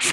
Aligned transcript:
Es 0.00 0.06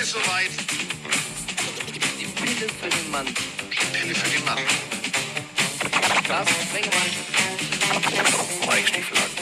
ist 0.00 0.12
soweit. 0.12 0.50
Die 2.18 2.26
Pille 2.26 2.66
für 2.80 2.88
den 2.88 3.10
Mann. 3.10 3.26
Die 3.26 3.98
Pille 3.98 4.14
für 4.14 4.30
den 4.30 4.44
Mann. 4.46 4.58
Carsten 6.26 6.62
Sprengemann. 6.62 7.10
Mike 8.68 8.88
Stieflagen. 8.88 9.36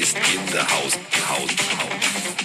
Ist 0.00 0.16
in 0.16 0.52
der 0.52 0.68
Haus. 0.68 0.98
Haus. 1.28 1.50
Haus. 1.78 2.39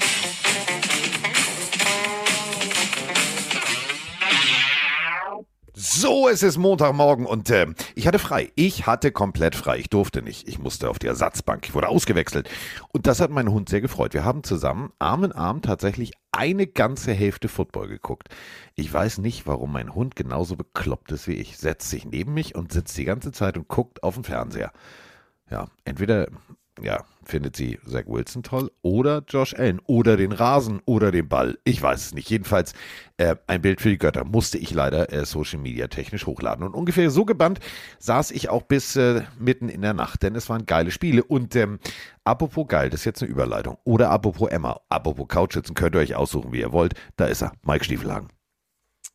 So, 6.05 6.29
es 6.29 6.43
ist 6.43 6.59
Montagmorgen 6.59 7.25
und 7.25 7.49
äh, 7.49 7.65
ich 7.95 8.05
hatte 8.05 8.19
frei. 8.19 8.51
Ich 8.53 8.85
hatte 8.85 9.11
komplett 9.11 9.55
frei. 9.55 9.79
Ich 9.79 9.89
durfte 9.89 10.21
nicht. 10.21 10.47
Ich 10.47 10.59
musste 10.59 10.87
auf 10.87 10.99
die 10.99 11.07
Ersatzbank. 11.07 11.65
Ich 11.65 11.73
wurde 11.73 11.87
ausgewechselt. 11.87 12.47
Und 12.89 13.07
das 13.07 13.19
hat 13.19 13.31
meinen 13.31 13.49
Hund 13.49 13.69
sehr 13.69 13.81
gefreut. 13.81 14.13
Wir 14.13 14.23
haben 14.23 14.43
zusammen 14.43 14.93
Arm 14.99 15.23
in 15.23 15.31
Arm 15.31 15.63
tatsächlich 15.63 16.11
eine 16.31 16.67
ganze 16.67 17.11
Hälfte 17.11 17.47
Football 17.47 17.87
geguckt. 17.87 18.29
Ich 18.75 18.93
weiß 18.93 19.17
nicht, 19.17 19.47
warum 19.47 19.71
mein 19.71 19.95
Hund 19.95 20.15
genauso 20.15 20.55
bekloppt 20.55 21.11
ist 21.11 21.27
wie 21.27 21.37
ich. 21.37 21.57
Setzt 21.57 21.89
sich 21.89 22.05
neben 22.05 22.35
mich 22.35 22.53
und 22.53 22.71
sitzt 22.71 22.95
die 22.99 23.05
ganze 23.05 23.31
Zeit 23.31 23.57
und 23.57 23.67
guckt 23.67 24.03
auf 24.03 24.13
den 24.13 24.25
Fernseher. 24.25 24.73
Ja, 25.49 25.69
entweder 25.85 26.27
ja, 26.81 27.03
findet 27.23 27.55
sie 27.55 27.79
Zach 27.87 28.03
Wilson 28.05 28.43
toll 28.43 28.71
oder 28.81 29.23
Josh 29.27 29.53
Allen 29.53 29.79
oder 29.85 30.17
den 30.17 30.31
Rasen 30.31 30.81
oder 30.85 31.11
den 31.11 31.27
Ball. 31.27 31.57
Ich 31.63 31.81
weiß 31.81 32.07
es 32.07 32.13
nicht. 32.13 32.29
Jedenfalls 32.29 32.73
äh, 33.17 33.35
ein 33.47 33.61
Bild 33.61 33.81
für 33.81 33.89
die 33.89 33.97
Götter 33.97 34.25
musste 34.25 34.57
ich 34.57 34.73
leider 34.73 35.11
äh, 35.11 35.25
Social 35.25 35.59
Media 35.59 35.87
technisch 35.87 36.25
hochladen. 36.25 36.65
Und 36.65 36.73
ungefähr 36.73 37.09
so 37.09 37.25
gebannt 37.25 37.59
saß 37.99 38.31
ich 38.31 38.49
auch 38.49 38.63
bis 38.63 38.95
äh, 38.95 39.23
mitten 39.39 39.69
in 39.69 39.81
der 39.81 39.93
Nacht, 39.93 40.23
denn 40.23 40.35
es 40.35 40.49
waren 40.49 40.65
geile 40.65 40.91
Spiele. 40.91 41.23
Und 41.23 41.55
ähm, 41.55 41.79
apropos 42.23 42.67
geil, 42.67 42.89
das 42.89 43.01
ist 43.01 43.05
jetzt 43.05 43.23
eine 43.23 43.31
Überleitung. 43.31 43.77
Oder 43.83 44.09
apropos 44.09 44.49
Emma, 44.49 44.81
apropos 44.89 45.27
Couchsitzen, 45.27 45.75
könnt 45.75 45.95
ihr 45.95 45.99
euch 45.99 46.15
aussuchen, 46.15 46.51
wie 46.51 46.59
ihr 46.59 46.71
wollt. 46.71 46.93
Da 47.15 47.25
ist 47.25 47.41
er, 47.41 47.53
Mike 47.63 47.85
Stiefelhagen. 47.85 48.29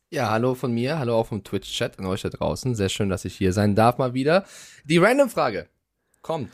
Ja, 0.09 0.29
hallo 0.29 0.55
von 0.55 0.73
mir, 0.73 0.99
hallo 0.99 1.15
auch 1.15 1.27
vom 1.27 1.43
Twitch-Chat 1.43 1.97
an 1.99 2.05
euch 2.05 2.21
da 2.21 2.29
draußen. 2.29 2.75
Sehr 2.75 2.89
schön, 2.89 3.07
dass 3.07 3.23
ich 3.23 3.35
hier 3.35 3.53
sein 3.53 3.75
darf 3.75 3.97
mal 3.97 4.13
wieder. 4.13 4.45
Die 4.83 4.97
Random-Frage 4.97 5.69
kommt 6.21 6.49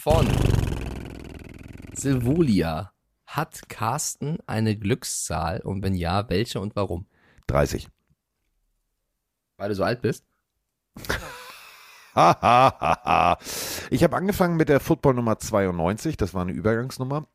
von 0.00 0.28
Silvolia. 1.92 2.92
Hat 3.26 3.68
Carsten 3.68 4.38
eine 4.46 4.76
Glückszahl 4.76 5.60
und 5.60 5.82
wenn 5.82 5.94
ja, 5.94 6.30
welche 6.30 6.60
und 6.60 6.76
warum? 6.76 7.06
30. 7.48 7.88
Weil 9.56 9.68
du 9.70 9.74
so 9.74 9.82
alt 9.82 10.00
bist? 10.00 10.24
ich 13.90 14.04
habe 14.04 14.16
angefangen 14.16 14.56
mit 14.56 14.68
der 14.68 14.78
Football 14.78 15.14
Nummer 15.14 15.40
92, 15.40 16.16
das 16.16 16.32
war 16.32 16.42
eine 16.42 16.52
Übergangsnummer. 16.52 17.26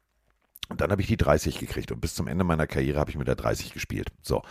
Und 0.70 0.80
dann 0.80 0.90
habe 0.90 1.02
ich 1.02 1.08
die 1.08 1.18
30 1.18 1.60
gekriegt 1.60 1.92
und 1.92 2.00
bis 2.00 2.16
zum 2.16 2.28
Ende 2.28 2.46
meiner 2.46 2.66
Karriere 2.66 2.98
habe 2.98 3.12
ich 3.12 3.18
mit 3.18 3.28
der 3.28 3.36
30 3.36 3.74
gespielt. 3.74 4.08
So, 4.22 4.42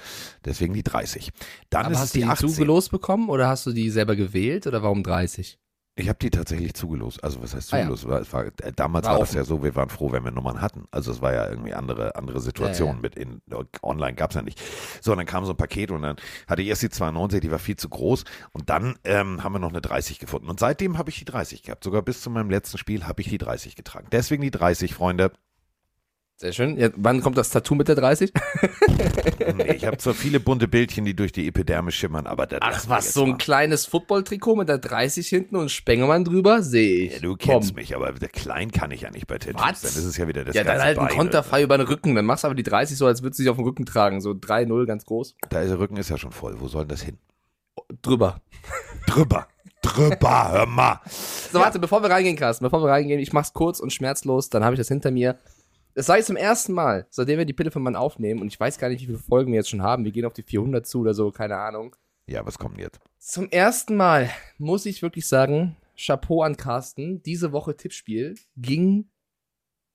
deswegen 0.44 0.74
die 0.74 0.82
30. 0.82 1.32
Dann 1.70 1.86
Aber 1.86 1.94
ist 1.94 1.98
hast 2.00 2.04
es 2.08 2.12
du 2.12 2.18
die 2.18 2.24
die 2.24 2.30
18. 2.30 2.48
zugelost 2.50 2.90
bekommen 2.90 3.30
oder 3.30 3.48
hast 3.48 3.64
du 3.64 3.72
die 3.72 3.88
selber 3.88 4.16
gewählt 4.16 4.66
oder 4.66 4.82
warum 4.82 5.02
30? 5.02 5.58
Ich 5.94 6.08
habe 6.08 6.18
die 6.18 6.30
tatsächlich 6.30 6.72
zugelost. 6.72 7.22
Also 7.22 7.42
was 7.42 7.54
heißt 7.54 7.74
Ah, 7.74 7.76
ja. 7.76 7.82
zugelost? 7.82 8.08
War- 8.08 8.20
es 8.20 8.32
war, 8.32 8.44
äh, 8.46 8.72
damals 8.74 9.06
War 9.06 9.12
war, 9.14 9.20
das 9.20 9.34
ja 9.34 9.44
so, 9.44 9.62
wir 9.62 9.74
waren 9.74 9.90
froh, 9.90 10.10
wenn 10.10 10.24
wir 10.24 10.30
Nummern 10.30 10.62
hatten. 10.62 10.86
Also 10.90 11.12
es 11.12 11.20
war 11.20 11.34
ja 11.34 11.48
irgendwie 11.50 11.74
andere, 11.74 12.16
andere 12.16 12.40
Situationen 12.40 12.96
Ja, 12.96 13.00
mit 13.02 13.14
in 13.16 13.42
online 13.82 14.14
gab's 14.14 14.34
ja 14.34 14.40
nicht. 14.40 14.58
So, 15.02 15.12
und 15.12 15.18
dann 15.18 15.26
kam 15.26 15.44
so 15.44 15.52
ein 15.52 15.56
Paket 15.58 15.90
und 15.90 16.00
dann 16.00 16.16
hatte 16.46 16.62
ich 16.62 16.68
erst 16.68 16.82
die 16.82 16.88
92, 16.88 17.40
die 17.42 17.50
war 17.50 17.58
viel 17.58 17.76
zu 17.76 17.90
groß 17.90 18.24
und 18.52 18.70
dann 18.70 18.98
ähm, 19.04 19.44
haben 19.44 19.52
wir 19.52 19.58
noch 19.58 19.68
eine 19.68 19.82
30 19.82 20.18
gefunden. 20.18 20.48
Und 20.48 20.60
seitdem 20.60 20.96
habe 20.96 21.10
ich 21.10 21.18
die 21.18 21.26
30 21.26 21.62
gehabt. 21.62 21.84
Sogar 21.84 22.00
bis 22.00 22.22
zu 22.22 22.30
meinem 22.30 22.48
letzten 22.48 22.78
Spiel 22.78 23.04
habe 23.06 23.20
ich 23.20 23.28
die 23.28 23.38
30 23.38 23.76
getragen. 23.76 24.06
Deswegen 24.12 24.42
die 24.42 24.50
30, 24.50 24.94
Freunde. 24.94 25.30
Sehr 26.42 26.52
schön. 26.52 26.76
Ja, 26.76 26.88
wann 26.96 27.20
kommt 27.20 27.38
das 27.38 27.50
Tattoo 27.50 27.76
mit 27.76 27.86
der 27.86 27.94
30? 27.94 28.32
Nee, 29.54 29.74
ich 29.74 29.84
habe 29.86 29.96
zwar 29.98 30.14
viele 30.14 30.40
bunte 30.40 30.66
Bildchen, 30.66 31.04
die 31.04 31.14
durch 31.14 31.30
die 31.30 31.46
Epidermis 31.46 31.94
schimmern, 31.94 32.26
aber 32.26 32.46
das 32.46 32.60
Ach 32.62 32.84
was, 32.88 33.12
so 33.12 33.24
ein 33.24 33.30
mal. 33.30 33.38
kleines 33.38 33.86
Football-Trikot 33.86 34.56
mit 34.56 34.68
der 34.68 34.78
30 34.78 35.28
hinten 35.28 35.56
und 35.56 35.70
Spengemann 35.70 36.24
drüber? 36.24 36.62
Sehe 36.62 37.06
ich. 37.06 37.14
Ja, 37.14 37.18
du 37.20 37.36
kennst 37.36 37.70
Komm. 37.70 37.76
mich, 37.76 37.94
aber 37.94 38.12
der 38.12 38.28
klein 38.28 38.70
kann 38.72 38.90
ich 38.92 39.02
ja 39.02 39.10
nicht 39.10 39.26
bei 39.26 39.38
Tattoos. 39.38 39.62
Was? 39.62 39.80
Dann 39.82 39.90
ist 39.90 40.04
es 40.04 40.16
ja 40.16 40.26
wieder 40.26 40.44
das 40.44 40.54
Ja, 40.56 40.64
dann 40.64 40.80
halt 40.80 40.98
ein 40.98 41.06
Bein 41.06 41.16
Konterfei 41.16 41.62
über 41.62 41.76
den 41.76 41.86
Rücken. 41.86 42.14
Dann 42.14 42.24
machst 42.24 42.44
du 42.44 42.46
aber 42.48 42.54
die 42.54 42.62
30 42.62 42.96
so, 42.96 43.06
als 43.06 43.22
würdest 43.22 43.38
du 43.40 43.42
sie 43.44 43.50
auf 43.50 43.56
dem 43.56 43.64
Rücken 43.64 43.84
tragen. 43.84 44.20
So 44.20 44.30
3-0, 44.30 44.86
ganz 44.86 45.04
groß. 45.04 45.36
Da 45.50 45.60
ist 45.60 45.68
der 45.68 45.78
Rücken 45.78 45.96
ist 45.96 46.08
ja 46.10 46.16
schon 46.18 46.32
voll. 46.32 46.56
Wo 46.58 46.66
soll 46.68 46.82
denn 46.82 46.88
das 46.88 47.02
hin? 47.02 47.18
Drüber. 48.00 48.40
Drüber. 49.06 49.46
Drüber, 49.82 50.52
hör 50.52 50.66
mal. 50.66 51.00
So, 51.52 51.58
warte, 51.58 51.78
bevor 51.78 52.02
wir 52.02 52.10
reingehen, 52.10 52.36
Carsten, 52.36 52.64
bevor 52.64 52.82
wir 52.82 52.88
reingehen, 52.90 53.20
ich 53.20 53.32
mach's 53.32 53.52
kurz 53.52 53.80
und 53.80 53.92
schmerzlos, 53.92 54.48
dann 54.48 54.64
habe 54.64 54.74
ich 54.74 54.78
das 54.78 54.88
hinter 54.88 55.10
mir. 55.10 55.38
Das 55.94 56.06
sei 56.06 56.22
zum 56.22 56.36
ersten 56.36 56.72
Mal, 56.72 57.06
seitdem 57.10 57.38
wir 57.38 57.44
die 57.44 57.52
Pille 57.52 57.70
von 57.70 57.82
Mann 57.82 57.96
aufnehmen, 57.96 58.40
und 58.40 58.48
ich 58.48 58.58
weiß 58.58 58.78
gar 58.78 58.88
nicht, 58.88 59.02
wie 59.02 59.06
viele 59.06 59.18
Folgen 59.18 59.52
wir 59.52 59.58
jetzt 59.58 59.70
schon 59.70 59.82
haben. 59.82 60.04
Wir 60.04 60.12
gehen 60.12 60.24
auf 60.24 60.32
die 60.32 60.42
400 60.42 60.86
zu 60.86 61.00
oder 61.00 61.14
so, 61.14 61.30
keine 61.30 61.56
Ahnung. 61.56 61.94
Ja, 62.26 62.46
was 62.46 62.58
kommt 62.58 62.78
jetzt? 62.78 63.00
Zum 63.18 63.50
ersten 63.50 63.96
Mal 63.96 64.30
muss 64.58 64.86
ich 64.86 65.02
wirklich 65.02 65.26
sagen, 65.26 65.76
Chapeau 65.96 66.42
an 66.42 66.56
Carsten. 66.56 67.22
Diese 67.22 67.52
Woche 67.52 67.76
Tippspiel 67.76 68.36
ging 68.56 69.10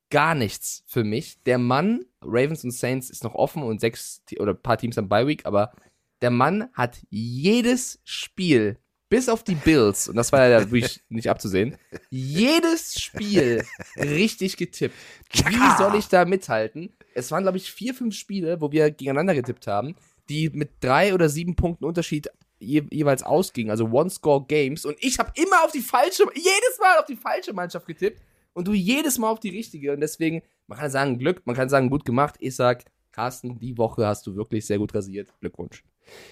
gar 0.09 0.35
nichts 0.35 0.83
für 0.87 1.03
mich. 1.03 1.41
Der 1.43 1.57
Mann, 1.57 2.05
Ravens 2.21 2.63
und 2.63 2.71
Saints 2.71 3.09
ist 3.09 3.23
noch 3.23 3.35
offen 3.35 3.63
und 3.63 3.81
sechs 3.81 4.21
oder 4.39 4.53
ein 4.53 4.61
paar 4.61 4.77
Teams 4.77 4.97
am 4.97 5.09
Bye 5.09 5.27
Week, 5.27 5.45
aber 5.45 5.73
der 6.21 6.31
Mann 6.31 6.69
hat 6.73 6.99
jedes 7.09 7.99
Spiel, 8.03 8.79
bis 9.09 9.29
auf 9.29 9.43
die 9.43 9.55
Bills, 9.55 10.07
und 10.09 10.15
das 10.15 10.31
war 10.31 10.47
ja 10.47 10.59
wirklich 10.71 11.01
nicht 11.09 11.29
abzusehen, 11.29 11.77
jedes 12.09 12.99
Spiel 12.99 13.63
richtig 13.95 14.57
getippt. 14.57 14.95
Wie 15.33 15.77
soll 15.77 15.95
ich 15.95 16.07
da 16.07 16.25
mithalten? 16.25 16.93
Es 17.13 17.31
waren, 17.31 17.43
glaube 17.43 17.57
ich, 17.57 17.71
vier, 17.71 17.93
fünf 17.93 18.15
Spiele, 18.15 18.61
wo 18.61 18.71
wir 18.71 18.91
gegeneinander 18.91 19.35
getippt 19.35 19.67
haben, 19.67 19.95
die 20.29 20.49
mit 20.49 20.71
drei 20.81 21.13
oder 21.13 21.29
sieben 21.29 21.55
Punkten 21.55 21.85
Unterschied 21.85 22.29
je, 22.59 22.83
jeweils 22.91 23.23
ausgingen, 23.23 23.71
also 23.71 23.85
One-Score-Games. 23.85 24.85
Und 24.85 24.97
ich 24.99 25.19
habe 25.19 25.31
immer 25.35 25.63
auf 25.63 25.71
die 25.71 25.81
falsche, 25.81 26.23
jedes 26.33 26.79
Mal 26.79 26.97
auf 26.99 27.05
die 27.05 27.15
falsche 27.15 27.53
Mannschaft 27.53 27.87
getippt 27.87 28.21
und 28.53 28.67
du 28.67 28.73
jedes 28.73 29.17
Mal 29.17 29.29
auf 29.29 29.39
die 29.39 29.49
richtige. 29.49 29.93
Und 29.93 30.01
deswegen, 30.01 30.41
man 30.67 30.77
kann 30.77 30.91
sagen 30.91 31.17
Glück, 31.17 31.41
man 31.45 31.55
kann 31.55 31.69
sagen 31.69 31.89
gut 31.89 32.05
gemacht. 32.05 32.35
Ich 32.39 32.55
sag, 32.55 32.83
Carsten, 33.11 33.59
die 33.59 33.77
Woche 33.77 34.05
hast 34.05 34.27
du 34.27 34.35
wirklich 34.35 34.65
sehr 34.65 34.77
gut 34.77 34.93
rasiert. 34.93 35.33
Glückwunsch. 35.39 35.83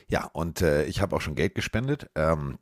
Ja, 0.07 0.25
und 0.33 0.61
äh, 0.61 0.85
ich 0.85 1.01
habe 1.01 1.15
auch 1.15 1.21
schon 1.21 1.35
Geld 1.35 1.55
gespendet. 1.55 2.09
Ähm, 2.15 2.57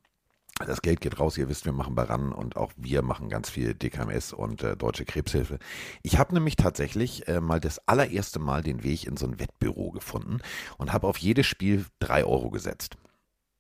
das 0.60 0.82
Geld 0.82 1.02
geht 1.02 1.20
raus. 1.20 1.38
Ihr 1.38 1.50
wisst, 1.50 1.66
wir 1.66 1.74
machen 1.74 1.96
Baran 1.96 2.32
und 2.32 2.56
auch 2.56 2.72
wir 2.78 3.02
machen 3.02 3.30
ganz 3.30 3.50
viel 3.50 3.74
DKMS 3.74 4.34
und 4.34 4.64
äh, 4.64 4.78
Deutsche 4.78 5.06
Krebshilfe. 5.06 5.58
Ich 6.04 6.18
habe 6.18 6.34
nämlich 6.34 6.56
tatsächlich 6.56 7.28
äh, 7.28 7.42
mal 7.42 7.60
das 7.60 7.88
allererste 7.88 8.40
Mal 8.40 8.62
den 8.62 8.84
Weg 8.84 9.06
in 9.06 9.18
so 9.18 9.26
ein 9.26 9.40
Wettbüro 9.40 9.92
gefunden 9.92 10.40
und 10.78 10.94
habe 10.94 11.08
auf 11.08 11.18
jedes 11.18 11.48
Spiel 11.48 11.86
drei 12.00 12.24
Euro 12.24 12.50
gesetzt. 12.50 12.98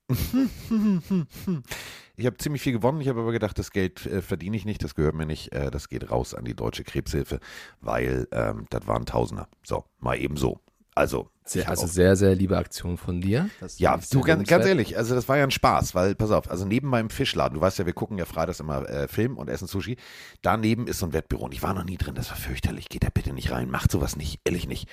Ich 2.15 2.27
habe 2.27 2.37
ziemlich 2.37 2.61
viel 2.61 2.73
gewonnen. 2.73 3.01
Ich 3.01 3.07
habe 3.07 3.21
aber 3.21 3.31
gedacht, 3.31 3.57
das 3.57 3.71
Geld 3.71 4.05
äh, 4.05 4.21
verdiene 4.21 4.55
ich 4.55 4.65
nicht, 4.65 4.83
das 4.83 4.93
gehört 4.93 5.15
mir 5.15 5.25
nicht. 5.25 5.51
Äh, 5.51 5.71
das 5.71 5.89
geht 5.89 6.11
raus 6.11 6.35
an 6.35 6.45
die 6.45 6.55
Deutsche 6.55 6.83
Krebshilfe, 6.83 7.39
weil 7.81 8.27
ähm, 8.31 8.67
das 8.69 8.85
waren 8.85 9.07
Tausender. 9.07 9.47
So, 9.63 9.85
mal 9.97 10.19
eben 10.19 10.37
so. 10.37 10.59
Also, 10.95 11.29
Sehr, 11.45 11.67
also 11.69 11.83
auch- 11.83 11.87
sehr, 11.87 12.15
sehr 12.15 12.35
liebe 12.35 12.57
Aktion 12.57 12.97
von 12.97 13.19
dir. 13.19 13.49
Das 13.59 13.79
ja, 13.79 13.99
du 14.11 14.21
ganz, 14.21 14.47
ganz 14.47 14.65
ehrlich, 14.65 14.97
also 14.97 15.15
das 15.15 15.27
war 15.27 15.37
ja 15.37 15.43
ein 15.43 15.51
Spaß, 15.51 15.95
weil, 15.95 16.13
pass 16.15 16.31
auf, 16.31 16.49
also 16.49 16.65
neben 16.65 16.87
meinem 16.87 17.09
Fischladen, 17.09 17.55
du 17.55 17.61
weißt 17.61 17.79
ja, 17.79 17.85
wir 17.85 17.93
gucken 17.93 18.17
ja 18.17 18.25
freitags 18.25 18.59
immer 18.59 18.87
äh, 18.89 19.07
Film 19.07 19.37
und 19.37 19.49
essen 19.49 19.67
Sushi, 19.67 19.97
daneben 20.41 20.87
ist 20.87 20.99
so 20.99 21.07
ein 21.07 21.13
Wettbüro 21.13 21.45
und 21.45 21.53
ich 21.53 21.63
war 21.63 21.73
noch 21.73 21.83
nie 21.83 21.97
drin, 21.97 22.15
das 22.15 22.29
war 22.29 22.37
fürchterlich, 22.37 22.89
geht 22.89 23.03
da 23.03 23.09
bitte 23.13 23.33
nicht 23.33 23.51
rein, 23.51 23.69
macht 23.71 23.91
sowas 23.91 24.15
nicht, 24.15 24.39
ehrlich 24.45 24.67
nicht. 24.67 24.87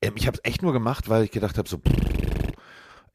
Ähm, 0.00 0.14
ich 0.16 0.26
habe 0.26 0.38
es 0.42 0.48
echt 0.50 0.62
nur 0.62 0.72
gemacht, 0.72 1.08
weil 1.08 1.24
ich 1.24 1.30
gedacht 1.30 1.58
habe, 1.58 1.68
so, 1.68 1.80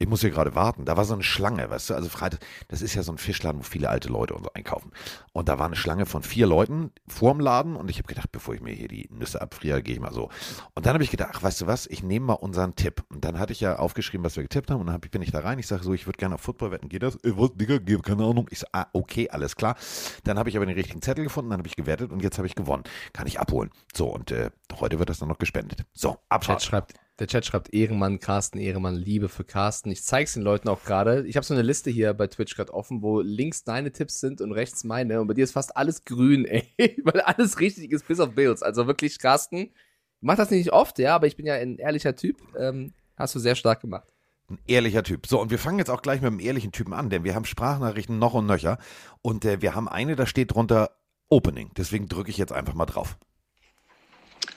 ich 0.00 0.08
muss 0.08 0.20
hier 0.20 0.30
gerade 0.30 0.54
warten. 0.54 0.84
Da 0.84 0.96
war 0.96 1.04
so 1.04 1.14
eine 1.14 1.22
Schlange, 1.24 1.68
weißt 1.70 1.90
du, 1.90 1.94
also 1.94 2.08
Freitag, 2.08 2.40
das 2.68 2.82
ist 2.82 2.94
ja 2.94 3.02
so 3.02 3.10
ein 3.12 3.18
Fischladen, 3.18 3.60
wo 3.60 3.64
viele 3.64 3.88
alte 3.88 4.08
Leute 4.08 4.34
und 4.34 4.44
so 4.44 4.50
einkaufen. 4.54 4.92
Und 5.32 5.48
da 5.48 5.58
war 5.58 5.66
eine 5.66 5.74
Schlange 5.76 6.06
von 6.06 6.22
vier 6.22 6.46
Leuten 6.46 6.92
vorm 7.08 7.40
Laden 7.40 7.74
und 7.74 7.90
ich 7.90 7.98
habe 7.98 8.06
gedacht, 8.06 8.30
bevor 8.30 8.54
ich 8.54 8.60
mir 8.60 8.72
hier 8.72 8.86
die 8.88 9.08
Nüsse 9.10 9.40
abfriere, 9.42 9.82
gehe 9.82 9.94
ich 9.94 10.00
mal 10.00 10.12
so. 10.12 10.30
Und 10.74 10.86
dann 10.86 10.94
habe 10.94 11.02
ich 11.02 11.10
gedacht, 11.10 11.30
ach, 11.34 11.42
weißt 11.42 11.62
du 11.62 11.66
was, 11.66 11.86
ich 11.86 12.02
nehme 12.02 12.26
mal 12.26 12.32
unseren 12.34 12.76
Tipp. 12.76 13.02
Und 13.08 13.24
dann 13.24 13.38
hatte 13.40 13.52
ich 13.52 13.60
ja 13.60 13.76
aufgeschrieben, 13.78 14.24
was 14.24 14.36
wir 14.36 14.44
getippt 14.44 14.70
haben 14.70 14.80
und 14.80 14.86
dann 14.86 15.00
ich- 15.02 15.10
bin 15.10 15.22
ich 15.22 15.32
da 15.32 15.40
rein. 15.40 15.58
Ich 15.58 15.66
sage 15.66 15.82
so, 15.82 15.92
ich 15.92 16.06
würde 16.06 16.16
gerne 16.18 16.36
auf 16.36 16.42
Football 16.42 16.70
wetten, 16.70 16.88
geht 16.88 17.02
das? 17.02 17.16
Äh, 17.24 17.32
was, 17.36 17.50
Digga, 17.54 17.78
Geh- 17.78 17.98
keine 17.98 18.24
Ahnung. 18.24 18.46
Ich 18.50 18.60
sage, 18.60 18.70
ah, 18.74 18.86
okay, 18.92 19.28
alles 19.30 19.56
klar. 19.56 19.76
Dann 20.24 20.38
habe 20.38 20.48
ich 20.48 20.56
aber 20.56 20.66
den 20.66 20.76
richtigen 20.76 21.02
Zettel 21.02 21.24
gefunden, 21.24 21.50
dann 21.50 21.58
habe 21.58 21.68
ich 21.68 21.74
gewettet 21.76 22.12
und 22.12 22.22
jetzt 22.22 22.38
habe 22.38 22.46
ich 22.46 22.54
gewonnen. 22.54 22.84
Kann 23.12 23.26
ich 23.26 23.40
abholen. 23.40 23.70
So, 23.94 24.06
und 24.08 24.30
äh, 24.30 24.50
heute 24.78 24.98
wird 25.00 25.08
das 25.10 25.18
dann 25.18 25.28
noch 25.28 25.38
gespendet. 25.38 25.84
So, 25.92 26.18
Abfahrt. 26.28 26.62
schreibt, 26.62 26.94
der 27.18 27.26
Chat 27.26 27.44
schreibt 27.44 27.74
Ehrenmann, 27.74 28.20
Carsten, 28.20 28.58
Ehrenmann, 28.58 28.94
Liebe 28.94 29.28
für 29.28 29.44
Carsten. 29.44 29.90
Ich 29.90 30.04
zeig's 30.04 30.34
den 30.34 30.42
Leuten 30.42 30.68
auch 30.68 30.84
gerade. 30.84 31.26
Ich 31.26 31.36
habe 31.36 31.44
so 31.44 31.52
eine 31.52 31.62
Liste 31.62 31.90
hier 31.90 32.14
bei 32.14 32.28
Twitch 32.28 32.54
gerade 32.54 32.72
offen, 32.72 33.02
wo 33.02 33.20
links 33.20 33.64
deine 33.64 33.90
Tipps 33.90 34.20
sind 34.20 34.40
und 34.40 34.52
rechts 34.52 34.84
meine. 34.84 35.20
Und 35.20 35.26
bei 35.26 35.34
dir 35.34 35.44
ist 35.44 35.52
fast 35.52 35.76
alles 35.76 36.04
grün, 36.04 36.44
ey. 36.46 36.96
Weil 37.02 37.20
alles 37.22 37.58
richtig 37.58 37.90
ist, 37.90 38.06
bis 38.06 38.20
auf 38.20 38.34
Bills. 38.34 38.62
Also 38.62 38.86
wirklich, 38.86 39.18
Carsten, 39.18 39.72
mach 40.20 40.36
das 40.36 40.50
nicht 40.50 40.72
oft, 40.72 40.98
ja, 40.98 41.16
aber 41.16 41.26
ich 41.26 41.36
bin 41.36 41.46
ja 41.46 41.54
ein 41.54 41.78
ehrlicher 41.78 42.14
Typ. 42.14 42.36
Ähm, 42.56 42.92
hast 43.16 43.34
du 43.34 43.40
sehr 43.40 43.56
stark 43.56 43.80
gemacht. 43.80 44.12
Ein 44.48 44.58
ehrlicher 44.66 45.02
Typ. 45.02 45.26
So, 45.26 45.40
und 45.40 45.50
wir 45.50 45.58
fangen 45.58 45.78
jetzt 45.78 45.90
auch 45.90 46.02
gleich 46.02 46.22
mit 46.22 46.28
einem 46.28 46.40
ehrlichen 46.40 46.72
Typen 46.72 46.94
an, 46.94 47.10
denn 47.10 47.24
wir 47.24 47.34
haben 47.34 47.44
Sprachnachrichten 47.44 48.18
noch 48.18 48.34
und 48.34 48.46
nöcher. 48.46 48.78
Und 49.22 49.44
äh, 49.44 49.60
wir 49.60 49.74
haben 49.74 49.88
eine, 49.88 50.14
da 50.14 50.24
steht 50.24 50.52
drunter 50.52 50.90
Opening. 51.28 51.72
Deswegen 51.76 52.08
drücke 52.08 52.30
ich 52.30 52.38
jetzt 52.38 52.52
einfach 52.52 52.74
mal 52.74 52.86
drauf. 52.86 53.18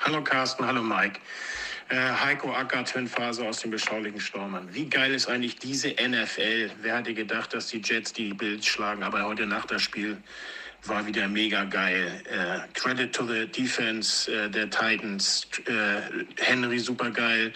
Hallo 0.03 0.23
Carsten, 0.23 0.65
hallo 0.65 0.81
Mike. 0.81 1.19
Äh, 1.89 1.95
Heiko 1.95 2.51
Acker, 2.51 2.83
Twin-Phase 2.83 3.47
aus 3.47 3.59
dem 3.59 3.69
beschaulichen 3.69 4.19
Stormann. 4.19 4.67
Wie 4.73 4.89
geil 4.89 5.13
ist 5.13 5.27
eigentlich 5.27 5.57
diese 5.57 5.89
NFL? 5.89 6.71
Wer 6.81 6.97
hätte 6.97 7.13
gedacht, 7.13 7.53
dass 7.53 7.67
die 7.67 7.81
Jets 7.83 8.11
die 8.11 8.33
Bills 8.33 8.65
schlagen? 8.65 9.03
Aber 9.03 9.23
heute 9.23 9.45
Nacht 9.45 9.69
das 9.69 9.83
Spiel 9.83 10.17
war 10.85 11.05
wieder 11.05 11.27
mega 11.27 11.65
geil. 11.65 12.19
Äh, 12.31 12.67
credit 12.73 13.13
to 13.13 13.27
the 13.27 13.45
Defense 13.45 14.31
äh, 14.31 14.49
der 14.49 14.71
Titans. 14.71 15.47
Äh, 15.67 16.23
Henry 16.39 16.79
super 16.79 17.11
geil. 17.11 17.53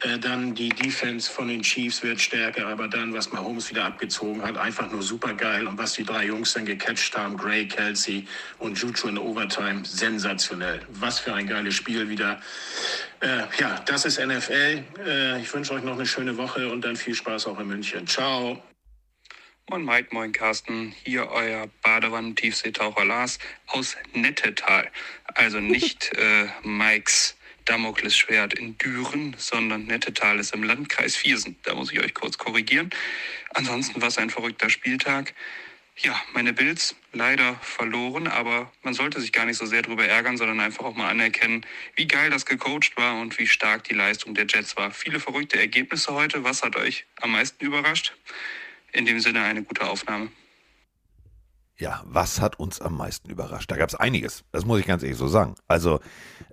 Äh, 0.00 0.18
dann 0.18 0.54
die 0.54 0.68
Defense 0.68 1.30
von 1.30 1.48
den 1.48 1.62
Chiefs 1.62 2.02
wird 2.04 2.20
stärker, 2.20 2.66
aber 2.68 2.86
dann, 2.86 3.12
was 3.12 3.32
Mahomes 3.32 3.68
wieder 3.70 3.84
abgezogen 3.84 4.42
hat, 4.42 4.56
einfach 4.56 4.90
nur 4.92 5.02
super 5.02 5.34
geil. 5.34 5.66
Und 5.66 5.76
was 5.76 5.94
die 5.94 6.04
drei 6.04 6.26
Jungs 6.26 6.52
dann 6.52 6.66
gecatcht 6.66 7.16
haben, 7.16 7.36
Gray, 7.36 7.66
Kelsey 7.66 8.26
und 8.58 8.78
Juju 8.78 9.08
in 9.08 9.18
Overtime, 9.18 9.84
sensationell. 9.84 10.80
Was 10.90 11.18
für 11.18 11.34
ein 11.34 11.48
geiles 11.48 11.74
Spiel 11.74 12.08
wieder. 12.08 12.40
Äh, 13.20 13.42
ja, 13.58 13.80
das 13.86 14.04
ist 14.04 14.24
NFL. 14.24 14.84
Äh, 15.04 15.40
ich 15.40 15.52
wünsche 15.52 15.74
euch 15.74 15.82
noch 15.82 15.94
eine 15.94 16.06
schöne 16.06 16.36
Woche 16.36 16.68
und 16.68 16.82
dann 16.82 16.94
viel 16.94 17.14
Spaß 17.14 17.46
auch 17.48 17.58
in 17.58 17.66
München. 17.66 18.06
Ciao. 18.06 18.62
Moin 19.70 19.84
Mike, 19.84 20.08
moin 20.12 20.32
Carsten, 20.32 20.94
hier 21.04 21.28
euer 21.28 21.68
Badewannen-Tiefseetaucher 21.82 23.04
Lars 23.04 23.38
aus 23.66 23.96
Nettetal. 24.14 24.88
Also 25.34 25.60
nicht 25.60 26.10
äh, 26.16 26.46
Mikes 26.62 27.36
Damoklesschwert 27.68 28.54
in 28.54 28.78
Düren, 28.78 29.34
sondern 29.36 29.84
Nettetal 29.84 30.38
ist 30.38 30.54
im 30.54 30.62
Landkreis 30.62 31.16
Viersen. 31.16 31.56
Da 31.64 31.74
muss 31.74 31.92
ich 31.92 32.00
euch 32.00 32.14
kurz 32.14 32.38
korrigieren. 32.38 32.90
Ansonsten 33.50 34.00
war 34.00 34.08
es 34.08 34.18
ein 34.18 34.30
verrückter 34.30 34.70
Spieltag. 34.70 35.34
Ja, 36.00 36.18
meine 36.32 36.52
Bills 36.52 36.96
leider 37.12 37.56
verloren, 37.56 38.26
aber 38.28 38.72
man 38.82 38.94
sollte 38.94 39.20
sich 39.20 39.32
gar 39.32 39.44
nicht 39.44 39.58
so 39.58 39.66
sehr 39.66 39.82
darüber 39.82 40.06
ärgern, 40.06 40.36
sondern 40.36 40.60
einfach 40.60 40.84
auch 40.84 40.94
mal 40.94 41.08
anerkennen, 41.10 41.66
wie 41.96 42.06
geil 42.06 42.30
das 42.30 42.46
gecoacht 42.46 42.96
war 42.96 43.20
und 43.20 43.38
wie 43.38 43.46
stark 43.46 43.84
die 43.84 43.94
Leistung 43.94 44.34
der 44.34 44.46
Jets 44.48 44.76
war. 44.76 44.90
Viele 44.92 45.20
verrückte 45.20 45.58
Ergebnisse 45.58 46.14
heute. 46.14 46.44
Was 46.44 46.62
hat 46.62 46.76
euch 46.76 47.04
am 47.20 47.32
meisten 47.32 47.64
überrascht? 47.64 48.14
In 48.92 49.06
dem 49.06 49.20
Sinne 49.20 49.42
eine 49.42 49.62
gute 49.62 49.86
Aufnahme. 49.88 50.30
Ja, 51.80 52.02
was 52.04 52.40
hat 52.40 52.58
uns 52.58 52.80
am 52.80 52.96
meisten 52.96 53.30
überrascht? 53.30 53.70
Da 53.70 53.76
gab 53.76 53.88
es 53.88 53.94
einiges, 53.94 54.44
das 54.50 54.64
muss 54.64 54.80
ich 54.80 54.86
ganz 54.86 55.02
ehrlich 55.02 55.18
so 55.18 55.28
sagen. 55.28 55.54
Also, 55.68 56.00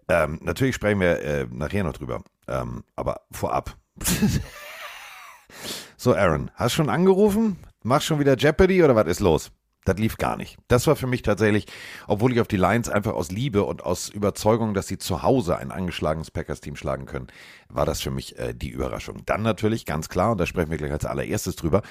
ähm, 0.07 0.39
natürlich 0.43 0.75
sprechen 0.75 0.99
wir 0.99 1.19
äh, 1.19 1.47
nachher 1.49 1.83
noch 1.83 1.93
drüber, 1.93 2.23
ähm, 2.47 2.83
aber 2.95 3.21
vorab. 3.31 3.75
so, 5.97 6.13
Aaron, 6.13 6.51
hast 6.53 6.73
schon 6.73 6.89
angerufen? 6.89 7.57
Machst 7.81 8.05
schon 8.07 8.19
wieder 8.19 8.37
Jeopardy 8.37 8.83
oder 8.83 8.95
was 8.95 9.07
ist 9.07 9.19
los? 9.19 9.51
Das 9.85 9.97
lief 9.97 10.17
gar 10.17 10.35
nicht. 10.35 10.57
Das 10.67 10.87
war 10.87 10.95
für 10.95 11.05
mich 11.05 11.21
tatsächlich, 11.21 11.67
obwohl 12.07 12.33
ich 12.33 12.41
auf 12.41 12.47
die 12.47 12.57
Lions 12.57 12.89
einfach 12.89 13.13
aus 13.13 13.31
Liebe 13.31 13.63
und 13.63 13.83
aus 13.83 14.09
Überzeugung, 14.09 14.73
dass 14.73 14.87
sie 14.87 14.97
zu 14.97 15.21
Hause 15.21 15.57
ein 15.57 15.71
angeschlagenes 15.71 16.31
Packers-Team 16.31 16.75
schlagen 16.75 17.05
können, 17.05 17.27
war 17.69 17.85
das 17.85 18.01
für 18.01 18.09
mich 18.09 18.37
äh, 18.39 18.53
die 18.55 18.69
Überraschung. 18.69 19.23
Dann 19.25 19.43
natürlich 19.43 19.85
ganz 19.85 20.09
klar, 20.09 20.31
und 20.31 20.39
da 20.39 20.47
sprechen 20.47 20.71
wir 20.71 20.77
gleich 20.77 20.91
als 20.91 21.05
allererstes 21.05 21.55
drüber, 21.55 21.83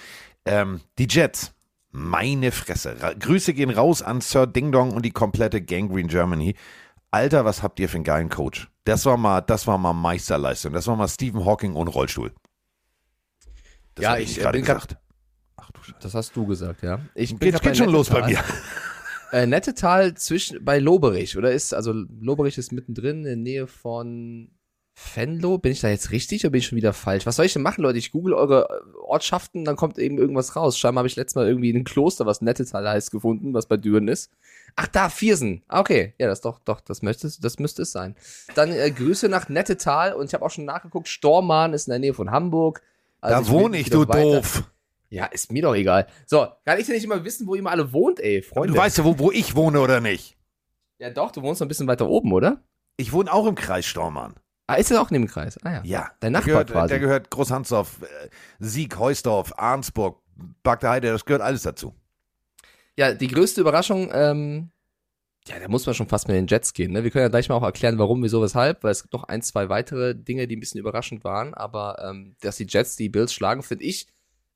ähm, 0.45 0.81
die 0.99 1.07
Jets. 1.09 1.54
Meine 1.97 2.51
Fresse. 2.51 3.01
Ra 3.01 3.13
Grüße 3.13 3.55
gehen 3.55 3.71
raus 3.71 4.03
an 4.03 4.21
Sir 4.21 4.49
Ding 4.49 4.73
Dong 4.73 4.91
und 4.91 5.05
die 5.05 5.13
komplette 5.13 5.63
Gangrene 5.63 6.09
Germany. 6.09 6.57
Alter, 7.13 7.45
was 7.45 7.63
habt 7.63 7.79
ihr 7.79 7.89
für 7.89 7.99
einen 7.99 8.05
geilen 8.05 8.31
Coach? 8.31 8.69
Das 8.83 9.07
war 9.07 9.17
mal, 9.17 9.43
das 9.43 9.69
war 9.69 9.79
mal 9.79 9.93
Meisterleistung. 9.93 10.73
Das 10.73 10.89
war 10.89 10.97
mal 10.97 11.07
Stephen 11.07 11.45
Hawking 11.45 11.77
ohne 11.77 11.91
Rollstuhl. 11.91 12.33
Das 13.95 14.03
Ja, 14.03 14.11
hab 14.11 14.19
ich, 14.19 14.37
äh, 14.37 14.41
gerade 14.41 14.61
gesagt. 14.61 14.97
Ach 15.55 15.71
du 15.71 15.83
Scheiße. 15.85 15.99
Das 16.01 16.15
hast 16.15 16.35
du 16.35 16.45
gesagt, 16.47 16.83
ja. 16.83 16.99
Ich 17.15 17.31
bin 17.39 17.53
Geht, 17.53 17.63
geht 17.63 17.77
schon 17.77 17.91
los 17.91 18.11
bei 18.11 18.27
mir. 18.27 18.43
Äh, 19.33 19.47
Nettetal 19.47 20.15
zwischen, 20.15 20.65
bei 20.65 20.79
Loberich, 20.79 21.37
oder 21.37 21.51
ist, 21.51 21.75
also 21.75 21.93
Loberich 21.93 22.57
ist 22.57 22.71
mittendrin 22.71 23.17
in 23.19 23.25
der 23.25 23.37
Nähe 23.37 23.67
von 23.67 24.53
Venlo. 25.15 25.59
Bin 25.59 25.73
ich 25.73 25.81
da 25.81 25.89
jetzt 25.89 26.11
richtig 26.13 26.45
oder 26.45 26.51
bin 26.53 26.61
ich 26.61 26.67
schon 26.67 26.77
wieder 26.77 26.93
falsch? 26.93 27.27
Was 27.27 27.37
soll 27.37 27.47
ich 27.47 27.53
denn 27.53 27.63
machen, 27.63 27.83
Leute? 27.83 27.99
Ich 27.99 28.13
google 28.13 28.33
eure 28.35 28.69
äh, 28.69 28.97
Ortschaften, 28.99 29.65
dann 29.65 29.77
kommt 29.77 29.99
eben 29.99 30.19
irgendwas 30.19 30.55
raus. 30.57 30.79
Scheinbar 30.79 31.01
habe 31.01 31.09
ich 31.09 31.17
letztes 31.17 31.35
Mal 31.35 31.49
irgendwie 31.49 31.73
ein 31.73 31.85
Kloster, 31.85 32.27
was 32.27 32.41
Nettetal 32.43 32.89
heißt, 32.89 33.11
gefunden, 33.11 33.55
was 33.55 33.67
bei 33.67 33.77
Düren 33.77 34.09
ist. 34.09 34.31
Ach, 34.77 34.87
da, 34.87 35.09
Viersen. 35.09 35.63
Ah, 35.69 35.81
okay. 35.81 36.15
Ja, 36.19 36.27
das 36.29 36.41
doch, 36.41 36.59
doch, 36.61 36.81
das 36.81 37.03
müsste, 37.03 37.27
es- 37.27 37.39
das 37.41 37.59
müsste 37.59 37.83
es 37.83 37.93
sein. 37.93 38.15
Dann 38.55 38.71
äh, 38.73 38.91
Grüße 38.91 39.29
nach 39.29 39.49
Nettetal 39.49 40.15
und 40.15 40.27
ich 40.27 40.35
habe 40.35 40.45
auch 40.45 40.51
schon 40.51 40.65
nachgeguckt, 40.65 41.09
Stormarn 41.09 41.73
ist 41.75 41.87
in 41.89 41.91
der 41.93 41.99
Nähe 42.01 42.15
von 42.15 42.31
Hamburg. 42.31 42.83
Also 43.21 43.41
Da 43.41 43.47
will 43.57 43.61
wohne 43.65 43.79
ich, 43.79 43.91
du 43.91 44.07
weiter- 44.07 44.23
doof. 44.23 44.65
Ja, 45.11 45.27
ist 45.27 45.53
mir 45.53 45.63
doch 45.63 45.75
egal. 45.75 46.09
So, 46.27 46.47
kann 46.65 46.79
ich 46.81 46.87
denn 46.87 46.95
nicht 46.97 47.05
immer 47.05 47.23
wissen, 47.25 47.47
wo 47.47 47.55
ihr 47.55 47.63
mal 47.63 47.71
alle 47.71 47.93
wohnt, 47.93 48.19
ey, 48.19 48.43
Freunde? 48.43 48.73
Du 48.75 48.79
weißt 48.81 48.99
ja, 48.99 49.05
wo, 49.05 49.17
wo 49.19 49.31
ich 49.31 49.55
wohne 49.55 49.81
oder 49.81 50.01
nicht. 50.01 50.37
Ja, 50.99 51.11
doch, 51.11 51.31
du 51.31 51.41
wohnst 51.43 51.61
noch 51.61 51.67
ein 51.67 51.69
bisschen 51.69 51.87
weiter 51.87 52.09
oben, 52.09 52.33
oder? 52.33 52.63
Ich 52.97 53.13
wohne 53.13 53.33
auch 53.33 53.47
im 53.47 53.55
Kreis 53.55 53.87
Stormann. 53.87 54.35
Ah, 54.67 54.75
ist 54.75 54.91
das 54.91 54.99
auch 54.99 55.11
neben 55.11 55.27
dem 55.27 55.31
Kreis? 55.31 55.59
Ah 55.63 55.73
ja. 55.73 55.83
Ja. 55.85 56.11
Dein 56.21 56.33
Der 56.33 56.41
Nachbar 56.41 56.65
gehört, 56.65 56.71
quasi. 56.71 56.89
Der 56.89 56.99
gehört 57.01 57.31
Großhansdorf, 57.31 58.03
äh, 58.03 58.29
Sieg, 58.61 58.99
Heusdorf, 58.99 59.53
Arnsburg, 59.59 60.23
Bagdeheide, 60.63 61.09
das 61.13 61.25
gehört 61.25 61.43
alles 61.43 61.63
dazu. 61.63 61.95
Ja, 62.97 63.13
die 63.13 63.29
größte 63.29 63.61
Überraschung, 63.61 64.11
ähm, 64.13 64.71
ja, 65.47 65.59
da 65.59 65.69
muss 65.69 65.85
man 65.85 65.95
schon 65.95 66.09
fast 66.09 66.27
mit 66.29 66.37
den 66.37 66.47
Jets 66.47 66.73
gehen. 66.73 66.93
Ne? 66.93 67.05
Wir 67.05 67.11
können 67.11 67.25
ja 67.25 67.29
gleich 67.29 67.49
mal 67.49 67.57
auch 67.57 67.63
erklären, 67.63 67.99
warum, 67.99 68.23
wieso, 68.23 68.41
weshalb, 68.41 68.83
weil 68.83 68.93
es 68.93 69.03
gibt 69.03 69.13
noch 69.13 69.25
ein, 69.25 69.43
zwei 69.43 69.69
weitere 69.69 70.15
Dinge, 70.15 70.49
die 70.49 70.57
ein 70.57 70.61
bisschen 70.61 70.81
überraschend 70.81 71.23
waren. 71.25 71.53
Aber 71.53 72.03
ähm, 72.03 72.35
dass 72.41 72.57
die 72.57 72.67
Jets 72.67 72.97
die 72.97 73.11
Bills 73.11 73.35
schlagen, 73.35 73.63
finde 73.63 73.85
ich 73.85 74.07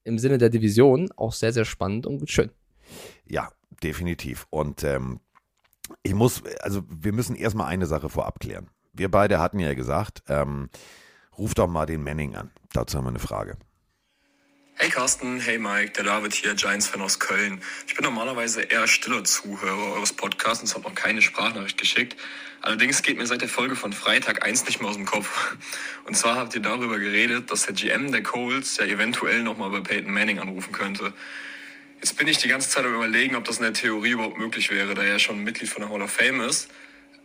im 0.05 0.19
Sinne 0.19 0.39
der 0.39 0.49
Division 0.49 1.11
auch 1.17 1.35
sehr, 1.35 1.53
sehr 1.53 1.67
spannend 1.67 2.07
und 2.07 2.31
schön. 2.31 2.51
Ja, 3.27 3.51
definitiv. 3.83 4.47
Und 4.49 4.83
ähm, 4.83 5.21
ich 6.03 6.15
muss, 6.15 6.43
also 6.61 6.83
wir 6.89 7.13
müssen 7.13 7.37
erstmal 7.37 7.67
eine 7.67 7.87
Sache 7.87 8.09
vorab 8.09 8.41
klären. 8.41 8.71
Wir 8.99 9.09
beide 9.09 9.39
hatten 9.39 9.61
ja 9.61 9.75
gesagt, 9.75 10.25
ähm, 10.29 10.71
ruf 11.39 11.55
doch 11.55 11.69
mal 11.69 11.87
den 11.87 12.03
Manning 12.03 12.35
an. 12.35 12.51
Dazu 12.73 12.99
haben 12.99 13.05
wir 13.05 13.11
eine 13.11 13.21
Frage. 13.21 13.57
Hey 14.75 14.91
Carsten, 14.91 15.41
hey 15.41 15.59
Mike, 15.59 15.93
der 15.93 16.05
David 16.05 16.35
hier, 16.35 16.55
Giants-Fan 16.55 17.01
aus 17.01 17.21
Köln. 17.21 17.61
Ich 17.87 17.95
bin 17.95 18.05
normalerweise 18.05 18.63
eher 18.63 18.89
stiller 18.89 19.23
Zuhörer 19.23 19.95
eures 19.95 20.13
Podcasts 20.13 20.63
und 20.63 20.75
habe 20.75 20.89
noch 20.89 20.97
keine 20.97 21.23
Sprachnachricht 21.23 21.79
geschickt. 21.79 22.17
Allerdings 22.61 23.03
geht 23.03 23.19
mir 23.19 23.27
seit 23.27 23.41
der 23.41 23.49
Folge 23.49 23.77
von 23.77 23.93
Freitag 23.93 24.45
eins 24.45 24.67
nicht 24.67 24.81
mehr 24.81 24.91
aus 24.91 24.97
dem 24.97 25.07
Kopf. 25.07 25.57
Und 26.07 26.17
zwar 26.17 26.35
habt 26.35 26.57
ihr 26.57 26.61
darüber 26.61 26.99
geredet, 26.99 27.53
dass 27.53 27.67
der 27.67 27.75
GM 27.75 28.11
der 28.11 28.25
Coles 28.25 28.79
ja 28.79 28.85
eventuell 28.85 29.45
nochmal 29.45 29.71
bei 29.71 29.81
Peyton 29.81 30.13
Manning 30.13 30.41
anrufen 30.41 30.73
könnte. 30.73 31.13
Jetzt 32.01 32.17
bin 32.17 32.27
ich 32.27 32.39
die 32.39 32.49
ganze 32.49 32.69
Zeit 32.69 32.85
am 32.85 32.95
überlegen, 32.95 33.37
ob 33.37 33.45
das 33.45 33.59
in 33.59 33.63
der 33.63 33.75
Theorie 33.75 34.11
überhaupt 34.11 34.39
möglich 34.39 34.71
wäre, 34.71 34.95
da 34.95 35.03
er 35.03 35.13
ja 35.13 35.19
schon 35.21 35.45
Mitglied 35.45 35.71
von 35.71 35.83
der 35.83 35.91
Hall 35.91 36.03
of 36.03 36.11
Fame 36.11 36.41
ist. 36.41 36.69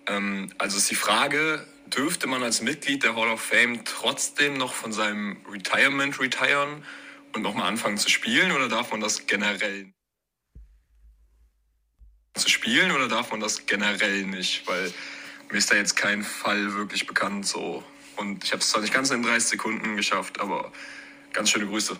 Ähm, 0.07 0.51
also 0.57 0.77
ist 0.77 0.89
die 0.89 0.95
Frage, 0.95 1.65
dürfte 1.88 2.27
man 2.27 2.43
als 2.43 2.62
Mitglied 2.62 3.03
der 3.03 3.15
Hall 3.15 3.29
of 3.29 3.41
Fame 3.41 3.83
trotzdem 3.86 4.57
noch 4.57 4.74
von 4.74 4.91
seinem 4.91 5.38
Retirement 5.50 6.19
retiren 6.19 6.83
und 7.33 7.41
nochmal 7.41 7.67
anfangen 7.67 7.98
zu 7.98 8.10
spielen 8.10 8.51
oder 8.51 8.67
darf 8.67 8.91
man 8.91 9.01
das 9.01 9.27
generell 9.27 9.91
zu 12.36 12.50
spielen 12.50 12.91
oder 12.91 13.07
darf 13.07 13.31
man 13.31 13.39
das 13.39 13.65
generell 13.65 14.25
nicht? 14.25 14.67
Weil 14.67 14.91
mir 15.51 15.57
ist 15.57 15.72
da 15.72 15.75
jetzt 15.75 15.95
kein 15.95 16.24
Fall 16.24 16.74
wirklich 16.74 17.05
bekannt 17.05 17.45
so. 17.45 17.83
Und 18.17 18.43
ich 18.43 18.51
habe 18.51 18.62
es 18.62 18.69
zwar 18.69 18.81
nicht 18.81 18.93
ganz 18.93 19.12
in 19.12 19.24
30 19.24 19.50
Sekunden 19.50 19.95
geschafft, 19.95 20.39
aber 20.39 20.72
ganz 21.31 21.50
schöne 21.50 21.67
Grüße. 21.67 22.00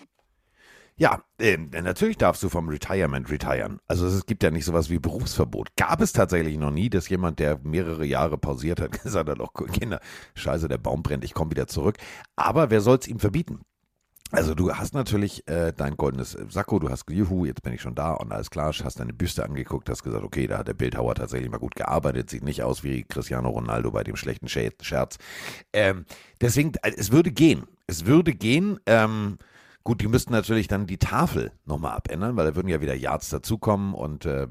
Ja, 0.95 1.23
äh, 1.39 1.57
natürlich 1.57 2.17
darfst 2.17 2.43
du 2.43 2.50
vom 2.50 2.69
Retirement 2.69 3.29
retiren. 3.29 3.79
Also 3.88 4.05
es 4.05 4.25
gibt 4.27 4.43
ja 4.43 4.51
nicht 4.51 4.65
sowas 4.65 4.89
wie 4.89 5.00
Berufsverbot. 5.00 5.75
Gab 5.75 6.01
es 6.01 6.13
tatsächlich 6.13 6.57
noch 6.57 6.69
nie, 6.71 6.89
dass 6.89 7.09
jemand, 7.09 7.39
der 7.39 7.59
mehrere 7.63 8.05
Jahre 8.05 8.38
pausiert 8.38 8.79
hat, 8.79 8.91
gesagt 9.03 9.29
hat, 9.29 9.39
oh 9.39 9.47
Kinder, 9.47 10.00
scheiße, 10.35 10.67
der 10.67 10.77
Baum 10.77 11.01
brennt, 11.01 11.23
ich 11.23 11.33
komme 11.33 11.51
wieder 11.51 11.67
zurück. 11.67 11.97
Aber 12.35 12.69
wer 12.69 12.81
soll 12.81 12.97
es 13.00 13.07
ihm 13.07 13.19
verbieten? 13.19 13.62
Also 14.31 14.55
du 14.55 14.73
hast 14.73 14.93
natürlich 14.95 15.47
äh, 15.47 15.73
dein 15.75 15.97
goldenes 15.97 16.35
äh, 16.35 16.45
Sakko, 16.50 16.79
du 16.79 16.89
hast 16.89 17.09
Juhu, 17.09 17.45
jetzt 17.45 17.63
bin 17.63 17.73
ich 17.73 17.81
schon 17.81 17.95
da 17.95 18.13
und 18.13 18.31
alles 18.31 18.50
klar, 18.50 18.73
hast 18.73 19.00
deine 19.00 19.13
Büste 19.13 19.43
angeguckt, 19.45 19.89
hast 19.89 20.03
gesagt, 20.03 20.23
okay, 20.23 20.47
da 20.47 20.57
hat 20.59 20.67
der 20.67 20.73
Bildhauer 20.73 21.15
tatsächlich 21.15 21.51
mal 21.51 21.59
gut 21.59 21.75
gearbeitet, 21.75 22.29
sieht 22.31 22.43
nicht 22.43 22.63
aus 22.63 22.83
wie 22.83 23.03
Cristiano 23.03 23.50
Ronaldo 23.50 23.91
bei 23.91 24.03
dem 24.03 24.15
schlechten 24.15 24.47
Sche- 24.47 24.73
Scherz. 24.81 25.17
Ähm, 25.71 26.05
deswegen, 26.41 26.73
äh, 26.83 26.91
es 26.97 27.12
würde 27.12 27.31
gehen. 27.31 27.65
Es 27.88 28.05
würde 28.07 28.33
gehen. 28.33 28.79
Ähm, 28.88 29.38
gut, 29.84 30.02
die 30.02 30.08
müssten 30.08 30.32
natürlich 30.32 30.68
dann 30.68 30.88
die 30.88 30.98
Tafel 30.98 31.52
nochmal 31.66 31.96
abändern, 31.96 32.36
weil 32.36 32.48
da 32.48 32.56
würden 32.56 32.70
ja 32.70 32.82
wieder 32.82 32.96
Yards 32.96 33.30
dazukommen 33.30 33.94
und 33.94 34.25
äh, 34.25 34.48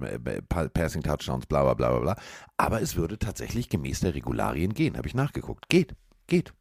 Pa- 0.49 0.69
Passing 0.69 1.03
Touchdowns, 1.03 1.47
bla 1.47 1.63
bla 1.63 1.75
bla 1.75 1.91
bla 1.91 2.01
bla. 2.01 2.17
Aber 2.57 2.83
es 2.83 2.97
würde 2.97 3.19
tatsächlich 3.19 3.69
gemäß 3.69 4.01
der 4.01 4.15
Regularien 4.15 4.75
gehen, 4.75 4.97
habe 4.97 5.09
ich 5.09 5.15
nachgeguckt. 5.15 5.69
Geht, 5.69 5.95
geht. 6.27 6.53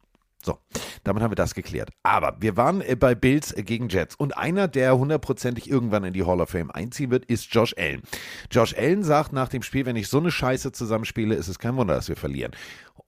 So, 0.44 0.58
damit 1.04 1.22
haben 1.22 1.30
wir 1.30 1.36
das 1.36 1.54
geklärt. 1.54 1.90
Aber 2.02 2.36
wir 2.40 2.56
waren 2.56 2.80
äh, 2.80 2.96
bei 2.96 3.14
Bills 3.14 3.52
äh, 3.52 3.62
gegen 3.62 3.88
Jets 3.88 4.16
und 4.16 4.36
einer, 4.36 4.66
der 4.66 4.98
hundertprozentig 4.98 5.70
irgendwann 5.70 6.02
in 6.02 6.12
die 6.12 6.24
Hall 6.26 6.40
of 6.40 6.50
Fame 6.50 6.72
einziehen 6.72 7.12
wird, 7.12 7.24
ist 7.26 7.54
Josh 7.54 7.76
Allen. 7.78 8.02
Josh 8.50 8.74
Allen 8.76 9.04
sagt 9.04 9.32
nach 9.32 9.48
dem 9.48 9.62
Spiel, 9.62 9.86
wenn 9.86 9.94
ich 9.94 10.08
so 10.08 10.18
eine 10.18 10.32
Scheiße 10.32 10.72
zusammenspiele, 10.72 11.36
ist 11.36 11.46
es 11.46 11.60
kein 11.60 11.76
Wunder, 11.76 11.94
dass 11.94 12.08
wir 12.08 12.16
verlieren. 12.16 12.50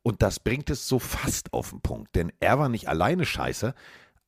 Und 0.05 0.23
das 0.23 0.39
bringt 0.39 0.71
es 0.71 0.87
so 0.87 1.01
fast 1.01 1.53
auf 1.53 1.71
den 1.71 1.81
Punkt, 1.81 2.15
denn 2.15 2.31
er 2.39 2.61
war 2.61 2.69
nicht 2.69 2.89
alleine 2.89 3.25
scheiße, 3.25 3.75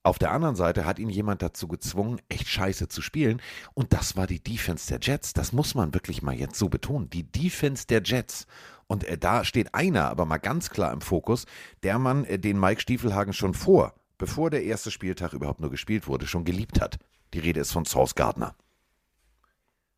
auf 0.06 0.18
der 0.18 0.30
anderen 0.30 0.54
Seite 0.54 0.86
hat 0.86 0.98
ihn 1.00 1.10
jemand 1.10 1.42
dazu 1.42 1.66
gezwungen, 1.66 2.20
echt 2.28 2.46
scheiße 2.46 2.86
zu 2.86 3.02
spielen. 3.02 3.42
Und 3.74 3.92
das 3.92 4.16
war 4.16 4.28
die 4.28 4.42
Defense 4.42 4.86
der 4.88 5.00
Jets. 5.02 5.32
Das 5.32 5.52
muss 5.52 5.74
man 5.74 5.94
wirklich 5.94 6.22
mal 6.22 6.34
jetzt 6.34 6.58
so 6.58 6.68
betonen. 6.68 7.10
Die 7.10 7.24
Defense 7.24 7.86
der 7.88 8.02
Jets. 8.04 8.46
Und 8.86 9.02
äh, 9.04 9.18
da 9.18 9.44
steht 9.44 9.74
einer 9.74 10.08
aber 10.08 10.24
mal 10.24 10.38
ganz 10.38 10.70
klar 10.70 10.92
im 10.92 11.00
Fokus, 11.00 11.44
der 11.82 11.98
Mann, 11.98 12.24
äh, 12.24 12.38
den 12.38 12.60
Mike 12.60 12.80
Stiefelhagen 12.80 13.32
schon 13.32 13.52
vor, 13.52 13.94
bevor 14.16 14.48
der 14.48 14.62
erste 14.62 14.92
Spieltag 14.92 15.32
überhaupt 15.32 15.60
nur 15.60 15.70
gespielt 15.70 16.06
wurde, 16.06 16.28
schon 16.28 16.44
geliebt 16.44 16.80
hat. 16.80 16.98
Die 17.34 17.40
Rede 17.40 17.58
ist 17.58 17.72
von 17.72 17.84
Source 17.84 18.14
Gardner. 18.14 18.54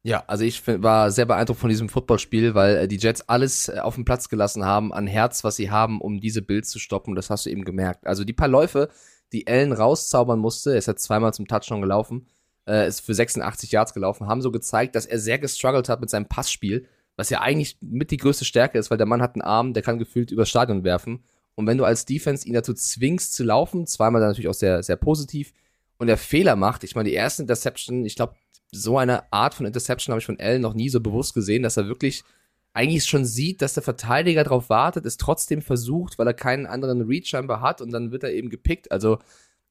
Ja, 0.03 0.25
also 0.27 0.45
ich 0.45 0.67
war 0.67 1.11
sehr 1.11 1.27
beeindruckt 1.27 1.61
von 1.61 1.69
diesem 1.69 1.91
Footballspiel, 1.91 2.55
weil 2.55 2.77
äh, 2.77 2.89
die 2.89 2.97
Jets 2.97 3.29
alles 3.29 3.69
äh, 3.69 3.81
auf 3.81 3.97
den 3.97 4.07
Platz 4.07 4.31
gelassen 4.31 4.65
haben, 4.65 4.95
an 4.95 5.07
Herz, 5.07 5.45
was 5.45 5.57
sie 5.57 5.71
haben, 5.71 6.01
um 6.01 6.19
diese 6.19 6.41
Bills 6.41 6.71
zu 6.71 6.79
stoppen. 6.79 7.15
Das 7.15 7.29
hast 7.29 7.45
du 7.45 7.51
eben 7.51 7.65
gemerkt. 7.65 8.07
Also 8.07 8.25
die 8.25 8.33
paar 8.33 8.49
Läufe, 8.49 8.89
die 9.33 9.47
Allen 9.47 9.73
rauszaubern 9.73 10.39
musste, 10.39 10.73
er 10.73 10.79
ist 10.79 10.87
ja 10.87 10.97
zweimal 10.97 11.35
zum 11.35 11.47
Touchdown 11.47 11.81
gelaufen, 11.81 12.27
äh, 12.67 12.87
ist 12.87 13.01
für 13.01 13.15
86 13.15 13.73
Yards 13.73 13.95
gelaufen, 13.95 14.27
haben 14.27 14.43
so 14.43 14.51
gezeigt, 14.51 14.95
dass 14.97 15.07
er 15.07 15.19
sehr 15.19 15.39
gestruggelt 15.39 15.89
hat 15.89 16.01
mit 16.01 16.11
seinem 16.11 16.27
Passspiel, 16.27 16.87
was 17.17 17.31
ja 17.31 17.41
eigentlich 17.41 17.77
mit 17.81 18.11
die 18.11 18.17
größte 18.17 18.45
Stärke 18.45 18.79
ist, 18.79 18.91
weil 18.91 18.99
der 18.99 19.07
Mann 19.07 19.23
hat 19.23 19.35
einen 19.35 19.43
Arm, 19.43 19.75
der 19.75 19.83
kann 19.83 19.99
gefühlt 19.99 20.31
übers 20.31 20.49
Stadion 20.49 20.85
werfen. 20.85 21.25
Und 21.55 21.67
wenn 21.67 21.79
du 21.79 21.85
als 21.85 22.05
Defense 22.05 22.47
ihn 22.47 22.55
dazu 22.55 22.73
zwingst 22.73 23.33
zu 23.35 23.43
laufen, 23.43 23.87
zweimal 23.87 24.21
dann 24.21 24.31
natürlich 24.31 24.49
auch 24.49 24.55
sehr, 24.55 24.83
sehr 24.83 24.97
positiv, 24.97 25.53
und 25.99 26.07
der 26.07 26.17
Fehler 26.17 26.57
macht, 26.57 26.85
ich 26.85 26.95
meine, 26.95 27.09
die 27.09 27.15
erste 27.15 27.43
Interception, 27.43 28.07
ich 28.07 28.15
glaube, 28.15 28.35
so 28.71 28.99
eine 28.99 29.33
Art 29.33 29.55
von 29.55 29.67
Interception 29.67 30.13
habe 30.13 30.21
ich 30.21 30.27
von 30.27 30.39
Allen 30.39 30.63
noch 30.63 30.75
nie 30.75 30.89
so 30.89 31.01
bewusst 31.01 31.35
gesehen, 31.35 31.63
dass 31.63 31.77
er 31.77 31.89
wirklich 31.89 32.23
eigentlich 32.73 33.05
schon 33.05 33.25
sieht, 33.25 33.63
dass 33.63 33.75
der 33.75 33.83
Verteidiger 33.83 34.45
darauf 34.45 34.69
wartet, 34.69 35.07
es 35.07 35.17
trotzdem 35.17 35.63
versucht, 35.63 36.19
weil 36.19 36.27
er 36.27 36.35
keinen 36.35 36.67
anderen 36.67 37.03
Reach 37.03 37.27
scheinbar 37.27 37.61
hat 37.61 37.81
und 37.81 37.91
dann 37.91 38.13
wird 38.13 38.23
er 38.23 38.33
eben 38.33 38.51
gepickt. 38.51 38.93
Also 38.93 39.19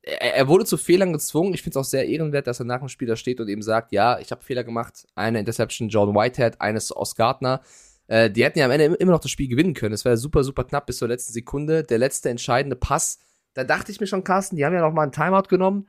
er, 0.02 0.36
er 0.36 0.48
wurde 0.48 0.66
zu 0.66 0.78
Fehlern 0.78 1.14
gezwungen. 1.14 1.54
Ich 1.54 1.62
finde 1.62 1.80
es 1.80 1.86
auch 1.86 1.90
sehr 1.90 2.08
ehrenwert, 2.08 2.48
dass 2.48 2.60
er 2.60 2.66
nach 2.66 2.80
dem 2.80 2.90
Spiel 2.90 3.08
da 3.08 3.16
steht 3.16 3.40
und 3.40 3.48
eben 3.48 3.62
sagt, 3.62 3.92
ja, 3.92 4.20
ich 4.20 4.32
habe 4.32 4.44
Fehler 4.44 4.64
gemacht. 4.64 5.08
Eine 5.16 5.40
Interception 5.40 5.90
John 5.90 6.16
Whitehead, 6.16 6.60
eines 6.60 6.92
aus 6.92 7.16
Gardner. 7.16 7.62
Äh, 8.08 8.30
die 8.32 8.44
hätten 8.44 8.60
ja 8.60 8.66
am 8.66 8.72
Ende 8.72 8.86
immer 8.96 9.12
noch 9.12 9.20
das 9.20 9.32
Spiel 9.32 9.48
gewinnen 9.48 9.74
können. 9.74 9.94
Es 9.94 10.06
wäre 10.06 10.18
super, 10.18 10.44
super 10.44 10.64
knapp 10.64 10.86
bis 10.86 10.98
zur 10.98 11.08
letzten 11.08 11.34
Sekunde. 11.34 11.84
Der 11.84 11.98
letzte 11.98 12.30
entscheidende 12.30 12.76
Pass, 12.76 13.20
da 13.54 13.64
dachte 13.64 13.92
ich 13.92 14.00
mir 14.00 14.08
schon, 14.08 14.24
Carsten, 14.24 14.56
die 14.56 14.66
haben 14.66 14.74
ja 14.74 14.82
noch 14.82 14.94
mal 14.94 15.04
einen 15.04 15.12
Timeout 15.12 15.50
genommen 15.50 15.88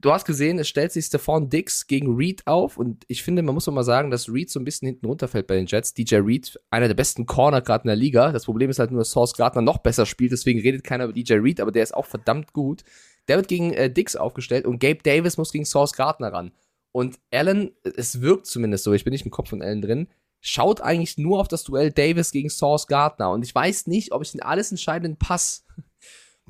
du 0.00 0.12
hast 0.12 0.24
gesehen, 0.24 0.58
es 0.58 0.68
stellt 0.68 0.92
sich 0.92 1.06
Stephon 1.06 1.48
Dix 1.48 1.86
gegen 1.86 2.16
Reed 2.16 2.46
auf 2.46 2.76
und 2.76 3.04
ich 3.08 3.22
finde, 3.22 3.42
man 3.42 3.54
muss 3.54 3.68
auch 3.68 3.72
mal 3.72 3.84
sagen, 3.84 4.10
dass 4.10 4.28
Reed 4.28 4.50
so 4.50 4.58
ein 4.58 4.64
bisschen 4.64 4.86
hinten 4.86 5.06
runterfällt 5.06 5.46
bei 5.46 5.56
den 5.56 5.66
Jets. 5.66 5.94
DJ 5.94 6.16
Reed, 6.16 6.58
einer 6.70 6.88
der 6.88 6.94
besten 6.94 7.26
Corner 7.26 7.60
gerade 7.60 7.84
in 7.84 7.88
der 7.88 7.96
Liga. 7.96 8.32
Das 8.32 8.46
Problem 8.46 8.70
ist 8.70 8.78
halt 8.78 8.90
nur, 8.90 9.00
dass 9.00 9.10
Source 9.10 9.34
Gardner 9.34 9.62
noch 9.62 9.78
besser 9.78 10.06
spielt, 10.06 10.32
deswegen 10.32 10.60
redet 10.60 10.84
keiner 10.84 11.04
über 11.04 11.12
DJ 11.12 11.34
Reed, 11.34 11.60
aber 11.60 11.72
der 11.72 11.82
ist 11.82 11.94
auch 11.94 12.06
verdammt 12.06 12.52
gut. 12.52 12.82
Der 13.28 13.36
wird 13.36 13.48
gegen 13.48 13.72
äh, 13.72 13.90
Dix 13.90 14.16
aufgestellt 14.16 14.64
und 14.64 14.80
Gabe 14.80 15.00
Davis 15.02 15.36
muss 15.36 15.52
gegen 15.52 15.66
Source 15.66 15.92
Gardner 15.92 16.32
ran. 16.32 16.52
Und 16.92 17.18
Allen, 17.30 17.70
es 17.84 18.20
wirkt 18.20 18.46
zumindest 18.46 18.84
so, 18.84 18.92
ich 18.92 19.04
bin 19.04 19.12
nicht 19.12 19.24
im 19.24 19.30
Kopf 19.30 19.50
von 19.50 19.62
Allen 19.62 19.82
drin, 19.82 20.08
schaut 20.40 20.80
eigentlich 20.80 21.18
nur 21.18 21.38
auf 21.38 21.48
das 21.48 21.62
Duell 21.62 21.92
Davis 21.92 22.32
gegen 22.32 22.50
Source 22.50 22.86
Gardner 22.86 23.30
und 23.30 23.44
ich 23.44 23.54
weiß 23.54 23.86
nicht, 23.86 24.12
ob 24.12 24.22
ich 24.22 24.32
den 24.32 24.42
alles 24.42 24.70
entscheidenden 24.70 25.18
Pass 25.18 25.64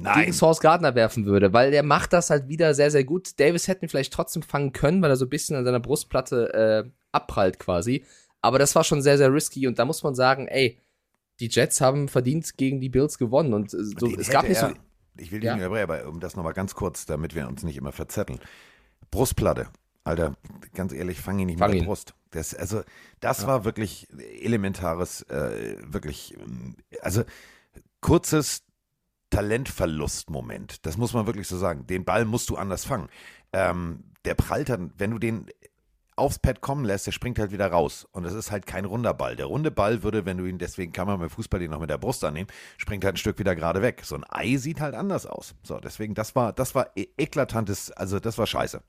Nein. 0.02 0.20
gegen 0.20 0.32
Source 0.32 0.60
Gardner 0.60 0.94
werfen 0.94 1.26
würde, 1.26 1.52
weil 1.52 1.70
der 1.70 1.82
macht 1.82 2.12
das 2.12 2.30
halt 2.30 2.48
wieder 2.48 2.74
sehr, 2.74 2.90
sehr 2.90 3.04
gut. 3.04 3.38
Davis 3.40 3.68
hätten 3.68 3.88
vielleicht 3.88 4.12
trotzdem 4.12 4.42
fangen 4.42 4.72
können, 4.72 5.02
weil 5.02 5.10
er 5.10 5.16
so 5.16 5.26
ein 5.26 5.30
bisschen 5.30 5.56
an 5.56 5.64
seiner 5.64 5.80
Brustplatte 5.80 6.84
äh, 6.86 6.90
abprallt 7.12 7.58
quasi. 7.58 8.04
Aber 8.42 8.58
das 8.58 8.74
war 8.74 8.84
schon 8.84 9.02
sehr, 9.02 9.18
sehr 9.18 9.32
risky 9.32 9.66
und 9.66 9.78
da 9.78 9.84
muss 9.84 10.02
man 10.02 10.14
sagen, 10.14 10.48
ey, 10.48 10.78
die 11.40 11.48
Jets 11.48 11.80
haben 11.80 12.08
verdient 12.08 12.56
gegen 12.56 12.80
die 12.80 12.88
Bills 12.88 13.18
gewonnen 13.18 13.52
und 13.54 13.72
äh, 13.74 13.78
so, 13.82 14.06
Den 14.06 14.18
es 14.20 14.30
gab 14.30 14.48
nicht 14.48 14.58
so. 14.58 14.66
er- 14.66 14.74
Ich 15.18 15.30
will 15.32 15.40
dich 15.40 15.46
Ja? 15.48 15.54
nicht 15.56 15.64
überbrechen, 15.64 15.90
aber 15.90 16.08
um 16.08 16.20
das 16.20 16.36
nochmal 16.36 16.54
ganz 16.54 16.74
kurz, 16.74 17.04
damit 17.06 17.34
wir 17.34 17.46
uns 17.48 17.62
nicht 17.62 17.76
immer 17.76 17.92
verzetteln. 17.92 18.38
Brustplatte. 19.10 19.68
Alter, 20.04 20.36
ganz 20.74 20.92
ehrlich, 20.94 21.20
fang 21.20 21.38
ihn 21.38 21.46
nicht 21.46 21.58
Fang 21.58 21.70
mit 21.72 21.80
der. 21.80 21.86
Brust. 21.86 22.14
Das, 22.30 22.54
also, 22.54 22.82
das 23.20 23.46
war 23.46 23.64
wirklich 23.66 24.08
elementares, 24.40 25.22
äh, 25.22 25.76
wirklich, 25.82 26.36
also 27.02 27.24
kurzes 28.00 28.62
Talentverlustmoment. 29.30 30.84
Das 30.86 30.96
muss 30.96 31.14
man 31.14 31.26
wirklich 31.26 31.48
so 31.48 31.56
sagen. 31.56 31.86
Den 31.86 32.04
Ball 32.04 32.24
musst 32.24 32.50
du 32.50 32.56
anders 32.56 32.84
fangen. 32.84 33.08
Ähm, 33.52 34.04
der 34.24 34.34
prallt 34.34 34.68
dann, 34.68 34.92
wenn 34.98 35.10
du 35.12 35.18
den 35.18 35.46
aufs 36.16 36.38
Pad 36.38 36.60
kommen 36.60 36.84
lässt, 36.84 37.06
der 37.06 37.12
springt 37.12 37.38
halt 37.38 37.50
wieder 37.50 37.68
raus. 37.68 38.06
Und 38.12 38.24
es 38.24 38.34
ist 38.34 38.50
halt 38.50 38.66
kein 38.66 38.84
runder 38.84 39.14
Ball. 39.14 39.36
Der 39.36 39.46
runde 39.46 39.70
Ball 39.70 40.02
würde, 40.02 40.26
wenn 40.26 40.36
du 40.36 40.44
ihn, 40.44 40.58
deswegen 40.58 40.92
kann 40.92 41.06
man 41.06 41.18
beim 41.18 41.30
Fußball 41.30 41.58
den 41.58 41.70
noch 41.70 41.80
mit 41.80 41.90
der 41.90 41.98
Brust 41.98 42.22
annehmen, 42.24 42.48
springt 42.76 43.04
halt 43.04 43.14
ein 43.14 43.18
Stück 43.18 43.38
wieder 43.38 43.56
gerade 43.56 43.80
weg. 43.82 44.02
So 44.04 44.16
ein 44.16 44.24
Ei 44.28 44.56
sieht 44.58 44.80
halt 44.80 44.94
anders 44.94 45.26
aus. 45.26 45.54
So, 45.62 45.78
deswegen, 45.80 46.14
das 46.14 46.36
war, 46.36 46.52
das 46.52 46.74
war 46.74 46.90
e- 46.94 47.08
eklatantes, 47.16 47.90
also 47.92 48.20
das 48.20 48.36
war 48.36 48.46
scheiße. 48.46 48.82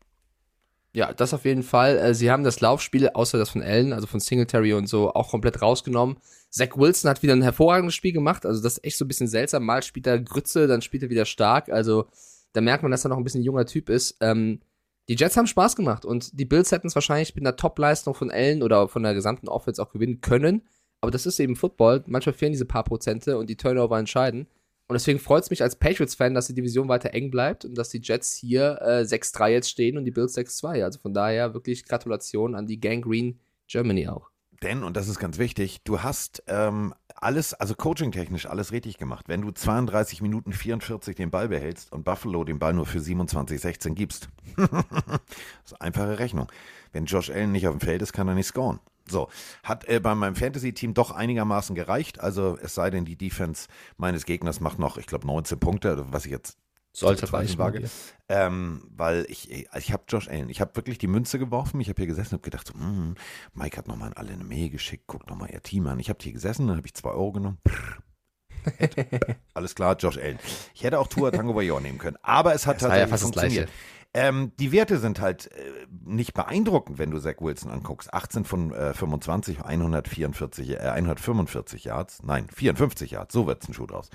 Ja, 0.94 1.14
das 1.14 1.34
auf 1.34 1.46
jeden 1.46 1.64
Fall. 1.64 1.98
Äh, 1.98 2.14
Sie 2.14 2.30
haben 2.30 2.44
das 2.44 2.60
Laufspiel, 2.60 3.10
außer 3.10 3.38
das 3.38 3.50
von 3.50 3.62
Allen, 3.62 3.94
also 3.94 4.08
von 4.08 4.20
Singletary 4.20 4.74
und 4.74 4.88
so, 4.88 5.14
auch 5.14 5.30
komplett 5.30 5.62
rausgenommen. 5.62 6.18
Zach 6.50 6.76
Wilson 6.76 7.10
hat 7.10 7.24
wieder 7.24 7.34
ein 7.34 7.42
hervorragendes 7.42 7.96
Spiel 7.96 8.12
gemacht. 8.12 8.46
Also 8.46 8.62
das 8.62 8.74
ist 8.74 8.84
echt 8.84 8.98
so 8.98 9.06
ein 9.06 9.08
bisschen 9.08 9.28
seltsam. 9.28 9.66
Mal 9.66 9.84
spielt 9.84 10.08
er 10.08 10.20
Grütze, 10.20 10.68
dann 10.68 10.82
spielt 10.82 11.04
er 11.04 11.10
wieder 11.10 11.26
stark. 11.26 11.70
Also 11.70 12.08
da 12.52 12.60
merkt 12.60 12.84
man, 12.84 12.92
dass 12.92 13.06
er 13.06 13.10
noch 13.10 13.18
ein 13.18 13.24
bisschen 13.24 13.44
junger 13.44 13.66
Typ 13.66 13.90
ist. 13.90 14.18
Ähm, 14.20 14.60
die 15.08 15.16
Jets 15.16 15.38
haben 15.38 15.48
Spaß 15.48 15.76
gemacht 15.78 16.06
und 16.06 16.38
die 16.40 16.46
Bills 16.46 16.72
hätten 16.72 16.88
es 16.88 16.96
wahrscheinlich 16.96 17.34
mit 17.36 17.46
einer 17.46 17.56
Top-Leistung 17.56 18.14
von 18.14 18.30
Allen 18.30 18.62
oder 18.62 18.88
von 18.88 19.04
der 19.04 19.14
gesamten 19.14 19.48
Offense 19.48 19.82
auch 19.82 19.92
gewinnen 19.92 20.20
können. 20.22 20.64
Aber 21.00 21.12
das 21.12 21.26
ist 21.26 21.40
eben 21.40 21.56
Football. 21.56 22.04
Manchmal 22.06 22.34
fehlen 22.34 22.52
diese 22.52 22.66
paar 22.66 22.84
Prozente 22.84 23.38
und 23.38 23.50
die 23.50 23.58
Turnover 23.58 23.98
entscheiden. 23.98 24.48
Und 24.92 24.96
deswegen 24.96 25.20
freut 25.20 25.44
es 25.44 25.50
mich 25.50 25.64
als 25.64 25.78
Patriots-Fan, 25.78 26.34
dass 26.34 26.48
die 26.48 26.54
Division 26.54 26.90
weiter 26.90 27.14
eng 27.14 27.32
bleibt 27.32 27.64
und 27.64 27.76
dass 27.76 27.88
die 27.88 28.02
Jets 28.04 28.36
hier 28.36 28.78
äh, 28.82 29.04
6-3 29.04 29.48
jetzt 29.48 29.70
stehen 29.70 29.98
und 29.98 30.04
die 30.04 30.12
Bills 30.12 30.38
6-2. 30.38 30.84
Also 30.84 31.00
von 31.00 31.14
daher 31.14 31.54
wirklich 31.54 31.86
Gratulation 31.86 32.56
an 32.56 32.68
die 32.68 32.78
Gang 32.78 33.02
Green 33.02 33.40
Germany 33.70 34.10
auch. 34.10 34.32
Denn, 34.62 34.84
und 34.84 34.98
das 34.98 35.08
ist 35.08 35.18
ganz 35.18 35.38
wichtig, 35.38 35.80
du 35.86 36.04
hast 36.04 36.44
ähm, 36.48 36.94
alles, 37.16 37.54
also 37.54 37.74
coaching-technisch 37.74 38.48
alles 38.48 38.74
richtig 38.74 38.98
gemacht. 38.98 39.30
Wenn 39.30 39.44
du 39.44 39.52
32 39.52 40.22
Minuten 40.22 40.52
44 40.52 41.16
den 41.16 41.32
Ball 41.32 41.48
behältst 41.48 41.94
und 41.94 42.04
Buffalo 42.04 42.44
den 42.44 42.60
Ball 42.60 42.74
nur 42.74 42.86
für 42.86 43.00
27, 43.00 43.62
16 43.62 43.96
gibst. 43.96 44.28
das 44.58 44.72
ist 45.68 45.82
einfache 45.82 46.20
Rechnung. 46.20 46.52
Wenn 46.92 47.06
Josh 47.06 47.30
Allen 47.30 47.54
nicht 47.54 47.66
auf 47.66 47.78
dem 47.78 47.80
Feld 47.80 48.02
ist, 48.02 48.12
kann 48.12 48.28
er 48.28 48.36
nicht 48.36 48.48
scoren. 48.48 48.82
So, 49.08 49.30
hat 49.64 49.88
äh, 49.88 50.00
bei 50.00 50.16
meinem 50.16 50.36
Fantasy-Team 50.36 50.94
doch 50.94 51.12
einigermaßen 51.12 51.76
gereicht. 51.76 52.20
Also 52.20 52.58
es 52.62 52.76
sei 52.76 52.90
denn, 52.90 53.06
die 53.06 53.16
Defense 53.18 53.68
meines 53.98 54.26
Gegners 54.26 54.60
macht 54.60 54.80
noch, 54.80 54.98
ich 54.98 55.08
glaube, 55.08 55.28
19 55.28 55.60
Punkte, 55.60 56.06
was 56.12 56.26
ich 56.26 56.32
jetzt 56.32 56.58
Sollte 56.94 57.32
reichen, 57.32 57.58
wage. 57.58 57.90
Ähm, 58.28 58.84
weil 58.90 59.26
ich, 59.30 59.50
ich 59.52 59.94
habe 59.94 60.04
Josh 60.10 60.28
Allen, 60.28 60.50
ich 60.50 60.60
habe 60.60 60.76
wirklich 60.76 60.98
die 60.98 61.08
Münze 61.08 61.40
geworfen. 61.40 61.80
Ich 61.80 61.88
habe 61.88 61.98
hier 61.98 62.08
gesessen 62.08 62.36
und 62.36 62.40
habe 62.40 62.50
gedacht, 62.50 62.68
so, 62.68 62.74
mm, 62.74 63.16
Mike 63.54 63.78
hat 63.78 63.88
nochmal 63.88 64.10
an 64.10 64.14
alle 64.14 64.34
eine 64.34 64.44
Mail 64.44 64.70
geschickt, 64.70 65.06
guck 65.08 65.30
nochmal 65.30 65.52
ihr 65.52 65.62
Team 65.62 65.88
an. 65.88 66.00
Ich 66.00 66.10
habe 66.10 66.20
hier 66.22 66.34
gesessen, 66.34 66.68
dann 66.68 66.78
habe 66.78 66.88
ich 66.88 66.94
zwei 66.94 67.12
Euro 67.12 67.32
genommen. 67.32 67.60
Alles 69.54 69.74
klar, 69.74 69.96
Josh 69.98 70.18
Allen. 70.18 70.38
Ich 70.74 70.84
hätte 70.84 71.00
auch 71.00 71.08
Tua 71.08 71.32
Tango 71.32 71.54
Bayor 71.54 71.80
nehmen 71.80 71.98
können, 71.98 72.18
aber 72.22 72.54
es 72.54 72.68
hat 72.68 72.82
Das 72.82 72.90
war 72.90 72.98
ja 72.98 73.08
tatsächlich 73.08 73.10
fast 73.10 73.24
das 73.24 73.42
funktioniert. 73.42 73.68
Gleiche. 73.68 73.82
Ähm, 74.14 74.52
die 74.60 74.74
Werte 74.74 75.00
sind 75.00 75.22
halt 75.22 75.52
äh, 75.54 75.88
nicht 76.04 76.34
beeindruckend, 76.34 76.98
wenn 76.98 77.12
du 77.12 77.20
Zach 77.20 77.36
Wilson 77.40 77.72
anguckst. 77.72 78.14
18 78.14 78.44
von 78.44 78.74
äh, 78.74 78.94
25, 78.94 79.62
144, 79.64 80.72
äh, 80.72 80.78
145 80.78 81.86
Yards, 81.86 82.22
nein, 82.24 82.48
54 82.54 83.12
Yards, 83.12 83.34
so 83.34 83.48
wird's 83.48 83.70
ein 83.70 83.74
Schuh 83.74 83.88
draus. 83.88 84.10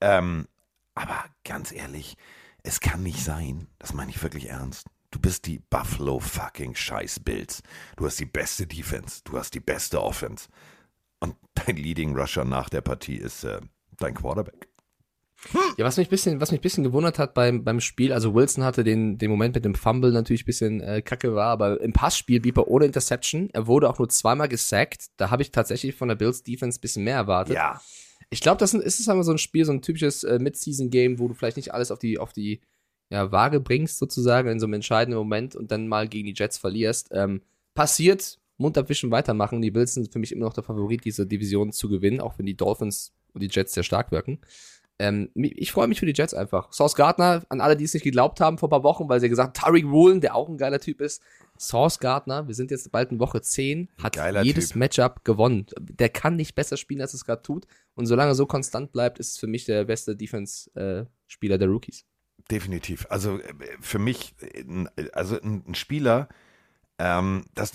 Ähm, 0.00 0.48
aber 0.94 1.24
ganz 1.44 1.70
ehrlich, 1.70 2.16
es 2.64 2.80
kann 2.80 3.04
nicht 3.04 3.22
sein, 3.22 3.68
das 3.78 3.94
meine 3.94 4.10
ich 4.10 4.22
wirklich 4.22 4.48
ernst. 4.48 4.88
Du 5.12 5.20
bist 5.20 5.46
die 5.46 5.60
Buffalo 5.70 6.18
fucking 6.18 6.74
Scheiß 6.74 7.20
Bills. 7.20 7.62
Du 7.96 8.06
hast 8.06 8.18
die 8.18 8.26
beste 8.26 8.66
Defense, 8.66 9.20
du 9.22 9.38
hast 9.38 9.54
die 9.54 9.60
beste 9.60 10.02
Offense. 10.02 10.48
Und 11.20 11.36
dein 11.54 11.76
Leading 11.76 12.16
Rusher 12.16 12.44
nach 12.44 12.68
der 12.68 12.80
Partie 12.80 13.16
ist 13.16 13.44
äh, 13.44 13.60
dein 13.98 14.14
Quarterback. 14.14 14.65
Ja, 15.76 15.84
was 15.84 15.96
mich 15.96 16.08
bisschen, 16.08 16.40
was 16.40 16.52
mich 16.52 16.60
bisschen 16.60 16.84
gewundert 16.84 17.18
hat 17.18 17.34
beim, 17.34 17.64
beim 17.64 17.80
Spiel, 17.80 18.12
also 18.12 18.34
Wilson 18.34 18.64
hatte 18.64 18.84
den, 18.84 19.18
den 19.18 19.30
Moment 19.30 19.54
mit 19.54 19.64
dem 19.64 19.74
Fumble 19.74 20.12
natürlich 20.12 20.42
ein 20.42 20.46
bisschen 20.46 20.80
äh, 20.80 21.02
kacke 21.02 21.34
war, 21.34 21.48
aber 21.48 21.80
im 21.80 21.92
Passspiel 21.92 22.40
blieb 22.40 22.56
er 22.56 22.68
ohne 22.68 22.86
Interception. 22.86 23.50
Er 23.52 23.66
wurde 23.66 23.88
auch 23.88 23.98
nur 23.98 24.08
zweimal 24.08 24.48
gesackt. 24.48 25.06
Da 25.16 25.30
habe 25.30 25.42
ich 25.42 25.50
tatsächlich 25.50 25.94
von 25.94 26.08
der 26.08 26.16
Bills 26.16 26.42
Defense 26.42 26.78
ein 26.78 26.80
bisschen 26.80 27.04
mehr 27.04 27.16
erwartet. 27.16 27.56
Ja, 27.56 27.80
Ich 28.30 28.40
glaube, 28.40 28.58
das 28.58 28.74
ist 28.74 29.00
es 29.00 29.08
aber 29.08 29.22
so 29.22 29.32
ein 29.32 29.38
Spiel, 29.38 29.64
so 29.64 29.72
ein 29.72 29.82
typisches 29.82 30.24
äh, 30.24 30.38
Mid-Season-Game, 30.38 31.18
wo 31.18 31.28
du 31.28 31.34
vielleicht 31.34 31.56
nicht 31.56 31.72
alles 31.72 31.90
auf 31.90 31.98
die, 31.98 32.18
auf 32.18 32.32
die 32.32 32.60
ja, 33.08 33.30
Waage 33.30 33.60
bringst, 33.60 33.98
sozusagen, 33.98 34.48
in 34.48 34.58
so 34.58 34.66
einem 34.66 34.74
entscheidenden 34.74 35.18
Moment 35.18 35.54
und 35.54 35.70
dann 35.70 35.88
mal 35.88 36.08
gegen 36.08 36.26
die 36.26 36.34
Jets 36.34 36.58
verlierst. 36.58 37.08
Ähm, 37.12 37.42
passiert, 37.74 38.38
Mund 38.58 38.76
abwischen, 38.78 39.10
weitermachen. 39.10 39.62
Die 39.62 39.70
Bills 39.70 39.94
sind 39.94 40.12
für 40.12 40.18
mich 40.18 40.32
immer 40.32 40.46
noch 40.46 40.54
der 40.54 40.64
Favorit, 40.64 41.04
diese 41.04 41.26
Division 41.26 41.72
zu 41.72 41.88
gewinnen, 41.88 42.20
auch 42.20 42.38
wenn 42.38 42.46
die 42.46 42.56
Dolphins 42.56 43.12
und 43.32 43.42
die 43.42 43.50
Jets 43.50 43.74
sehr 43.74 43.82
stark 43.82 44.10
wirken. 44.10 44.40
Ähm, 44.98 45.30
ich 45.34 45.72
freue 45.72 45.88
mich 45.88 46.00
für 46.00 46.06
die 46.06 46.14
Jets 46.14 46.32
einfach. 46.32 46.72
Sauce 46.72 46.94
Gardner, 46.94 47.44
an 47.50 47.60
alle, 47.60 47.76
die 47.76 47.84
es 47.84 47.92
nicht 47.92 48.02
geglaubt 48.02 48.40
haben 48.40 48.56
vor 48.56 48.68
ein 48.68 48.70
paar 48.70 48.82
Wochen, 48.82 49.08
weil 49.08 49.20
sie 49.20 49.28
gesagt 49.28 49.58
haben, 49.58 49.64
Tariq 49.66 49.90
Woolen, 49.90 50.20
der 50.20 50.34
auch 50.34 50.48
ein 50.48 50.56
geiler 50.56 50.80
Typ 50.80 51.00
ist. 51.00 51.22
Sauce 51.58 51.98
Gardner, 51.98 52.46
wir 52.48 52.54
sind 52.54 52.70
jetzt 52.70 52.90
bald 52.92 53.12
in 53.12 53.18
Woche 53.18 53.40
10, 53.40 53.88
hat 54.02 54.16
Geiler 54.16 54.42
jedes 54.42 54.68
Typ. 54.68 54.76
Matchup 54.76 55.24
gewonnen. 55.24 55.66
Der 55.78 56.08
kann 56.08 56.36
nicht 56.36 56.54
besser 56.54 56.76
spielen, 56.76 57.00
als 57.00 57.14
es 57.14 57.24
gerade 57.24 57.42
tut. 57.42 57.66
Und 57.94 58.06
solange 58.06 58.30
er 58.32 58.34
so 58.34 58.46
konstant 58.46 58.92
bleibt, 58.92 59.18
ist 59.18 59.32
es 59.32 59.38
für 59.38 59.46
mich 59.46 59.64
der 59.64 59.84
beste 59.84 60.16
Defense-Spieler 60.16 61.58
der 61.58 61.68
Rookies. 61.68 62.04
definitiv. 62.50 63.06
Also 63.10 63.38
äh, 63.38 63.54
für 63.80 63.98
mich, 63.98 64.34
äh, 64.40 64.64
also 65.12 65.40
ein 65.40 65.64
ein 65.66 65.74
Spieler, 65.74 66.28
ähm, 66.98 67.44
das 67.54 67.72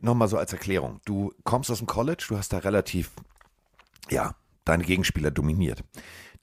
nochmal 0.00 0.28
so 0.28 0.38
als 0.38 0.52
Erklärung. 0.52 1.00
Du 1.04 1.32
kommst 1.44 1.70
aus 1.70 1.78
dem 1.78 1.86
College, 1.86 2.24
du 2.28 2.36
hast 2.38 2.52
da 2.52 2.58
relativ, 2.58 3.10
ja, 4.10 4.34
deine 4.64 4.84
Gegenspieler 4.84 5.30
dominiert. 5.30 5.84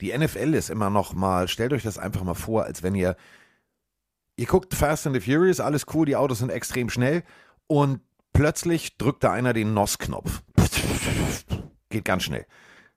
Die 0.00 0.16
NFL 0.16 0.54
ist 0.54 0.70
immer 0.70 0.90
noch 0.90 1.14
mal, 1.14 1.48
stellt 1.48 1.72
euch 1.72 1.82
das 1.82 1.98
einfach 1.98 2.24
mal 2.24 2.34
vor, 2.34 2.64
als 2.64 2.82
wenn 2.82 2.94
ihr, 2.94 3.16
ihr 4.36 4.46
guckt 4.46 4.74
Fast 4.74 5.06
and 5.06 5.14
the 5.14 5.20
Furious, 5.20 5.60
alles 5.60 5.86
cool, 5.94 6.06
die 6.06 6.16
Autos 6.16 6.38
sind 6.38 6.50
extrem 6.50 6.90
schnell 6.90 7.22
und 7.66 8.00
plötzlich 8.32 8.96
drückt 8.98 9.24
da 9.24 9.32
einer 9.32 9.52
den 9.52 9.74
NOS-Knopf. 9.74 10.42
Geht 11.90 12.04
ganz 12.04 12.24
schnell. 12.24 12.46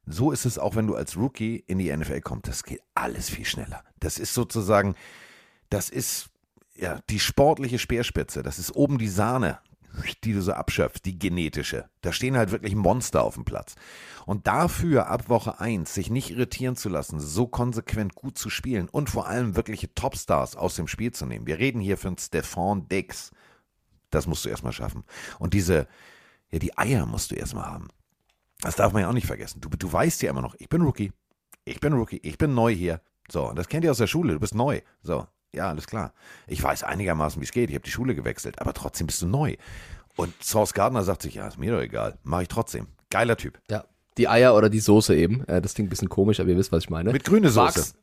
So 0.06 0.32
ist 0.32 0.46
es 0.46 0.60
auch, 0.60 0.75
wenn 0.75 0.88
du 0.88 0.96
als 0.96 1.18
Rookie 1.18 1.64
in 1.68 1.80
die 1.80 1.96
NFL 1.96 2.22
kommst. 2.22 2.48
Das 2.48 2.64
geht 2.64 2.82
alles 2.94 3.30
viel 3.30 3.46
schneller. 3.46 3.84
Das 4.00 4.20
ist 4.20 4.34
sozusagen, 4.34 4.96
das 5.70 5.90
ist 5.90 6.30
ja 6.75 7.00
die 7.10 7.20
sportliche 7.20 7.80
Speerspitze. 7.80 8.44
Das 8.44 8.60
ist 8.60 8.75
oben 8.75 8.98
die 8.98 9.08
Sahne, 9.08 9.60
die 10.24 10.34
du 10.34 10.42
so 10.42 10.54
abschöpfst, 10.54 11.02
die 11.06 11.18
genetische. 11.18 11.90
Da 12.02 12.12
stehen 12.12 12.38
halt 12.38 12.52
wirklich 12.52 12.75
Monster 12.75 13.24
auf 13.24 13.36
dem 13.36 13.46
Platz. 13.46 13.75
Und 14.25 14.48
dafür 14.48 15.08
ab 15.08 15.30
Woche 15.30 15.60
1 15.60 15.94
sich 15.94 16.10
nicht 16.10 16.32
irritieren 16.32 16.75
zu 16.75 16.90
lassen, 16.90 17.20
so 17.20 17.48
konsequent 17.48 18.16
gut 18.16 18.38
zu 18.38 18.50
spielen 18.50 18.90
und 18.90 19.10
vor 19.10 19.28
allem 19.28 19.56
wirkliche 19.56 19.94
Topstars 19.94 20.56
aus 20.56 20.75
dem 20.75 20.88
Spiel 20.88 21.12
zu 21.12 21.25
nehmen. 21.25 21.48
Wir 21.48 21.60
reden 21.60 21.80
hier 21.80 21.98
von 21.98 22.18
Stefan 22.18 22.88
Dix. 22.88 23.32
Das 24.10 24.28
musst 24.28 24.46
du 24.46 24.50
erstmal 24.50 24.74
schaffen. 24.74 25.04
Und 25.40 25.54
diese, 25.54 25.88
ja, 26.52 26.60
die 26.60 26.78
Eier 26.78 27.06
musst 27.06 27.32
du 27.32 27.36
erstmal 27.36 27.66
haben. 27.66 27.90
Das 28.62 28.75
darf 28.75 28.94
man 28.94 29.02
ja 29.02 29.10
auch 29.10 29.14
nicht 29.14 29.28
vergessen. 29.28 29.62
Du, 29.62 29.70
du 29.70 29.92
weißt 29.92 30.22
ja 30.22 30.30
immer 30.30 30.42
noch, 30.42 30.56
ich 30.58 30.70
bin 30.70 30.82
Rookie. 30.82 31.12
Ich 31.66 31.80
bin 31.80 31.94
Rookie. 31.94 32.20
Ich 32.24 32.38
bin 32.38 32.54
neu 32.54 32.74
hier. 32.74 33.02
So, 33.30 33.50
und 33.50 33.58
das 33.58 33.68
kennt 33.68 33.84
ihr 33.84 33.92
aus 33.92 33.98
der 33.98 34.08
Schule. 34.08 34.34
Du 34.34 34.40
bist 34.40 34.56
neu. 34.56 34.82
So, 35.02 35.28
ja, 35.55 35.69
alles 35.69 35.88
klar. 35.88 36.13
Ich 36.47 36.62
weiß 36.62 36.83
einigermaßen, 36.83 37.41
wie 37.41 37.45
es 37.45 37.51
geht. 37.51 37.69
Ich 37.69 37.75
habe 37.75 37.85
die 37.85 37.91
Schule 37.91 38.15
gewechselt, 38.15 38.59
aber 38.59 38.74
trotzdem 38.74 39.07
bist 39.07 39.21
du 39.21 39.27
neu. 39.27 39.55
Und 40.15 40.33
Source 40.43 40.74
Gardner 40.74 41.03
sagt 41.03 41.21
sich, 41.21 41.35
ja, 41.35 41.47
ist 41.47 41.57
mir 41.57 41.74
doch 41.74 41.81
egal. 41.81 42.17
Mache 42.24 42.43
ich 42.43 42.47
trotzdem. 42.47 42.88
Geiler 43.09 43.38
Typ. 43.38 43.59
Ja. 43.69 43.85
Die 44.17 44.29
Eier 44.29 44.55
oder 44.55 44.69
die 44.69 44.79
Soße 44.79 45.15
eben. 45.15 45.45
Äh, 45.45 45.62
das 45.62 45.74
klingt 45.74 45.88
ein 45.88 45.89
bisschen 45.89 46.09
komisch, 46.09 46.39
aber 46.39 46.50
ihr 46.50 46.57
wisst, 46.57 46.71
was 46.71 46.83
ich 46.83 46.89
meine. 46.89 47.12
Mit 47.12 47.25
grüne 47.25 47.50
Soße. 47.50 47.74
Quarks, 47.74 47.95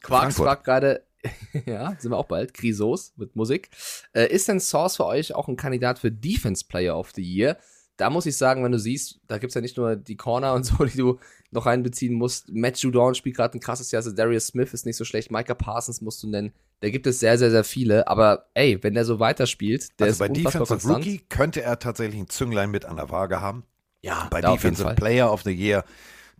Quarks 0.00 0.36
fragt 0.36 0.64
gerade, 0.64 1.04
ja, 1.66 1.94
sind 1.98 2.10
wir 2.10 2.16
auch 2.16 2.26
bald, 2.26 2.54
Grisos 2.54 3.12
mit 3.16 3.36
Musik. 3.36 3.70
Äh, 4.12 4.26
ist 4.32 4.48
denn 4.48 4.60
Source 4.60 4.96
für 4.96 5.06
euch 5.06 5.34
auch 5.34 5.48
ein 5.48 5.56
Kandidat 5.56 5.98
für 5.98 6.10
Defense 6.10 6.64
Player 6.66 6.98
of 6.98 7.12
the 7.14 7.22
Year? 7.22 7.58
Da 8.00 8.08
muss 8.08 8.24
ich 8.24 8.36
sagen, 8.36 8.64
wenn 8.64 8.72
du 8.72 8.78
siehst, 8.78 9.20
da 9.26 9.36
gibt's 9.36 9.54
ja 9.54 9.60
nicht 9.60 9.76
nur 9.76 9.94
die 9.94 10.16
Corner 10.16 10.54
und 10.54 10.64
so, 10.64 10.84
die 10.84 10.96
du 10.96 11.18
noch 11.50 11.66
einbeziehen 11.66 12.14
musst. 12.14 12.48
Matt 12.50 12.78
Judon 12.78 13.14
spielt 13.14 13.36
gerade 13.36 13.58
ein 13.58 13.60
krasses 13.60 13.90
Jahr, 13.90 13.98
also 14.00 14.12
Darius 14.12 14.46
Smith 14.46 14.72
ist 14.72 14.86
nicht 14.86 14.96
so 14.96 15.04
schlecht, 15.04 15.30
Micah 15.30 15.54
Parsons 15.54 16.00
musst 16.00 16.22
du 16.22 16.28
nennen. 16.28 16.52
Da 16.80 16.88
gibt 16.88 17.06
es 17.06 17.20
sehr, 17.20 17.36
sehr, 17.36 17.50
sehr 17.50 17.64
viele. 17.64 18.08
Aber 18.08 18.46
ey, 18.54 18.82
wenn 18.82 18.94
der 18.94 19.04
so 19.04 19.20
weiterspielt, 19.20 20.00
der 20.00 20.06
also 20.06 20.12
ist 20.12 20.18
bei 20.18 20.28
unfassbar 20.34 20.62
Defensive 20.62 20.88
konstant. 20.88 21.06
Rookie 21.06 21.18
könnte 21.28 21.62
er 21.62 21.78
tatsächlich 21.78 22.18
ein 22.18 22.28
Zünglein 22.28 22.70
mit 22.70 22.86
an 22.86 22.96
der 22.96 23.10
Waage 23.10 23.42
haben. 23.42 23.64
Ja, 24.02 24.28
Bei 24.30 24.40
Defensive. 24.40 24.94
Player 24.94 25.30
of 25.30 25.42
the 25.42 25.52
Year, 25.52 25.84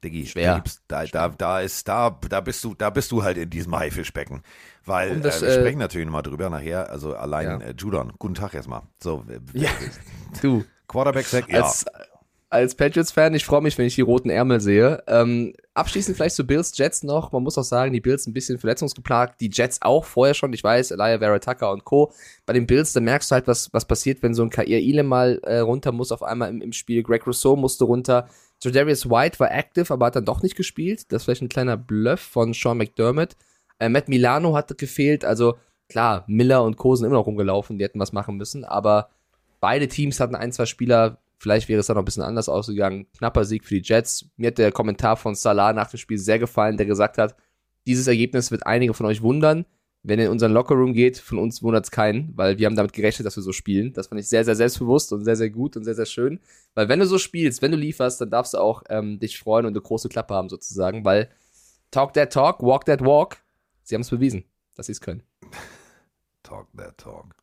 Diggi, 0.03 0.27
Schwer. 0.27 0.65
da 0.89 1.05
Da, 1.05 1.29
da, 1.29 1.61
ist, 1.61 1.87
da, 1.87 2.19
da 2.29 2.41
bist 2.41 2.65
du, 2.65 2.75
da 2.75 2.89
bist 2.89 3.13
du 3.13 3.23
halt 3.23 3.37
in 3.37 3.51
diesem 3.51 3.79
Haifischbecken. 3.79 4.43
Weil 4.87 5.11
Um 5.17 5.23
das, 5.23 5.43
äh, 5.43 5.47
wir 5.47 5.49
äh, 5.49 5.61
sprechen 5.61 5.79
natürlich 5.79 6.07
nochmal 6.07 6.23
drüber 6.23 6.49
nachher. 6.49 6.89
Also 6.91 7.15
allein 7.15 7.61
Ja. 7.61 7.67
äh, 7.67 7.75
Judon, 7.77 8.15
guten 8.19 8.35
Tag 8.35 8.55
erstmal. 8.55 8.83
So, 9.03 9.25
äh, 9.29 9.41
Ja, 9.59 9.71
du. 10.41 10.65
Quarterback 10.91 11.27
Sack, 11.27 11.49
ja. 11.49 11.63
Als, 11.63 11.87
als 12.51 12.75
Patriots-Fan, 12.75 13.33
ich 13.35 13.45
freue 13.45 13.61
mich, 13.61 13.79
wenn 13.79 13.87
ich 13.87 13.95
die 13.95 14.01
roten 14.01 14.29
Ärmel 14.29 14.61
sehe. 14.61 15.03
Ähm, 15.07 15.55
abschließend 15.75 16.17
vielleicht 16.17 16.35
zu 16.35 16.45
Bills 16.45 16.77
Jets 16.77 17.05
noch. 17.05 17.31
Man 17.31 17.45
muss 17.45 17.57
auch 17.57 17.65
sagen, 17.65 17.93
die 17.93 18.01
Bills 18.01 18.27
ein 18.27 18.33
bisschen 18.33 18.59
verletzungsgeplagt. 18.59 19.41
Die 19.41 19.51
Jets 19.53 19.81
auch 19.83 20.05
vorher 20.05 20.35
schon. 20.35 20.53
Ich 20.53 20.65
weiß, 20.65 20.91
Elijah 20.91 21.21
Vera 21.21 21.39
Tucker 21.39 21.71
und 21.71 21.85
Co. 21.85 22.13
Bei 22.47 22.53
den 22.53 22.67
Bills, 22.67 22.93
da 22.93 23.01
merkst 23.01 23.31
du 23.31 23.35
halt, 23.35 23.47
was, 23.47 23.73
was 23.73 23.85
passiert, 23.85 24.23
wenn 24.23 24.35
so 24.35 24.43
ein 24.43 24.51
Kair 24.51 24.81
Ile 24.81 25.05
mal 25.05 25.41
äh, 25.45 25.61
runter 25.61 25.93
muss 25.93 26.11
auf 26.11 26.25
einmal 26.25 26.51
im, 26.51 26.61
im 26.61 26.73
Spiel. 26.73 27.05
Greg 27.05 27.25
Rousseau 27.25 27.55
musste 27.55 27.85
runter. 27.85 28.29
Jadarius 28.61 29.09
White 29.09 29.39
war 29.39 29.53
active, 29.53 29.93
aber 29.93 30.07
hat 30.07 30.17
dann 30.17 30.25
doch 30.25 30.43
nicht 30.43 30.57
gespielt. 30.57 31.13
Das 31.13 31.23
ist 31.23 31.25
vielleicht 31.27 31.43
ein 31.43 31.49
kleiner 31.49 31.77
Bluff 31.77 32.21
von 32.21 32.53
Sean 32.53 32.79
McDermott. 32.79 33.37
Äh, 33.79 33.89
Matt 33.89 34.09
Milano 34.09 34.57
hat 34.57 34.77
gefehlt. 34.77 35.25
Also 35.25 35.57
klar, 35.89 36.25
Miller 36.27 36.65
und 36.65 36.77
Co. 36.77 36.97
sind 36.97 37.07
immer 37.07 37.17
noch 37.17 37.27
rumgelaufen. 37.27 37.79
Die 37.79 37.85
hätten 37.85 38.01
was 38.01 38.13
machen 38.13 38.37
müssen. 38.37 38.65
Aber 38.65 39.09
beide 39.61 39.89
Teams 39.89 40.21
hatten 40.21 40.35
ein, 40.35 40.53
zwei 40.53 40.67
Spieler. 40.67 41.19
Vielleicht 41.39 41.69
wäre 41.69 41.81
es 41.81 41.87
dann 41.87 41.95
noch 41.95 42.03
ein 42.03 42.07
bisschen 42.07 42.23
anders 42.23 42.49
ausgegangen. 42.49 43.07
Knapper 43.17 43.45
Sieg 43.45 43.65
für 43.65 43.75
die 43.75 43.87
Jets. 43.87 44.27
Mir 44.37 44.49
hat 44.49 44.59
der 44.59 44.73
Kommentar 44.73 45.17
von 45.17 45.35
Salah 45.35 45.73
nach 45.73 45.91
dem 45.91 45.99
Spiel 45.99 46.19
sehr 46.19 46.39
gefallen, 46.39 46.77
der 46.77 46.87
gesagt 46.87 47.19
hat, 47.19 47.35
dieses 47.87 48.07
Ergebnis 48.07 48.51
wird 48.51 48.67
einige 48.67 48.95
von 48.95 49.07
euch 49.07 49.23
wundern. 49.23 49.65
Wenn 50.03 50.19
ihr 50.19 50.27
in 50.27 50.31
unseren 50.31 50.53
Lockerroom 50.53 50.95
geht, 50.95 51.19
von 51.19 51.39
uns 51.39 51.63
wundert 51.63 51.85
es 51.85 51.91
keinen, 51.91 52.33
weil 52.35 52.59
wir 52.59 52.67
haben 52.67 52.77
damit 52.77 52.95
gerechnet, 52.95 53.27
dass 53.27 53.37
wir 53.37 53.43
so 53.43 53.53
spielen. 53.53 53.93
Das 53.93 54.07
fand 54.07 54.21
ich 54.21 54.29
sehr, 54.29 54.45
sehr 54.45 54.57
selbstbewusst 54.57 55.13
und 55.13 55.25
sehr, 55.25 55.37
sehr 55.37 55.51
gut 55.51 55.77
und 55.77 55.85
sehr, 55.85 55.95
sehr 55.95 56.07
schön. 56.07 56.41
Weil 56.75 56.89
wenn 56.89 57.01
du 57.01 57.07
so 57.07 57.19
spielst, 57.19 57.61
wenn 57.61 57.71
du 57.71 57.77
lieferst, 57.77 58.19
dann 58.21 58.31
darfst 58.31 58.55
du 58.55 58.59
auch 58.59 58.83
ähm, 58.89 59.19
dich 59.19 59.39
freuen 59.39 59.67
und 59.67 59.73
eine 59.73 59.83
große 59.83 60.09
Klappe 60.09 60.35
haben 60.35 60.49
sozusagen, 60.49 61.05
weil 61.05 61.29
talk 61.91 62.15
that 62.15 62.33
talk, 62.33 62.63
walk 62.63 62.87
that 62.87 63.03
walk. 63.03 63.39
Sie 63.83 63.95
haben 63.95 64.03
es 64.03 64.11
bewiesen, 64.11 64.45
dass 64.75 64.87
sie 64.87 64.93
es 64.93 65.01
können. 65.01 65.23
Talk 66.43 66.69
that 66.77 66.97
talk. 66.97 67.35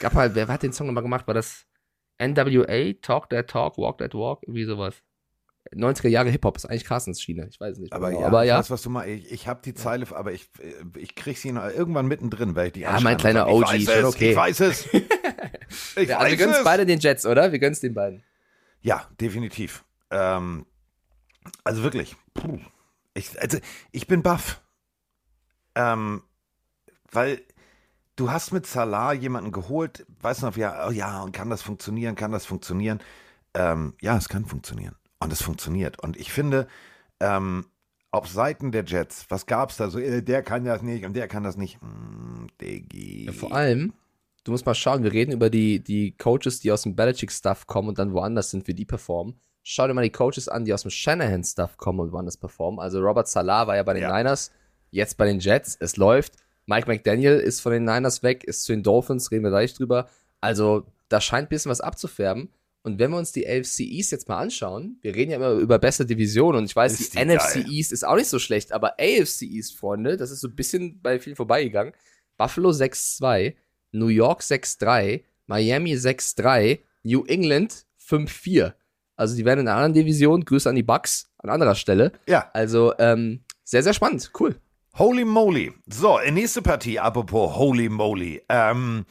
Gab 0.00 0.14
halt, 0.14 0.34
wer 0.34 0.48
hat 0.48 0.62
den 0.62 0.72
Song 0.72 0.86
nochmal 0.86 1.02
gemacht? 1.02 1.26
War 1.26 1.34
das 1.34 1.66
NWA? 2.20 2.92
Talk 3.00 3.30
that 3.30 3.48
talk, 3.48 3.78
walk 3.78 3.98
that 3.98 4.14
walk? 4.14 4.42
Irgendwie 4.42 4.64
sowas. 4.64 5.02
90er 5.74 6.08
Jahre 6.08 6.28
Hip-Hop 6.30 6.56
ist 6.56 6.66
eigentlich 6.66 6.84
Carstens 6.84 7.22
Schiene. 7.22 7.46
Ich 7.48 7.58
weiß 7.58 7.74
es 7.74 7.78
nicht. 7.78 7.92
Aber 7.92 8.08
genau. 8.10 8.22
ja, 8.22 8.26
aber 8.26 8.42
ich 8.44 8.48
ja. 8.48 8.58
weiß, 8.58 8.70
was 8.70 8.82
du 8.82 8.90
mal. 8.90 9.08
Ich, 9.08 9.30
ich 9.30 9.48
habe 9.48 9.62
die 9.64 9.74
Zeile, 9.74 10.06
aber 10.14 10.32
ich, 10.32 10.50
ich 10.96 11.14
krieg 11.14 11.38
sie 11.38 11.52
noch 11.52 11.64
irgendwann 11.64 12.06
mittendrin, 12.06 12.54
weil 12.54 12.66
ich 12.68 12.72
die 12.74 12.80
Ja, 12.80 12.98
mein 13.00 13.16
kleiner. 13.16 13.48
OG, 13.48 13.72
Ich 13.74 13.86
weiß 13.86 13.96
es, 13.98 14.04
okay. 14.04 14.30
Ich 14.30 14.36
weiß 14.36 14.60
es. 14.60 14.88
Ich 15.96 16.08
ja 16.08 16.18
also 16.18 16.26
wir 16.26 16.32
weiß 16.32 16.38
gönnen 16.38 16.52
es 16.52 16.58
es. 16.58 16.64
beide 16.64 16.84
den 16.84 16.98
Jets, 16.98 17.24
oder? 17.24 17.50
Wir 17.50 17.58
gönnen 17.58 17.72
es 17.72 17.80
den 17.80 17.94
beiden. 17.94 18.22
Ja, 18.82 19.08
definitiv. 19.18 19.84
Ähm, 20.10 20.66
also 21.64 21.82
wirklich. 21.82 22.14
Puh. 22.34 22.58
Ich, 23.14 23.40
also 23.40 23.58
ich 23.90 24.06
bin 24.06 24.22
baff. 24.22 24.60
Ähm, 25.74 26.22
weil 27.10 27.40
du 28.16 28.30
hast 28.30 28.52
mit 28.52 28.66
Salah 28.66 29.12
jemanden 29.12 29.52
geholt, 29.52 30.06
weißt 30.20 30.42
du 30.42 30.46
noch, 30.46 30.56
ja, 30.56 30.86
oh 30.88 30.90
ja, 30.90 31.22
und 31.22 31.32
kann 31.32 31.50
das 31.50 31.62
funktionieren, 31.62 32.14
kann 32.14 32.32
das 32.32 32.46
funktionieren? 32.46 33.00
Ähm, 33.54 33.94
ja, 34.00 34.16
es 34.16 34.28
kann 34.28 34.44
funktionieren. 34.44 34.96
Und 35.20 35.32
es 35.32 35.42
funktioniert. 35.42 36.02
Und 36.02 36.16
ich 36.16 36.32
finde, 36.32 36.66
ähm, 37.20 37.66
auf 38.10 38.28
Seiten 38.28 38.72
der 38.72 38.84
Jets, 38.84 39.26
was 39.28 39.46
gab's 39.46 39.76
da 39.76 39.88
so, 39.88 39.98
äh, 39.98 40.22
der 40.22 40.42
kann 40.42 40.64
das 40.64 40.82
nicht 40.82 41.04
und 41.04 41.14
der 41.14 41.28
kann 41.28 41.42
das 41.42 41.56
nicht. 41.56 41.80
Hm, 41.80 42.48
Diggi. 42.60 43.26
Ja, 43.26 43.32
vor 43.32 43.52
allem, 43.52 43.94
du 44.44 44.52
musst 44.52 44.66
mal 44.66 44.74
schauen, 44.74 45.02
wir 45.02 45.12
reden 45.12 45.32
über 45.32 45.48
die, 45.48 45.82
die 45.82 46.16
Coaches, 46.16 46.60
die 46.60 46.70
aus 46.72 46.82
dem 46.82 46.94
Belichick-Stuff 46.94 47.66
kommen 47.66 47.88
und 47.88 47.98
dann 47.98 48.12
woanders 48.12 48.50
sind, 48.50 48.66
wie 48.68 48.74
die 48.74 48.84
performen. 48.84 49.40
Schau 49.62 49.86
dir 49.86 49.94
mal 49.94 50.02
die 50.02 50.10
Coaches 50.10 50.48
an, 50.48 50.64
die 50.64 50.74
aus 50.74 50.82
dem 50.82 50.90
Shanahan-Stuff 50.90 51.76
kommen 51.76 52.00
und 52.00 52.12
woanders 52.12 52.36
performen. 52.36 52.80
Also 52.80 53.00
Robert 53.00 53.28
Salah 53.28 53.66
war 53.66 53.76
ja 53.76 53.82
bei 53.84 53.94
den 53.94 54.02
Ja. 54.02 54.16
Niners, 54.16 54.50
jetzt 54.90 55.16
bei 55.16 55.24
den 55.24 55.38
Jets, 55.38 55.76
es 55.78 55.96
läuft. 55.96 56.34
Mike 56.66 56.88
McDaniel 56.88 57.34
ist 57.38 57.60
von 57.60 57.72
den 57.72 57.84
Niners 57.84 58.22
weg, 58.22 58.44
ist 58.44 58.64
zu 58.64 58.72
den 58.72 58.82
Dolphins, 58.82 59.30
reden 59.30 59.44
wir 59.44 59.50
gleich 59.50 59.74
drüber. 59.74 60.08
Also 60.40 60.86
da 61.08 61.20
scheint 61.20 61.46
ein 61.46 61.48
bisschen 61.48 61.70
was 61.70 61.80
abzufärben. 61.80 62.50
Und 62.84 62.98
wenn 62.98 63.12
wir 63.12 63.18
uns 63.18 63.30
die 63.30 63.46
AFC 63.46 63.80
East 63.80 64.10
jetzt 64.10 64.28
mal 64.28 64.38
anschauen, 64.38 64.98
wir 65.02 65.14
reden 65.14 65.30
ja 65.30 65.36
immer 65.36 65.52
über 65.52 65.78
beste 65.78 66.04
Division 66.04 66.56
und 66.56 66.64
ich 66.64 66.74
weiß, 66.74 66.98
Ist 66.98 67.14
die, 67.14 67.18
die 67.18 67.24
NFC. 67.24 67.56
East 67.68 67.92
ist 67.92 68.04
auch 68.04 68.16
nicht 68.16 68.28
so 68.28 68.40
schlecht, 68.40 68.72
aber 68.72 68.94
AFC 68.98 69.42
East, 69.42 69.76
Freunde, 69.78 70.16
das 70.16 70.32
ist 70.32 70.40
so 70.40 70.48
ein 70.48 70.56
bisschen 70.56 71.00
bei 71.00 71.20
vielen 71.20 71.36
vorbeigegangen. 71.36 71.92
Buffalo 72.36 72.70
6-2, 72.70 73.54
New 73.92 74.08
York 74.08 74.40
6-3, 74.40 75.22
Miami 75.46 75.94
6-3, 75.94 76.80
New 77.04 77.24
England 77.26 77.84
5-4. 78.04 78.72
Also 79.14 79.36
die 79.36 79.44
werden 79.44 79.60
in 79.60 79.68
einer 79.68 79.76
anderen 79.76 79.94
Division, 79.94 80.44
Grüße 80.44 80.68
an 80.68 80.74
die 80.74 80.82
Bucks 80.82 81.30
an 81.38 81.50
anderer 81.50 81.76
Stelle. 81.76 82.12
Ja, 82.26 82.50
Also 82.52 82.94
ähm, 82.98 83.44
sehr, 83.62 83.84
sehr 83.84 83.94
spannend, 83.94 84.32
cool. 84.40 84.56
Holy 84.98 85.24
moly. 85.24 85.72
So, 85.86 86.18
nächste 86.30 86.60
Partie, 86.60 86.98
apropos 86.98 87.56
Holy 87.56 87.88
moly. 87.88 88.42
Ähm, 88.50 89.06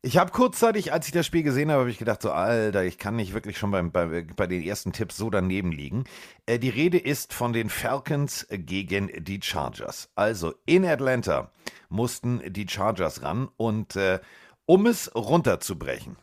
ich 0.00 0.16
habe 0.16 0.30
kurzzeitig, 0.30 0.92
als 0.92 1.06
ich 1.06 1.12
das 1.12 1.26
Spiel 1.26 1.42
gesehen 1.42 1.72
habe, 1.72 1.80
habe 1.80 1.90
ich 1.90 1.98
gedacht, 1.98 2.22
so, 2.22 2.30
Alter, 2.30 2.84
ich 2.84 2.98
kann 2.98 3.16
nicht 3.16 3.34
wirklich 3.34 3.58
schon 3.58 3.72
beim, 3.72 3.90
bei, 3.90 4.26
bei 4.36 4.46
den 4.46 4.62
ersten 4.62 4.92
Tipps 4.92 5.16
so 5.16 5.30
daneben 5.30 5.72
liegen. 5.72 6.04
Äh, 6.46 6.60
die 6.60 6.68
Rede 6.68 6.98
ist 6.98 7.32
von 7.32 7.52
den 7.52 7.68
Falcons 7.68 8.46
gegen 8.48 9.10
die 9.24 9.40
Chargers. 9.42 10.08
Also 10.14 10.54
in 10.66 10.84
Atlanta 10.84 11.50
mussten 11.88 12.40
die 12.52 12.68
Chargers 12.68 13.22
ran 13.22 13.48
und 13.56 13.96
äh, 13.96 14.20
um 14.66 14.86
es 14.86 15.12
runterzubrechen, 15.16 16.16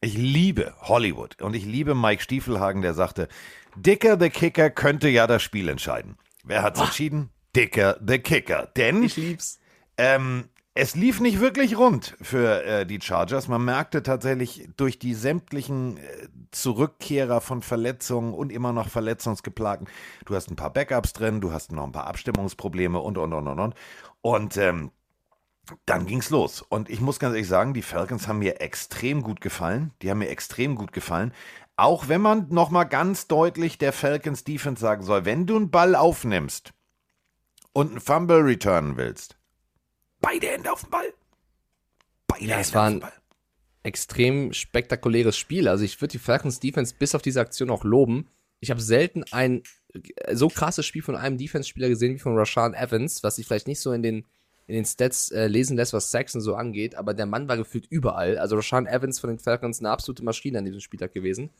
ich 0.00 0.16
liebe 0.16 0.74
Hollywood 0.82 1.42
und 1.42 1.56
ich 1.56 1.64
liebe 1.64 1.96
Mike 1.96 2.22
Stiefelhagen, 2.22 2.82
der 2.82 2.94
sagte, 2.94 3.26
Dicker 3.74 4.16
the 4.20 4.30
Kicker 4.30 4.70
könnte 4.70 5.08
ja 5.08 5.26
das 5.26 5.42
Spiel 5.42 5.68
entscheiden. 5.68 6.16
Wer 6.44 6.62
hat's 6.62 6.78
entschieden? 6.80 7.30
Dicker 7.58 7.98
the 8.06 8.20
Kicker. 8.20 8.68
Denn 8.76 9.02
lieb's. 9.02 9.58
ähm, 9.96 10.44
es 10.74 10.94
lief 10.94 11.18
nicht 11.18 11.40
wirklich 11.40 11.76
rund 11.76 12.16
für 12.22 12.62
äh, 12.62 12.86
die 12.86 13.00
Chargers. 13.00 13.48
Man 13.48 13.64
merkte 13.64 14.04
tatsächlich 14.04 14.68
durch 14.76 15.00
die 15.00 15.14
sämtlichen 15.14 15.96
äh, 15.96 16.28
Zurückkehrer 16.52 17.40
von 17.40 17.62
Verletzungen 17.62 18.32
und 18.32 18.52
immer 18.52 18.72
noch 18.72 18.88
Verletzungsgeplagten. 18.88 19.88
Du 20.24 20.36
hast 20.36 20.52
ein 20.52 20.56
paar 20.56 20.72
Backups 20.72 21.14
drin, 21.14 21.40
du 21.40 21.50
hast 21.50 21.72
noch 21.72 21.82
ein 21.82 21.90
paar 21.90 22.06
Abstimmungsprobleme 22.06 23.00
und, 23.00 23.18
und, 23.18 23.32
und, 23.32 23.48
und, 23.48 23.58
und. 23.58 23.74
Und 24.20 24.56
ähm, 24.56 24.92
dann 25.84 26.06
ging's 26.06 26.30
los. 26.30 26.62
Und 26.62 26.88
ich 26.88 27.00
muss 27.00 27.18
ganz 27.18 27.34
ehrlich 27.34 27.48
sagen, 27.48 27.74
die 27.74 27.82
Falcons 27.82 28.28
haben 28.28 28.38
mir 28.38 28.60
extrem 28.60 29.20
gut 29.22 29.40
gefallen. 29.40 29.90
Die 30.00 30.10
haben 30.10 30.18
mir 30.18 30.28
extrem 30.28 30.76
gut 30.76 30.92
gefallen. 30.92 31.34
Auch 31.76 32.06
wenn 32.06 32.20
man 32.20 32.46
nochmal 32.50 32.86
ganz 32.86 33.26
deutlich 33.26 33.78
der 33.78 33.92
Falcons 33.92 34.44
Defense 34.44 34.80
sagen 34.80 35.02
soll, 35.02 35.24
wenn 35.24 35.46
du 35.46 35.56
einen 35.56 35.72
Ball 35.72 35.96
aufnimmst 35.96 36.72
und 37.78 37.90
einen 37.90 38.00
Fumble 38.00 38.38
returnen 38.42 38.96
willst, 38.96 39.36
beide 40.20 40.48
Hände 40.48 40.72
auf 40.72 40.82
den 40.82 40.90
Ball. 40.90 41.12
Beide 42.26 42.44
Ja, 42.44 42.56
Hände 42.56 42.62
es 42.62 42.74
war 42.74 42.82
auf 42.82 42.88
ein 42.88 42.94
den 42.94 43.00
Ball. 43.00 43.12
extrem 43.84 44.52
spektakuläres 44.52 45.36
Spiel. 45.36 45.68
Also 45.68 45.84
ich 45.84 46.00
würde 46.00 46.12
die 46.12 46.18
Falcons 46.18 46.60
Defense 46.60 46.94
bis 46.98 47.14
auf 47.14 47.22
diese 47.22 47.40
Aktion 47.40 47.70
auch 47.70 47.84
loben. 47.84 48.28
Ich 48.60 48.70
habe 48.70 48.80
selten 48.80 49.24
ein 49.30 49.62
so 50.32 50.48
krasses 50.48 50.84
Spiel 50.86 51.02
von 51.02 51.16
einem 51.16 51.38
Defense-Spieler 51.38 51.88
gesehen 51.88 52.14
wie 52.14 52.18
von 52.18 52.36
Rashawn 52.36 52.74
Evans, 52.74 53.22
was 53.22 53.36
sich 53.36 53.46
vielleicht 53.46 53.68
nicht 53.68 53.80
so 53.80 53.92
in 53.92 54.02
den, 54.02 54.26
in 54.66 54.74
den 54.74 54.84
Stats 54.84 55.30
äh, 55.30 55.46
lesen 55.46 55.76
lässt, 55.76 55.92
was 55.92 56.10
Saxon 56.10 56.40
so 56.40 56.56
angeht, 56.56 56.94
aber 56.96 57.14
der 57.14 57.26
Mann 57.26 57.48
war 57.48 57.56
gefühlt 57.56 57.86
überall. 57.88 58.38
Also 58.38 58.56
Rashawn 58.56 58.86
Evans 58.86 59.20
von 59.20 59.30
den 59.30 59.38
Falcons 59.38 59.78
eine 59.78 59.90
absolute 59.90 60.24
Maschine 60.24 60.58
an 60.58 60.64
diesem 60.64 60.80
Spieltag 60.80 61.14
gewesen. 61.14 61.50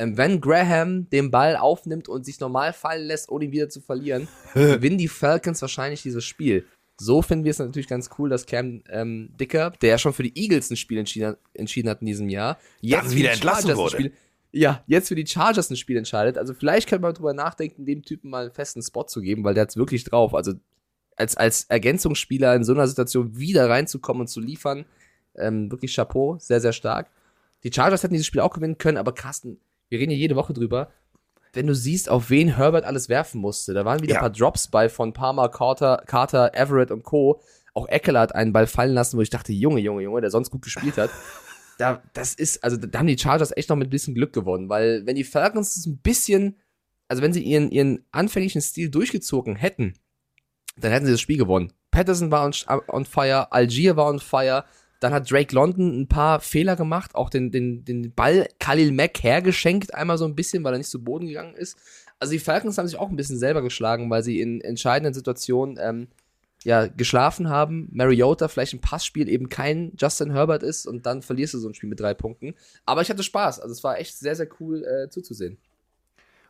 Ähm, 0.00 0.16
wenn 0.16 0.40
Graham 0.40 1.10
den 1.10 1.30
Ball 1.30 1.56
aufnimmt 1.56 2.08
und 2.08 2.24
sich 2.24 2.40
normal 2.40 2.72
fallen 2.72 3.06
lässt, 3.06 3.28
ohne 3.28 3.44
ihn 3.44 3.52
wieder 3.52 3.68
zu 3.68 3.82
verlieren, 3.82 4.28
gewinnen 4.54 4.96
die 4.96 5.08
Falcons 5.08 5.60
wahrscheinlich 5.60 6.02
dieses 6.02 6.24
Spiel. 6.24 6.64
So 6.98 7.20
finden 7.20 7.44
wir 7.44 7.50
es 7.50 7.58
natürlich 7.58 7.86
ganz 7.86 8.08
cool, 8.18 8.30
dass 8.30 8.46
Cam 8.46 8.82
ähm, 8.88 9.30
Dicker, 9.38 9.72
der 9.82 9.90
ja 9.90 9.98
schon 9.98 10.14
für 10.14 10.22
die 10.22 10.38
Eagles 10.38 10.70
ein 10.70 10.76
Spiel 10.76 10.98
entschieden, 10.98 11.36
entschieden 11.52 11.90
hat 11.90 12.00
in 12.00 12.06
diesem 12.06 12.30
Jahr, 12.30 12.58
jetzt 12.80 13.10
für 13.10 13.16
wieder 13.16 13.28
die 13.28 13.34
entlassen 13.34 13.68
Chargers 13.68 13.70
ein 13.70 13.76
wurde. 13.76 13.96
Spiel, 13.96 14.12
ja, 14.52 14.82
jetzt 14.86 15.08
für 15.08 15.14
die 15.14 15.26
Chargers 15.26 15.70
ein 15.70 15.76
Spiel 15.76 15.98
entscheidet. 15.98 16.38
Also 16.38 16.54
vielleicht 16.54 16.88
könnte 16.88 17.02
man 17.02 17.12
drüber 17.12 17.34
nachdenken, 17.34 17.84
dem 17.84 18.02
Typen 18.02 18.30
mal 18.30 18.44
einen 18.44 18.54
festen 18.54 18.82
Spot 18.82 19.04
zu 19.04 19.20
geben, 19.20 19.44
weil 19.44 19.52
der 19.52 19.62
hat's 19.62 19.76
wirklich 19.76 20.04
drauf. 20.04 20.34
Also 20.34 20.54
als, 21.16 21.36
als 21.36 21.64
Ergänzungsspieler 21.64 22.54
in 22.54 22.64
so 22.64 22.72
einer 22.72 22.86
Situation 22.86 23.36
wieder 23.36 23.68
reinzukommen 23.68 24.22
und 24.22 24.28
zu 24.28 24.40
liefern, 24.40 24.86
ähm, 25.36 25.70
wirklich 25.70 25.94
Chapeau, 25.94 26.38
sehr, 26.38 26.60
sehr 26.60 26.72
stark. 26.72 27.10
Die 27.64 27.72
Chargers 27.72 28.02
hätten 28.02 28.14
dieses 28.14 28.26
Spiel 28.26 28.40
auch 28.40 28.54
gewinnen 28.54 28.78
können, 28.78 28.96
aber 28.96 29.12
Carsten, 29.12 29.58
wir 29.90 29.98
reden 29.98 30.12
ja 30.12 30.16
jede 30.16 30.36
Woche 30.36 30.54
drüber. 30.54 30.90
Wenn 31.52 31.66
du 31.66 31.74
siehst, 31.74 32.08
auf 32.08 32.30
wen 32.30 32.56
Herbert 32.56 32.84
alles 32.84 33.08
werfen 33.08 33.40
musste, 33.40 33.74
da 33.74 33.84
waren 33.84 34.00
wieder 34.02 34.14
Ja. 34.14 34.20
ein 34.20 34.22
paar 34.22 34.30
Drops 34.30 34.68
bei 34.68 34.88
von 34.88 35.12
Palmer, 35.12 35.48
Carter, 35.48 36.02
Carter, 36.06 36.54
Everett 36.54 36.90
und 36.92 37.02
Co. 37.02 37.40
Auch 37.74 37.88
Eckler 37.88 38.20
hat 38.20 38.34
einen 38.34 38.52
Ball 38.52 38.66
fallen 38.68 38.94
lassen, 38.94 39.16
wo 39.18 39.22
ich 39.22 39.30
dachte, 39.30 39.52
Junge, 39.52 39.80
Junge, 39.80 40.02
Junge, 40.02 40.20
der 40.20 40.30
sonst 40.30 40.50
gut 40.50 40.62
gespielt 40.62 40.96
hat. 40.96 41.10
da, 41.78 42.02
das 42.14 42.34
ist, 42.34 42.62
also 42.62 42.76
da 42.76 42.98
haben 42.98 43.06
die 43.08 43.18
Chargers 43.18 43.56
echt 43.56 43.68
noch 43.68 43.76
mit 43.76 43.88
ein 43.88 43.90
bisschen 43.90 44.14
Glück 44.14 44.32
gewonnen, 44.32 44.68
weil 44.68 45.04
wenn 45.06 45.16
die 45.16 45.24
Falcons 45.24 45.76
es 45.76 45.86
ein 45.86 45.98
bisschen, 45.98 46.56
also 47.08 47.22
wenn 47.22 47.32
sie 47.32 47.42
ihren, 47.42 47.70
ihren 47.70 48.04
anfänglichen 48.12 48.60
Stil 48.62 48.88
durchgezogen 48.90 49.56
hätten, 49.56 49.94
dann 50.76 50.92
hätten 50.92 51.06
sie 51.06 51.12
das 51.12 51.20
Spiel 51.20 51.38
gewonnen. 51.38 51.72
Patterson 51.90 52.30
war 52.30 52.44
on, 52.44 52.52
on 52.88 53.04
fire, 53.04 53.50
Algier 53.50 53.96
war 53.96 54.08
on 54.08 54.20
fire, 54.20 54.64
dann 55.00 55.12
hat 55.12 55.30
Drake 55.30 55.54
London 55.54 56.02
ein 56.02 56.08
paar 56.08 56.40
Fehler 56.40 56.76
gemacht, 56.76 57.14
auch 57.14 57.30
den, 57.30 57.50
den, 57.50 57.84
den 57.84 58.12
Ball 58.12 58.46
Khalil 58.58 58.92
Mack 58.92 59.22
hergeschenkt, 59.22 59.94
einmal 59.94 60.18
so 60.18 60.26
ein 60.26 60.34
bisschen, 60.34 60.62
weil 60.62 60.74
er 60.74 60.78
nicht 60.78 60.90
zu 60.90 61.02
Boden 61.02 61.26
gegangen 61.26 61.54
ist. 61.54 61.76
Also 62.18 62.32
die 62.32 62.38
Falcons 62.38 62.76
haben 62.76 62.86
sich 62.86 62.98
auch 62.98 63.08
ein 63.08 63.16
bisschen 63.16 63.38
selber 63.38 63.62
geschlagen, 63.62 64.10
weil 64.10 64.22
sie 64.22 64.40
in 64.40 64.60
entscheidenden 64.60 65.14
Situationen 65.14 65.78
ähm, 65.80 66.08
ja, 66.64 66.86
geschlafen 66.86 67.48
haben. 67.48 67.88
Mariota 67.92 68.48
vielleicht 68.48 68.74
im 68.74 68.82
Passspiel 68.82 69.28
eben 69.28 69.48
kein 69.48 69.92
Justin 69.98 70.32
Herbert 70.32 70.62
ist 70.62 70.86
und 70.86 71.06
dann 71.06 71.22
verlierst 71.22 71.54
du 71.54 71.58
so 71.58 71.68
ein 71.68 71.74
Spiel 71.74 71.88
mit 71.88 72.00
drei 72.00 72.12
Punkten. 72.12 72.54
Aber 72.84 73.00
ich 73.00 73.08
hatte 73.08 73.22
Spaß. 73.22 73.60
Also 73.60 73.72
es 73.72 73.82
war 73.82 73.98
echt 73.98 74.18
sehr, 74.18 74.36
sehr 74.36 74.48
cool 74.60 74.84
äh, 74.84 75.08
zuzusehen. 75.08 75.56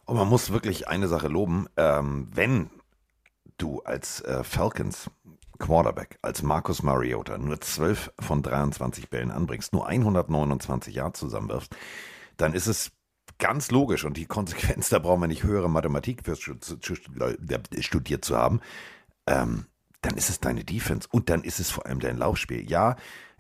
Und 0.06 0.16
man 0.16 0.28
muss 0.28 0.52
wirklich 0.52 0.88
eine 0.88 1.06
Sache 1.06 1.28
loben, 1.28 1.68
ähm, 1.76 2.28
wenn 2.34 2.70
du 3.58 3.80
als 3.82 4.22
äh, 4.22 4.42
Falcons 4.42 5.08
Quarterback, 5.60 6.18
als 6.22 6.42
Marcus 6.42 6.82
Mariota 6.82 7.38
nur 7.38 7.60
12 7.60 8.12
von 8.18 8.42
23 8.42 9.08
Bällen 9.10 9.30
anbringst, 9.30 9.72
nur 9.72 9.86
129 9.86 10.94
Yards 10.94 11.20
zusammenwirfst, 11.20 11.76
dann 12.36 12.54
ist 12.54 12.66
es 12.66 12.90
ganz 13.38 13.70
logisch 13.70 14.04
und 14.04 14.16
die 14.16 14.26
Konsequenz, 14.26 14.88
da 14.88 14.98
brauchen 14.98 15.20
wir 15.20 15.28
nicht 15.28 15.44
höhere 15.44 15.70
Mathematik 15.70 16.22
für 16.24 16.36
studiert 16.36 18.24
zu 18.24 18.36
haben, 18.36 18.60
ähm, 19.26 19.66
dann 20.02 20.16
ist 20.16 20.30
es 20.30 20.40
deine 20.40 20.64
Defense 20.64 21.08
und 21.10 21.28
dann 21.30 21.44
ist 21.44 21.60
es 21.60 21.70
vor 21.70 21.86
allem 21.86 22.00
dein 22.00 22.18
Laufspiel. 22.18 22.68
Ja, 22.68 22.96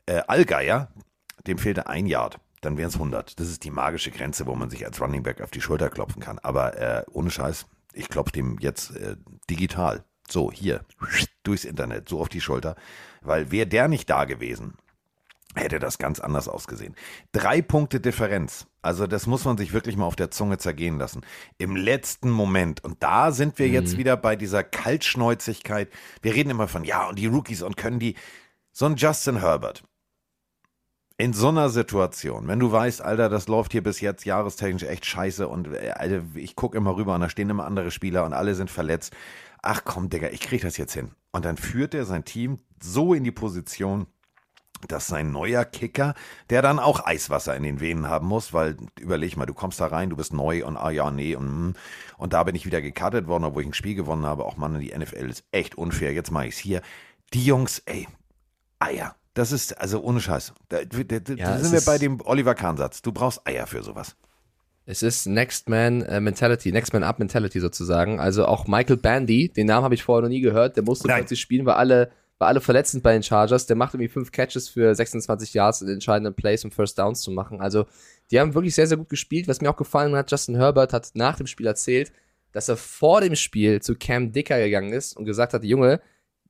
äh, 0.06 0.22
Allgeier, 0.26 0.92
dem 1.46 1.58
fehlte 1.58 1.86
ein 1.86 2.06
Yard, 2.06 2.38
dann 2.60 2.76
wären 2.76 2.88
es 2.88 2.94
100. 2.94 3.40
Das 3.40 3.48
ist 3.48 3.64
die 3.64 3.70
magische 3.70 4.10
Grenze, 4.10 4.46
wo 4.46 4.54
man 4.54 4.70
sich 4.70 4.84
als 4.84 5.00
Running 5.00 5.22
Back 5.22 5.40
auf 5.40 5.50
die 5.50 5.62
Schulter 5.62 5.88
klopfen 5.88 6.20
kann. 6.22 6.38
Aber 6.38 6.76
äh, 6.76 7.04
ohne 7.10 7.30
Scheiß, 7.30 7.66
ich 7.94 8.08
klopfe 8.08 8.32
dem 8.32 8.58
jetzt 8.60 8.94
äh, 8.96 9.16
digital, 9.48 10.04
so 10.28 10.52
hier, 10.52 10.84
durchs 11.42 11.64
Internet, 11.64 12.08
so 12.08 12.20
auf 12.20 12.28
die 12.28 12.40
Schulter, 12.40 12.76
weil 13.22 13.50
wäre 13.50 13.66
der 13.66 13.88
nicht 13.88 14.08
da 14.10 14.24
gewesen, 14.24 14.74
hätte 15.54 15.78
das 15.78 15.98
ganz 15.98 16.20
anders 16.20 16.48
ausgesehen. 16.48 16.94
Drei 17.32 17.62
Punkte 17.62 18.00
Differenz. 18.00 18.66
Also 18.82 19.06
das 19.06 19.26
muss 19.26 19.44
man 19.44 19.58
sich 19.58 19.72
wirklich 19.72 19.96
mal 19.96 20.06
auf 20.06 20.16
der 20.16 20.30
Zunge 20.30 20.58
zergehen 20.58 20.98
lassen. 20.98 21.22
Im 21.58 21.76
letzten 21.76 22.30
Moment. 22.30 22.82
Und 22.84 23.02
da 23.02 23.32
sind 23.32 23.58
wir 23.58 23.68
jetzt 23.68 23.98
wieder 23.98 24.16
bei 24.16 24.36
dieser 24.36 24.62
Kaltschnäuzigkeit. 24.62 25.90
Wir 26.22 26.34
reden 26.34 26.50
immer 26.50 26.68
von, 26.68 26.84
ja, 26.84 27.08
und 27.08 27.18
die 27.18 27.26
Rookies 27.26 27.62
und 27.62 27.76
können 27.76 27.98
die. 27.98 28.14
So 28.72 28.86
ein 28.86 28.96
Justin 28.96 29.40
Herbert. 29.40 29.82
In 31.18 31.34
so 31.34 31.48
einer 31.48 31.68
Situation, 31.68 32.48
wenn 32.48 32.60
du 32.60 32.72
weißt, 32.72 33.02
Alter, 33.02 33.28
das 33.28 33.46
läuft 33.46 33.72
hier 33.72 33.82
bis 33.82 34.00
jetzt 34.00 34.24
jahrestechnisch 34.24 34.84
echt 34.84 35.04
scheiße 35.04 35.48
und 35.48 35.66
äh, 35.66 35.90
Alter, 35.90 36.22
ich 36.34 36.56
gucke 36.56 36.78
immer 36.78 36.96
rüber 36.96 37.14
und 37.14 37.20
da 37.20 37.28
stehen 37.28 37.50
immer 37.50 37.66
andere 37.66 37.90
Spieler 37.90 38.24
und 38.24 38.32
alle 38.32 38.54
sind 38.54 38.70
verletzt. 38.70 39.14
Ach 39.60 39.82
komm, 39.84 40.08
Digga, 40.08 40.28
ich 40.28 40.40
krieg 40.40 40.62
das 40.62 40.78
jetzt 40.78 40.94
hin. 40.94 41.10
Und 41.32 41.44
dann 41.44 41.56
führt 41.56 41.94
er 41.94 42.04
sein 42.04 42.24
Team 42.24 42.58
so 42.82 43.14
in 43.14 43.24
die 43.24 43.30
Position, 43.30 44.06
dass 44.88 45.06
sein 45.06 45.30
neuer 45.30 45.64
Kicker, 45.64 46.14
der 46.48 46.62
dann 46.62 46.78
auch 46.78 47.04
Eiswasser 47.04 47.54
in 47.54 47.62
den 47.62 47.80
Venen 47.80 48.08
haben 48.08 48.26
muss, 48.26 48.52
weil 48.52 48.76
überleg 48.98 49.36
mal, 49.36 49.46
du 49.46 49.54
kommst 49.54 49.80
da 49.80 49.86
rein, 49.86 50.10
du 50.10 50.16
bist 50.16 50.32
neu 50.32 50.64
und 50.64 50.76
ah 50.76 50.90
ja, 50.90 51.10
nee 51.10 51.36
und 51.36 51.70
mm. 51.70 51.74
und 52.16 52.32
da 52.32 52.42
bin 52.44 52.54
ich 52.54 52.66
wieder 52.66 52.80
gecuttet 52.80 53.26
worden, 53.26 53.44
obwohl 53.44 53.62
ich 53.62 53.68
ein 53.68 53.74
Spiel 53.74 53.94
gewonnen 53.94 54.24
habe. 54.24 54.44
Auch 54.44 54.56
Mann, 54.56 54.80
die 54.80 54.96
NFL 54.96 55.28
ist 55.28 55.44
echt 55.52 55.76
unfair. 55.76 56.12
Jetzt 56.12 56.30
mache 56.30 56.46
ich's 56.46 56.58
hier. 56.58 56.80
Die 57.34 57.44
Jungs, 57.44 57.80
ey, 57.86 58.08
Eier. 58.78 59.14
Das 59.34 59.52
ist 59.52 59.78
also 59.78 60.00
ohne 60.02 60.20
Scheiß. 60.20 60.54
Da, 60.68 60.84
da, 60.84 61.18
da, 61.20 61.34
Ja, 61.34 61.54
es 61.56 61.62
sind 61.62 61.72
wir 61.72 61.84
bei 61.84 61.98
dem 61.98 62.20
Oliver 62.22 62.54
Kahn-Satz. 62.54 63.02
Du 63.02 63.12
brauchst 63.12 63.46
Eier 63.46 63.66
für 63.66 63.82
sowas. 63.82 64.16
Es 64.90 65.04
ist 65.04 65.26
Next 65.26 65.68
Man 65.68 66.02
äh, 66.02 66.20
Mentality, 66.20 66.72
Next 66.72 66.92
Man 66.92 67.04
Up 67.04 67.20
Mentality 67.20 67.60
sozusagen. 67.60 68.18
Also 68.18 68.44
auch 68.46 68.66
Michael 68.66 68.96
Bandy, 68.96 69.48
den 69.48 69.68
Namen 69.68 69.84
habe 69.84 69.94
ich 69.94 70.02
vorher 70.02 70.22
noch 70.22 70.28
nie 70.28 70.40
gehört, 70.40 70.74
der 70.74 70.82
musste 70.82 71.06
Nein. 71.06 71.20
plötzlich 71.20 71.40
spielen, 71.40 71.64
weil 71.64 71.74
alle, 71.74 72.10
weil 72.38 72.48
alle 72.48 72.60
verletzt 72.60 72.90
sind 72.90 73.04
bei 73.04 73.12
den 73.12 73.22
Chargers. 73.22 73.66
Der 73.66 73.76
macht 73.76 73.94
irgendwie 73.94 74.08
fünf 74.08 74.32
Catches 74.32 74.68
für 74.68 74.92
26 74.92 75.54
Yards 75.54 75.82
in 75.82 75.88
entscheidenden 75.88 76.34
Plays, 76.34 76.64
um 76.64 76.72
First 76.72 76.98
Downs 76.98 77.20
zu 77.20 77.30
machen. 77.30 77.60
Also 77.60 77.86
die 78.32 78.40
haben 78.40 78.52
wirklich 78.54 78.74
sehr, 78.74 78.88
sehr 78.88 78.96
gut 78.96 79.08
gespielt. 79.08 79.46
Was 79.46 79.60
mir 79.60 79.70
auch 79.70 79.76
gefallen 79.76 80.16
hat, 80.16 80.28
Justin 80.28 80.56
Herbert 80.56 80.92
hat 80.92 81.08
nach 81.14 81.36
dem 81.36 81.46
Spiel 81.46 81.68
erzählt, 81.68 82.10
dass 82.50 82.68
er 82.68 82.76
vor 82.76 83.20
dem 83.20 83.36
Spiel 83.36 83.80
zu 83.80 83.94
Cam 83.94 84.32
Dicker 84.32 84.58
gegangen 84.58 84.92
ist 84.92 85.16
und 85.16 85.24
gesagt 85.24 85.54
hat, 85.54 85.62
Junge, 85.62 86.00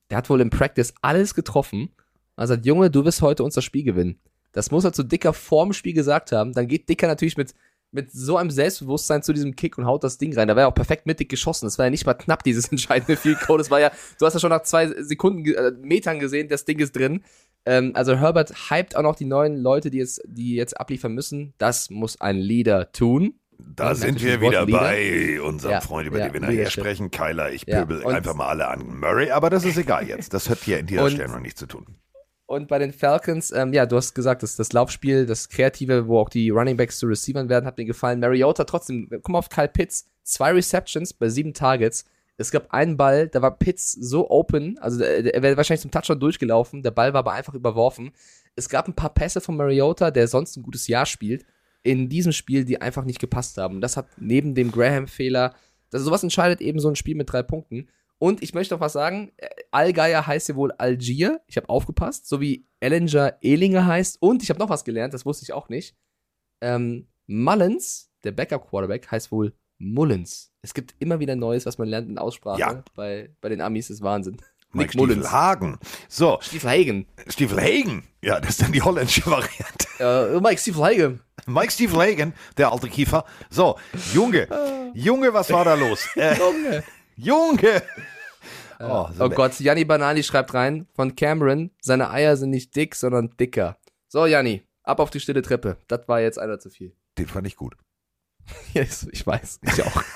der 0.09 0.17
hat 0.17 0.31
wohl 0.31 0.41
im 0.41 0.49
Practice 0.49 0.95
alles 1.03 1.35
getroffen. 1.35 1.89
Er 2.37 2.47
sagt, 2.47 2.65
Junge, 2.65 2.89
du 2.89 3.05
wirst 3.05 3.21
heute 3.21 3.43
uns 3.43 3.53
das 3.53 3.63
Spiel 3.63 3.83
gewinnen. 3.83 4.19
Das 4.51 4.71
muss 4.71 4.83
er 4.83 4.93
zu 4.93 5.03
Dicker 5.03 5.31
vorm 5.31 5.73
Spiel 5.73 5.93
gesagt 5.93 6.31
haben. 6.31 6.53
Dann 6.53 6.67
geht 6.67 6.89
Dicker 6.89 7.05
natürlich 7.07 7.37
mit, 7.37 7.53
mit 7.91 8.11
so 8.11 8.37
einem 8.37 8.49
Selbstbewusstsein 8.51 9.21
zu 9.23 9.33
diesem 9.33 9.55
Kick 9.55 9.77
und 9.77 9.85
haut 9.85 10.03
das 10.03 10.17
Ding 10.17 10.33
rein. 10.37 10.47
Da 10.47 10.55
war 10.55 10.63
ja 10.63 10.67
auch 10.69 10.73
perfekt 10.73 11.05
mittig 11.05 11.29
geschossen. 11.29 11.65
Das 11.65 11.77
war 11.77 11.85
ja 11.85 11.89
nicht 11.89 12.05
mal 12.05 12.13
knapp, 12.13 12.43
dieses 12.43 12.67
entscheidende 12.71 13.17
Field 13.17 13.39
Goal. 13.41 13.57
Das 13.57 13.69
war 13.71 13.79
ja, 13.79 13.91
du 14.19 14.25
hast 14.25 14.33
ja 14.33 14.39
schon 14.39 14.49
nach 14.49 14.63
zwei 14.63 14.87
Sekunden, 15.03 15.45
äh, 15.45 15.71
Metern 15.81 16.19
gesehen, 16.19 16.47
das 16.47 16.65
Ding 16.65 16.79
ist 16.79 16.95
drin. 16.95 17.23
Ähm, 17.65 17.91
also 17.93 18.15
Herbert 18.17 18.53
hypt 18.71 18.95
auch 18.95 19.03
noch 19.03 19.15
die 19.15 19.25
neuen 19.25 19.55
Leute, 19.55 19.91
die 19.91 19.99
jetzt, 19.99 20.21
die 20.25 20.55
jetzt 20.55 20.79
abliefern 20.79 21.13
müssen. 21.13 21.53
Das 21.57 21.89
muss 21.89 22.19
ein 22.19 22.37
Leader 22.37 22.91
tun. 22.91 23.35
Da 23.75 23.89
Ja, 23.89 23.95
sind 23.95 24.23
wir 24.23 24.41
wieder 24.41 24.65
Leader. 24.65 24.79
bei 24.79 25.39
unserem 25.41 25.73
Ja, 25.73 25.81
Freund, 25.81 26.07
über 26.07 26.17
ja, 26.17 26.25
den 26.29 26.33
wir 26.33 26.41
nachher 26.41 26.71
sprechen. 26.71 27.11
Kyler, 27.11 27.51
ich 27.51 27.67
pöbel 27.67 28.03
einfach 28.07 28.33
mal 28.33 28.47
alle 28.47 28.67
an 28.67 28.99
Murray, 28.99 29.29
aber 29.29 29.51
das 29.51 29.63
ist 29.65 29.77
egal 29.77 30.07
jetzt. 30.07 30.33
Das 30.33 30.49
hat 30.49 30.59
hier 30.59 30.79
in 30.79 30.87
dieser 30.87 31.11
Stelle 31.11 31.29
noch 31.29 31.39
nichts 31.39 31.59
zu 31.59 31.67
tun. 31.67 31.85
Und 32.51 32.67
bei 32.67 32.79
den 32.79 32.91
Falcons, 32.91 33.51
ähm, 33.51 33.71
ja, 33.71 33.85
du 33.85 33.95
hast 33.95 34.13
gesagt, 34.13 34.43
das, 34.43 34.57
das 34.57 34.73
Laufspiel, 34.73 35.25
das 35.25 35.47
Kreative, 35.47 36.07
wo 36.07 36.19
auch 36.19 36.27
die 36.29 36.49
Running 36.49 36.75
Backs 36.75 36.99
zu 36.99 37.07
Receivern 37.07 37.47
werden, 37.47 37.65
hat 37.65 37.77
mir 37.77 37.85
gefallen. 37.85 38.19
Mariota 38.19 38.65
trotzdem, 38.65 39.07
guck 39.09 39.29
mal 39.29 39.39
auf 39.39 39.47
Kyle 39.49 39.69
Pitts, 39.69 40.09
zwei 40.23 40.51
Receptions 40.51 41.13
bei 41.13 41.29
sieben 41.29 41.53
Targets. 41.53 42.03
Es 42.35 42.51
gab 42.51 42.73
einen 42.73 42.97
Ball, 42.97 43.29
da 43.29 43.41
war 43.41 43.57
Pitts 43.57 43.93
so 43.93 44.29
open, 44.29 44.77
also 44.79 44.99
der- 44.99 45.33
er 45.33 45.41
wäre 45.41 45.55
wahrscheinlich 45.55 45.81
zum 45.81 45.91
Touchdown 45.91 46.19
durchgelaufen, 46.19 46.83
der 46.83 46.91
Ball 46.91 47.13
war 47.13 47.19
aber 47.19 47.31
einfach 47.33 47.53
überworfen. 47.53 48.11
Es 48.55 48.67
gab 48.67 48.87
ein 48.87 48.95
paar 48.95 49.13
Pässe 49.13 49.39
von 49.39 49.55
Mariota, 49.55 50.11
der 50.11 50.27
sonst 50.27 50.57
ein 50.57 50.63
gutes 50.63 50.87
Jahr 50.87 51.05
spielt, 51.05 51.45
in 51.83 52.09
diesem 52.09 52.33
Spiel, 52.33 52.65
die 52.65 52.81
einfach 52.81 53.05
nicht 53.05 53.19
gepasst 53.19 53.57
haben. 53.57 53.79
Das 53.79 53.95
hat 53.95 54.07
neben 54.17 54.55
dem 54.55 54.71
Graham-Fehler, 54.71 55.53
also 55.93 56.05
sowas 56.05 56.23
entscheidet 56.23 56.59
eben 56.61 56.79
so 56.79 56.89
ein 56.89 56.95
Spiel 56.95 57.15
mit 57.15 57.31
drei 57.31 57.43
Punkten. 57.43 57.87
Und 58.21 58.43
ich 58.43 58.53
möchte 58.53 58.75
noch 58.75 58.81
was 58.81 58.93
sagen. 58.93 59.31
Allgeier 59.71 60.27
heißt 60.27 60.49
ja 60.49 60.55
wohl 60.55 60.71
Algier. 60.73 61.41
Ich 61.47 61.57
habe 61.57 61.69
aufgepasst. 61.69 62.27
So 62.27 62.39
wie 62.39 62.67
Ellinger 62.79 63.37
Ehlinger 63.41 63.87
heißt. 63.87 64.21
Und 64.21 64.43
ich 64.43 64.49
habe 64.51 64.59
noch 64.59 64.69
was 64.69 64.83
gelernt, 64.83 65.15
das 65.15 65.25
wusste 65.25 65.43
ich 65.43 65.53
auch 65.53 65.69
nicht. 65.69 65.95
Ähm, 66.61 67.07
Mullins, 67.25 68.11
der 68.23 68.31
Backup-Quarterback, 68.31 69.09
heißt 69.09 69.31
wohl 69.31 69.55
Mullins. 69.79 70.53
Es 70.61 70.75
gibt 70.75 70.93
immer 70.99 71.19
wieder 71.19 71.35
Neues, 71.35 71.65
was 71.65 71.79
man 71.79 71.87
lernt 71.87 72.09
in 72.09 72.19
Aussprache. 72.19 72.59
Ja. 72.59 72.83
Bei, 72.93 73.35
bei 73.41 73.49
den 73.49 73.59
Amis 73.59 73.89
ist 73.89 74.03
Wahnsinn. 74.03 74.37
Mike 74.71 74.95
Nick. 74.95 75.09
Stiefelhagen. 75.09 75.79
So, 76.07 76.37
Stiefelhagen. 76.41 77.07
Stiefelhagen. 77.27 78.03
Ja, 78.21 78.39
das 78.39 78.51
ist 78.51 78.61
dann 78.61 78.71
die 78.71 78.83
holländische 78.83 79.25
Variante. 79.25 80.35
Äh, 80.35 80.39
Mike 80.39 80.59
Stiefelhagen. 80.59 81.21
Mike 81.47 81.71
Stiefelhagen, 81.71 82.35
der 82.55 82.71
alte 82.71 82.87
Kiefer. 82.87 83.25
So, 83.49 83.79
Junge, 84.13 84.47
Junge, 84.93 85.33
was 85.33 85.51
war 85.51 85.65
da 85.65 85.73
los? 85.73 86.07
Äh, 86.15 86.37
Junge. 86.37 86.83
Junge. 87.23 87.81
Oh, 88.83 89.07
so 89.15 89.25
Oh 89.25 89.29
Gott, 89.29 89.59
Janni 89.59 89.85
Banani 89.85 90.23
schreibt 90.23 90.55
rein 90.55 90.87
von 90.95 91.15
Cameron, 91.15 91.69
seine 91.81 92.09
Eier 92.09 92.35
sind 92.35 92.49
nicht 92.49 92.75
dick, 92.75 92.95
sondern 92.95 93.29
dicker. 93.39 93.77
So, 94.07 94.25
Janni, 94.25 94.63
ab 94.81 94.99
auf 94.99 95.11
die 95.11 95.19
stille 95.19 95.43
Treppe. 95.43 95.77
Das 95.87 96.07
war 96.07 96.19
jetzt 96.19 96.39
einer 96.39 96.57
zu 96.57 96.71
viel. 96.71 96.95
Den 97.19 97.27
fand 97.27 97.45
ich 97.45 97.55
gut. 97.55 97.75
Yes, 98.73 99.07
ich 99.11 99.27
weiß, 99.27 99.59
ich 99.61 99.83
auch. 99.83 100.01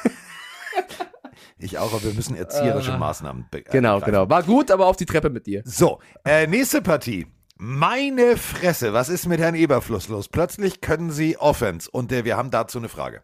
Ich 1.58 1.78
auch, 1.78 1.94
aber 1.94 2.04
wir 2.04 2.14
müssen 2.14 2.36
erzieherische 2.36 2.98
Maßnahmen 2.98 3.46
be- 3.50 3.60
äh, 3.60 3.64
genau, 3.72 3.94
ergreifen. 3.96 4.14
genau. 4.14 4.30
War 4.30 4.44
gut, 4.44 4.72
aber 4.72 4.88
auf 4.88 4.98
die 4.98 5.06
Treppe 5.06 5.30
mit 5.30 5.46
dir. 5.46 5.62
So, 5.66 6.00
äh, 6.26 6.48
nächste 6.48 6.82
Partie. 6.82 7.28
Meine 7.58 8.36
Fresse, 8.36 8.94
was 8.94 9.08
ist 9.10 9.26
mit 9.28 9.40
Herrn 9.40 9.56
Eberfluss 9.56 10.10
los? 10.10 10.28
Plötzlich 10.28 10.82
können 10.82 11.12
sie 11.12 11.38
Offense 11.38 11.90
und 11.90 12.12
äh, 12.12 12.26
wir 12.26 12.36
haben 12.36 12.52
dazu 12.52 12.78
eine 12.80 12.90
Frage. 12.90 13.24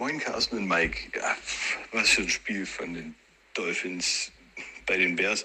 Moin 0.00 0.18
Carsten 0.18 0.56
und 0.56 0.66
Mike. 0.66 1.10
Ja, 1.14 1.36
was 1.92 2.08
für 2.08 2.22
ein 2.22 2.30
Spiel 2.30 2.64
von 2.64 2.94
den 2.94 3.14
Dolphins 3.52 4.32
bei 4.86 4.96
den 4.96 5.14
Bears, 5.14 5.44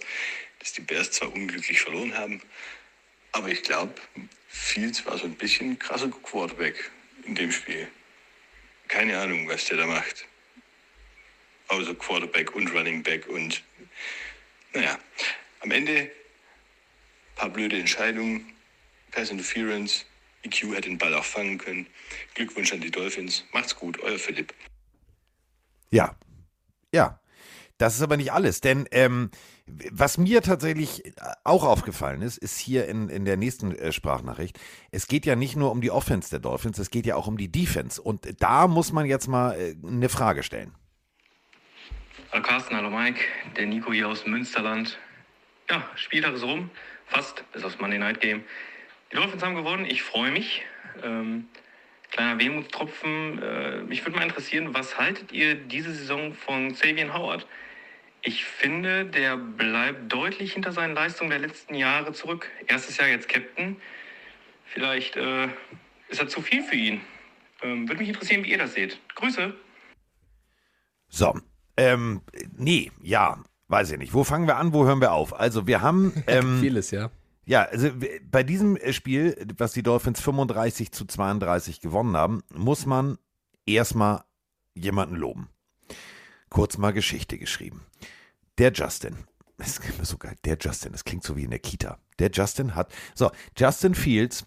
dass 0.60 0.72
die 0.72 0.80
Bears 0.80 1.12
zwar 1.12 1.34
unglücklich 1.34 1.82
verloren 1.82 2.18
haben, 2.18 2.42
aber 3.34 3.50
ich 3.50 3.64
glaube, 3.64 3.96
Fields 4.48 5.06
war 5.06 5.18
so 5.18 5.26
ein 5.26 5.36
bisschen 5.36 5.78
krasser 5.78 6.08
Quarterback 6.08 6.90
in 7.26 7.36
dem 7.36 7.52
Spiel. 7.52 7.90
Keine 8.88 9.20
Ahnung, 9.20 9.46
was 9.50 9.66
der 9.66 9.76
da 9.76 9.88
macht. 9.88 10.26
Außer 11.68 11.94
Quarterback 11.94 12.56
und 12.56 12.74
Running 12.74 13.04
Back 13.04 13.28
und 13.28 13.62
naja, 14.72 14.98
am 15.60 15.72
Ende 15.72 16.10
paar 17.36 17.50
blöde 17.50 17.78
Entscheidungen, 17.78 18.54
Pass 19.12 19.32
Interference, 19.32 20.06
EQ 20.46 20.76
hätte 20.76 20.90
den 20.90 20.98
Ball 20.98 21.14
auch 21.14 21.24
fangen 21.24 21.58
können. 21.58 21.88
Glückwunsch 22.34 22.74
an 22.74 22.82
die 22.82 22.92
Dolphins. 22.92 23.46
Macht's 23.54 23.76
gut, 23.76 24.00
euer 24.02 24.20
Philipp. 24.20 24.54
Ja, 25.92 26.16
ja. 26.94 27.20
Das 27.78 27.96
ist 27.96 28.02
aber 28.02 28.16
nicht 28.16 28.32
alles, 28.32 28.62
denn 28.62 28.88
ähm, 28.92 29.32
was 29.92 30.18
mir 30.18 30.42
tatsächlich 30.42 31.04
auch 31.44 31.66
aufgefallen 31.66 32.22
ist, 32.22 32.38
ist 32.38 32.58
hier 32.58 32.88
in, 32.88 33.10
in 33.10 33.26
der 33.26 33.36
nächsten 33.36 33.76
äh, 33.76 33.92
Sprachnachricht, 33.92 34.58
es 34.92 35.08
geht 35.08 35.26
ja 35.26 35.36
nicht 35.36 35.58
nur 35.58 35.72
um 35.72 35.82
die 35.82 35.92
Offense 35.92 36.30
der 36.30 36.40
Dolphins, 36.40 36.80
es 36.80 36.90
geht 36.90 37.06
ja 37.06 37.16
auch 37.18 37.28
um 37.28 37.38
die 37.38 37.52
Defense. 37.52 38.02
Und 38.02 38.42
da 38.42 38.70
muss 38.70 38.94
man 38.94 39.06
jetzt 39.06 39.28
mal 39.28 39.60
äh, 39.60 39.76
eine 39.86 40.08
Frage 40.08 40.44
stellen. 40.44 40.74
Hallo 42.32 42.44
Carsten, 42.44 42.78
hallo 42.78 42.90
Mike, 42.90 43.20
der 43.58 43.66
Nico 43.66 43.92
hier 43.92 44.08
aus 44.08 44.26
Münsterland. 44.26 44.98
Ja, 45.70 45.84
Spieltag 45.96 46.36
ist 46.36 46.44
rum, 46.44 46.70
fast, 47.08 47.44
bis 47.52 47.64
aufs 47.64 47.80
Monday 47.80 48.00
Night 48.00 48.22
Game. 48.22 48.46
Die 49.16 49.22
Dolphins 49.22 49.44
haben 49.44 49.56
gewonnen, 49.56 49.86
ich 49.86 50.04
freue 50.04 50.30
mich. 50.30 50.64
Ähm, 51.02 51.48
kleiner 52.12 52.38
Wehmutstropfen. 52.38 53.42
Äh, 53.42 53.84
mich 53.84 54.04
würde 54.04 54.18
mal 54.18 54.24
interessieren, 54.24 54.74
was 54.74 54.98
haltet 54.98 55.32
ihr 55.32 55.56
diese 55.56 55.94
Saison 55.94 56.34
von 56.34 56.74
Xavier 56.74 57.14
Howard? 57.14 57.48
Ich 58.24 58.44
finde, 58.44 59.06
der 59.06 59.38
bleibt 59.38 60.12
deutlich 60.12 60.52
hinter 60.52 60.74
seinen 60.74 60.96
Leistungen 60.96 61.30
der 61.30 61.40
letzten 61.40 61.76
Jahre 61.76 62.12
zurück. 62.12 62.52
Erstes 62.68 62.98
Jahr 62.98 63.08
jetzt 63.08 63.30
Captain. 63.30 63.78
Vielleicht 64.66 65.16
äh, 65.16 65.48
ist 66.10 66.20
er 66.20 66.28
zu 66.28 66.42
viel 66.42 66.62
für 66.62 66.76
ihn. 66.76 67.00
Ähm, 67.62 67.88
würde 67.88 68.02
mich 68.02 68.10
interessieren, 68.10 68.44
wie 68.44 68.52
ihr 68.52 68.58
das 68.58 68.74
seht. 68.74 69.00
Grüße. 69.16 69.56
So, 71.08 71.40
ähm, 71.78 72.20
nee, 72.58 72.92
ja, 73.02 73.42
weiß 73.70 73.92
ich 73.92 73.98
nicht. 73.98 74.14
Wo 74.14 74.26
fangen 74.26 74.46
wir 74.46 74.58
an, 74.58 74.74
wo 74.74 74.86
hören 74.86 75.00
wir 75.00 75.14
auf? 75.14 75.40
Also 75.40 75.68
wir 75.68 75.82
haben, 75.82 76.22
ähm, 76.28 76.60
Vieles, 76.60 76.92
ja. 76.92 77.12
Ja, 77.46 77.64
also 77.64 77.90
bei 78.30 78.44
diesem 78.44 78.76
äh, 78.78 78.94
Spiel, 78.94 79.36
was 79.58 79.74
die 79.74 79.84
Dolphins 79.84 80.20
35 80.22 80.92
zu 80.92 81.06
32 81.06 81.80
gewonnen 81.80 82.18
haben, 82.18 82.44
muss 82.54 82.86
man 82.86 83.18
erstmal 83.66 84.24
jemanden 84.74 85.16
loben. 85.16 85.50
Kurz 86.50 86.78
mal 86.78 86.92
Geschichte 86.92 87.38
geschrieben. 87.38 87.82
Der 88.58 88.72
Justin. 88.72 89.18
Das 89.58 89.80
klingt 89.80 89.98
mir 89.98 90.04
so 90.04 90.18
geil. 90.18 90.36
Der 90.44 90.58
Justin, 90.60 90.92
das 90.92 91.06
klingt 91.06 91.24
so 91.24 91.38
wie 91.38 91.46
in 91.46 91.50
der 91.50 91.60
Kita. 91.60 91.98
Der 92.20 92.30
Justin 92.30 92.76
hat, 92.76 92.94
so, 93.14 93.32
Justin 93.56 93.96
Fields, 93.96 94.46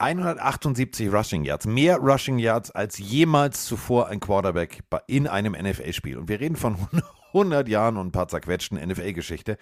178 0.00 1.12
Rushing 1.12 1.44
Yards, 1.44 1.66
mehr 1.66 1.98
Rushing 1.98 2.40
Yards 2.40 2.72
als 2.72 2.98
jemals 2.98 3.64
zuvor 3.64 4.08
ein 4.08 4.18
Quarterback 4.18 4.82
in 5.06 5.28
einem 5.28 5.52
NFL-Spiel. 5.52 6.18
Und 6.18 6.28
wir 6.28 6.40
reden 6.40 6.56
von 6.56 6.76
100 7.28 7.68
Jahren 7.68 7.96
und 7.96 8.08
ein 8.08 8.12
paar 8.12 8.26
zerquetschten 8.26 8.76
NFL-Geschichte. 8.76 9.56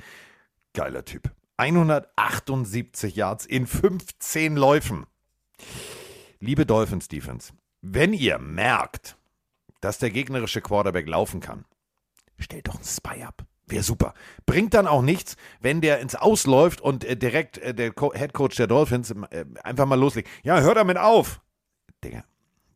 Geiler 0.72 1.04
Typ. 1.04 1.30
178 1.58 3.14
Yards 3.16 3.44
in 3.44 3.66
15 3.66 4.56
Läufen. 4.56 5.06
Liebe 6.40 6.64
Dolphins 6.64 7.08
Defense, 7.08 7.52
wenn 7.82 8.12
ihr 8.12 8.38
merkt, 8.38 9.16
dass 9.80 9.98
der 9.98 10.10
gegnerische 10.10 10.60
Quarterback 10.60 11.08
laufen 11.08 11.40
kann, 11.40 11.64
stellt 12.38 12.68
doch 12.68 12.76
einen 12.76 12.84
Spy 12.84 13.22
ab. 13.24 13.44
Wäre 13.66 13.82
super. 13.82 14.14
Bringt 14.46 14.72
dann 14.72 14.86
auch 14.86 15.02
nichts, 15.02 15.36
wenn 15.60 15.80
der 15.82 16.00
ins 16.00 16.14
Ausläuft 16.14 16.80
und 16.80 17.04
äh, 17.04 17.16
direkt 17.16 17.58
äh, 17.58 17.74
der 17.74 17.92
Co 17.92 18.14
Head 18.14 18.32
Coach 18.32 18.56
der 18.56 18.66
Dolphins 18.66 19.10
äh, 19.10 19.44
einfach 19.62 19.84
mal 19.84 19.98
loslegt. 19.98 20.28
Ja, 20.42 20.60
hör 20.60 20.74
damit 20.74 20.96
auf. 20.96 21.42
Digga, 22.02 22.24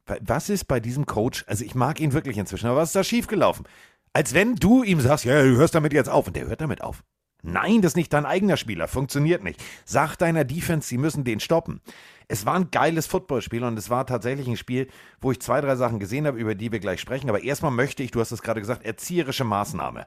wa- 0.07 0.19
was 0.21 0.51
ist 0.51 0.67
bei 0.67 0.81
diesem 0.81 1.07
Coach? 1.07 1.45
Also 1.47 1.65
ich 1.65 1.75
mag 1.75 1.99
ihn 1.99 2.13
wirklich 2.13 2.37
inzwischen, 2.37 2.67
aber 2.67 2.77
was 2.77 2.91
ist 2.91 2.97
da 2.97 3.05
schiefgelaufen? 3.05 3.67
Als 4.13 4.35
wenn 4.35 4.55
du 4.57 4.83
ihm 4.83 5.01
sagst, 5.01 5.25
ja, 5.25 5.41
du 5.43 5.57
hörst 5.57 5.75
damit 5.75 5.95
jetzt 5.95 6.11
auf 6.11 6.27
und 6.27 6.37
der 6.37 6.47
hört 6.47 6.61
damit 6.61 6.83
auf. 6.83 7.03
Nein, 7.43 7.83
das 7.83 7.93
ist 7.93 7.97
nicht 7.97 8.13
dein 8.13 8.25
eigener 8.25 8.57
Spieler, 8.57 8.87
funktioniert 8.87 9.43
nicht. 9.43 9.63
Sag 9.85 10.17
deiner 10.17 10.45
Defense, 10.45 10.89
sie 10.89 10.99
müssen 10.99 11.25
den 11.25 11.41
stoppen. 11.41 11.81
Es 12.29 12.47
war 12.47 12.55
ein 12.55 12.71
geiles 12.71 13.07
Footballspiel 13.07 13.65
und 13.65 13.77
es 13.77 13.91
war 13.91 14.07
tatsächlich 14.07 14.47
ein 14.47 14.57
Spiel, 14.57 14.89
wo 15.21 15.33
ich 15.33 15.41
zwei, 15.41 15.61
drei 15.61 15.75
Sachen 15.75 15.99
gesehen 15.99 16.27
habe, 16.27 16.39
über 16.39 16.55
die 16.55 16.71
wir 16.71 16.79
gleich 16.79 17.01
sprechen. 17.01 17.29
Aber 17.29 17.43
erstmal 17.43 17.73
möchte 17.73 18.05
ich, 18.05 18.13
du 18.13 18.21
hast 18.21 18.31
es 18.31 18.43
gerade 18.43 18.61
gesagt, 18.61 18.85
erzieherische 18.85 19.45
Maßnahme. 19.45 20.07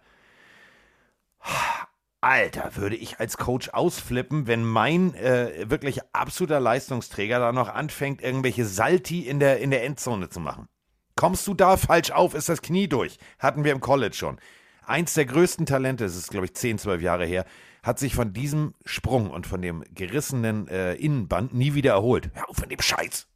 Alter, 2.22 2.76
würde 2.76 2.96
ich 2.96 3.20
als 3.20 3.38
Coach 3.38 3.70
ausflippen, 3.70 4.48
wenn 4.48 4.64
mein 4.64 5.14
äh, 5.14 5.70
wirklich 5.70 6.00
absoluter 6.14 6.60
Leistungsträger 6.60 7.38
da 7.38 7.52
noch 7.52 7.70
anfängt, 7.70 8.22
irgendwelche 8.22 8.66
Salti 8.66 9.28
in 9.28 9.40
der, 9.40 9.60
in 9.60 9.70
der 9.70 9.84
Endzone 9.84 10.30
zu 10.30 10.40
machen. 10.40 10.68
Kommst 11.16 11.46
du 11.48 11.54
da 11.54 11.78
falsch 11.78 12.12
auf, 12.12 12.34
ist 12.34 12.50
das 12.50 12.62
Knie 12.62 12.88
durch. 12.88 13.20
Hatten 13.40 13.64
wir 13.64 13.74
im 13.74 13.82
College 13.82 14.16
schon. 14.16 14.40
Eins 14.88 15.14
der 15.14 15.26
größten 15.26 15.66
Talente, 15.66 16.06
es 16.06 16.16
ist 16.16 16.30
glaube 16.32 16.46
ich 16.46 16.54
10, 16.54 16.78
12 16.78 17.02
Jahre 17.02 17.26
her, 17.26 17.46
hat 17.84 18.00
sich 18.00 18.16
von 18.16 18.34
diesem 18.34 18.74
Sprung 18.86 19.30
und 19.30 19.46
von 19.48 19.62
dem 19.62 19.84
gerissenen 19.94 20.68
äh, 20.68 20.96
Innenband 20.96 21.54
nie 21.54 21.74
wieder 21.76 21.92
erholt. 21.94 22.30
Hör 22.34 22.50
auf 22.50 22.58
von 22.58 22.70
dem 22.70 22.82
Scheiß. 22.82 23.28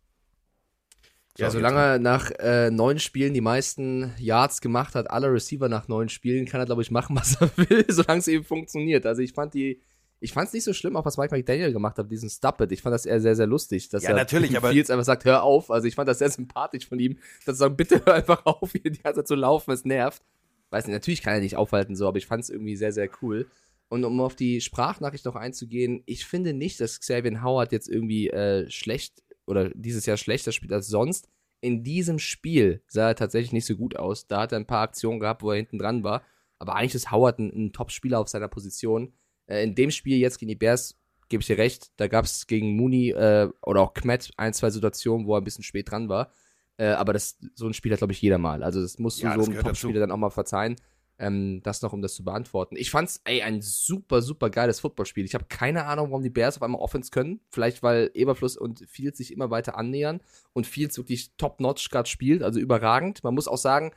Ja, 1.37 1.49
So, 1.49 1.57
solange 1.59 1.79
er 1.79 1.99
nach 1.99 2.31
äh, 2.39 2.69
neun 2.71 2.99
Spielen 2.99 3.33
die 3.33 3.41
meisten 3.41 4.13
Yards 4.17 4.59
gemacht 4.59 4.95
hat, 4.95 5.09
alle 5.09 5.31
Receiver 5.31 5.69
nach 5.69 5.87
neun 5.87 6.09
Spielen, 6.09 6.45
kann 6.45 6.59
er, 6.59 6.65
glaube 6.65 6.81
ich, 6.81 6.91
machen, 6.91 7.15
was 7.15 7.39
er 7.39 7.49
will, 7.69 7.85
solange 7.87 8.19
es 8.19 8.27
eben 8.27 8.43
funktioniert. 8.43 9.05
Also 9.05 9.21
ich 9.21 9.33
fand 9.33 9.53
die, 9.53 9.81
ich 10.19 10.33
fand 10.33 10.47
es 10.47 10.53
nicht 10.53 10.63
so 10.65 10.73
schlimm, 10.73 10.97
auch 10.97 11.05
was 11.05 11.17
Mike 11.17 11.33
McDaniel 11.33 11.71
gemacht 11.71 11.97
hat, 11.97 12.11
diesen 12.11 12.29
Stop-It. 12.29 12.71
Ich 12.73 12.81
fand 12.81 12.93
das 12.93 13.05
eher 13.05 13.21
sehr, 13.21 13.35
sehr 13.35 13.47
lustig, 13.47 13.87
dass 13.89 14.03
Ja, 14.03 14.09
er 14.09 14.15
natürlich, 14.15 14.57
aber- 14.57 14.71
Fields 14.71 14.89
einfach 14.89 15.05
sagt, 15.05 15.23
hör 15.25 15.43
auf. 15.43 15.71
Also 15.71 15.87
ich 15.87 15.95
fand 15.95 16.09
das 16.09 16.17
sehr 16.19 16.29
sympathisch 16.31 16.87
von 16.89 16.99
ihm, 16.99 17.19
dass 17.45 17.55
er 17.55 17.67
sagt, 17.67 17.77
bitte 17.77 18.01
hör 18.05 18.15
einfach 18.15 18.45
auf, 18.45 18.71
hier 18.73 18.91
die 18.91 18.99
ganze 19.01 19.19
Zeit 19.21 19.27
zu 19.27 19.35
laufen, 19.35 19.71
es 19.71 19.85
nervt. 19.85 20.21
Weiß 20.69 20.85
nicht, 20.85 20.93
natürlich 20.93 21.21
kann 21.21 21.33
er 21.33 21.39
nicht 21.39 21.55
aufhalten 21.55 21.95
so, 21.95 22.07
aber 22.07 22.17
ich 22.17 22.27
fand 22.27 22.43
es 22.43 22.49
irgendwie 22.49 22.75
sehr, 22.75 22.91
sehr 22.91 23.09
cool. 23.21 23.49
Und 23.89 24.05
um 24.05 24.21
auf 24.21 24.35
die 24.35 24.61
Sprachnachricht 24.61 25.25
noch 25.25 25.35
einzugehen, 25.35 26.03
ich 26.05 26.25
finde 26.25 26.53
nicht, 26.53 26.79
dass 26.79 26.99
Xavier 26.99 27.43
Howard 27.43 27.71
jetzt 27.71 27.89
irgendwie 27.89 28.29
äh, 28.29 28.69
schlecht 28.69 29.23
oder 29.47 29.69
dieses 29.73 30.05
Jahr 30.05 30.17
schlechter 30.17 30.51
spielt 30.51 30.71
als 30.71 30.87
sonst. 30.87 31.27
In 31.61 31.83
diesem 31.83 32.19
Spiel 32.19 32.83
sah 32.87 33.09
er 33.09 33.15
tatsächlich 33.15 33.51
nicht 33.51 33.65
so 33.65 33.75
gut 33.75 33.97
aus. 33.97 34.27
Da 34.27 34.41
hat 34.41 34.51
er 34.51 34.59
ein 34.59 34.67
paar 34.67 34.83
Aktionen 34.83 35.19
gehabt, 35.19 35.41
wo 35.41 35.49
er 35.51 35.57
hinten 35.57 35.79
dran 35.79 36.03
war. 36.03 36.23
Aber 36.59 36.75
eigentlich 36.75 36.95
ist 36.95 37.11
Howard 37.11 37.39
ein, 37.39 37.51
ein 37.51 37.73
Top-Spieler 37.73 38.19
auf 38.19 38.29
seiner 38.29 38.47
Position. 38.47 39.13
Äh, 39.47 39.63
in 39.63 39.73
dem 39.73 39.89
Spiel 39.89 40.17
jetzt 40.17 40.37
gegen 40.37 40.49
die 40.49 40.55
Bears 40.55 40.99
gebe 41.27 41.41
ich 41.41 41.47
dir 41.47 41.57
recht. 41.57 41.91
Da 41.97 42.07
gab 42.07 42.25
es 42.25 42.45
gegen 42.45 42.75
Mooney 42.75 43.09
äh, 43.09 43.49
oder 43.63 43.81
auch 43.81 43.93
Kmet 43.93 44.31
ein, 44.37 44.53
zwei 44.53 44.69
Situationen, 44.69 45.25
wo 45.25 45.35
er 45.35 45.41
ein 45.41 45.43
bisschen 45.43 45.63
spät 45.63 45.89
dran 45.89 46.09
war. 46.09 46.31
Äh, 46.79 46.91
aber 46.91 47.11
das, 47.11 47.37
so 47.55 47.67
ein 47.67 47.73
Spiel 47.73 47.91
hat, 47.91 47.99
glaube 47.99 48.13
ich, 48.13 48.21
jeder 48.21 48.37
mal. 48.37 48.63
Also 48.63 48.81
das 48.81 48.97
musst 48.99 49.19
du 49.19 49.25
Ja, 49.25 49.37
so 49.37 49.51
einem 49.51 49.61
Top-Spieler 49.61 49.99
dann 49.99 50.11
auch 50.11 50.17
mal 50.17 50.29
verzeihen. 50.29 50.77
Ähm, 51.17 51.59
das 51.61 51.81
noch, 51.81 51.91
um 51.91 52.01
das 52.01 52.13
zu 52.13 52.23
beantworten. 52.23 52.77
Ich 52.77 52.89
fand's, 52.89 53.19
ey, 53.25 53.41
ein 53.41 53.61
super, 53.61 54.21
super 54.21 54.49
geiles 54.49 54.79
Footballspiel. 54.79 55.25
Ich 55.25 55.33
habe 55.33 55.43
keine 55.49 55.85
Ahnung, 55.85 56.11
warum 56.11 56.23
die 56.23 56.29
Bears 56.29 56.55
auf 56.55 56.63
einmal 56.63 56.79
Offense 56.79 57.11
können. 57.11 57.41
Vielleicht, 57.49 57.83
weil 57.83 58.09
Eberfluss 58.13 58.55
und 58.55 58.85
Fields 58.87 59.17
sich 59.17 59.33
immer 59.33 59.51
weiter 59.51 59.77
annähern 59.77 60.21
und 60.53 60.67
Fields 60.67 60.97
wirklich 60.97 61.35
top-notch 61.35 61.89
gerade 61.89 62.07
spielt, 62.07 62.43
also 62.43 62.61
überragend. 62.61 63.25
Man 63.25 63.35
muss 63.35 63.49
auch 63.49 63.57
sagen, 63.57 63.91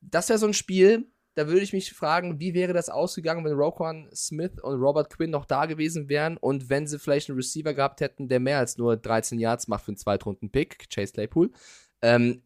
das 0.00 0.28
wäre 0.28 0.38
so 0.38 0.46
ein 0.46 0.54
Spiel, 0.54 1.08
da 1.34 1.48
würde 1.48 1.62
ich 1.62 1.72
mich 1.72 1.92
fragen, 1.92 2.38
wie 2.38 2.54
wäre 2.54 2.72
das 2.72 2.88
ausgegangen, 2.88 3.44
wenn 3.44 3.54
Roquan 3.54 4.08
Smith 4.14 4.52
und 4.62 4.80
Robert 4.80 5.10
Quinn 5.10 5.30
noch 5.30 5.46
da 5.46 5.66
gewesen 5.66 6.08
wären 6.08 6.36
und 6.36 6.70
wenn 6.70 6.86
sie 6.86 7.00
vielleicht 7.00 7.28
einen 7.28 7.38
Receiver 7.38 7.74
gehabt 7.74 8.00
hätten, 8.00 8.28
der 8.28 8.38
mehr 8.38 8.58
als 8.58 8.78
nur 8.78 8.96
13 8.96 9.40
Yards 9.40 9.66
macht 9.66 9.84
für 9.84 9.88
einen 9.88 9.96
Zweitrunden-Pick, 9.96 10.88
Chase 10.90 11.12
Claypool. 11.12 11.50
Ähm, 12.04 12.42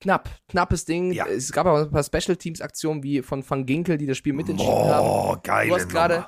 knapp, 0.00 0.28
knappes 0.48 0.84
Ding. 0.84 1.12
Ja. 1.12 1.26
Es 1.26 1.52
gab 1.52 1.66
aber 1.66 1.80
ein 1.82 1.90
paar 1.90 2.04
Special 2.04 2.36
Teams 2.36 2.60
Aktionen 2.60 3.02
wie 3.02 3.22
von 3.22 3.48
Van 3.48 3.66
Ginkel, 3.66 3.98
die 3.98 4.06
das 4.06 4.16
Spiel 4.16 4.32
mitentschieden 4.32 4.74
haben. 4.74 5.06
Oh, 5.06 5.36
geil. 5.42 5.68
Du 5.68 5.74
hast 5.74 5.88
gerade 5.88 6.26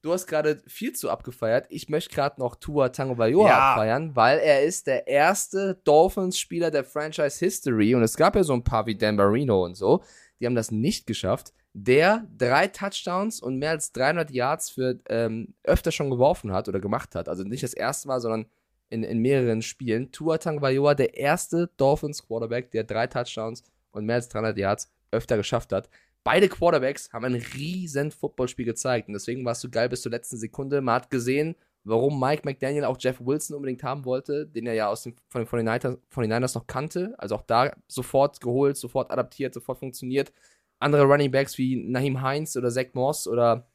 Du 0.00 0.12
hast 0.12 0.28
gerade 0.28 0.62
viel 0.68 0.92
zu 0.92 1.10
abgefeiert. 1.10 1.66
Ich 1.70 1.88
möchte 1.88 2.14
gerade 2.14 2.40
noch 2.40 2.54
Tua 2.54 2.90
Tagovailoa 2.90 3.48
Ja. 3.48 3.70
abfeiern, 3.72 4.14
weil 4.14 4.38
er 4.38 4.62
ist 4.62 4.86
der 4.86 5.08
erste 5.08 5.74
Dolphins-Spieler 5.82 6.70
der 6.70 6.84
Franchise 6.84 7.44
History 7.44 7.96
und 7.96 8.04
es 8.04 8.16
gab 8.16 8.36
ja 8.36 8.44
so 8.44 8.52
ein 8.52 8.62
paar 8.62 8.86
wie 8.86 8.94
Dan 8.96 9.16
Marino 9.16 9.64
und 9.64 9.74
so, 9.74 10.04
die 10.38 10.46
haben 10.46 10.54
das 10.54 10.70
nicht 10.70 11.08
geschafft, 11.08 11.52
der 11.72 12.24
drei 12.38 12.68
Touchdowns 12.68 13.40
und 13.40 13.58
mehr 13.58 13.70
als 13.70 13.90
300 13.92 14.30
Yards 14.30 14.70
für 14.70 15.00
ähm, 15.08 15.54
öfter 15.64 15.90
schon 15.90 16.10
geworfen 16.10 16.52
hat 16.52 16.68
oder 16.68 16.78
gemacht 16.78 17.16
hat. 17.16 17.28
Also 17.28 17.42
nicht 17.42 17.64
das 17.64 17.74
erste 17.74 18.06
Mal, 18.06 18.20
sondern 18.20 18.46
in, 18.90 19.02
in 19.02 19.18
mehreren 19.18 19.62
Spielen. 19.62 20.12
Tua 20.12 20.38
Tagovailoa, 20.38 20.94
der 20.94 21.16
erste 21.16 21.68
Dolphins-Quarterback, 21.76 22.70
der 22.70 22.84
drei 22.84 23.06
Touchdowns 23.06 23.62
und 23.92 24.06
mehr 24.06 24.16
als 24.16 24.28
300 24.28 24.56
Yards 24.56 24.92
öfter 25.10 25.36
geschafft 25.36 25.72
hat. 25.72 25.88
Beide 26.24 26.48
Quarterbacks 26.48 27.12
haben 27.12 27.24
ein 27.24 27.42
riesen 27.54 28.10
Footballspiel 28.10 28.66
gezeigt 28.66 29.08
und 29.08 29.14
deswegen 29.14 29.44
war 29.44 29.52
es 29.52 29.60
so 29.60 29.70
geil 29.70 29.88
bis 29.88 30.02
zur 30.02 30.12
letzten 30.12 30.36
Sekunde. 30.36 30.80
Man 30.80 30.96
hat 30.96 31.10
gesehen, 31.10 31.56
warum 31.84 32.20
Mike 32.20 32.42
McDaniel 32.44 32.84
auch 32.84 32.98
Jeff 33.00 33.20
Wilson 33.20 33.56
unbedingt 33.56 33.82
haben 33.82 34.04
wollte, 34.04 34.46
den 34.46 34.66
er 34.66 34.74
ja 34.74 34.88
aus 34.88 35.04
den, 35.04 35.16
von, 35.28 35.44
den 35.44 35.48
49ers, 35.48 35.98
49ers 36.12 36.54
noch 36.54 36.66
kannte. 36.66 37.14
Also 37.18 37.36
auch 37.36 37.42
da 37.42 37.72
sofort 37.86 38.40
geholt, 38.40 38.76
sofort 38.76 39.10
adaptiert, 39.10 39.54
sofort 39.54 39.78
funktioniert. 39.78 40.32
Andere 40.80 41.04
Running 41.04 41.30
Backs 41.30 41.58
wie 41.58 41.76
Naheem 41.76 42.20
Heinz 42.20 42.56
oder 42.56 42.70
Zach 42.70 42.92
Moss 42.92 43.26
oder 43.26 43.67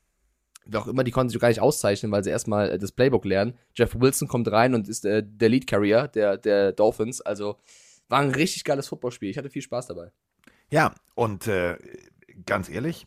wer 0.66 0.82
auch 0.82 0.88
immer, 0.88 1.04
die 1.04 1.12
konnten 1.12 1.30
sich 1.30 1.40
gar 1.40 1.48
nicht 1.50 1.62
auszeichnen, 1.62 2.12
weil 2.12 2.24
sie 2.24 2.30
erstmal 2.30 2.72
äh, 2.72 2.80
das 2.80 2.92
Playbook 2.92 3.26
lernen. 3.26 3.58
Jeff 3.76 3.96
Wilson 4.00 4.28
kommt 4.28 4.52
rein 4.52 4.74
und 4.74 4.88
ist 4.88 5.06
äh, 5.06 5.24
der 5.26 5.50
Lead 5.50 5.68
Carrier 5.68 6.08
der, 6.08 6.38
der 6.38 6.72
Dolphins. 6.72 7.22
Also 7.22 7.58
war 8.10 8.20
ein 8.20 8.32
richtig 8.32 8.64
geiles 8.64 8.88
Footballspiel. 8.88 9.30
Ich 9.30 9.38
hatte 9.38 9.50
viel 9.50 9.62
Spaß 9.62 9.88
dabei. 9.88 10.12
Ja, 10.70 10.94
und 11.16 11.48
äh, 11.48 11.78
ganz 12.46 12.70
ehrlich, 12.70 13.06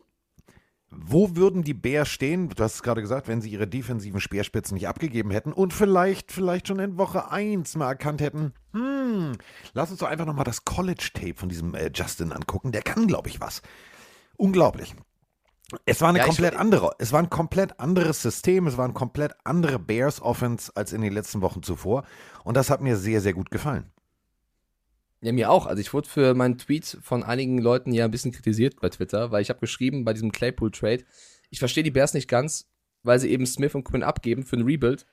wo 0.91 1.37
würden 1.37 1.63
die 1.63 1.75
Bears 1.75 2.09
stehen? 2.09 2.49
Du 2.49 2.63
hast 2.63 2.77
es 2.77 2.83
gerade 2.83 3.01
gesagt, 3.01 3.29
wenn 3.29 3.41
sie 3.41 3.51
ihre 3.51 3.67
defensiven 3.67 4.21
Speerspitzen 4.21 4.75
nicht 4.75 4.89
abgegeben 4.89 5.31
hätten 5.31 5.53
und 5.53 5.73
vielleicht, 5.73 6.33
vielleicht 6.33 6.69
schon 6.69 6.79
in 6.79 6.97
Woche 6.97 7.31
1 7.31 7.75
mal 7.77 7.89
erkannt 7.89 8.21
hätten, 8.21 8.53
hm, 8.73 9.33
lass 9.75 9.91
uns 9.91 10.01
doch 10.01 10.09
einfach 10.09 10.27
nochmal 10.27 10.45
das 10.45 10.65
College-Tape 10.65 11.35
von 11.35 11.49
diesem 11.49 11.75
äh, 11.75 11.91
Justin 11.93 12.33
angucken. 12.33 12.73
Der 12.73 12.83
kann, 12.83 13.07
glaube 13.07 13.29
ich, 13.29 13.41
was. 13.41 13.63
Unglaublich. 14.37 14.95
Es 15.85 16.01
war 16.01 16.11
eine 16.11 16.19
Ja, 16.19 16.25
ich- 16.25 16.29
komplett 16.29 16.55
andere, 16.55 16.93
es 16.99 17.13
war 17.13 17.21
ein 17.21 17.31
komplett 17.31 17.81
anderes 17.81 18.23
System, 18.23 18.67
es 18.69 18.77
war 18.77 18.85
eine 18.85 18.95
komplett 18.95 19.33
andere 19.45 19.79
Bears 19.79 20.23
Offense 20.23 20.71
als 20.77 20.93
in 20.93 21.01
den 21.01 21.13
letzten 21.13 21.41
Wochen 21.41 21.63
zuvor 21.63 22.05
und 22.45 22.57
das 22.57 22.71
hat 22.71 22.81
mir 22.81 22.97
sehr, 22.97 23.21
sehr 23.21 23.33
gut 23.35 23.51
gefallen. 23.51 23.91
Ja, 25.23 25.33
mir 25.33 25.51
auch. 25.51 25.67
Also 25.67 25.81
ich 25.81 25.93
wurde 25.93 26.09
für 26.09 26.35
meinen 26.35 26.59
Tweet 26.59 26.99
von 27.03 27.23
einigen 27.25 27.59
Leuten 27.59 27.93
ja 27.93 28.05
ein 28.05 28.11
bisschen 28.11 28.33
kritisiert 28.33 28.81
bei 28.81 28.91
Twitter, 28.91 29.33
weil 29.33 29.43
ich 29.43 29.49
habe 29.49 29.59
geschrieben 29.61 30.05
bei 30.05 30.13
diesem 30.13 30.31
Claypool-Trade, 30.31 31.05
ich 31.51 31.59
verstehe 31.59 31.83
die 31.83 31.91
Bears 31.91 32.15
nicht 32.15 32.29
ganz, 32.29 32.69
weil 33.03 33.19
sie 33.19 33.31
eben 33.31 33.47
Smith 33.47 33.75
und 33.75 33.85
Quinn 33.85 34.03
abgeben 34.03 34.45
für 34.45 34.57
ein 34.57 34.63
Rebuild 34.65 35.07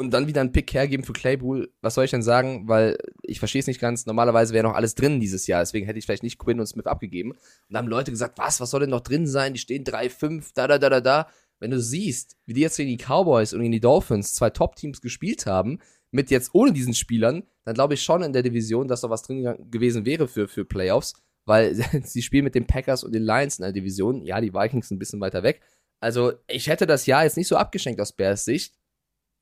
und 0.00 0.10
dann 0.10 0.26
wieder 0.26 0.40
einen 0.40 0.52
Pick 0.52 0.72
hergeben 0.72 1.04
für 1.04 1.12
Claypool. 1.12 1.72
Was 1.82 1.94
soll 1.94 2.04
ich 2.06 2.10
denn 2.10 2.22
sagen? 2.22 2.66
Weil 2.68 2.96
ich 3.22 3.38
verstehe 3.38 3.60
es 3.60 3.66
nicht 3.66 3.80
ganz. 3.80 4.06
Normalerweise 4.06 4.54
wäre 4.54 4.66
noch 4.66 4.74
alles 4.74 4.94
drin 4.94 5.20
dieses 5.20 5.46
Jahr, 5.46 5.60
deswegen 5.60 5.86
hätte 5.86 5.98
ich 5.98 6.06
vielleicht 6.06 6.22
nicht 6.22 6.38
Quinn 6.38 6.58
und 6.58 6.66
Smith 6.66 6.86
abgegeben. 6.86 7.32
Und 7.32 7.38
da 7.68 7.78
haben 7.78 7.88
Leute 7.88 8.10
gesagt, 8.10 8.38
was, 8.38 8.60
was 8.60 8.70
soll 8.70 8.80
denn 8.80 8.90
noch 8.90 9.00
drin 9.00 9.26
sein? 9.26 9.52
Die 9.52 9.60
stehen 9.60 9.84
3-5, 9.84 10.50
da, 10.54 10.66
da, 10.66 10.78
da, 10.78 10.88
da, 10.90 11.00
da. 11.00 11.28
Wenn 11.60 11.70
du 11.70 11.78
siehst, 11.80 12.36
wie 12.46 12.54
die 12.54 12.62
jetzt 12.62 12.78
gegen 12.78 12.88
die 12.96 12.96
Cowboys 13.04 13.52
und 13.52 13.60
gegen 13.60 13.72
die 13.72 13.80
Dolphins 13.80 14.32
zwei 14.34 14.48
Top-Teams 14.50 15.00
gespielt 15.02 15.44
haben, 15.46 15.78
mit 16.10 16.30
jetzt 16.30 16.54
ohne 16.54 16.72
diesen 16.72 16.94
Spielern, 16.94 17.44
dann 17.64 17.74
glaube 17.74 17.94
ich 17.94 18.02
schon 18.02 18.22
in 18.22 18.32
der 18.32 18.42
Division, 18.42 18.88
dass 18.88 19.02
da 19.02 19.10
was 19.10 19.22
drin 19.22 19.42
ge- 19.42 19.56
gewesen 19.70 20.04
wäre 20.06 20.26
für, 20.26 20.48
für 20.48 20.64
Playoffs, 20.64 21.12
weil 21.44 21.74
sie 22.04 22.22
spielen 22.22 22.44
mit 22.44 22.54
den 22.54 22.66
Packers 22.66 23.04
und 23.04 23.14
den 23.14 23.22
Lions 23.22 23.58
in 23.58 23.62
der 23.64 23.72
Division. 23.72 24.22
Ja, 24.24 24.40
die 24.40 24.52
Vikings 24.54 24.88
sind 24.88 24.96
ein 24.96 24.98
bisschen 24.98 25.20
weiter 25.20 25.42
weg. 25.42 25.60
Also 26.00 26.32
ich 26.48 26.66
hätte 26.68 26.86
das 26.86 27.04
Jahr 27.04 27.24
jetzt 27.24 27.36
nicht 27.36 27.48
so 27.48 27.56
abgeschenkt 27.56 28.00
aus 28.00 28.12
Bears 28.12 28.46
Sicht. 28.46 28.74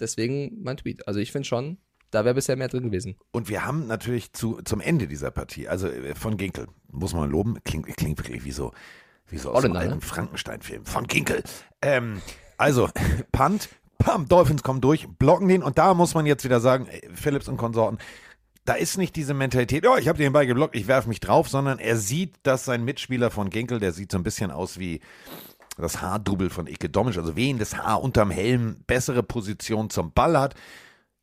Deswegen 0.00 0.62
mein 0.62 0.76
Tweet. 0.76 1.06
Also 1.08 1.20
ich 1.20 1.32
finde 1.32 1.46
schon, 1.46 1.78
da 2.11 2.24
wäre 2.24 2.34
bisher 2.34 2.56
mehr 2.56 2.68
drin 2.68 2.84
gewesen. 2.84 3.16
Und 3.32 3.48
wir 3.48 3.64
haben 3.64 3.87
natürlich 3.87 4.32
zu, 4.32 4.61
zum 4.64 4.80
Ende 4.80 5.08
dieser 5.08 5.30
Partie, 5.30 5.68
also 5.68 5.88
äh, 5.88 6.14
von 6.14 6.37
Ginkel, 6.37 6.66
muss 6.90 7.14
man 7.14 7.30
loben, 7.30 7.58
klingt, 7.64 7.87
klingt 7.96 8.18
wirklich 8.18 8.44
wie 8.44 8.52
so, 8.52 8.72
wie 9.28 9.38
so 9.38 9.52
aus 9.52 9.64
einem 9.64 9.74
ne? 9.74 10.00
Frankenstein-Film. 10.00 10.84
Von 10.87 11.06
Ginkel. 11.06 11.42
Ähm, 11.82 12.22
also, 12.56 12.88
Punt, 13.32 13.68
Pam, 13.98 14.28
Dolphins 14.28 14.62
kommen 14.62 14.80
durch, 14.80 15.06
blocken 15.18 15.48
den 15.48 15.62
und 15.62 15.76
da 15.76 15.92
muss 15.94 16.14
man 16.14 16.24
jetzt 16.24 16.44
wieder 16.44 16.61
sagen, 16.61 16.87
äh, 16.87 17.08
Phillips 17.12 17.48
und 17.48 17.56
Konsorten, 17.56 17.98
da 18.64 18.74
ist 18.74 18.98
nicht 18.98 19.16
diese 19.16 19.34
Mentalität, 19.34 19.87
oh, 19.87 19.96
ich 19.96 20.08
habe 20.08 20.18
den 20.18 20.32
Ball 20.32 20.46
geblockt, 20.46 20.76
ich 20.76 20.88
werfe 20.88 21.08
mich 21.08 21.20
drauf, 21.20 21.48
sondern 21.48 21.78
er 21.78 21.96
sieht, 21.96 22.37
dass 22.42 22.64
sein 22.64 22.84
Mitspieler 22.84 23.30
von 23.30 23.50
Ginkel, 23.50 23.80
der 23.80 23.92
sieht 23.92 24.12
so 24.12 24.18
ein 24.18 24.24
bisschen 24.24 24.50
aus 24.50 24.78
wie 24.78 25.00
das 25.83 26.01
Haardouble 26.03 26.51
von 26.51 26.67
Ike 26.67 26.88
Domisch, 26.88 27.19
also 27.19 27.37
wehendes 27.37 27.77
Haar 27.77 28.03
unterm 28.03 28.31
Helm, 28.31 28.83
bessere 28.87 29.23
Position 29.23 29.91
zum 29.91 30.12
Ball 30.12 30.38
hat, 30.38 30.55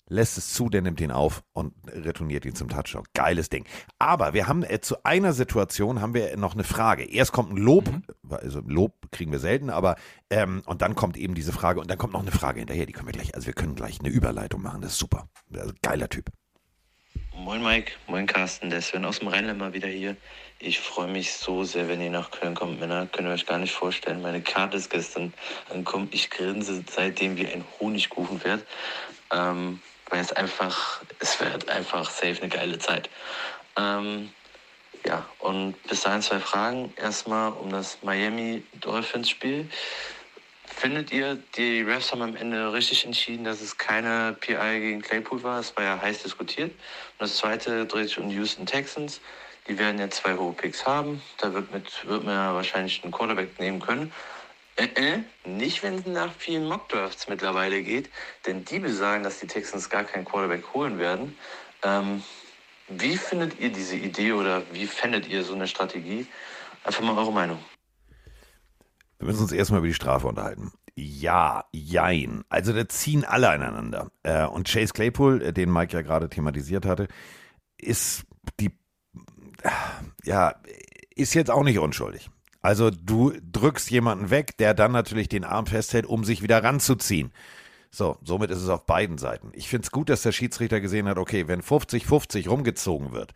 lässt 0.07 0.37
es 0.37 0.53
zu, 0.53 0.69
der 0.69 0.81
nimmt 0.81 1.01
ihn 1.01 1.11
auf 1.11 1.43
und 1.53 1.73
retourniert 1.87 2.45
ihn 2.45 2.55
zum 2.55 2.69
Touchdown. 2.69 3.03
Geiles 3.13 3.49
Ding. 3.49 3.65
Aber 3.99 4.33
wir 4.33 4.47
haben 4.47 4.63
äh, 4.63 4.79
zu 4.79 5.03
einer 5.03 5.33
Situation 5.33 6.01
haben 6.01 6.13
wir 6.13 6.37
noch 6.37 6.53
eine 6.53 6.63
Frage. 6.63 7.03
Erst 7.03 7.31
kommt 7.31 7.51
ein 7.51 7.57
Lob, 7.57 7.89
also 8.29 8.61
Lob 8.65 9.11
kriegen 9.11 9.31
wir 9.31 9.39
selten, 9.39 9.69
aber 9.69 9.95
ähm, 10.29 10.61
und 10.65 10.81
dann 10.81 10.95
kommt 10.95 11.17
eben 11.17 11.33
diese 11.33 11.51
Frage 11.51 11.79
und 11.79 11.89
dann 11.89 11.97
kommt 11.97 12.13
noch 12.13 12.21
eine 12.21 12.31
Frage 12.31 12.59
hinterher, 12.59 12.85
die 12.85 12.93
können 12.93 13.07
wir 13.07 13.13
gleich, 13.13 13.33
also 13.35 13.47
wir 13.47 13.53
können 13.53 13.75
gleich 13.75 13.99
eine 13.99 14.09
Überleitung 14.09 14.61
machen, 14.61 14.81
das 14.81 14.93
ist 14.93 14.99
super. 14.99 15.27
Also 15.53 15.73
geiler 15.81 16.09
Typ. 16.09 16.29
Moin 17.45 17.61
Mike, 17.61 17.91
moin 18.07 18.25
Carsten, 18.25 18.71
der 18.71 18.81
Sven 18.81 19.05
aus 19.05 19.19
dem 19.19 19.27
Rheinland 19.27 19.59
mal 19.59 19.71
wieder 19.71 19.87
hier. 19.87 20.17
Ich 20.57 20.79
freue 20.79 21.07
mich 21.07 21.31
so 21.33 21.63
sehr, 21.63 21.87
wenn 21.87 22.01
ihr 22.01 22.09
nach 22.09 22.31
Köln 22.31 22.55
kommt, 22.55 22.79
Männer. 22.79 23.05
Könnt 23.05 23.27
ihr 23.27 23.31
euch 23.31 23.45
gar 23.45 23.59
nicht 23.59 23.71
vorstellen. 23.71 24.23
Meine 24.23 24.41
Karte 24.41 24.77
ist 24.77 24.89
gestern 24.89 25.31
angekommen. 25.69 26.07
Ich 26.09 26.31
grinse 26.31 26.83
seitdem 26.89 27.37
wie 27.37 27.45
ein 27.45 27.63
Honigkuchenpferd. 27.79 28.65
Ähm, 29.31 29.79
weil 30.09 30.21
es 30.21 30.31
einfach, 30.31 31.03
es 31.19 31.39
wird 31.39 31.69
einfach 31.69 32.09
safe 32.09 32.41
eine 32.41 32.49
geile 32.49 32.79
Zeit. 32.79 33.11
Ähm, 33.77 34.31
ja, 35.05 35.29
und 35.37 35.75
bis 35.83 36.01
dahin 36.01 36.23
zwei 36.23 36.39
Fragen. 36.39 36.91
Erstmal 36.95 37.51
um 37.51 37.69
das 37.69 37.99
Miami 38.01 38.63
Dolphins 38.81 39.29
Spiel. 39.29 39.69
Findet 40.67 41.11
ihr, 41.11 41.37
die 41.55 41.81
Refs 41.81 42.11
haben 42.11 42.21
am 42.21 42.35
Ende 42.35 42.73
richtig 42.73 43.05
entschieden, 43.05 43.43
dass 43.43 43.61
es 43.61 43.77
keine 43.77 44.35
PI 44.39 44.79
gegen 44.79 45.01
Claypool 45.01 45.41
war? 45.43 45.59
Es 45.59 45.75
war 45.77 45.83
ja 45.83 46.01
heiß 46.01 46.23
diskutiert. 46.23 46.71
Und 46.71 47.21
das 47.21 47.37
zweite 47.37 47.85
dreht 47.85 48.09
sich 48.09 48.17
um 48.17 48.29
die 48.29 48.35
Houston 48.35 48.65
Texans. 48.65 49.21
Die 49.67 49.77
werden 49.79 49.99
ja 49.99 50.09
zwei 50.09 50.35
hohe 50.35 50.53
Picks 50.53 50.85
haben. 50.85 51.21
Da 51.37 51.53
wird, 51.53 51.71
mit, 51.71 52.07
wird 52.07 52.23
man 52.23 52.35
ja 52.35 52.53
wahrscheinlich 52.53 53.03
einen 53.03 53.11
Quarterback 53.11 53.59
nehmen 53.59 53.79
können. 53.79 54.11
Äh, 54.75 54.87
äh, 54.95 55.19
nicht, 55.45 55.83
wenn 55.83 55.95
es 55.95 56.05
nach 56.05 56.33
vielen 56.37 56.67
Mockdrafts 56.67 57.29
mittlerweile 57.29 57.81
geht, 57.81 58.09
denn 58.45 58.65
die 58.65 58.79
besagen, 58.79 59.23
dass 59.23 59.39
die 59.39 59.47
Texans 59.47 59.89
gar 59.89 60.03
keinen 60.03 60.25
Quarterback 60.25 60.73
holen 60.73 60.99
werden. 60.99 61.37
Ähm, 61.83 62.23
wie 62.89 63.17
findet 63.17 63.59
ihr 63.59 63.69
diese 63.69 63.95
Idee 63.95 64.33
oder 64.33 64.61
wie 64.71 64.85
fändet 64.85 65.27
ihr 65.27 65.43
so 65.43 65.53
eine 65.53 65.67
Strategie? 65.67 66.27
Einfach 66.83 67.01
mal 67.01 67.17
eure 67.17 67.31
Meinung. 67.31 67.59
Wir 69.19 69.27
müssen 69.27 69.43
uns 69.43 69.51
erstmal 69.51 69.79
über 69.79 69.87
die 69.87 69.93
Strafe 69.93 70.27
unterhalten. 70.27 70.71
Ja, 70.95 71.65
jein. 71.71 72.43
Also 72.49 72.71
da 72.71 72.87
ziehen 72.87 73.25
alle 73.25 73.49
aneinander. 73.49 74.11
Äh, 74.23 74.45
und 74.45 74.67
Chase 74.67 74.93
Claypool, 74.93 75.41
äh, 75.41 75.53
den 75.53 75.71
Mike 75.71 75.93
ja 75.93 76.01
gerade 76.01 76.29
thematisiert 76.29 76.85
hatte, 76.85 77.07
ist 77.77 78.25
die, 78.59 78.71
äh, 79.61 79.69
ja, 80.23 80.55
ist 81.15 81.33
jetzt 81.33 81.51
auch 81.51 81.63
nicht 81.63 81.79
unschuldig. 81.79 82.29
Also 82.61 82.89
du 82.89 83.33
drückst 83.51 83.91
jemanden 83.91 84.29
weg, 84.29 84.57
der 84.57 84.73
dann 84.73 84.91
natürlich 84.91 85.29
den 85.29 85.43
Arm 85.43 85.67
festhält, 85.67 86.05
um 86.05 86.23
sich 86.23 86.41
wieder 86.41 86.63
ranzuziehen. 86.63 87.31
So, 87.91 88.17
somit 88.23 88.49
ist 88.49 88.61
es 88.61 88.69
auf 88.69 88.85
beiden 88.85 89.17
Seiten. 89.17 89.51
Ich 89.53 89.69
finde 89.69 89.85
es 89.85 89.91
gut, 89.91 90.09
dass 90.09 90.21
der 90.21 90.31
Schiedsrichter 90.31 90.81
gesehen 90.81 91.07
hat, 91.07 91.17
okay, 91.17 91.47
wenn 91.47 91.61
50-50 91.61 92.49
rumgezogen 92.49 93.11
wird 93.11 93.33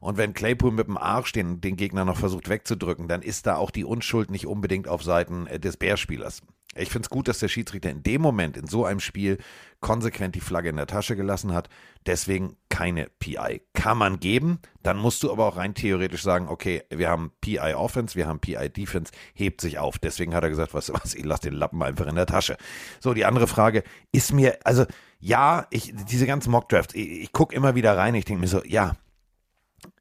und 0.00 0.16
wenn 0.16 0.32
Claypool 0.32 0.72
mit 0.72 0.88
dem 0.88 0.96
Arsch 0.96 1.32
den, 1.32 1.60
den 1.60 1.76
Gegner 1.76 2.04
noch 2.04 2.16
versucht 2.16 2.48
wegzudrücken, 2.48 3.06
dann 3.06 3.22
ist 3.22 3.46
da 3.46 3.56
auch 3.56 3.70
die 3.70 3.84
Unschuld 3.84 4.30
nicht 4.30 4.46
unbedingt 4.46 4.88
auf 4.88 5.02
Seiten 5.02 5.46
äh, 5.46 5.60
des 5.60 5.76
Bärspielers. 5.76 6.42
Ich 6.76 6.90
finde 6.90 7.06
es 7.06 7.10
gut, 7.10 7.26
dass 7.26 7.40
der 7.40 7.48
Schiedsrichter 7.48 7.90
in 7.90 8.04
dem 8.04 8.22
Moment, 8.22 8.56
in 8.56 8.68
so 8.68 8.84
einem 8.84 9.00
Spiel, 9.00 9.38
konsequent 9.80 10.36
die 10.36 10.40
Flagge 10.40 10.68
in 10.68 10.76
der 10.76 10.86
Tasche 10.86 11.16
gelassen 11.16 11.52
hat. 11.52 11.68
Deswegen 12.06 12.56
keine 12.68 13.08
PI. 13.18 13.60
Kann 13.74 13.98
man 13.98 14.20
geben, 14.20 14.60
dann 14.84 14.96
musst 14.96 15.22
du 15.24 15.32
aber 15.32 15.46
auch 15.46 15.56
rein 15.56 15.74
theoretisch 15.74 16.22
sagen, 16.22 16.48
okay, 16.48 16.84
wir 16.88 17.10
haben 17.10 17.32
PI 17.40 17.74
Offense, 17.74 18.14
wir 18.14 18.28
haben 18.28 18.38
PI 18.38 18.70
Defense, 18.70 19.12
hebt 19.34 19.60
sich 19.60 19.78
auf. 19.78 19.98
Deswegen 19.98 20.32
hat 20.32 20.44
er 20.44 20.50
gesagt, 20.50 20.72
was, 20.72 20.92
was, 20.92 21.14
ich 21.16 21.24
lasse 21.24 21.42
den 21.42 21.54
Lappen 21.54 21.82
einfach 21.82 22.06
in 22.06 22.14
der 22.14 22.26
Tasche. 22.26 22.56
So, 23.00 23.14
die 23.14 23.24
andere 23.24 23.48
Frage 23.48 23.82
ist 24.12 24.32
mir, 24.32 24.58
also 24.64 24.86
ja, 25.18 25.66
ich, 25.70 25.92
diese 26.08 26.26
ganzen 26.26 26.52
Mockdrafts, 26.52 26.94
ich, 26.94 27.22
ich 27.22 27.32
gucke 27.32 27.54
immer 27.54 27.74
wieder 27.74 27.96
rein, 27.96 28.14
ich 28.14 28.24
denke 28.24 28.40
mir 28.40 28.48
so, 28.48 28.62
ja, 28.64 28.94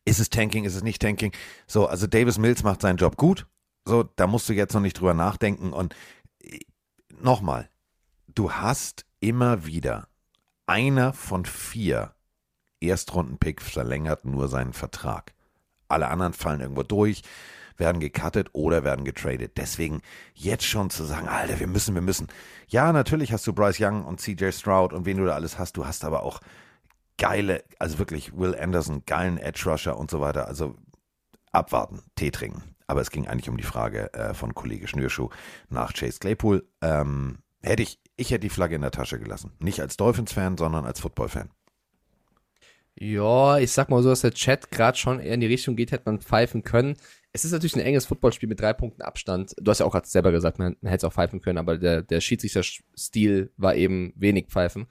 ist 0.10 0.20
es 0.20 0.30
Tanking, 0.30 0.66
ist 0.66 0.76
es 0.76 0.84
nicht 0.84 1.01
Tanking? 1.01 1.32
So, 1.68 1.88
also 1.88 2.07
Davis 2.07 2.38
Mills 2.38 2.64
macht 2.64 2.82
seinen 2.82 2.97
Job 2.97 3.16
gut. 3.16 3.45
So, 3.86 4.03
da 4.03 4.28
musst 4.28 4.49
du 4.49 4.53
jetzt 4.53 4.74
noch 4.74 4.82
nicht 4.82 4.99
drüber 4.99 5.14
nachdenken. 5.14 5.72
Und 5.72 5.95
äh, 6.41 6.60
nochmal, 7.22 7.70
du 8.28 8.51
hast 8.51 9.05
immer 9.20 9.66
wieder 9.66 10.07
einer 10.66 11.14
von 11.14 11.45
vier 11.45 12.14
Erstrunden-Pick 12.82 13.62
verlängert 13.62 14.26
nur 14.26 14.47
seinen 14.47 14.74
Vertrag. 14.74 15.34
Alle 15.88 16.07
anderen 16.07 16.34
fallen 16.34 16.62
irgendwo 16.62 16.84
durch, 16.84 17.24
werden 17.78 17.99
gecuttet 17.99 18.49
oder 18.53 18.84
werden 18.84 19.05
getradet. 19.05 19.53
Deswegen 19.57 20.01
jetzt 20.34 20.66
schon 20.66 20.89
zu 20.89 21.03
sagen, 21.03 21.28
Alter, 21.28 21.60
wir 21.60 21.68
müssen, 21.68 21.95
wir 21.95 22.01
müssen. 22.01 22.28
Ja, 22.68 22.93
natürlich 22.93 23.32
hast 23.32 23.45
du 23.47 23.53
Bryce 23.53 23.80
Young 23.80 24.05
und 24.05 24.22
CJ 24.22 24.51
Stroud 24.51 24.93
und 24.93 25.05
wen 25.05 25.18
du 25.18 25.26
da 25.26 25.34
alles 25.34 25.57
hast. 25.60 25.78
Du 25.78 25.86
hast 25.86 26.03
aber 26.03 26.24
auch 26.24 26.39
geile, 27.20 27.63
also 27.78 27.99
wirklich 27.99 28.36
Will 28.36 28.55
Anderson, 28.55 29.03
geilen 29.05 29.38
Edge 29.38 29.70
Rusher 29.70 29.97
und 29.97 30.09
so 30.09 30.20
weiter. 30.22 30.47
Also 30.47 30.76
abwarten, 31.51 32.01
Tee 32.15 32.32
trinken. 32.32 32.63
Aber 32.88 33.01
es 33.01 33.11
ging 33.11 33.28
eigentlich 33.28 33.49
um 33.49 33.57
die 33.57 33.63
Frage 33.63 34.11
äh, 34.13 34.34
von 34.34 34.55
Kollege 34.55 34.88
Schnürschuh 34.88 35.30
nach 35.70 35.93
Chase 35.93 36.17
Claypool. 36.20 36.67
Ähm, 36.82 37.39
hätte 37.61 37.84
ich, 37.84 37.99
ich 38.15 38.32
hätte 38.32 38.39
die 38.39 38.49
Flagge 38.49 38.76
in 38.76 38.82
der 38.82 38.91
Tasche 38.91 39.20
gelassen. 39.20 39.51
Nicht 39.59 39.80
als 39.80 39.95
Dolphins-Fan, 39.97 40.57
sondern 40.57 40.86
als 40.86 41.01
Football-Fan. 41.01 41.51
Ja, 42.95 43.59
ich 43.59 43.72
sag 43.72 43.89
mal 43.89 44.01
so, 44.01 44.09
dass 44.09 44.22
der 44.22 44.34
Chat 44.34 44.72
gerade 44.72 44.97
schon 44.97 45.20
eher 45.20 45.34
in 45.34 45.39
die 45.39 45.47
Richtung 45.47 45.76
geht, 45.76 45.91
hätte 45.91 46.03
man 46.05 46.20
pfeifen 46.20 46.63
können. 46.63 46.97
Es 47.32 47.45
ist 47.45 47.51
natürlich 47.51 47.76
ein 47.76 47.82
enges 47.82 48.07
Footballspiel 48.07 48.49
mit 48.49 48.59
drei 48.59 48.74
Punkten 48.74 49.03
Abstand. 49.03 49.53
Du 49.61 49.70
hast 49.70 49.80
ja 49.80 49.86
auch 49.86 49.91
gerade 49.91 50.07
selber 50.07 50.32
gesagt, 50.32 50.57
man, 50.57 50.76
man 50.82 50.89
hätte 50.89 51.05
es 51.05 51.09
auch 51.09 51.13
pfeifen 51.13 51.41
können, 51.41 51.59
aber 51.59 51.78
der, 51.78 52.01
der 52.01 52.22
Schiedsrichter-Stil 52.22 53.51
war 53.55 53.76
eben 53.76 54.13
wenig 54.15 54.47
pfeifen. 54.47 54.88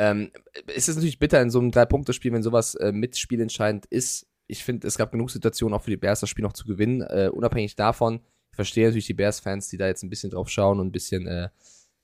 Ähm, 0.00 0.30
es 0.74 0.88
ist 0.88 0.96
natürlich 0.96 1.18
bitter 1.18 1.42
in 1.42 1.50
so 1.50 1.58
einem 1.58 1.72
Drei-Punkte-Spiel, 1.72 2.32
wenn 2.32 2.42
sowas 2.42 2.74
äh, 2.76 2.90
mit 2.90 3.18
spielentscheidend 3.18 3.84
ist. 3.86 4.26
Ich 4.46 4.64
finde, 4.64 4.86
es 4.86 4.96
gab 4.96 5.12
genug 5.12 5.30
Situationen 5.30 5.76
auch 5.76 5.82
für 5.82 5.90
die 5.90 5.98
Bears, 5.98 6.20
das 6.20 6.30
Spiel 6.30 6.42
noch 6.42 6.54
zu 6.54 6.64
gewinnen. 6.64 7.02
Äh, 7.02 7.28
unabhängig 7.30 7.76
davon, 7.76 8.20
ich 8.50 8.56
verstehe 8.56 8.86
natürlich 8.86 9.06
die 9.06 9.14
Bears-Fans, 9.14 9.68
die 9.68 9.76
da 9.76 9.86
jetzt 9.86 10.02
ein 10.02 10.08
bisschen 10.08 10.30
drauf 10.30 10.48
schauen 10.48 10.80
und 10.80 10.88
ein 10.88 10.92
bisschen 10.92 11.26
äh, 11.26 11.50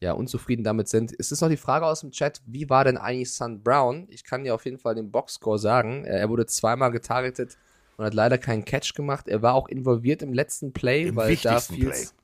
ja, 0.01 0.12
unzufrieden 0.12 0.62
damit 0.62 0.88
sind. 0.88 1.14
Es 1.18 1.32
ist 1.32 1.40
noch 1.40 1.49
die 1.49 1.57
Frage 1.57 1.86
aus 1.86 2.01
dem 2.01 2.11
Chat, 2.11 2.42
wie 2.44 2.68
war 2.68 2.84
denn 2.84 2.99
eigentlich 2.99 3.32
Sun 3.32 3.62
Brown? 3.62 4.07
Ich 4.11 4.24
kann 4.24 4.44
dir 4.44 4.55
auf 4.55 4.66
jeden 4.66 4.78
Fall 4.78 4.94
den 4.94 5.11
Boxscore 5.11 5.59
sagen. 5.59 6.05
Äh, 6.05 6.18
er 6.18 6.28
wurde 6.28 6.44
zweimal 6.44 6.90
getargetet 6.90 7.57
und 7.97 8.05
hat 8.05 8.12
leider 8.12 8.36
keinen 8.36 8.66
Catch 8.66 8.92
gemacht. 8.94 9.26
Er 9.26 9.40
war 9.40 9.55
auch 9.55 9.68
involviert 9.68 10.20
im 10.20 10.34
letzten 10.34 10.74
Play, 10.74 11.09
Im 11.09 11.16
weil 11.16 11.36
da 11.36 11.61
Fields, 11.61 12.14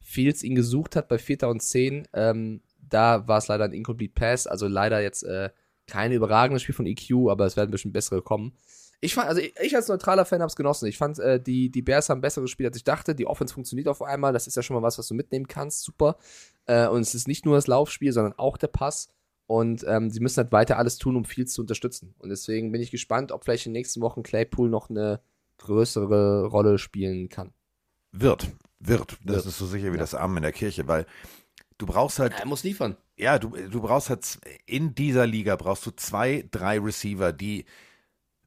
Fields 0.00 0.44
ihn 0.44 0.54
gesucht 0.54 0.94
hat 0.94 1.08
bei 1.08 1.18
4. 1.18 1.48
und 1.48 1.60
10. 1.60 2.06
Ähm, 2.12 2.60
da 2.88 3.26
war 3.28 3.38
es 3.38 3.48
leider 3.48 3.64
ein 3.64 3.72
Incomplete 3.72 4.14
Pass, 4.14 4.46
also 4.46 4.66
leider 4.68 5.00
jetzt 5.00 5.22
äh, 5.22 5.50
kein 5.86 6.12
überragendes 6.12 6.62
Spiel 6.62 6.74
von 6.74 6.86
EQ, 6.86 7.28
aber 7.30 7.46
es 7.46 7.56
werden 7.56 7.70
bestimmt 7.70 7.94
bessere 7.94 8.22
kommen. 8.22 8.52
Ich 9.00 9.14
fand, 9.14 9.28
also 9.28 9.40
ich, 9.40 9.54
ich 9.62 9.76
als 9.76 9.88
neutraler 9.88 10.24
Fan 10.24 10.40
habe 10.40 10.48
es 10.48 10.56
genossen. 10.56 10.86
Ich 10.86 10.98
fand, 10.98 11.18
äh, 11.20 11.40
die, 11.40 11.70
die 11.70 11.82
Bears 11.82 12.08
haben 12.08 12.20
besseres 12.20 12.50
Spiel, 12.50 12.66
als 12.66 12.76
ich 12.76 12.84
dachte. 12.84 13.14
Die 13.14 13.26
Offense 13.26 13.54
funktioniert 13.54 13.86
auf 13.86 14.02
einmal. 14.02 14.32
Das 14.32 14.46
ist 14.48 14.56
ja 14.56 14.62
schon 14.62 14.74
mal 14.74 14.82
was, 14.82 14.98
was 14.98 15.06
du 15.06 15.14
mitnehmen 15.14 15.46
kannst. 15.46 15.84
Super. 15.84 16.16
Äh, 16.66 16.88
und 16.88 17.02
es 17.02 17.14
ist 17.14 17.28
nicht 17.28 17.46
nur 17.46 17.54
das 17.54 17.68
Laufspiel, 17.68 18.12
sondern 18.12 18.32
auch 18.36 18.56
der 18.56 18.66
Pass. 18.66 19.08
Und 19.46 19.84
ähm, 19.86 20.10
sie 20.10 20.18
müssen 20.20 20.38
halt 20.38 20.52
weiter 20.52 20.78
alles 20.78 20.98
tun, 20.98 21.14
um 21.16 21.24
Fields 21.24 21.52
zu 21.54 21.60
unterstützen. 21.62 22.14
Und 22.18 22.30
deswegen 22.30 22.72
bin 22.72 22.82
ich 22.82 22.90
gespannt, 22.90 23.30
ob 23.30 23.44
vielleicht 23.44 23.66
in 23.66 23.72
den 23.72 23.78
nächsten 23.78 24.00
Wochen 24.00 24.22
Claypool 24.24 24.68
noch 24.68 24.90
eine 24.90 25.20
größere 25.58 26.46
Rolle 26.46 26.78
spielen 26.78 27.28
kann. 27.28 27.52
Wird, 28.12 28.48
wird. 28.80 29.12
Das 29.24 29.36
Wird. 29.36 29.46
ist 29.46 29.58
so 29.58 29.66
sicher 29.66 29.88
wie 29.92 29.96
Ja. 29.96 30.00
das 30.00 30.14
Amen 30.14 30.38
in 30.38 30.42
der 30.42 30.52
Kirche, 30.52 30.88
weil 30.88 31.06
du 31.78 31.86
brauchst 31.86 32.18
halt 32.18 32.38
Er 32.38 32.46
muss 32.46 32.64
liefern. 32.64 32.96
Ja, 33.16 33.38
du, 33.38 33.50
du 33.50 33.80
brauchst 33.80 34.10
halt 34.10 34.38
in 34.66 34.94
dieser 34.94 35.26
Liga 35.26 35.56
brauchst 35.56 35.86
du 35.86 35.90
zwei, 35.90 36.44
drei 36.50 36.78
Receiver, 36.78 37.32
die 37.32 37.64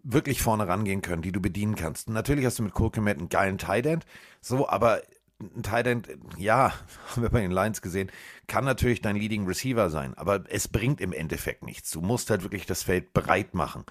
wirklich 0.03 0.41
vorne 0.41 0.67
rangehen 0.67 1.01
können, 1.01 1.21
die 1.21 1.31
du 1.31 1.41
bedienen 1.41 1.75
kannst. 1.75 2.07
Und 2.07 2.13
natürlich 2.13 2.45
hast 2.45 2.59
du 2.59 2.63
mit 2.63 2.73
Cole 2.73 2.91
Komet 2.91 3.17
einen 3.17 3.29
geilen 3.29 3.57
Tight 3.57 3.85
End, 3.85 4.05
so, 4.41 4.67
aber 4.67 5.01
ein 5.39 5.63
Tight 5.63 5.87
End, 5.87 6.07
ja, 6.37 6.73
haben 7.09 7.21
wir 7.21 7.29
bei 7.29 7.41
den 7.41 7.51
Lions 7.51 7.81
gesehen, 7.81 8.11
kann 8.47 8.65
natürlich 8.65 9.01
dein 9.01 9.15
Leading 9.15 9.45
Receiver 9.45 9.89
sein, 9.89 10.13
aber 10.15 10.43
es 10.49 10.67
bringt 10.67 11.01
im 11.01 11.13
Endeffekt 11.13 11.63
nichts. 11.63 11.91
Du 11.91 12.01
musst 12.01 12.29
halt 12.29 12.43
wirklich 12.43 12.65
das 12.65 12.83
Feld 12.83 13.13
breit 13.13 13.53
machen. 13.53 13.85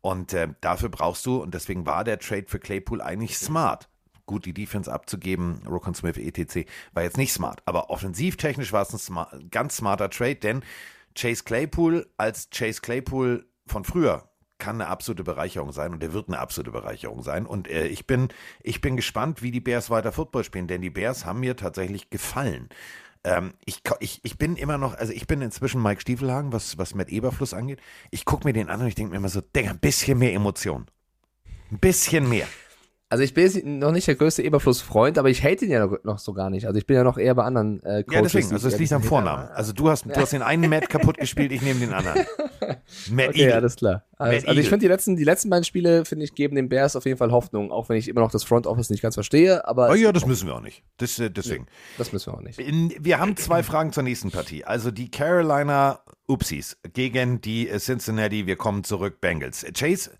Und 0.00 0.34
äh, 0.34 0.48
dafür 0.60 0.90
brauchst 0.90 1.24
du, 1.24 1.42
und 1.42 1.54
deswegen 1.54 1.86
war 1.86 2.04
der 2.04 2.18
Trade 2.18 2.44
für 2.46 2.58
Claypool 2.58 3.00
eigentlich 3.00 3.38
smart. 3.38 3.88
Gut, 4.26 4.46
die 4.46 4.54
Defense 4.54 4.92
abzugeben, 4.92 5.60
Rokon 5.66 5.94
Smith, 5.94 6.16
etc., 6.16 6.66
war 6.92 7.02
jetzt 7.02 7.18
nicht 7.18 7.32
smart. 7.32 7.62
Aber 7.66 7.90
offensivtechnisch 7.90 8.72
war 8.72 8.82
es 8.82 8.92
ein 8.92 8.98
smart, 8.98 9.50
ganz 9.50 9.76
smarter 9.76 10.08
Trade, 10.10 10.36
denn 10.36 10.62
Chase 11.14 11.44
Claypool 11.44 12.06
als 12.16 12.48
Chase 12.50 12.80
Claypool 12.80 13.46
von 13.66 13.84
früher 13.84 14.28
kann 14.58 14.80
eine 14.80 14.88
absolute 14.88 15.24
Bereicherung 15.24 15.72
sein 15.72 15.92
und 15.92 16.02
er 16.02 16.12
wird 16.12 16.28
eine 16.28 16.38
absolute 16.38 16.70
Bereicherung 16.70 17.22
sein. 17.22 17.44
Und 17.44 17.68
äh, 17.68 17.86
ich, 17.86 18.06
bin, 18.06 18.28
ich 18.62 18.80
bin 18.80 18.96
gespannt, 18.96 19.42
wie 19.42 19.50
die 19.50 19.60
Bears 19.60 19.90
weiter 19.90 20.12
Football 20.12 20.44
spielen, 20.44 20.68
denn 20.68 20.80
die 20.80 20.90
Bears 20.90 21.26
haben 21.26 21.40
mir 21.40 21.56
tatsächlich 21.56 22.08
gefallen. 22.08 22.68
Ähm, 23.24 23.54
ich, 23.64 23.82
ich, 24.00 24.20
ich 24.22 24.38
bin 24.38 24.56
immer 24.56 24.78
noch, 24.78 24.94
also 24.94 25.12
ich 25.12 25.26
bin 25.26 25.42
inzwischen 25.42 25.82
Mike 25.82 26.00
Stiefelhagen, 26.00 26.52
was, 26.52 26.78
was 26.78 26.94
Matt 26.94 27.08
Eberfluss 27.08 27.52
angeht. 27.52 27.80
Ich 28.10 28.24
gucke 28.24 28.46
mir 28.46 28.52
den 28.52 28.68
an 28.68 28.80
und 28.80 28.86
ich 28.86 28.94
denke 28.94 29.10
mir 29.10 29.16
immer 29.16 29.28
so, 29.28 29.40
Digga, 29.40 29.70
ein 29.70 29.78
bisschen 29.78 30.18
mehr 30.18 30.32
Emotion. 30.32 30.86
Ein 31.70 31.78
bisschen 31.78 32.28
mehr. 32.28 32.46
Also 33.10 33.22
ich 33.22 33.34
bin 33.34 33.44
jetzt 33.44 33.64
noch 33.64 33.92
nicht 33.92 34.08
der 34.08 34.14
größte 34.16 34.42
Eberfluss-Freund, 34.42 35.18
aber 35.18 35.28
ich 35.30 35.44
hate 35.44 35.64
ihn 35.64 35.70
ja 35.70 35.86
noch, 35.86 36.02
noch 36.04 36.18
so 36.18 36.32
gar 36.32 36.50
nicht. 36.50 36.66
Also 36.66 36.78
ich 36.78 36.86
bin 36.86 36.96
ja 36.96 37.04
noch 37.04 37.18
eher 37.18 37.34
bei 37.34 37.44
anderen 37.44 37.82
äh, 37.84 38.02
Coaches. 38.02 38.14
Ja, 38.14 38.22
deswegen, 38.22 38.52
also 38.52 38.68
es 38.68 38.78
liegt 38.78 38.92
am 38.92 39.02
Vornamen. 39.02 39.48
Also 39.54 39.72
du 39.72 39.88
hast, 39.90 40.06
du 40.06 40.14
hast 40.16 40.32
den 40.32 40.42
einen 40.42 40.68
Matt 40.68 40.88
kaputt 40.88 41.18
gespielt, 41.18 41.52
ich 41.52 41.62
nehme 41.62 41.80
den 41.80 41.92
anderen. 41.92 42.24
Matt 43.10 43.28
Okay, 43.28 43.42
Eagle. 43.42 43.54
alles 43.54 43.76
klar. 43.76 44.04
Matt 44.18 44.48
also 44.48 44.60
ich 44.60 44.68
finde 44.68 44.84
die 44.84 44.88
letzten, 44.88 45.16
die 45.16 45.24
letzten 45.24 45.50
beiden 45.50 45.64
Spiele, 45.64 46.04
finde 46.04 46.24
ich, 46.24 46.34
geben 46.34 46.56
den 46.56 46.68
Bears 46.68 46.96
auf 46.96 47.04
jeden 47.04 47.18
Fall 47.18 47.32
Hoffnung, 47.32 47.70
auch 47.70 47.88
wenn 47.88 47.96
ich 47.96 48.08
immer 48.08 48.20
noch 48.20 48.30
das 48.30 48.44
Front 48.44 48.66
Office 48.66 48.90
nicht 48.90 49.02
ganz 49.02 49.14
verstehe, 49.14 49.66
aber 49.66 49.90
Oh 49.90 49.94
ja, 49.94 50.12
das 50.12 50.26
müssen 50.26 50.46
wir 50.46 50.54
auch 50.54 50.60
nicht. 50.60 50.82
Das, 50.98 51.18
äh, 51.18 51.30
deswegen. 51.30 51.66
das 51.98 52.12
müssen 52.12 52.32
wir 52.32 52.38
auch 52.38 52.42
nicht. 52.42 52.58
Wir 52.58 53.18
haben 53.18 53.36
zwei 53.36 53.62
Fragen 53.62 53.92
zur 53.92 54.02
nächsten 54.02 54.30
Partie. 54.30 54.64
Also 54.64 54.90
die 54.90 55.10
Carolina 55.10 56.00
Upsis 56.26 56.78
gegen 56.94 57.42
die 57.42 57.68
Cincinnati, 57.78 58.46
wir 58.46 58.56
kommen 58.56 58.82
zurück, 58.82 59.20
Bengals. 59.20 59.66
Chase 59.74 60.12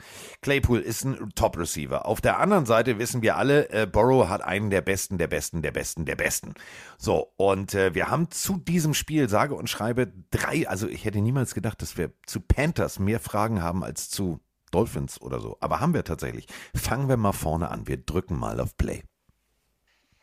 Claypool 0.42 0.80
ist 0.80 1.04
ein 1.04 1.30
Top-Receiver. 1.34 2.04
Auf 2.04 2.20
der 2.20 2.38
anderen 2.38 2.66
Seite 2.66 2.98
wissen 2.98 3.22
wir 3.22 3.36
alle, 3.36 3.70
äh, 3.70 3.86
Burrow 3.86 4.28
hat 4.28 4.42
einen 4.42 4.68
der 4.68 4.82
Besten, 4.82 5.16
der 5.16 5.28
Besten, 5.28 5.62
der 5.62 5.72
Besten, 5.72 6.04
der 6.04 6.16
Besten. 6.16 6.52
So, 6.98 7.32
und 7.36 7.74
äh, 7.74 7.94
wir 7.94 8.10
haben 8.10 8.30
zu 8.30 8.58
diesem 8.58 8.92
Spiel, 8.92 9.30
sage 9.30 9.54
und 9.54 9.70
schreibe, 9.70 10.12
drei, 10.30 10.68
also 10.68 10.88
ich 10.88 11.06
hätte 11.06 11.22
niemals 11.22 11.54
gedacht, 11.54 11.80
dass 11.80 11.96
wir 11.96 12.10
zu 12.26 12.40
Panthers 12.40 12.98
mehr 12.98 13.20
Fragen 13.20 13.62
haben 13.62 13.82
als 13.84 14.10
zu 14.10 14.40
Dolphins 14.70 15.20
oder 15.20 15.40
so. 15.40 15.56
Aber 15.60 15.80
haben 15.80 15.94
wir 15.94 16.04
tatsächlich. 16.04 16.46
Fangen 16.74 17.08
wir 17.08 17.16
mal 17.16 17.32
vorne 17.32 17.70
an. 17.70 17.86
Wir 17.86 17.98
drücken 17.98 18.38
mal 18.38 18.60
auf 18.60 18.76
Play. 18.76 19.04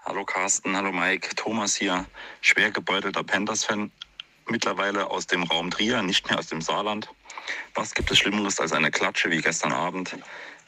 Hallo 0.04 0.26
Carsten, 0.26 0.76
hallo 0.76 0.92
Mike, 0.92 1.36
Thomas 1.36 1.76
hier, 1.76 2.08
schwer 2.42 2.72
gebeutelter 2.72 3.24
Panthers-Fan, 3.24 3.92
mittlerweile 4.48 5.12
aus 5.12 5.28
dem 5.28 5.44
Raum 5.44 5.70
Trier, 5.70 6.02
nicht 6.02 6.28
mehr 6.28 6.40
aus 6.40 6.48
dem 6.48 6.60
Saarland. 6.60 7.08
Was 7.76 7.94
gibt 7.94 8.10
es 8.10 8.18
Schlimmeres 8.18 8.60
als 8.60 8.74
eine 8.74 8.90
Klatsche 8.90 9.30
wie 9.30 9.42
gestern 9.42 9.72
Abend? 9.72 10.18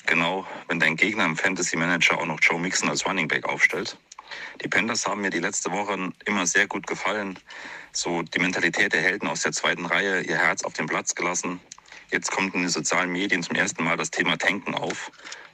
Genau, 0.05 0.45
wenn 0.67 0.79
dein 0.79 0.95
Gegner 0.95 1.25
im 1.25 1.35
Fantasy 1.35 1.75
Manager 1.77 2.19
auch 2.19 2.27
noch 2.27 2.39
Joe 2.41 2.59
Mixon 2.59 2.89
als 2.89 3.07
Running 3.07 3.27
Back 3.27 3.45
aufstellt. 3.45 3.97
Die 4.63 4.67
Panthers 4.67 5.07
haben 5.07 5.21
mir 5.21 5.31
die 5.31 5.39
letzte 5.39 5.71
Woche 5.71 6.11
immer 6.25 6.45
sehr 6.45 6.67
gut 6.67 6.85
gefallen. 6.85 7.39
So 7.91 8.21
die 8.21 8.39
Mentalität 8.39 8.93
der 8.93 9.01
Helden 9.01 9.27
aus 9.27 9.41
der 9.41 9.51
zweiten 9.51 9.87
Reihe, 9.87 10.21
ihr 10.21 10.37
Herz 10.37 10.63
auf 10.63 10.73
den 10.73 10.85
Platz 10.85 11.15
gelassen. 11.15 11.59
Jetzt 12.13 12.29
kommt 12.29 12.53
in 12.53 12.61
den 12.61 12.69
sozialen 12.69 13.11
Medien 13.11 13.41
zum 13.41 13.55
ersten 13.55 13.83
Mal 13.83 13.97
das 13.97 14.11
Thema 14.11 14.37
Tanken 14.37 14.75
auf. 14.75 15.11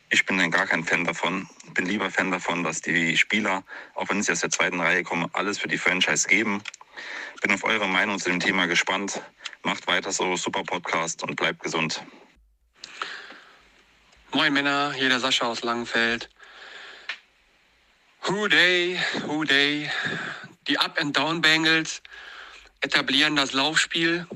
Ich 0.10 0.26
bin 0.26 0.38
dann 0.38 0.52
gar 0.52 0.68
kein 0.68 0.84
Fan 0.84 1.06
davon. 1.06 1.48
Bin 1.74 1.86
lieber 1.86 2.12
Fan 2.12 2.32
davon, 2.32 2.66
dass 2.66 2.82
die 2.82 3.16
Spieler, 3.16 3.64
auch 3.96 4.10
wenn 4.10 4.22
sie 4.22 4.34
aus 4.34 4.42
der 4.42 4.50
zweiten 4.50 4.82
Reihe 4.82 5.04
kommen, 5.04 5.30
alles 5.32 5.58
für 5.58 5.70
die 5.70 5.78
Franchise 5.78 6.28
geben. 6.28 6.62
Bin 7.42 7.54
auf 7.54 7.64
eure 7.64 7.88
Meinung 7.88 8.20
zu 8.20 8.30
dem 8.30 8.42
Thema 8.42 8.66
gespannt. 8.66 9.22
Macht 9.64 9.88
weiter 9.88 10.12
so, 10.12 10.36
super 10.36 10.64
Podcast 10.64 11.24
und 11.24 11.38
bleibt 11.38 11.64
gesund. 11.64 12.04
Moin 14.34 14.52
Männer, 14.52 14.92
hier 14.92 15.08
der 15.08 15.22
Sascha 15.22 15.46
aus 15.46 15.64
Langenfeld. 15.64 16.30
Who 18.24 18.50
day, 18.50 19.00
who 19.26 19.46
day. 19.46 19.90
Die 20.68 20.78
Up-and-Down 20.78 21.40
Bengals 21.40 22.02
etablieren 22.82 23.38
das 23.38 23.54
Laufspiel 23.54 24.28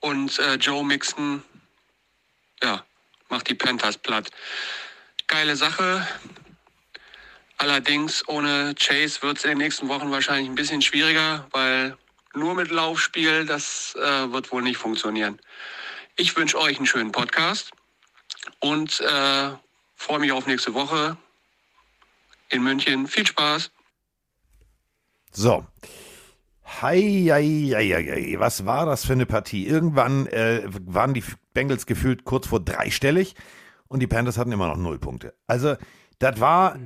und 0.00 0.38
äh, 0.38 0.54
Joe 0.54 0.84
Mixon, 0.84 1.42
ja, 2.62 2.84
macht 3.28 3.48
die 3.48 3.54
Panthers 3.54 3.98
platt. 3.98 4.30
Geile 5.26 5.56
Sache. 5.56 6.06
Allerdings 7.58 8.26
ohne 8.28 8.74
Chase 8.78 9.20
wird 9.22 9.38
es 9.38 9.44
in 9.44 9.50
den 9.50 9.58
nächsten 9.58 9.88
Wochen 9.88 10.10
wahrscheinlich 10.10 10.48
ein 10.48 10.54
bisschen 10.54 10.80
schwieriger, 10.80 11.46
weil 11.50 11.96
nur 12.34 12.54
mit 12.54 12.70
Laufspiel, 12.70 13.46
das 13.46 13.94
äh, 13.96 14.32
wird 14.32 14.52
wohl 14.52 14.62
nicht 14.62 14.76
funktionieren. 14.76 15.40
Ich 16.16 16.36
wünsche 16.36 16.58
euch 16.58 16.76
einen 16.76 16.86
schönen 16.86 17.12
Podcast 17.12 17.72
und 18.60 19.00
äh, 19.00 19.50
freue 19.96 20.18
mich 20.20 20.32
auf 20.32 20.46
nächste 20.46 20.74
Woche 20.74 21.16
in 22.48 22.62
München. 22.62 23.06
Viel 23.06 23.26
Spaß! 23.26 23.70
So. 25.32 25.66
Hei, 26.68 27.26
hei, 27.30 27.72
hei, 27.74 27.88
hei. 27.90 28.34
Was 28.38 28.66
war 28.66 28.86
das 28.86 29.04
für 29.04 29.14
eine 29.14 29.26
Partie? 29.26 29.66
Irgendwann 29.66 30.26
äh, 30.28 30.62
waren 30.66 31.14
die 31.14 31.24
Bengals 31.54 31.86
gefühlt 31.86 32.24
kurz 32.24 32.46
vor 32.46 32.60
dreistellig 32.60 33.34
und 33.88 34.00
die 34.00 34.06
Panthers 34.06 34.38
hatten 34.38 34.52
immer 34.52 34.68
noch 34.68 34.76
null 34.76 34.98
Punkte. 34.98 35.34
Also, 35.46 35.76
das 36.18 36.38
war 36.40 36.78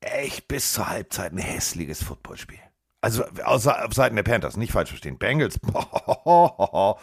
echt 0.00 0.48
bis 0.48 0.72
zur 0.72 0.88
Halbzeit 0.88 1.32
ein 1.32 1.38
hässliches 1.38 2.02
Footballspiel. 2.02 2.58
Also, 3.00 3.24
außer 3.44 3.84
auf 3.84 3.92
Seiten 3.92 4.16
der 4.16 4.22
Panthers, 4.22 4.56
nicht 4.56 4.72
falsch 4.72 4.88
verstehen. 4.88 5.18
Bengals, 5.18 5.60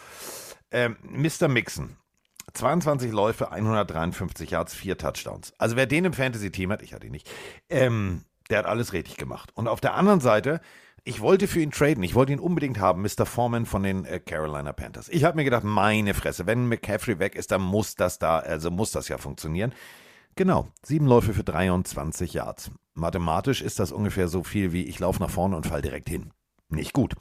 ähm, 0.72 0.96
Mr. 1.02 1.48
Mixon 1.48 1.96
22 2.54 3.12
Läufe, 3.12 3.52
153 3.52 4.50
Yards, 4.50 4.74
4 4.74 4.98
Touchdowns. 4.98 5.54
Also 5.58 5.76
wer 5.76 5.86
den 5.86 6.06
im 6.06 6.12
Fantasy-Team 6.12 6.72
hat, 6.72 6.82
ich 6.82 6.92
hatte 6.92 7.06
ihn 7.06 7.12
nicht, 7.12 7.30
ähm, 7.70 8.24
der 8.50 8.58
hat 8.58 8.66
alles 8.66 8.92
richtig 8.92 9.16
gemacht. 9.16 9.50
Und 9.54 9.68
auf 9.68 9.80
der 9.80 9.94
anderen 9.94 10.20
Seite, 10.20 10.60
ich 11.04 11.20
wollte 11.20 11.48
für 11.48 11.60
ihn 11.60 11.70
traden. 11.70 12.02
Ich 12.02 12.14
wollte 12.14 12.32
ihn 12.32 12.38
unbedingt 12.38 12.78
haben, 12.78 13.02
Mr. 13.02 13.26
Foreman 13.26 13.66
von 13.66 13.82
den 13.82 14.04
äh, 14.04 14.20
Carolina 14.20 14.72
Panthers. 14.72 15.08
Ich 15.08 15.24
habe 15.24 15.36
mir 15.36 15.44
gedacht, 15.44 15.64
meine 15.64 16.14
Fresse, 16.14 16.46
wenn 16.46 16.68
McCaffrey 16.68 17.18
weg 17.18 17.34
ist, 17.34 17.50
dann 17.50 17.62
muss 17.62 17.96
das 17.96 18.18
da, 18.18 18.38
also 18.38 18.70
muss 18.70 18.92
das 18.92 19.08
ja 19.08 19.18
funktionieren. 19.18 19.72
Genau, 20.36 20.68
sieben 20.82 21.06
Läufe 21.06 21.34
für 21.34 21.44
23 21.44 22.34
Yards. 22.34 22.70
Mathematisch 22.94 23.62
ist 23.62 23.78
das 23.78 23.92
ungefähr 23.92 24.28
so 24.28 24.42
viel 24.42 24.72
wie 24.72 24.84
ich 24.84 24.98
laufe 24.98 25.20
nach 25.20 25.30
vorne 25.30 25.56
und 25.56 25.66
fall 25.66 25.82
direkt 25.82 26.08
hin. 26.08 26.30
Nicht 26.68 26.92
gut. 26.92 27.14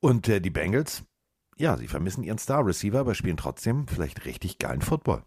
Und 0.00 0.28
äh, 0.28 0.40
die 0.40 0.50
Bengals, 0.50 1.04
ja, 1.56 1.76
sie 1.76 1.88
vermissen 1.88 2.24
ihren 2.24 2.38
Star 2.38 2.66
Receiver, 2.66 3.00
aber 3.00 3.14
spielen 3.14 3.36
trotzdem 3.36 3.86
vielleicht 3.86 4.24
richtig 4.24 4.58
geilen 4.58 4.82
Football. 4.82 5.22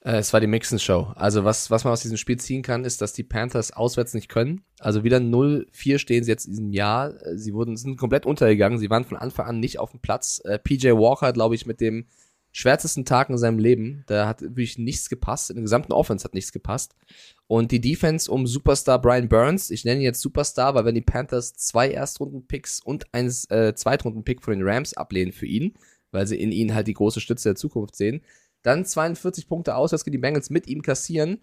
Äh, 0.00 0.18
es 0.18 0.32
war 0.32 0.40
die 0.40 0.46
Mixon-Show. 0.46 1.12
Also 1.14 1.44
was, 1.44 1.70
was 1.70 1.84
man 1.84 1.92
aus 1.92 2.02
diesem 2.02 2.16
Spiel 2.16 2.38
ziehen 2.38 2.62
kann, 2.62 2.84
ist, 2.84 3.00
dass 3.00 3.12
die 3.12 3.24
Panthers 3.24 3.72
auswärts 3.72 4.14
nicht 4.14 4.28
können. 4.28 4.62
Also 4.78 5.04
wieder 5.04 5.18
0-4 5.18 5.98
stehen 5.98 6.24
sie 6.24 6.30
jetzt 6.30 6.46
in 6.46 6.52
diesem 6.52 6.72
Jahr. 6.72 7.14
Äh, 7.24 7.36
sie 7.36 7.54
wurden, 7.54 7.76
sind 7.76 7.96
komplett 7.96 8.26
untergegangen. 8.26 8.78
Sie 8.78 8.90
waren 8.90 9.04
von 9.04 9.16
Anfang 9.16 9.46
an 9.46 9.60
nicht 9.60 9.78
auf 9.78 9.90
dem 9.90 10.00
Platz. 10.00 10.40
Äh, 10.44 10.58
PJ 10.58 10.90
Walker, 10.90 11.32
glaube 11.32 11.54
ich, 11.54 11.66
mit 11.66 11.80
dem 11.80 12.06
schwärzesten 12.52 13.04
Tag 13.04 13.28
in 13.30 13.38
seinem 13.38 13.58
Leben. 13.58 14.04
Da 14.06 14.26
hat 14.26 14.40
wirklich 14.40 14.78
nichts 14.78 15.08
gepasst. 15.08 15.50
In 15.50 15.56
der 15.56 15.62
gesamten 15.62 15.92
Offense 15.92 16.24
hat 16.24 16.34
nichts 16.34 16.52
gepasst. 16.52 16.94
Und 17.46 17.72
die 17.72 17.80
Defense 17.80 18.30
um 18.30 18.46
Superstar 18.46 19.00
Brian 19.00 19.28
Burns, 19.28 19.70
ich 19.70 19.84
nenne 19.84 20.00
ihn 20.00 20.04
jetzt 20.04 20.20
Superstar, 20.20 20.74
weil 20.74 20.84
wenn 20.84 20.94
die 20.94 21.02
Panthers 21.02 21.54
zwei 21.54 21.90
Erstrunden-Picks 21.90 22.80
und 22.80 23.12
einen 23.12 23.32
äh, 23.50 23.74
Zweitrunden-Pick 23.74 24.42
von 24.42 24.54
den 24.54 24.66
Rams 24.66 24.94
ablehnen 24.94 25.32
für 25.32 25.46
ihn, 25.46 25.74
weil 26.10 26.26
sie 26.26 26.40
in 26.40 26.52
ihn 26.52 26.74
halt 26.74 26.86
die 26.86 26.94
große 26.94 27.20
Stütze 27.20 27.50
der 27.50 27.56
Zukunft 27.56 27.96
sehen, 27.96 28.22
dann 28.68 28.84
42 28.84 29.48
Punkte 29.48 29.74
auswärts 29.74 30.04
gegen 30.04 30.12
die 30.12 30.18
Bengals 30.18 30.50
mit 30.50 30.68
ihm 30.68 30.82
kassieren, 30.82 31.40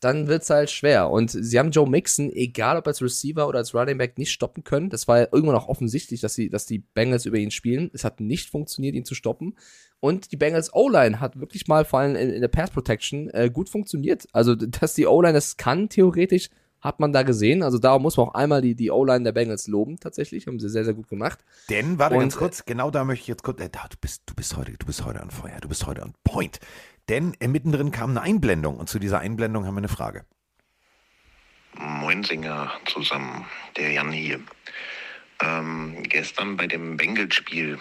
dann 0.00 0.28
wird's 0.28 0.50
halt 0.50 0.70
schwer. 0.70 1.10
Und 1.10 1.30
sie 1.30 1.58
haben 1.58 1.70
Joe 1.70 1.88
Mixon, 1.88 2.30
egal 2.30 2.76
ob 2.76 2.86
als 2.86 3.00
Receiver 3.00 3.48
oder 3.48 3.58
als 3.58 3.74
Running 3.74 3.96
Back, 3.96 4.18
nicht 4.18 4.30
stoppen 4.30 4.62
können. 4.62 4.90
Das 4.90 5.08
war 5.08 5.20
ja 5.20 5.28
irgendwann 5.32 5.56
auch 5.56 5.68
offensichtlich, 5.68 6.20
dass, 6.20 6.34
sie, 6.34 6.50
dass 6.50 6.66
die 6.66 6.78
Bengals 6.78 7.24
über 7.24 7.38
ihn 7.38 7.50
spielen. 7.50 7.90
Es 7.94 8.04
hat 8.04 8.20
nicht 8.20 8.50
funktioniert, 8.50 8.94
ihn 8.94 9.06
zu 9.06 9.14
stoppen. 9.14 9.56
Und 10.00 10.32
die 10.32 10.36
Bengals 10.36 10.72
O-Line 10.74 11.18
hat 11.18 11.40
wirklich 11.40 11.66
mal 11.66 11.86
vor 11.86 12.00
allem 12.00 12.14
in, 12.14 12.28
in 12.28 12.40
der 12.42 12.48
Pass 12.48 12.70
Protection 12.70 13.30
äh, 13.30 13.50
gut 13.50 13.70
funktioniert. 13.70 14.28
Also, 14.32 14.54
dass 14.54 14.94
die 14.94 15.06
O-Line 15.06 15.32
das 15.32 15.56
kann, 15.56 15.88
theoretisch, 15.88 16.50
hat 16.86 17.00
man 17.00 17.12
da 17.12 17.22
gesehen. 17.22 17.62
Also 17.62 17.78
da 17.78 17.98
muss 17.98 18.16
man 18.16 18.28
auch 18.28 18.34
einmal 18.34 18.62
die, 18.62 18.74
die 18.74 18.90
O-Line 18.90 19.24
der 19.24 19.32
Bengals 19.32 19.66
loben, 19.66 19.98
tatsächlich. 20.00 20.46
Haben 20.46 20.58
sie 20.58 20.70
sehr, 20.70 20.84
sehr 20.84 20.94
gut 20.94 21.08
gemacht. 21.08 21.40
Denn, 21.68 21.98
warte 21.98 22.14
Und, 22.14 22.22
ganz 22.22 22.36
kurz, 22.36 22.64
genau 22.64 22.90
da 22.90 23.04
möchte 23.04 23.22
ich 23.22 23.28
jetzt 23.28 23.42
kurz, 23.42 23.60
äh, 23.60 23.68
da, 23.68 23.86
du, 23.90 23.96
bist, 24.00 24.22
du, 24.26 24.34
bist 24.34 24.56
heute, 24.56 24.72
du 24.72 24.86
bist 24.86 25.04
heute 25.04 25.20
an 25.20 25.30
Feuer, 25.30 25.58
du 25.60 25.68
bist 25.68 25.86
heute 25.86 26.02
an 26.02 26.14
Point. 26.24 26.60
Denn 27.08 27.34
äh, 27.40 27.48
mittendrin 27.48 27.90
kam 27.90 28.10
eine 28.10 28.22
Einblendung 28.22 28.76
und 28.76 28.88
zu 28.88 28.98
dieser 28.98 29.18
Einblendung 29.18 29.66
haben 29.66 29.74
wir 29.74 29.78
eine 29.78 29.88
Frage. 29.88 30.24
Moinsinger 31.78 32.70
zusammen, 32.86 33.44
der 33.76 33.92
Jan 33.92 34.12
hier. 34.12 34.40
Ähm, 35.42 36.02
gestern 36.04 36.56
bei 36.56 36.66
dem 36.66 36.96
Bengals-Spiel 36.96 37.78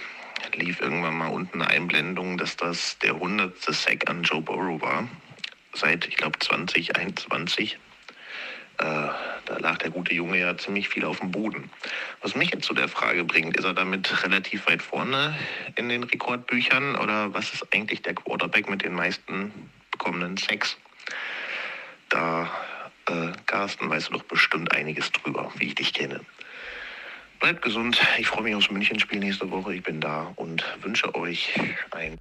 lief 0.56 0.82
irgendwann 0.82 1.18
mal 1.18 1.30
unten 1.30 1.62
eine 1.62 1.72
Einblendung, 1.72 2.38
dass 2.38 2.58
das 2.58 3.00
der 3.00 3.14
100. 3.14 3.58
Sack 3.58 4.10
an 4.10 4.24
Joe 4.24 4.42
Burrow 4.42 4.82
war. 4.82 5.08
Seit, 5.74 6.08
ich 6.08 6.18
glaube, 6.18 6.40
2021. 6.40 7.78
Äh, 8.78 9.08
da 9.46 9.58
lag 9.60 9.78
der 9.78 9.90
gute 9.90 10.14
Junge 10.14 10.40
ja 10.40 10.58
ziemlich 10.58 10.90
viel 10.90 11.06
auf 11.06 11.20
dem 11.20 11.32
Boden. 11.32 11.70
Was 12.22 12.36
mich 12.36 12.52
jetzt 12.52 12.66
zu 12.66 12.74
der 12.74 12.88
Frage 12.88 13.24
bringt, 13.24 13.56
ist 13.58 13.64
er 13.64 13.74
damit 13.74 14.24
relativ 14.24 14.68
weit 14.68 14.82
vorne 14.82 15.36
in 15.76 15.88
den 15.90 16.04
Rekordbüchern 16.04 16.96
oder 16.96 17.34
was 17.34 17.54
ist 17.54 17.74
eigentlich 17.74 18.02
der 18.02 18.16
Quarterback 18.16 18.70
mit 18.70 18.84
den 18.84 18.94
meisten 18.94 19.70
bekommenen 19.92 20.36
Sacks? 20.38 20.78
Da, 22.10 22.50
äh, 23.08 23.32
Carsten, 23.46 23.90
weißt 23.90 24.10
du 24.10 24.14
doch 24.14 24.24
bestimmt 24.24 24.74
einiges 24.74 25.12
drüber, 25.12 25.52
wie 25.56 25.68
ich 25.68 25.76
dich 25.76 25.94
kenne. 25.94 26.22
Bleibt 27.40 27.62
gesund. 27.62 28.02
Ich 28.18 28.28
freue 28.28 28.44
mich 28.44 28.56
aufs 28.56 28.72
München-Spiel 28.72 29.20
nächste 29.20 29.52
Woche. 29.52 29.76
Ich 29.76 29.84
bin 29.84 30.02
da 30.02 30.34
und 30.36 30.64
wünsche 30.82 31.14
euch 31.16 31.54
ein, 31.92 32.18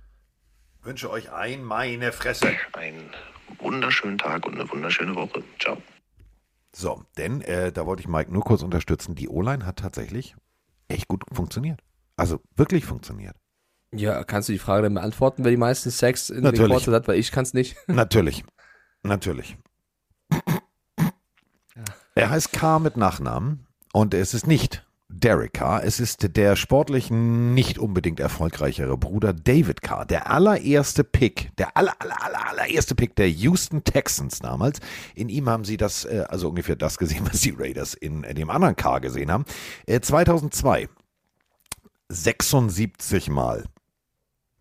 Wünsche 0.82 1.10
euch 1.10 1.32
ein, 1.32 1.64
meine 1.64 2.12
Fresse. 2.12 2.54
einen 2.74 3.10
wunderschönen 3.58 4.18
Tag 4.18 4.46
und 4.46 4.54
eine 4.54 4.70
wunderschöne 4.70 5.14
Woche. 5.14 5.42
Ciao. 5.58 5.82
So, 6.74 7.04
denn 7.16 7.40
äh, 7.42 7.70
da 7.70 7.86
wollte 7.86 8.00
ich 8.00 8.08
Mike 8.08 8.32
nur 8.32 8.42
kurz 8.42 8.62
unterstützen. 8.62 9.14
Die 9.14 9.28
O-Line 9.28 9.64
hat 9.64 9.78
tatsächlich 9.78 10.34
echt 10.88 11.06
gut 11.06 11.22
funktioniert. 11.32 11.80
Also 12.16 12.40
wirklich 12.56 12.84
funktioniert. 12.84 13.36
Ja, 13.92 14.24
kannst 14.24 14.48
du 14.48 14.52
die 14.52 14.58
Frage 14.58 14.82
dann 14.82 14.94
beantworten, 14.94 15.44
wer 15.44 15.52
die 15.52 15.56
meisten 15.56 15.90
Sex 15.90 16.30
in 16.30 16.42
Natürlich. 16.42 16.62
den 16.62 16.70
Quarters 16.70 16.94
hat, 16.94 17.08
weil 17.08 17.18
ich 17.18 17.30
kann 17.30 17.44
es 17.44 17.54
nicht. 17.54 17.76
Natürlich. 17.86 18.44
Natürlich. 19.04 19.56
Er 22.16 22.30
heißt 22.30 22.52
K 22.52 22.80
mit 22.80 22.96
Nachnamen 22.96 23.66
und 23.92 24.12
es 24.14 24.34
ist 24.34 24.46
nicht 24.46 24.84
Derek 25.16 25.54
Carr, 25.54 25.84
es 25.84 26.00
ist 26.00 26.36
der 26.36 26.56
sportlich 26.56 27.08
nicht 27.08 27.78
unbedingt 27.78 28.18
erfolgreichere 28.18 28.98
Bruder 28.98 29.32
David 29.32 29.80
Carr, 29.80 30.06
der 30.06 30.28
allererste 30.28 31.04
Pick, 31.04 31.54
der 31.56 31.76
aller, 31.76 31.94
aller, 32.00 32.20
aller, 32.20 32.48
allererste 32.48 32.96
Pick 32.96 33.14
der 33.14 33.28
Houston 33.30 33.84
Texans 33.84 34.40
damals. 34.40 34.80
In 35.14 35.28
ihm 35.28 35.48
haben 35.48 35.64
sie 35.64 35.76
das, 35.76 36.04
äh, 36.04 36.24
also 36.28 36.48
ungefähr 36.48 36.74
das 36.74 36.98
gesehen, 36.98 37.26
was 37.30 37.40
die 37.42 37.54
Raiders 37.56 37.94
in 37.94 38.24
äh, 38.24 38.34
dem 38.34 38.50
anderen 38.50 38.74
Carr 38.74 39.00
gesehen 39.00 39.30
haben. 39.30 39.44
Äh, 39.86 40.00
2002, 40.00 40.88
76 42.08 43.30
Mal 43.30 43.64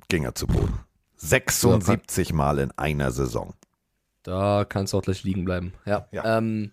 ging 0.08 0.24
er 0.24 0.36
zu 0.36 0.45
Boden. 0.45 0.80
76 1.16 2.32
Mal 2.32 2.60
in 2.60 2.72
einer 2.78 3.12
Saison. 3.12 3.56
Da 4.22 4.66
kannst 4.70 4.93
du 4.93 4.97
auch 4.97 5.01
gleich 5.01 5.24
liegen 5.24 5.45
bleiben. 5.45 5.74
Ja. 5.86 6.08
Ja. 6.12 6.38
Ähm, 6.38 6.72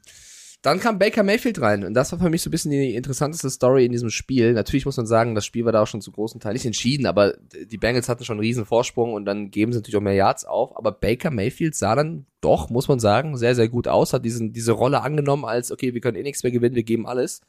dann 0.63 0.79
kam 0.79 0.99
Baker 0.99 1.23
Mayfield 1.23 1.61
rein 1.61 1.85
und 1.85 1.95
das 1.95 2.13
war 2.13 2.19
für 2.19 2.29
mich 2.29 2.43
so 2.43 2.49
ein 2.49 2.51
bisschen 2.51 2.71
die 2.71 2.95
interessanteste 2.95 3.49
Story 3.49 3.87
in 3.87 3.93
diesem 3.93 4.11
Spiel. 4.11 4.53
Natürlich 4.53 4.85
muss 4.85 4.99
man 4.99 5.07
sagen, 5.07 5.35
das 5.35 5.47
Spiel 5.47 5.65
war 5.65 5.73
da 5.73 5.83
auch 5.83 5.87
schon 5.87 6.03
zu 6.03 6.13
großen 6.13 6.39
Teil 6.39 6.53
nicht 6.53 6.67
entschieden, 6.67 7.07
aber 7.07 7.35
die 7.71 7.79
Bengals 7.79 8.11
hatten 8.11 8.25
schon 8.25 8.35
einen 8.35 8.45
riesen 8.45 8.67
Vorsprung 8.67 9.15
und 9.15 9.25
dann 9.25 9.51
geben 9.51 9.73
sie 9.73 9.79
natürlich 9.79 9.97
auch 9.97 10.03
mehr 10.03 10.15
Yards 10.15 10.45
auf. 10.45 10.77
Aber 10.77 10.93
Baker 10.93 11.31
Mayfield 11.31 11.75
sah 11.75 11.95
dann 11.95 12.27
doch, 12.43 12.69
muss 12.69 12.89
man 12.89 13.01
sagen, 13.01 13.39
sehr, 13.39 13.55
sehr 13.55 13.69
gut 13.69 13.89
aus, 13.89 14.13
hat 14.13 14.25
diesen, 14.25 14.53
diese 14.53 14.73
Rolle 14.73 15.01
angenommen 15.01 15.47
als, 15.47 15.73
okay, 15.73 15.95
wir 15.95 16.01
können 16.03 16.19
eh 16.19 16.23
nichts 16.23 16.43
mehr 16.43 16.53
gewinnen, 16.53 16.75
wir 16.75 16.83
geben 16.83 17.07
alles. 17.07 17.41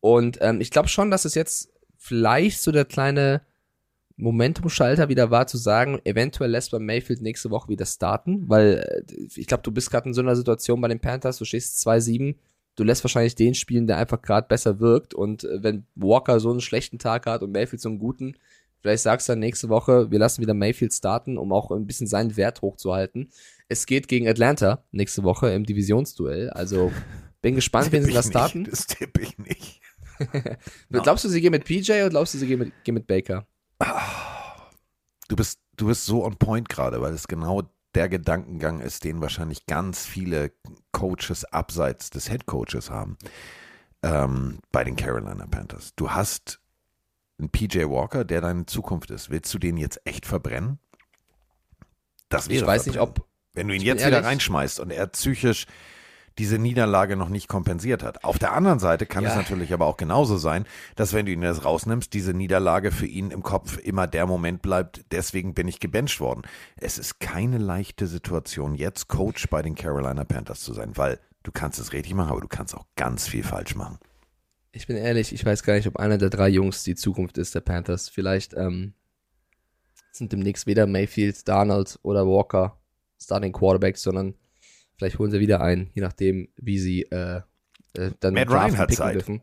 Und 0.00 0.38
ähm, 0.42 0.60
ich 0.60 0.70
glaube 0.70 0.88
schon, 0.88 1.10
dass 1.10 1.24
es 1.24 1.34
jetzt 1.34 1.72
vielleicht 1.96 2.60
so 2.60 2.70
der 2.70 2.84
kleine 2.84 3.40
Momentum-Schalter 4.16 5.08
wieder 5.08 5.30
war, 5.30 5.46
zu 5.46 5.56
sagen, 5.56 6.00
eventuell 6.04 6.50
lässt 6.50 6.72
man 6.72 6.84
Mayfield 6.84 7.22
nächste 7.22 7.50
Woche 7.50 7.68
wieder 7.68 7.86
starten, 7.86 8.48
weil 8.48 9.04
äh, 9.08 9.26
ich 9.36 9.46
glaube, 9.46 9.62
du 9.62 9.72
bist 9.72 9.90
gerade 9.90 10.08
in 10.08 10.14
so 10.14 10.20
einer 10.20 10.36
Situation 10.36 10.80
bei 10.80 10.88
den 10.88 11.00
Panthers, 11.00 11.38
du 11.38 11.44
stehst 11.44 11.86
2-7, 11.86 12.36
du 12.76 12.84
lässt 12.84 13.04
wahrscheinlich 13.04 13.34
den 13.34 13.54
spielen, 13.54 13.86
der 13.86 13.98
einfach 13.98 14.22
gerade 14.22 14.48
besser 14.48 14.80
wirkt 14.80 15.14
und 15.14 15.44
äh, 15.44 15.62
wenn 15.62 15.86
Walker 15.94 16.40
so 16.40 16.50
einen 16.50 16.60
schlechten 16.60 16.98
Tag 16.98 17.26
hat 17.26 17.42
und 17.42 17.52
Mayfield 17.52 17.80
so 17.80 17.88
einen 17.88 17.98
guten, 17.98 18.36
vielleicht 18.80 19.02
sagst 19.02 19.28
du 19.28 19.32
dann 19.32 19.40
nächste 19.40 19.68
Woche, 19.68 20.10
wir 20.10 20.18
lassen 20.18 20.42
wieder 20.42 20.54
Mayfield 20.54 20.92
starten, 20.92 21.38
um 21.38 21.52
auch 21.52 21.70
ein 21.70 21.86
bisschen 21.86 22.06
seinen 22.06 22.36
Wert 22.36 22.62
hochzuhalten. 22.62 23.30
Es 23.68 23.86
geht 23.86 24.08
gegen 24.08 24.28
Atlanta 24.28 24.84
nächste 24.90 25.22
Woche 25.22 25.50
im 25.50 25.64
Divisionsduell, 25.64 26.50
also 26.50 26.92
bin 27.42 27.54
gespannt, 27.54 27.92
wen 27.92 28.02
sie 28.02 28.08
Tipp 28.08 28.14
da 28.14 28.20
ich 28.20 28.26
starten. 28.26 28.58
nicht, 28.60 28.72
Das 28.72 28.86
tippe 28.86 29.20
ich 29.22 29.38
nicht. 29.38 29.80
Glaubst 30.90 31.24
du, 31.24 31.28
sie 31.28 31.40
gehen 31.40 31.50
mit 31.50 31.64
PJ 31.64 31.92
oder 31.92 32.10
glaubst 32.10 32.34
du, 32.34 32.38
sie 32.38 32.46
gehen 32.46 32.60
mit, 32.60 32.84
gehen 32.84 32.94
mit 32.94 33.06
Baker? 33.06 33.46
Du 35.28 35.36
bist, 35.36 35.60
du 35.76 35.86
bist 35.86 36.04
so 36.06 36.24
on 36.24 36.36
point 36.36 36.68
gerade, 36.68 37.00
weil 37.00 37.12
es 37.14 37.26
genau 37.28 37.62
der 37.94 38.08
Gedankengang 38.08 38.80
ist, 38.80 39.04
den 39.04 39.20
wahrscheinlich 39.20 39.66
ganz 39.66 40.04
viele 40.06 40.52
Coaches 40.92 41.44
abseits 41.44 42.10
des 42.10 42.28
Head 42.28 42.46
Coaches 42.46 42.90
haben 42.90 43.16
ähm, 44.02 44.58
bei 44.72 44.84
den 44.84 44.96
Carolina 44.96 45.46
Panthers. 45.46 45.92
Du 45.96 46.10
hast 46.10 46.60
einen 47.38 47.50
PJ 47.50 47.84
Walker, 47.84 48.24
der 48.24 48.40
deine 48.40 48.66
Zukunft 48.66 49.10
ist. 49.10 49.30
Willst 49.30 49.52
du 49.52 49.58
den 49.58 49.76
jetzt 49.76 50.00
echt 50.06 50.26
verbrennen? 50.26 50.78
Das 52.28 52.48
wäre 52.48 52.60
Ich 52.60 52.66
weiß 52.66 52.86
nicht, 52.86 52.96
verbrennen. 52.96 53.22
ob 53.22 53.28
Wenn 53.54 53.68
du 53.68 53.74
ihn 53.74 53.82
jetzt 53.82 54.00
wieder 54.00 54.10
ehrlich- 54.16 54.26
reinschmeißt 54.26 54.80
und 54.80 54.90
er 54.90 55.06
psychisch 55.08 55.66
diese 56.38 56.58
Niederlage 56.58 57.16
noch 57.16 57.28
nicht 57.28 57.48
kompensiert 57.48 58.02
hat. 58.02 58.24
Auf 58.24 58.38
der 58.38 58.52
anderen 58.52 58.78
Seite 58.78 59.06
kann 59.06 59.24
es 59.24 59.32
Ja. 59.32 59.36
natürlich 59.36 59.72
aber 59.72 59.86
auch 59.86 59.96
genauso 59.96 60.36
sein, 60.36 60.64
dass 60.96 61.12
wenn 61.12 61.26
du 61.26 61.32
ihn 61.32 61.42
jetzt 61.42 61.64
rausnimmst, 61.64 62.12
diese 62.12 62.34
Niederlage 62.34 62.90
für 62.90 63.06
ihn 63.06 63.30
im 63.30 63.42
Kopf 63.42 63.78
immer 63.78 64.06
der 64.06 64.26
Moment 64.26 64.62
bleibt, 64.62 65.04
deswegen 65.12 65.54
bin 65.54 65.68
ich 65.68 65.80
gebencht 65.80 66.20
worden. 66.20 66.42
Es 66.76 66.98
ist 66.98 67.20
keine 67.20 67.58
leichte 67.58 68.06
Situation, 68.06 68.74
jetzt 68.74 69.08
Coach 69.08 69.48
bei 69.48 69.62
den 69.62 69.74
Carolina 69.74 70.24
Panthers 70.24 70.60
zu 70.60 70.72
sein, 70.72 70.96
weil 70.96 71.18
du 71.42 71.52
kannst 71.52 71.78
es 71.78 71.92
richtig 71.92 72.14
machen, 72.14 72.30
aber 72.30 72.40
du 72.40 72.48
kannst 72.48 72.74
auch 72.74 72.86
ganz 72.96 73.28
viel 73.28 73.42
falsch 73.44 73.74
machen. 73.74 73.98
Ich 74.72 74.86
bin 74.86 74.96
ehrlich, 74.96 75.34
ich 75.34 75.44
weiß 75.44 75.62
gar 75.64 75.74
nicht, 75.74 75.86
ob 75.86 75.98
einer 75.98 76.16
der 76.16 76.30
drei 76.30 76.48
Jungs 76.48 76.82
die 76.82 76.94
Zukunft 76.94 77.36
ist 77.36 77.54
der 77.54 77.60
Panthers. 77.60 78.08
Vielleicht 78.08 78.54
ähm, 78.54 78.94
sind 80.12 80.32
demnächst 80.32 80.66
weder 80.66 80.86
Mayfield, 80.86 81.46
Darnold 81.46 81.98
oder 82.02 82.26
Walker 82.26 82.78
Starting 83.20 83.52
Quarterbacks, 83.52 84.02
sondern 84.02 84.34
vielleicht 85.02 85.18
holen 85.18 85.32
sie 85.32 85.40
wieder 85.40 85.60
einen, 85.60 85.90
je 85.94 86.02
nachdem, 86.02 86.48
wie 86.56 86.78
sie 86.78 87.02
äh, 87.10 87.40
äh, 87.94 88.10
dann 88.20 88.34
Matt 88.34 88.48
Ryan 88.48 88.78
hat 88.78 88.88
picken 88.88 89.04
Zeit. 89.04 89.14
dürfen. 89.16 89.42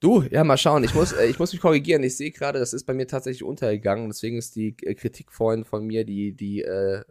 Du, 0.00 0.22
ja, 0.22 0.42
mal 0.42 0.58
schauen. 0.58 0.82
Ich 0.82 0.94
muss, 0.94 1.12
äh, 1.12 1.26
ich 1.26 1.38
muss 1.38 1.52
mich 1.52 1.62
korrigieren. 1.62 2.02
Ich 2.02 2.16
sehe 2.16 2.32
gerade, 2.32 2.58
das 2.58 2.72
ist 2.72 2.84
bei 2.84 2.92
mir 2.92 3.06
tatsächlich 3.06 3.44
untergegangen. 3.44 4.08
Deswegen 4.08 4.36
ist 4.36 4.56
die 4.56 4.76
äh, 4.82 4.94
Kritik 4.94 5.30
vorhin 5.30 5.64
von 5.64 5.86
mir, 5.86 6.04
die, 6.04 6.32
die 6.32 6.62
äh, 6.62 7.04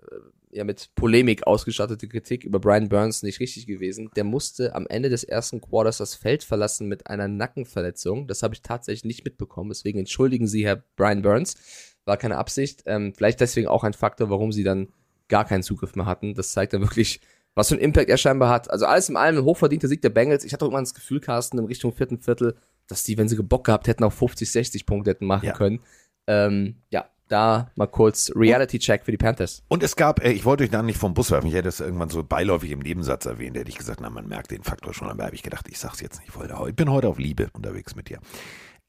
ja 0.51 0.65
mit 0.65 0.89
Polemik 0.95 1.47
ausgestattete 1.47 2.09
Kritik 2.09 2.43
über 2.43 2.59
Brian 2.59 2.89
Burns 2.89 3.23
nicht 3.23 3.39
richtig 3.39 3.65
gewesen. 3.65 4.11
Der 4.17 4.25
musste 4.25 4.75
am 4.75 4.85
Ende 4.85 5.09
des 5.09 5.23
ersten 5.23 5.61
Quarters 5.61 5.99
das 5.99 6.15
Feld 6.15 6.43
verlassen 6.43 6.89
mit 6.89 7.07
einer 7.07 7.29
Nackenverletzung. 7.29 8.27
Das 8.27 8.43
habe 8.43 8.53
ich 8.55 8.61
tatsächlich 8.61 9.05
nicht 9.05 9.23
mitbekommen. 9.23 9.69
Deswegen 9.69 9.99
entschuldigen 9.99 10.47
Sie, 10.47 10.65
Herr 10.65 10.83
Brian 10.97 11.21
Burns. 11.21 11.55
War 12.03 12.17
keine 12.17 12.37
Absicht. 12.37 12.83
Ähm, 12.87 13.13
vielleicht 13.15 13.39
deswegen 13.39 13.69
auch 13.69 13.85
ein 13.85 13.93
Faktor, 13.93 14.29
warum 14.29 14.51
sie 14.51 14.65
dann 14.65 14.89
gar 15.29 15.45
keinen 15.45 15.63
Zugriff 15.63 15.95
mehr 15.95 16.05
hatten. 16.05 16.35
Das 16.35 16.51
zeigt 16.51 16.73
dann 16.73 16.81
wirklich, 16.81 17.21
was 17.55 17.69
für 17.69 17.75
einen 17.75 17.83
Impact 17.83 18.09
er 18.09 18.17
scheinbar 18.17 18.49
hat. 18.49 18.69
Also 18.71 18.85
alles 18.85 19.09
in 19.09 19.17
allem 19.17 19.37
ein 19.37 19.43
hochverdienter 19.43 19.87
Sieg 19.87 20.01
der 20.01 20.09
Bengals. 20.09 20.43
Ich 20.43 20.53
hatte 20.53 20.65
auch 20.65 20.69
immer 20.69 20.79
das 20.79 20.93
Gefühl, 20.93 21.19
Carsten, 21.19 21.59
in 21.59 21.65
Richtung 21.65 21.93
vierten 21.93 22.19
Viertel, 22.19 22.55
dass 22.87 23.03
die, 23.03 23.17
wenn 23.17 23.29
sie 23.29 23.41
Bock 23.41 23.65
gehabt 23.65 23.87
hätten, 23.87 24.03
auch 24.03 24.13
50, 24.13 24.51
60 24.51 24.85
Punkte 24.85 25.11
hätten 25.11 25.25
machen 25.25 25.45
Ja. 25.45 25.53
können. 25.53 25.79
Ähm, 26.27 26.77
ja, 26.89 27.05
da 27.27 27.71
mal 27.75 27.87
kurz 27.87 28.31
Reality-Check 28.35 29.05
für 29.05 29.11
die 29.11 29.17
Panthers. 29.17 29.63
Und 29.67 29.83
es 29.83 29.95
gab, 29.95 30.23
äh, 30.23 30.31
ich 30.31 30.45
wollte 30.45 30.63
euch 30.63 30.69
da 30.69 30.81
nicht 30.83 30.97
vom 30.97 31.13
Bus 31.13 31.31
werfen, 31.31 31.47
ich 31.47 31.53
hätte 31.53 31.69
es 31.69 31.79
irgendwann 31.79 32.09
so 32.09 32.23
beiläufig 32.23 32.71
im 32.71 32.79
Nebensatz 32.79 33.25
erwähnt, 33.25 33.57
hätte 33.57 33.69
ich 33.69 33.77
gesagt, 33.77 33.99
na, 34.01 34.09
man 34.09 34.27
merkt 34.27 34.51
den 34.51 34.63
Faktor 34.63 34.93
schon, 34.93 35.09
aber 35.09 35.25
habe 35.25 35.35
ich 35.35 35.43
gedacht, 35.43 35.67
ich 35.69 35.79
sag's 35.79 36.01
jetzt 36.01 36.19
nicht, 36.19 36.29
ich, 36.29 36.35
wollte, 36.37 36.55
ich 36.67 36.75
bin 36.75 36.91
heute 36.91 37.07
auf 37.07 37.17
Liebe 37.19 37.49
unterwegs 37.53 37.95
mit 37.95 38.09
dir. 38.09 38.19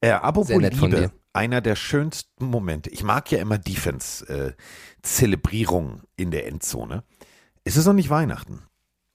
Äh, 0.01 0.09
apropos 0.11 0.49
Liebe, 0.49 1.11
einer 1.33 1.61
der 1.61 1.75
schönsten 1.75 2.45
Momente, 2.45 2.89
ich 2.89 3.03
mag 3.03 3.31
ja 3.31 3.39
immer 3.39 3.57
Defense-Zelebrierungen 3.57 6.01
in 6.15 6.31
der 6.31 6.47
Endzone. 6.47 7.03
Es 7.67 7.77
ist 7.77 7.87
noch 7.87 7.93
nicht 7.93 8.11
Weihnachten. 8.11 8.61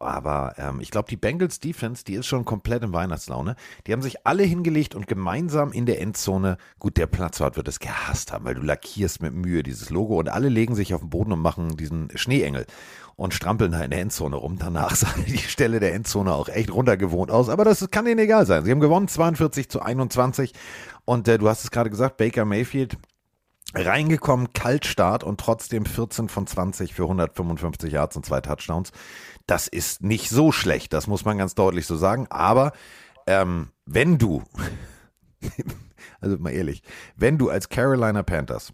Aber 0.01 0.55
ähm, 0.57 0.81
ich 0.81 0.91
glaube, 0.91 1.09
die 1.09 1.17
Bengals 1.17 1.61
Defense, 1.61 2.05
die 2.05 2.15
ist 2.15 2.27
schon 2.27 2.45
komplett 2.45 2.83
in 2.83 2.93
Weihnachtslaune. 2.93 3.55
Die 3.87 3.93
haben 3.93 4.03
sich 4.03 4.27
alle 4.27 4.43
hingelegt 4.43 4.95
und 4.97 5.07
gemeinsam 5.07 5.73
in 5.73 5.87
der 5.87 6.01
Endzone, 6.01 6.57
gut, 6.81 6.97
der 6.97 7.07
Platzwart 7.07 7.57
wird 7.57 7.69
es 7.69 7.79
gehasst 7.79 8.33
haben, 8.33 8.45
weil 8.47 8.55
du 8.55 8.63
lackierst 8.63 9.23
mit 9.23 9.35
Mühe 9.35 9.63
dieses 9.63 9.91
Logo 9.91 10.19
und 10.19 10.29
alle 10.29 10.49
legen 10.49 10.75
sich 10.75 10.95
auf 10.95 11.03
den 11.03 11.11
Boden 11.11 11.33
und 11.33 11.43
machen 11.43 11.77
diesen 11.77 12.09
Schneeengel 12.17 12.67
und 13.15 13.35
strampeln 13.35 13.73
da 13.73 13.83
in 13.83 13.91
der 13.91 14.01
Endzone 14.01 14.35
rum. 14.35 14.57
Danach 14.59 14.95
sah 14.97 15.15
die 15.29 15.39
Stelle 15.39 15.79
der 15.79 15.95
Endzone 15.95 16.33
auch 16.33 16.49
echt 16.49 16.73
runtergewohnt 16.73 17.31
aus, 17.31 17.49
aber 17.51 17.65
das 17.65 17.89
kann 17.91 18.07
denen 18.07 18.21
egal 18.21 18.47
sein. 18.47 18.65
Sie 18.65 18.71
haben 18.73 18.81
gewonnen, 18.81 19.07
42 19.07 19.69
zu 19.69 19.81
21 19.81 20.55
und 21.05 21.29
äh, 21.29 21.39
du 21.39 21.49
hast 21.49 21.63
es 21.63 21.71
gerade 21.71 21.91
gesagt, 21.91 22.17
Baker 22.17 22.47
Mayfield 22.47 22.97
reingekommen, 23.75 24.53
Kaltstart 24.53 25.25
und 25.25 25.41
trotzdem 25.41 25.85
14 25.85 26.29
von 26.29 26.47
20 26.47 26.95
für 26.95 27.05
155 27.05 27.93
Yards 27.93 28.17
und 28.17 28.27
zwei 28.27 28.41
Touchdowns. 28.41 28.93
Das 29.47 29.69
ist 29.69 30.03
nicht 30.03 30.29
so 30.29 30.53
schlecht, 30.53 30.93
das 30.93 31.07
muss 31.07 31.25
man 31.25 31.39
ganz 31.39 31.55
deutlich 31.55 31.87
so 31.87 31.97
sagen. 31.97 32.27
Aber 32.31 32.73
ähm, 33.27 33.69
wenn 33.87 34.19
du, 34.19 34.43
also 36.21 36.39
mal 36.39 36.51
ehrlich, 36.51 36.83
wenn 37.17 37.39
du 37.39 37.49
als 37.49 37.69
Carolina 37.69 38.23
Panthers 38.23 38.73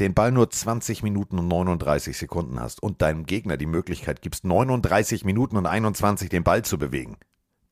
den 0.00 0.14
Ball 0.14 0.32
nur 0.32 0.50
20 0.50 1.04
Minuten 1.04 1.38
und 1.38 1.46
39 1.46 2.16
Sekunden 2.16 2.60
hast 2.60 2.82
und 2.82 3.00
deinem 3.00 3.26
Gegner 3.26 3.56
die 3.56 3.66
Möglichkeit 3.66 4.22
gibst, 4.22 4.44
39 4.44 5.24
Minuten 5.24 5.56
und 5.56 5.66
21 5.66 6.28
den 6.28 6.42
Ball 6.42 6.64
zu 6.64 6.78
bewegen, 6.78 7.16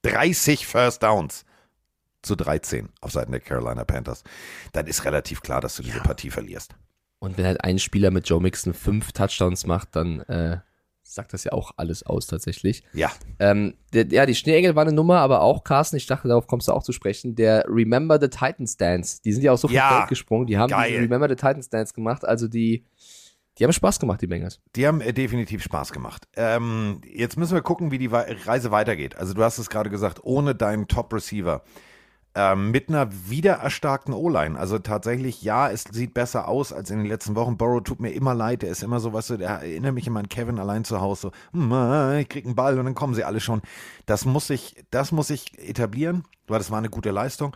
30 0.03 0.67
First 0.67 1.03
Downs 1.03 1.45
zu 2.23 2.37
13 2.37 2.89
auf 3.01 3.13
Seiten 3.13 3.33
der 3.33 3.41
Carolina 3.41 3.85
Panthers, 3.85 4.25
dann 4.73 4.87
ist 4.87 5.05
relativ 5.05 5.43
klar, 5.43 5.61
dass 5.61 5.77
du 5.77 5.83
diese 5.83 6.01
Partie 6.01 6.31
verlierst. 6.31 6.75
Und 7.19 7.39
wenn 7.39 7.47
halt 7.47 7.63
ein 7.63 7.79
Spieler 7.79 8.11
mit 8.11 8.29
Joe 8.29 8.41
Mixon 8.41 8.75
fünf 8.75 9.13
Touchdowns 9.13 9.67
macht, 9.67 9.95
dann 9.95 10.21
äh, 10.23 10.59
sagt 11.03 11.33
das 11.33 11.45
ja 11.45 11.53
auch 11.53 11.73
alles 11.77 12.05
aus 12.05 12.27
tatsächlich. 12.27 12.83
Ja. 12.93 13.11
Ähm, 13.39 13.75
der, 13.93 14.07
ja, 14.09 14.27
die 14.27 14.35
Schneeengel 14.35 14.75
war 14.75 14.83
eine 14.83 14.93
Nummer, 14.93 15.21
aber 15.21 15.43
auch, 15.43 15.65
Carsten, 15.65 15.97
ich 15.97 16.07
dachte, 16.07 16.29
darauf 16.29 16.47
kommst 16.47 16.69
du 16.69 16.73
auch 16.73 16.83
zu 16.83 16.93
sprechen, 16.93 17.35
der 17.35 17.65
Remember 17.69 18.19
the 18.21 18.29
Titans 18.29 18.77
Dance. 18.77 19.21
Die 19.25 19.33
sind 19.33 19.43
ja 19.43 19.53
auch 19.53 19.59
so 19.59 19.69
vom 19.69 19.75
Ja, 19.77 19.99
Feld 19.99 20.09
gesprungen, 20.09 20.47
die 20.47 20.59
haben 20.59 20.73
Remember 20.73 21.29
the 21.29 21.37
Titans 21.37 21.69
Dance 21.69 21.93
gemacht, 21.95 22.25
also 22.25 22.49
die, 22.49 22.85
die 23.59 23.65
haben 23.65 23.73
Spaß 23.73 24.01
gemacht, 24.01 24.23
die 24.23 24.27
Bengals. 24.27 24.61
Die 24.75 24.87
haben 24.87 25.01
äh, 25.01 25.13
definitiv 25.13 25.63
Spaß 25.63 25.93
gemacht. 25.93 26.27
Ähm, 26.37 27.01
jetzt 27.05 27.37
müssen 27.37 27.55
wir 27.55 27.63
gucken, 27.63 27.91
wie 27.91 27.99
die 27.99 28.07
Reise 28.07 28.71
weitergeht. 28.71 29.17
Also 29.17 29.35
du 29.35 29.43
hast 29.43 29.59
es 29.59 29.69
gerade 29.69 29.91
gesagt, 29.91 30.21
ohne 30.23 30.55
deinen 30.55 30.89
Top-Receiver. 30.89 31.63
Ähm, 32.35 32.71
mit 32.71 32.89
einer 32.89 33.11
wieder 33.29 33.55
erstarkten 33.57 34.15
O-Line. 34.15 34.59
Also 34.59 34.79
tatsächlich, 34.79 35.43
ja, 35.43 35.71
es 35.71 35.85
sieht 35.85 36.15
besser 36.15 36.49
aus 36.49 36.73
als 36.73 36.91
in 36.91 36.99
den 36.99 37.07
letzten 37.07 37.35
Wochen. 37.35 37.59
Burrow 37.59 37.83
tut 37.83 38.01
mir 38.01 38.11
immer 38.13 38.35
leid. 38.35 38.63
Der 38.63 38.71
ist 38.71 38.83
immer 38.83 39.01
so, 39.01 39.13
was 39.13 39.27
du, 39.27 39.37
der 39.37 39.51
erinnert 39.51 39.93
mich 39.95 40.07
immer 40.07 40.21
an 40.21 40.31
Kevin 40.31 40.59
allein 40.59 40.85
zu 40.85 41.03
Hause. 41.03 41.31
So, 41.53 41.59
hm, 41.59 41.73
äh, 41.73 42.21
ich 42.23 42.29
krieg 42.31 42.47
einen 42.47 42.55
Ball 42.55 42.79
und 42.79 42.87
dann 42.87 42.95
kommen 42.95 43.15
sie 43.15 43.25
alle 43.25 43.41
schon. 43.41 43.61
Das 44.07 44.25
muss 44.25 44.49
ich, 44.49 44.83
das 44.91 45.13
muss 45.13 45.29
ich 45.29 45.59
etablieren, 45.59 46.25
weil 46.47 46.59
das 46.59 46.71
war 46.71 46.79
eine 46.79 46.89
gute 46.89 47.11
Leistung. 47.11 47.55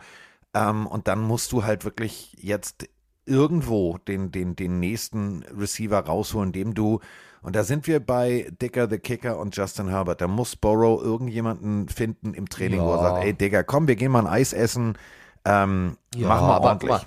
Ähm, 0.53 0.85
und 0.85 1.07
dann 1.07 1.21
musst 1.21 1.51
du 1.53 1.63
halt 1.63 1.83
wirklich 1.83 2.35
jetzt 2.39 2.87
irgendwo 3.25 3.97
den, 3.97 4.31
den, 4.31 4.55
den 4.55 4.79
nächsten 4.79 5.43
Receiver 5.43 5.99
rausholen, 5.99 6.51
dem 6.51 6.75
du, 6.75 6.99
und 7.47 7.55
da 7.55 7.63
sind 7.63 7.87
wir 7.87 7.99
bei 8.01 8.51
Dicker 8.61 8.89
the 8.89 8.97
Kicker 8.99 9.39
und 9.39 9.55
Justin 9.55 9.87
Herbert, 9.87 10.19
da 10.21 10.27
muss 10.27 10.55
Burrow 10.57 11.01
irgendjemanden 11.01 11.87
finden 11.87 12.33
im 12.33 12.49
Training, 12.49 12.81
wo 12.81 12.91
er 12.91 12.97
Ja. 12.97 13.01
sagt, 13.03 13.23
ey 13.25 13.33
Digga, 13.33 13.63
komm, 13.63 13.87
wir 13.87 13.95
gehen 13.95 14.11
mal 14.11 14.19
ein 14.19 14.27
Eis 14.27 14.51
essen, 14.53 14.97
ähm, 15.45 15.97
Ja, 16.15 16.27
machen 16.27 16.47
wir 16.47 16.53
aber 16.55 16.65
ordentlich. 16.67 16.89
mal, 16.91 17.01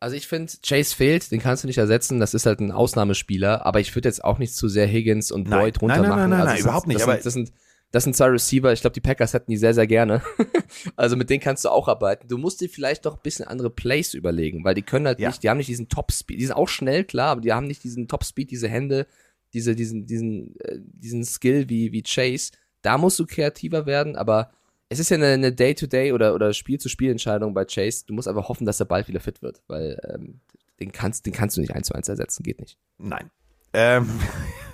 Also 0.00 0.16
ich 0.16 0.26
finde, 0.26 0.52
Chase 0.66 0.96
fehlt, 0.96 1.30
den 1.30 1.40
kannst 1.40 1.62
du 1.62 1.66
nicht 1.68 1.78
ersetzen, 1.78 2.20
das 2.20 2.34
ist 2.34 2.46
halt 2.46 2.58
ein 2.60 2.72
Ausnahmespieler, 2.72 3.64
aber 3.66 3.80
ich 3.80 3.94
würde 3.94 4.08
jetzt 4.08 4.24
auch 4.24 4.38
nicht 4.38 4.54
zu 4.56 4.66
sehr 4.68 4.86
Higgins 4.86 5.30
und 5.30 5.48
Nein. 5.48 5.60
Boyd 5.60 5.74
Nein, 5.74 5.80
runter 5.80 6.00
nein, 6.00 6.08
machen. 6.08 6.20
nein, 6.20 6.30
nein, 6.30 6.40
also 6.40 6.52
nein, 6.54 6.60
überhaupt 6.62 6.86
nicht, 6.88 6.96
Das 7.00 7.02
aber- 7.04 7.12
sind, 7.14 7.26
das, 7.26 7.32
sind, 7.34 7.52
das 7.92 8.04
sind 8.04 8.16
zwei 8.16 8.26
Receiver, 8.26 8.72
ich 8.72 8.80
glaube, 8.80 8.94
die 8.94 9.00
Packers 9.00 9.34
hätten 9.34 9.50
die 9.50 9.56
sehr, 9.56 9.74
sehr 9.74 9.86
gerne. 9.86 10.22
also 10.96 11.16
mit 11.16 11.28
denen 11.30 11.40
kannst 11.40 11.64
du 11.64 11.68
auch 11.68 11.86
arbeiten. 11.88 12.28
Du 12.28 12.38
musst 12.38 12.60
dir 12.60 12.68
vielleicht 12.68 13.04
doch 13.04 13.14
ein 13.16 13.20
bisschen 13.22 13.46
andere 13.46 13.68
Plays 13.70 14.14
überlegen, 14.14 14.64
weil 14.64 14.74
die 14.74 14.82
können 14.82 15.06
halt 15.06 15.18
Ja. 15.20 15.28
nicht, 15.28 15.42
die 15.42 15.50
haben 15.50 15.58
nicht 15.58 15.68
diesen 15.68 15.88
Top-Speed, 15.88 16.40
die 16.40 16.46
sind 16.46 16.56
auch 16.56 16.68
schnell, 16.68 17.04
klar, 17.04 17.28
aber 17.32 17.40
die 17.40 17.52
haben 17.52 17.66
nicht 17.66 17.84
diesen 17.84 18.08
Top-Speed, 18.08 18.50
diese 18.50 18.68
Hände, 18.68 19.06
diese, 19.52 19.74
diesen, 19.74 20.06
diesen, 20.06 20.58
äh, 20.60 20.78
diesen 20.80 21.24
Skill 21.24 21.68
wie, 21.68 21.92
wie 21.92 22.02
Chase. 22.02 22.52
Da 22.82 22.98
musst 22.98 23.18
du 23.18 23.26
kreativer 23.26 23.86
werden, 23.86 24.16
aber 24.16 24.50
es 24.88 24.98
ist 24.98 25.10
ja 25.10 25.16
eine, 25.16 25.52
Day-to-Day 25.52 26.12
oder, 26.12 26.34
oder 26.34 26.52
Spiel-zu-Spiel-Entscheidung 26.52 27.54
bei 27.54 27.64
Chase. 27.64 28.04
Du 28.06 28.14
musst 28.14 28.26
einfach 28.26 28.48
hoffen, 28.48 28.66
dass 28.66 28.80
er 28.80 28.86
bald 28.86 29.06
wieder 29.06 29.20
fit 29.20 29.40
wird, 29.40 29.62
weil 29.68 30.00
ähm, 30.12 30.40
den, 30.80 30.90
kannst, 30.90 31.26
den 31.26 31.32
kannst 31.32 31.56
du 31.56 31.60
nicht 31.60 31.74
eins 31.74 31.86
zu 31.86 31.94
eins 31.94 32.08
ersetzen, 32.08 32.42
geht 32.42 32.60
nicht. 32.60 32.76
Nein. 32.98 33.30
Ähm, 33.72 34.08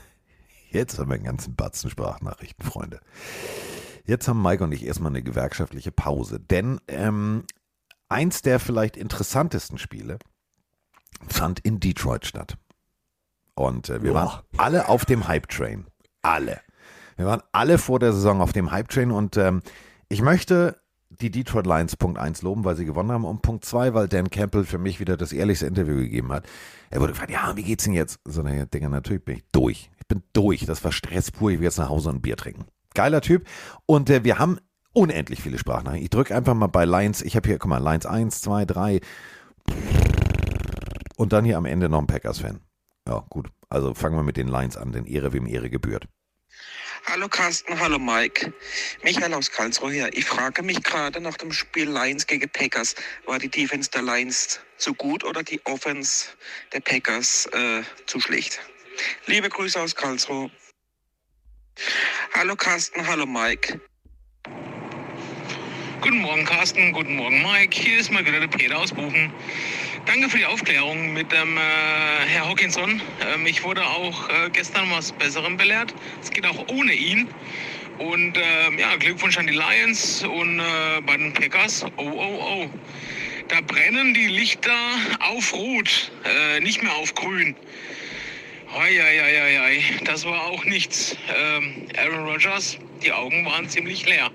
jetzt 0.70 0.98
haben 0.98 1.10
wir 1.10 1.16
einen 1.16 1.24
ganzen 1.24 1.54
Batzen 1.54 1.90
Sprachnachrichten, 1.90 2.64
Freunde. 2.64 3.00
Jetzt 4.06 4.26
haben 4.28 4.40
Mike 4.40 4.64
und 4.64 4.72
ich 4.72 4.86
erstmal 4.86 5.10
eine 5.10 5.22
gewerkschaftliche 5.22 5.92
Pause, 5.92 6.40
denn 6.40 6.80
ähm, 6.88 7.44
eins 8.08 8.40
der 8.40 8.60
vielleicht 8.60 8.96
interessantesten 8.96 9.78
Spiele 9.78 10.18
fand 11.28 11.60
in 11.60 11.80
Detroit 11.80 12.24
statt. 12.24 12.56
Und 13.56 13.88
äh, 13.88 14.02
wir 14.02 14.12
Boah. 14.12 14.20
waren 14.20 14.40
alle 14.58 14.88
auf 14.88 15.04
dem 15.04 15.26
Hype-Train. 15.26 15.86
Alle. 16.22 16.60
Wir 17.16 17.26
waren 17.26 17.42
alle 17.52 17.78
vor 17.78 17.98
der 17.98 18.12
Saison 18.12 18.40
auf 18.40 18.52
dem 18.52 18.70
Hype-Train 18.70 19.10
und 19.10 19.36
ähm, 19.36 19.62
ich 20.08 20.22
möchte 20.22 20.76
die 21.08 21.30
Detroit 21.30 21.66
Lions 21.66 21.96
Punkt 21.96 22.18
1 22.18 22.42
loben, 22.42 22.64
weil 22.64 22.76
sie 22.76 22.84
gewonnen 22.84 23.10
haben 23.10 23.24
und 23.24 23.40
Punkt 23.40 23.64
2, 23.64 23.94
weil 23.94 24.08
Dan 24.08 24.28
Campbell 24.28 24.64
für 24.64 24.78
mich 24.78 25.00
wieder 25.00 25.16
das 25.16 25.32
ehrlichste 25.32 25.66
Interview 25.66 25.96
gegeben 25.96 26.32
hat. 26.32 26.44
Er 26.90 27.00
wurde 27.00 27.12
gefragt, 27.12 27.30
ja, 27.30 27.56
wie 27.56 27.62
geht's 27.62 27.84
denn 27.84 27.94
jetzt? 27.94 28.20
So, 28.26 28.42
naja, 28.42 28.66
Digga, 28.66 28.88
natürlich 28.88 29.24
bin 29.24 29.36
ich 29.36 29.44
durch. 29.52 29.90
Ich 29.98 30.06
bin 30.06 30.22
durch. 30.34 30.66
Das 30.66 30.84
war 30.84 30.92
Stress 30.92 31.30
pur. 31.30 31.50
Ich 31.50 31.58
will 31.58 31.64
jetzt 31.64 31.78
nach 31.78 31.88
Hause 31.88 32.10
und 32.10 32.16
ein 32.16 32.22
Bier 32.22 32.36
trinken. 32.36 32.66
Geiler 32.94 33.22
Typ. 33.22 33.46
Und 33.86 34.10
äh, 34.10 34.24
wir 34.24 34.38
haben 34.38 34.58
unendlich 34.92 35.42
viele 35.42 35.58
Sprachnachrichten. 35.58 36.04
Ich 36.04 36.10
drücke 36.10 36.34
einfach 36.34 36.54
mal 36.54 36.66
bei 36.66 36.84
Lions. 36.84 37.22
Ich 37.22 37.36
habe 37.36 37.48
hier, 37.48 37.58
guck 37.58 37.70
mal, 37.70 37.82
Lions 37.82 38.04
1, 38.04 38.42
2, 38.42 38.64
3. 38.66 39.00
Und 41.16 41.32
dann 41.32 41.44
hier 41.44 41.56
am 41.56 41.64
Ende 41.64 41.88
noch 41.88 42.00
ein 42.00 42.06
Packers-Fan. 42.06 42.60
Ja, 43.06 43.24
gut. 43.28 43.48
Also 43.68 43.94
fangen 43.94 44.16
wir 44.16 44.22
mit 44.22 44.36
den 44.36 44.48
Lions 44.48 44.76
an, 44.76 44.92
denn 44.92 45.06
Ehre 45.06 45.32
wem 45.32 45.46
Ehre 45.46 45.70
gebührt. 45.70 46.06
Hallo 47.06 47.28
Carsten, 47.28 47.78
hallo 47.78 48.00
Mike. 48.00 48.52
Michael 49.04 49.32
aus 49.34 49.50
Karlsruhe 49.50 49.92
hier. 49.92 50.10
Ich 50.12 50.24
frage 50.24 50.62
mich 50.62 50.82
gerade 50.82 51.20
nach 51.20 51.36
dem 51.36 51.52
Spiel 51.52 51.88
Lions 51.88 52.26
gegen 52.26 52.48
Packers. 52.50 52.96
War 53.26 53.38
die 53.38 53.48
Defense 53.48 53.88
der 53.90 54.02
Lions 54.02 54.60
zu 54.76 54.92
gut 54.92 55.22
oder 55.22 55.44
die 55.44 55.64
Offense 55.66 56.26
der 56.72 56.80
Packers 56.80 57.46
äh, 57.52 57.82
zu 58.06 58.18
schlecht? 58.18 58.58
Liebe 59.26 59.48
Grüße 59.48 59.80
aus 59.80 59.94
Karlsruhe. 59.94 60.50
Hallo 62.34 62.56
Carsten, 62.56 63.06
hallo 63.06 63.24
Mike. 63.24 63.80
Guten 66.00 66.18
Morgen, 66.18 66.44
Carsten. 66.44 66.92
Guten 66.92 67.16
Morgen, 67.16 67.42
Mike. 67.42 67.76
Hier 67.76 67.98
ist 67.98 68.12
mal 68.12 68.24
wieder 68.24 68.40
der 68.40 68.48
Peter 68.48 68.78
aus 68.78 68.92
Buchen. 68.92 69.32
Danke 70.06 70.30
für 70.30 70.38
die 70.38 70.46
Aufklärung 70.46 71.12
mit 71.12 71.32
dem 71.32 71.56
äh, 71.56 71.60
Herr 72.28 72.48
Hawkinson. 72.48 73.02
Ähm, 73.28 73.44
ich 73.44 73.64
wurde 73.64 73.84
auch 73.84 74.28
äh, 74.28 74.50
gestern 74.50 74.88
was 74.92 75.10
Besserem 75.10 75.56
belehrt. 75.56 75.92
Es 76.22 76.30
geht 76.30 76.46
auch 76.46 76.68
ohne 76.68 76.92
ihn. 76.92 77.26
Und 77.98 78.38
ähm, 78.38 78.78
ja, 78.78 78.94
Glückwunsch 78.94 79.36
an 79.36 79.48
die 79.48 79.54
Lions 79.54 80.22
und 80.22 80.60
äh, 80.60 81.00
bei 81.04 81.16
den 81.16 81.32
Packers. 81.32 81.84
Oh, 81.96 82.02
oh, 82.04 82.40
oh. 82.40 82.70
Da 83.48 83.60
brennen 83.62 84.14
die 84.14 84.28
Lichter 84.28 84.78
auf 85.18 85.52
Rot, 85.52 86.12
äh, 86.24 86.60
nicht 86.60 86.84
mehr 86.84 86.94
auf 86.94 87.12
Grün. 87.16 87.56
Eieieiei, 88.78 89.82
das 90.04 90.24
war 90.24 90.40
auch 90.46 90.64
nichts. 90.64 91.16
Ähm, 91.36 91.88
Aaron 91.98 92.28
Rodgers, 92.28 92.78
die 93.02 93.10
Augen 93.12 93.44
waren 93.44 93.68
ziemlich 93.68 94.06
leer. 94.06 94.30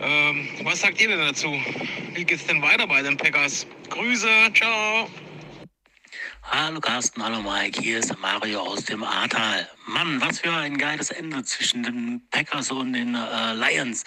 Ähm, 0.00 0.48
was 0.62 0.80
sagt 0.80 1.00
ihr 1.00 1.08
denn 1.08 1.18
dazu? 1.18 1.52
Wie 2.14 2.24
geht's 2.24 2.46
denn 2.46 2.62
weiter 2.62 2.86
bei 2.86 3.02
den 3.02 3.16
Packers? 3.16 3.66
Grüße, 3.90 4.28
ciao. 4.54 5.08
Hallo 6.50 6.80
Carsten, 6.80 7.22
hallo 7.22 7.42
Mike, 7.42 7.78
hier 7.78 7.98
ist 7.98 8.18
Mario 8.20 8.60
aus 8.60 8.82
dem 8.86 9.04
Ahrtal. 9.04 9.68
Mann, 9.86 10.18
was 10.18 10.40
für 10.40 10.50
ein 10.50 10.78
geiles 10.78 11.10
Ende 11.10 11.44
zwischen 11.44 11.82
den 11.82 12.22
Packers 12.30 12.70
und 12.70 12.94
den 12.94 13.14
äh, 13.14 13.52
Lions. 13.52 14.04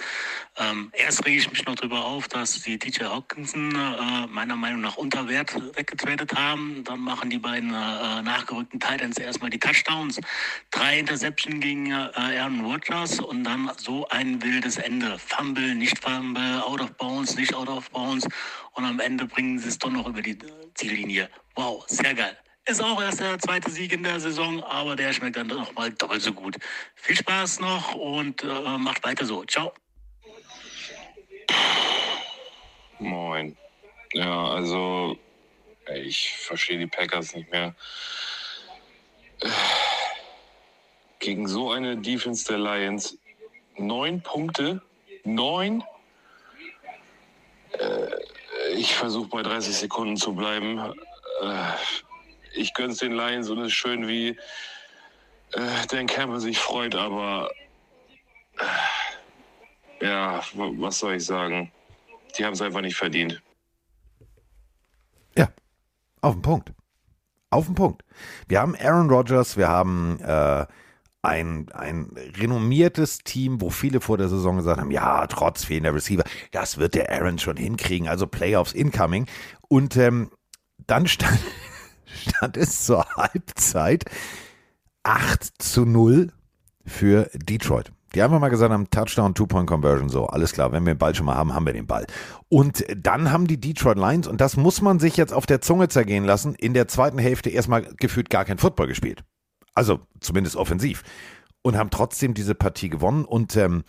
Ähm, 0.58 0.90
erst 0.94 1.24
rege 1.24 1.38
ich 1.38 1.52
mich 1.52 1.64
noch 1.66 1.76
darüber 1.76 2.04
auf, 2.04 2.28
dass 2.28 2.60
die 2.64 2.80
DJ 2.80 3.04
Hawkinson 3.04 3.76
äh, 3.76 4.26
meiner 4.28 4.56
Meinung 4.56 4.82
nach 4.82 4.98
unter 4.98 5.28
Wert 5.28 5.54
weggetradet 5.76 6.34
haben. 6.36 6.84
Dann 6.84 7.02
machen 7.02 7.30
die 7.30 7.38
beiden 7.38 7.70
äh, 7.70 8.22
nachgerückten 8.24 8.80
Titans 8.80 9.20
erstmal 9.20 9.52
die 9.52 9.60
Touchdowns. 9.60 10.20
Drei 10.72 10.98
Interception 10.98 11.60
gegen 11.60 11.92
äh, 11.92 12.10
Aaron 12.16 12.66
Rodgers 12.66 13.20
und 13.20 13.44
dann 13.44 13.72
so 13.78 14.08
ein 14.10 14.42
wildes 14.42 14.78
Ende. 14.78 15.20
Fumble, 15.20 15.76
nicht 15.76 16.00
Fumble, 16.00 16.64
out 16.64 16.82
of 16.82 16.92
bounds, 16.94 17.36
nicht 17.36 17.54
out 17.54 17.70
of 17.70 17.90
bounds. 17.92 18.28
Und 18.74 18.86
am 18.86 19.00
Ende 19.00 19.26
bringen 19.26 19.60
sie 19.60 19.68
es 19.68 19.78
doch 19.78 19.92
noch 19.92 20.08
über 20.08 20.24
die 20.24 20.32
äh, 20.32 20.74
Ziellinie. 20.74 21.30
Wow, 21.62 21.84
sehr 21.86 22.16
geil. 22.16 22.36
Ist 22.66 22.82
auch 22.82 23.00
erst 23.00 23.20
der 23.20 23.38
zweite 23.38 23.70
Sieg 23.70 23.94
in 23.94 24.02
der 24.02 24.20
Saison, 24.20 24.64
aber 24.64 24.96
der 24.96 25.14
schmeckt 25.14 25.36
dann 25.36 25.46
noch 25.46 25.72
mal 25.76 25.92
doppelt 25.92 26.24
so 26.24 26.34
gut. 26.34 26.58
Viel 26.96 27.16
Spaß 27.16 27.60
noch 27.60 27.94
und 27.94 28.44
äh, 28.44 28.78
macht 28.80 29.04
weiter 29.04 29.26
so. 29.26 29.44
Ciao. 29.44 29.72
Moin. 32.98 33.56
Ja, 34.14 34.48
also 34.48 35.16
ich 35.94 36.36
verstehe 36.36 36.80
die 36.80 36.88
Packers 36.88 37.36
nicht 37.36 37.52
mehr. 37.52 37.76
Gegen 41.20 41.48
so 41.48 41.70
eine 41.70 41.96
Defense 41.96 42.44
der 42.48 42.58
Lions 42.58 43.20
neun 43.78 44.24
Punkte, 44.24 44.82
neun. 45.26 45.84
Äh, 47.74 48.74
ich 48.74 48.96
versuche 48.96 49.30
bei 49.30 49.44
30 49.44 49.76
Sekunden 49.76 50.18
zu 50.18 50.34
bleiben. 50.34 50.96
Äh, 51.42 51.74
ich 52.54 52.74
gönn's 52.74 53.00
den 53.00 53.14
Lions 53.14 53.50
und 53.50 53.60
es 53.60 53.68
ist 53.68 53.74
schön, 53.74 54.08
wie 54.08 54.30
äh, 55.54 55.88
Dan 55.90 56.08
Campbell 56.08 56.40
sich 56.40 56.60
freut, 56.60 56.96
aber 56.96 57.50
äh, 60.00 60.06
ja, 60.06 60.42
was 60.54 61.00
soll 61.00 61.16
ich 61.16 61.26
sagen? 61.26 61.72
Die 62.38 62.46
haben 62.46 62.54
es 62.54 62.62
einfach 62.62 62.82
nicht 62.82 62.96
verdient. 62.96 63.42
Auf 66.22 66.36
den 66.36 66.42
Punkt. 66.44 66.72
Auf 67.50 67.66
den 67.66 67.76
Punkt. 67.76 68.04
Wir 68.48 68.62
haben 68.62 68.76
Aaron 68.76 69.10
Rodgers, 69.10 69.58
wir 69.58 69.68
haben 69.68 70.20
äh, 70.22 70.66
ein, 71.24 71.68
ein 71.74 72.12
renommiertes 72.40 73.20
Team, 73.20 73.60
wo 73.60 73.70
viele 73.70 74.00
vor 74.00 74.18
der 74.18 74.30
Saison 74.30 74.58
gesagt 74.58 74.80
haben, 74.80 74.92
ja, 74.92 75.28
trotz 75.28 75.66
fehlender 75.66 75.94
Receiver, 75.94 76.24
das 76.52 76.78
wird 76.78 76.96
der 76.96 77.12
Aaron 77.12 77.40
schon 77.40 77.58
hinkriegen, 77.58 78.08
also 78.08 78.28
Playoffs 78.28 78.74
incoming. 78.74 79.26
Und 79.68 79.98
ähm, 79.98 80.32
dann 80.88 81.08
stand, 81.08 81.40
stand 82.06 82.58
es 82.58 82.86
zur 82.86 83.06
Halbzeit 83.16 84.06
8 85.04 85.62
zu 85.62 85.86
0 85.86 86.32
für 86.86 87.30
Detroit. 87.34 87.92
Die 88.14 88.22
einfach 88.22 88.40
mal 88.40 88.50
gesagt 88.50 88.74
haben, 88.74 88.90
Touchdown, 88.90 89.34
Two-Point-Conversion, 89.34 90.10
so, 90.10 90.28
alles 90.28 90.52
klar, 90.52 90.74
wenn 90.74 90.86
wir 90.86 90.94
den 90.94 91.00
Ball 91.00 91.16
schon 91.16 91.26
mal 91.26 91.36
haben, 91.36 91.54
haben 91.54 91.66
wir 91.66 91.72
den 91.72 91.88
Ball. 91.88 92.06
Und 92.50 92.86
dann 92.98 93.32
haben 93.32 93.48
die 93.48 93.60
Detroit 93.60 93.98
Lions, 93.98 94.28
und 94.28 94.42
das 94.42 94.58
muss 94.58 94.82
man 94.82 95.00
sich 95.00 95.16
jetzt 95.16 95.34
auf 95.34 95.46
der 95.46 95.62
Zunge 95.62 95.88
zergehen 95.88 96.26
lassen, 96.26 96.54
in 96.56 96.74
der 96.74 96.90
zweiten 96.90 97.18
Hälfte 97.18 97.50
erstmal 97.50 97.84
gefühlt 97.96 98.30
gar 98.30 98.44
kein 98.44 98.58
Football 98.58 98.88
gespielt. 98.88 99.24
Also 99.74 100.02
zumindest 100.20 100.58
offensiv. 100.58 101.04
Und 101.62 101.78
haben 101.78 101.90
trotzdem 101.90 102.34
diese 102.34 102.56
Partie 102.56 102.90
gewonnen. 102.90 103.24
Und 103.24 103.56
ähm, 103.56 103.84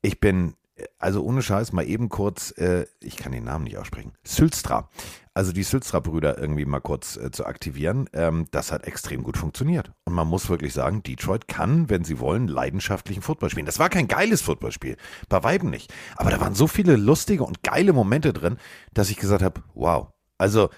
ich 0.00 0.20
bin, 0.20 0.54
also 0.98 1.22
ohne 1.22 1.42
Scheiß, 1.42 1.72
mal 1.72 1.86
eben 1.86 2.08
kurz, 2.08 2.52
äh, 2.58 2.86
ich 3.00 3.16
kann 3.16 3.32
den 3.32 3.44
Namen 3.44 3.64
nicht 3.64 3.78
aussprechen, 3.78 4.12
Sylstra. 4.24 4.88
Also 5.32 5.52
die 5.52 5.62
Sylstra-Brüder 5.62 6.38
irgendwie 6.38 6.64
mal 6.64 6.80
kurz 6.80 7.16
äh, 7.16 7.30
zu 7.30 7.46
aktivieren, 7.46 8.08
ähm, 8.12 8.46
das 8.50 8.72
hat 8.72 8.84
extrem 8.86 9.22
gut 9.22 9.36
funktioniert. 9.36 9.92
Und 10.04 10.14
man 10.14 10.26
muss 10.26 10.48
wirklich 10.48 10.72
sagen, 10.72 11.02
Detroit 11.02 11.48
kann, 11.48 11.88
wenn 11.88 12.04
sie 12.04 12.18
wollen, 12.18 12.48
leidenschaftlichen 12.48 13.22
Football 13.22 13.50
spielen. 13.50 13.66
Das 13.66 13.78
war 13.78 13.88
kein 13.88 14.08
geiles 14.08 14.42
Footballspiel, 14.42 14.96
bei 15.28 15.42
Weiben 15.42 15.70
nicht. 15.70 15.92
Aber 16.16 16.30
da 16.30 16.40
waren 16.40 16.54
so 16.54 16.66
viele 16.66 16.96
lustige 16.96 17.44
und 17.44 17.62
geile 17.62 17.92
Momente 17.92 18.32
drin, 18.32 18.56
dass 18.92 19.10
ich 19.10 19.16
gesagt 19.16 19.42
habe, 19.42 19.62
wow. 19.74 20.08
Also 20.36 20.70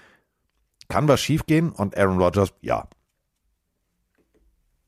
kann 0.87 1.07
was 1.07 1.21
schiefgehen 1.21 1.71
und 1.71 1.97
Aaron 1.97 2.19
Rodgers, 2.19 2.53
ja, 2.61 2.87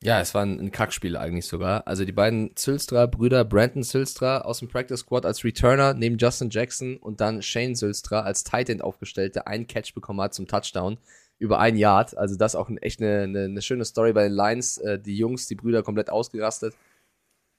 Ja, 0.06 0.22
es 0.22 0.36
war 0.36 0.43
ein, 0.43 0.60
ein 0.60 0.72
Kackspiel 0.72 1.18
eigentlich 1.18 1.47
sogar. 1.47 1.88
Also 1.88 2.06
die 2.06 2.12
beiden 2.12 2.51
Sylstra-Brüder, 2.56 3.43
Brandon 3.43 3.82
Sylstra 3.82 4.41
aus 4.41 4.60
dem 4.60 4.68
Practice 4.68 4.99
Squad 4.99 5.26
als 5.26 5.43
Returner, 5.43 5.95
neben 5.95 6.20
Justin 6.20 6.51
Jackson 6.51 6.97
und 6.97 7.22
dann 7.22 7.41
Shane 7.41 7.74
Sylstra 7.74 8.20
als 8.20 8.43
Tight 8.43 8.70
End 8.70 8.84
aufgestellt, 8.84 9.34
der 9.34 9.47
einen 9.47 9.66
Catch 9.66 9.95
bekommen 9.95 10.22
hat 10.22 10.36
zum 10.36 10.45
Touchdown 10.45 10.99
über 11.39 11.58
ein 11.58 11.76
Yard. 11.76 12.16
Also 12.16 12.36
das 12.36 12.53
auch 12.53 12.70
echt 12.82 13.01
eine, 13.01 13.24
eine, 13.24 13.45
eine 13.45 13.64
schöne 13.64 13.84
Story 13.84 14.14
bei 14.14 14.26
den 14.26 14.34
Lions. 14.34 14.78
Äh, 14.78 14.99
die 14.99 15.18
Jungs, 15.18 15.47
die 15.47 15.56
Brüder 15.56 15.82
komplett 15.82 16.12
ausgerastet. 16.12 16.76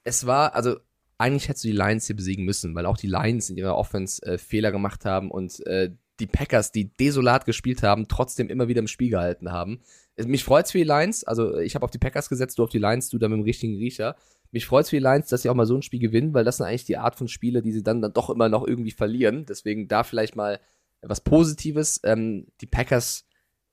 Es 0.04 0.24
war, 0.24 0.54
also 0.54 0.76
eigentlich 1.18 1.48
hättest 1.48 1.64
du 1.64 1.68
die 1.70 1.76
Lions 1.76 2.06
hier 2.06 2.14
besiegen 2.14 2.44
müssen, 2.44 2.76
weil 2.76 2.86
auch 2.86 2.96
die 2.96 3.08
Lions 3.08 3.50
in 3.50 3.56
ihrer 3.56 3.76
Offense 3.76 4.24
äh, 4.24 4.38
Fehler 4.38 4.70
gemacht 4.70 5.04
haben 5.04 5.32
und 5.32 5.66
äh, 5.66 5.90
die 6.20 6.28
Packers, 6.28 6.70
die 6.70 6.92
desolat 6.92 7.44
gespielt 7.44 7.82
haben, 7.82 8.06
trotzdem 8.06 8.48
immer 8.50 8.68
wieder 8.68 8.78
im 8.78 8.86
Spiel 8.86 9.10
gehalten 9.10 9.50
haben. 9.50 9.80
Mich 10.16 10.44
freut's 10.44 10.72
für 10.72 10.78
die 10.78 10.84
Lions, 10.84 11.24
also 11.24 11.58
ich 11.58 11.74
habe 11.74 11.84
auf 11.84 11.90
die 11.90 11.98
Packers 11.98 12.28
gesetzt, 12.28 12.58
du 12.58 12.62
auf 12.64 12.70
die 12.70 12.78
Lions, 12.78 13.10
du 13.10 13.18
da 13.18 13.28
mit 13.28 13.38
dem 13.38 13.44
richtigen 13.44 13.76
Riecher. 13.76 14.16
Mich 14.50 14.66
freut's 14.66 14.88
für 14.88 14.96
die 14.96 15.02
Lions, 15.02 15.28
dass 15.28 15.42
sie 15.42 15.50
auch 15.50 15.54
mal 15.54 15.66
so 15.66 15.74
ein 15.74 15.82
Spiel 15.82 16.00
gewinnen, 16.00 16.32
weil 16.32 16.44
das 16.44 16.56
sind 16.56 16.66
eigentlich 16.66 16.86
die 16.86 16.96
Art 16.96 17.16
von 17.16 17.28
Spiele, 17.28 17.60
die 17.60 17.72
sie 17.72 17.82
dann, 17.82 18.00
dann 18.00 18.14
doch 18.14 18.30
immer 18.30 18.48
noch 18.48 18.66
irgendwie 18.66 18.92
verlieren. 18.92 19.44
Deswegen 19.46 19.88
da 19.88 20.04
vielleicht 20.04 20.36
mal 20.36 20.60
was 21.02 21.20
Positives. 21.20 22.00
Ähm, 22.04 22.46
die 22.62 22.66
Packers, 22.66 23.26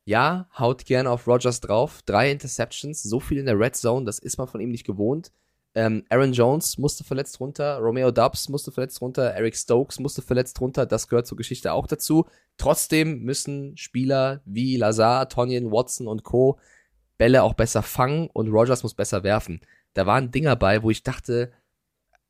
ja, 0.06 0.50
haut 0.58 0.86
gerne 0.86 1.10
auf 1.10 1.28
Rogers 1.28 1.62
drauf. 1.62 2.02
Drei 2.06 2.32
Interceptions, 2.32 3.02
so 3.04 3.22
viel 3.22 3.38
in 3.38 3.46
der 3.46 3.58
Red 3.58 3.76
Zone, 3.76 4.06
das 4.06 4.20
ist 4.20 4.38
man 4.38 4.48
von 4.48 4.60
ihm 4.60 4.72
nicht 4.72 4.86
gewohnt. 4.86 5.32
Ähm, 5.76 6.04
Aaron 6.10 6.34
Jones 6.34 6.78
musste 6.78 7.04
verletzt 7.04 7.40
runter, 7.40 7.80
Romeo 7.80 8.12
Dubs 8.12 8.48
musste 8.50 8.72
verletzt 8.72 9.02
runter, 9.02 9.32
Eric 9.32 9.56
Stokes 9.56 10.00
musste 10.00 10.22
verletzt 10.22 10.62
runter, 10.62 10.86
das 10.86 11.08
gehört 11.08 11.26
zur 11.26 11.38
Geschichte 11.38 11.74
auch 11.74 11.88
dazu. 11.88 12.28
Trotzdem 12.58 13.24
müssen 13.24 13.76
Spieler 13.78 14.42
wie 14.46 14.78
Lazar, 14.78 15.28
Tonyan, 15.30 15.72
Watson 15.72 16.08
und 16.08 16.24
Co. 16.24 16.60
Bälle 17.18 17.44
auch 17.44 17.54
besser 17.54 17.82
fangen 17.84 18.30
und 18.34 18.50
Rogers 18.50 18.84
muss 18.84 18.94
besser 18.94 19.24
werfen. 19.24 19.62
Da 19.94 20.06
waren 20.06 20.32
Dinger 20.32 20.56
bei, 20.56 20.84
wo 20.84 20.90
ich 20.90 21.04
dachte, 21.04 21.52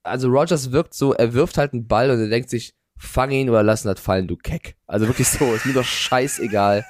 also 0.04 0.28
Rogers 0.28 0.72
wirkt 0.72 0.94
so, 0.94 1.14
er 1.14 1.34
wirft 1.34 1.58
halt 1.58 1.74
einen 1.74 1.88
Ball 1.88 2.12
und 2.12 2.20
er 2.20 2.28
denkt 2.28 2.50
sich, 2.50 2.76
fang 2.98 3.32
ihn 3.32 3.50
oder 3.50 3.64
lass 3.64 3.86
ihn 3.86 3.88
halt 3.88 4.00
fallen, 4.00 4.28
du 4.28 4.36
Keck. 4.36 4.76
Also 4.88 5.08
wirklich 5.08 5.28
so, 5.28 5.54
ist 5.54 5.66
mir 5.66 5.74
doch 5.74 5.86
scheißegal. 5.86 6.86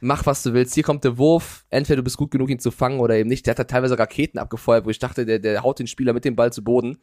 Mach, 0.00 0.26
was 0.26 0.44
du 0.44 0.52
willst. 0.52 0.74
Hier 0.74 0.84
kommt 0.84 1.02
der 1.02 1.18
Wurf. 1.18 1.64
Entweder 1.70 1.96
du 1.96 2.04
bist 2.04 2.16
gut 2.16 2.30
genug, 2.30 2.50
ihn 2.50 2.60
zu 2.60 2.70
fangen 2.70 3.00
oder 3.00 3.16
eben 3.16 3.28
nicht. 3.28 3.46
Der 3.46 3.52
hat 3.52 3.58
da 3.58 3.64
teilweise 3.64 3.98
Raketen 3.98 4.38
abgefeuert, 4.38 4.86
wo 4.86 4.90
ich 4.90 5.00
dachte, 5.00 5.26
der, 5.26 5.40
der 5.40 5.62
haut 5.62 5.80
den 5.80 5.88
Spieler 5.88 6.12
mit 6.12 6.24
dem 6.24 6.36
Ball 6.36 6.52
zu 6.52 6.62
Boden. 6.62 6.98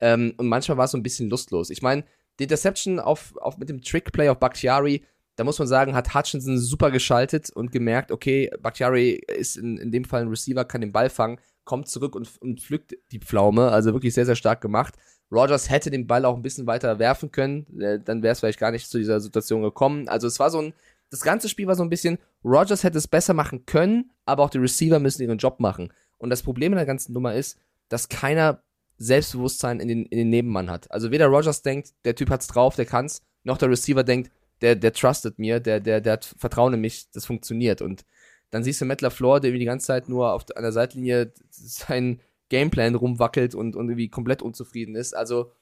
Ähm, 0.00 0.32
und 0.38 0.46
manchmal 0.46 0.78
war 0.78 0.86
es 0.86 0.92
so 0.92 0.98
ein 0.98 1.02
bisschen 1.02 1.28
lustlos. 1.28 1.68
Ich 1.68 1.82
meine, 1.82 2.04
die 2.38 2.44
Interception 2.44 3.00
auf, 3.00 3.36
auf, 3.38 3.58
mit 3.58 3.68
dem 3.68 3.82
Trickplay 3.82 4.28
auf 4.28 4.38
Bakhtiari, 4.38 5.04
da 5.36 5.44
muss 5.44 5.58
man 5.58 5.68
sagen, 5.68 5.94
hat 5.94 6.14
Hutchinson 6.14 6.58
super 6.58 6.90
geschaltet 6.90 7.50
und 7.50 7.70
gemerkt, 7.70 8.10
okay, 8.10 8.50
Bakhtiari 8.60 9.20
ist 9.36 9.56
in, 9.56 9.78
in 9.78 9.92
dem 9.92 10.04
Fall 10.04 10.22
ein 10.22 10.28
Receiver, 10.28 10.64
kann 10.64 10.80
den 10.80 10.92
Ball 10.92 11.10
fangen, 11.10 11.38
kommt 11.64 11.88
zurück 11.88 12.16
und, 12.16 12.28
und 12.40 12.60
pflückt 12.60 12.96
die 13.12 13.20
Pflaume. 13.20 13.70
Also 13.70 13.92
wirklich 13.92 14.14
sehr, 14.14 14.26
sehr 14.26 14.34
stark 14.34 14.60
gemacht. 14.60 14.94
Rogers 15.30 15.70
hätte 15.70 15.90
den 15.90 16.06
Ball 16.06 16.24
auch 16.24 16.34
ein 16.34 16.42
bisschen 16.42 16.66
weiter 16.66 16.98
werfen 16.98 17.30
können, 17.30 17.80
äh, 17.80 18.00
dann 18.00 18.22
wäre 18.22 18.32
es 18.32 18.40
vielleicht 18.40 18.58
gar 18.58 18.70
nicht 18.70 18.88
zu 18.88 18.98
dieser 18.98 19.20
Situation 19.20 19.62
gekommen. 19.62 20.08
Also 20.08 20.26
es 20.26 20.38
war 20.40 20.50
so 20.50 20.60
ein, 20.60 20.74
das 21.10 21.20
ganze 21.20 21.48
Spiel 21.48 21.66
war 21.66 21.76
so 21.76 21.82
ein 21.82 21.90
bisschen, 21.90 22.18
Rogers 22.44 22.82
hätte 22.82 22.98
es 22.98 23.06
besser 23.06 23.34
machen 23.34 23.66
können, 23.66 24.10
aber 24.24 24.42
auch 24.42 24.50
die 24.50 24.58
Receiver 24.58 24.98
müssen 24.98 25.22
ihren 25.22 25.38
Job 25.38 25.60
machen. 25.60 25.92
Und 26.16 26.30
das 26.30 26.42
Problem 26.42 26.72
in 26.72 26.78
der 26.78 26.86
ganzen 26.86 27.12
Nummer 27.12 27.34
ist, 27.34 27.58
dass 27.88 28.08
keiner 28.08 28.62
Selbstbewusstsein 28.98 29.80
in 29.80 29.88
den, 29.88 30.06
in 30.06 30.18
den 30.18 30.30
Nebenmann 30.30 30.70
hat. 30.70 30.90
Also 30.90 31.10
weder 31.10 31.26
Rogers 31.26 31.62
denkt, 31.62 31.94
der 32.04 32.14
Typ 32.14 32.30
hat's 32.30 32.48
drauf, 32.48 32.76
der 32.76 32.84
kann's, 32.84 33.22
noch 33.44 33.58
der 33.58 33.70
Receiver 33.70 34.02
denkt, 34.02 34.30
der, 34.60 34.76
der 34.76 34.92
trustet 34.92 35.38
mir, 35.38 35.60
der, 35.60 35.80
der, 35.80 36.00
der 36.00 36.14
hat 36.14 36.34
Vertrauen 36.36 36.74
in 36.74 36.80
mich, 36.80 37.10
das 37.12 37.24
funktioniert. 37.24 37.80
Und 37.80 38.04
dann 38.50 38.64
siehst 38.64 38.80
du 38.80 38.84
Matt 38.84 39.00
LaFleur, 39.00 39.40
der 39.40 39.50
irgendwie 39.50 39.60
die 39.60 39.66
ganze 39.66 39.86
Zeit 39.86 40.08
nur 40.08 40.32
auf, 40.32 40.46
an 40.56 40.62
der 40.62 40.72
Seitlinie 40.72 41.32
sein 41.50 42.20
Gameplan 42.48 42.94
rumwackelt 42.94 43.54
und, 43.54 43.76
und 43.76 43.88
irgendwie 43.88 44.08
komplett 44.08 44.42
unzufrieden 44.42 44.96
ist. 44.96 45.14
Also 45.14 45.52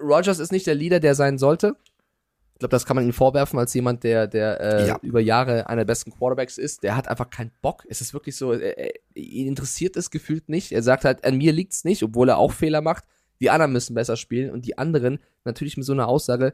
Rogers 0.00 0.38
ist 0.38 0.52
nicht 0.52 0.66
der 0.66 0.74
Leader, 0.74 1.00
der 1.00 1.14
sein 1.14 1.38
sollte. 1.38 1.76
Ich 2.58 2.60
glaube, 2.60 2.72
das 2.72 2.84
kann 2.86 2.96
man 2.96 3.04
ihm 3.06 3.12
vorwerfen 3.12 3.56
als 3.56 3.72
jemand, 3.72 4.02
der, 4.02 4.26
der 4.26 4.60
äh, 4.60 4.88
Ja. 4.88 4.98
über 5.02 5.20
Jahre 5.20 5.68
einer 5.68 5.82
der 5.82 5.92
besten 5.92 6.10
Quarterbacks 6.10 6.58
ist. 6.58 6.82
Der 6.82 6.96
hat 6.96 7.06
einfach 7.06 7.30
keinen 7.30 7.52
Bock. 7.62 7.84
Es 7.88 8.00
ist 8.00 8.12
wirklich 8.12 8.34
so, 8.34 8.52
er, 8.52 8.90
ihn 9.14 9.46
interessiert 9.46 9.96
es 9.96 10.10
gefühlt 10.10 10.48
nicht. 10.48 10.72
Er 10.72 10.82
sagt 10.82 11.04
halt, 11.04 11.24
an 11.24 11.38
mir 11.38 11.52
liegt's 11.52 11.84
nicht, 11.84 12.02
obwohl 12.02 12.28
er 12.28 12.38
auch 12.38 12.50
Fehler 12.50 12.80
macht. 12.80 13.04
Die 13.40 13.48
anderen 13.50 13.70
müssen 13.72 13.94
besser 13.94 14.16
spielen 14.16 14.50
und 14.50 14.66
die 14.66 14.76
anderen, 14.76 15.20
natürlich 15.44 15.76
mit 15.76 15.86
so 15.86 15.92
einer 15.92 16.08
Aussage, 16.08 16.52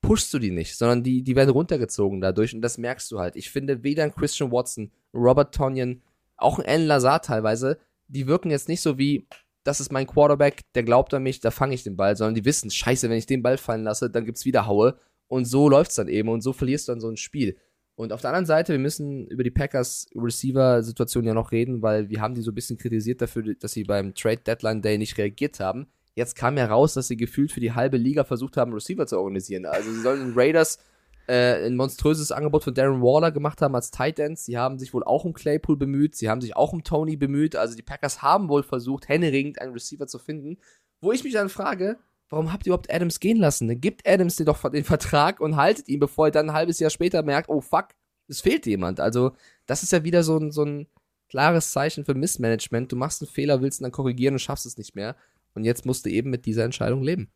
pushst 0.00 0.34
du 0.34 0.40
die 0.40 0.50
nicht, 0.50 0.76
sondern 0.76 1.04
die, 1.04 1.22
die 1.22 1.36
werden 1.36 1.50
runtergezogen 1.50 2.20
dadurch 2.20 2.52
und 2.52 2.60
das 2.60 2.76
merkst 2.76 3.08
du 3.12 3.20
halt. 3.20 3.36
Ich 3.36 3.48
finde, 3.48 3.84
weder 3.84 4.02
ein 4.02 4.12
Christian 4.12 4.50
Watson, 4.50 4.90
Robert 5.14 5.54
Tonyan, 5.54 6.02
auch 6.36 6.58
ein 6.58 6.66
Alan 6.66 6.86
Lazar 6.88 7.22
teilweise, 7.22 7.78
die 8.08 8.26
wirken 8.26 8.50
jetzt 8.50 8.68
nicht 8.68 8.80
so 8.82 8.98
wie 8.98 9.28
das 9.62 9.80
ist 9.80 9.90
mein 9.90 10.06
Quarterback, 10.06 10.62
der 10.74 10.82
glaubt 10.84 11.12
an 11.14 11.22
mich, 11.24 11.40
da 11.40 11.50
fange 11.50 11.74
ich 11.74 11.82
den 11.82 11.96
Ball, 11.96 12.16
sondern 12.16 12.34
die 12.36 12.44
wissen, 12.44 12.70
scheiße, 12.70 13.08
wenn 13.10 13.18
ich 13.18 13.26
den 13.26 13.42
Ball 13.42 13.58
fallen 13.58 13.82
lasse, 13.84 14.10
dann 14.10 14.24
gibt's 14.24 14.44
wieder 14.44 14.66
Haue. 14.66 14.96
Und 15.28 15.44
so 15.46 15.68
läuft's 15.68 15.96
dann 15.96 16.08
eben 16.08 16.28
und 16.28 16.40
so 16.40 16.52
verlierst 16.52 16.88
du 16.88 16.92
dann 16.92 17.00
so 17.00 17.08
ein 17.08 17.16
Spiel. 17.16 17.56
Und 17.96 18.12
auf 18.12 18.20
der 18.20 18.30
anderen 18.30 18.46
Seite, 18.46 18.72
wir 18.72 18.78
müssen 18.78 19.26
über 19.28 19.42
die 19.42 19.50
Packers 19.50 20.06
Receiver-Situation 20.14 21.24
ja 21.24 21.32
noch 21.32 21.50
reden, 21.50 21.80
weil 21.80 22.10
wir 22.10 22.20
haben 22.20 22.34
die 22.34 22.42
so 22.42 22.50
ein 22.50 22.54
bisschen 22.54 22.76
kritisiert 22.76 23.22
dafür, 23.22 23.54
dass 23.54 23.72
sie 23.72 23.84
beim 23.84 24.14
Trade 24.14 24.42
Deadline 24.46 24.82
Day 24.82 24.98
nicht 24.98 25.16
reagiert 25.16 25.60
haben. 25.60 25.86
Jetzt 26.14 26.36
kam 26.36 26.58
ja 26.58 26.66
raus, 26.66 26.94
dass 26.94 27.08
sie 27.08 27.16
gefühlt 27.16 27.52
für 27.52 27.60
die 27.60 27.72
halbe 27.72 27.96
Liga 27.96 28.24
versucht 28.24 28.58
haben, 28.58 28.72
Receiver 28.72 29.06
zu 29.06 29.18
organisieren. 29.18 29.64
Also 29.64 29.90
sie 29.90 30.00
sollen 30.00 30.20
den 30.20 30.32
Raiders 30.34 30.78
äh, 31.26 31.66
ein 31.66 31.76
monströses 31.76 32.32
Angebot 32.32 32.64
von 32.64 32.74
Darren 32.74 33.02
Waller 33.02 33.32
gemacht 33.32 33.62
haben 33.62 33.74
als 33.74 33.90
Tight 33.90 34.18
Ends. 34.18 34.44
Sie 34.44 34.58
haben 34.58 34.78
sich 34.78 34.94
wohl 34.94 35.02
auch 35.02 35.24
um 35.24 35.32
Claypool 35.32 35.76
bemüht. 35.76 36.16
Sie 36.16 36.28
haben 36.28 36.40
sich 36.40 36.54
auch 36.54 36.72
um 36.72 36.84
Tony 36.84 37.16
bemüht. 37.16 37.56
Also 37.56 37.76
die 37.76 37.82
Packers 37.82 38.22
haben 38.22 38.48
wohl 38.48 38.62
versucht, 38.62 39.08
händeringend 39.08 39.60
einen 39.60 39.72
Receiver 39.72 40.06
zu 40.06 40.18
finden. 40.18 40.58
Wo 41.00 41.12
ich 41.12 41.24
mich 41.24 41.32
dann 41.32 41.48
frage, 41.48 41.98
warum 42.28 42.52
habt 42.52 42.66
ihr 42.66 42.70
überhaupt 42.70 42.92
Adams 42.92 43.20
gehen 43.20 43.38
lassen? 43.38 43.68
Dann 43.68 43.80
gibt 43.80 44.06
Adams 44.06 44.36
dir 44.36 44.44
doch 44.44 44.68
den 44.70 44.84
Vertrag 44.84 45.40
und 45.40 45.56
haltet 45.56 45.88
ihn, 45.88 46.00
bevor 46.00 46.26
er 46.26 46.30
dann 46.32 46.50
ein 46.50 46.56
halbes 46.56 46.78
Jahr 46.78 46.90
später 46.90 47.22
merkt, 47.22 47.48
oh 47.48 47.60
fuck, 47.60 47.88
es 48.28 48.40
fehlt 48.40 48.66
jemand. 48.66 49.00
Also 49.00 49.32
das 49.66 49.82
ist 49.82 49.92
ja 49.92 50.04
wieder 50.04 50.22
so 50.22 50.38
ein, 50.38 50.50
so 50.50 50.64
ein 50.64 50.86
klares 51.28 51.72
Zeichen 51.72 52.04
für 52.04 52.14
Missmanagement. 52.14 52.90
Du 52.90 52.96
machst 52.96 53.22
einen 53.22 53.30
Fehler, 53.30 53.60
willst 53.62 53.80
ihn 53.80 53.84
dann 53.84 53.92
korrigieren 53.92 54.34
und 54.34 54.40
schaffst 54.40 54.66
es 54.66 54.78
nicht 54.78 54.96
mehr. 54.96 55.16
Und 55.54 55.64
jetzt 55.64 55.86
musst 55.86 56.04
du 56.04 56.10
eben 56.10 56.30
mit 56.30 56.46
dieser 56.46 56.64
Entscheidung 56.64 57.02
leben. 57.02 57.30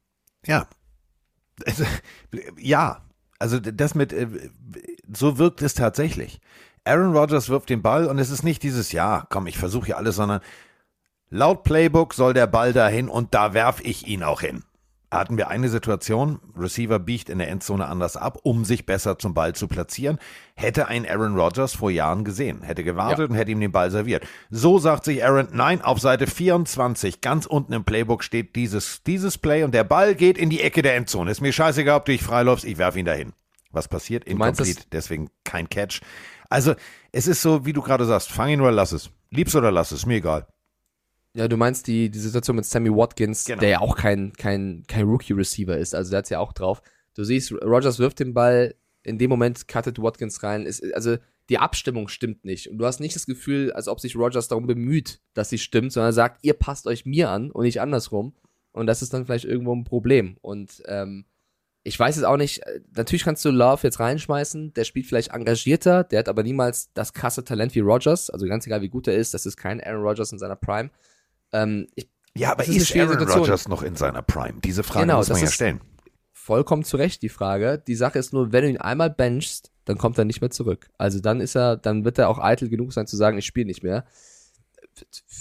Ja. 0.44 0.68
Also, 1.66 1.84
ja, 2.58 3.04
also 3.38 3.60
das 3.60 3.94
mit, 3.94 4.12
äh, 4.12 4.50
so 5.12 5.38
wirkt 5.38 5.62
es 5.62 5.74
tatsächlich. 5.74 6.40
Aaron 6.84 7.14
Rodgers 7.14 7.48
wirft 7.48 7.68
den 7.68 7.82
Ball 7.82 8.06
und 8.06 8.18
es 8.18 8.30
ist 8.30 8.42
nicht 8.42 8.62
dieses, 8.62 8.92
ja, 8.92 9.26
komm, 9.28 9.46
ich 9.46 9.58
versuche 9.58 9.86
hier 9.86 9.98
alles, 9.98 10.16
sondern 10.16 10.40
laut 11.28 11.62
Playbook 11.62 12.14
soll 12.14 12.32
der 12.32 12.46
Ball 12.46 12.72
dahin 12.72 13.08
und 13.08 13.34
da 13.34 13.52
werf 13.52 13.80
ich 13.82 14.06
ihn 14.06 14.22
auch 14.22 14.40
hin 14.40 14.64
hatten 15.10 15.36
wir 15.36 15.48
eine 15.48 15.68
Situation, 15.68 16.38
Receiver 16.56 16.98
biegt 16.98 17.28
in 17.30 17.38
der 17.38 17.48
Endzone 17.48 17.86
anders 17.86 18.16
ab, 18.16 18.38
um 18.42 18.64
sich 18.64 18.86
besser 18.86 19.18
zum 19.18 19.34
Ball 19.34 19.54
zu 19.54 19.66
platzieren. 19.66 20.18
Hätte 20.54 20.86
ein 20.86 21.08
Aaron 21.08 21.36
Rodgers 21.36 21.74
vor 21.74 21.90
Jahren 21.90 22.24
gesehen, 22.24 22.62
hätte 22.62 22.84
gewartet 22.84 23.18
ja. 23.18 23.24
und 23.26 23.34
hätte 23.34 23.50
ihm 23.50 23.60
den 23.60 23.72
Ball 23.72 23.90
serviert. 23.90 24.26
So 24.50 24.78
sagt 24.78 25.04
sich 25.04 25.24
Aaron, 25.24 25.48
nein, 25.52 25.82
auf 25.82 25.98
Seite 25.98 26.26
24, 26.26 27.20
ganz 27.20 27.46
unten 27.46 27.72
im 27.72 27.84
Playbook 27.84 28.22
steht 28.22 28.54
dieses, 28.54 29.02
dieses 29.02 29.36
Play 29.36 29.64
und 29.64 29.74
der 29.74 29.84
Ball 29.84 30.14
geht 30.14 30.38
in 30.38 30.48
die 30.48 30.60
Ecke 30.60 30.82
der 30.82 30.94
Endzone. 30.94 31.30
Ist 31.30 31.40
mir 31.40 31.52
scheißegal, 31.52 31.98
ob 31.98 32.04
du 32.04 32.12
dich 32.12 32.22
freiläufst, 32.22 32.64
ich 32.64 32.78
werfe 32.78 33.00
ihn 33.00 33.06
dahin. 33.06 33.32
Was 33.72 33.88
passiert? 33.88 34.24
Incomplete, 34.24 34.84
deswegen 34.92 35.30
kein 35.44 35.68
Catch. 35.68 36.00
Also, 36.48 36.74
es 37.12 37.28
ist 37.28 37.42
so, 37.42 37.64
wie 37.64 37.72
du 37.72 37.82
gerade 37.82 38.04
sagst, 38.04 38.30
fang 38.30 38.48
ihn 38.48 38.60
oder 38.60 38.72
lass 38.72 38.92
es. 38.92 39.10
Lieb's 39.30 39.54
oder 39.54 39.70
lass 39.70 39.92
es, 39.92 40.06
mir 40.06 40.16
egal. 40.16 40.46
Ja, 41.34 41.46
du 41.46 41.56
meinst 41.56 41.86
die, 41.86 42.10
die 42.10 42.18
Situation 42.18 42.56
mit 42.56 42.64
Sammy 42.64 42.90
Watkins, 42.90 43.44
genau. 43.44 43.60
der 43.60 43.68
ja 43.68 43.80
auch 43.80 43.96
kein, 43.96 44.32
kein, 44.32 44.84
kein 44.88 45.04
Rookie-Receiver 45.04 45.76
ist, 45.76 45.94
also 45.94 46.10
der 46.10 46.18
hat's 46.18 46.30
ja 46.30 46.40
auch 46.40 46.52
drauf. 46.52 46.82
Du 47.14 47.24
siehst, 47.24 47.52
Rogers 47.52 47.98
wirft 47.98 48.18
den 48.18 48.34
Ball, 48.34 48.74
in 49.02 49.18
dem 49.18 49.30
Moment 49.30 49.68
cuttet 49.68 50.00
Watkins 50.00 50.42
rein. 50.42 50.66
Ist, 50.66 50.82
also 50.94 51.16
die 51.48 51.58
Abstimmung 51.58 52.08
stimmt 52.08 52.44
nicht. 52.44 52.68
Und 52.68 52.78
du 52.78 52.86
hast 52.86 53.00
nicht 53.00 53.16
das 53.16 53.26
Gefühl, 53.26 53.72
als 53.72 53.88
ob 53.88 54.00
sich 54.00 54.16
Rogers 54.16 54.48
darum 54.48 54.66
bemüht, 54.66 55.20
dass 55.34 55.50
sie 55.50 55.58
stimmt, 55.58 55.92
sondern 55.92 56.10
er 56.10 56.14
sagt, 56.14 56.44
ihr 56.44 56.54
passt 56.54 56.86
euch 56.86 57.06
mir 57.06 57.30
an 57.30 57.50
und 57.50 57.64
nicht 57.64 57.80
andersrum. 57.80 58.34
Und 58.72 58.86
das 58.86 59.02
ist 59.02 59.12
dann 59.12 59.26
vielleicht 59.26 59.44
irgendwo 59.44 59.74
ein 59.74 59.84
Problem. 59.84 60.36
Und 60.42 60.82
ähm, 60.86 61.24
ich 61.82 61.98
weiß 61.98 62.16
es 62.16 62.24
auch 62.24 62.36
nicht, 62.36 62.60
natürlich 62.94 63.24
kannst 63.24 63.44
du 63.44 63.50
Love 63.50 63.80
jetzt 63.82 64.00
reinschmeißen, 64.00 64.74
der 64.74 64.84
spielt 64.84 65.06
vielleicht 65.06 65.32
engagierter, 65.32 66.04
der 66.04 66.20
hat 66.20 66.28
aber 66.28 66.42
niemals 66.42 66.92
das 66.92 67.14
krasse 67.14 67.42
Talent 67.42 67.74
wie 67.74 67.80
Rogers, 67.80 68.28
also 68.28 68.46
ganz 68.46 68.66
egal 68.66 68.82
wie 68.82 68.90
gut 68.90 69.08
er 69.08 69.16
ist, 69.16 69.32
das 69.32 69.46
ist 69.46 69.56
kein 69.56 69.82
Aaron 69.82 70.02
Rogers 70.02 70.30
in 70.30 70.38
seiner 70.38 70.56
Prime. 70.56 70.90
Ähm, 71.52 71.88
ich, 71.94 72.08
ja, 72.36 72.52
aber 72.52 72.64
ist, 72.64 72.76
ist 72.76 72.96
Aaron 72.96 73.10
Situation. 73.10 73.40
Rodgers 73.40 73.68
noch 73.68 73.82
in 73.82 73.96
seiner 73.96 74.22
Prime? 74.22 74.60
Diese 74.62 74.82
Frage 74.82 75.06
genau, 75.06 75.18
muss 75.18 75.28
man 75.28 75.40
ja 75.40 75.46
stellen. 75.46 75.80
Vollkommen 76.32 76.84
zu 76.84 76.96
Recht 76.96 77.22
die 77.22 77.28
Frage. 77.28 77.82
Die 77.86 77.94
Sache 77.94 78.18
ist 78.18 78.32
nur, 78.32 78.52
wenn 78.52 78.64
du 78.64 78.70
ihn 78.70 78.76
einmal 78.78 79.10
benchst, 79.10 79.70
dann 79.84 79.98
kommt 79.98 80.18
er 80.18 80.24
nicht 80.24 80.40
mehr 80.40 80.50
zurück. 80.50 80.88
Also 80.98 81.20
dann 81.20 81.40
ist 81.40 81.56
er, 81.56 81.76
dann 81.76 82.04
wird 82.04 82.18
er 82.18 82.28
auch 82.28 82.38
eitel 82.38 82.68
genug 82.68 82.92
sein 82.92 83.06
zu 83.06 83.16
sagen, 83.16 83.38
ich 83.38 83.46
spiele 83.46 83.66
nicht 83.66 83.82
mehr. 83.82 84.04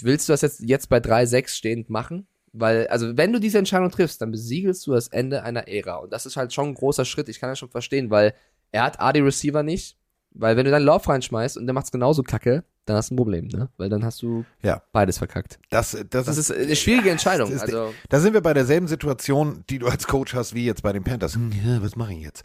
Willst 0.00 0.28
du 0.28 0.32
das 0.32 0.42
jetzt, 0.42 0.60
jetzt 0.60 0.88
bei 0.88 0.98
3-6 0.98 1.48
stehend 1.48 1.90
machen? 1.90 2.26
Weil, 2.52 2.88
also 2.88 3.16
wenn 3.16 3.32
du 3.32 3.38
diese 3.38 3.58
Entscheidung 3.58 3.90
triffst, 3.90 4.20
dann 4.20 4.30
besiegelst 4.30 4.86
du 4.86 4.92
das 4.92 5.08
Ende 5.08 5.44
einer 5.44 5.68
Ära. 5.68 5.96
Und 5.96 6.12
das 6.12 6.26
ist 6.26 6.36
halt 6.36 6.52
schon 6.52 6.68
ein 6.68 6.74
großer 6.74 7.04
Schritt. 7.04 7.28
Ich 7.28 7.40
kann 7.40 7.50
das 7.50 7.58
schon 7.58 7.70
verstehen, 7.70 8.10
weil 8.10 8.34
er 8.72 8.82
hat 8.82 9.00
A, 9.00 9.12
die 9.12 9.20
Receiver 9.20 9.62
nicht. 9.62 9.96
Weil 10.32 10.56
wenn 10.56 10.64
du 10.64 10.70
deinen 10.70 10.84
Lauf 10.84 11.08
reinschmeißt 11.08 11.56
und 11.56 11.66
der 11.66 11.74
macht's 11.74 11.92
genauso 11.92 12.22
kacke, 12.22 12.64
dann 12.90 12.98
hast 12.98 13.10
du 13.10 13.14
ein 13.14 13.16
Problem, 13.16 13.48
ne? 13.48 13.68
Weil 13.76 13.88
dann 13.88 14.04
hast 14.04 14.20
du 14.22 14.44
ja. 14.62 14.82
beides 14.92 15.18
verkackt. 15.18 15.58
Das, 15.70 15.96
das, 16.10 16.26
das 16.26 16.36
ist, 16.36 16.52
eine 16.52 16.76
schwierige 16.76 17.10
Entscheidung. 17.10 17.50
Ist, 17.50 17.62
also, 17.62 17.94
da 18.08 18.20
sind 18.20 18.34
wir 18.34 18.40
bei 18.40 18.54
derselben 18.54 18.88
Situation, 18.88 19.64
die 19.70 19.78
du 19.78 19.86
als 19.86 20.06
Coach 20.06 20.34
hast, 20.34 20.54
wie 20.54 20.64
jetzt 20.66 20.82
bei 20.82 20.92
den 20.92 21.04
Panthers. 21.04 21.34
Hm, 21.34 21.52
ja, 21.64 21.82
was 21.82 21.96
mache 21.96 22.12
ich 22.12 22.22
jetzt? 22.22 22.44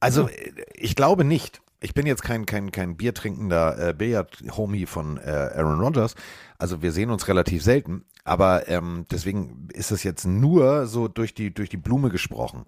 Also, 0.00 0.28
ja. 0.28 0.34
ich 0.74 0.94
glaube 0.96 1.24
nicht. 1.24 1.60
Ich 1.80 1.94
bin 1.94 2.06
jetzt 2.06 2.22
kein, 2.22 2.44
kein, 2.44 2.72
kein 2.72 2.96
biertrinkender 2.96 3.90
äh, 3.90 3.94
Billard-Homie 3.94 4.86
von 4.86 5.16
äh, 5.18 5.30
Aaron 5.30 5.78
Rodgers. 5.78 6.16
Also 6.58 6.82
wir 6.82 6.90
sehen 6.90 7.10
uns 7.10 7.28
relativ 7.28 7.62
selten. 7.62 8.04
Aber 8.24 8.68
ähm, 8.68 9.06
deswegen 9.10 9.68
ist 9.72 9.92
es 9.92 10.02
jetzt 10.02 10.26
nur 10.26 10.86
so 10.86 11.06
durch 11.06 11.34
die, 11.34 11.54
durch 11.54 11.70
die 11.70 11.76
Blume 11.76 12.10
gesprochen. 12.10 12.66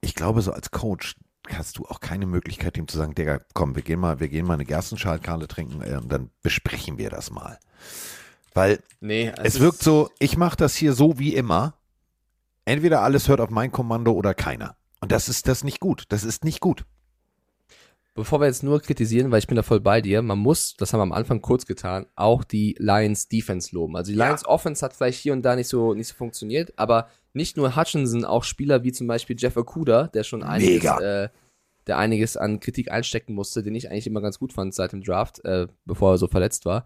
Ich 0.00 0.14
glaube, 0.14 0.40
so 0.40 0.52
als 0.52 0.70
Coach, 0.70 1.16
hast 1.52 1.78
du 1.78 1.86
auch 1.86 2.00
keine 2.00 2.26
Möglichkeit, 2.26 2.76
ihm 2.78 2.88
zu 2.88 2.96
sagen, 2.96 3.14
Digga, 3.14 3.40
komm, 3.52 3.76
wir 3.76 3.82
gehen 3.82 4.00
mal, 4.00 4.20
wir 4.20 4.28
gehen 4.28 4.46
mal 4.46 4.54
eine 4.54 4.64
Gerstenschalkale 4.64 5.48
trinken 5.48 5.82
äh, 5.82 5.96
und 5.96 6.10
dann 6.10 6.30
besprechen 6.42 6.98
wir 6.98 7.10
das 7.10 7.30
mal. 7.30 7.58
Weil 8.54 8.80
nee, 9.00 9.32
es, 9.38 9.56
es 9.56 9.60
wirkt 9.60 9.82
so, 9.82 10.10
ich 10.18 10.36
mache 10.36 10.56
das 10.56 10.74
hier 10.74 10.92
so 10.92 11.18
wie 11.18 11.34
immer. 11.34 11.74
Entweder 12.64 13.02
alles 13.02 13.28
hört 13.28 13.40
auf 13.40 13.50
mein 13.50 13.72
Kommando 13.72 14.12
oder 14.12 14.32
keiner. 14.32 14.76
Und 15.00 15.12
das 15.12 15.28
ist 15.28 15.48
das 15.48 15.64
nicht 15.64 15.80
gut. 15.80 16.04
Das 16.08 16.24
ist 16.24 16.44
nicht 16.44 16.60
gut. 16.60 16.86
Bevor 18.16 18.40
wir 18.40 18.46
jetzt 18.46 18.62
nur 18.62 18.80
kritisieren, 18.80 19.32
weil 19.32 19.40
ich 19.40 19.48
bin 19.48 19.56
da 19.56 19.64
voll 19.64 19.80
bei 19.80 20.00
dir, 20.00 20.22
man 20.22 20.38
muss, 20.38 20.76
das 20.76 20.92
haben 20.92 21.00
wir 21.00 21.04
am 21.04 21.12
Anfang 21.12 21.42
kurz 21.42 21.66
getan, 21.66 22.06
auch 22.14 22.44
die 22.44 22.76
Lions 22.78 23.28
Defense 23.28 23.74
loben. 23.74 23.96
Also 23.96 24.12
die 24.12 24.18
Lions 24.18 24.42
ja. 24.42 24.48
Offense 24.48 24.84
hat 24.84 24.94
vielleicht 24.94 25.18
hier 25.18 25.32
und 25.32 25.42
da 25.42 25.56
nicht 25.56 25.66
so, 25.66 25.94
nicht 25.94 26.06
so 26.06 26.14
funktioniert, 26.14 26.72
aber 26.78 27.08
nicht 27.32 27.56
nur 27.56 27.74
Hutchinson, 27.74 28.24
auch 28.24 28.44
Spieler 28.44 28.84
wie 28.84 28.92
zum 28.92 29.08
Beispiel 29.08 29.34
Jeff 29.36 29.56
Okuda, 29.56 30.06
der 30.08 30.22
schon 30.22 30.44
einiges, 30.44 30.84
äh, 31.00 31.28
der 31.88 31.98
einiges 31.98 32.36
an 32.36 32.60
Kritik 32.60 32.88
einstecken 32.92 33.34
musste, 33.34 33.64
den 33.64 33.74
ich 33.74 33.90
eigentlich 33.90 34.06
immer 34.06 34.20
ganz 34.20 34.38
gut 34.38 34.52
fand 34.52 34.74
seit 34.74 34.92
dem 34.92 35.02
Draft, 35.02 35.44
äh, 35.44 35.66
bevor 35.84 36.12
er 36.12 36.18
so 36.18 36.28
verletzt 36.28 36.66
war. 36.66 36.84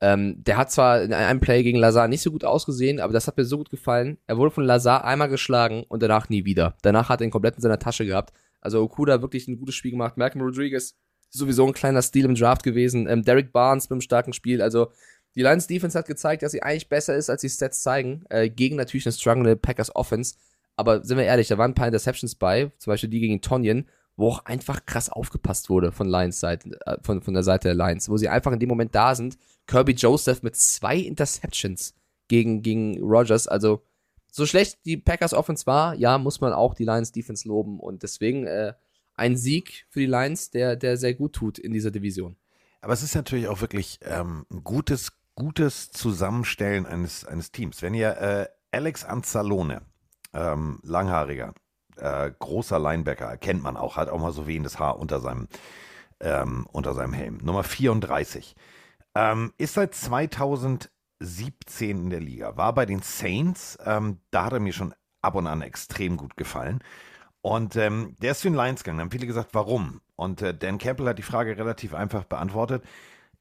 Ähm, 0.00 0.44
der 0.44 0.58
hat 0.58 0.70
zwar 0.70 1.02
in 1.02 1.14
einem 1.14 1.40
Play 1.40 1.62
gegen 1.62 1.78
Lazar 1.78 2.08
nicht 2.08 2.22
so 2.22 2.30
gut 2.30 2.44
ausgesehen, 2.44 3.00
aber 3.00 3.14
das 3.14 3.26
hat 3.26 3.36
mir 3.36 3.44
so 3.44 3.56
gut 3.56 3.70
gefallen. 3.70 4.18
Er 4.26 4.36
wurde 4.36 4.50
von 4.50 4.64
Lazar 4.64 5.04
einmal 5.04 5.28
geschlagen 5.28 5.84
und 5.88 6.02
danach 6.02 6.28
nie 6.28 6.44
wieder. 6.44 6.76
Danach 6.82 7.08
hat 7.08 7.20
er 7.20 7.24
ihn 7.24 7.32
komplett 7.32 7.56
in 7.56 7.62
seiner 7.62 7.80
Tasche 7.80 8.04
gehabt. 8.04 8.32
Also 8.60 8.82
Okuda 8.82 9.22
wirklich 9.22 9.48
ein 9.48 9.58
gutes 9.58 9.74
Spiel 9.74 9.92
gemacht. 9.92 10.16
Malcolm 10.16 10.42
Rodriguez 10.44 10.94
sowieso 11.30 11.66
ein 11.66 11.72
kleiner 11.72 12.02
Stil 12.02 12.24
im 12.24 12.34
Draft 12.34 12.62
gewesen. 12.62 13.08
Ähm, 13.08 13.22
Derek 13.22 13.52
Barnes 13.52 13.84
mit 13.84 13.92
einem 13.92 14.00
starken 14.00 14.32
Spiel. 14.32 14.62
Also 14.62 14.90
die 15.34 15.42
Lions 15.42 15.66
Defense 15.66 15.96
hat 15.98 16.06
gezeigt, 16.06 16.42
dass 16.42 16.52
sie 16.52 16.62
eigentlich 16.62 16.88
besser 16.88 17.14
ist, 17.14 17.30
als 17.30 17.42
die 17.42 17.48
Stats 17.48 17.82
zeigen, 17.82 18.24
äh, 18.30 18.48
gegen 18.48 18.76
natürlich 18.76 19.06
eine 19.06 19.12
struggle 19.12 19.56
Packers 19.56 19.94
Offense. 19.94 20.34
Aber 20.76 21.04
sind 21.04 21.18
wir 21.18 21.24
ehrlich, 21.24 21.48
da 21.48 21.58
waren 21.58 21.72
ein 21.72 21.74
paar 21.74 21.86
Interceptions 21.86 22.34
bei, 22.34 22.70
zum 22.78 22.92
Beispiel 22.92 23.10
die 23.10 23.20
gegen 23.20 23.40
Tonyan, 23.40 23.86
wo 24.16 24.28
auch 24.28 24.44
einfach 24.46 24.84
krass 24.86 25.08
aufgepasst 25.08 25.70
wurde 25.70 25.92
von 25.92 26.08
Lions 26.08 26.40
Seite, 26.40 26.78
äh, 26.86 26.96
von, 27.02 27.22
von 27.22 27.34
der 27.34 27.42
Seite 27.42 27.68
der 27.68 27.74
Lions, 27.74 28.08
wo 28.08 28.16
sie 28.16 28.28
einfach 28.28 28.52
in 28.52 28.58
dem 28.58 28.68
Moment 28.68 28.94
da 28.94 29.14
sind. 29.14 29.38
Kirby 29.66 29.92
Joseph 29.92 30.42
mit 30.42 30.56
zwei 30.56 30.96
Interceptions 30.96 31.94
gegen, 32.28 32.62
gegen 32.62 32.98
Rogers. 33.00 33.46
Also, 33.46 33.82
so 34.38 34.46
schlecht 34.46 34.78
die 34.86 34.96
Packers 34.96 35.34
Offense 35.34 35.66
war, 35.66 35.94
ja, 35.94 36.16
muss 36.16 36.40
man 36.40 36.54
auch 36.54 36.74
die 36.74 36.84
Lions 36.84 37.12
Defense 37.12 37.46
loben. 37.46 37.78
Und 37.78 38.02
deswegen 38.02 38.46
äh, 38.46 38.72
ein 39.14 39.36
Sieg 39.36 39.86
für 39.90 40.00
die 40.00 40.06
Lions, 40.06 40.50
der, 40.50 40.76
der 40.76 40.96
sehr 40.96 41.14
gut 41.14 41.34
tut 41.34 41.58
in 41.58 41.72
dieser 41.72 41.90
Division. 41.90 42.36
Aber 42.80 42.92
es 42.92 43.02
ist 43.02 43.14
natürlich 43.14 43.48
auch 43.48 43.60
wirklich 43.60 43.98
ähm, 44.02 44.46
ein 44.50 44.64
gutes 44.64 45.12
gutes 45.38 45.92
Zusammenstellen 45.92 46.84
eines, 46.84 47.24
eines 47.24 47.52
Teams. 47.52 47.80
Wenn 47.80 47.94
ihr 47.94 48.16
äh, 48.16 48.48
Alex 48.72 49.04
Anzalone, 49.04 49.82
ähm, 50.32 50.80
langhaariger, 50.82 51.54
äh, 51.96 52.32
großer 52.36 52.80
Linebacker, 52.80 53.36
kennt 53.36 53.62
man 53.62 53.76
auch, 53.76 53.96
hat 53.96 54.08
auch 54.08 54.18
mal 54.18 54.32
so 54.32 54.48
wehendes 54.48 54.80
Haar 54.80 54.98
unter 54.98 55.20
seinem, 55.20 55.46
ähm, 56.18 56.66
unter 56.72 56.92
seinem 56.92 57.12
Helm. 57.12 57.38
Nummer 57.40 57.62
34. 57.62 58.56
Ähm, 59.14 59.52
ist 59.58 59.74
seit 59.74 59.94
2017 61.20 61.90
in 61.90 62.10
der 62.10 62.20
Liga, 62.20 62.56
war 62.56 62.74
bei 62.74 62.86
den 62.86 63.02
Saints, 63.02 63.78
ähm, 63.84 64.18
da 64.30 64.46
hat 64.46 64.52
er 64.52 64.60
mir 64.60 64.72
schon 64.72 64.94
ab 65.22 65.34
und 65.34 65.46
an 65.46 65.62
extrem 65.62 66.16
gut 66.16 66.36
gefallen. 66.36 66.80
Und 67.42 67.76
ähm, 67.76 68.16
der 68.20 68.32
ist 68.32 68.40
zu 68.40 68.48
den 68.48 68.56
Lions 68.56 68.82
gegangen. 68.82 68.98
Da 68.98 69.02
haben 69.02 69.10
viele 69.10 69.26
gesagt, 69.26 69.50
warum? 69.54 70.00
Und 70.16 70.42
äh, 70.42 70.54
Dan 70.56 70.78
Campbell 70.78 71.08
hat 71.08 71.18
die 71.18 71.22
Frage 71.22 71.56
relativ 71.56 71.94
einfach 71.94 72.24
beantwortet. 72.24 72.84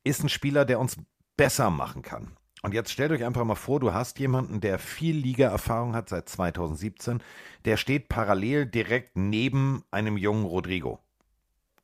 Ist 0.04 0.24
ein 0.24 0.30
Spieler, 0.30 0.66
der 0.66 0.80
uns 0.80 0.98
besser 1.36 1.70
machen 1.70 2.02
kann. 2.04 2.32
Und 2.64 2.74
jetzt 2.74 2.92
stellt 2.92 3.12
euch 3.12 3.24
einfach 3.24 3.44
mal 3.44 3.56
vor, 3.56 3.80
du 3.80 3.94
hast 3.94 4.20
jemanden, 4.20 4.62
der 4.62 4.80
viel 4.80 5.16
Liga-Erfahrung 5.16 5.96
hat 5.96 6.10
seit 6.10 6.30
2017, 6.30 7.22
der 7.66 7.78
steht 7.78 8.10
parallel 8.10 8.66
direkt 8.66 9.16
neben 9.18 9.84
einem 9.92 10.18
jungen 10.18 10.46
Rodrigo. 10.46 11.00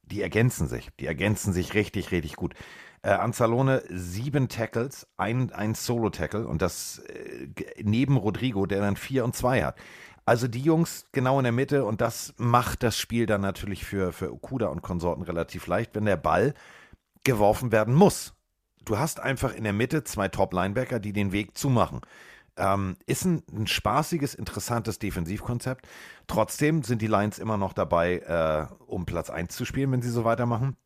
die 0.05 0.21
ergänzen 0.21 0.67
sich. 0.67 0.89
Die 0.99 1.07
ergänzen 1.07 1.53
sich 1.53 1.73
richtig, 1.73 2.11
richtig 2.11 2.35
gut. 2.35 2.53
Äh, 3.03 3.11
Anzalone 3.11 3.83
sieben 3.89 4.47
Tackles, 4.47 5.07
ein, 5.17 5.51
ein 5.51 5.75
Solo-Tackle 5.75 6.47
und 6.47 6.61
das 6.61 6.99
äh, 6.99 7.47
neben 7.83 8.15
Rodrigo, 8.15 8.65
der 8.65 8.79
dann 8.79 8.95
vier 8.95 9.25
und 9.25 9.35
zwei 9.35 9.63
hat. 9.63 9.77
Also 10.25 10.47
die 10.47 10.61
Jungs 10.61 11.07
genau 11.11 11.37
in 11.37 11.43
der 11.43 11.51
Mitte 11.51 11.83
und 11.83 11.99
das 11.99 12.33
macht 12.37 12.81
das 12.81 12.97
Spiel 12.97 13.25
dann 13.25 13.41
natürlich 13.41 13.83
für, 13.83 14.13
für 14.13 14.31
Okuda 14.31 14.67
und 14.67 14.81
Konsorten 14.81 15.23
relativ 15.23 15.67
leicht, 15.67 15.95
wenn 15.95 16.05
der 16.05 16.15
Ball 16.15 16.53
geworfen 17.25 17.73
werden 17.73 17.93
muss. 17.93 18.33
Du 18.85 18.97
hast 18.97 19.19
einfach 19.19 19.53
in 19.53 19.65
der 19.65 19.73
Mitte 19.73 20.05
zwei 20.05 20.29
Top-Linebacker, 20.29 20.99
die 20.99 21.11
den 21.11 21.33
Weg 21.33 21.57
zumachen. 21.57 21.99
Ähm, 22.55 22.95
ist 23.05 23.25
ein, 23.25 23.43
ein, 23.51 23.67
spaßiges, 23.67 24.33
interessantes 24.33 24.97
Defensivkonzept. 24.99 25.87
Trotzdem 26.27 26.83
sind 26.83 27.01
die 27.01 27.07
Lions 27.07 27.39
immer 27.39 27.57
noch 27.57 27.73
dabei, 27.73 28.19
äh, 28.19 28.73
um 28.85 29.05
Platz 29.05 29.29
1 29.29 29.55
zu 29.55 29.65
spielen, 29.65 29.91
wenn 29.91 30.01
sie 30.01 30.09
so 30.09 30.23
weitermachen. 30.23 30.77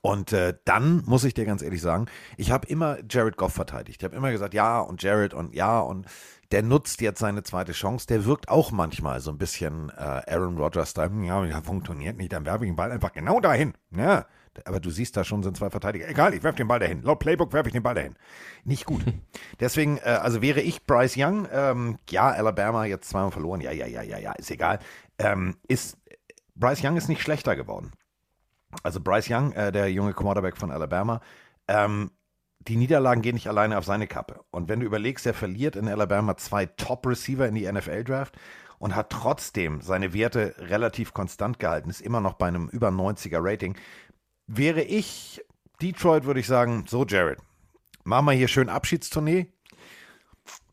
Und 0.00 0.32
äh, 0.32 0.54
dann 0.64 1.02
muss 1.06 1.24
ich 1.24 1.34
dir 1.34 1.44
ganz 1.44 1.62
ehrlich 1.62 1.80
sagen, 1.80 2.06
ich 2.36 2.50
habe 2.50 2.66
immer 2.66 2.98
Jared 3.08 3.36
Goff 3.36 3.52
verteidigt. 3.52 4.02
Ich 4.02 4.04
habe 4.04 4.16
immer 4.16 4.32
gesagt, 4.32 4.52
ja 4.52 4.80
und 4.80 5.02
Jared 5.02 5.32
und 5.32 5.54
ja 5.54 5.78
und 5.78 6.06
der 6.50 6.62
nutzt 6.62 7.00
jetzt 7.00 7.20
seine 7.20 7.42
zweite 7.44 7.72
Chance. 7.72 8.06
Der 8.08 8.24
wirkt 8.24 8.48
auch 8.48 8.72
manchmal 8.72 9.20
so 9.20 9.30
ein 9.30 9.38
bisschen 9.38 9.90
äh, 9.90 10.22
Aaron 10.26 10.58
Rodgers 10.58 10.94
da. 10.94 11.06
Ja, 11.06 11.44
ja, 11.44 11.62
funktioniert 11.62 12.16
nicht, 12.16 12.32
dann 12.32 12.44
werfe 12.44 12.64
ich 12.64 12.70
den 12.70 12.76
Ball 12.76 12.90
einfach 12.90 13.12
genau 13.12 13.40
dahin. 13.40 13.74
Ja, 13.96 14.26
aber 14.64 14.80
du 14.80 14.90
siehst 14.90 15.16
da 15.16 15.24
schon 15.24 15.42
sind 15.42 15.56
zwei 15.56 15.70
Verteidiger. 15.70 16.08
Egal, 16.08 16.34
ich 16.34 16.42
werfe 16.42 16.56
den 16.56 16.68
Ball 16.68 16.78
dahin. 16.78 17.02
Laut 17.02 17.18
Playbook 17.18 17.52
werfe 17.52 17.68
ich 17.68 17.72
den 17.72 17.82
Ball 17.82 17.94
dahin. 17.94 18.16
Nicht 18.64 18.86
gut. 18.86 19.04
Deswegen, 19.60 19.98
äh, 19.98 20.18
also 20.22 20.42
wäre 20.42 20.60
ich 20.60 20.84
Bryce 20.84 21.16
Young, 21.16 21.46
ähm, 21.52 21.98
ja, 22.10 22.30
Alabama 22.30 22.86
jetzt 22.86 23.08
zweimal 23.08 23.30
verloren, 23.30 23.60
ja, 23.60 23.70
ja, 23.70 23.86
ja, 23.86 24.02
ja, 24.02 24.18
ja, 24.18 24.32
ist 24.32 24.50
egal. 24.50 24.78
Ähm, 25.18 25.56
ist 25.68 25.96
Bryce 26.54 26.82
Young 26.82 26.96
ist 26.96 27.08
nicht 27.08 27.22
schlechter 27.22 27.54
geworden. 27.54 27.92
Also 28.82 29.00
Bryce 29.00 29.30
Young, 29.30 29.52
äh, 29.52 29.72
der 29.72 29.90
junge 29.90 30.12
Quarterback 30.14 30.56
von 30.56 30.70
Alabama, 30.70 31.20
ähm, 31.68 32.10
die 32.60 32.76
Niederlagen 32.76 33.22
gehen 33.22 33.34
nicht 33.34 33.48
alleine 33.48 33.78
auf 33.78 33.84
seine 33.84 34.06
Kappe. 34.06 34.40
Und 34.50 34.68
wenn 34.68 34.80
du 34.80 34.86
überlegst, 34.86 35.26
er 35.26 35.34
verliert 35.34 35.76
in 35.76 35.88
Alabama 35.88 36.36
zwei 36.36 36.66
Top-Receiver 36.66 37.46
in 37.46 37.54
die 37.54 37.70
NFL-Draft 37.70 38.36
und 38.78 38.94
hat 38.94 39.10
trotzdem 39.10 39.80
seine 39.80 40.12
Werte 40.12 40.54
relativ 40.58 41.14
konstant 41.14 41.58
gehalten, 41.58 41.90
ist 41.90 42.00
immer 42.00 42.20
noch 42.20 42.34
bei 42.34 42.48
einem 42.48 42.68
über 42.68 42.88
90er 42.88 43.38
Rating. 43.40 43.76
Wäre 44.46 44.82
ich 44.82 45.44
Detroit, 45.80 46.24
würde 46.24 46.40
ich 46.40 46.46
sagen, 46.46 46.84
so 46.88 47.04
Jared, 47.04 47.38
machen 48.04 48.26
wir 48.26 48.32
hier 48.32 48.48
schön 48.48 48.68
Abschiedstournee. 48.68 49.52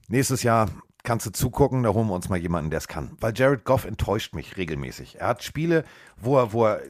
Nächstes 0.08 0.43
Jahr 0.43 0.70
kannst 1.04 1.26
du 1.26 1.32
zugucken, 1.32 1.84
da 1.84 1.89
holen 1.89 2.08
wir 2.08 2.16
uns 2.16 2.30
mal 2.30 2.38
jemanden, 2.38 2.70
der 2.70 2.78
es 2.78 2.88
kann. 2.88 3.18
Weil 3.20 3.34
Jared 3.36 3.66
Goff 3.66 3.86
enttäuscht 3.86 4.34
mich 4.34 4.58
regelmäßig. 4.58 5.20
Er 5.20 5.28
hat 5.28 5.43
Spiele, 5.43 5.84
wo 6.18 6.38
er, 6.38 6.54
wo 6.54 6.66
er 6.66 6.82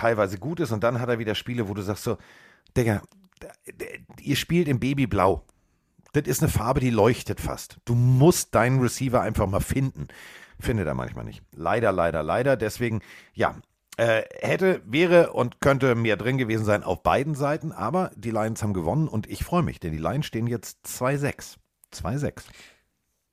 teilweise 0.00 0.38
gut 0.38 0.60
ist 0.60 0.72
und 0.72 0.82
dann 0.82 1.00
hat 1.00 1.08
er 1.08 1.18
wieder 1.18 1.34
Spiele, 1.34 1.68
wo 1.68 1.74
du 1.74 1.82
sagst 1.82 2.04
so, 2.04 2.16
Digga, 2.76 3.02
ihr 4.20 4.36
spielt 4.36 4.68
im 4.68 4.80
Babyblau. 4.80 5.44
Das 6.12 6.24
ist 6.24 6.42
eine 6.42 6.50
Farbe, 6.50 6.80
die 6.80 6.90
leuchtet 6.90 7.40
fast. 7.40 7.78
Du 7.84 7.94
musst 7.94 8.54
deinen 8.54 8.80
Receiver 8.80 9.20
einfach 9.20 9.46
mal 9.46 9.60
finden. 9.60 10.08
Findet 10.58 10.86
er 10.86 10.94
manchmal 10.94 11.24
nicht. 11.24 11.42
Leider, 11.52 11.92
leider, 11.92 12.22
leider. 12.22 12.56
Deswegen, 12.56 13.00
ja, 13.34 13.56
äh, 13.96 14.22
hätte, 14.40 14.80
wäre 14.86 15.32
und 15.32 15.60
könnte 15.60 15.94
mehr 15.94 16.16
drin 16.16 16.38
gewesen 16.38 16.64
sein 16.64 16.82
auf 16.82 17.02
beiden 17.02 17.34
Seiten, 17.34 17.70
aber 17.70 18.10
die 18.16 18.30
Lions 18.30 18.62
haben 18.62 18.72
gewonnen 18.72 19.06
und 19.06 19.28
ich 19.28 19.44
freue 19.44 19.62
mich, 19.62 19.78
denn 19.78 19.92
die 19.92 19.98
Lions 19.98 20.26
stehen 20.26 20.46
jetzt 20.46 20.78
2-6. 20.86 21.56
2-6. 21.92 22.44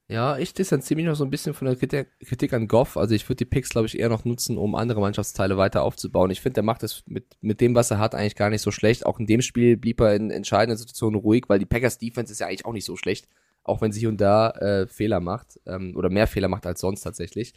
Ja, 0.09 0.37
ich 0.37 0.53
distanziere 0.53 0.95
mich 0.95 1.05
noch 1.05 1.15
so 1.15 1.25
ein 1.25 1.29
bisschen 1.29 1.53
von 1.53 1.67
der 1.67 1.75
Kritik, 1.75 2.53
an 2.53 2.69
Goff. 2.69 2.95
Also 2.95 3.13
ich 3.13 3.27
würde 3.27 3.37
die 3.37 3.45
Picks, 3.45 3.69
glaube 3.69 3.87
ich, 3.87 3.99
eher 3.99 4.07
noch 4.07 4.23
nutzen, 4.23 4.57
um 4.57 4.73
andere 4.73 5.01
Mannschaftsteile 5.01 5.57
weiter 5.57 5.83
aufzubauen. 5.83 6.31
Ich 6.31 6.39
finde, 6.39 6.55
der 6.55 6.63
macht 6.63 6.81
das 6.81 7.03
mit, 7.07 7.25
mit 7.41 7.59
dem, 7.59 7.75
was 7.75 7.91
er 7.91 7.99
hat, 7.99 8.15
eigentlich 8.15 8.37
gar 8.37 8.49
nicht 8.49 8.61
so 8.61 8.71
schlecht. 8.71 9.05
Auch 9.05 9.19
in 9.19 9.27
dem 9.27 9.41
Spiel 9.41 9.75
blieb 9.75 9.99
er 9.99 10.15
in 10.15 10.31
entscheidenden 10.31 10.77
Situationen 10.77 11.19
ruhig, 11.19 11.43
weil 11.49 11.59
die 11.59 11.65
Packers 11.65 11.97
Defense 11.97 12.31
ist 12.31 12.39
ja 12.39 12.47
eigentlich 12.47 12.65
auch 12.65 12.71
nicht 12.71 12.85
so 12.85 12.95
schlecht. 12.95 13.27
Auch 13.63 13.81
wenn 13.81 13.91
sie 13.91 13.99
hier 13.99 14.07
und 14.07 14.21
da 14.21 14.51
äh, 14.51 14.87
Fehler 14.87 15.19
macht 15.19 15.59
ähm, 15.65 15.93
oder 15.97 16.09
mehr 16.09 16.27
Fehler 16.27 16.47
macht 16.47 16.65
als 16.65 16.79
sonst 16.79 17.01
tatsächlich. 17.01 17.53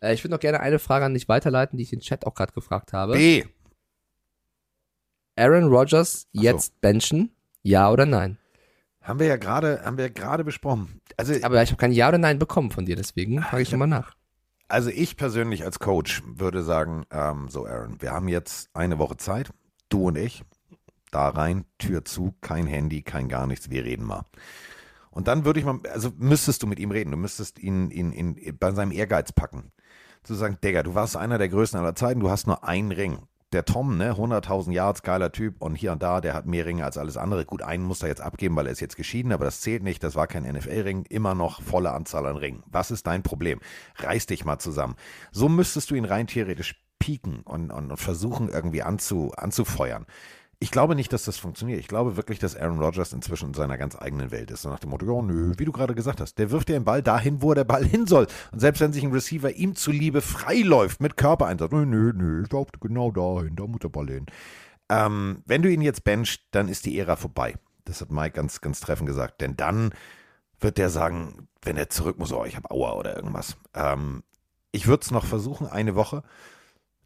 Äh, 0.00 0.14
ich 0.14 0.24
würde 0.24 0.34
noch 0.34 0.40
gerne 0.40 0.58
eine 0.58 0.80
Frage 0.80 1.04
an 1.04 1.14
dich 1.14 1.28
weiterleiten, 1.28 1.76
die 1.76 1.84
ich 1.84 1.92
in 1.92 2.00
Chat 2.00 2.26
auch 2.26 2.34
gerade 2.34 2.52
gefragt 2.52 2.92
habe. 2.92 3.12
B. 3.12 3.44
Aaron 5.36 5.68
Rodgers 5.68 6.26
jetzt 6.32 6.66
so. 6.66 6.72
benchen? 6.80 7.30
Ja 7.62 7.92
oder 7.92 8.06
nein? 8.06 8.38
Haben 9.02 9.18
wir 9.18 9.26
ja 9.26 9.36
gerade, 9.36 9.82
haben 9.84 9.98
wir 9.98 10.10
gerade 10.10 10.44
besprochen. 10.44 11.00
Also, 11.16 11.34
aber 11.42 11.62
ich 11.62 11.70
habe 11.70 11.78
kein 11.78 11.92
Ja 11.92 12.08
oder 12.08 12.18
Nein 12.18 12.38
bekommen 12.38 12.70
von 12.70 12.86
dir, 12.86 12.96
deswegen 12.96 13.42
frage 13.42 13.62
ich 13.62 13.72
nochmal 13.72 13.88
nach. 13.88 14.14
Also 14.68 14.88
ich 14.88 15.16
persönlich 15.16 15.64
als 15.64 15.80
Coach 15.80 16.22
würde 16.24 16.62
sagen, 16.62 17.04
ähm, 17.10 17.48
so 17.48 17.66
Aaron, 17.66 18.00
wir 18.00 18.12
haben 18.12 18.28
jetzt 18.28 18.70
eine 18.74 18.98
Woche 18.98 19.18
Zeit, 19.18 19.50
du 19.90 20.08
und 20.08 20.16
ich, 20.16 20.44
da 21.10 21.28
rein, 21.28 21.66
Tür 21.78 22.04
zu, 22.04 22.34
kein 22.40 22.66
Handy, 22.66 23.02
kein 23.02 23.28
gar 23.28 23.46
nichts, 23.46 23.70
wir 23.70 23.84
reden 23.84 24.06
mal. 24.06 24.24
Und 25.10 25.28
dann 25.28 25.44
würde 25.44 25.60
ich 25.60 25.66
mal, 25.66 25.80
also 25.92 26.10
müsstest 26.16 26.62
du 26.62 26.66
mit 26.66 26.78
ihm 26.78 26.90
reden, 26.90 27.10
du 27.10 27.18
müsstest 27.18 27.58
ihn, 27.58 27.90
ihn, 27.90 28.12
ihn 28.12 28.58
bei 28.58 28.72
seinem 28.72 28.92
Ehrgeiz 28.92 29.32
packen. 29.32 29.72
Zu 30.22 30.34
sagen, 30.34 30.56
Digga, 30.64 30.84
du 30.84 30.94
warst 30.94 31.16
einer 31.16 31.36
der 31.36 31.50
Größten 31.50 31.78
aller 31.78 31.94
Zeiten, 31.94 32.20
du 32.20 32.30
hast 32.30 32.46
nur 32.46 32.64
einen 32.64 32.92
Ring 32.92 33.18
der 33.52 33.64
Tom, 33.64 33.96
ne, 33.96 34.12
100.000 34.12 34.72
Yards, 34.72 35.02
geiler 35.02 35.32
Typ 35.32 35.60
und 35.60 35.74
hier 35.74 35.92
und 35.92 36.02
da, 36.02 36.20
der 36.20 36.34
hat 36.34 36.46
mehr 36.46 36.66
Ringe 36.66 36.84
als 36.84 36.98
alles 36.98 37.16
andere. 37.16 37.44
Gut, 37.44 37.62
einen 37.62 37.84
muss 37.84 38.02
er 38.02 38.08
jetzt 38.08 38.20
abgeben, 38.20 38.56
weil 38.56 38.66
er 38.66 38.72
ist 38.72 38.80
jetzt 38.80 38.96
geschieden, 38.96 39.32
aber 39.32 39.44
das 39.44 39.60
zählt 39.60 39.82
nicht, 39.82 40.02
das 40.02 40.14
war 40.14 40.26
kein 40.26 40.44
NFL-Ring, 40.44 41.04
immer 41.08 41.34
noch 41.34 41.62
volle 41.62 41.92
Anzahl 41.92 42.26
an 42.26 42.36
Ringen. 42.36 42.62
Was 42.66 42.90
ist 42.90 43.06
dein 43.06 43.22
Problem? 43.22 43.60
Reiß 43.96 44.26
dich 44.26 44.44
mal 44.44 44.58
zusammen. 44.58 44.96
So 45.30 45.48
müsstest 45.48 45.90
du 45.90 45.94
ihn 45.94 46.04
rein 46.04 46.26
theoretisch 46.26 46.82
pieken 46.98 47.40
und, 47.42 47.70
und, 47.70 47.90
und 47.90 47.96
versuchen 47.96 48.48
irgendwie 48.48 48.82
anzu, 48.82 49.32
anzufeuern. 49.36 50.06
Ich 50.62 50.70
glaube 50.70 50.94
nicht, 50.94 51.12
dass 51.12 51.24
das 51.24 51.38
funktioniert. 51.38 51.80
Ich 51.80 51.88
glaube 51.88 52.16
wirklich, 52.16 52.38
dass 52.38 52.54
Aaron 52.54 52.78
Rodgers 52.78 53.12
inzwischen 53.12 53.48
in 53.48 53.54
seiner 53.54 53.76
ganz 53.76 53.96
eigenen 54.00 54.30
Welt 54.30 54.48
ist. 54.52 54.64
Nach 54.64 54.78
dem 54.78 54.90
Motto, 54.90 55.04
ja, 55.06 55.20
nö, 55.20 55.54
wie 55.56 55.64
du 55.64 55.72
gerade 55.72 55.92
gesagt 55.92 56.20
hast, 56.20 56.38
der 56.38 56.52
wirft 56.52 56.68
ja 56.70 56.78
den 56.78 56.84
Ball 56.84 57.02
dahin, 57.02 57.42
wo 57.42 57.52
der 57.52 57.64
Ball 57.64 57.84
hin 57.84 58.06
soll. 58.06 58.28
Und 58.52 58.60
selbst 58.60 58.78
wenn 58.78 58.92
sich 58.92 59.02
ein 59.02 59.10
Receiver 59.10 59.50
ihm 59.50 59.74
zuliebe 59.74 60.20
freiläuft 60.20 61.00
mit 61.00 61.16
Körpereinsatz, 61.16 61.72
nö, 61.72 61.84
nö, 61.84 62.12
nö, 62.14 62.44
ich 62.44 62.52
laufe 62.52 62.70
genau 62.80 63.10
dahin, 63.10 63.56
da 63.56 63.66
muss 63.66 63.80
der 63.80 63.88
Ball 63.88 64.06
hin. 64.06 64.26
Ähm, 64.88 65.42
wenn 65.46 65.62
du 65.62 65.68
ihn 65.68 65.82
jetzt 65.82 66.04
benchst, 66.04 66.42
dann 66.52 66.68
ist 66.68 66.86
die 66.86 66.96
Ära 66.96 67.16
vorbei. 67.16 67.56
Das 67.84 68.00
hat 68.00 68.12
Mike 68.12 68.36
ganz, 68.36 68.60
ganz 68.60 68.78
treffend 68.78 69.08
gesagt. 69.08 69.40
Denn 69.40 69.56
dann 69.56 69.90
wird 70.60 70.78
der 70.78 70.90
sagen, 70.90 71.48
wenn 71.62 71.76
er 71.76 71.90
zurück 71.90 72.20
muss, 72.20 72.32
oh, 72.32 72.44
ich 72.44 72.54
habe 72.54 72.70
Aua 72.70 72.92
oder 72.92 73.16
irgendwas. 73.16 73.56
Ähm, 73.74 74.22
ich 74.70 74.86
würde 74.86 75.02
es 75.02 75.10
noch 75.10 75.24
versuchen, 75.24 75.66
eine 75.66 75.96
Woche. 75.96 76.22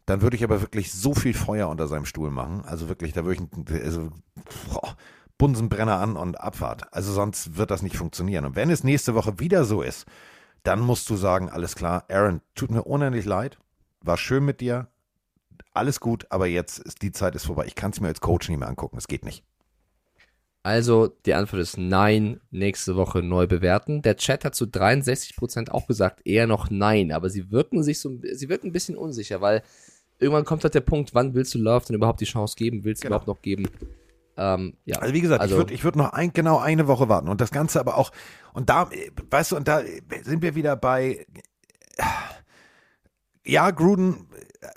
Dann 0.06 0.22
würde 0.22 0.36
ich 0.36 0.44
aber 0.44 0.60
wirklich 0.60 0.92
so 0.92 1.14
viel 1.14 1.34
Feuer 1.34 1.68
unter 1.68 1.88
seinem 1.88 2.06
Stuhl 2.06 2.30
machen. 2.30 2.62
Also 2.64 2.88
wirklich, 2.88 3.12
da 3.12 3.24
würde 3.24 3.48
ich 3.68 3.82
also, 3.84 4.10
boah, 4.68 4.96
Bunsenbrenner 5.36 5.98
an 5.98 6.16
und 6.16 6.40
Abfahrt. 6.40 6.92
Also 6.94 7.12
sonst 7.12 7.56
wird 7.56 7.70
das 7.70 7.82
nicht 7.82 7.96
funktionieren. 7.96 8.44
Und 8.44 8.56
wenn 8.56 8.70
es 8.70 8.84
nächste 8.84 9.14
Woche 9.14 9.38
wieder 9.38 9.64
so 9.64 9.82
ist, 9.82 10.06
dann 10.62 10.80
musst 10.80 11.08
du 11.10 11.16
sagen, 11.16 11.48
alles 11.48 11.74
klar, 11.76 12.04
Aaron, 12.08 12.40
tut 12.54 12.70
mir 12.70 12.82
unendlich 12.82 13.24
leid, 13.24 13.58
war 14.00 14.16
schön 14.16 14.44
mit 14.44 14.60
dir, 14.60 14.88
alles 15.74 16.00
gut, 16.00 16.26
aber 16.30 16.46
jetzt 16.46 16.78
ist 16.78 17.02
die 17.02 17.12
Zeit 17.12 17.34
ist 17.34 17.46
vorbei. 17.46 17.66
Ich 17.66 17.74
kann 17.74 17.90
es 17.90 18.00
mir 18.00 18.08
als 18.08 18.20
Coach 18.20 18.48
nicht 18.48 18.58
mehr 18.58 18.68
angucken, 18.68 18.96
es 18.96 19.08
geht 19.08 19.24
nicht. 19.24 19.44
Also 20.62 21.06
die 21.06 21.34
Antwort 21.34 21.62
ist 21.62 21.78
nein, 21.78 22.40
nächste 22.50 22.96
Woche 22.96 23.22
neu 23.22 23.46
bewerten. 23.46 24.02
Der 24.02 24.16
Chat 24.16 24.44
hat 24.44 24.56
zu 24.56 24.64
63% 24.64 25.70
auch 25.70 25.86
gesagt, 25.86 26.26
eher 26.26 26.48
noch 26.48 26.70
nein, 26.70 27.12
aber 27.12 27.30
sie 27.30 27.52
wirken 27.52 27.84
sich 27.84 28.00
so, 28.00 28.18
sie 28.32 28.48
wirken 28.48 28.68
ein 28.68 28.72
bisschen 28.72 28.96
unsicher, 28.96 29.40
weil 29.40 29.62
irgendwann 30.18 30.44
kommt 30.44 30.64
halt 30.64 30.74
der 30.74 30.80
Punkt, 30.80 31.14
wann 31.14 31.34
willst 31.34 31.54
du 31.54 31.58
Love 31.58 31.86
denn 31.86 31.96
überhaupt 31.96 32.20
die 32.20 32.26
Chance 32.26 32.56
geben? 32.56 32.84
Willst 32.84 33.02
du 33.02 33.08
genau. 33.08 33.16
überhaupt 33.16 33.28
noch 33.28 33.42
geben? 33.42 33.68
Ähm, 34.36 34.74
ja. 34.84 34.98
Also 34.98 35.14
wie 35.14 35.20
gesagt, 35.20 35.40
also, 35.40 35.54
ich 35.54 35.58
würde 35.58 35.74
ich 35.74 35.84
würd 35.84 35.96
noch 35.96 36.12
ein, 36.12 36.32
genau 36.32 36.58
eine 36.58 36.86
Woche 36.88 37.08
warten 37.08 37.28
und 37.28 37.40
das 37.40 37.50
Ganze 37.50 37.80
aber 37.80 37.96
auch, 37.96 38.12
und 38.52 38.68
da, 38.68 38.90
weißt 39.30 39.52
du, 39.52 39.56
und 39.56 39.66
da 39.66 39.82
sind 40.22 40.42
wir 40.42 40.54
wieder 40.54 40.76
bei, 40.76 41.26
ja, 43.44 43.70
Gruden, 43.70 44.26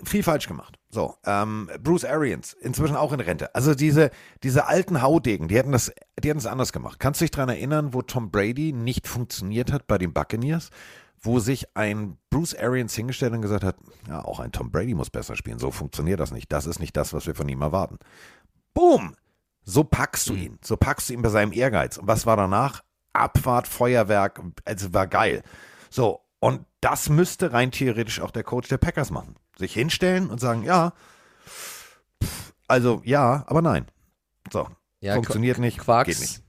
viel 0.03 0.23
falsch 0.23 0.47
gemacht. 0.47 0.79
So, 0.91 1.15
ähm, 1.25 1.69
Bruce 1.83 2.05
Arians, 2.05 2.53
inzwischen 2.53 2.95
auch 2.95 3.13
in 3.13 3.19
Rente. 3.19 3.53
Also 3.53 3.75
diese, 3.75 4.09
diese 4.41 4.65
alten 4.65 5.01
Haudegen, 5.03 5.47
die 5.47 5.55
hätten 5.55 5.71
das, 5.71 5.91
die 6.19 6.29
hätten 6.29 6.39
es 6.39 6.47
anders 6.47 6.73
gemacht. 6.73 6.99
Kannst 6.99 7.21
du 7.21 7.25
dich 7.25 7.31
daran 7.31 7.49
erinnern, 7.49 7.93
wo 7.93 8.01
Tom 8.01 8.31
Brady 8.31 8.73
nicht 8.73 9.07
funktioniert 9.07 9.71
hat 9.71 9.85
bei 9.85 9.99
den 9.99 10.13
Buccaneers? 10.13 10.69
Wo 11.21 11.39
sich 11.39 11.75
ein 11.75 12.17
Bruce 12.29 12.55
Arians 12.55 12.95
hingestellt 12.95 13.33
und 13.33 13.41
gesagt 13.41 13.63
hat, 13.63 13.77
ja, 14.07 14.23
auch 14.23 14.39
ein 14.39 14.51
Tom 14.51 14.71
Brady 14.71 14.93
muss 14.93 15.09
besser 15.09 15.35
spielen. 15.35 15.59
So 15.59 15.71
funktioniert 15.71 16.19
das 16.19 16.31
nicht. 16.31 16.51
Das 16.51 16.65
ist 16.65 16.79
nicht 16.79 16.95
das, 16.95 17.13
was 17.13 17.27
wir 17.27 17.35
von 17.35 17.49
ihm 17.49 17.61
erwarten. 17.61 17.99
Boom! 18.73 19.15
So 19.63 19.83
packst 19.83 20.29
du 20.29 20.33
mhm. 20.33 20.41
ihn. 20.41 20.59
So 20.63 20.77
packst 20.77 21.09
du 21.09 21.13
ihn 21.13 21.21
bei 21.21 21.29
seinem 21.29 21.51
Ehrgeiz. 21.51 21.97
Und 21.97 22.07
was 22.07 22.25
war 22.25 22.37
danach? 22.37 22.83
Abfahrt, 23.13 23.67
Feuerwerk. 23.67 24.41
Also 24.65 24.93
war 24.93 25.07
geil. 25.07 25.43
So. 25.89 26.21
Und 26.39 26.65
das 26.79 27.09
müsste 27.09 27.51
rein 27.51 27.71
theoretisch 27.71 28.21
auch 28.21 28.31
der 28.31 28.43
Coach 28.43 28.69
der 28.69 28.77
Packers 28.77 29.11
machen. 29.11 29.35
Sich 29.57 29.73
hinstellen 29.73 30.29
und 30.29 30.39
sagen, 30.39 30.63
ja, 30.63 30.93
also 32.67 33.01
ja, 33.03 33.43
aber 33.47 33.61
nein. 33.61 33.87
So. 34.51 34.67
Ja, 35.01 35.15
funktioniert 35.15 35.57
nicht, 35.57 35.79
Quarks, 35.79 36.07
geht 36.07 36.19
nicht. 36.19 36.43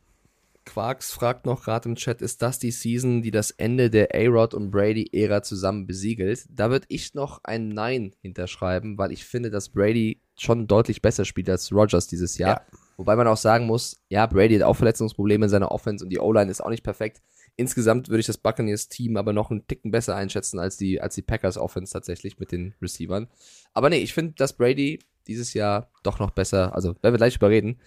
Quarks 0.64 1.12
fragt 1.12 1.46
noch 1.46 1.64
gerade 1.64 1.88
im 1.88 1.96
Chat, 1.96 2.22
ist 2.22 2.42
das 2.42 2.58
die 2.58 2.70
Season, 2.70 3.22
die 3.22 3.30
das 3.30 3.50
Ende 3.50 3.90
der 3.90 4.14
A-Rod 4.14 4.54
und 4.54 4.70
Brady-Ära 4.70 5.42
zusammen 5.42 5.86
besiegelt? 5.86 6.44
Da 6.50 6.70
würde 6.70 6.86
ich 6.88 7.14
noch 7.14 7.40
ein 7.44 7.68
Nein 7.68 8.14
hinterschreiben, 8.20 8.98
weil 8.98 9.12
ich 9.12 9.24
finde, 9.24 9.50
dass 9.50 9.70
Brady 9.70 10.20
schon 10.36 10.66
deutlich 10.66 11.02
besser 11.02 11.24
spielt 11.24 11.50
als 11.50 11.72
Rogers 11.72 12.06
dieses 12.06 12.38
Jahr. 12.38 12.64
Ja. 12.70 12.78
Wobei 12.96 13.16
man 13.16 13.26
auch 13.26 13.36
sagen 13.36 13.66
muss, 13.66 14.02
ja, 14.08 14.26
Brady 14.26 14.56
hat 14.56 14.62
auch 14.62 14.76
Verletzungsprobleme 14.76 15.46
in 15.46 15.50
seiner 15.50 15.72
Offense 15.72 16.04
und 16.04 16.10
die 16.10 16.18
O-Line 16.18 16.50
ist 16.50 16.60
auch 16.60 16.70
nicht 16.70 16.84
perfekt. 16.84 17.22
Insgesamt 17.56 18.08
würde 18.08 18.20
ich 18.20 18.26
das 18.26 18.38
Buccaneers-Team 18.38 19.16
aber 19.16 19.32
noch 19.32 19.50
einen 19.50 19.66
Ticken 19.66 19.90
besser 19.90 20.16
einschätzen 20.16 20.58
als 20.58 20.76
die, 20.76 21.00
als 21.00 21.14
die 21.14 21.22
Packers-Offense 21.22 21.92
tatsächlich 21.92 22.38
mit 22.38 22.52
den 22.52 22.74
Receivern. 22.80 23.28
Aber 23.72 23.90
nee, 23.90 23.98
ich 23.98 24.14
finde, 24.14 24.34
dass 24.34 24.52
Brady 24.52 25.00
dieses 25.26 25.54
Jahr 25.54 25.90
doch 26.02 26.18
noch 26.18 26.30
besser, 26.30 26.74
also 26.74 26.94
werden 27.02 27.14
wir 27.14 27.18
gleich 27.18 27.36
überreden, 27.36 27.80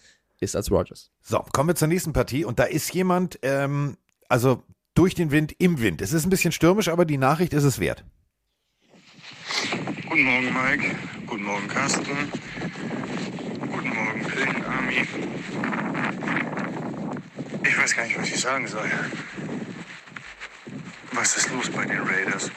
ist 0.43 0.55
als 0.55 0.69
Rogers. 0.69 1.11
So, 1.21 1.39
kommen 1.53 1.69
wir 1.69 1.75
zur 1.75 1.87
nächsten 1.87 2.13
Partie 2.13 2.45
und 2.45 2.59
da 2.59 2.65
ist 2.65 2.93
jemand, 2.93 3.39
ähm, 3.41 3.97
also 4.29 4.63
durch 4.93 5.15
den 5.15 5.31
Wind 5.31 5.55
im 5.57 5.81
Wind. 5.81 6.01
Es 6.01 6.13
ist 6.13 6.25
ein 6.25 6.29
bisschen 6.29 6.51
stürmisch, 6.51 6.89
aber 6.89 7.05
die 7.05 7.17
Nachricht 7.17 7.53
ist 7.53 7.63
es 7.63 7.79
wert. 7.79 8.03
Guten 10.07 10.23
Morgen, 10.23 10.53
Mike. 10.53 10.95
Guten 11.25 11.43
Morgen, 11.43 11.67
Carsten. 11.67 12.05
Guten 13.71 13.89
Morgen, 13.89 14.23
Pillen 14.27 14.65
Army. 14.65 15.07
Ich 17.63 17.77
weiß 17.77 17.95
gar 17.95 18.05
nicht, 18.05 18.19
was 18.19 18.27
ich 18.27 18.39
sagen 18.39 18.67
soll. 18.67 18.89
Was 21.13 21.37
ist 21.37 21.51
los 21.51 21.69
bei 21.69 21.85
den 21.85 22.01
Raiders? 22.01 22.51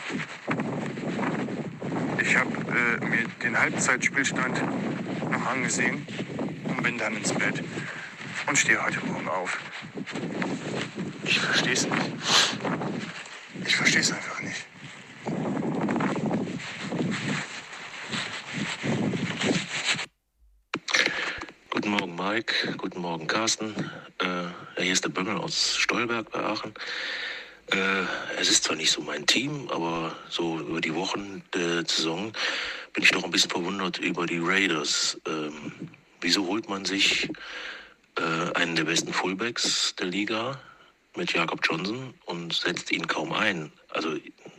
Ich 2.20 2.36
habe 2.36 2.50
äh, 2.50 3.04
mir 3.04 3.24
den 3.42 3.58
Halbzeitspielstand 3.58 4.60
noch 5.30 5.46
angesehen 5.46 6.06
bin 6.86 6.98
dann 6.98 7.16
ins 7.16 7.32
Bett 7.32 7.64
und 8.46 8.56
stehe 8.56 8.80
heute 8.80 9.04
Morgen 9.06 9.26
auf. 9.26 9.58
Ich 11.24 11.40
verstehe 11.40 11.72
es 11.72 11.84
nicht. 11.84 12.12
Ich 13.66 13.74
verstehe 13.74 14.02
es 14.02 14.12
einfach 14.12 14.40
nicht. 14.40 14.64
Guten 21.70 21.88
Morgen, 21.88 22.14
Mike. 22.14 22.76
Guten 22.76 23.00
Morgen, 23.00 23.26
Carsten. 23.26 23.74
Äh, 24.20 24.80
hier 24.80 24.92
ist 24.92 25.02
der 25.02 25.08
Bömmel 25.08 25.38
aus 25.38 25.76
Stolberg 25.76 26.30
bei 26.30 26.38
Aachen. 26.38 26.72
Äh, 27.72 28.04
es 28.38 28.48
ist 28.48 28.62
zwar 28.62 28.76
nicht 28.76 28.92
so 28.92 29.00
mein 29.00 29.26
Team, 29.26 29.68
aber 29.72 30.16
so 30.28 30.60
über 30.60 30.80
die 30.80 30.94
Wochen 30.94 31.42
der 31.52 31.84
Saison 31.84 32.32
bin 32.92 33.02
ich 33.02 33.10
doch 33.10 33.24
ein 33.24 33.32
bisschen 33.32 33.50
verwundert 33.50 33.98
über 33.98 34.24
die 34.24 34.38
Raiders. 34.38 35.20
Ähm, 35.26 35.90
wieso 36.20 36.46
holt 36.46 36.68
man 36.68 36.84
sich 36.84 37.28
äh, 38.18 38.52
einen 38.54 38.76
der 38.76 38.84
besten 38.84 39.12
Fullbacks 39.12 39.94
der 39.96 40.06
Liga 40.06 40.60
mit 41.16 41.32
Jakob 41.32 41.60
Johnson 41.62 42.14
und 42.26 42.52
setzt 42.52 42.90
ihn 42.92 43.06
kaum 43.06 43.32
ein? 43.32 43.72
Also 43.90 44.16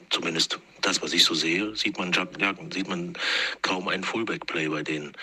zumindest 0.09 0.59
das, 0.81 1.01
was 1.01 1.13
ich 1.13 1.23
so 1.23 1.33
sehe, 1.33 1.75
sieht 1.75 1.97
man, 1.97 2.11
Jak- 2.13 2.57
sieht 2.73 2.87
man 2.87 3.13
kaum 3.61 3.87
einen 3.87 4.03
Fullback-Play 4.03 4.67
bei 4.69 4.83
denen. 4.83 5.13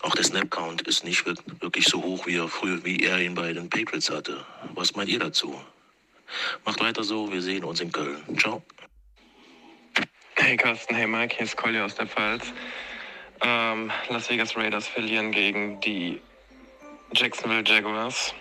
Auch 0.00 0.14
der 0.14 0.24
Snap-Count 0.24 0.82
ist 0.82 1.04
nicht 1.04 1.24
wir- 1.26 1.34
wirklich 1.60 1.86
so 1.86 2.02
hoch, 2.02 2.26
wie 2.26 2.36
er 2.36 2.48
früher, 2.48 2.84
wie 2.84 3.02
er 3.04 3.20
ihn 3.20 3.34
bei 3.34 3.52
den 3.52 3.70
Patriots 3.70 4.10
hatte. 4.10 4.44
Was 4.74 4.94
meint 4.94 5.08
ihr 5.08 5.18
dazu? 5.18 5.58
Macht 6.64 6.80
weiter 6.80 7.04
so, 7.04 7.32
wir 7.32 7.40
sehen 7.42 7.64
uns 7.64 7.80
in 7.80 7.92
Köln. 7.92 8.22
Ciao. 8.38 8.62
Hey 10.36 10.56
Carsten, 10.56 10.94
hey 10.94 11.06
Mike, 11.06 11.36
hier 11.36 11.44
ist 11.46 11.56
Collier 11.56 11.84
aus 11.84 11.94
der 11.94 12.06
Pfalz. 12.06 12.52
Ähm, 13.40 13.90
Las 14.08 14.30
Vegas 14.30 14.56
Raiders 14.56 14.88
verlieren 14.88 15.32
gegen 15.32 15.80
die 15.80 16.20
Jacksonville 17.12 17.64
Jaguars. 17.64 18.34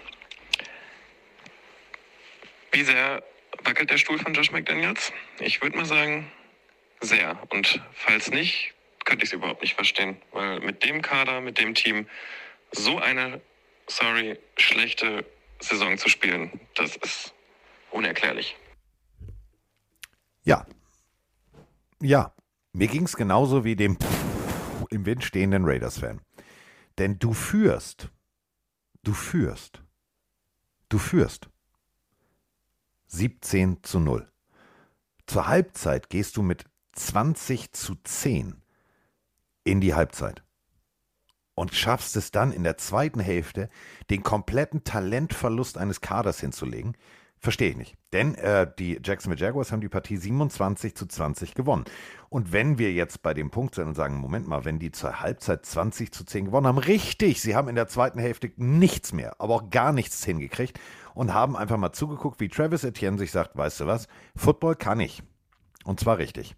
Wie 2.71 2.83
sehr 2.83 3.23
wackelt 3.63 3.89
der 3.89 3.97
Stuhl 3.97 4.17
von 4.17 4.33
Josh 4.33 4.51
McDaniels? 4.51 5.11
Ich 5.39 5.61
würde 5.61 5.77
mal 5.77 5.85
sagen, 5.85 6.31
sehr. 7.01 7.37
Und 7.49 7.81
falls 7.93 8.31
nicht, 8.31 8.73
könnte 9.05 9.23
ich 9.25 9.29
es 9.29 9.33
überhaupt 9.33 9.61
nicht 9.61 9.75
verstehen. 9.75 10.17
Weil 10.31 10.59
mit 10.59 10.83
dem 10.83 11.01
Kader, 11.01 11.41
mit 11.41 11.59
dem 11.59 11.75
Team, 11.75 12.07
so 12.71 12.97
eine, 12.97 13.41
sorry, 13.87 14.39
schlechte 14.57 15.25
Saison 15.59 15.97
zu 15.97 16.09
spielen, 16.09 16.59
das 16.75 16.95
ist 16.95 17.33
unerklärlich. 17.91 18.55
Ja. 20.43 20.65
Ja. 22.01 22.33
Mir 22.73 22.87
ging 22.87 23.03
es 23.03 23.15
genauso 23.15 23.63
wie 23.63 23.75
dem 23.75 23.97
im 24.93 25.05
Wind 25.05 25.23
stehenden 25.23 25.65
Raiders-Fan. 25.65 26.21
Denn 26.97 27.19
du 27.19 27.33
führst. 27.33 28.09
Du 29.03 29.13
führst. 29.13 29.81
Du 30.89 30.97
führst. 30.97 31.49
17 33.07 33.83
zu 33.83 33.99
0. 33.99 34.31
Zur 35.27 35.47
Halbzeit 35.47 36.09
gehst 36.09 36.37
du 36.37 36.41
mit 36.41 36.65
20 36.93 37.71
zu 37.73 37.95
10 38.03 38.61
in 39.63 39.81
die 39.81 39.93
Halbzeit. 39.93 40.43
Und 41.55 41.73
schaffst 41.75 42.15
es 42.15 42.31
dann 42.31 42.51
in 42.51 42.63
der 42.63 42.77
zweiten 42.77 43.19
Hälfte, 43.19 43.69
den 44.09 44.23
kompletten 44.23 44.83
Talentverlust 44.83 45.77
eines 45.77 46.01
Kaders 46.01 46.39
hinzulegen. 46.39 46.97
Verstehe 47.43 47.71
ich 47.71 47.75
nicht. 47.75 47.97
Denn 48.13 48.35
äh, 48.35 48.71
die 48.79 49.01
Jacksonville 49.03 49.41
Jaguars 49.41 49.73
haben 49.73 49.81
die 49.81 49.89
Partie 49.89 50.15
27 50.15 50.95
zu 50.95 51.05
20 51.05 51.55
gewonnen. 51.55 51.83
Und 52.29 52.53
wenn 52.53 52.77
wir 52.77 52.93
jetzt 52.93 53.21
bei 53.21 53.33
dem 53.33 53.51
Punkt 53.51 53.75
sind 53.75 53.85
und 53.85 53.95
sagen, 53.95 54.15
Moment 54.15 54.47
mal, 54.47 54.63
wenn 54.63 54.79
die 54.79 54.93
zur 54.93 55.19
Halbzeit 55.19 55.65
20 55.65 56.13
zu 56.13 56.23
10 56.23 56.45
gewonnen 56.45 56.67
haben, 56.67 56.77
richtig, 56.77 57.41
sie 57.41 57.53
haben 57.53 57.67
in 57.67 57.75
der 57.75 57.89
zweiten 57.89 58.17
Hälfte 58.17 58.53
nichts 58.55 59.11
mehr, 59.11 59.41
aber 59.41 59.55
auch 59.55 59.69
gar 59.69 59.91
nichts 59.91 60.23
hingekriegt 60.23 60.79
und 61.15 61.33
haben 61.33 61.57
einfach 61.57 61.75
mal 61.75 61.91
zugeguckt, 61.91 62.39
wie 62.39 62.47
Travis 62.47 62.85
Etienne 62.85 63.17
sich 63.17 63.31
sagt, 63.31 63.57
weißt 63.57 63.81
du 63.81 63.87
was, 63.87 64.07
Football 64.37 64.77
kann 64.77 65.01
ich. 65.01 65.21
Und 65.83 65.99
zwar 65.99 66.19
richtig. 66.19 66.55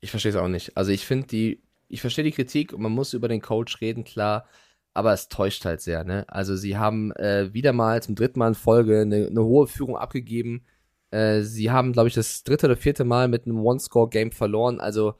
Ich 0.00 0.10
verstehe 0.10 0.32
es 0.32 0.36
auch 0.36 0.48
nicht. 0.48 0.76
Also 0.76 0.90
ich 0.90 1.06
finde 1.06 1.28
die, 1.28 1.62
ich 1.86 2.00
verstehe 2.00 2.24
die 2.24 2.32
Kritik 2.32 2.72
und 2.72 2.82
man 2.82 2.90
muss 2.90 3.14
über 3.14 3.28
den 3.28 3.42
Coach 3.42 3.80
reden, 3.80 4.02
klar, 4.02 4.48
aber 4.94 5.12
es 5.12 5.28
täuscht 5.28 5.64
halt 5.64 5.80
sehr, 5.80 6.04
ne? 6.04 6.24
Also 6.28 6.56
sie 6.56 6.76
haben 6.76 7.12
äh, 7.12 7.52
wieder 7.52 7.72
mal 7.72 8.02
zum 8.02 8.14
dritten 8.14 8.38
Mal 8.38 8.48
in 8.48 8.54
Folge 8.54 9.00
eine, 9.00 9.26
eine 9.26 9.44
hohe 9.44 9.66
Führung 9.66 9.96
abgegeben. 9.96 10.64
Äh, 11.10 11.42
sie 11.42 11.70
haben, 11.70 11.92
glaube 11.92 12.08
ich, 12.08 12.14
das 12.14 12.44
dritte 12.44 12.66
oder 12.66 12.76
vierte 12.76 13.04
Mal 13.04 13.28
mit 13.28 13.46
einem 13.46 13.60
One-Score-Game 13.60 14.32
verloren. 14.32 14.80
Also 14.80 15.14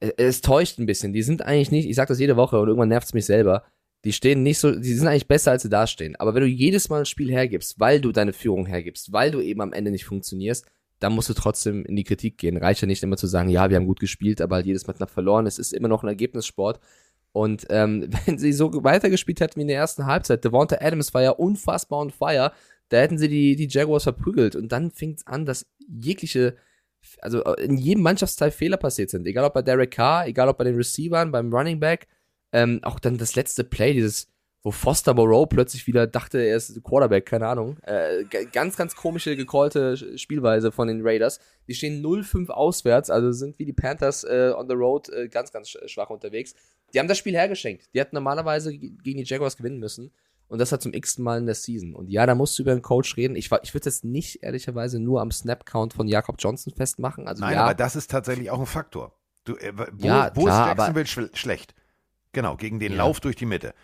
äh, 0.00 0.12
es 0.16 0.40
täuscht 0.40 0.78
ein 0.78 0.86
bisschen. 0.86 1.12
Die 1.12 1.22
sind 1.22 1.42
eigentlich 1.42 1.70
nicht, 1.70 1.88
ich 1.88 1.96
sage 1.96 2.08
das 2.08 2.20
jede 2.20 2.36
Woche 2.36 2.58
und 2.60 2.68
irgendwann 2.68 2.88
nervt 2.88 3.06
es 3.08 3.14
mich 3.14 3.26
selber. 3.26 3.64
Die 4.04 4.12
stehen 4.12 4.42
nicht 4.42 4.58
so, 4.58 4.70
die 4.70 4.94
sind 4.94 5.08
eigentlich 5.08 5.28
besser, 5.28 5.52
als 5.52 5.62
sie 5.62 5.70
dastehen. 5.70 6.14
Aber 6.16 6.34
wenn 6.34 6.42
du 6.42 6.48
jedes 6.48 6.88
Mal 6.90 7.00
ein 7.00 7.06
Spiel 7.06 7.30
hergibst, 7.30 7.80
weil 7.80 8.00
du 8.00 8.12
deine 8.12 8.34
Führung 8.34 8.66
hergibst, 8.66 9.12
weil 9.12 9.30
du 9.30 9.40
eben 9.40 9.62
am 9.62 9.72
Ende 9.72 9.90
nicht 9.90 10.04
funktionierst, 10.04 10.66
dann 11.00 11.14
musst 11.14 11.30
du 11.30 11.34
trotzdem 11.34 11.84
in 11.84 11.96
die 11.96 12.04
Kritik 12.04 12.38
gehen. 12.38 12.56
Reicht 12.56 12.82
ja 12.82 12.86
nicht 12.86 13.02
immer 13.02 13.16
zu 13.16 13.26
sagen, 13.26 13.48
ja, 13.48 13.70
wir 13.70 13.76
haben 13.76 13.86
gut 13.86 14.00
gespielt, 14.00 14.40
aber 14.40 14.56
halt 14.56 14.66
jedes 14.66 14.86
Mal 14.86 14.92
knapp 14.92 15.10
verloren. 15.10 15.46
Es 15.46 15.58
ist 15.58 15.72
immer 15.72 15.88
noch 15.88 16.02
ein 16.02 16.08
Ergebnissport. 16.08 16.80
Und 17.34 17.66
ähm, 17.68 18.08
wenn 18.26 18.38
sie 18.38 18.52
so 18.52 18.70
weitergespielt 18.84 19.40
hätten 19.40 19.56
wie 19.56 19.62
in 19.62 19.68
der 19.68 19.76
ersten 19.76 20.06
Halbzeit, 20.06 20.44
Devonta 20.44 20.76
Adams 20.80 21.12
war 21.12 21.22
ja 21.22 21.30
unfassbar 21.32 21.98
on 21.98 22.10
fire, 22.10 22.52
da 22.90 22.98
hätten 22.98 23.18
sie 23.18 23.28
die, 23.28 23.56
die 23.56 23.66
Jaguars 23.68 24.04
verprügelt. 24.04 24.54
Und 24.54 24.70
dann 24.70 24.92
fing 24.92 25.14
es 25.14 25.26
an, 25.26 25.44
dass 25.44 25.66
jegliche, 25.88 26.54
also 27.20 27.42
in 27.56 27.76
jedem 27.76 28.04
Mannschaftsteil 28.04 28.52
Fehler 28.52 28.76
passiert 28.76 29.10
sind. 29.10 29.26
Egal 29.26 29.44
ob 29.44 29.54
bei 29.54 29.62
Derek 29.62 29.90
Carr, 29.90 30.28
egal 30.28 30.48
ob 30.48 30.58
bei 30.58 30.64
den 30.64 30.76
Receivern, 30.76 31.32
beim 31.32 31.52
Running 31.52 31.80
Back. 31.80 32.06
Ähm, 32.52 32.78
auch 32.84 33.00
dann 33.00 33.18
das 33.18 33.34
letzte 33.34 33.64
Play, 33.64 33.94
dieses, 33.94 34.28
wo 34.62 34.70
Foster 34.70 35.12
Moreau 35.12 35.44
plötzlich 35.44 35.88
wieder 35.88 36.06
dachte, 36.06 36.38
er 36.38 36.56
ist 36.56 36.84
Quarterback, 36.84 37.26
keine 37.26 37.48
Ahnung. 37.48 37.78
Äh, 37.82 38.24
ganz, 38.52 38.76
ganz 38.76 38.94
komische, 38.94 39.34
gecallte 39.34 40.16
Spielweise 40.16 40.70
von 40.70 40.86
den 40.86 41.00
Raiders. 41.02 41.40
Die 41.66 41.74
stehen 41.74 42.00
0-5 42.00 42.50
auswärts, 42.50 43.10
also 43.10 43.32
sind 43.32 43.58
wie 43.58 43.64
die 43.64 43.72
Panthers 43.72 44.22
äh, 44.22 44.52
on 44.56 44.68
the 44.68 44.74
road 44.74 45.08
äh, 45.08 45.28
ganz, 45.28 45.50
ganz 45.50 45.68
sch- 45.68 45.88
schwach 45.88 46.10
unterwegs. 46.10 46.54
Die 46.94 46.98
haben 47.00 47.08
das 47.08 47.18
Spiel 47.18 47.34
hergeschenkt. 47.34 47.88
Die 47.92 48.00
hätten 48.00 48.14
normalerweise 48.14 48.76
ge- 48.76 48.92
gegen 49.02 49.18
die 49.18 49.24
Jaguars 49.24 49.56
gewinnen 49.56 49.78
müssen. 49.78 50.12
Und 50.46 50.58
das 50.58 50.70
hat 50.72 50.82
zum 50.82 50.92
x-ten 50.92 51.24
Mal 51.24 51.38
in 51.38 51.46
der 51.46 51.54
Season. 51.54 51.94
Und 51.94 52.08
ja, 52.10 52.26
da 52.26 52.34
musst 52.34 52.58
du 52.58 52.62
über 52.62 52.72
den 52.74 52.82
Coach 52.82 53.16
reden. 53.16 53.34
Ich, 53.34 53.50
ich 53.62 53.74
würde 53.74 53.86
jetzt 53.86 54.04
nicht 54.04 54.42
ehrlicherweise 54.42 55.00
nur 55.00 55.20
am 55.20 55.30
Snap-Count 55.30 55.94
von 55.94 56.06
Jakob 56.06 56.36
Johnson 56.38 56.72
festmachen. 56.74 57.26
Also 57.26 57.42
Nein, 57.42 57.54
ja, 57.54 57.64
aber 57.64 57.74
das 57.74 57.96
ist 57.96 58.10
tatsächlich 58.10 58.50
auch 58.50 58.60
ein 58.60 58.66
Faktor. 58.66 59.16
Du, 59.44 59.56
äh, 59.56 59.72
wo 59.76 60.06
Ja, 60.06 60.30
wo 60.34 60.44
klar, 60.44 60.70
ist 60.72 60.78
Jacksonville 60.78 61.06
schl 61.06 61.30
schlecht? 61.34 61.74
Genau, 62.32 62.56
gegen 62.56 62.78
den 62.78 62.92
Ja. 62.92 62.98
Lauf 62.98 63.20
durch 63.20 63.36
die 63.36 63.46
Mitte. 63.46 63.74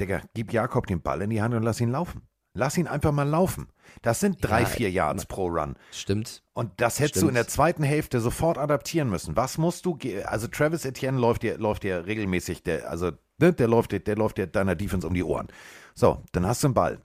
Digga, 0.00 0.22
gib 0.34 0.52
Jakob 0.52 0.86
den 0.86 1.00
Ball 1.00 1.22
in 1.22 1.30
die 1.30 1.40
Hand 1.42 1.54
und 1.54 1.62
lass 1.62 1.80
ihn 1.80 1.90
laufen. 1.90 2.22
Lass 2.52 2.76
ihn 2.76 2.86
einfach 2.88 3.12
mal 3.12 3.28
laufen. 3.28 3.68
Das 4.02 4.18
sind 4.20 4.38
drei, 4.40 4.60
Ja, 4.62 4.66
vier 4.66 4.90
Yards 4.90 5.26
pro 5.26 5.46
Run. 5.46 5.76
Stimmt. 5.92 6.42
Und 6.52 6.72
das 6.80 6.98
hättest 6.98 7.16
du 7.16 7.18
Stimmt. 7.20 7.30
in 7.30 7.34
der 7.36 7.48
zweiten 7.48 7.82
Hälfte 7.84 8.20
sofort 8.20 8.58
adaptieren 8.58 9.08
müssen. 9.08 9.36
Was 9.36 9.56
musst 9.58 9.86
du, 9.86 9.98
also 10.24 10.46
Travis 10.48 10.84
Etienne 10.84 11.18
läuft 11.18 11.42
dir, 11.42 11.58
läuft 11.58 11.84
dir 11.84 12.06
regelmäßig, 12.06 12.62
der, 12.62 12.90
also 12.90 13.12
ne, 13.38 13.52
der 13.52 13.68
läuft, 13.68 13.92
dir- 13.92 14.00
der 14.00 14.16
läuft 14.16 14.38
dir 14.38 14.46
deiner 14.46 14.74
Defense 14.74 15.06
um 15.06 15.14
die 15.14 15.22
Ohren. 15.22 15.48
So, 15.94 16.22
dann 16.32 16.46
hast 16.46 16.62
du 16.62 16.68
einen 16.68 16.74
Ball. 16.74 17.00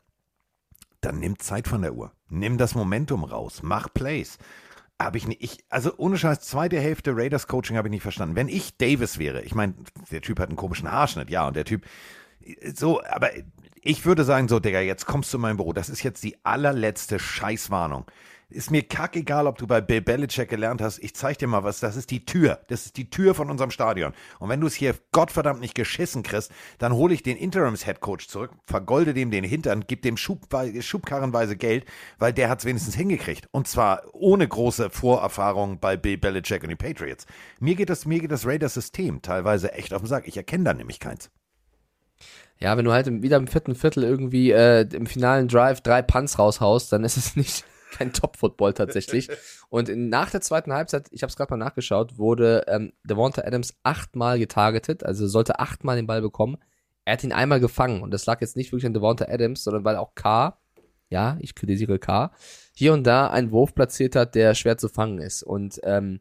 Dann 1.01 1.19
nimm 1.19 1.37
Zeit 1.39 1.67
von 1.67 1.81
der 1.83 1.93
Uhr. 1.93 2.11
Nimm 2.29 2.57
das 2.57 2.73
Momentum 2.73 3.23
raus. 3.23 3.61
Mach 3.63 3.93
Plays. 3.93 4.37
Habe 4.99 5.17
ich 5.17 5.27
nicht, 5.27 5.43
ich, 5.43 5.63
also 5.69 5.93
ohne 5.97 6.17
Scheiß, 6.17 6.39
zweite 6.39 6.79
Hälfte 6.79 7.15
Raiders 7.15 7.47
Coaching 7.47 7.75
habe 7.77 7.89
ich 7.89 7.91
nicht 7.91 8.01
verstanden. 8.01 8.35
Wenn 8.35 8.47
ich 8.47 8.77
Davis 8.77 9.19
wäre, 9.19 9.41
ich 9.41 9.53
meine, 9.53 9.75
der 10.09 10.21
Typ 10.21 10.39
hat 10.39 10.49
einen 10.49 10.55
komischen 10.55 10.89
Haarschnitt, 10.89 11.29
ja, 11.29 11.47
und 11.47 11.55
der 11.55 11.65
Typ, 11.65 11.85
So, 12.73 13.03
aber 13.03 13.29
ich 13.85 14.03
würde 14.03 14.23
sagen, 14.23 14.47
so, 14.47 14.59
Digga, 14.59 14.79
jetzt 14.81 15.05
kommst 15.05 15.31
du 15.31 15.37
in 15.37 15.41
mein 15.41 15.57
Büro. 15.57 15.71
Das 15.71 15.89
ist 15.89 16.01
jetzt 16.01 16.23
die 16.23 16.43
allerletzte 16.43 17.19
Scheißwarnung. 17.19 18.05
Ist 18.49 18.71
mir 18.71 18.81
kackegal, 18.81 19.45
ob 19.45 19.59
du 19.59 19.67
bei 19.67 19.79
Bill 19.79 20.01
Belichick 20.01 20.49
gelernt 20.49 20.81
hast. 20.81 20.97
Ich 20.99 21.15
zeig 21.15 21.37
dir 21.37 21.47
mal 21.47 21.63
was. 21.63 21.81
Das 21.81 21.95
ist 21.95 22.09
die 22.09 22.25
Tür. 22.25 22.61
Das 22.67 22.87
ist 22.87 22.97
die 22.97 23.11
Tür 23.11 23.35
von 23.35 23.51
unserem 23.51 23.69
Stadion. 23.69 24.13
Und 24.39 24.49
wenn 24.49 24.59
du 24.59 24.65
es 24.65 24.73
hier 24.73 24.95
Gottverdammt 25.11 25.61
nicht 25.61 25.75
geschissen 25.75 26.23
kriegst, 26.23 26.51
dann 26.79 26.93
hole 26.93 27.13
ich 27.13 27.21
den 27.21 27.37
Interims-Headcoach 27.37 28.27
zurück, 28.27 28.51
vergolde 28.65 29.13
dem 29.13 29.29
den 29.29 29.43
Hintern, 29.43 29.83
gib 29.87 30.01
dem 30.01 30.17
Schubwe 30.17 30.81
schubkarrenweise 30.81 31.55
Geld, 31.55 31.85
weil 32.17 32.33
der 32.33 32.49
hat 32.49 32.59
es 32.59 32.65
wenigstens 32.65 32.95
hingekriegt. 32.95 33.47
Und 33.51 33.67
zwar 33.67 34.01
ohne 34.13 34.47
große 34.47 34.89
Vorerfahrung 34.89 35.79
bei 35.79 35.95
Bill 35.95 36.17
Belichick 36.17 36.63
und 36.63 36.69
den 36.69 36.77
Patriots. 36.77 37.27
Mir 37.59 37.75
geht 37.75 37.91
das, 37.91 38.07
mir 38.07 38.19
geht 38.19 38.31
das 38.31 38.47
Raiders-System 38.47 39.21
teilweise 39.21 39.73
echt 39.73 39.93
auf 39.93 40.01
den 40.01 40.07
Sack. 40.07 40.27
Ich 40.27 40.37
erkenne 40.37 40.63
da 40.63 40.73
nämlich 40.73 40.99
keins. 40.99 41.29
Ja, 42.59 42.77
wenn 42.77 42.85
du 42.85 42.93
halt 42.93 43.21
wieder 43.21 43.37
im 43.37 43.47
vierten 43.47 43.75
Viertel 43.75 44.03
irgendwie 44.03 44.51
äh, 44.51 44.87
im 44.93 45.05
finalen 45.07 45.47
Drive 45.47 45.81
drei 45.81 46.01
Punts 46.01 46.39
raushaust, 46.39 46.91
dann 46.91 47.03
ist 47.03 47.17
es 47.17 47.35
nicht 47.35 47.65
kein 47.95 48.13
Top-Football 48.13 48.73
tatsächlich. 48.73 49.29
Und 49.69 49.89
in, 49.89 50.09
nach 50.09 50.29
der 50.29 50.41
zweiten 50.41 50.73
Halbzeit, 50.73 51.07
ich 51.11 51.21
habe 51.23 51.29
es 51.29 51.35
gerade 51.35 51.51
mal 51.51 51.63
nachgeschaut, 51.63 52.17
wurde 52.17 52.65
ähm, 52.67 52.93
Devonta 53.03 53.43
Adams 53.43 53.75
achtmal 53.83 54.39
getargetet, 54.39 55.03
also 55.03 55.27
sollte 55.27 55.59
achtmal 55.59 55.95
den 55.95 56.07
Ball 56.07 56.21
bekommen. 56.21 56.57
Er 57.05 57.13
hat 57.13 57.23
ihn 57.23 57.33
einmal 57.33 57.59
gefangen 57.59 58.01
und 58.01 58.11
das 58.11 58.25
lag 58.25 58.41
jetzt 58.41 58.57
nicht 58.57 58.71
wirklich 58.71 58.85
an 58.85 58.93
Devonta 58.93 59.25
Adams, 59.25 59.63
sondern 59.63 59.85
weil 59.85 59.95
auch 59.95 60.15
K, 60.15 60.57
ja, 61.09 61.37
ich 61.39 61.55
kritisiere 61.55 61.99
K, 61.99 62.31
hier 62.73 62.93
und 62.93 63.05
da 63.05 63.27
einen 63.27 63.51
Wurf 63.51 63.75
platziert 63.75 64.15
hat, 64.15 64.35
der 64.35 64.55
schwer 64.55 64.77
zu 64.77 64.89
fangen 64.89 65.19
ist. 65.19 65.43
Und 65.43 65.79
ähm, 65.83 66.19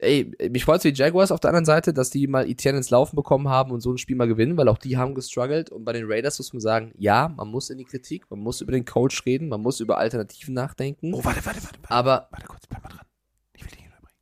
ey, 0.00 0.32
mich 0.50 0.64
freut 0.64 0.82
für 0.82 0.92
die 0.92 0.98
Jaguars 0.98 1.30
auf 1.30 1.40
der 1.40 1.50
anderen 1.50 1.64
Seite, 1.64 1.92
dass 1.92 2.10
die 2.10 2.26
mal 2.26 2.48
Etienne 2.48 2.78
ins 2.78 2.90
Laufen 2.90 3.16
bekommen 3.16 3.48
haben 3.48 3.70
und 3.70 3.80
so 3.80 3.92
ein 3.92 3.98
Spiel 3.98 4.16
mal 4.16 4.28
gewinnen, 4.28 4.56
weil 4.56 4.68
auch 4.68 4.78
die 4.78 4.96
haben 4.96 5.14
gestruggelt. 5.14 5.70
Und 5.70 5.84
bei 5.84 5.92
den 5.92 6.04
Raiders 6.10 6.38
muss 6.38 6.52
man 6.52 6.60
sagen, 6.60 6.92
ja, 6.98 7.28
man 7.28 7.48
muss 7.48 7.70
in 7.70 7.78
die 7.78 7.84
Kritik, 7.84 8.30
man 8.30 8.40
muss 8.40 8.60
über 8.60 8.72
den 8.72 8.84
Coach 8.84 9.24
reden, 9.26 9.48
man 9.48 9.60
muss 9.60 9.80
über 9.80 9.98
Alternativen 9.98 10.54
nachdenken. 10.54 11.14
Oh, 11.14 11.24
warte, 11.24 11.44
warte, 11.46 11.62
warte. 11.62 11.78
warte. 11.82 11.90
Aber. 11.90 12.28
Warte 12.30 12.46
kurz, 12.46 12.66
bleib 12.66 12.82
mal 12.82 12.88
dran. 12.90 13.06
Ich 13.54 13.62
will 13.62 13.70
dich 13.70 13.78
nicht 13.78 13.86
unterbrechen. 13.88 14.16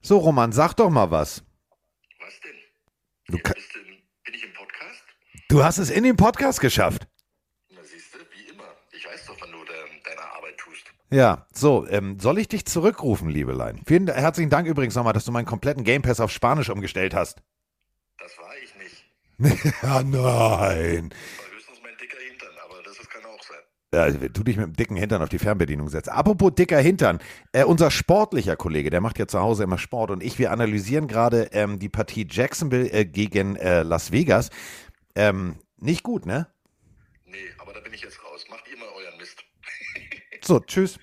So, 0.00 0.18
Roman, 0.18 0.52
sag 0.52 0.74
doch 0.74 0.90
mal 0.90 1.10
was. 1.10 1.42
Was 2.20 2.40
denn? 2.40 2.54
Du, 3.36 3.38
ka- 3.42 3.52
Bist 3.54 3.74
du, 3.74 3.78
bin 4.24 4.34
ich 4.34 4.44
im 4.44 4.52
Podcast? 4.52 5.02
du 5.48 5.64
hast 5.64 5.78
es 5.78 5.90
in 5.90 6.04
den 6.04 6.16
Podcast 6.16 6.60
geschafft. 6.60 7.06
Na 7.70 7.82
siehst 7.82 8.14
du, 8.14 8.18
wie 8.18 8.50
immer. 8.52 8.64
Ich 8.92 9.06
weiß 9.06 9.26
doch, 9.26 9.36
wann 9.40 9.50
du 9.52 9.58
de, 9.64 9.74
deine 10.04 10.22
Arbeit 10.32 10.56
tust. 10.58 10.84
Ja, 11.10 11.46
so, 11.54 11.86
ähm, 11.88 12.18
soll 12.20 12.38
ich 12.38 12.48
dich 12.48 12.66
zurückrufen, 12.66 13.30
Liebelein? 13.30 13.80
Vielen 13.86 14.08
herzlichen 14.08 14.50
Dank 14.50 14.68
übrigens 14.68 14.94
nochmal, 14.94 15.14
dass 15.14 15.24
du 15.24 15.32
meinen 15.32 15.46
kompletten 15.46 15.82
Game 15.82 16.02
Pass 16.02 16.20
auf 16.20 16.30
Spanisch 16.30 16.68
umgestellt 16.68 17.14
hast. 17.14 17.40
Das 18.18 18.36
war 18.38 18.52
ich 18.62 18.74
nicht. 18.76 19.64
ja, 19.82 20.02
nein. 20.02 21.10
Höchstens 21.50 21.80
mein 21.82 21.96
dicker 21.98 22.18
Hintern, 22.18 22.50
aber 22.62 22.82
das, 22.84 22.98
das 22.98 23.08
kann 23.08 23.22
auch 23.24 23.42
sein. 23.42 23.58
Ja, 23.94 24.28
du 24.28 24.44
dich 24.44 24.58
mit 24.58 24.66
dem 24.66 24.72
dicken 24.74 24.96
Hintern 24.96 25.22
auf 25.22 25.30
die 25.30 25.38
Fernbedienung 25.38 25.88
setzt. 25.88 26.10
Apropos 26.10 26.54
dicker 26.54 26.78
Hintern, 26.78 27.20
äh, 27.52 27.64
unser 27.64 27.90
sportlicher 27.90 28.56
Kollege, 28.56 28.90
der 28.90 29.00
macht 29.00 29.18
ja 29.18 29.26
zu 29.26 29.40
Hause 29.40 29.64
immer 29.64 29.78
Sport 29.78 30.10
und 30.10 30.22
ich, 30.22 30.38
wir 30.38 30.50
analysieren 30.50 31.08
gerade 31.08 31.48
ähm, 31.52 31.78
die 31.78 31.88
Partie 31.88 32.26
Jacksonville 32.28 32.92
äh, 32.92 33.06
gegen 33.06 33.56
äh, 33.56 33.82
Las 33.82 34.12
Vegas. 34.12 34.50
Ähm, 35.14 35.56
nicht 35.78 36.02
gut, 36.02 36.26
ne? 36.26 36.48
Nee, 37.24 37.38
aber 37.56 37.72
da 37.72 37.80
bin 37.80 37.94
ich 37.94 38.02
jetzt 38.02 38.22
raus. 38.24 38.44
Macht 38.50 38.68
ihr 38.70 38.76
mal 38.76 38.88
euren 38.94 39.16
Mist. 39.18 39.42
So, 40.48 40.60
tschüss. 40.60 40.98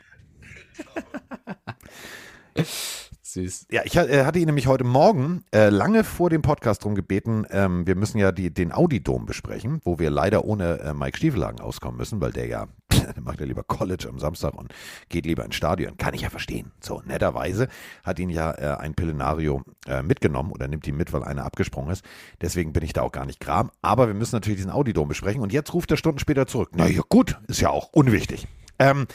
Süß. 3.22 3.68
Ja, 3.70 3.84
ich 3.86 3.96
äh, 3.96 4.26
hatte 4.26 4.40
ihn 4.40 4.48
nämlich 4.48 4.66
heute 4.66 4.84
Morgen 4.84 5.44
äh, 5.54 5.70
lange 5.70 6.04
vor 6.04 6.32
dem 6.32 6.42
Podcast 6.42 6.82
darum 6.82 6.96
gebeten, 6.96 7.46
ähm, 7.52 7.86
wir 7.86 7.96
müssen 7.96 8.18
ja 8.18 8.32
die, 8.32 8.52
den 8.52 8.72
Audi-Dom 8.72 9.28
besprechen, 9.28 9.82
wo 9.84 10.00
wir 10.00 10.10
leider 10.10 10.46
ohne 10.46 10.80
äh, 10.80 10.94
Mike 10.96 11.18
Stiefelhagen 11.18 11.60
auskommen 11.60 11.98
müssen, 11.98 12.22
weil 12.22 12.32
der 12.32 12.48
ja, 12.48 12.66
der 12.90 13.22
macht 13.22 13.40
ja 13.40 13.46
lieber 13.46 13.62
College 13.62 14.08
am 14.10 14.18
Samstag 14.18 14.56
und 14.56 14.74
geht 15.10 15.28
lieber 15.28 15.46
ins 15.46 15.54
Stadion. 15.54 15.96
Kann 15.98 16.16
ich 16.16 16.22
ja 16.22 16.32
verstehen. 16.32 16.72
So, 16.82 17.04
netterweise 17.06 17.68
hat 18.04 18.18
ihn 18.18 18.32
ja 18.32 18.52
äh, 18.52 18.78
ein 18.80 18.96
Pillenario 18.96 19.62
äh, 19.86 20.02
mitgenommen 20.02 20.54
oder 20.54 20.68
nimmt 20.68 20.88
ihn 20.88 20.98
mit, 20.98 21.14
weil 21.14 21.24
einer 21.24 21.46
abgesprungen 21.46 21.92
ist. 21.92 22.04
Deswegen 22.42 22.74
bin 22.74 22.84
ich 22.84 22.94
da 22.94 23.04
auch 23.04 23.12
gar 23.12 23.28
nicht 23.28 23.40
gram. 23.42 23.70
Aber 23.84 24.08
wir 24.08 24.16
müssen 24.16 24.36
natürlich 24.36 24.58
diesen 24.58 24.72
Audi-Dom 24.72 25.08
besprechen 25.08 25.44
und 25.44 25.54
jetzt 25.54 25.72
ruft 25.76 25.92
er 25.92 25.98
Stunden 25.98 26.18
später 26.18 26.48
zurück. 26.48 26.70
Na 26.74 26.88
ja, 26.88 27.04
gut, 27.08 27.40
ist 27.48 27.62
ja 27.62 27.70
auch 27.70 27.90
unwichtig. 27.92 28.48
Ähm, 28.80 29.08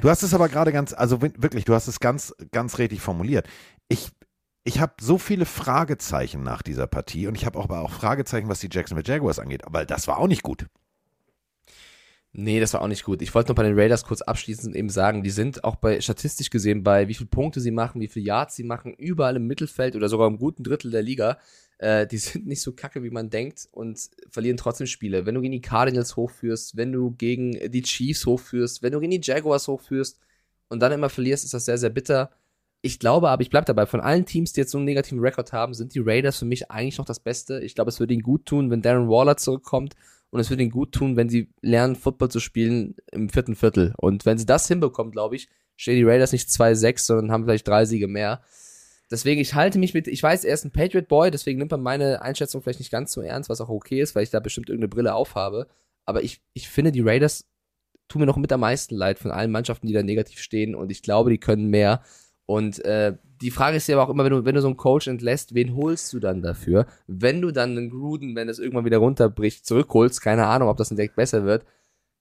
du 0.00 0.08
hast 0.08 0.22
es 0.22 0.34
aber 0.34 0.48
gerade 0.48 0.72
ganz, 0.72 0.92
also 0.92 1.22
wi- 1.22 1.32
wirklich, 1.36 1.64
du 1.64 1.74
hast 1.74 1.88
es 1.88 2.00
ganz, 2.00 2.34
ganz 2.52 2.78
richtig 2.78 3.00
formuliert. 3.00 3.48
Ich, 3.88 4.10
ich 4.64 4.80
habe 4.80 4.94
so 5.00 5.18
viele 5.18 5.46
Fragezeichen 5.46 6.42
nach 6.42 6.62
dieser 6.62 6.86
Partie 6.86 7.26
und 7.26 7.34
ich 7.34 7.46
habe 7.46 7.58
auch, 7.58 7.64
aber 7.64 7.80
auch 7.80 7.90
Fragezeichen, 7.92 8.48
was 8.48 8.60
die 8.60 8.68
Jacksonville 8.70 9.06
Jaguars 9.06 9.38
angeht, 9.38 9.62
weil 9.68 9.86
das 9.86 10.06
war 10.08 10.18
auch 10.18 10.28
nicht 10.28 10.42
gut. 10.42 10.66
Nee, 12.32 12.60
das 12.60 12.72
war 12.74 12.82
auch 12.82 12.86
nicht 12.86 13.02
gut. 13.04 13.22
Ich 13.22 13.34
wollte 13.34 13.50
noch 13.50 13.56
bei 13.56 13.64
den 13.64 13.76
Raiders 13.76 14.04
kurz 14.04 14.22
abschließend 14.22 14.76
eben 14.76 14.88
sagen, 14.88 15.24
die 15.24 15.30
sind 15.30 15.64
auch 15.64 15.74
bei 15.76 16.00
statistisch 16.00 16.50
gesehen 16.50 16.84
bei 16.84 17.08
wie 17.08 17.14
viele 17.14 17.28
Punkte 17.28 17.60
sie 17.60 17.72
machen, 17.72 18.00
wie 18.00 18.06
viele 18.06 18.26
Yards 18.26 18.54
sie 18.54 18.62
machen, 18.62 18.94
überall 18.94 19.34
im 19.36 19.48
Mittelfeld 19.48 19.96
oder 19.96 20.08
sogar 20.08 20.28
im 20.28 20.38
guten 20.38 20.62
Drittel 20.62 20.92
der 20.92 21.02
Liga. 21.02 21.38
Äh, 21.80 22.06
die 22.06 22.18
sind 22.18 22.46
nicht 22.46 22.60
so 22.60 22.72
kacke, 22.72 23.02
wie 23.02 23.10
man 23.10 23.30
denkt 23.30 23.66
und 23.72 24.10
verlieren 24.30 24.58
trotzdem 24.58 24.86
Spiele. 24.86 25.26
Wenn 25.26 25.34
du 25.34 25.40
gegen 25.40 25.52
die 25.52 25.62
Cardinals 25.62 26.16
hochführst, 26.16 26.76
wenn 26.76 26.92
du 26.92 27.12
gegen 27.12 27.52
die 27.70 27.82
Chiefs 27.82 28.26
hochführst, 28.26 28.82
wenn 28.82 28.92
du 28.92 29.00
gegen 29.00 29.10
die 29.10 29.20
Jaguars 29.22 29.66
hochführst 29.66 30.20
und 30.68 30.80
dann 30.80 30.92
immer 30.92 31.08
verlierst, 31.08 31.44
ist 31.44 31.54
das 31.54 31.64
sehr, 31.64 31.78
sehr 31.78 31.90
bitter. 31.90 32.30
Ich 32.82 32.98
glaube 32.98 33.30
aber, 33.30 33.42
ich 33.42 33.50
bleib 33.50 33.66
dabei, 33.66 33.86
von 33.86 34.00
allen 34.00 34.26
Teams, 34.26 34.52
die 34.52 34.60
jetzt 34.60 34.70
so 34.70 34.78
einen 34.78 34.84
negativen 34.84 35.20
Rekord 35.20 35.52
haben, 35.52 35.74
sind 35.74 35.94
die 35.94 36.02
Raiders 36.02 36.38
für 36.38 36.44
mich 36.44 36.70
eigentlich 36.70 36.98
noch 36.98 37.04
das 37.04 37.20
Beste. 37.20 37.60
Ich 37.60 37.74
glaube, 37.74 37.90
es 37.90 37.98
würde 37.98 38.14
ihnen 38.14 38.22
gut 38.22 38.46
tun, 38.46 38.70
wenn 38.70 38.82
Darren 38.82 39.08
Waller 39.08 39.36
zurückkommt 39.36 39.94
und 40.30 40.40
es 40.40 40.50
würde 40.50 40.62
ihnen 40.62 40.72
gut 40.72 40.92
tun, 40.92 41.16
wenn 41.16 41.28
sie 41.28 41.50
lernen, 41.62 41.96
Football 41.96 42.30
zu 42.30 42.40
spielen 42.40 42.94
im 43.10 43.30
vierten 43.30 43.56
Viertel. 43.56 43.94
Und 43.96 44.26
wenn 44.26 44.38
sie 44.38 44.46
das 44.46 44.68
hinbekommen, 44.68 45.12
glaube 45.12 45.36
ich, 45.36 45.48
stehen 45.76 45.96
die 45.96 46.04
Raiders 46.04 46.32
nicht 46.32 46.48
2-6, 46.48 46.98
sondern 47.00 47.32
haben 47.32 47.44
vielleicht 47.44 47.66
drei 47.66 47.84
Siege 47.86 48.06
mehr. 48.06 48.42
Deswegen, 49.10 49.40
ich 49.40 49.54
halte 49.54 49.78
mich 49.78 49.92
mit, 49.92 50.06
ich 50.06 50.22
weiß, 50.22 50.44
er 50.44 50.54
ist 50.54 50.64
ein 50.64 50.70
Patriot 50.70 51.08
Boy, 51.08 51.30
deswegen 51.30 51.58
nimmt 51.58 51.72
man 51.72 51.82
meine 51.82 52.22
Einschätzung 52.22 52.62
vielleicht 52.62 52.78
nicht 52.78 52.92
ganz 52.92 53.12
so 53.12 53.20
ernst, 53.20 53.50
was 53.50 53.60
auch 53.60 53.68
okay 53.68 54.00
ist, 54.00 54.14
weil 54.14 54.22
ich 54.22 54.30
da 54.30 54.38
bestimmt 54.40 54.68
irgendeine 54.68 54.88
Brille 54.88 55.14
aufhabe. 55.14 55.66
Aber 56.04 56.22
ich, 56.22 56.40
ich 56.54 56.68
finde, 56.68 56.92
die 56.92 57.00
Raiders 57.00 57.46
tun 58.08 58.20
mir 58.20 58.26
noch 58.26 58.36
mit 58.36 58.52
am 58.52 58.60
meisten 58.60 58.94
leid 58.94 59.18
von 59.18 59.30
allen 59.30 59.50
Mannschaften, 59.50 59.86
die 59.86 59.92
da 59.92 60.02
negativ 60.02 60.40
stehen 60.40 60.74
und 60.74 60.90
ich 60.90 61.02
glaube, 61.02 61.30
die 61.30 61.38
können 61.38 61.68
mehr. 61.70 62.02
Und 62.46 62.84
äh, 62.84 63.16
die 63.40 63.50
Frage 63.50 63.76
ist 63.76 63.86
ja 63.86 63.96
aber 63.96 64.06
auch 64.06 64.12
immer, 64.12 64.24
wenn 64.24 64.32
du, 64.32 64.44
wenn 64.44 64.54
du 64.54 64.60
so 64.60 64.66
einen 64.66 64.76
Coach 64.76 65.06
entlässt, 65.06 65.54
wen 65.54 65.76
holst 65.76 66.12
du 66.12 66.18
dann 66.18 66.42
dafür? 66.42 66.86
Wenn 67.06 67.40
du 67.40 67.52
dann 67.52 67.70
einen 67.70 67.90
Gruden, 67.90 68.34
wenn 68.36 68.48
es 68.48 68.58
irgendwann 68.58 68.84
wieder 68.84 68.98
runterbricht, 68.98 69.64
zurückholst, 69.64 70.20
keine 70.20 70.46
Ahnung, 70.46 70.68
ob 70.68 70.76
das 70.76 70.88
direkt 70.88 71.16
besser 71.16 71.44
wird. 71.44 71.64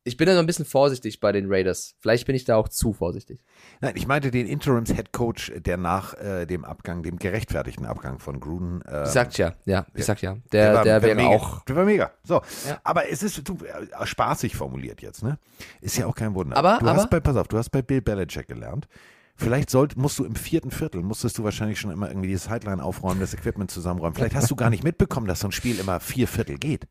Ich 0.06 0.16
bin 0.18 0.28
da 0.28 0.34
so 0.34 0.40
ein 0.40 0.46
bisschen 0.46 0.66
vorsichtig 0.66 1.20
bei 1.20 1.32
den 1.34 1.48
Raiders. 1.52 1.96
Vielleicht 2.00 2.26
bin 2.26 2.34
ich 2.36 2.46
da 2.46 2.56
auch 2.56 2.70
zu 2.70 2.94
vorsichtig. 2.94 3.44
Nein, 3.82 3.94
ich 3.96 4.08
meinte 4.08 4.32
den 4.32 4.48
Interims-Head 4.48 5.12
Coach, 5.12 5.52
der 5.58 5.76
nach 5.78 6.14
äh, 6.16 6.46
dem 6.46 6.64
Abgang, 6.64 7.04
dem 7.04 7.20
gerechtfertigten 7.20 7.86
Abgang 7.86 8.18
von 8.20 8.40
Gruden. 8.40 8.82
Äh, 8.84 9.04
Ich 9.04 9.10
sag 9.10 9.38
ja, 9.38 9.56
ja, 9.66 9.86
ich 9.94 10.06
sag 10.06 10.22
ja. 10.22 10.38
Der, 10.54 10.84
der, 10.84 11.02
wäre 11.02 11.16
mega. 11.16 11.28
auch. 11.30 11.64
Der 11.66 11.76
war 11.76 11.84
mega. 11.86 12.12
So, 12.24 12.36
Ja. 12.68 12.80
aber 12.84 13.10
es 13.10 13.24
ist 13.24 13.48
du, 13.48 13.58
äh, 13.66 14.06
spaßig 14.06 14.56
formuliert 14.56 15.02
jetzt, 15.02 15.22
ne? 15.22 15.38
Ist 15.82 15.98
ja 15.98 16.06
auch 16.08 16.16
kein 16.16 16.34
Wunder. 16.34 16.56
Aber- 16.56 16.78
du 16.80 16.88
aber- 16.88 16.96
hast 16.96 17.10
bei, 17.10 17.20
pass 17.20 17.36
auf, 17.36 17.48
du 17.50 17.58
hast 17.58 17.70
bei 17.70 17.82
Bill 17.82 18.02
Belichick 18.02 18.48
gelernt. 18.48 18.88
Vielleicht 19.36 19.70
sollt, 19.70 19.96
musst 19.96 20.18
du 20.20 20.26
im 20.26 20.36
vierten 20.36 20.72
Viertel, 20.72 21.02
musstest 21.02 21.38
du 21.38 21.44
wahrscheinlich 21.44 21.80
schon 21.80 21.92
immer 21.92 22.10
irgendwie 22.10 22.28
die 22.30 22.38
Sideline 22.38 22.84
aufräumen, 22.84 23.20
das 23.22 23.34
Equipment 23.34 23.70
zusammenräumen. 23.72 24.14
Vielleicht 24.16 24.36
hast 24.36 24.50
du 24.52 24.56
gar 24.56 24.70
nicht 24.70 24.84
mitbekommen, 24.84 25.28
dass 25.28 25.42
so 25.42 25.48
ein 25.48 25.52
Spiel 25.54 25.80
immer 25.80 26.00
vier 26.00 26.28
Viertel 26.28 26.58
geht. 26.58 26.88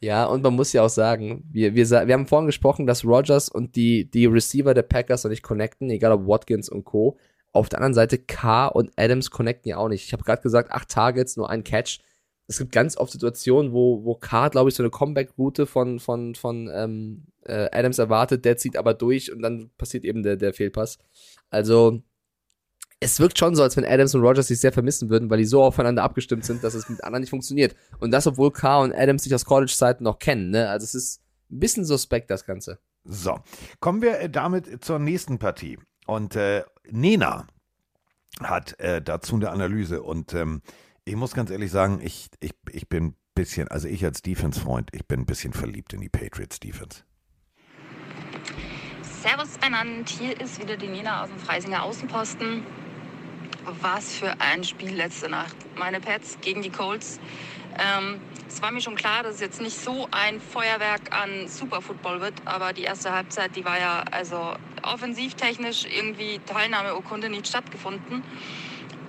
Ja, 0.00 0.26
und 0.26 0.42
man 0.42 0.54
muss 0.54 0.72
ja 0.72 0.84
auch 0.84 0.88
sagen, 0.88 1.44
wir, 1.50 1.74
wir, 1.74 1.88
wir 1.90 2.14
haben 2.14 2.26
vorhin 2.26 2.46
gesprochen, 2.46 2.86
dass 2.86 3.04
Rogers 3.04 3.48
und 3.48 3.74
die, 3.74 4.08
die 4.08 4.26
Receiver 4.26 4.72
der 4.72 4.82
Packers 4.82 5.24
noch 5.24 5.30
nicht 5.30 5.42
connecten, 5.42 5.90
egal 5.90 6.12
ob 6.12 6.26
Watkins 6.28 6.68
und 6.68 6.84
Co. 6.84 7.18
Auf 7.52 7.68
der 7.68 7.78
anderen 7.78 7.94
Seite 7.94 8.18
K 8.18 8.68
und 8.68 8.92
Adams 8.96 9.30
connecten 9.30 9.70
ja 9.70 9.78
auch 9.78 9.88
nicht. 9.88 10.04
Ich 10.04 10.12
habe 10.12 10.22
gerade 10.22 10.42
gesagt, 10.42 10.70
acht 10.70 10.88
Targets, 10.88 11.36
nur 11.36 11.50
ein 11.50 11.64
Catch. 11.64 11.98
Es 12.46 12.58
gibt 12.58 12.70
ganz 12.72 12.96
oft 12.96 13.10
Situationen, 13.12 13.72
wo, 13.72 14.04
wo 14.04 14.14
K, 14.14 14.48
glaube 14.48 14.70
ich, 14.70 14.76
so 14.76 14.82
eine 14.84 14.90
Comeback-Route 14.90 15.66
von, 15.66 15.98
von, 15.98 16.36
von 16.36 16.70
ähm, 16.72 17.24
äh, 17.44 17.68
Adams 17.72 17.98
erwartet, 17.98 18.44
der 18.44 18.56
zieht 18.56 18.76
aber 18.76 18.94
durch 18.94 19.32
und 19.32 19.42
dann 19.42 19.70
passiert 19.78 20.04
eben 20.04 20.22
der, 20.22 20.36
der 20.36 20.54
Fehlpass. 20.54 20.98
Also, 21.50 22.02
es 23.00 23.20
wirkt 23.20 23.38
schon 23.38 23.54
so, 23.54 23.62
als 23.62 23.76
wenn 23.76 23.84
Adams 23.84 24.14
und 24.14 24.22
Rogers 24.22 24.48
sich 24.48 24.60
sehr 24.60 24.72
vermissen 24.72 25.08
würden, 25.08 25.30
weil 25.30 25.38
die 25.38 25.44
so 25.44 25.62
aufeinander 25.62 26.02
abgestimmt 26.02 26.44
sind, 26.44 26.64
dass 26.64 26.74
es 26.74 26.88
mit 26.88 27.04
anderen 27.04 27.20
nicht 27.20 27.30
funktioniert. 27.30 27.76
Und 28.00 28.10
das, 28.10 28.26
obwohl 28.26 28.52
K 28.52 28.80
und 28.80 28.92
Adams 28.92 29.22
sich 29.22 29.34
aus 29.34 29.44
College-Zeiten 29.44 30.04
noch 30.04 30.18
kennen. 30.18 30.50
Ne? 30.50 30.68
Also 30.68 30.84
es 30.84 30.94
ist 30.94 31.22
ein 31.50 31.60
bisschen 31.60 31.84
suspekt, 31.84 32.30
das 32.30 32.44
Ganze. 32.44 32.78
So, 33.04 33.38
kommen 33.80 34.02
wir 34.02 34.20
äh, 34.20 34.30
damit 34.30 34.84
zur 34.84 34.98
nächsten 34.98 35.38
Partie. 35.38 35.78
Und 36.06 36.34
äh, 36.34 36.64
Nena 36.90 37.46
hat 38.40 38.78
äh, 38.80 39.00
dazu 39.00 39.36
eine 39.36 39.50
Analyse. 39.50 40.02
Und 40.02 40.34
ähm, 40.34 40.62
ich 41.04 41.14
muss 41.14 41.34
ganz 41.34 41.50
ehrlich 41.50 41.70
sagen, 41.70 42.00
ich, 42.02 42.28
ich, 42.40 42.52
ich 42.72 42.88
bin 42.88 43.04
ein 43.06 43.16
bisschen, 43.34 43.68
also 43.68 43.86
ich 43.86 44.04
als 44.04 44.22
Defense-Freund, 44.22 44.90
ich 44.92 45.06
bin 45.06 45.20
ein 45.20 45.26
bisschen 45.26 45.52
verliebt 45.52 45.92
in 45.92 46.00
die 46.00 46.08
Patriots-Defense. 46.08 47.04
Servus 49.02 49.58
benannt, 49.58 50.08
hier 50.08 50.40
ist 50.40 50.60
wieder 50.60 50.76
die 50.76 50.88
Nina 50.88 51.22
aus 51.22 51.28
dem 51.28 51.38
Freisinger 51.38 51.82
Außenposten. 51.82 52.62
Was 53.82 54.16
für 54.16 54.40
ein 54.40 54.64
Spiel 54.64 54.94
letzte 54.94 55.28
Nacht. 55.28 55.54
Meine 55.76 56.00
Pets 56.00 56.38
gegen 56.40 56.62
die 56.62 56.70
Colts. 56.70 57.20
Ähm, 57.78 58.20
es 58.48 58.62
war 58.62 58.70
mir 58.70 58.80
schon 58.80 58.94
klar, 58.94 59.22
dass 59.22 59.36
es 59.36 59.40
jetzt 59.40 59.60
nicht 59.60 59.78
so 59.78 60.08
ein 60.10 60.40
Feuerwerk 60.40 61.14
an 61.14 61.46
Superfootball 61.48 62.20
wird, 62.22 62.34
aber 62.46 62.72
die 62.72 62.82
erste 62.82 63.12
Halbzeit, 63.12 63.54
die 63.56 63.64
war 63.64 63.78
ja 63.78 64.04
also 64.10 64.54
offensivtechnisch 64.82 65.84
irgendwie 65.84 66.40
Teilnahmeurkunde 66.46 67.28
nicht 67.28 67.46
stattgefunden. 67.46 68.24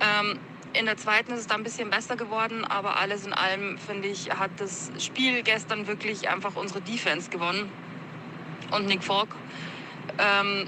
Ähm, 0.01 0.39
in 0.73 0.85
der 0.85 0.97
zweiten 0.97 1.31
ist 1.31 1.39
es 1.39 1.47
dann 1.47 1.61
ein 1.61 1.63
bisschen 1.63 1.89
besser 1.89 2.17
geworden, 2.17 2.65
aber 2.65 2.97
alles 2.97 3.25
in 3.25 3.33
allem, 3.33 3.77
finde 3.77 4.09
ich, 4.09 4.29
hat 4.29 4.51
das 4.57 4.91
Spiel 4.99 5.41
gestern 5.41 5.87
wirklich 5.87 6.27
einfach 6.27 6.57
unsere 6.57 6.81
Defense 6.81 7.29
gewonnen 7.29 7.71
und 8.71 8.87
Nick 8.87 9.03
Falk. 9.03 9.29
Ähm, 10.17 10.67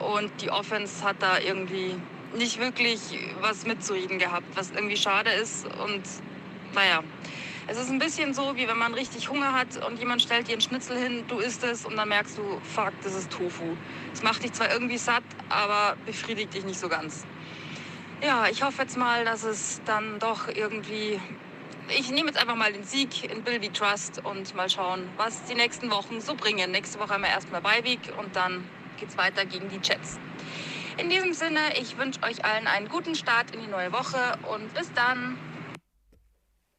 und 0.00 0.30
die 0.42 0.50
Offense 0.50 1.04
hat 1.04 1.16
da 1.20 1.38
irgendwie 1.38 1.94
nicht 2.34 2.58
wirklich 2.58 3.00
was 3.40 3.66
mitzureden 3.66 4.18
gehabt, 4.18 4.46
was 4.54 4.70
irgendwie 4.70 4.96
schade 4.96 5.30
ist. 5.30 5.66
Und 5.66 6.02
naja, 6.74 7.02
es 7.66 7.78
ist 7.78 7.90
ein 7.90 7.98
bisschen 7.98 8.34
so, 8.34 8.56
wie 8.56 8.66
wenn 8.66 8.78
man 8.78 8.94
richtig 8.94 9.28
Hunger 9.28 9.52
hat 9.52 9.84
und 9.86 9.98
jemand 9.98 10.22
stellt 10.22 10.48
dir 10.48 10.52
einen 10.52 10.60
Schnitzel 10.60 10.96
hin, 10.96 11.24
du 11.28 11.38
isst 11.38 11.62
es 11.64 11.84
und 11.84 11.96
dann 11.96 12.08
merkst 12.08 12.38
du, 12.38 12.60
fuck, 12.74 12.92
das 13.02 13.14
ist 13.14 13.30
Tofu. 13.30 13.76
Es 14.12 14.22
macht 14.22 14.42
dich 14.42 14.52
zwar 14.52 14.72
irgendwie 14.72 14.98
satt, 14.98 15.22
aber 15.48 15.96
befriedigt 16.06 16.54
dich 16.54 16.64
nicht 16.64 16.80
so 16.80 16.88
ganz. 16.88 17.24
Ja, 18.22 18.48
ich 18.50 18.62
hoffe 18.62 18.82
jetzt 18.82 18.96
mal, 18.96 19.24
dass 19.24 19.44
es 19.44 19.80
dann 19.86 20.18
doch 20.18 20.48
irgendwie. 20.48 21.20
Ich 21.88 22.10
nehme 22.10 22.28
jetzt 22.28 22.38
einfach 22.38 22.54
mal 22.54 22.72
den 22.72 22.84
Sieg 22.84 23.24
in 23.24 23.42
Bill 23.42 23.62
We 23.62 23.72
Trust 23.72 24.20
und 24.24 24.54
mal 24.54 24.68
schauen, 24.68 25.08
was 25.16 25.44
die 25.44 25.54
nächsten 25.54 25.90
Wochen 25.90 26.20
so 26.20 26.34
bringen. 26.34 26.70
Nächste 26.70 27.00
Woche 27.00 27.14
haben 27.14 27.22
wir 27.22 27.30
erstmal 27.30 27.60
Beiweg 27.62 28.00
und 28.18 28.36
dann 28.36 28.68
geht's 28.98 29.16
weiter 29.16 29.44
gegen 29.46 29.68
die 29.70 29.80
Jets. 29.82 30.18
In 30.98 31.08
diesem 31.08 31.32
Sinne, 31.32 31.60
ich 31.80 31.96
wünsche 31.98 32.22
euch 32.22 32.44
allen 32.44 32.66
einen 32.66 32.88
guten 32.88 33.14
Start 33.14 33.54
in 33.54 33.60
die 33.60 33.66
neue 33.68 33.92
Woche 33.92 34.16
und 34.54 34.72
bis 34.74 34.92
dann. 34.94 35.36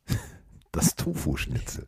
Das 0.73 0.95
Tofu-Schnitzel. 0.95 1.85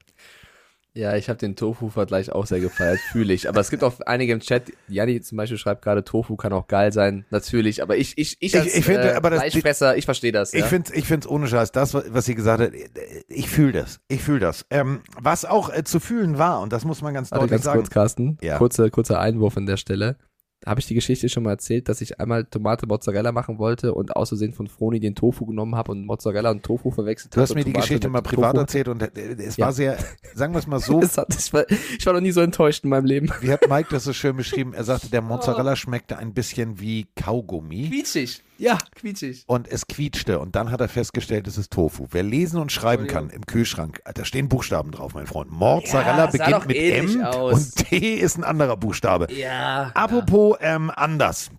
Ja, 0.96 1.16
ich 1.16 1.30
habe 1.30 1.40
den 1.40 1.56
Tofu-Vergleich 1.56 2.32
auch 2.34 2.46
sehr 2.46 2.60
gefeiert, 2.60 3.00
fühle 3.00 3.34
ich. 3.34 3.48
Aber 3.50 3.62
es 3.62 3.70
gibt 3.72 3.82
auch 3.84 4.00
einige 4.02 4.34
im 4.34 4.42
Chat, 4.42 4.74
Janni 4.90 5.22
zum 5.22 5.38
Beispiel 5.38 5.58
schreibt 5.58 5.82
gerade, 5.82 6.04
Tofu 6.04 6.36
kann 6.36 6.52
auch 6.54 6.68
geil 6.68 6.92
sein, 6.92 7.26
natürlich. 7.32 7.82
Aber 7.82 7.96
ich, 7.98 8.16
ich, 8.18 8.36
ich 8.42 8.56
als 8.56 8.68
Ich- 8.68 8.76
ich 8.80 8.86
finde, 8.86 9.12
äh, 9.12 9.16
aber 9.16 9.30
das- 9.32 9.40
Fleischfresser, 9.40 9.96
ich 9.98 10.06
verstehe 10.06 10.32
das. 10.34 10.54
Ich 10.54 10.60
ja. 10.60 10.66
finde 10.68 10.92
es 10.92 10.96
ich 10.98 11.06
find's 11.08 11.26
ohne 11.26 11.48
Scheiß, 11.48 11.72
das, 11.72 11.94
was 11.96 12.26
sie 12.26 12.36
gesagt 12.36 12.62
hat, 12.62 12.72
ich 13.30 13.50
fühle 13.50 13.72
das. 13.72 14.02
Ich 14.10 14.22
fühle 14.22 14.42
das. 14.42 14.66
Ähm, 14.70 15.02
was 15.20 15.46
auch 15.46 15.74
äh, 15.74 15.84
zu 15.86 16.00
fühlen 16.02 16.38
war, 16.38 16.60
und 16.62 16.74
das 16.74 16.84
muss 16.86 17.02
man 17.02 17.14
ganz 17.14 17.32
Warte, 17.32 17.44
deutlich 17.46 17.52
ganz 17.56 17.64
sagen. 17.64 17.80
kurz, 17.80 17.90
Carsten. 17.90 18.38
Ja. 18.42 18.58
Kurzer, 18.58 18.90
kurzer 18.92 19.20
Einwurf 19.20 19.56
an 19.58 19.66
der 19.66 19.78
Stelle. 19.78 20.18
Habe 20.66 20.80
ich 20.80 20.86
die 20.88 20.94
Geschichte 20.96 21.28
schon 21.30 21.44
mal 21.44 21.52
erzählt, 21.52 21.90
dass 21.90 22.02
ich 22.02 22.20
einmal 22.20 22.46
Tomate 22.46 22.88
Mozzarella 22.88 23.32
machen 23.32 23.58
wollte 23.60 23.94
und 23.94 24.16
aus 24.16 24.30
Versehen 24.30 24.54
von 24.54 24.68
Froni 24.68 25.00
den 25.00 25.16
Tofu 25.16 25.46
genommen 25.46 25.76
habe 25.76 25.92
und 25.92 26.06
Mozzarella 26.06 26.52
und 26.52 26.64
Tofu 26.64 26.92
verwechselt 26.92 27.36
Du 27.36 27.42
hast 27.42 27.50
habe 27.50 27.60
mir 27.60 27.62
und 27.62 27.68
die 27.68 27.74
Tomate 27.74 27.88
Geschichte 27.88 28.10
mal 28.10 28.22
privat 28.22 28.52
Tofu. 28.52 28.62
erzählt 28.62 28.88
und 28.88 29.02
äh, 29.02 29.10
es 29.44 29.58
Ja. 29.58 29.66
war 29.66 29.74
sehr, 29.74 29.98
sagen 30.34 30.54
wir 30.54 30.60
es 30.60 30.68
mal 30.68 30.80
so, 30.80 31.02
hat, 31.18 31.36
ich, 31.38 31.52
war, 31.54 31.66
ich 31.70 32.06
war 32.06 32.14
noch 32.14 32.22
nie 32.22 32.32
so 32.32 32.42
enttäuscht 32.42 32.84
in 32.84 32.90
meinem 32.90 33.06
Leben. 33.06 33.30
wie 33.42 33.52
hat 33.52 33.68
Mike 33.70 33.90
das 33.92 34.04
so 34.06 34.14
schön 34.14 34.36
beschrieben? 34.38 34.74
Er 34.74 34.84
sagte, 34.84 35.10
der 35.10 35.22
Mozzarella 35.24 35.76
schmeckte 35.76 36.18
ein 36.18 36.34
bisschen 36.34 36.80
wie 36.80 37.08
Kaugummi. 37.16 37.90
Quietschig. 37.90 38.42
Ja, 38.64 38.78
quietschig. 38.96 39.44
Und 39.48 39.68
es 39.68 39.88
quietschte 39.88 40.40
und 40.40 40.56
dann 40.56 40.72
hat 40.72 40.80
er 40.80 40.88
festgestellt, 40.88 41.48
es 41.48 41.58
ist 41.58 41.74
Tofu. 41.74 42.08
Wer 42.12 42.24
lesen 42.24 42.62
und 42.62 42.72
schreiben 42.72 43.08
kann 43.08 43.30
im 43.30 43.46
Kühlschrank, 43.46 44.02
da 44.14 44.24
stehen 44.24 44.48
Buchstaben 44.48 44.92
drauf, 44.92 45.14
mein 45.14 45.28
Freund. 45.28 45.52
Mozzarella 45.52 46.32
Ja, 46.32 46.60
beginnt 46.60 46.68
mit 46.68 46.78
M 46.78 47.22
aus. 47.26 47.54
und 47.54 47.76
T 47.76 48.16
ist 48.16 48.38
ein 48.38 48.46
anderer 48.46 48.78
Buchstabe. 48.78 49.28
Ja. 49.34 49.92
Apropos 49.96 50.56
ähm, 50.62 50.90
anders. 50.96 51.52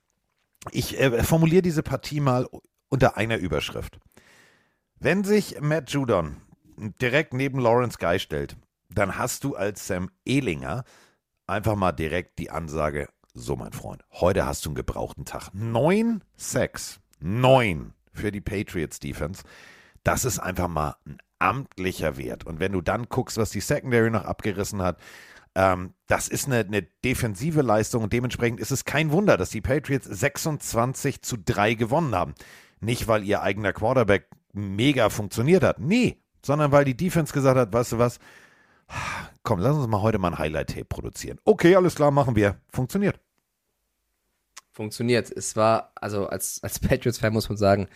Ich 0.70 0.98
äh, 0.98 1.22
formuliere 1.22 1.60
diese 1.60 1.82
Partie 1.82 2.20
mal 2.20 2.48
unter 2.88 3.18
einer 3.18 3.36
Überschrift. 3.36 3.98
Wenn 4.98 5.24
sich 5.24 5.60
Matt 5.60 5.90
Judon 5.90 6.38
direkt 7.02 7.34
neben 7.34 7.58
Lawrence 7.58 7.98
Guy 8.00 8.18
stellt, 8.18 8.56
dann 8.88 9.18
hast 9.18 9.44
du 9.44 9.56
als 9.56 9.86
Sam 9.86 10.08
Ehlinger 10.24 10.84
einfach 11.46 11.76
mal 11.76 11.92
direkt 11.92 12.38
die 12.38 12.50
Ansage, 12.50 13.08
so 13.34 13.56
mein 13.56 13.72
Freund, 13.72 14.02
heute 14.12 14.46
hast 14.46 14.64
du 14.64 14.70
einen 14.70 14.76
gebrauchten 14.76 15.24
Tag. 15.24 15.50
Neun 15.52 16.22
Sacks, 16.36 17.00
neun 17.20 17.92
für 18.12 18.30
die 18.30 18.40
Patriots 18.40 19.00
Defense. 19.00 19.42
Das 20.04 20.24
ist 20.24 20.38
einfach 20.38 20.68
mal 20.68 20.96
ein 21.04 21.18
amtlicher 21.40 22.16
Wert. 22.16 22.46
Und 22.46 22.60
wenn 22.60 22.72
du 22.72 22.80
dann 22.80 23.08
guckst, 23.08 23.36
was 23.36 23.50
die 23.50 23.60
Secondary 23.60 24.10
noch 24.10 24.24
abgerissen 24.24 24.82
hat, 24.82 25.00
ähm, 25.56 25.94
das 26.06 26.28
ist 26.28 26.46
eine, 26.46 26.60
eine 26.60 26.82
defensive 27.04 27.62
Leistung 27.62 28.04
und 28.04 28.12
dementsprechend 28.12 28.60
ist 28.60 28.70
es 28.70 28.84
kein 28.84 29.10
Wunder, 29.10 29.36
dass 29.36 29.50
die 29.50 29.60
Patriots 29.60 30.06
26 30.06 31.22
zu 31.22 31.36
3 31.36 31.74
gewonnen 31.74 32.14
haben. 32.14 32.34
Nicht, 32.80 33.08
weil 33.08 33.24
ihr 33.24 33.42
eigener 33.42 33.72
Quarterback 33.72 34.28
mega 34.52 35.08
funktioniert 35.10 35.64
hat. 35.64 35.80
Nee, 35.80 36.22
sondern 36.44 36.70
weil 36.70 36.84
die 36.84 36.96
Defense 36.96 37.32
gesagt 37.32 37.58
hat, 37.58 37.72
weißt 37.72 37.92
du 37.92 37.98
was, 37.98 38.18
komm, 39.42 39.60
lass 39.60 39.76
uns 39.76 39.88
mal 39.88 40.02
heute 40.02 40.18
mal 40.18 40.28
ein 40.28 40.38
Highlight-Tape 40.38 40.84
produzieren. 40.84 41.38
Okay, 41.44 41.74
alles 41.76 41.94
klar, 41.94 42.10
machen 42.10 42.36
wir. 42.36 42.60
Funktioniert. 42.68 43.20
Funktioniert. 44.74 45.30
Es 45.30 45.54
war, 45.54 45.92
also 45.94 46.26
als, 46.26 46.60
als 46.62 46.78
Patriots-Fan 46.80 47.32
muss 47.32 47.48
man 47.48 47.56
sagen, 47.56 47.88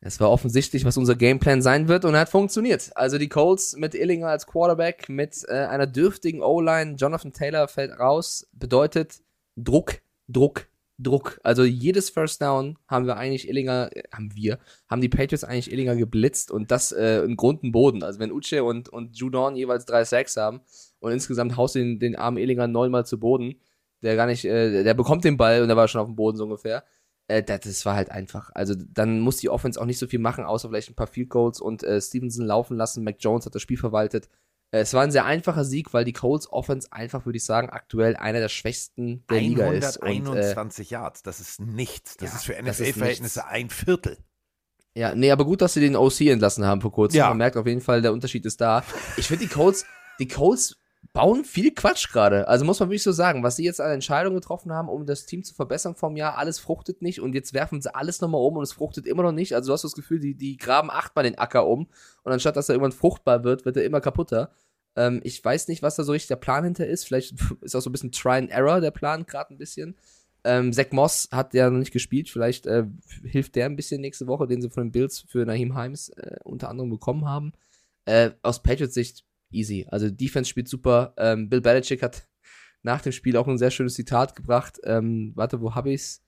es 0.00 0.18
war 0.18 0.30
offensichtlich, 0.30 0.84
was 0.84 0.96
unser 0.96 1.14
Gameplan 1.14 1.62
sein 1.62 1.86
wird 1.86 2.04
und 2.04 2.16
hat 2.16 2.30
funktioniert. 2.30 2.90
Also 2.96 3.16
die 3.16 3.28
Colts 3.28 3.76
mit 3.76 3.94
Illinger 3.94 4.28
als 4.28 4.46
Quarterback, 4.46 5.08
mit 5.08 5.44
äh, 5.48 5.52
einer 5.52 5.86
dürftigen 5.86 6.42
O-Line, 6.42 6.96
Jonathan 6.96 7.32
Taylor 7.32 7.68
fällt 7.68 7.92
raus, 7.98 8.48
bedeutet 8.52 9.20
Druck, 9.56 10.00
Druck, 10.26 10.66
Druck. 10.98 11.38
Also 11.44 11.64
jedes 11.64 12.10
First 12.10 12.42
Down 12.42 12.76
haben 12.88 13.06
wir 13.06 13.18
eigentlich 13.18 13.48
Illinger, 13.48 13.90
äh, 13.94 14.02
haben 14.12 14.34
wir, 14.34 14.58
haben 14.88 15.02
die 15.02 15.10
Patriots 15.10 15.44
eigentlich 15.44 15.70
Illinger 15.70 15.94
geblitzt 15.94 16.50
und 16.50 16.72
das 16.72 16.92
äh, 16.92 17.22
in 17.22 17.36
Grund 17.36 17.62
und 17.62 17.70
Boden. 17.70 18.02
Also 18.02 18.18
wenn 18.18 18.32
Uche 18.32 18.64
und, 18.64 18.88
und 18.88 19.16
Judon 19.16 19.54
jeweils 19.54 19.84
drei 19.84 20.04
Sacks 20.04 20.36
haben 20.36 20.62
und 20.98 21.12
insgesamt 21.12 21.56
haust 21.56 21.76
du 21.76 21.78
den, 21.78 22.00
den 22.00 22.16
armen 22.16 22.38
Illinger 22.38 22.66
neunmal 22.66 23.06
zu 23.06 23.20
Boden, 23.20 23.60
der 24.02 24.16
gar 24.16 24.26
nicht, 24.26 24.44
äh, 24.44 24.82
der 24.82 24.94
bekommt 24.94 25.24
den 25.24 25.36
Ball 25.36 25.62
und 25.62 25.68
der 25.68 25.76
war 25.76 25.88
schon 25.88 26.00
auf 26.00 26.06
dem 26.08 26.16
Boden 26.16 26.36
so 26.36 26.44
ungefähr. 26.44 26.84
Äh, 27.28 27.42
das, 27.42 27.60
das 27.60 27.86
war 27.86 27.94
halt 27.94 28.10
einfach. 28.10 28.50
Also 28.54 28.74
dann 28.76 29.20
muss 29.20 29.36
die 29.36 29.50
Offense 29.50 29.80
auch 29.80 29.86
nicht 29.86 29.98
so 29.98 30.06
viel 30.06 30.18
machen, 30.18 30.44
außer 30.44 30.68
vielleicht 30.68 30.90
ein 30.90 30.96
paar 30.96 31.06
Field 31.06 31.30
Goals 31.30 31.60
und 31.60 31.82
äh, 31.82 32.00
Stevenson 32.00 32.46
laufen 32.46 32.76
lassen. 32.76 33.04
Mac 33.04 33.16
Jones 33.20 33.46
hat 33.46 33.54
das 33.54 33.62
Spiel 33.62 33.78
verwaltet. 33.78 34.28
Äh, 34.72 34.80
es 34.80 34.94
war 34.94 35.02
ein 35.02 35.10
sehr 35.10 35.24
einfacher 35.24 35.64
Sieg, 35.64 35.92
weil 35.92 36.04
die 36.04 36.12
Colts 36.12 36.50
Offense 36.50 36.88
einfach, 36.92 37.26
würde 37.26 37.36
ich 37.36 37.44
sagen, 37.44 37.70
aktuell 37.70 38.16
einer 38.16 38.40
der 38.40 38.48
schwächsten 38.48 39.24
der 39.30 39.40
Liga 39.40 39.72
ist. 39.72 39.98
Und, 39.98 40.06
äh, 40.06 40.10
121 40.10 40.90
Yards, 40.90 41.22
das 41.22 41.40
ist 41.40 41.60
nichts. 41.60 42.16
Das 42.16 42.30
Ja, 42.30 42.36
ist 42.36 42.44
für 42.44 42.62
NFL-Verhältnisse 42.62 43.46
ein 43.46 43.70
Viertel. 43.70 44.18
Ja, 44.94 45.14
nee, 45.14 45.30
aber 45.30 45.44
gut, 45.44 45.60
dass 45.60 45.74
sie 45.74 45.80
den 45.80 45.94
OC 45.94 46.22
entlassen 46.22 46.64
haben 46.64 46.80
vor 46.80 46.92
kurzem. 46.92 47.18
Ja. 47.18 47.28
Man 47.28 47.38
merkt 47.38 47.56
auf 47.56 47.66
jeden 47.66 47.80
Fall, 47.80 48.02
der 48.02 48.12
Unterschied 48.12 48.44
ist 48.44 48.60
da. 48.60 48.82
Ich 49.16 49.28
finde, 49.28 49.44
die 49.44 49.50
Colts, 49.50 49.86
die 50.18 50.26
Colts 50.26 50.79
bauen 51.12 51.44
viel 51.44 51.72
Quatsch 51.74 52.12
gerade. 52.12 52.46
Also 52.46 52.64
muss 52.64 52.78
man 52.78 52.88
wirklich 52.88 53.02
so 53.02 53.12
sagen, 53.12 53.42
was 53.42 53.56
sie 53.56 53.64
jetzt 53.64 53.80
an 53.80 53.90
Entscheidungen 53.90 54.36
getroffen 54.36 54.72
haben, 54.72 54.88
um 54.88 55.06
das 55.06 55.26
Team 55.26 55.42
zu 55.42 55.54
verbessern 55.54 55.96
vom 55.96 56.16
Jahr, 56.16 56.38
alles 56.38 56.58
fruchtet 56.58 57.02
nicht 57.02 57.20
und 57.20 57.34
jetzt 57.34 57.52
werfen 57.52 57.80
sie 57.80 57.94
alles 57.94 58.20
nochmal 58.20 58.40
um 58.40 58.56
und 58.56 58.62
es 58.62 58.72
fruchtet 58.72 59.06
immer 59.06 59.22
noch 59.22 59.32
nicht. 59.32 59.54
Also 59.54 59.68
du 59.68 59.72
hast 59.72 59.82
das 59.82 59.94
Gefühl, 59.94 60.20
die, 60.20 60.34
die 60.34 60.56
graben 60.56 60.90
achtmal 60.90 61.24
den 61.24 61.38
Acker 61.38 61.66
um 61.66 61.88
und 62.22 62.32
anstatt 62.32 62.56
dass 62.56 62.68
er 62.68 62.74
irgendwann 62.74 62.92
fruchtbar 62.92 63.44
wird, 63.44 63.64
wird 63.64 63.76
er 63.76 63.84
immer 63.84 64.00
kaputter. 64.00 64.52
Ähm, 64.96 65.20
ich 65.24 65.44
weiß 65.44 65.68
nicht, 65.68 65.82
was 65.82 65.96
da 65.96 66.04
so 66.04 66.12
richtig 66.12 66.28
der 66.28 66.36
Plan 66.36 66.64
hinter 66.64 66.86
ist. 66.86 67.04
Vielleicht 67.04 67.34
ist 67.60 67.74
auch 67.74 67.80
so 67.80 67.90
ein 67.90 67.92
bisschen 67.92 68.12
Try 68.12 68.38
and 68.38 68.50
Error 68.50 68.80
der 68.80 68.90
Plan 68.90 69.26
gerade 69.26 69.54
ein 69.54 69.58
bisschen. 69.58 69.96
Ähm, 70.44 70.72
Zach 70.72 70.90
Moss 70.92 71.28
hat 71.32 71.54
ja 71.54 71.68
noch 71.68 71.78
nicht 71.78 71.92
gespielt. 71.92 72.28
Vielleicht 72.28 72.66
äh, 72.66 72.86
hilft 73.24 73.56
der 73.56 73.66
ein 73.66 73.76
bisschen 73.76 74.00
nächste 74.00 74.26
Woche, 74.26 74.46
den 74.46 74.62
sie 74.62 74.70
von 74.70 74.84
den 74.84 74.92
Bills 74.92 75.20
für 75.28 75.44
Naheem 75.44 75.78
Himes 75.78 76.10
äh, 76.10 76.36
unter 76.44 76.68
anderem 76.68 76.90
bekommen 76.90 77.26
haben. 77.26 77.52
Äh, 78.06 78.30
aus 78.42 78.62
Patriots 78.62 78.94
Sicht 78.94 79.24
easy. 79.50 79.86
Also 79.88 80.10
Defense 80.10 80.48
spielt 80.48 80.68
super. 80.68 81.14
Ähm, 81.16 81.48
Bill 81.48 81.60
Belichick 81.60 82.02
hat 82.02 82.28
nach 82.82 83.02
dem 83.02 83.12
Spiel 83.12 83.36
auch 83.36 83.48
ein 83.48 83.58
sehr 83.58 83.70
schönes 83.70 83.94
Zitat 83.94 84.34
gebracht. 84.34 84.80
Ähm, 84.84 85.32
warte, 85.34 85.60
wo 85.60 85.74
hab 85.74 85.86
ich's? 85.86 86.22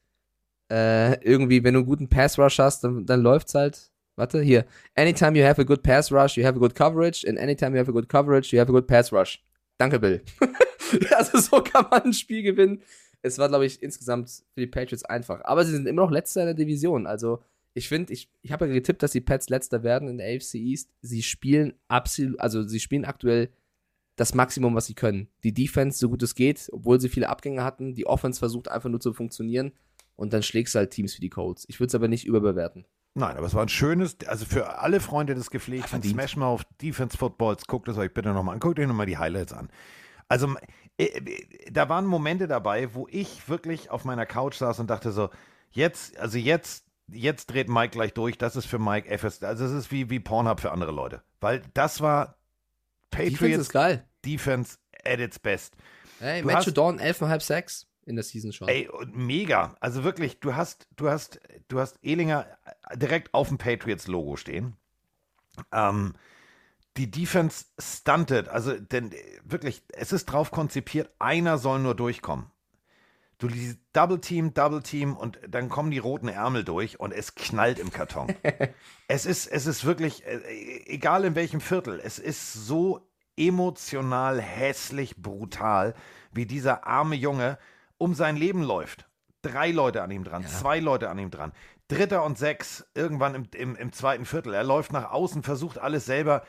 Äh, 0.71 1.23
irgendwie, 1.25 1.65
wenn 1.65 1.75
du 1.75 1.81
einen 1.81 1.87
guten 1.87 2.09
Pass 2.09 2.39
Rush 2.39 2.59
hast, 2.59 2.85
dann, 2.85 3.05
dann 3.05 3.21
läuft's 3.21 3.55
halt. 3.55 3.93
Warte, 4.17 4.43
hier. 4.43 4.67
Anytime 4.95 5.39
you 5.39 5.45
have 5.45 5.61
a 5.61 5.65
good 5.65 5.83
pass 5.83 6.13
rush, 6.13 6.37
you 6.37 6.45
have 6.45 6.57
a 6.57 6.59
good 6.59 6.75
coverage. 6.75 7.25
And 7.27 7.39
anytime 7.39 7.73
you 7.73 7.79
have 7.79 7.91
a 7.91 7.93
good 7.93 8.09
coverage, 8.09 8.53
you 8.53 8.61
have 8.61 8.71
a 8.71 8.73
good 8.73 8.87
pass 8.87 9.13
rush. 9.13 9.43
Danke, 9.79 9.99
Bill. 9.99 10.23
also 11.17 11.39
so 11.39 11.63
kann 11.63 11.87
man 11.91 12.03
ein 12.03 12.13
Spiel 12.13 12.43
gewinnen. 12.43 12.83
Es 13.23 13.39
war, 13.39 13.49
glaube 13.49 13.67
ich, 13.67 13.83
insgesamt 13.83 14.31
für 14.31 14.61
die 14.61 14.67
Patriots 14.67 15.05
einfach. 15.05 15.41
Aber 15.45 15.65
sie 15.65 15.73
sind 15.73 15.87
immer 15.87 16.03
noch 16.03 16.11
letzter 16.11 16.43
in 16.43 16.47
der 16.47 16.55
Division. 16.55 17.07
Also 17.07 17.43
ich 17.75 17.89
finde, 17.89 18.13
ich, 18.13 18.31
ich 18.43 18.53
habe 18.53 18.67
ja 18.67 18.73
getippt, 18.73 19.03
dass 19.03 19.13
die 19.13 19.21
Pets 19.21 19.49
letzter 19.49 19.83
werden 19.83 20.09
in 20.09 20.19
der 20.19 20.35
AFC 20.35 20.55
East. 20.55 20.91
Sie 21.01 21.23
spielen 21.23 21.75
absolut, 21.89 22.39
also 22.41 22.63
sie 22.63 22.81
spielen 22.81 23.05
aktuell 23.05 23.51
das 24.17 24.35
Maximum, 24.35 24.75
was 24.75 24.87
sie 24.87 24.95
können. 24.95 25.29
Die 25.43 25.55
Defense, 25.55 25.99
so 25.99 26.11
gut 26.11 26.23
es 26.23 26.35
geht, 26.35 26.69
obwohl 26.73 27.01
sie 27.01 27.09
viele 27.09 27.31
Abgänge 27.31 27.65
hatten. 27.65 27.95
Die 27.95 28.07
Offense 28.07 28.39
versucht 28.39 28.69
einfach 28.69 28.91
nur 28.91 29.01
zu 29.01 29.15
funktionieren. 29.15 29.73
Und 30.17 30.33
dann 30.35 30.43
schlägst 30.43 30.75
du 30.75 30.81
halt 30.81 30.91
Teams 30.91 31.17
wie 31.17 31.23
die 31.23 31.31
Colts. 31.31 31.65
Ich 31.69 31.81
würde 31.81 31.89
es 31.89 31.95
aber 31.95 32.09
nicht 32.09 32.27
überbewerten. 32.27 32.87
Nein, 33.15 33.37
aber 33.37 33.47
es 33.47 33.55
war 33.55 33.63
ein 33.63 33.69
schönes, 33.69 34.17
also 34.27 34.45
für 34.47 34.79
alle 34.79 35.01
Freunde 35.01 35.35
des 35.35 35.51
gepflegten 35.51 36.03
Smash 36.03 36.37
mal 36.37 36.47
auf 36.47 36.65
Defense 36.81 37.17
Footballs, 37.17 37.67
guckt 37.67 37.89
es 37.89 37.99
euch 37.99 38.13
bitte 38.13 38.33
nochmal 38.33 38.55
an, 38.55 38.61
guckt 38.61 38.79
euch 38.79 38.87
nochmal 38.87 39.07
die 39.07 39.19
Highlights 39.19 39.53
an. 39.53 39.69
Also, 40.29 40.55
äh, 40.97 41.05
äh, 41.05 41.71
da 41.71 41.91
waren 41.91 42.07
Momente 42.07 42.47
dabei, 42.47 42.95
wo 42.95 43.07
ich 43.11 43.49
wirklich 43.51 43.91
auf 43.91 44.07
meiner 44.07 44.25
Couch 44.25 44.55
saß 44.55 44.81
und 44.81 44.89
dachte 44.89 45.13
so, 45.13 45.29
jetzt, 45.73 46.17
also 46.19 46.39
jetzt 46.39 46.87
jetzt 47.13 47.47
dreht 47.47 47.69
Mike 47.69 47.91
gleich 47.93 48.15
durch. 48.15 48.39
Das 48.39 48.57
ist 48.57 48.67
für 48.67 48.79
Mike 48.79 49.09
FS. 49.09 49.43
Also, 49.43 49.65
es 49.65 49.73
ist 49.73 49.91
wie, 49.93 50.11
wie 50.11 50.21
Pornhub 50.21 50.61
für 50.61 50.73
andere 50.73 50.93
Leute. 50.93 51.23
Weil 51.41 51.63
das 51.75 52.01
war 52.01 52.37
Defense 53.13 53.33
Patriots 53.37 53.61
ist 53.63 53.73
geil. 53.73 54.09
Defense 54.25 54.79
at 55.05 55.19
its 55.21 55.39
best. 55.39 55.75
Hey, 56.21 56.41
Du 56.43 56.47
Matthew 56.47 56.67
hast- 56.69 56.77
Dawn 56.77 56.99
11,5 57.01 57.41
Sacks 57.41 57.87
in 58.07 58.17
der 58.17 58.25
Season 58.25 58.53
schon. 58.53 58.69
Ey, 58.69 58.89
und 58.89 59.17
mega. 59.17 59.77
Also 59.81 60.05
wirklich, 60.05 60.41
du 60.41 60.55
hast, 60.55 60.89
du 60.97 61.09
hast, 61.09 61.41
du 61.69 61.79
hast 61.81 61.99
Ehlinger 62.03 62.47
direkt 62.95 63.33
auf 63.35 63.49
dem 63.49 63.59
Patriots-Logo 63.59 64.37
stehen. 64.37 64.77
Ähm, 65.73 66.15
die 66.97 67.11
Defense 67.11 67.67
stuntet, 67.79 68.49
also 68.49 68.79
denn 68.79 69.13
äh, 69.13 69.17
wirklich, 69.45 69.83
es 69.95 70.13
ist 70.13 70.27
drauf 70.27 70.51
konzipiert, 70.51 71.11
einer 71.19 71.59
soll 71.59 71.79
nur 71.81 71.95
durchkommen. 71.95 72.47
Du 73.43 73.49
liest 73.49 73.81
Double 73.93 74.21
Team, 74.21 74.55
Double 74.55 74.85
Team 74.85 75.17
und 75.17 75.41
dann 75.49 75.69
kommen 75.69 75.91
die 75.91 75.99
roten 75.99 76.29
Ärmel 76.29 76.63
durch 76.63 77.01
und 77.01 77.11
es 77.11 77.35
knallt 77.35 77.81
im 77.81 77.91
Karton. 77.91 78.29
es 79.09 79.27
ist, 79.27 79.49
es 79.49 79.67
ist 79.67 79.85
wirklich, 79.85 80.25
äh, 80.25 80.85
egal 80.87 81.25
in 81.25 81.35
welchem 81.35 81.61
Viertel, 81.61 82.01
es 82.05 82.21
ist 82.21 82.53
so 82.53 83.05
emotional, 83.37 84.41
hässlich, 84.41 85.17
brutal, 85.17 85.95
wie 86.31 86.47
dieser 86.47 86.87
arme 86.87 87.17
Junge 87.17 87.59
um 87.99 88.15
sein 88.15 88.37
Leben 88.37 88.63
läuft. 88.63 89.09
Drei 89.43 89.73
Leute 89.73 90.03
an 90.03 90.13
ihm 90.13 90.23
dran, 90.23 90.47
zwei 90.47 90.79
Leute 90.79 91.11
an 91.11 91.19
ihm 91.19 91.33
dran. 91.33 91.51
Dritter 91.89 92.23
und 92.23 92.39
sechs, 92.39 92.87
irgendwann 92.95 93.35
im, 93.35 93.49
im, 93.57 93.75
im 93.75 93.93
zweiten 93.93 94.25
Viertel. 94.25 94.55
Er 94.55 94.63
läuft 94.63 94.93
nach 94.93 95.11
außen, 95.11 95.43
versucht 95.43 95.79
alles 95.79 96.05
selber 96.05 96.45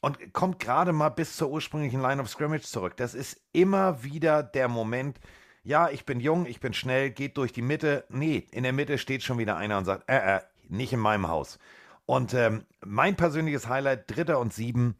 und 0.00 0.32
kommt 0.32 0.58
gerade 0.58 0.92
mal 0.92 1.10
bis 1.10 1.36
zur 1.36 1.50
ursprünglichen 1.50 2.02
Line 2.02 2.20
of 2.20 2.28
Scrimmage 2.28 2.64
zurück. 2.64 2.96
Das 2.96 3.14
ist 3.14 3.40
immer 3.52 4.02
wieder 4.02 4.42
der 4.42 4.66
Moment, 4.66 5.20
ja, 5.64 5.88
ich 5.88 6.04
bin 6.04 6.20
jung, 6.20 6.46
ich 6.46 6.60
bin 6.60 6.72
schnell, 6.72 7.10
geht 7.10 7.36
durch 7.36 7.52
die 7.52 7.62
Mitte. 7.62 8.04
Nee, 8.08 8.46
in 8.50 8.64
der 8.64 8.72
Mitte 8.72 8.98
steht 8.98 9.22
schon 9.22 9.38
wieder 9.38 9.56
einer 9.56 9.78
und 9.78 9.84
sagt, 9.84 10.08
äh, 10.08 10.36
äh, 10.36 10.40
nicht 10.68 10.92
in 10.92 11.00
meinem 11.00 11.28
Haus. 11.28 11.58
Und 12.06 12.34
ähm, 12.34 12.64
mein 12.84 13.16
persönliches 13.16 13.68
Highlight, 13.68 14.10
Dritter 14.14 14.40
und 14.40 14.52
Sieben, 14.52 14.96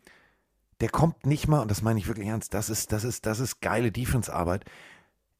der 0.80 0.88
kommt 0.88 1.26
nicht 1.26 1.48
mal, 1.48 1.60
und 1.60 1.70
das 1.70 1.82
meine 1.82 1.98
ich 1.98 2.06
wirklich 2.06 2.28
ernst, 2.28 2.54
das 2.54 2.70
ist, 2.70 2.92
das 2.92 3.04
ist, 3.04 3.26
das 3.26 3.40
ist 3.40 3.60
geile 3.60 3.90
Defense-Arbeit. 3.92 4.64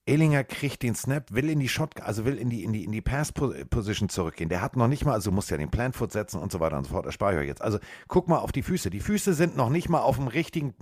Ellinger 0.05 0.43
kriegt 0.43 0.83
den 0.83 0.97
Snap, 0.97 1.33
will 1.33 1.49
in 1.49 1.61
die 1.61 1.69
Shot, 1.69 2.01
also 2.01 2.25
will 2.25 2.37
in 2.37 2.51
die, 2.51 2.65
in 2.65 2.73
die, 2.73 2.85
in 2.85 2.91
die 2.91 3.01
Pass-Position 3.01 4.09
zurückgehen. 4.09 4.49
Der 4.49 4.61
hat 4.61 4.77
noch 4.77 4.89
nicht 4.89 5.05
mal, 5.05 5.13
also 5.13 5.31
muss 5.31 5.49
ja 5.49 5.57
den 5.57 5.71
Planfoot 5.71 6.11
setzen 6.11 6.41
und 6.41 6.51
so 6.51 6.59
weiter 6.59 6.77
und 6.77 6.85
so 6.85 6.91
fort. 6.91 7.07
Das 7.07 7.15
spare 7.15 7.35
ich 7.35 7.39
euch 7.41 7.47
jetzt. 7.47 7.63
Also 7.63 7.79
guck 8.09 8.27
mal 8.27 8.39
auf 8.39 8.51
die 8.51 8.63
Füße. 8.63 8.91
Die 8.91 8.99
Füße 8.99 9.33
sind 9.33 9.57
noch 9.57 9.69
nicht 9.69 9.89
mal 9.89 10.01
auf 10.01 10.17
dem 10.17 10.27
richtigen, 10.27 10.75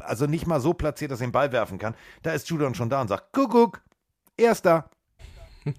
also 0.00 0.26
nicht 0.26 0.46
mal 0.46 0.60
so 0.60 0.72
platziert, 0.72 1.10
dass 1.10 1.20
er 1.20 1.26
den 1.26 1.32
Ball 1.32 1.50
werfen 1.50 1.78
kann. 1.78 1.94
Da 2.22 2.32
ist 2.32 2.48
Judon 2.48 2.74
schon 2.74 2.90
da 2.90 3.00
und 3.00 3.08
sagt, 3.08 3.32
guck, 3.32 3.50
guck, 3.50 3.82
erster. 4.36 4.88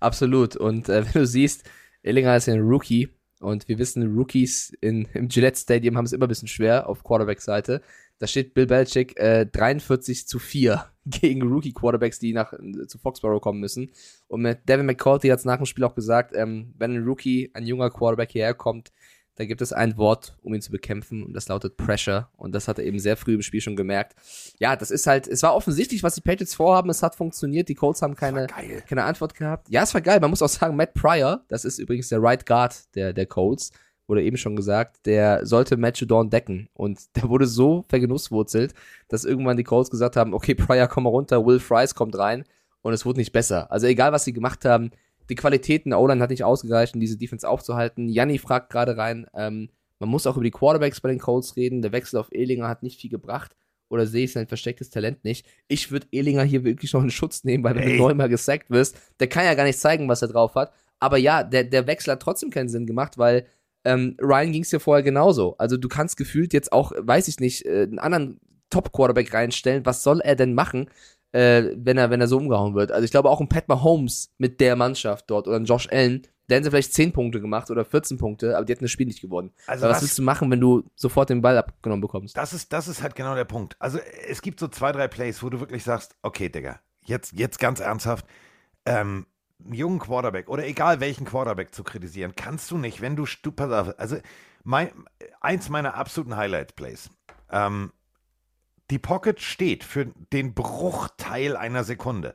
Absolut. 0.00 0.56
Und 0.56 0.88
äh, 0.88 1.04
wenn 1.04 1.12
du 1.12 1.26
siehst, 1.26 1.70
Ellinger 2.02 2.36
ist 2.36 2.48
ein 2.48 2.60
Rookie 2.60 3.10
und 3.40 3.68
wir 3.68 3.78
wissen, 3.78 4.16
Rookies 4.16 4.72
in, 4.80 5.06
im 5.14 5.28
Gillette 5.28 5.58
Stadium 5.58 5.96
haben 5.96 6.04
es 6.04 6.12
immer 6.12 6.26
ein 6.26 6.28
bisschen 6.28 6.48
schwer 6.48 6.88
auf 6.88 7.04
Quarterback-Seite. 7.04 7.82
Da 8.18 8.26
steht 8.26 8.54
Bill 8.54 8.66
Belichick 8.66 9.18
äh, 9.18 9.46
43 9.46 10.26
zu 10.26 10.38
4 10.38 10.84
gegen 11.06 11.42
Rookie-Quarterbacks, 11.42 12.18
die 12.18 12.32
nach, 12.32 12.52
zu 12.86 12.98
Foxborough 12.98 13.40
kommen 13.40 13.60
müssen. 13.60 13.92
Und 14.26 14.42
mit 14.42 14.68
Devin 14.68 14.86
McCourty 14.86 15.28
hat 15.28 15.38
es 15.38 15.44
nach 15.44 15.56
dem 15.56 15.66
Spiel 15.66 15.84
auch 15.84 15.94
gesagt, 15.94 16.34
ähm, 16.34 16.74
wenn 16.76 16.94
ein 16.94 17.04
Rookie, 17.04 17.50
ein 17.54 17.66
junger 17.66 17.90
Quarterback 17.90 18.32
hierher 18.32 18.54
kommt, 18.54 18.92
da 19.38 19.44
gibt 19.44 19.62
es 19.62 19.72
ein 19.72 19.96
Wort, 19.96 20.36
um 20.42 20.52
ihn 20.52 20.60
zu 20.60 20.72
bekämpfen, 20.72 21.22
und 21.22 21.32
das 21.32 21.46
lautet 21.46 21.76
Pressure. 21.76 22.28
Und 22.36 22.56
das 22.56 22.66
hat 22.66 22.80
er 22.80 22.84
eben 22.84 22.98
sehr 22.98 23.16
früh 23.16 23.34
im 23.34 23.42
Spiel 23.42 23.60
schon 23.60 23.76
gemerkt. 23.76 24.16
Ja, 24.58 24.74
das 24.74 24.90
ist 24.90 25.06
halt, 25.06 25.28
es 25.28 25.44
war 25.44 25.54
offensichtlich, 25.54 26.02
was 26.02 26.16
die 26.16 26.22
Patriots 26.22 26.56
vorhaben. 26.56 26.90
Es 26.90 27.04
hat 27.04 27.14
funktioniert. 27.14 27.68
Die 27.68 27.76
Colts 27.76 28.02
haben 28.02 28.16
keine, 28.16 28.48
keine 28.88 29.04
Antwort 29.04 29.34
gehabt. 29.34 29.68
Ja, 29.70 29.84
es 29.84 29.94
war 29.94 30.00
geil. 30.00 30.18
Man 30.18 30.30
muss 30.30 30.42
auch 30.42 30.48
sagen, 30.48 30.74
Matt 30.74 30.92
Pryor, 30.92 31.44
das 31.46 31.64
ist 31.64 31.78
übrigens 31.78 32.08
der 32.08 32.20
Right 32.20 32.46
Guard 32.46 32.92
der, 32.96 33.12
der 33.12 33.26
Colts, 33.26 33.70
wurde 34.08 34.24
eben 34.24 34.36
schon 34.36 34.56
gesagt, 34.56 35.06
der 35.06 35.46
sollte 35.46 35.76
Matthew 35.76 36.06
Dawn 36.06 36.30
decken. 36.30 36.68
Und 36.74 36.98
der 37.14 37.28
wurde 37.28 37.46
so 37.46 37.84
vergenusswurzelt, 37.88 38.74
dass 39.06 39.24
irgendwann 39.24 39.56
die 39.56 39.62
Colts 39.64 39.88
gesagt 39.88 40.16
haben, 40.16 40.34
okay, 40.34 40.56
Pryor, 40.56 40.88
komm 40.88 41.04
mal 41.04 41.10
runter, 41.10 41.46
Will 41.46 41.60
Fries 41.60 41.94
kommt 41.94 42.18
rein. 42.18 42.44
Und 42.82 42.92
es 42.92 43.06
wurde 43.06 43.20
nicht 43.20 43.32
besser. 43.32 43.70
Also 43.70 43.86
egal, 43.86 44.10
was 44.10 44.24
sie 44.24 44.32
gemacht 44.32 44.64
haben, 44.64 44.90
die 45.28 45.34
Qualitäten 45.34 45.90
der 45.90 46.00
O-Line 46.00 46.22
hat 46.22 46.30
nicht 46.30 46.44
ausgereicht, 46.44 46.94
um 46.94 47.00
diese 47.00 47.16
Defense 47.18 47.48
aufzuhalten. 47.48 48.08
Janni 48.08 48.38
fragt 48.38 48.70
gerade 48.70 48.96
rein, 48.96 49.26
ähm, 49.34 49.68
man 49.98 50.08
muss 50.08 50.26
auch 50.26 50.36
über 50.36 50.44
die 50.44 50.50
Quarterbacks 50.50 51.00
bei 51.00 51.08
den 51.08 51.18
Colts 51.18 51.56
reden. 51.56 51.82
Der 51.82 51.92
Wechsel 51.92 52.18
auf 52.18 52.32
Ehlinger 52.32 52.68
hat 52.68 52.82
nicht 52.82 53.00
viel 53.00 53.10
gebracht. 53.10 53.56
Oder 53.90 54.06
sehe 54.06 54.24
ich 54.24 54.32
sein 54.32 54.46
verstecktes 54.46 54.90
Talent 54.90 55.24
nicht? 55.24 55.46
Ich 55.66 55.90
würde 55.90 56.06
Ehlinger 56.12 56.42
hier 56.42 56.64
wirklich 56.64 56.92
noch 56.92 57.02
in 57.02 57.10
Schutz 57.10 57.44
nehmen, 57.44 57.64
weil 57.64 57.74
wenn 57.74 57.84
Ey. 57.84 57.96
du 57.96 58.02
neunmal 58.02 58.28
gesackt 58.28 58.70
wirst, 58.70 58.98
der 59.18 59.28
kann 59.28 59.44
ja 59.44 59.54
gar 59.54 59.64
nicht 59.64 59.78
zeigen, 59.78 60.08
was 60.08 60.22
er 60.22 60.28
drauf 60.28 60.54
hat. 60.54 60.72
Aber 61.00 61.16
ja, 61.16 61.42
der, 61.42 61.64
der 61.64 61.86
Wechsel 61.86 62.12
hat 62.12 62.20
trotzdem 62.20 62.50
keinen 62.50 62.68
Sinn 62.68 62.86
gemacht, 62.86 63.18
weil 63.18 63.46
ähm, 63.84 64.16
Ryan 64.20 64.52
ging 64.52 64.62
es 64.62 64.72
ja 64.72 64.78
vorher 64.78 65.02
genauso. 65.02 65.56
Also 65.56 65.76
du 65.76 65.88
kannst 65.88 66.16
gefühlt 66.16 66.52
jetzt 66.52 66.72
auch, 66.72 66.92
weiß 66.96 67.28
ich 67.28 67.40
nicht, 67.40 67.64
äh, 67.64 67.84
einen 67.84 67.98
anderen 67.98 68.40
Top-Quarterback 68.70 69.32
reinstellen. 69.32 69.86
Was 69.86 70.02
soll 70.02 70.20
er 70.20 70.36
denn 70.36 70.52
machen? 70.54 70.90
Äh, 71.32 71.64
wenn 71.76 71.98
er, 71.98 72.10
wenn 72.10 72.20
er 72.20 72.28
so 72.28 72.36
umgehauen 72.38 72.74
wird. 72.74 72.90
Also 72.92 73.04
ich 73.04 73.10
glaube 73.10 73.30
auch 73.30 73.40
ein 73.40 73.48
Pat 73.48 73.68
Mahomes 73.68 74.32
mit 74.38 74.60
der 74.60 74.76
Mannschaft 74.76 75.30
dort 75.30 75.46
oder 75.48 75.56
ein 75.56 75.64
Josh 75.64 75.88
Allen, 75.90 76.22
der 76.48 76.56
hätten 76.56 76.64
sie 76.64 76.70
vielleicht 76.70 76.94
10 76.94 77.12
Punkte 77.12 77.40
gemacht 77.42 77.70
oder 77.70 77.84
14 77.84 78.16
Punkte, 78.16 78.56
aber 78.56 78.64
die 78.64 78.72
hätten 78.72 78.84
das 78.84 78.90
Spiel 78.90 79.06
nicht 79.06 79.20
gewonnen. 79.20 79.52
Also 79.66 79.84
aber 79.84 79.90
was, 79.90 79.96
was- 79.98 80.02
willst 80.04 80.18
du 80.18 80.22
machen, 80.22 80.50
wenn 80.50 80.60
du 80.60 80.84
sofort 80.96 81.28
den 81.28 81.42
Ball 81.42 81.58
abgenommen 81.58 82.00
bekommst? 82.00 82.36
Das 82.36 82.54
ist, 82.54 82.72
das 82.72 82.88
ist 82.88 83.02
halt 83.02 83.14
genau 83.14 83.34
der 83.34 83.44
Punkt. 83.44 83.76
Also 83.78 83.98
es 84.28 84.40
gibt 84.40 84.58
so 84.58 84.68
zwei, 84.68 84.92
drei 84.92 85.08
Plays, 85.08 85.42
wo 85.42 85.50
du 85.50 85.60
wirklich 85.60 85.84
sagst, 85.84 86.16
okay, 86.22 86.48
Digga, 86.48 86.80
jetzt, 87.04 87.32
jetzt 87.34 87.58
ganz 87.58 87.80
ernsthaft, 87.80 88.24
ähm, 88.86 89.26
einen 89.62 89.74
jungen 89.74 89.98
Quarterback 89.98 90.48
oder 90.48 90.64
egal 90.66 91.00
welchen 91.00 91.26
Quarterback 91.26 91.74
zu 91.74 91.82
kritisieren, 91.84 92.32
kannst 92.36 92.70
du 92.70 92.78
nicht, 92.78 93.00
wenn 93.02 93.16
du, 93.16 93.26
du 93.42 93.52
pass 93.52 93.70
auf, 93.70 93.98
also 93.98 94.16
mein, 94.64 94.90
eins 95.40 95.68
meiner 95.68 95.94
absoluten 95.96 96.36
Highlight-Plays, 96.36 97.10
ähm, 97.50 97.92
die 98.90 98.98
Pocket 98.98 99.40
steht 99.40 99.84
für 99.84 100.06
den 100.32 100.54
Bruchteil 100.54 101.56
einer 101.56 101.84
Sekunde. 101.84 102.34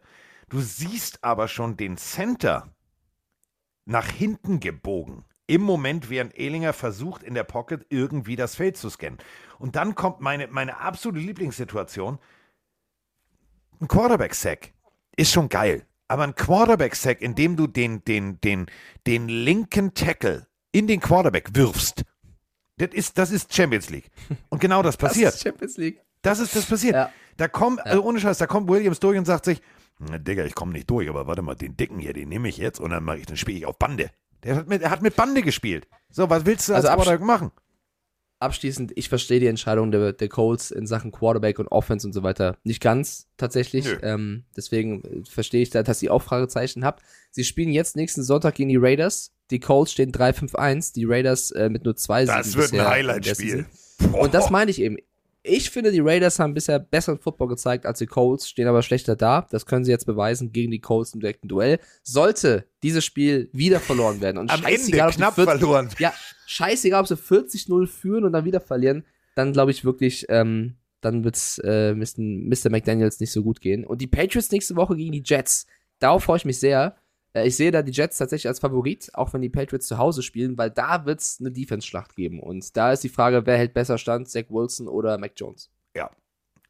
Du 0.50 0.60
siehst 0.60 1.24
aber 1.24 1.48
schon 1.48 1.78
den 1.78 1.98
Center 1.98 2.70
nach 3.86 4.08
hinten 4.08 4.60
gebogen. 4.60 5.26
Im 5.48 5.62
Moment, 5.62 6.10
während 6.10 6.38
Ehlinger 6.38 6.74
versucht, 6.74 7.22
in 7.24 7.34
der 7.34 7.44
Pocket 7.44 7.86
irgendwie 7.90 8.36
das 8.36 8.56
Feld 8.56 8.78
zu 8.78 8.90
scannen. 8.90 9.18
Und 9.60 9.76
dann 9.76 9.96
kommt 9.96 10.22
meine, 10.22 10.48
meine 10.48 10.78
absolute 10.78 11.20
Lieblingssituation. 11.20 12.18
Ein 13.82 13.88
Quarterback-Sack 13.88 14.74
ist 15.18 15.32
schon 15.32 15.50
geil. 15.50 15.86
Aber 16.08 16.24
ein 16.24 16.36
Quarterback-Sack, 16.36 17.22
in 17.22 17.36
dem 17.36 17.58
du 17.58 17.68
den, 17.68 18.04
den, 18.06 18.40
den, 18.42 18.68
den 19.06 19.28
linken 19.28 19.94
Tackle 19.94 20.48
in 20.72 20.88
den 20.88 21.00
Quarterback 21.00 21.56
wirfst, 21.56 22.04
das 22.78 22.90
ist, 22.92 23.18
das 23.18 23.32
ist 23.32 23.54
Champions 23.54 23.90
League. 23.90 24.10
Und 24.50 24.60
genau 24.60 24.82
das 24.82 24.98
passiert. 24.98 25.30
Das 25.30 25.36
ist 25.36 25.44
Champions 25.44 25.78
League. 25.78 26.02
Das 26.24 26.40
ist 26.40 26.56
das 26.56 26.66
passiert. 26.66 26.96
Da 27.38 27.48
kommt, 27.48 27.86
also 27.86 28.04
ohne 28.04 28.20
Scheiß, 28.20 28.38
da 28.40 28.48
kommt 28.48 28.68
Williams 28.70 29.00
durch 29.00 29.18
und 29.18 29.26
sagt 29.26 29.46
sich, 29.46 29.62
"Na, 30.00 30.18
Digga, 30.18 30.44
ich 30.46 30.56
komme 30.56 30.72
nicht 30.72 30.90
durch, 30.90 31.08
aber 31.10 31.28
warte 31.28 31.42
mal, 31.42 31.56
den 31.56 31.78
Dicken 31.78 32.00
hier, 32.00 32.14
den 32.14 32.30
nehme 32.30 32.50
ich 32.50 32.58
jetzt 32.58 32.80
und 32.80 32.90
dann 32.90 33.04
mache 33.04 33.18
ich, 33.20 33.26
dann 33.26 33.38
spiele 33.38 33.58
ich 33.58 33.66
auf 33.66 33.78
Bande. 33.78 34.10
Der 34.44 34.56
hat 34.56 34.68
mit, 34.68 34.82
er 34.82 34.90
hat 34.92 35.02
mit 35.02 35.16
Bande 35.16 35.42
gespielt. 35.42 35.88
So, 36.10 36.30
was 36.30 36.46
willst 36.46 36.70
du 36.70 36.74
als 36.74 36.86
Also 36.86 36.96
Quarterback 36.98 37.26
machen? 37.26 37.52
Abschließend, 38.40 38.92
ich 38.96 39.08
verstehe 39.08 39.40
die 39.40 39.48
Entscheidung 39.48 39.90
der, 39.92 40.12
der 40.12 40.28
Colts 40.28 40.70
in 40.70 40.86
Sachen 40.86 41.14
Quarterback 41.14 41.60
und 41.60 41.68
Offense 41.70 42.06
und 42.06 42.12
so 42.12 42.24
weiter 42.24 42.58
nicht 42.64 42.82
ganz 42.82 43.28
tatsächlich. 43.38 43.88
Ähm, 44.02 44.44
deswegen 44.58 45.24
verstehe 45.30 45.62
ich 45.62 45.70
da, 45.70 45.82
dass 45.82 46.04
ihr 46.04 46.14
auch 46.14 46.22
Fragezeichen 46.22 46.84
habt. 46.84 47.04
Sie 47.32 47.46
spielen 47.46 47.70
jetzt 47.72 47.96
nächsten 47.96 48.22
Sonntag 48.22 48.56
gegen 48.56 48.68
die 48.70 48.76
Raiders. 48.76 49.32
Die 49.50 49.62
Colts 49.62 49.94
stehen 49.94 50.12
3-5-1, 50.12 50.94
die 50.94 51.06
Raiders 51.06 51.52
äh, 51.52 51.70
mit 51.70 51.86
nur 51.86 51.96
zwei 51.96 52.26
Das 52.26 52.48
Siegen 52.48 52.58
wird 52.58 52.74
ein 52.74 52.78
bisher 52.78 52.90
Highlight-Spiel. 52.90 53.66
Und 54.12 54.34
das 54.34 54.50
meine 54.50 54.72
ich 54.72 54.82
eben. 54.82 54.98
Ich 55.46 55.70
finde, 55.72 55.92
die 55.92 56.00
Raiders 56.00 56.40
haben 56.40 56.54
bisher 56.54 56.80
besseren 56.80 57.20
Football 57.20 57.50
gezeigt 57.50 57.86
als 57.86 58.00
die 58.00 58.06
Colts, 58.06 58.48
stehen 58.48 58.68
aber 58.68 58.82
schlechter 58.82 59.18
da. 59.18 59.46
Das 59.52 59.66
können 59.66 59.84
sie 59.84 59.92
jetzt 59.92 60.06
beweisen 60.06 60.54
gegen 60.54 60.72
die 60.72 60.80
Colts 60.80 61.14
im 61.14 61.20
direkten 61.20 61.50
Duell. 61.50 61.80
Sollte 62.02 62.66
dieses 62.82 63.04
Spiel 63.04 63.50
wieder 63.52 63.82
verloren 63.82 64.22
werden 64.22 64.38
und 64.38 64.50
Am 64.50 64.62
scheißegal, 64.62 65.10
Ende 65.10 65.18
knapp 65.18 65.36
40 65.36 65.60
verloren. 65.60 65.90
Ja, 66.00 66.14
scheißegal, 66.48 67.02
ob 67.02 67.08
sie 67.08 67.18
40-0 67.18 67.88
führen 67.88 68.24
und 68.24 68.32
dann 68.32 68.46
wieder 68.46 68.62
verlieren, 68.62 69.04
dann 69.36 69.52
glaube 69.52 69.72
ich 69.72 69.84
wirklich, 69.84 70.26
ähm, 70.30 70.78
dann 71.02 71.26
wird's 71.26 71.58
äh. 71.60 71.94
Mr. 71.94 72.70
McDaniels 72.70 73.20
nicht 73.20 73.34
so 73.34 73.44
gut 73.44 73.60
gehen. 73.60 73.86
Und 73.86 74.00
die 74.00 74.08
Patriots 74.08 74.50
nächste 74.50 74.78
Woche 74.78 74.96
gegen 74.96 75.12
die 75.12 75.24
Jets. 75.26 75.68
Darauf 76.00 76.24
freue 76.24 76.38
ich 76.38 76.46
mich 76.46 76.60
sehr. 76.60 76.96
Äh, 77.34 77.48
ich 77.48 77.56
sehe 77.56 77.72
da 77.72 77.82
die 77.82 77.92
Jets 77.92 78.18
tatsächlich 78.18 78.48
als 78.48 78.60
Favorit, 78.60 79.12
auch 79.14 79.34
wenn 79.34 79.42
die 79.42 79.50
Patriots 79.50 79.88
zu 79.88 79.98
Hause 79.98 80.24
spielen, 80.24 80.58
weil 80.58 80.72
da 80.72 81.06
wird's 81.06 81.38
eine 81.40 81.52
Defense-Schlacht 81.52 82.16
geben. 82.16 82.40
Und 82.40 82.76
da 82.78 82.92
ist 82.92 83.04
die 83.04 83.10
Frage, 83.10 83.46
wer 83.46 83.58
hält 83.58 83.74
besser 83.74 83.98
stand, 83.98 84.30
Zach 84.30 84.46
Wilson 84.50 84.88
oder 84.88 85.18
Mac 85.18 85.34
Jones? 85.36 85.70
Ja, 85.96 86.10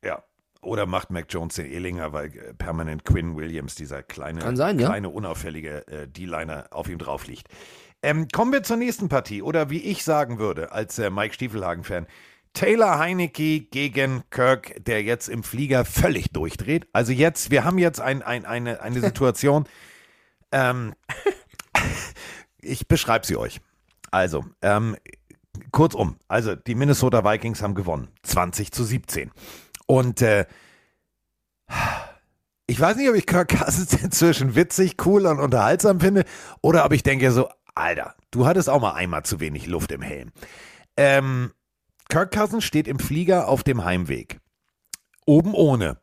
ja. 0.04 0.24
Oder 0.62 0.86
macht 0.86 1.12
Mac 1.12 1.26
Jones 1.30 1.56
den 1.56 1.66
Ehlinger, 1.66 2.14
weil 2.14 2.28
äh, 2.28 2.54
permanent 2.54 3.04
Quinn 3.04 3.36
Williams, 3.36 3.76
dieser 3.76 4.02
kleine, 4.02 4.56
sein, 4.56 4.80
ja. 4.80 4.88
kleine 4.88 5.10
unauffällige 5.10 5.86
äh, 5.88 6.08
D-Liner, 6.08 6.68
auf 6.72 6.88
ihm 6.88 6.98
drauf 6.98 7.28
liegt. 7.28 7.48
Ähm, 8.02 8.28
kommen 8.30 8.52
wir 8.52 8.64
zur 8.64 8.78
nächsten 8.78 9.10
Partie. 9.10 9.42
Oder 9.42 9.70
wie 9.70 9.82
ich 9.82 10.04
sagen 10.04 10.40
würde, 10.40 10.72
als 10.72 10.98
äh, 11.00 11.10
Mike 11.10 11.34
Stiefelhagen-Fan, 11.34 12.08
Taylor 12.54 13.00
Heinecke 13.00 13.62
gegen 13.62 14.24
Kirk, 14.30 14.76
der 14.86 15.02
jetzt 15.04 15.28
im 15.28 15.44
Flieger 15.44 15.86
völlig 15.86 16.32
durchdreht. 16.32 16.88
Also 16.94 17.12
jetzt, 17.12 17.50
wir 17.50 17.66
haben 17.66 17.78
jetzt 17.78 18.00
ein, 18.00 18.22
ein, 18.22 18.46
eine, 18.46 18.82
eine 18.82 19.00
Situation. 19.02 19.66
Ähm, 20.54 20.94
ich 22.62 22.88
beschreibe 22.88 23.26
sie 23.26 23.36
euch. 23.36 23.60
Also, 24.12 24.46
ähm, 24.62 24.96
kurzum, 25.72 26.18
also 26.28 26.56
die 26.56 26.76
Minnesota 26.76 27.26
Vikings 27.26 27.62
haben 27.62 27.76
gewonnen. 27.76 28.10
20 28.24 28.72
zu 28.72 28.84
17. 28.84 29.32
Und 29.88 30.22
äh, 30.22 30.46
ich 32.68 32.80
weiß 32.80 32.96
nicht, 32.98 33.10
ob 33.10 33.16
ich 33.16 33.26
Kirk 33.26 33.50
Cousins 33.50 33.94
inzwischen 34.04 34.56
witzig, 34.56 34.96
cool 35.06 35.26
und 35.26 35.40
unterhaltsam 35.40 36.00
finde 36.00 36.24
oder 36.62 36.86
ob 36.86 36.94
ich 36.94 37.04
denke 37.04 37.32
so, 37.32 37.50
Alter, 37.76 38.16
du 38.32 38.46
hattest 38.46 38.70
auch 38.70 38.82
mal 38.82 38.94
einmal 38.94 39.24
zu 39.24 39.40
wenig 39.40 39.66
Luft 39.68 39.92
im 39.92 40.02
Helm. 40.02 40.32
Ähm, 40.96 41.52
Kirk 42.10 42.32
Cousins 42.32 42.64
steht 42.64 42.88
im 42.88 43.00
Flieger 43.00 43.48
auf 43.48 43.64
dem 43.64 43.84
Heimweg. 43.84 44.40
Oben 45.26 45.54
ohne. 45.54 45.98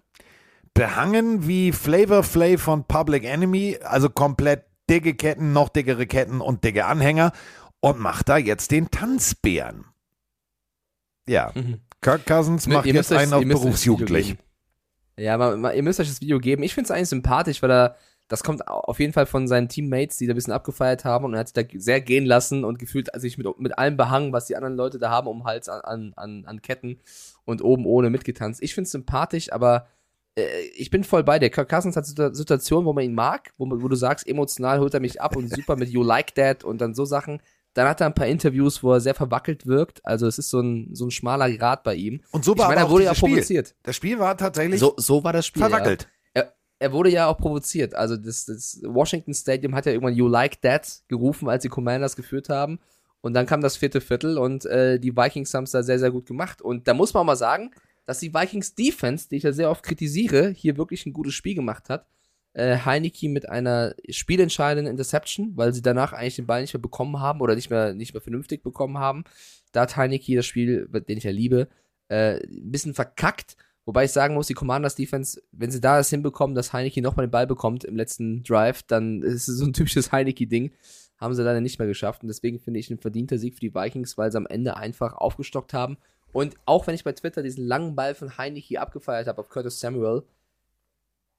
Behangen 0.81 1.47
wie 1.47 1.73
Flavor 1.73 2.23
Flav 2.23 2.62
von 2.62 2.85
Public 2.85 3.24
Enemy, 3.24 3.81
also 3.82 4.09
komplett 4.09 4.65
dicke 4.89 5.12
Ketten, 5.12 5.52
noch 5.52 5.69
dickere 5.69 6.07
Ketten 6.07 6.40
und 6.40 6.65
dicke 6.65 6.86
Anhänger 6.86 7.32
und 7.81 7.98
macht 7.98 8.31
da 8.31 8.39
jetzt 8.39 8.70
den 8.70 8.90
Tanzbären. 8.90 9.85
Ja, 11.28 11.52
Kirk 12.01 12.24
Cousins 12.24 12.66
macht 12.66 12.86
Ihr 12.86 12.94
jetzt 12.94 13.12
einen 13.12 13.35
auf 13.35 13.44
berufsjugendlich. 13.44 14.36
Ja, 15.19 15.35
aber 15.35 15.74
ihr 15.74 15.82
müsst 15.82 16.01
euch 16.01 16.09
das 16.09 16.23
Video 16.23 16.39
geben. 16.39 16.62
Ich 16.62 16.73
finde 16.73 16.86
es 16.86 16.90
eigentlich 16.93 17.11
sympathisch, 17.11 17.61
weil 17.61 17.70
er, 17.70 17.97
das 18.28 18.43
kommt 18.43 18.66
au- 18.66 18.81
auf 18.81 18.98
jeden 19.01 19.12
Fall 19.12 19.27
von 19.27 19.47
seinen 19.48 19.69
Teammates, 19.69 20.16
die 20.16 20.27
da 20.27 20.32
ein 20.32 20.36
bisschen 20.36 20.55
abgefeiert 20.55 21.05
haben 21.05 21.27
und 21.27 21.35
er 21.35 21.40
hat 21.40 21.48
sich 21.48 21.62
da 21.62 21.78
sehr 21.78 22.01
gehen 22.01 22.24
lassen 22.24 22.65
und 22.65 22.78
gefühlt 22.78 23.11
sich 23.20 23.36
mit, 23.36 23.47
mit 23.59 23.77
allem 23.77 23.98
behangen, 23.98 24.32
was 24.32 24.47
die 24.47 24.57
anderen 24.57 24.77
Leute 24.77 24.98
da 24.98 25.11
haben, 25.11 25.27
um 25.27 25.44
Hals 25.44 25.69
an, 25.69 26.15
an, 26.15 26.47
an, 26.47 26.62
Ketten 26.62 27.01
und 27.44 27.62
oben 27.62 27.85
ohne 27.85 28.09
mitgetanzt. 28.09 28.62
Ich 28.62 28.73
finde 28.73 28.86
es 28.86 28.93
sympathisch, 28.93 29.52
aber 29.52 29.89
ich 30.77 30.90
bin 30.90 31.05
voll 31.05 31.24
bei 31.24 31.39
dir. 31.39 31.51
Kirk 31.51 31.69
Cousins 31.69 31.97
hat 31.97 32.07
Situ- 32.07 32.32
Situationen, 32.32 32.86
wo 32.86 32.93
man 32.93 33.05
ihn 33.05 33.15
mag, 33.15 33.52
wo, 33.59 33.66
wo 33.70 33.89
du 33.89 33.97
sagst, 33.97 34.27
emotional 34.27 34.78
holt 34.81 34.94
er 34.94 35.01
mich 35.01 35.20
ab 35.20 35.36
und 35.36 35.55
super 35.55 35.77
mit 35.77 35.89
You 35.90 36.02
Like 36.02 36.35
That 36.36 36.65
und 36.65 36.81
dann 36.81 36.94
so 36.94 37.05
Sachen. 37.05 37.43
Dann 37.74 37.86
hat 37.86 38.01
er 38.01 38.07
ein 38.07 38.15
paar 38.15 38.27
Interviews, 38.27 38.82
wo 38.82 38.93
er 38.93 39.01
sehr 39.01 39.15
verwackelt 39.15 39.66
wirkt. 39.66 40.05
Also 40.05 40.27
es 40.27 40.39
ist 40.39 40.51
so 40.51 40.61
ein, 40.61 40.90
so 40.94 41.05
ein 41.07 41.11
schmaler 41.11 41.51
Grad 41.57 41.85
bei 41.85 41.94
ihm. 41.94 42.20
Und 42.32 42.44
so 42.44 42.57
war 42.59 42.65
ich 42.65 42.69
meine, 42.69 42.81
aber 42.81 42.81
er 42.81 42.86
auch 42.86 42.90
wurde 42.90 43.05
ja 43.05 43.15
provoziert. 43.15 43.74
Das 43.85 43.94
Spiel 43.97 44.19
war 44.19 44.36
tatsächlich 44.36 44.81
So, 44.81 44.94
so 44.97 45.23
war 45.23 45.32
das 45.32 45.47
Spiel. 45.47 45.62
verwackelt. 45.62 46.09
Ja. 46.36 46.43
Er, 46.43 46.55
er 46.81 46.93
wurde 46.93 47.11
ja 47.11 47.27
auch 47.28 47.39
provoziert. 47.39 47.94
Also 47.94 48.16
das, 48.16 48.47
das 48.47 48.81
Washington 48.85 49.35
Stadium 49.35 49.74
hat 49.74 49.86
ja 49.86 49.93
irgendwann 49.93 50.15
You 50.16 50.27
Like 50.27 50.61
That 50.62 51.02
gerufen, 51.09 51.48
als 51.48 51.62
die 51.62 51.69
Commanders 51.69 52.16
geführt 52.16 52.48
haben. 52.48 52.81
Und 53.20 53.35
dann 53.35 53.47
kam 53.47 53.61
das 53.61 53.77
vierte 53.77 54.01
Viertel 54.01 54.39
und 54.39 54.65
äh, 54.65 54.98
die 54.98 55.15
Vikings 55.15 55.52
haben 55.55 55.65
es 55.65 55.73
da 55.73 55.82
sehr, 55.82 55.98
sehr 55.98 56.11
gut 56.11 56.27
gemacht. 56.27 56.62
Und 56.62 56.89
da 56.89 56.94
muss 56.94 57.12
man 57.15 57.20
auch 57.20 57.27
mal 57.27 57.36
sagen, 57.36 57.70
dass 58.06 58.18
die 58.18 58.35
Vikings 58.35 58.74
Defense, 58.74 59.28
die 59.28 59.36
ich 59.36 59.43
ja 59.43 59.52
sehr 59.52 59.70
oft 59.70 59.82
kritisiere, 59.82 60.51
hier 60.51 60.77
wirklich 60.77 61.06
ein 61.06 61.12
gutes 61.12 61.35
Spiel 61.35 61.55
gemacht 61.55 61.89
hat. 61.89 62.06
Äh, 62.52 62.78
Heineke 62.78 63.28
mit 63.28 63.48
einer 63.48 63.94
spielentscheidenden 64.09 64.90
Interception, 64.90 65.56
weil 65.56 65.72
sie 65.72 65.82
danach 65.82 66.12
eigentlich 66.12 66.36
den 66.36 66.47
Ball 66.47 66.62
nicht 66.62 66.74
mehr 66.74 66.81
bekommen 66.81 67.20
haben 67.20 67.40
oder 67.40 67.55
nicht 67.55 67.70
mehr, 67.70 67.94
nicht 67.94 68.12
mehr 68.12 68.20
vernünftig 68.20 68.62
bekommen 68.62 68.98
haben. 68.98 69.24
Da 69.72 69.82
hat 69.82 69.97
Heineke 69.97 70.35
das 70.35 70.47
Spiel, 70.47 70.89
den 70.89 71.18
ich 71.18 71.24
ja 71.24 71.31
liebe, 71.31 71.68
äh, 72.09 72.40
ein 72.40 72.72
bisschen 72.72 72.94
verkackt. 72.94 73.56
Wobei 73.86 74.05
ich 74.05 74.10
sagen 74.10 74.35
muss, 74.35 74.47
die 74.47 74.55
Commanders 74.55 74.94
Defense, 74.94 75.40
wenn 75.52 75.70
sie 75.70 75.81
da 75.81 75.97
das 75.97 76.10
hinbekommen, 76.10 76.55
dass 76.55 76.72
Heineke 76.72 77.01
nochmal 77.02 77.27
den 77.27 77.32
Ball 77.32 77.47
bekommt 77.47 77.85
im 77.85 77.97
letzten 77.97 78.43
Drive, 78.43 78.82
dann 78.82 79.22
ist 79.24 79.48
es 79.48 79.59
so 79.59 79.64
ein 79.64 79.72
typisches 79.72 80.12
Heineke-Ding. 80.12 80.72
Haben 81.18 81.35
sie 81.35 81.43
leider 81.43 81.60
nicht 81.60 81.78
mehr 81.78 81.89
geschafft. 81.89 82.22
Und 82.22 82.28
deswegen 82.28 82.59
finde 82.59 82.81
ich 82.81 82.90
ein 82.90 82.98
verdienter 82.98 83.39
Sieg 83.39 83.55
für 83.55 83.60
die 83.60 83.74
Vikings, 83.74 84.18
weil 84.18 84.32
sie 84.32 84.39
am 84.39 84.47
Ende 84.47 84.77
einfach 84.77 85.14
aufgestockt 85.14 85.72
haben. 85.72 85.98
Und 86.32 86.57
auch 86.65 86.86
wenn 86.86 86.94
ich 86.94 87.05
bei 87.05 87.12
Twitter 87.12 87.43
diesen 87.43 87.66
langen 87.66 87.97
Ball 87.97 88.15
von 88.15 88.39
Heineke 88.39 88.81
abgefeiert 88.81 89.27
habe 89.27 89.40
auf 89.40 89.48
Curtis 89.48 89.81
Samuel, 89.81 90.23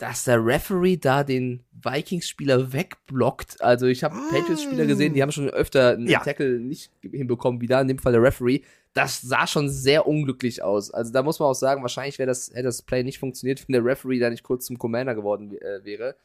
dass 0.01 0.23
der 0.23 0.43
Referee 0.43 0.97
da 0.97 1.23
den 1.23 1.63
Vikings-Spieler 1.84 2.73
wegblockt. 2.73 3.61
Also 3.61 3.85
ich 3.85 4.03
habe 4.03 4.15
Patriots-Spieler 4.31 4.88
gesehen, 4.88 5.13
die 5.13 5.22
haben 5.22 5.31
schon 5.31 5.49
öfter 5.49 5.91
einen 5.91 6.07
Ja. 6.07 6.22
Tackle 6.22 6.59
nicht 6.59 6.91
hinbekommen, 7.03 7.61
wie 7.61 7.68
da 7.68 7.80
in 7.81 7.88
dem 7.88 7.99
Fall 7.99 8.13
der 8.13 8.23
Referee. 8.23 8.61
Das 8.93 9.22
sah 9.22 9.45
schon 9.45 9.69
sehr 9.69 10.07
unglücklich 10.07 10.63
aus. 10.63 10.91
Also 10.91 11.13
da 11.13 11.22
muss 11.22 11.39
man 11.39 11.49
auch 11.49 11.53
sagen, 11.55 11.84
wahrscheinlich 11.84 12.18
wäre 12.18 12.27
das, 12.27 12.49
hätte 12.49 12.63
das 12.63 12.81
Play 12.81 13.03
nicht 13.03 13.19
funktioniert, 13.19 13.63
wenn 13.68 13.73
der 13.73 13.85
Referee 13.85 14.19
da 14.19 14.31
nicht 14.31 14.43
kurz 14.43 14.65
zum 14.65 14.80
Commander 14.80 15.13
geworden 15.13 15.55
äh, 15.61 15.85
wäre. 15.85 16.15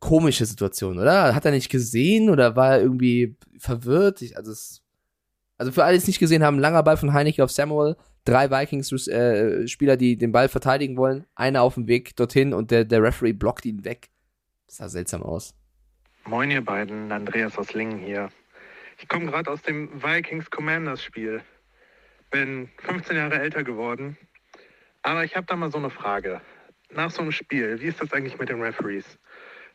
Komische 0.00 0.46
Situation, 0.46 0.98
oder? 0.98 1.34
Hat 1.34 1.44
er 1.44 1.50
nicht 1.50 1.68
gesehen 1.68 2.30
oder 2.30 2.56
war 2.56 2.76
er 2.76 2.80
irgendwie 2.80 3.36
verwirrt? 3.58 4.22
Ich, 4.22 4.36
also, 4.38 4.52
es, 4.52 4.80
also 5.58 5.72
für 5.72 5.84
alle, 5.84 5.94
die 5.94 5.98
es 5.98 6.06
nicht 6.06 6.20
gesehen 6.20 6.44
haben, 6.44 6.58
langer 6.58 6.84
Ball 6.84 6.96
von 6.96 7.12
Heineke 7.12 7.42
auf 7.42 7.50
Samuel, 7.50 7.96
drei 8.24 8.50
Vikings-Spieler, 8.50 9.96
die 9.96 10.16
den 10.16 10.30
Ball 10.30 10.48
verteidigen 10.48 10.96
wollen, 10.96 11.26
einer 11.34 11.62
auf 11.62 11.74
dem 11.74 11.88
Weg 11.88 12.14
dorthin 12.14 12.54
und 12.54 12.70
der, 12.70 12.84
der 12.84 13.02
Referee 13.02 13.32
blockt 13.32 13.66
ihn 13.66 13.84
weg. 13.84 14.08
Das 14.66 14.76
sah 14.76 14.88
seltsam 14.88 15.22
aus. 15.22 15.54
Moin 16.24 16.50
ihr 16.50 16.64
beiden, 16.64 17.10
Andreas 17.10 17.58
aus 17.58 17.74
Lingen 17.74 17.98
hier. 17.98 18.28
Ich 18.98 19.08
komme 19.08 19.26
gerade 19.26 19.50
aus 19.50 19.62
dem 19.62 19.90
Vikings 20.02 20.50
Commanders 20.50 21.02
Spiel. 21.02 21.42
Bin 22.30 22.68
15 22.78 23.16
Jahre 23.16 23.40
älter 23.40 23.64
geworden. 23.64 24.16
Aber 25.02 25.24
ich 25.24 25.34
habe 25.36 25.46
da 25.46 25.56
mal 25.56 25.72
so 25.72 25.78
eine 25.78 25.90
Frage. 25.90 26.40
Nach 26.90 27.10
so 27.10 27.22
einem 27.22 27.32
Spiel, 27.32 27.80
wie 27.80 27.86
ist 27.86 28.00
das 28.00 28.12
eigentlich 28.12 28.38
mit 28.38 28.48
den 28.48 28.60
Referees? 28.60 29.18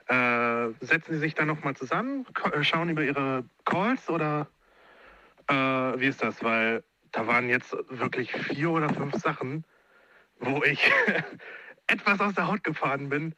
Äh, 0.07 0.69
setzen 0.81 1.13
sie 1.13 1.19
sich 1.19 1.33
da 1.33 1.45
nochmal 1.45 1.75
zusammen, 1.75 2.25
äh, 2.51 2.63
schauen 2.63 2.89
über 2.89 3.03
ihre 3.03 3.45
Calls 3.65 4.09
oder 4.09 4.47
äh, 5.47 5.99
wie 5.99 6.07
ist 6.07 6.21
das? 6.21 6.43
Weil 6.43 6.83
da 7.11 7.27
waren 7.27 7.49
jetzt 7.49 7.75
wirklich 7.89 8.31
vier 8.31 8.71
oder 8.71 8.89
fünf 8.89 9.15
Sachen, 9.15 9.63
wo 10.39 10.63
ich 10.63 10.91
etwas 11.87 12.19
aus 12.19 12.33
der 12.33 12.47
Haut 12.47 12.63
gefahren 12.63 13.09
bin. 13.09 13.35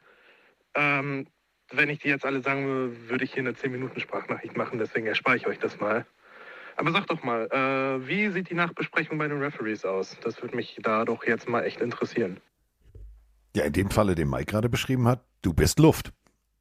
Ähm, 0.74 1.26
wenn 1.72 1.90
ich 1.90 1.98
die 1.98 2.08
jetzt 2.08 2.24
alle 2.24 2.42
sagen 2.42 2.66
würde, 2.66 3.08
würde 3.08 3.24
ich 3.24 3.32
hier 3.32 3.42
eine 3.42 3.52
10-Minuten-Sprachnachricht 3.52 4.56
machen, 4.56 4.78
deswegen 4.78 5.06
erspare 5.06 5.36
ich 5.36 5.46
euch 5.46 5.58
das 5.58 5.80
mal. 5.80 6.06
Aber 6.76 6.92
sag 6.92 7.06
doch 7.06 7.22
mal, 7.22 7.48
äh, 7.50 8.06
wie 8.06 8.28
sieht 8.28 8.50
die 8.50 8.54
Nachbesprechung 8.54 9.18
bei 9.18 9.28
den 9.28 9.38
Referees 9.42 9.84
aus? 9.84 10.16
Das 10.22 10.42
würde 10.42 10.54
mich 10.54 10.78
da 10.82 11.04
doch 11.04 11.24
jetzt 11.24 11.48
mal 11.48 11.62
echt 11.62 11.80
interessieren. 11.80 12.38
Ja, 13.56 13.64
in 13.64 13.72
dem 13.72 13.90
Falle, 13.90 14.14
den 14.14 14.28
Mike 14.28 14.44
gerade 14.46 14.68
beschrieben 14.68 15.08
hat, 15.08 15.24
du 15.40 15.54
bist 15.54 15.78
Luft. 15.78 16.12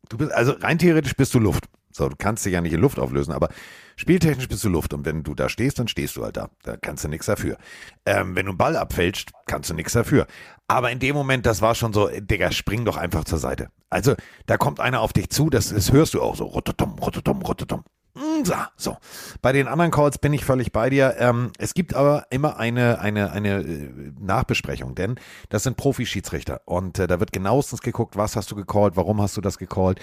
Du 0.08 0.18
bist, 0.18 0.32
also 0.32 0.54
rein 0.54 0.80
theoretisch 0.80 1.16
bist 1.16 1.34
du 1.34 1.40
Luft. 1.40 1.66
So, 1.96 2.10
du 2.10 2.16
kannst 2.18 2.46
dich 2.46 2.52
ja 2.52 2.60
nicht 2.60 2.74
in 2.74 2.82
Luft 2.82 3.00
auflösen, 3.00 3.32
aber 3.32 3.48
spieltechnisch 3.96 4.50
bist 4.50 4.64
du 4.66 4.70
Luft. 4.70 4.94
Und 4.94 5.06
wenn 5.06 5.24
du 5.24 5.34
da 5.34 5.48
stehst, 5.48 5.80
dann 5.80 5.88
stehst 5.88 6.18
du 6.18 6.26
halt 6.26 6.36
da. 6.36 6.50
Da 6.64 6.76
kannst 6.76 7.06
du 7.06 7.08
nichts 7.08 7.26
dafür. 7.28 7.58
Ähm, 8.06 8.36
wenn 8.36 8.48
du 8.48 8.52
einen 8.52 8.58
Ball 8.58 8.76
abfälscht, 8.76 9.32
kannst 9.46 9.70
du 9.70 9.74
nichts 9.74 9.94
dafür. 9.94 10.28
Aber 10.68 10.92
in 10.92 11.00
dem 11.00 11.16
Moment, 11.16 11.46
das 11.46 11.62
war 11.62 11.74
schon 11.74 11.94
so, 11.94 12.10
äh, 12.10 12.22
Digga, 12.22 12.52
spring 12.52 12.84
doch 12.84 12.98
einfach 12.98 13.24
zur 13.24 13.40
Seite. 13.40 13.70
Also, 13.90 14.16
da 14.46 14.58
kommt 14.58 14.82
einer 14.82 15.00
auf 15.00 15.14
dich 15.14 15.30
zu, 15.30 15.50
das, 15.50 15.70
das 15.70 15.94
hörst 15.94 16.14
du 16.16 16.22
auch 16.22 16.36
so. 16.36 16.44
Rototom, 16.44 17.00
rototom, 17.00 17.42
rototom. 17.42 17.86
Mm, 18.16 18.44
So. 18.78 18.98
Bei 19.42 19.52
den 19.52 19.68
anderen 19.68 19.92
Calls 19.92 20.18
bin 20.18 20.32
ich 20.32 20.46
völlig 20.46 20.72
bei 20.72 20.90
dir. 20.90 21.16
Ähm, 21.20 21.52
es 21.58 21.74
gibt 21.74 21.94
aber 21.94 22.26
immer 22.30 22.58
eine, 22.58 23.00
eine, 23.00 23.32
eine 23.32 23.60
äh, 23.62 23.90
Nachbesprechung, 24.20 24.96
denn 24.96 25.16
das 25.50 25.64
sind 25.64 25.76
Profi-Schiedsrichter 25.76 26.62
und 26.66 26.98
äh, 26.98 27.08
da 27.08 27.20
wird 27.20 27.34
genauestens 27.34 27.82
geguckt, 27.82 28.16
was 28.16 28.36
hast 28.38 28.50
du 28.52 28.56
gecallt, 28.56 28.96
warum 28.96 29.22
hast 29.22 29.36
du 29.36 29.42
das 29.42 29.58
gecallt, 29.58 30.00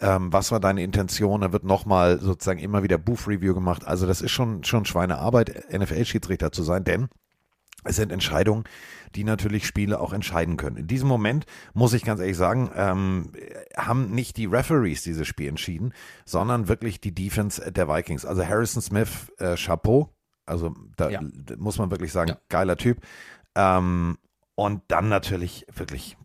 ähm, 0.00 0.30
was 0.32 0.52
war 0.52 0.60
deine 0.60 0.82
Intention, 0.82 1.40
da 1.40 1.52
wird 1.52 1.64
nochmal 1.64 2.20
sozusagen 2.20 2.60
immer 2.60 2.82
wieder 2.82 2.98
Booth-Review 2.98 3.54
gemacht. 3.54 3.86
Also 3.86 4.06
das 4.06 4.20
ist 4.20 4.32
schon, 4.32 4.62
schon 4.64 4.84
Schweinearbeit, 4.84 5.72
NFL-Schiedsrichter 5.72 6.52
zu 6.52 6.62
sein, 6.62 6.84
denn 6.84 7.08
es 7.84 7.96
sind 7.96 8.12
Entscheidungen, 8.12 8.64
die 9.14 9.24
natürlich 9.24 9.66
Spiele 9.66 10.00
auch 10.00 10.12
entscheiden 10.12 10.56
können. 10.56 10.76
In 10.76 10.86
diesem 10.86 11.08
Moment, 11.08 11.46
muss 11.72 11.92
ich 11.92 12.04
ganz 12.04 12.20
ehrlich 12.20 12.36
sagen, 12.36 12.70
ähm, 12.74 13.32
haben 13.76 14.10
nicht 14.10 14.36
die 14.36 14.46
Referees 14.46 15.02
dieses 15.02 15.26
Spiel 15.26 15.48
entschieden, 15.48 15.92
sondern 16.24 16.68
wirklich 16.68 17.00
die 17.00 17.14
Defense 17.14 17.72
der 17.72 17.88
Vikings. 17.88 18.24
Also 18.24 18.44
Harrison 18.46 18.82
Smith, 18.82 19.32
äh, 19.38 19.56
Chapeau. 19.56 20.10
Also 20.46 20.74
da 20.96 21.08
Ja. 21.10 21.20
muss 21.56 21.78
man 21.78 21.90
wirklich 21.90 22.12
sagen, 22.12 22.34
geiler 22.48 22.76
Typ. 22.76 22.98
Ähm, 23.54 24.18
und 24.56 24.82
dann 24.88 25.08
natürlich 25.08 25.66
wirklich, 25.74 26.16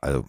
also, 0.00 0.24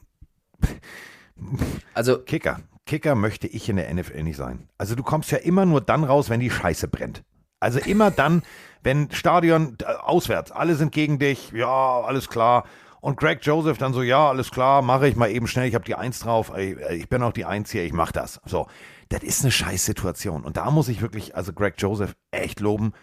also 1.93 2.19
Kicker. 2.25 2.61
Kicker 2.85 3.13
möchte 3.15 3.47
ich 3.47 3.69
in 3.69 3.75
der 3.75 3.93
NFL 3.93 4.23
nicht 4.23 4.37
sein. 4.37 4.67
Also 4.77 4.95
du 4.95 5.03
kommst 5.03 5.29
ja 5.31 5.37
immer 5.37 5.65
nur 5.65 5.81
dann 5.81 6.03
raus, 6.03 6.29
wenn 6.29 6.39
die 6.39 6.49
Scheiße 6.49 6.87
brennt. 6.87 7.23
Also 7.59 7.79
immer 7.79 8.09
dann, 8.09 8.41
wenn 8.83 9.11
Stadion 9.11 9.77
auswärts, 10.01 10.51
alle 10.51 10.75
sind 10.75 10.91
gegen 10.91 11.19
dich, 11.19 11.51
ja, 11.51 12.01
alles 12.01 12.29
klar. 12.29 12.65
Und 13.01 13.17
Greg 13.17 13.39
Joseph 13.43 13.77
dann 13.77 13.93
so, 13.93 14.01
ja, 14.01 14.27
alles 14.27 14.51
klar, 14.51 14.81
mache 14.81 15.07
ich 15.07 15.15
mal 15.15 15.29
eben 15.29 15.47
schnell, 15.47 15.67
ich 15.67 15.75
habe 15.75 15.85
die 15.85 15.95
Eins 15.95 16.19
drauf, 16.19 16.51
äh, 16.55 16.95
ich 16.95 17.07
bin 17.07 17.23
auch 17.23 17.31
die 17.31 17.45
Eins 17.45 17.71
hier, 17.71 17.85
ich 17.85 17.93
mach 17.93 18.11
das. 18.11 18.41
So, 18.45 18.67
das 19.09 19.23
ist 19.23 19.43
eine 19.43 19.51
scheiß 19.51 19.85
Situation. 19.85 20.43
Und 20.43 20.57
da 20.57 20.69
muss 20.71 20.89
ich 20.89 21.01
wirklich, 21.01 21.35
also 21.35 21.53
Greg 21.53 21.75
Joseph 21.77 22.15
echt 22.31 22.59
loben, 22.59 22.93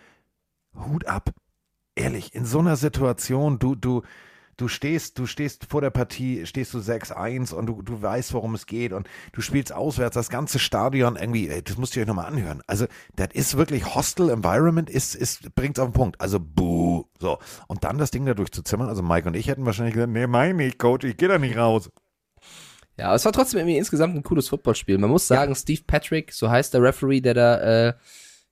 Hut 0.74 1.06
ab. 1.06 1.30
Ehrlich, 1.94 2.34
in 2.34 2.44
so 2.44 2.58
einer 2.58 2.76
Situation, 2.76 3.58
du, 3.58 3.74
du, 3.74 4.02
du 4.56 4.68
stehst, 4.68 5.18
du 5.18 5.26
stehst 5.26 5.66
vor 5.66 5.80
der 5.80 5.90
Partie, 5.90 6.46
stehst 6.46 6.72
du 6.74 6.78
6-1 6.78 7.52
und 7.52 7.66
du, 7.66 7.82
du 7.82 8.00
weißt, 8.00 8.32
worum 8.32 8.54
es 8.54 8.66
geht 8.66 8.92
und 8.92 9.08
du 9.32 9.40
spielst 9.40 9.72
auswärts, 9.72 10.14
das 10.14 10.30
ganze 10.30 10.58
Stadion 10.58 11.16
irgendwie, 11.16 11.48
ey, 11.48 11.62
das 11.62 11.76
musst 11.76 11.96
ihr 11.96 12.02
euch 12.02 12.08
nochmal 12.08 12.26
anhören. 12.26 12.62
Also, 12.66 12.86
das 13.16 13.28
ist 13.32 13.56
wirklich 13.56 13.94
Hostile 13.94 14.32
Environment, 14.32 14.88
ist, 14.88 15.14
ist, 15.14 15.54
bringt's 15.54 15.78
auf 15.78 15.88
den 15.88 15.94
Punkt. 15.94 16.20
Also, 16.20 16.40
buh. 16.40 17.04
So. 17.18 17.38
Und 17.66 17.84
dann 17.84 17.98
das 17.98 18.10
Ding 18.10 18.26
da 18.26 18.34
durchzuzimmern, 18.34 18.88
also 18.88 19.02
Mike 19.02 19.28
und 19.28 19.34
ich 19.34 19.48
hätten 19.48 19.66
wahrscheinlich 19.66 19.94
gesagt, 19.94 20.12
nee, 20.12 20.26
mein 20.26 20.56
nicht, 20.56 20.78
Coach, 20.78 21.04
ich 21.04 21.16
gehe 21.16 21.28
da 21.28 21.38
nicht 21.38 21.56
raus. 21.56 21.90
Ja, 22.98 23.06
aber 23.06 23.16
es 23.16 23.24
war 23.24 23.32
trotzdem 23.32 23.60
irgendwie 23.60 23.76
insgesamt 23.76 24.16
ein 24.16 24.22
cooles 24.22 24.48
Footballspiel. 24.48 24.96
Man 24.96 25.10
muss 25.10 25.28
sagen, 25.28 25.54
Steve 25.54 25.82
Patrick, 25.86 26.32
so 26.32 26.48
heißt 26.50 26.72
der 26.72 26.82
Referee, 26.82 27.20
der 27.20 27.34
da 27.34 27.88
äh, 27.88 27.94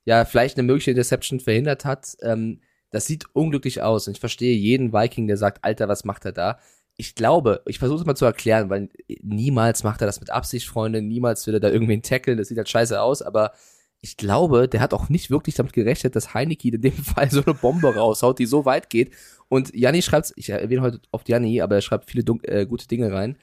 ja 0.03 0.23
vielleicht 0.25 0.57
eine 0.57 0.67
mögliche 0.67 0.91
Interception 0.91 1.39
verhindert 1.39 1.83
hat, 1.83 2.15
ähm, 2.21 2.61
das 2.95 3.05
sieht 3.05 3.25
unglücklich 3.33 3.81
aus. 3.81 4.07
Und 4.07 4.13
ich 4.13 4.19
verstehe 4.21 4.55
jeden 4.55 4.93
Viking, 4.93 5.27
der 5.27 5.35
sagt, 5.35 5.63
Alter, 5.65 5.89
was 5.89 6.05
macht 6.05 6.23
er 6.23 6.31
da? 6.31 6.59
Ich 6.95 7.13
glaube, 7.13 7.61
ich 7.65 7.77
versuche 7.77 7.99
es 7.99 8.05
mal 8.05 8.15
zu 8.15 8.23
erklären, 8.23 8.69
weil 8.69 8.89
niemals 9.21 9.83
macht 9.83 10.01
er 10.01 10.07
das 10.07 10.21
mit 10.21 10.29
Absicht, 10.29 10.67
Freunde, 10.67 11.01
niemals 11.01 11.45
will 11.45 11.55
er 11.55 11.59
da 11.59 11.69
irgendwen 11.69 12.01
tackeln, 12.01 12.37
das 12.37 12.47
sieht 12.47 12.57
halt 12.57 12.69
scheiße 12.69 13.01
aus, 13.01 13.21
aber 13.21 13.51
ich 13.99 14.15
glaube, 14.15 14.69
der 14.69 14.79
hat 14.79 14.93
auch 14.93 15.09
nicht 15.09 15.29
wirklich 15.29 15.55
damit 15.55 15.73
gerechnet, 15.73 16.15
dass 16.15 16.33
Heineke 16.33 16.69
in 16.69 16.81
dem 16.81 16.93
Fall 16.93 17.29
so 17.29 17.43
eine 17.43 17.53
Bombe 17.53 17.93
raushaut, 17.93 18.39
die 18.39 18.45
so 18.45 18.63
weit 18.63 18.89
geht. 18.89 19.11
Und 19.49 19.75
Janni 19.75 20.01
schreibt, 20.01 20.31
ich 20.37 20.49
erwähne 20.49 20.81
heute 20.81 21.01
oft 21.11 21.27
Janni, 21.27 21.59
aber 21.59 21.75
er 21.75 21.81
schreibt 21.81 22.09
viele 22.09 22.23
äh, 22.43 22.65
gute 22.65 22.87
Dinge 22.87 23.11
rein. 23.11 23.37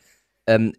Ähm, 0.46 0.72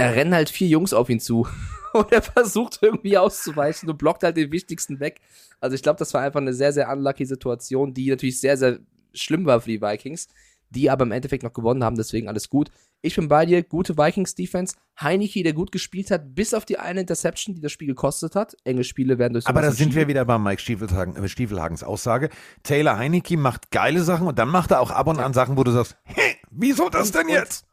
da 0.00 0.10
rennen 0.10 0.34
halt 0.34 0.50
vier 0.50 0.68
Jungs 0.68 0.92
auf 0.92 1.08
ihn 1.08 1.20
zu 1.20 1.46
und 1.92 2.12
er 2.12 2.22
versucht 2.22 2.78
irgendwie 2.82 3.18
auszuweichen 3.18 3.88
und 3.88 3.98
blockt 3.98 4.22
halt 4.22 4.36
den 4.36 4.52
wichtigsten 4.52 5.00
weg. 5.00 5.20
Also 5.60 5.74
ich 5.74 5.82
glaube, 5.82 5.98
das 5.98 6.14
war 6.14 6.22
einfach 6.22 6.40
eine 6.40 6.54
sehr, 6.54 6.72
sehr 6.72 6.90
unlucky 6.90 7.24
Situation, 7.24 7.94
die 7.94 8.10
natürlich 8.10 8.40
sehr, 8.40 8.56
sehr 8.56 8.78
schlimm 9.12 9.44
war 9.46 9.60
für 9.60 9.70
die 9.70 9.82
Vikings, 9.82 10.28
die 10.70 10.88
aber 10.88 11.04
im 11.04 11.12
Endeffekt 11.12 11.42
noch 11.42 11.52
gewonnen 11.52 11.84
haben, 11.84 11.96
deswegen 11.96 12.28
alles 12.28 12.48
gut. 12.48 12.70
Ich 13.02 13.16
bin 13.16 13.28
bei 13.28 13.46
dir, 13.46 13.62
gute 13.62 13.96
Vikings-Defense. 13.96 14.76
Heineke, 15.00 15.42
der 15.42 15.54
gut 15.54 15.72
gespielt 15.72 16.10
hat, 16.10 16.34
bis 16.34 16.52
auf 16.52 16.66
die 16.66 16.78
eine 16.78 17.00
Interception, 17.00 17.54
die 17.54 17.62
das 17.62 17.72
Spiel 17.72 17.88
gekostet 17.88 18.36
hat. 18.36 18.54
Enge 18.64 18.84
Spiele 18.84 19.18
werden 19.18 19.32
durch 19.32 19.46
Aber 19.46 19.62
da 19.62 19.72
sind 19.72 19.94
wir 19.94 20.06
wieder 20.06 20.24
bei 20.26 20.38
Mike 20.38 20.60
Stiefelhagen, 20.60 21.16
äh, 21.16 21.28
Stiefelhagens 21.28 21.82
Aussage. 21.82 22.28
Taylor 22.62 22.98
Heineke 22.98 23.38
macht 23.38 23.70
geile 23.70 24.02
Sachen 24.02 24.26
und 24.26 24.38
dann 24.38 24.48
macht 24.48 24.70
er 24.70 24.80
auch 24.80 24.90
ab 24.90 25.06
und 25.06 25.18
an 25.18 25.32
Sachen, 25.32 25.56
wo 25.56 25.64
du 25.64 25.70
sagst, 25.70 25.96
hä, 26.04 26.36
wieso 26.50 26.90
das 26.90 27.10
denn 27.10 27.28
jetzt? 27.30 27.64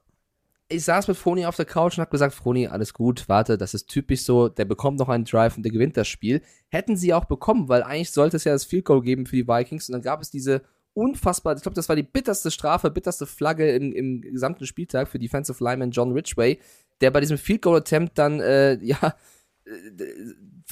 Ich 0.70 0.84
saß 0.84 1.08
mit 1.08 1.18
Froni 1.18 1.46
auf 1.46 1.56
der 1.56 1.66
Couch 1.66 1.98
und 1.98 2.02
hab 2.02 2.12
gesagt, 2.12 2.34
Froni, 2.34 2.68
alles 2.68 2.94
gut, 2.94 3.30
warte, 3.30 3.58
das 3.58 3.74
ist 3.74 3.88
typisch 3.88 4.24
so, 4.24 4.50
der 4.50 4.66
bekommt 4.66 5.00
noch 5.00 5.10
einen 5.10 5.24
Drive 5.24 5.56
und 5.56 5.64
der 5.64 5.72
gewinnt 5.72 5.96
das 5.96 6.08
Spiel. 6.08 6.42
Hätten 6.70 6.98
sie 6.98 7.14
auch 7.14 7.26
bekommen, 7.26 7.70
weil 7.70 7.84
eigentlich 7.84 8.12
sollte 8.12 8.38
es 8.38 8.44
ja 8.44 8.52
das 8.52 8.66
Field 8.66 8.86
Goal 8.86 9.02
geben 9.02 9.26
für 9.26 9.36
die 9.36 9.48
Vikings 9.48 9.88
und 9.88 9.94
dann 9.94 10.02
gab 10.02 10.22
es 10.22 10.30
diese 10.30 10.62
unfassbar, 10.94 11.56
ich 11.56 11.62
glaube, 11.62 11.76
das 11.76 11.88
war 11.88 11.96
die 11.96 12.04
bitterste 12.04 12.52
Strafe, 12.52 12.90
bitterste 12.90 13.26
Flagge 13.26 13.72
im, 13.72 13.94
im 13.94 14.22
gesamten 14.22 14.66
Spieltag 14.66 15.08
für 15.08 15.20
Defensive 15.20 15.64
Lineman 15.64 15.92
John 15.92 16.12
Ridgway, 16.12 16.60
der 17.02 17.12
bei 17.12 17.22
diesem 17.22 17.38
Field 17.38 17.62
Goal 17.62 17.78
Attempt 17.78 18.18
dann, 18.18 18.40
äh, 18.42 18.74
ja, 18.84 19.16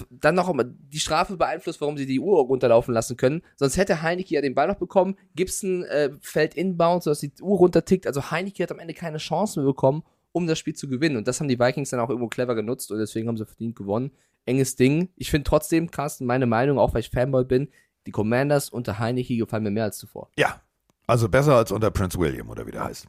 dann 0.10 0.36
noch 0.36 0.50
immer 0.50 0.64
die 0.64 1.00
Strafe 1.00 1.38
beeinflusst, 1.38 1.82
warum 1.82 1.98
sie 1.98 2.06
die 2.06 2.20
Uhr 2.20 2.40
runterlaufen 2.42 2.94
lassen 2.94 3.18
können. 3.18 3.42
Sonst 3.56 3.78
hätte 3.78 4.02
Heineke 4.02 4.34
ja 4.34 4.42
den 4.42 4.56
Ball 4.56 4.68
noch 4.68 4.76
bekommen. 4.76 5.16
Gibson 5.36 5.84
äh, 5.84 6.12
fällt 6.22 6.56
inbound, 6.56 7.04
sodass 7.04 7.20
die 7.20 7.32
Uhr 7.42 7.58
runtertickt. 7.58 8.08
Also 8.08 8.32
Heineke 8.32 8.64
hat 8.64 8.72
am 8.72 8.80
Ende 8.80 8.94
keine 8.94 9.18
Chance 9.18 9.60
mehr 9.60 9.68
bekommen, 9.68 10.04
um 10.32 10.48
das 10.48 10.60
Spiel 10.60 10.76
zu 10.76 10.88
gewinnen. 10.88 11.18
Und 11.18 11.28
das 11.28 11.40
haben 11.40 11.48
die 11.48 11.60
Vikings 11.60 11.90
dann 11.90 12.00
auch 12.00 12.10
irgendwo 12.10 12.28
clever 12.28 12.56
genutzt 12.56 12.92
und 12.92 13.00
deswegen 13.00 13.28
haben 13.28 13.38
sie 13.38 13.46
verdient 13.46 13.76
gewonnen. 13.76 14.12
Enges 14.46 14.76
Ding. 14.76 15.10
Ich 15.16 15.32
finde 15.32 15.48
trotzdem, 15.48 15.90
Carsten, 15.90 16.26
meine 16.26 16.46
Meinung, 16.46 16.78
auch 16.78 16.94
weil 16.94 17.02
ich 17.02 17.10
Fanboy 17.10 17.46
bin, 17.46 17.70
die 18.06 18.12
Commanders 18.12 18.70
unter 18.70 19.00
Heineke 19.00 19.36
gefallen 19.38 19.64
mir 19.64 19.72
mehr 19.72 19.86
als 19.86 19.98
zuvor. 19.98 20.30
Ja, 20.38 20.62
also 21.08 21.30
besser 21.30 21.56
als 21.56 21.72
unter 21.72 21.92
Prince 21.92 22.20
William 22.20 22.50
oder 22.50 22.66
wie 22.68 22.72
der 22.72 22.84
heißt. 22.84 23.08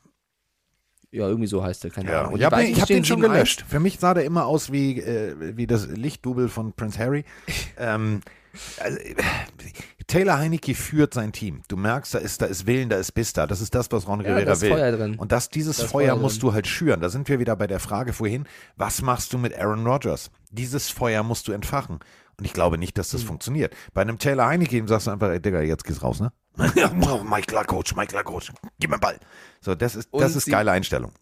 Ja, 1.17 1.27
irgendwie 1.29 1.47
so 1.49 1.63
heißt 1.65 1.83
der, 1.85 1.91
keine 1.91 2.11
Ja, 2.11 2.23
Ahnung. 2.25 2.37
Ich 2.37 2.45
habe 2.45 2.57
hab 2.57 2.87
den 2.89 3.05
schon 3.05 3.21
7-1. 3.21 3.23
gelöscht. 3.23 3.65
Für 3.69 3.81
mich 3.81 3.99
sah 3.99 4.15
der 4.15 4.25
immer 4.25 4.47
aus 4.47 4.71
wie, 4.71 5.01
äh, 5.01 5.57
wie 5.57 5.67
das 5.67 5.87
Lichtdubel 5.89 6.49
von 6.49 6.73
Prince 6.73 6.99
Harry. 6.99 7.25
ähm, 7.79 8.21
also, 8.79 8.99
Taylor 10.07 10.39
Heineke 10.39 10.75
führt 10.75 11.15
sein 11.15 11.33
Team. 11.33 11.63
Du 11.69 11.77
merkst, 11.77 12.15
da 12.15 12.19
ist, 12.19 12.41
da 12.41 12.47
ist 12.47 12.67
Willen, 12.67 12.89
da 12.89 12.97
ist 12.97 13.13
Biss 13.13 13.33
da. 13.33 13.47
Das 13.47 13.61
ist 13.61 13.75
das, 13.75 13.91
was 13.91 14.07
Ron 14.07 14.21
Ja, 14.21 14.29
Rivera 14.31 14.45
da 14.45 14.53
ist 14.53 14.63
will. 14.63 14.71
Feuer 14.71 14.93
drin. 14.93 15.15
Und 15.17 15.33
das, 15.33 15.51
dieses 15.51 15.79
Da 15.79 15.83
ist 15.85 15.91
Feuer 15.91 16.13
Feuer 16.13 16.17
musst 16.21 16.43
du 16.43 16.53
halt 16.53 16.67
schüren. 16.67 17.01
Da 17.01 17.09
sind 17.09 17.29
wir 17.29 17.39
wieder 17.41 17.57
bei 17.57 17.67
der 17.67 17.81
Frage 17.81 18.13
vorhin, 18.13 18.45
was 18.77 19.03
machst 19.03 19.33
du 19.33 19.39
mit 19.39 19.59
Aaron 19.59 19.87
Rodgers? 19.87 20.31
Dieses 20.53 20.91
Feuer 20.91 21.23
musst 21.23 21.49
du 21.49 21.53
entfachen. 21.53 21.99
Und 22.39 22.45
ich 22.45 22.53
glaube 22.53 22.79
nicht, 22.79 22.99
dass 22.99 23.11
das 23.11 23.23
Hm. 23.23 23.29
funktioniert. 23.29 23.75
Bei 23.95 24.03
einem 24.03 24.19
Taylor 24.19 24.47
Heineke 24.47 24.77
ihm 24.77 24.87
sagst 24.89 25.07
du 25.07 25.11
einfach, 25.11 25.31
ey, 25.31 25.41
Digga, 25.41 25.63
jetzt 25.63 25.85
geht's 25.85 26.03
raus, 26.03 26.21
ne? 26.21 26.31
Mike 27.24 27.47
klar, 27.47 27.65
Coach, 27.65 27.95
Mike 27.95 28.09
klar, 28.09 28.24
Coach. 28.24 28.53
Gib 28.78 28.91
mir 28.91 28.97
den 28.97 29.01
Ball. 29.01 29.19
So, 29.61 29.74
das 29.74 29.95
ist, 29.97 30.09
das 30.12 30.33
Und 30.33 30.39
ist 30.39 30.47
geile 30.47 30.70
Einstellung. 30.73 31.12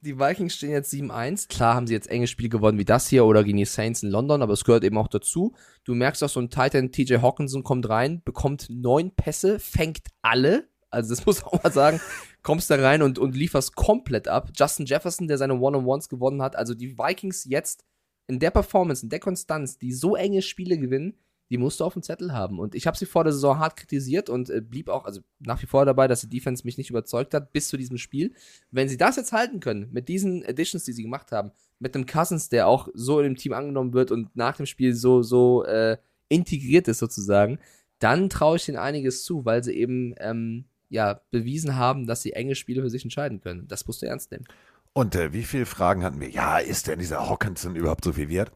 die 0.00 0.18
Vikings 0.18 0.54
stehen 0.54 0.70
jetzt 0.70 0.92
7-1. 0.92 1.48
Klar 1.48 1.74
haben 1.74 1.86
sie 1.86 1.94
jetzt 1.94 2.08
enge 2.08 2.26
Spiele 2.26 2.48
gewonnen 2.48 2.78
wie 2.78 2.84
das 2.84 3.08
hier 3.08 3.24
oder 3.24 3.42
gegen 3.44 3.58
die 3.58 3.64
Saints 3.64 4.02
in 4.02 4.10
London, 4.10 4.42
aber 4.42 4.52
es 4.52 4.64
gehört 4.64 4.84
eben 4.84 4.96
auch 4.98 5.08
dazu. 5.08 5.54
Du 5.84 5.94
merkst 5.94 6.22
auch, 6.22 6.28
so 6.28 6.40
ein 6.40 6.50
Titan 6.50 6.92
TJ 6.92 7.16
Hawkinson 7.16 7.64
kommt 7.64 7.88
rein, 7.88 8.22
bekommt 8.24 8.68
neun 8.70 9.10
Pässe, 9.14 9.58
fängt 9.58 10.08
alle. 10.22 10.68
Also 10.90 11.14
das 11.14 11.26
muss 11.26 11.42
man 11.42 11.52
auch 11.52 11.62
mal 11.64 11.72
sagen. 11.72 12.00
Kommst 12.42 12.70
da 12.70 12.76
rein 12.76 13.02
und, 13.02 13.18
und 13.18 13.36
lieferst 13.36 13.74
komplett 13.76 14.28
ab. 14.28 14.50
Justin 14.56 14.86
Jefferson, 14.86 15.28
der 15.28 15.36
seine 15.38 15.54
One-on-Ones 15.58 16.08
gewonnen 16.08 16.42
hat. 16.42 16.56
Also 16.56 16.74
die 16.74 16.96
Vikings 16.96 17.44
jetzt 17.44 17.84
in 18.28 18.38
der 18.38 18.50
Performance, 18.50 19.02
in 19.04 19.10
der 19.10 19.20
Konstanz, 19.20 19.78
die 19.78 19.92
so 19.92 20.14
enge 20.14 20.42
Spiele 20.42 20.78
gewinnen, 20.78 21.18
die 21.50 21.58
musst 21.58 21.80
du 21.80 21.84
auf 21.84 21.94
dem 21.94 22.02
Zettel 22.02 22.32
haben. 22.32 22.58
Und 22.58 22.74
ich 22.74 22.86
habe 22.86 22.96
sie 22.96 23.06
vor 23.06 23.24
der 23.24 23.32
Saison 23.32 23.58
hart 23.58 23.76
kritisiert 23.76 24.28
und 24.28 24.50
äh, 24.50 24.60
blieb 24.60 24.88
auch, 24.88 25.04
also 25.04 25.20
nach 25.38 25.62
wie 25.62 25.66
vor 25.66 25.84
dabei, 25.86 26.08
dass 26.08 26.20
die 26.20 26.28
Defense 26.28 26.64
mich 26.64 26.78
nicht 26.78 26.90
überzeugt 26.90 27.34
hat, 27.34 27.52
bis 27.52 27.68
zu 27.68 27.76
diesem 27.76 27.98
Spiel. 27.98 28.32
Wenn 28.70 28.88
sie 28.88 28.96
das 28.96 29.16
jetzt 29.16 29.32
halten 29.32 29.60
können, 29.60 29.88
mit 29.90 30.08
diesen 30.08 30.44
Additions, 30.44 30.84
die 30.84 30.92
sie 30.92 31.02
gemacht 31.02 31.32
haben, 31.32 31.52
mit 31.78 31.94
einem 31.94 32.06
Cousins, 32.06 32.48
der 32.48 32.66
auch 32.66 32.88
so 32.94 33.18
in 33.20 33.24
dem 33.24 33.36
Team 33.36 33.52
angenommen 33.52 33.92
wird 33.92 34.10
und 34.10 34.34
nach 34.36 34.56
dem 34.56 34.66
Spiel 34.66 34.94
so, 34.94 35.22
so 35.22 35.64
äh, 35.64 35.96
integriert 36.28 36.88
ist 36.88 36.98
sozusagen, 36.98 37.58
dann 37.98 38.28
traue 38.28 38.56
ich 38.56 38.68
ihnen 38.68 38.78
einiges 38.78 39.24
zu, 39.24 39.44
weil 39.44 39.64
sie 39.64 39.72
eben 39.72 40.14
ähm, 40.18 40.66
ja, 40.88 41.20
bewiesen 41.30 41.76
haben, 41.76 42.06
dass 42.06 42.22
sie 42.22 42.32
enge 42.32 42.54
Spiele 42.54 42.82
für 42.82 42.90
sich 42.90 43.04
entscheiden 43.04 43.40
können. 43.40 43.66
Das 43.68 43.86
musst 43.86 44.02
du 44.02 44.06
ernst 44.06 44.30
nehmen. 44.30 44.44
Und 44.92 45.14
äh, 45.14 45.32
wie 45.32 45.44
viele 45.44 45.66
Fragen 45.66 46.02
hatten 46.02 46.20
wir? 46.20 46.30
Ja, 46.30 46.58
ist 46.58 46.86
denn 46.86 46.98
dieser 46.98 47.28
Hawkinson 47.28 47.76
überhaupt 47.76 48.04
so 48.04 48.12
viel 48.12 48.28
wert? 48.28 48.52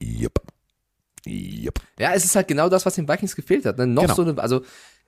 Jupp. 0.00 0.40
Jupp. 1.26 1.80
Ja, 1.98 2.12
es 2.14 2.24
ist 2.24 2.36
halt 2.36 2.48
genau 2.48 2.68
das, 2.68 2.84
was 2.86 2.94
den 2.94 3.08
Vikings 3.08 3.34
gefehlt 3.36 3.64
hat. 3.66 3.78
Ne? 3.78 3.86
Noch 3.86 4.02
Genau. 4.02 4.14
so 4.14 4.22
eine, 4.22 4.38
also 4.38 4.62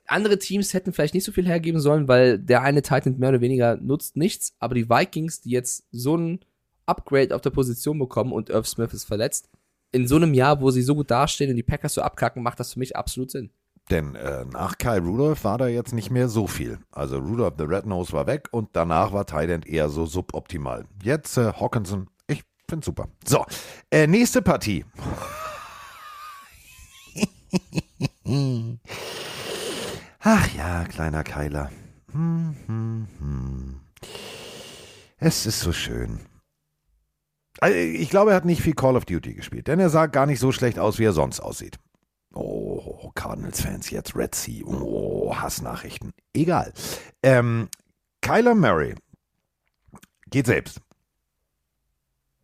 andere 0.07 0.39
Teams 0.39 0.73
hätten 0.73 0.93
vielleicht 0.93 1.13
nicht 1.13 1.25
so 1.25 1.31
viel 1.31 1.45
hergeben 1.47 1.79
sollen, 1.81 2.07
weil 2.07 2.39
der 2.39 2.61
eine 2.61 2.81
Titan 2.81 3.17
mehr 3.19 3.29
oder 3.29 3.41
weniger 3.41 3.75
nutzt 3.77 4.15
nichts, 4.15 4.53
aber 4.59 4.73
die 4.75 4.89
Vikings, 4.89 5.41
die 5.41 5.49
jetzt 5.51 5.83
so 5.91 6.15
ein 6.15 6.39
Upgrade 6.85 7.35
auf 7.35 7.41
der 7.41 7.49
Position 7.49 7.99
bekommen 7.99 8.31
und 8.31 8.49
Irv 8.49 8.67
Smith 8.67 8.93
ist 8.93 9.03
verletzt, 9.03 9.49
in 9.91 10.07
so 10.07 10.15
einem 10.15 10.33
Jahr, 10.33 10.61
wo 10.61 10.71
sie 10.71 10.81
so 10.81 10.95
gut 10.95 11.11
dastehen 11.11 11.49
und 11.49 11.55
die 11.57 11.63
Packers 11.63 11.93
so 11.93 12.01
abkacken, 12.01 12.41
macht 12.41 12.59
das 12.59 12.73
für 12.73 12.79
mich 12.79 12.95
absolut 12.95 13.31
Sinn. 13.31 13.49
Denn 13.89 14.15
äh, 14.15 14.43
nach 14.45 14.77
Kyle 14.77 14.99
Rudolph 14.99 15.43
war 15.45 15.57
da 15.57 15.67
jetzt 15.67 15.93
nicht 15.93 16.09
mehr 16.11 16.27
so 16.27 16.45
viel. 16.47 16.77
Also 16.91 17.19
Rudolph 17.19 17.53
the 17.57 17.63
Red 17.63 17.85
Nose 17.85 18.11
war 18.13 18.27
weg 18.27 18.47
und 18.51 18.69
danach 18.73 19.13
war 19.13 19.25
Thailand 19.25 19.65
eher 19.65 19.87
so 19.89 20.05
suboptimal. 20.05 20.85
Jetzt 21.03 21.37
äh, 21.37 21.53
Hawkinson, 21.53 22.09
ich 22.27 22.43
finde 22.69 22.85
super. 22.85 23.07
So, 23.25 23.45
äh, 23.91 24.07
nächste 24.07 24.41
Partie. 24.41 24.85
Ach 30.19 30.53
ja, 30.55 30.83
kleiner 30.85 31.23
Keiler. 31.23 31.71
Hm, 32.11 32.55
hm, 32.65 33.07
hm. 33.19 33.79
Es 35.17 35.45
ist 35.45 35.59
so 35.59 35.71
schön. 35.71 36.19
Also, 37.59 37.75
ich 37.75 38.09
glaube, 38.09 38.31
er 38.31 38.37
hat 38.37 38.45
nicht 38.45 38.61
viel 38.61 38.75
Call 38.75 38.95
of 38.95 39.05
Duty 39.05 39.33
gespielt, 39.33 39.67
denn 39.67 39.79
er 39.79 39.89
sah 39.89 40.05
gar 40.05 40.25
nicht 40.25 40.39
so 40.39 40.51
schlecht 40.51 40.77
aus, 40.79 40.99
wie 40.99 41.05
er 41.05 41.13
sonst 41.13 41.39
aussieht. 41.39 41.79
Oh, 42.33 43.11
Cardinals-Fans 43.15 43.89
jetzt, 43.89 44.15
Red 44.15 44.35
Sea. 44.35 44.63
Oh, 44.65 45.35
Hassnachrichten. 45.35 46.13
Egal. 46.33 46.71
Ähm, 47.23 47.69
Kyler 48.21 48.53
Murray 48.53 48.93
geht 50.29 50.45
selbst. 50.45 50.81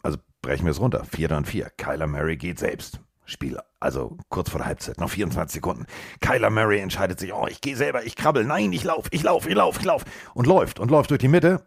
Also 0.02 0.18
brechen 0.42 0.66
wir 0.66 0.72
es 0.72 0.80
runter. 0.80 1.06
4 1.06 1.32
und 1.32 1.48
4. 1.48 1.70
Kyler 1.78 2.08
Murray 2.08 2.38
geht 2.38 2.58
selbst. 2.58 3.00
Spiel, 3.34 3.60
also 3.80 4.18
kurz 4.30 4.50
vor 4.50 4.60
der 4.60 4.68
Halbzeit, 4.68 5.00
noch 5.00 5.10
24 5.10 5.56
Sekunden. 5.56 5.86
Kyler 6.22 6.50
Murray 6.50 6.80
entscheidet 6.80 7.20
sich, 7.20 7.34
oh, 7.34 7.48
ich 7.48 7.60
gehe 7.60 7.76
selber, 7.76 8.06
ich 8.06 8.16
krabbel, 8.16 8.46
nein, 8.46 8.72
ich 8.72 8.84
lauf, 8.84 9.08
ich 9.12 9.24
lauf, 9.24 9.48
ich 9.48 9.56
lauf, 9.56 9.78
ich 9.80 9.86
lauf. 9.86 10.04
Und 10.34 10.48
läuft 10.48 10.80
und 10.80 10.90
läuft 10.90 11.10
durch 11.12 11.20
die 11.20 11.28
Mitte. 11.28 11.66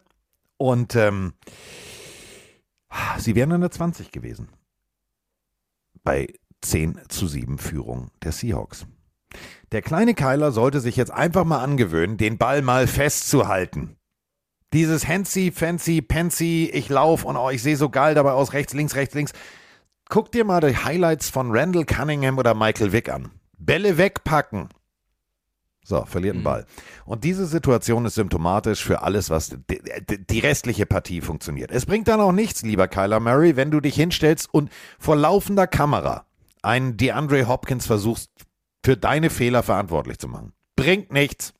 Und 0.57 0.95
ähm, 0.95 1.33
sie 3.19 3.35
wären 3.35 3.51
in 3.51 3.61
der 3.61 3.71
20 3.71 4.11
gewesen. 4.11 4.49
Bei 6.03 6.33
10 6.61 6.99
zu 7.09 7.27
7 7.27 7.57
Führung 7.59 8.09
der 8.23 8.31
Seahawks. 8.31 8.87
Der 9.71 9.81
kleine 9.81 10.13
Kyler 10.13 10.51
sollte 10.51 10.79
sich 10.79 10.95
jetzt 10.95 11.11
einfach 11.11 11.43
mal 11.43 11.61
angewöhnen, 11.63 12.17
den 12.17 12.37
Ball 12.37 12.61
mal 12.61 12.87
festzuhalten. 12.87 13.97
Dieses 14.73 15.05
Fancy, 15.05 15.51
Fancy, 15.51 16.01
Pansy, 16.01 16.69
ich 16.73 16.89
lauf 16.89 17.23
und 17.23 17.37
oh, 17.37 17.49
ich 17.49 17.61
sehe 17.61 17.77
so 17.77 17.89
geil 17.89 18.15
dabei 18.15 18.31
aus, 18.31 18.53
rechts, 18.53 18.73
links, 18.73 18.95
rechts, 18.95 19.15
links. 19.15 19.33
Guck 20.09 20.31
dir 20.31 20.45
mal 20.45 20.61
die 20.61 20.77
Highlights 20.77 21.29
von 21.29 21.51
Randall 21.51 21.85
Cunningham 21.85 22.37
oder 22.37 22.53
Michael 22.53 22.91
Vick 22.91 23.09
an. 23.09 23.31
Bälle 23.57 23.97
wegpacken. 23.97 24.69
So, 25.83 26.03
verliert 26.03 26.35
einen 26.35 26.43
Ball. 26.43 26.65
Und 27.05 27.23
diese 27.23 27.45
Situation 27.45 28.05
ist 28.05 28.15
symptomatisch 28.15 28.83
für 28.83 29.03
alles, 29.03 29.29
was 29.29 29.55
die 29.69 30.39
restliche 30.39 30.85
Partie 30.85 31.21
funktioniert. 31.21 31.71
Es 31.71 31.85
bringt 31.85 32.09
dann 32.09 32.19
auch 32.19 32.33
nichts, 32.33 32.61
lieber 32.63 32.89
Kyler 32.89 33.21
Murray, 33.21 33.55
wenn 33.55 33.71
du 33.71 33.79
dich 33.79 33.95
hinstellst 33.95 34.53
und 34.53 34.69
vor 34.99 35.15
laufender 35.15 35.65
Kamera 35.65 36.25
einen 36.61 36.97
DeAndre 36.97 37.47
Hopkins 37.47 37.85
versuchst, 37.85 38.29
für 38.83 38.97
deine 38.97 39.29
Fehler 39.29 39.63
verantwortlich 39.63 40.19
zu 40.19 40.27
machen. 40.27 40.51
Bringt 40.75 41.11
nichts. 41.13 41.53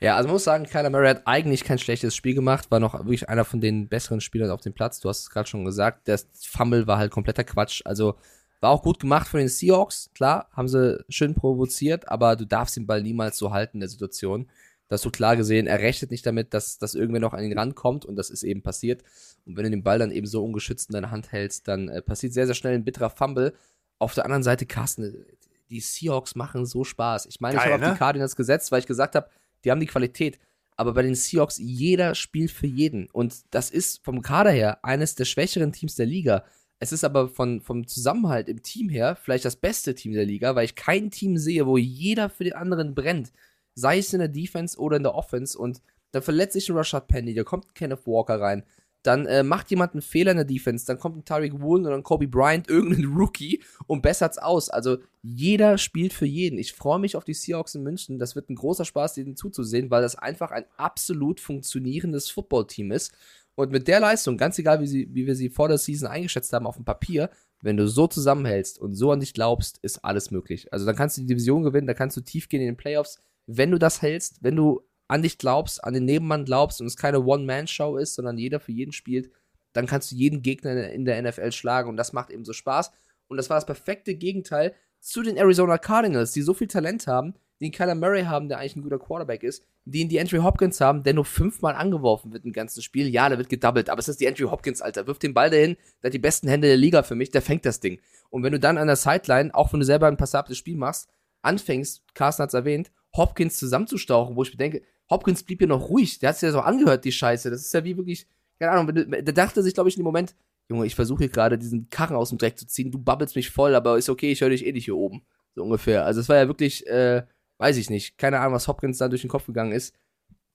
Ja, 0.00 0.16
also 0.16 0.28
man 0.28 0.34
muss 0.34 0.44
sagen, 0.44 0.64
Kyler 0.64 0.90
Murray 0.90 1.08
hat 1.08 1.22
eigentlich 1.26 1.64
kein 1.64 1.78
schlechtes 1.78 2.14
Spiel 2.14 2.34
gemacht, 2.34 2.70
war 2.70 2.78
noch 2.78 2.94
wirklich 2.94 3.28
einer 3.28 3.44
von 3.44 3.60
den 3.60 3.88
besseren 3.88 4.20
Spielern 4.20 4.50
auf 4.50 4.60
dem 4.60 4.72
Platz. 4.72 5.00
Du 5.00 5.08
hast 5.08 5.22
es 5.22 5.30
gerade 5.30 5.48
schon 5.48 5.64
gesagt, 5.64 6.06
der 6.06 6.20
Fumble 6.34 6.86
war 6.86 6.98
halt 6.98 7.10
kompletter 7.10 7.42
Quatsch. 7.42 7.82
Also 7.84 8.14
war 8.60 8.70
auch 8.70 8.82
gut 8.82 9.00
gemacht 9.00 9.28
von 9.28 9.38
den 9.38 9.48
Seahawks, 9.48 10.10
klar, 10.14 10.48
haben 10.52 10.68
sie 10.68 11.04
schön 11.08 11.34
provoziert, 11.34 12.08
aber 12.08 12.36
du 12.36 12.44
darfst 12.44 12.76
den 12.76 12.86
Ball 12.86 13.02
niemals 13.02 13.38
so 13.38 13.52
halten 13.52 13.76
in 13.76 13.80
der 13.80 13.88
Situation. 13.88 14.48
Da 14.88 14.94
hast 14.94 15.04
du 15.04 15.10
klar 15.10 15.36
gesehen, 15.36 15.66
er 15.66 15.80
rechnet 15.80 16.10
nicht 16.10 16.24
damit, 16.24 16.54
dass, 16.54 16.78
dass 16.78 16.94
irgendwer 16.94 17.20
noch 17.20 17.34
an 17.34 17.44
ihn 17.44 17.56
rankommt 17.56 18.04
und 18.04 18.16
das 18.16 18.30
ist 18.30 18.42
eben 18.42 18.62
passiert. 18.62 19.02
Und 19.44 19.56
wenn 19.56 19.64
du 19.64 19.70
den 19.70 19.82
Ball 19.82 19.98
dann 19.98 20.10
eben 20.10 20.26
so 20.26 20.42
ungeschützt 20.42 20.88
in 20.88 20.94
deiner 20.94 21.10
Hand 21.10 21.30
hältst, 21.30 21.68
dann 21.68 21.88
äh, 21.88 22.02
passiert 22.02 22.32
sehr, 22.32 22.46
sehr 22.46 22.54
schnell 22.54 22.74
ein 22.74 22.84
bitterer 22.84 23.10
Fumble. 23.10 23.52
Auf 23.98 24.14
der 24.14 24.24
anderen 24.24 24.42
Seite, 24.42 24.64
Carsten, 24.64 25.26
die 25.68 25.80
Seahawks 25.80 26.34
machen 26.34 26.64
so 26.64 26.84
Spaß. 26.84 27.26
Ich 27.26 27.40
meine, 27.40 27.58
ich 27.58 27.62
Geil, 27.62 27.72
habe 27.72 27.82
auf 27.82 27.88
ne? 27.88 27.94
die 27.94 27.98
Cardinals 27.98 28.34
gesetzt, 28.34 28.72
weil 28.72 28.80
ich 28.80 28.86
gesagt 28.86 29.14
habe, 29.14 29.28
die 29.64 29.70
haben 29.70 29.80
die 29.80 29.86
Qualität. 29.86 30.38
Aber 30.76 30.94
bei 30.94 31.02
den 31.02 31.14
Seahawks, 31.14 31.58
jeder 31.58 32.14
spielt 32.14 32.50
für 32.50 32.66
jeden. 32.66 33.10
Und 33.10 33.42
das 33.50 33.70
ist 33.70 34.04
vom 34.04 34.22
Kader 34.22 34.50
her 34.50 34.84
eines 34.84 35.16
der 35.16 35.24
schwächeren 35.24 35.72
Teams 35.72 35.96
der 35.96 36.06
Liga. 36.06 36.44
Es 36.78 36.92
ist 36.92 37.02
aber 37.02 37.28
von, 37.28 37.60
vom 37.60 37.86
Zusammenhalt 37.88 38.48
im 38.48 38.62
Team 38.62 38.88
her 38.88 39.16
vielleicht 39.16 39.44
das 39.44 39.56
beste 39.56 39.94
Team 39.94 40.12
der 40.12 40.24
Liga, 40.24 40.54
weil 40.54 40.64
ich 40.64 40.76
kein 40.76 41.10
Team 41.10 41.36
sehe, 41.36 41.66
wo 41.66 41.76
jeder 41.76 42.30
für 42.30 42.44
den 42.44 42.52
anderen 42.52 42.94
brennt. 42.94 43.32
Sei 43.74 43.98
es 43.98 44.12
in 44.12 44.20
der 44.20 44.28
Defense 44.28 44.78
oder 44.78 44.96
in 44.96 45.02
der 45.02 45.14
Offense. 45.14 45.58
Und 45.58 45.82
dann 46.12 46.22
verletzt 46.22 46.52
sich 46.52 46.68
ein 46.68 46.76
Rashad 46.76 47.08
Penny, 47.08 47.34
da 47.34 47.42
kommt 47.42 47.74
Kenneth 47.74 48.06
Walker 48.06 48.40
rein. 48.40 48.62
Dann 49.02 49.26
äh, 49.26 49.42
macht 49.42 49.70
jemand 49.70 49.92
einen 49.92 50.02
Fehler 50.02 50.32
in 50.32 50.38
der 50.38 50.44
Defense, 50.44 50.84
dann 50.84 50.98
kommt 50.98 51.16
ein 51.16 51.24
Tariq 51.24 51.60
Woolen 51.60 51.86
oder 51.86 51.94
ein 51.94 52.02
Kobe 52.02 52.26
Bryant, 52.26 52.68
irgendein 52.70 53.04
Rookie 53.06 53.62
und 53.86 54.02
bessert's 54.02 54.38
aus. 54.38 54.68
Also 54.68 54.98
jeder 55.22 55.78
spielt 55.78 56.12
für 56.12 56.26
jeden. 56.26 56.58
Ich 56.58 56.72
freue 56.72 56.98
mich 56.98 57.16
auf 57.16 57.24
die 57.24 57.34
Seahawks 57.34 57.74
in 57.74 57.82
München. 57.82 58.18
Das 58.18 58.34
wird 58.34 58.50
ein 58.50 58.56
großer 58.56 58.84
Spaß, 58.84 59.14
denen 59.14 59.36
zuzusehen, 59.36 59.90
weil 59.90 60.02
das 60.02 60.16
einfach 60.16 60.50
ein 60.50 60.64
absolut 60.76 61.40
funktionierendes 61.40 62.30
Footballteam 62.30 62.92
ist. 62.92 63.12
Und 63.54 63.72
mit 63.72 63.88
der 63.88 63.98
Leistung, 63.98 64.36
ganz 64.36 64.56
egal, 64.60 64.80
wie, 64.80 64.86
sie, 64.86 65.08
wie 65.12 65.26
wir 65.26 65.34
sie 65.34 65.50
vor 65.50 65.66
der 65.66 65.78
Season 65.78 66.08
eingeschätzt 66.08 66.52
haben 66.52 66.66
auf 66.66 66.76
dem 66.76 66.84
Papier, 66.84 67.28
wenn 67.60 67.76
du 67.76 67.88
so 67.88 68.06
zusammenhältst 68.06 68.78
und 68.78 68.94
so 68.94 69.10
an 69.10 69.18
dich 69.18 69.34
glaubst, 69.34 69.78
ist 69.78 70.04
alles 70.04 70.30
möglich. 70.30 70.72
Also 70.72 70.86
dann 70.86 70.94
kannst 70.94 71.16
du 71.16 71.22
die 71.22 71.26
Division 71.26 71.64
gewinnen, 71.64 71.88
da 71.88 71.94
kannst 71.94 72.16
du 72.16 72.20
tief 72.20 72.48
gehen 72.48 72.60
in 72.60 72.68
den 72.68 72.76
Playoffs. 72.76 73.18
Wenn 73.46 73.72
du 73.72 73.78
das 73.78 74.00
hältst, 74.00 74.44
wenn 74.44 74.54
du 74.54 74.82
an 75.08 75.22
dich 75.22 75.38
glaubst, 75.38 75.82
an 75.82 75.94
den 75.94 76.04
Nebenmann 76.04 76.44
glaubst 76.44 76.80
und 76.80 76.86
es 76.86 76.96
keine 76.96 77.24
One-Man-Show 77.24 77.96
ist, 77.96 78.14
sondern 78.14 78.38
jeder 78.38 78.60
für 78.60 78.72
jeden 78.72 78.92
spielt, 78.92 79.30
dann 79.72 79.86
kannst 79.86 80.12
du 80.12 80.16
jeden 80.16 80.42
Gegner 80.42 80.90
in 80.90 81.04
der 81.04 81.20
NFL 81.22 81.52
schlagen 81.52 81.88
und 81.88 81.96
das 81.96 82.12
macht 82.12 82.30
eben 82.30 82.44
so 82.44 82.52
Spaß. 82.52 82.92
Und 83.28 83.36
das 83.36 83.50
war 83.50 83.56
das 83.56 83.66
perfekte 83.66 84.14
Gegenteil 84.14 84.74
zu 85.00 85.22
den 85.22 85.36
Arizona 85.36 85.78
Cardinals, 85.78 86.32
die 86.32 86.42
so 86.42 86.54
viel 86.54 86.68
Talent 86.68 87.06
haben, 87.06 87.34
einen 87.60 87.72
Kyler 87.72 87.94
Murray 87.94 88.22
haben, 88.22 88.48
der 88.48 88.58
eigentlich 88.58 88.76
ein 88.76 88.82
guter 88.82 88.98
Quarterback 88.98 89.42
ist, 89.42 89.64
die 89.84 90.06
die 90.06 90.20
Andrew 90.20 90.42
Hopkins 90.42 90.80
haben, 90.80 91.02
der 91.02 91.14
nur 91.14 91.24
fünfmal 91.24 91.74
angeworfen 91.74 92.32
wird 92.32 92.44
im 92.44 92.52
ganzen 92.52 92.82
Spiel. 92.82 93.08
Ja, 93.08 93.28
der 93.28 93.38
wird 93.38 93.48
gedoubled, 93.48 93.90
aber 93.90 93.98
es 93.98 94.08
ist 94.08 94.20
die 94.20 94.28
Andrew 94.28 94.50
Hopkins, 94.50 94.80
Alter. 94.80 95.06
Wirf 95.06 95.18
den 95.18 95.34
Ball 95.34 95.50
dahin, 95.50 95.76
der 96.02 96.08
hat 96.08 96.14
die 96.14 96.18
besten 96.18 96.48
Hände 96.48 96.68
der 96.68 96.76
Liga 96.76 97.02
für 97.02 97.14
mich, 97.14 97.30
der 97.30 97.42
fängt 97.42 97.66
das 97.66 97.80
Ding. 97.80 98.00
Und 98.30 98.42
wenn 98.42 98.52
du 98.52 98.60
dann 98.60 98.78
an 98.78 98.86
der 98.86 98.96
Sideline, 98.96 99.54
auch 99.54 99.72
wenn 99.72 99.80
du 99.80 99.86
selber 99.86 100.06
ein 100.06 100.16
passables 100.16 100.58
Spiel 100.58 100.76
machst, 100.76 101.08
anfängst, 101.42 102.02
Carsten 102.14 102.42
hat 102.42 102.50
es 102.50 102.54
erwähnt, 102.54 102.90
Hopkins 103.16 103.58
zusammenzustauchen, 103.58 104.36
wo 104.36 104.42
ich 104.42 104.52
mir 104.52 104.58
denke, 104.58 104.82
Hopkins 105.10 105.42
blieb 105.42 105.60
ja 105.60 105.66
noch 105.66 105.88
ruhig, 105.88 106.18
der 106.18 106.30
hat 106.30 106.36
sich 106.36 106.46
ja 106.46 106.52
so 106.52 106.60
angehört, 106.60 107.04
die 107.04 107.12
Scheiße. 107.12 107.50
Das 107.50 107.62
ist 107.62 107.74
ja 107.74 107.84
wie 107.84 107.96
wirklich, 107.96 108.26
keine 108.58 108.72
Ahnung, 108.72 108.94
der 108.94 109.22
dachte 109.32 109.62
sich, 109.62 109.74
glaube 109.74 109.88
ich, 109.88 109.96
in 109.96 110.02
dem 110.02 110.04
Moment, 110.04 110.34
Junge, 110.68 110.86
ich 110.86 110.94
versuche 110.94 111.20
hier 111.20 111.28
gerade 111.30 111.56
diesen 111.56 111.88
Karren 111.88 112.16
aus 112.16 112.28
dem 112.28 112.38
Dreck 112.38 112.58
zu 112.58 112.66
ziehen, 112.66 112.90
du 112.90 112.98
babbelst 112.98 113.36
mich 113.36 113.50
voll, 113.50 113.74
aber 113.74 113.96
ist 113.96 114.10
okay, 114.10 114.30
ich 114.30 114.42
höre 114.42 114.50
dich 114.50 114.66
eh 114.66 114.72
nicht 114.72 114.84
hier 114.84 114.96
oben. 114.96 115.22
So 115.54 115.62
ungefähr. 115.64 116.04
Also 116.04 116.20
es 116.20 116.28
war 116.28 116.36
ja 116.36 116.46
wirklich, 116.46 116.86
äh, 116.86 117.24
weiß 117.56 117.78
ich 117.78 117.88
nicht, 117.90 118.18
keine 118.18 118.38
Ahnung, 118.40 118.54
was 118.54 118.68
Hopkins 118.68 118.98
da 118.98 119.08
durch 119.08 119.22
den 119.22 119.30
Kopf 119.30 119.46
gegangen 119.46 119.72
ist. 119.72 119.94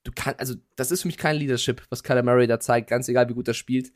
Du 0.04 0.12
kannst, 0.14 0.38
also 0.38 0.54
das 0.76 0.90
ist 0.90 1.02
für 1.02 1.08
mich 1.08 1.18
kein 1.18 1.36
Leadership, 1.36 1.82
was 1.90 2.02
Kyler 2.02 2.22
Murray 2.22 2.46
da 2.46 2.60
zeigt, 2.60 2.88
ganz 2.88 3.08
egal, 3.08 3.28
wie 3.28 3.34
gut 3.34 3.48
er 3.48 3.54
spielt. 3.54 3.92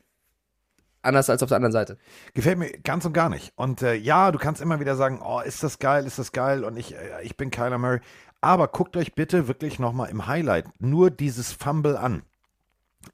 Anders 1.01 1.29
als 1.29 1.41
auf 1.41 1.47
der 1.47 1.55
anderen 1.55 1.71
Seite. 1.71 1.97
Gefällt 2.33 2.57
mir 2.57 2.71
ganz 2.83 3.05
und 3.05 3.13
gar 3.13 3.29
nicht. 3.29 3.53
Und 3.55 3.81
äh, 3.81 3.93
ja, 3.93 4.31
du 4.31 4.37
kannst 4.37 4.61
immer 4.61 4.81
wieder 4.81 4.97
sagen, 4.97 5.21
oh, 5.23 5.39
ist 5.39 5.63
das 5.63 5.79
geil, 5.79 6.05
ist 6.05 6.19
das 6.19 6.33
geil 6.33 6.65
und 6.65 6.75
ich, 6.75 6.93
äh, 6.93 7.23
ich 7.23 7.37
bin 7.37 7.51
Kyler 7.51 7.77
Murray. 7.77 8.01
Aber 8.41 8.67
guckt 8.69 8.95
euch 8.95 9.13
bitte 9.13 9.47
wirklich 9.47 9.79
nochmal 9.79 10.09
im 10.09 10.27
Highlight 10.27 10.65
nur 10.79 11.11
dieses 11.11 11.51
Fumble 11.51 11.97
an. 11.97 12.23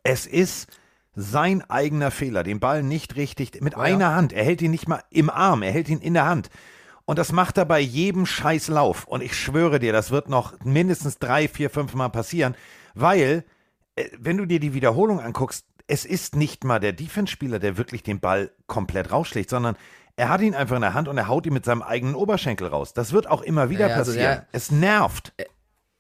Es 0.04 0.26
ist 0.26 0.68
sein 1.16 1.64
eigener 1.70 2.12
Fehler, 2.12 2.44
den 2.44 2.60
Ball 2.60 2.84
nicht 2.84 3.16
richtig, 3.16 3.62
mit 3.62 3.74
Ja, 3.74 3.80
einer. 3.80 4.16
Hand. 4.16 4.34
Er 4.34 4.44
hält 4.44 4.62
ihn 4.62 4.72
nicht 4.72 4.88
mal 4.88 5.04
im 5.10 5.30
Arm, 5.30 5.64
er 5.64 5.72
hält 5.72 5.90
ihn 5.90 6.00
in 6.00 6.14
der 6.14 6.26
Hand. 6.26 6.50
Und 7.06 7.20
das 7.20 7.32
macht 7.32 7.58
er 7.58 7.66
bei 7.66 7.80
jedem 7.80 8.26
Scheißlauf. 8.26 9.06
Und 9.06 9.22
ich 9.22 9.36
schwöre 9.38 9.80
dir, 9.80 9.94
das 9.94 10.12
wird 10.12 10.28
noch 10.28 10.60
mindestens 10.64 11.20
drei, 11.20 11.48
vier, 11.48 11.70
fünf 11.70 11.94
Mal 11.94 12.10
passieren, 12.10 12.56
weil, 12.96 13.46
äh, 13.96 14.10
wenn 14.20 14.38
du 14.38 14.46
dir 14.46 14.60
die 14.60 14.74
Wiederholung 14.74 15.20
anguckst, 15.20 15.66
es 15.88 16.04
ist 16.04 16.36
nicht 16.36 16.64
mal 16.64 16.80
der 16.80 16.94
Defense-Spieler, 16.94 17.60
der 17.60 17.78
wirklich 17.78 18.02
den 18.02 18.20
Ball 18.20 18.52
komplett 18.66 19.12
rausschlägt, 19.12 19.52
sondern 19.52 19.78
er 20.18 20.30
hat 20.30 20.42
ihn 20.42 20.54
einfach 20.56 20.76
in 20.76 20.82
der 20.82 20.94
Hand 20.94 21.08
und 21.08 21.18
er 21.18 21.28
haut 21.28 21.46
ihn 21.46 21.54
mit 21.54 21.66
seinem 21.66 21.82
eigenen 21.82 22.16
Oberschenkel 22.16 22.68
raus. 22.68 22.94
Das 22.94 23.12
wird 23.12 23.28
auch 23.30 23.42
immer 23.42 23.70
wieder 23.70 23.88
Ja, 23.90 23.96
also 23.96 24.12
passieren. 24.12 24.38
der- 24.38 24.48
es 24.52 24.72
nervt. 24.72 25.34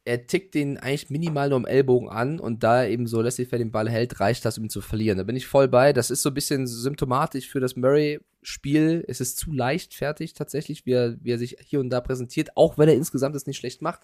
er 0.07 0.27
tickt 0.27 0.53
den 0.53 0.77
eigentlich 0.77 1.09
minimal 1.09 1.49
nur 1.49 1.55
am 1.57 1.65
Ellbogen 1.65 2.09
an 2.09 2.39
und 2.39 2.63
da 2.63 2.83
er 2.83 2.89
eben 2.89 3.07
so 3.07 3.21
laissez-faire 3.21 3.57
den 3.57 3.71
Ball 3.71 3.89
hält, 3.89 4.19
reicht 4.19 4.45
das, 4.45 4.59
um 4.59 4.65
ihn 4.65 4.69
zu 4.69 4.81
verlieren. 4.81 5.17
Da 5.17 5.23
bin 5.23 5.35
ich 5.35 5.47
voll 5.47 5.67
bei. 5.67 5.93
Das 5.93 6.11
ist 6.11 6.21
so 6.21 6.29
ein 6.29 6.35
bisschen 6.35 6.67
symptomatisch 6.67 7.49
für 7.49 7.59
das 7.59 7.75
Murray-Spiel. 7.75 9.03
Es 9.07 9.19
ist 9.19 9.37
zu 9.37 9.51
leichtfertig 9.51 10.33
tatsächlich, 10.35 10.85
wie 10.85 10.91
er, 10.93 11.15
wie 11.23 11.31
er 11.31 11.39
sich 11.39 11.57
hier 11.65 11.79
und 11.79 11.89
da 11.89 12.01
präsentiert, 12.01 12.55
auch 12.55 12.77
wenn 12.77 12.87
er 12.87 12.93
insgesamt 12.95 13.35
es 13.35 13.47
nicht 13.47 13.57
schlecht 13.57 13.81
macht. 13.81 14.01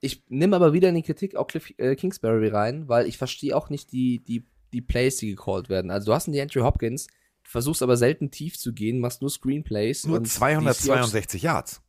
Ich 0.00 0.22
nehme 0.28 0.54
aber 0.56 0.72
wieder 0.72 0.88
in 0.88 0.94
die 0.94 1.02
Kritik 1.02 1.34
auch 1.36 1.46
Cliff 1.48 1.72
äh, 1.76 1.94
Kingsbury 1.96 2.48
rein, 2.48 2.88
weil 2.88 3.06
ich 3.06 3.18
verstehe 3.18 3.56
auch 3.56 3.68
nicht 3.68 3.90
die, 3.92 4.20
die, 4.20 4.44
die 4.72 4.80
Plays, 4.80 5.16
die 5.16 5.30
gecallt 5.34 5.68
werden. 5.68 5.90
Also 5.90 6.06
du 6.06 6.14
hast 6.14 6.28
einen 6.28 6.38
Andrew 6.40 6.62
Hopkins, 6.64 7.08
versuchst 7.52 7.82
aber 7.82 7.96
selten 7.96 8.30
tief 8.30 8.58
zu 8.58 8.72
gehen, 8.72 8.98
machst 8.98 9.20
nur 9.20 9.30
Screenplays. 9.30 10.06
Nur 10.06 10.16
und 10.16 10.24
die 10.26 10.30
Seahawks- 10.30 10.80
262 10.82 11.42
Yards. 11.42 11.82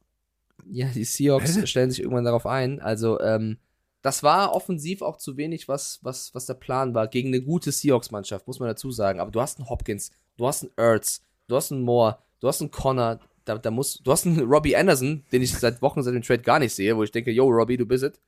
ja, 0.69 0.87
die 0.87 1.03
Seahawks 1.05 1.67
stellen 1.69 1.89
sich 1.89 2.01
irgendwann 2.01 2.25
darauf 2.25 2.45
ein. 2.45 2.79
Also, 2.79 3.19
ähm, 3.19 3.57
das 4.01 4.21
war 4.21 4.53
offensiv 4.53 5.01
auch 5.01 5.17
zu 5.17 5.37
wenig, 5.37 5.67
was, 5.69 5.99
was, 6.03 6.35
was 6.35 6.45
der 6.45 6.55
Plan 6.55 6.93
war. 6.93 7.07
Gegen 7.07 7.29
eine 7.29 7.41
gute 7.41 7.71
Seahawks-Mannschaft, 7.71 8.45
muss 8.47 8.59
man 8.59 8.67
dazu 8.67 8.91
sagen. 8.91 9.19
Aber 9.21 9.31
du 9.31 9.39
hast 9.41 9.57
einen 9.59 9.69
Hopkins, 9.69 10.11
du 10.37 10.45
hast 10.45 10.63
einen 10.63 10.71
Ertz, 10.75 11.23
du 11.47 11.55
hast 11.55 11.71
einen 11.71 11.83
Moore, 11.83 12.17
du 12.41 12.47
hast 12.49 12.59
einen 12.61 12.69
Connor, 12.71 13.19
da, 13.45 13.57
da 13.57 13.71
muss, 13.71 14.01
du 14.03 14.11
hast 14.11 14.25
einen 14.27 14.41
Robbie 14.41 14.75
Anderson, 14.75 15.23
den 15.31 15.41
ich 15.41 15.53
seit 15.53 15.81
Wochen 15.81 16.03
seit 16.03 16.13
dem 16.13 16.21
Trade 16.21 16.41
gar 16.43 16.59
nicht 16.59 16.75
sehe, 16.75 16.95
wo 16.97 17.03
ich 17.03 17.11
denke, 17.11 17.31
yo, 17.31 17.47
Robbie, 17.47 17.77
du 17.77 17.85
bist 17.85 18.03
es. 18.03 18.19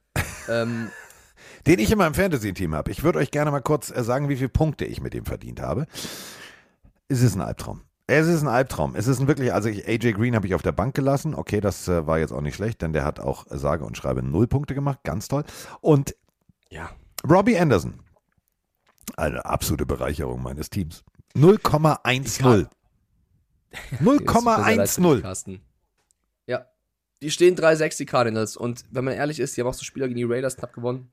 ähm, 0.50 0.90
Den 1.68 1.80
ich 1.80 1.92
in 1.92 1.98
meinem 1.98 2.14
Fantasy-Team 2.14 2.74
habe. 2.74 2.92
Ich 2.92 3.04
würde 3.04 3.20
euch 3.20 3.32
gerne 3.32 3.52
mal 3.52 3.60
kurz 3.62 3.92
äh, 3.92 4.02
sagen, 4.04 4.30
wie 4.30 4.38
viele 4.38 4.50
Punkte 4.50 4.86
ich 4.86 5.02
mit 5.02 5.14
ihm 5.14 5.26
verdient 5.26 5.60
habe. 5.60 5.88
Es 7.08 7.22
ist 7.22 7.36
ein 7.36 7.42
Albtraum. 7.42 7.82
Es 8.08 8.28
ist 8.28 8.42
ein 8.42 8.48
Albtraum. 8.48 8.96
Es 8.96 9.08
ist 9.08 9.20
ein 9.20 9.28
wirklich, 9.28 9.54
also 9.54 9.68
ich, 9.70 9.88
AJ 9.88 10.14
Green 10.14 10.36
habe 10.36 10.46
ich 10.46 10.54
auf 10.54 10.62
der 10.62 10.72
Bank 10.72 10.96
gelassen. 10.96 11.34
Okay, 11.34 11.60
das 11.60 11.88
äh, 11.88 12.06
war 12.06 12.20
jetzt 12.20 12.32
auch 12.32 12.42
nicht 12.42 12.56
schlecht, 12.56 12.82
denn 12.82 12.94
der 12.94 13.04
hat 13.04 13.20
auch 13.20 13.50
äh, 13.50 13.58
sage 13.58 13.84
und 13.84 13.98
schreibe 13.98 14.22
null 14.22 14.48
Punkte 14.48 14.76
gemacht. 14.76 15.00
Ganz 15.04 15.28
toll. 15.28 15.44
Und 15.82 16.16
ja. 16.70 16.90
Robbie 17.28 17.58
Anderson. 17.58 18.00
Eine 19.18 19.46
absolute 19.46 19.86
Bereicherung 19.86 20.42
meines 20.42 20.70
Teams. 20.70 21.04
0,10. 21.36 22.68
Ja, 23.74 24.24
es 24.24 24.36
tut 24.36 24.46
mir 24.46 24.56
sehr 24.56 24.76
leid 24.76 24.90
für 24.90 25.02
dich, 25.02 25.10
0,10. 25.10 25.22
Carsten. 25.22 25.62
Ja. 26.48 26.66
Die 27.22 27.32
stehen 27.32 27.56
3-6, 27.56 27.98
die 27.98 28.06
Cardinals. 28.06 28.58
Und 28.58 28.86
wenn 28.92 29.06
man 29.06 29.16
ehrlich 29.16 29.40
ist, 29.40 29.56
die 29.56 29.62
haben 29.62 29.68
auch 29.68 29.74
so 29.74 29.84
Spieler 29.84 30.08
gegen 30.08 30.18
die 30.18 30.24
Raiders 30.24 30.58
knapp 30.58 30.74
gewonnen. 30.74 31.12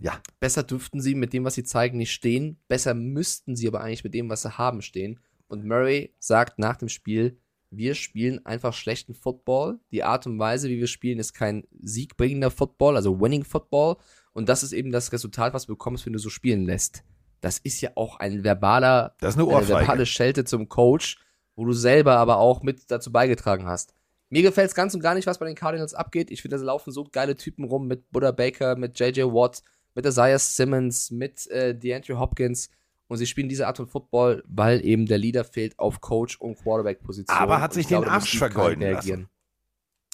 Ja. 0.00 0.20
Besser 0.40 0.64
dürften 0.64 1.00
sie 1.00 1.14
mit 1.14 1.32
dem, 1.32 1.44
was 1.44 1.54
sie 1.54 1.62
zeigen, 1.62 1.98
nicht 1.98 2.12
stehen. 2.12 2.58
Besser 2.66 2.94
müssten 2.94 3.54
sie 3.54 3.68
aber 3.68 3.80
eigentlich 3.80 4.02
mit 4.02 4.14
dem, 4.14 4.28
was 4.28 4.42
sie 4.42 4.58
haben, 4.58 4.82
stehen. 4.82 5.20
Und 5.52 5.66
Murray 5.66 6.14
sagt 6.18 6.58
nach 6.58 6.78
dem 6.78 6.88
Spiel, 6.88 7.36
wir 7.70 7.94
spielen 7.94 8.44
einfach 8.46 8.72
schlechten 8.72 9.12
Football. 9.12 9.78
Die 9.90 10.02
Art 10.02 10.26
und 10.26 10.38
Weise, 10.38 10.70
wie 10.70 10.78
wir 10.78 10.86
spielen, 10.86 11.18
ist 11.18 11.34
kein 11.34 11.64
siegbringender 11.78 12.50
Football, 12.50 12.96
also 12.96 13.20
Winning 13.20 13.44
Football. 13.44 13.96
Und 14.32 14.48
das 14.48 14.62
ist 14.62 14.72
eben 14.72 14.92
das 14.92 15.12
Resultat, 15.12 15.52
was 15.52 15.66
du 15.66 15.74
bekommst, 15.74 16.06
wenn 16.06 16.14
du 16.14 16.18
so 16.18 16.30
spielen 16.30 16.64
lässt. 16.64 17.04
Das 17.42 17.58
ist 17.58 17.82
ja 17.82 17.90
auch 17.96 18.18
ein 18.18 18.44
verbaler, 18.44 19.14
Das 19.20 19.34
ist 19.34 19.40
eine 19.40 19.46
Ohrfeige. 19.46 19.80
verbale 19.80 20.06
Schelte 20.06 20.46
zum 20.46 20.70
Coach, 20.70 21.18
wo 21.54 21.66
du 21.66 21.74
selber 21.74 22.16
aber 22.16 22.38
auch 22.38 22.62
mit 22.62 22.90
dazu 22.90 23.12
beigetragen 23.12 23.66
hast. 23.66 23.92
Mir 24.30 24.40
gefällt 24.40 24.70
es 24.70 24.74
ganz 24.74 24.94
und 24.94 25.00
gar 25.00 25.14
nicht, 25.14 25.26
was 25.26 25.36
bei 25.36 25.44
den 25.44 25.54
Cardinals 25.54 25.92
abgeht. 25.92 26.30
Ich 26.30 26.40
finde, 26.40 26.56
da 26.56 26.62
laufen 26.62 26.92
so 26.92 27.04
geile 27.04 27.36
Typen 27.36 27.64
rum 27.64 27.88
mit 27.88 28.10
Buddha 28.10 28.30
Baker, 28.30 28.74
mit 28.76 28.98
JJ 28.98 29.24
Watt, 29.24 29.62
mit 29.94 30.06
Isaiah 30.06 30.38
Simmons, 30.38 31.10
mit 31.10 31.46
äh, 31.48 31.74
DeAndre 31.78 32.18
Hopkins. 32.18 32.70
Und 33.12 33.18
sie 33.18 33.26
spielen 33.26 33.50
diese 33.50 33.66
Art 33.66 33.76
von 33.76 33.86
Football, 33.86 34.42
weil 34.48 34.82
eben 34.84 35.04
der 35.04 35.18
Leader 35.18 35.44
fehlt 35.44 35.78
auf 35.78 36.00
Coach- 36.00 36.40
und 36.40 36.56
Quarterback-Position. 36.56 37.36
Aber 37.36 37.60
hat 37.60 37.74
sich 37.74 37.86
glaube, 37.86 38.06
den 38.06 38.10
Arsch 38.10 38.38
vergeuden 38.38 38.82
reagieren. 38.82 39.28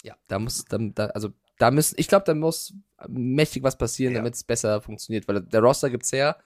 Ja, 0.02 0.16
da 0.26 0.40
muss, 0.40 0.64
da, 0.64 0.78
da, 0.78 1.06
also 1.06 1.28
da 1.58 1.70
müssen, 1.70 1.94
ich 1.96 2.08
glaube, 2.08 2.24
da 2.26 2.34
muss 2.34 2.74
mächtig 3.08 3.62
was 3.62 3.78
passieren, 3.78 4.14
damit 4.14 4.34
es 4.34 4.42
besser 4.42 4.80
funktioniert, 4.80 5.28
weil 5.28 5.42
der 5.42 5.60
Roster 5.60 5.90
gibt's 5.90 6.10
her. 6.12 6.38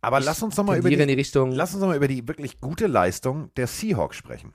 Aber 0.00 0.18
Ich 0.18 0.24
lass 0.24 0.42
uns 0.42 0.56
doch 0.56 0.64
mal 0.64 0.76
über 0.76 0.90
die, 0.90 0.96
die 0.96 1.12
Richtung. 1.12 1.52
lass 1.52 1.72
uns 1.72 1.80
doch 1.80 1.86
mal 1.88 1.96
über 1.96 2.08
die 2.08 2.26
wirklich 2.26 2.60
gute 2.60 2.88
Leistung 2.88 3.54
der 3.54 3.68
Seahawks 3.68 4.16
sprechen. 4.16 4.54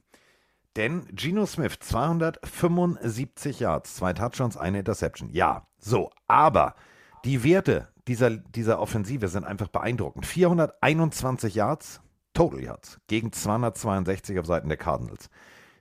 Denn 0.76 1.08
Geno 1.14 1.46
Smith 1.46 1.80
275 1.80 3.62
Yards, 3.62 3.96
zwei 3.96 4.12
Touchdowns, 4.12 4.58
eine 4.58 4.80
Interception. 4.80 5.30
Ja, 5.32 5.66
so, 5.78 6.12
aber 6.28 6.76
die 7.24 7.44
Werte 7.46 7.88
dieser, 8.08 8.32
dieser 8.32 8.80
Offensive 8.80 9.28
sind 9.28 9.44
einfach 9.44 9.68
beeindruckend. 9.68 10.26
421 10.26 11.56
Yards, 11.56 12.02
Total 12.34 12.62
Yards, 12.62 13.00
gegen 13.08 13.32
262 13.32 14.40
auf 14.40 14.46
Seiten 14.46 14.70
der 14.70 14.78
Cardinals. 14.78 15.30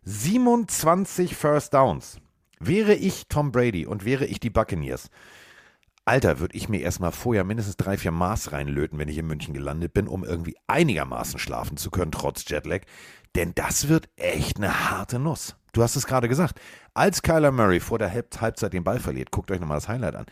27 0.05 1.36
First 1.36 1.74
Downs. 1.74 2.19
Wäre 2.59 2.94
ich 2.94 3.28
Tom 3.28 3.53
Brady 3.53 3.86
und 3.86 4.05
wäre 4.05 4.24
ich 4.24 4.40
die 4.40 4.51
Buccaneers, 4.51 5.11
Alter, 6.09 6.39
würde 6.39 6.57
ich 6.57 6.69
mir 6.69 6.82
erstmal 6.82 7.11
vorher 7.11 7.43
mindestens 7.43 7.77
drei, 7.77 7.97
vier 7.97 8.12
Maß 8.12 8.53
reinlöten, 8.53 8.97
wenn 8.97 9.09
ich 9.09 9.19
in 9.19 9.27
München 9.27 9.53
gelandet 9.53 9.93
bin, 9.93 10.07
um 10.07 10.23
irgendwie 10.23 10.57
einigermaßen 10.69 11.40
schlafen 11.40 11.77
zu 11.77 11.90
können, 11.90 12.12
trotz 12.12 12.48
Jetlag. 12.48 12.82
Denn 13.35 13.57
das 13.57 13.89
wird 13.89 14.09
echt 14.15 14.59
eine 14.59 14.89
harte 14.89 15.19
Nuss. 15.19 15.57
Du 15.73 15.82
hast 15.82 15.97
es 15.97 16.07
gerade 16.07 16.28
gesagt. 16.28 16.61
Als 16.94 17.23
Kyler 17.23 17.51
Murray 17.51 17.81
vor 17.81 17.98
der 17.98 18.12
Halb 18.12 18.40
Halbzeit 18.40 18.73
den 18.73 18.85
Ball 18.85 19.01
verliert, 19.01 19.32
guckt 19.32 19.51
euch 19.51 19.59
nochmal 19.59 19.78
das 19.78 19.89
Highlight 19.89 20.15
an. 20.15 20.27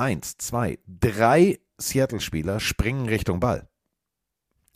Eins, 0.00 0.38
zwei, 0.38 0.78
drei 0.88 1.58
Seattle-Spieler 1.76 2.58
springen 2.58 3.06
Richtung 3.06 3.38
Ball. 3.38 3.68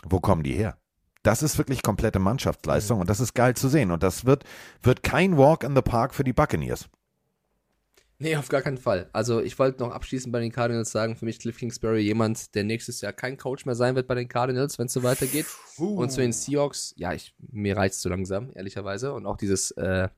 Wo 0.05 0.21
kommen 0.21 0.43
die 0.43 0.53
her? 0.53 0.77
Das 1.23 1.43
ist 1.43 1.57
wirklich 1.57 1.83
komplette 1.83 2.19
Mannschaftsleistung 2.19 3.01
und 3.01 3.09
das 3.09 3.21
ist 3.21 3.33
geil 3.33 3.57
zu 3.57 3.71
sehen. 3.71 3.91
Und 3.91 4.03
das 4.03 4.27
wird, 4.27 4.45
wird 4.83 5.03
kein 5.03 5.39
Walk 5.39 5.65
in 5.65 5.75
the 5.75 5.81
Park 5.81 6.15
für 6.15 6.25
die 6.25 6.35
Buccaneers. 6.35 6.91
Nee, 8.19 8.37
auf 8.37 8.51
gar 8.51 8.61
keinen 8.61 8.77
Fall. 8.77 9.09
Also 9.15 9.41
ich 9.41 9.59
wollte 9.59 9.83
noch 9.83 9.93
abschließend 9.93 10.31
bei 10.31 10.41
den 10.41 10.53
Cardinals 10.53 10.91
sagen, 10.91 11.17
für 11.17 11.25
mich 11.25 11.39
Cliff 11.39 11.57
Kingsbury 11.57 12.03
jemand, 12.03 12.55
der 12.55 12.65
nächstes 12.65 13.01
Jahr 13.01 13.15
kein 13.15 13.39
Coach 13.39 13.65
mehr 13.65 13.75
sein 13.75 13.97
wird 13.97 14.07
bei 14.07 14.15
den 14.15 14.29
Cardinals, 14.29 14.79
wenn 14.79 14.89
es 14.89 14.93
so 14.93 15.03
weitergeht. 15.03 15.47
Uh. 15.79 16.03
Und 16.03 16.11
zu 16.11 16.21
den 16.21 16.35
Seahawks, 16.35 16.93
ja, 16.99 17.15
ich, 17.15 17.35
mir 17.51 17.79
reizt 17.79 18.03
so 18.03 18.11
langsam, 18.11 18.51
ehrlicherweise. 18.55 19.15
Und 19.15 19.25
auch 19.25 19.39
dieses 19.39 19.71
äh, 19.71 20.11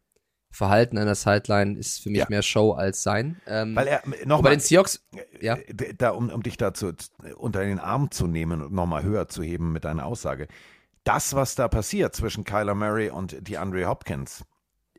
Verhalten 0.56 0.96
an 0.98 1.04
der 1.06 1.14
Sideline 1.14 1.78
ist 1.78 2.02
für 2.02 2.08
mich 2.10 2.20
Ja. 2.20 2.26
mehr 2.28 2.42
Show 2.42 2.72
als 2.72 3.02
sein. 3.02 3.40
Ähm, 3.46 3.76
Weil 3.76 3.86
er, 3.88 4.02
und 4.04 4.26
noch 4.26 4.42
bei 4.42 4.50
den 4.50 4.60
Seahawks, 4.60 5.04
ja. 5.40 5.54
Äh, 5.56 5.94
Da, 5.96 6.10
um, 6.10 6.30
um 6.30 6.42
dich 6.42 6.56
dazu 6.56 6.92
unter 7.36 7.60
den 7.60 7.78
Arm 7.78 8.10
zu 8.10 8.26
nehmen 8.26 8.62
und 8.62 8.72
nochmal 8.72 9.02
höher 9.02 9.28
zu 9.28 9.42
heben 9.42 9.72
mit 9.72 9.84
deiner 9.84 10.06
Aussage. 10.06 10.48
Das, 11.04 11.34
was 11.34 11.54
da 11.54 11.68
passiert 11.68 12.16
zwischen 12.16 12.44
Kyler 12.44 12.74
Murray 12.74 13.10
und 13.10 13.46
DeAndre 13.48 13.86
Hopkins, 13.86 14.44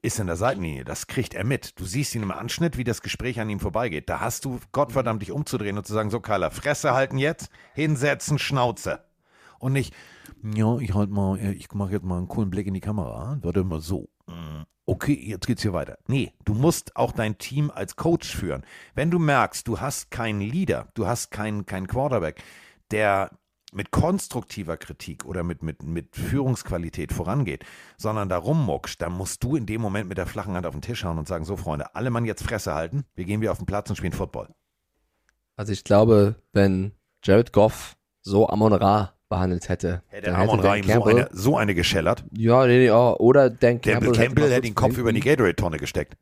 ist 0.04 0.20
in 0.20 0.28
der 0.28 0.36
Seitenlinie. 0.36 0.86
Das 0.86 1.08
kriegt 1.08 1.34
er 1.34 1.44
mit. 1.44 1.80
Du 1.80 1.86
siehst 1.86 2.14
ihn 2.14 2.22
im 2.24 2.32
Anschnitt, 2.32 2.78
wie 2.78 2.84
das 2.84 3.02
Gespräch 3.02 3.40
an 3.40 3.50
ihm 3.50 3.60
vorbeigeht. 3.60 4.08
Da 4.10 4.20
hast 4.20 4.46
du 4.46 4.60
Gottverdammt 4.72 5.24
dich 5.24 5.32
umzudrehen 5.32 5.78
und 5.78 5.88
zu 5.88 5.94
sagen, 5.94 6.12
so 6.12 6.20
Kyler, 6.20 6.52
Fresse 6.52 6.94
halten 6.94 7.18
jetzt, 7.18 7.50
hinsetzen, 7.74 8.38
Schnauze. 8.38 9.00
Und 9.60 9.74
nicht, 9.74 9.94
ja, 10.44 10.78
ich 10.78 10.94
halt 10.94 11.10
mal, 11.10 11.40
äh, 11.40 11.52
ich 11.54 11.72
mache 11.74 11.94
jetzt 11.94 12.06
mal 12.06 12.18
einen 12.20 12.28
coolen 12.28 12.52
Blick 12.52 12.68
in 12.68 12.76
die 12.76 12.80
Kamera. 12.80 13.40
Warte 13.42 13.64
mal 13.64 13.82
so. 13.82 14.08
Okay, 14.86 15.22
jetzt 15.22 15.48
geht's 15.48 15.64
hier 15.64 15.74
weiter. 15.74 15.98
Nee, 16.08 16.32
du 16.46 16.54
musst 16.54 16.96
auch 16.96 17.12
dein 17.12 17.38
Team 17.38 17.72
als 17.72 17.98
Coach 17.98 18.34
führen. 18.34 18.64
Wenn 18.96 19.12
du 19.12 19.20
merkst, 19.20 19.68
du 19.68 19.82
hast 19.82 20.12
keinen 20.12 20.40
Leader, 20.40 20.88
du 20.94 21.06
hast 21.06 21.30
keinen, 21.30 21.66
keinen 21.66 21.88
Quarterback, 21.88 22.42
der 22.92 23.32
mit 23.74 23.92
konstruktiver 23.92 24.78
Kritik 24.78 25.26
oder 25.26 25.44
mit, 25.44 25.62
mit, 25.62 25.84
mit 25.84 26.16
Führungsqualität 26.16 27.12
vorangeht, 27.12 27.66
sondern 27.98 28.30
da 28.30 28.38
rummuckst, 28.38 29.02
dann 29.02 29.12
musst 29.12 29.44
du 29.44 29.58
in 29.58 29.66
dem 29.66 29.82
Moment 29.82 30.08
mit 30.08 30.18
der 30.18 30.26
flachen 30.26 30.56
Hand 30.56 30.66
auf 30.66 30.74
den 30.74 30.82
Tisch 30.82 31.04
hauen 31.04 31.18
und 31.18 31.28
sagen, 31.28 31.44
so 31.44 31.58
Freunde, 31.58 31.94
alle 31.94 32.10
Mann 32.10 32.24
jetzt 32.24 32.44
Fresse 32.44 32.74
halten, 32.74 33.04
wir 33.16 33.26
gehen 33.26 33.42
wieder 33.42 33.52
auf 33.52 33.58
den 33.58 33.66
Platz 33.66 33.90
und 33.90 33.98
spielen 33.98 34.14
Football. 34.14 34.56
Also 35.58 35.74
ich 35.74 35.84
glaube, 35.84 36.36
wenn 36.54 36.94
Jared 37.24 37.52
Goff 37.52 37.98
so 38.22 38.48
Amon 38.48 38.74
Ra 38.74 39.17
behandelt 39.30 39.70
hätte, 39.70 40.04
Hätte 40.08 40.34
Amon 40.36 40.60
Ra 40.60 40.76
Dan 40.76 40.84
ihm 40.84 40.92
so 40.92 41.04
eine, 41.06 41.30
so 41.32 41.58
eine 41.58 41.76
geschellert. 41.76 42.24
Ja, 42.32 42.66
nee, 42.66 42.78
nee, 42.80 42.92
oh, 42.92 43.16
oder 43.20 43.50
Dan 43.50 43.82
Campbell, 43.82 44.12
Campbell, 44.12 44.46
hätte 44.46 44.62
kurz 44.62 44.66
den 44.66 44.76
Kopf 44.76 44.98
über 44.98 45.14
die 45.14 45.20
Gatorade-Tonne 45.20 45.78
gesteckt. 45.78 46.16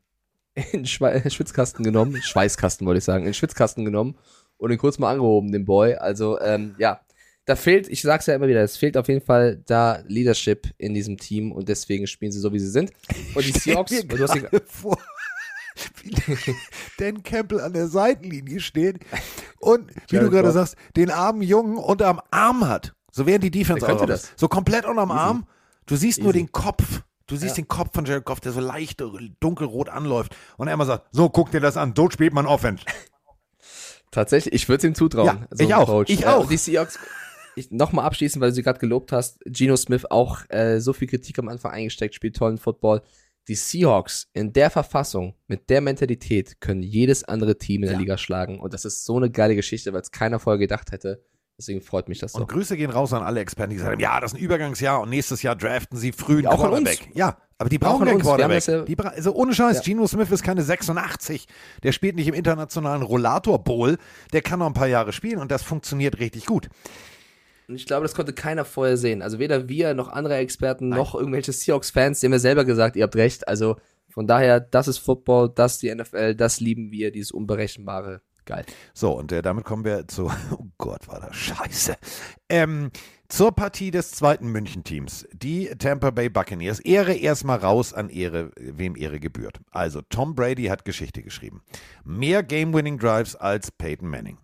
in 0.54 0.64
den 0.72 0.86
Schwe 0.86 1.22
Schwitzkasten 1.28 1.84
genommen, 1.84 2.16
Schweißkasten 2.22 2.86
wollte 2.86 2.98
ich 2.98 3.04
sagen, 3.04 3.24
in 3.24 3.30
den 3.30 3.34
Schwitzkasten 3.34 3.84
genommen 3.84 4.16
und 4.56 4.70
ihn 4.70 4.78
kurz 4.78 4.98
mal 4.98 5.12
angehoben, 5.12 5.52
den 5.52 5.64
Boy. 5.64 5.94
Also, 5.94 6.40
ähm, 6.40 6.74
ja, 6.78 7.00
da 7.44 7.54
fehlt, 7.54 7.88
ich 7.88 8.02
sag's 8.02 8.26
ja 8.26 8.34
immer 8.34 8.48
wieder, 8.48 8.62
es 8.62 8.76
fehlt 8.76 8.96
auf 8.96 9.06
jeden 9.06 9.24
Fall 9.24 9.62
da 9.66 10.02
Leadership 10.08 10.68
in 10.78 10.94
diesem 10.94 11.16
Team 11.16 11.52
und 11.52 11.68
deswegen 11.68 12.06
spielen 12.08 12.32
sie 12.32 12.40
so, 12.40 12.52
wie 12.52 12.58
sie 12.58 12.70
sind. 12.70 12.90
Und 13.34 13.46
die 13.46 13.52
Seahawks, 13.52 14.04
du 14.04 14.18
hast 14.18 14.34
gerade 14.34 14.62
vor, 14.66 14.98
wie 16.02 16.10
Dan 16.98 17.22
Campbell 17.22 17.60
an 17.60 17.72
der 17.72 17.86
Seitenlinie 17.86 18.58
steht 18.58 18.98
und, 19.60 19.90
wie 20.08 20.18
du 20.18 20.28
gerade 20.30 20.48
Goff. 20.48 20.54
sagst, 20.54 20.76
den 20.96 21.10
armen 21.10 21.42
Jungen 21.42 21.76
unterm 21.76 22.20
Arm 22.30 22.66
hat. 22.66 22.95
So 23.16 23.26
wären 23.26 23.40
die 23.40 23.50
Defense 23.50 23.86
auch. 23.90 24.04
das. 24.06 24.32
So 24.36 24.46
komplett 24.46 24.84
unterm 24.84 25.08
Easy. 25.10 25.18
Arm. 25.18 25.46
Du 25.86 25.96
siehst 25.96 26.18
nur 26.20 26.34
Easy. 26.34 26.40
den 26.44 26.52
Kopf. 26.52 27.02
Du 27.26 27.34
siehst 27.36 27.56
Ja. 27.56 27.62
den 27.62 27.68
Kopf 27.68 27.94
von 27.94 28.04
Jared 28.04 28.24
Goff, 28.24 28.40
der 28.40 28.52
so 28.52 28.60
leicht 28.60 29.02
dunkelrot 29.40 29.88
anläuft. 29.88 30.36
Und 30.58 30.68
er 30.68 30.74
immer 30.74 30.84
sagt, 30.84 31.06
so, 31.12 31.28
guck 31.30 31.50
dir 31.50 31.60
das 31.60 31.76
an, 31.78 31.94
so 31.96 32.10
spielt 32.10 32.34
man 32.34 32.46
Offense. 32.46 32.84
Tatsächlich, 34.10 34.54
ich 34.54 34.68
würde 34.68 34.78
es 34.78 34.84
ihm 34.84 34.94
zutrauen. 34.94 35.26
Ja, 35.26 35.46
so 35.50 35.64
ich 35.64 35.74
auch, 35.74 35.86
Coach. 35.86 36.10
ich 36.12 36.22
Äh, 36.22 36.26
auch. 36.26 36.46
Die 36.48 36.56
Seahawks, 36.56 36.98
ich 37.56 37.70
nochmal 37.70 38.04
abschließen, 38.04 38.40
weil 38.40 38.50
du 38.50 38.54
sie 38.54 38.62
gerade 38.62 38.78
gelobt 38.78 39.12
hast, 39.12 39.40
Geno 39.46 39.76
Smith 39.76 40.04
auch 40.10 40.40
äh, 40.50 40.78
so 40.80 40.92
viel 40.92 41.08
Kritik 41.08 41.38
am 41.38 41.48
Anfang 41.48 41.72
eingesteckt, 41.72 42.14
spielt 42.14 42.36
tollen 42.36 42.58
Football. 42.58 43.02
Die 43.48 43.54
Seahawks 43.54 44.28
in 44.32 44.52
der 44.52 44.70
Verfassung, 44.70 45.34
mit 45.46 45.70
der 45.70 45.80
Mentalität, 45.80 46.60
können 46.60 46.82
jedes 46.82 47.24
andere 47.24 47.56
Team 47.58 47.82
in 47.82 47.88
der 47.88 47.98
Liga 47.98 48.18
schlagen. 48.18 48.60
Und 48.60 48.74
das 48.74 48.84
ist 48.84 49.04
so 49.04 49.16
eine 49.16 49.30
geile 49.30 49.54
Geschichte, 49.56 49.92
weil 49.92 50.00
es 50.02 50.10
keiner 50.10 50.38
vorher 50.38 50.58
gedacht 50.58 50.92
hätte. 50.92 51.24
Deswegen 51.58 51.80
freut 51.80 52.08
mich 52.10 52.18
das 52.18 52.32
so. 52.32 52.40
Und 52.40 52.48
Grüße 52.48 52.76
gehen 52.76 52.90
raus 52.90 53.14
an 53.14 53.22
alle 53.22 53.40
Experten, 53.40 53.70
die 53.70 53.76
gesagt 53.76 53.92
haben, 53.94 54.00
ja, 54.00 54.20
das 54.20 54.32
ist 54.32 54.38
ein 54.38 54.42
Übergangsjahr 54.42 55.00
und 55.00 55.08
nächstes 55.08 55.42
Jahr 55.42 55.56
draften 55.56 55.96
sie 55.96 56.12
früh 56.12 56.34
einen 56.34 56.42
Ja, 56.44 56.50
auch. 56.50 56.58
Quarterback. 56.60 57.08
Ja, 57.14 57.38
aber 57.56 57.70
die 57.70 57.76
Auch 57.80 57.86
brauchen 57.92 58.06
keinen 58.06 58.20
Quarterback. 58.20 58.66
ja- 58.66 58.82
die 58.82 58.94
bra 58.94 59.08
also 59.08 59.32
ohne 59.34 59.54
Scheiß, 59.54 59.78
Ja. 59.78 59.82
Geno 59.82 60.06
Smith 60.06 60.30
ist 60.30 60.42
keine 60.42 60.62
86. 60.62 61.46
Der 61.82 61.92
spielt 61.92 62.16
nicht 62.16 62.28
im 62.28 62.34
internationalen 62.34 63.00
Rollator 63.00 63.64
Bowl. 63.64 63.96
Der 64.34 64.42
kann 64.42 64.58
noch 64.58 64.66
ein 64.66 64.74
paar 64.74 64.86
Jahre 64.86 65.14
spielen 65.14 65.38
und 65.38 65.50
das 65.50 65.62
funktioniert 65.62 66.18
richtig 66.18 66.44
gut. 66.44 66.68
Und 67.68 67.76
ich 67.76 67.86
glaube, 67.86 68.02
das 68.02 68.14
konnte 68.14 68.34
keiner 68.34 68.66
vorher 68.66 68.98
sehen. 68.98 69.22
Also 69.22 69.38
weder 69.38 69.66
wir 69.68 69.94
noch 69.94 70.08
andere 70.08 70.36
Experten 70.36 70.90
noch 70.90 71.14
irgendwelche 71.14 71.52
Seahawks-Fans, 71.52 72.20
die 72.20 72.26
haben 72.26 72.32
ja 72.32 72.38
selber 72.38 72.64
gesagt, 72.66 72.96
ihr 72.96 73.02
habt 73.02 73.16
recht. 73.16 73.48
Also 73.48 73.76
von 74.10 74.26
daher, 74.26 74.60
das 74.60 74.88
ist 74.88 74.98
Football, 74.98 75.50
das 75.54 75.72
ist 75.72 75.82
die 75.82 75.88
NFL, 75.94 76.34
das 76.34 76.60
lieben 76.60 76.92
wir, 76.92 77.10
dieses 77.10 77.32
Unberechenbare. 77.32 78.20
Geil. 78.46 78.64
So, 78.94 79.12
und 79.12 79.32
äh, 79.32 79.42
damit 79.42 79.64
kommen 79.64 79.84
wir 79.84 80.06
zu, 80.08 80.30
oh 80.52 80.66
Gott, 80.78 81.08
war 81.08 81.20
das 81.20 81.36
scheiße. 81.36 81.96
Ähm, 82.48 82.90
zur 83.28 83.50
Partie 83.52 83.90
des 83.90 84.12
zweiten 84.12 84.48
München-Teams, 84.52 85.26
die 85.32 85.66
Tampa 85.78 86.12
Bay 86.12 86.28
Buccaneers. 86.28 86.78
Ehre 86.78 87.12
erstmal 87.12 87.58
raus 87.58 87.92
an 87.92 88.08
Ehre, 88.08 88.52
wem 88.56 88.96
Ehre 88.96 89.18
gebührt. 89.18 89.60
Also, 89.72 90.00
Tom 90.08 90.36
Brady 90.36 90.66
hat 90.66 90.84
Geschichte 90.84 91.22
geschrieben. 91.22 91.62
Mehr 92.04 92.44
Game-Winning-Drives 92.44 93.34
als 93.34 93.72
Peyton 93.72 94.08
Manning. 94.08 94.38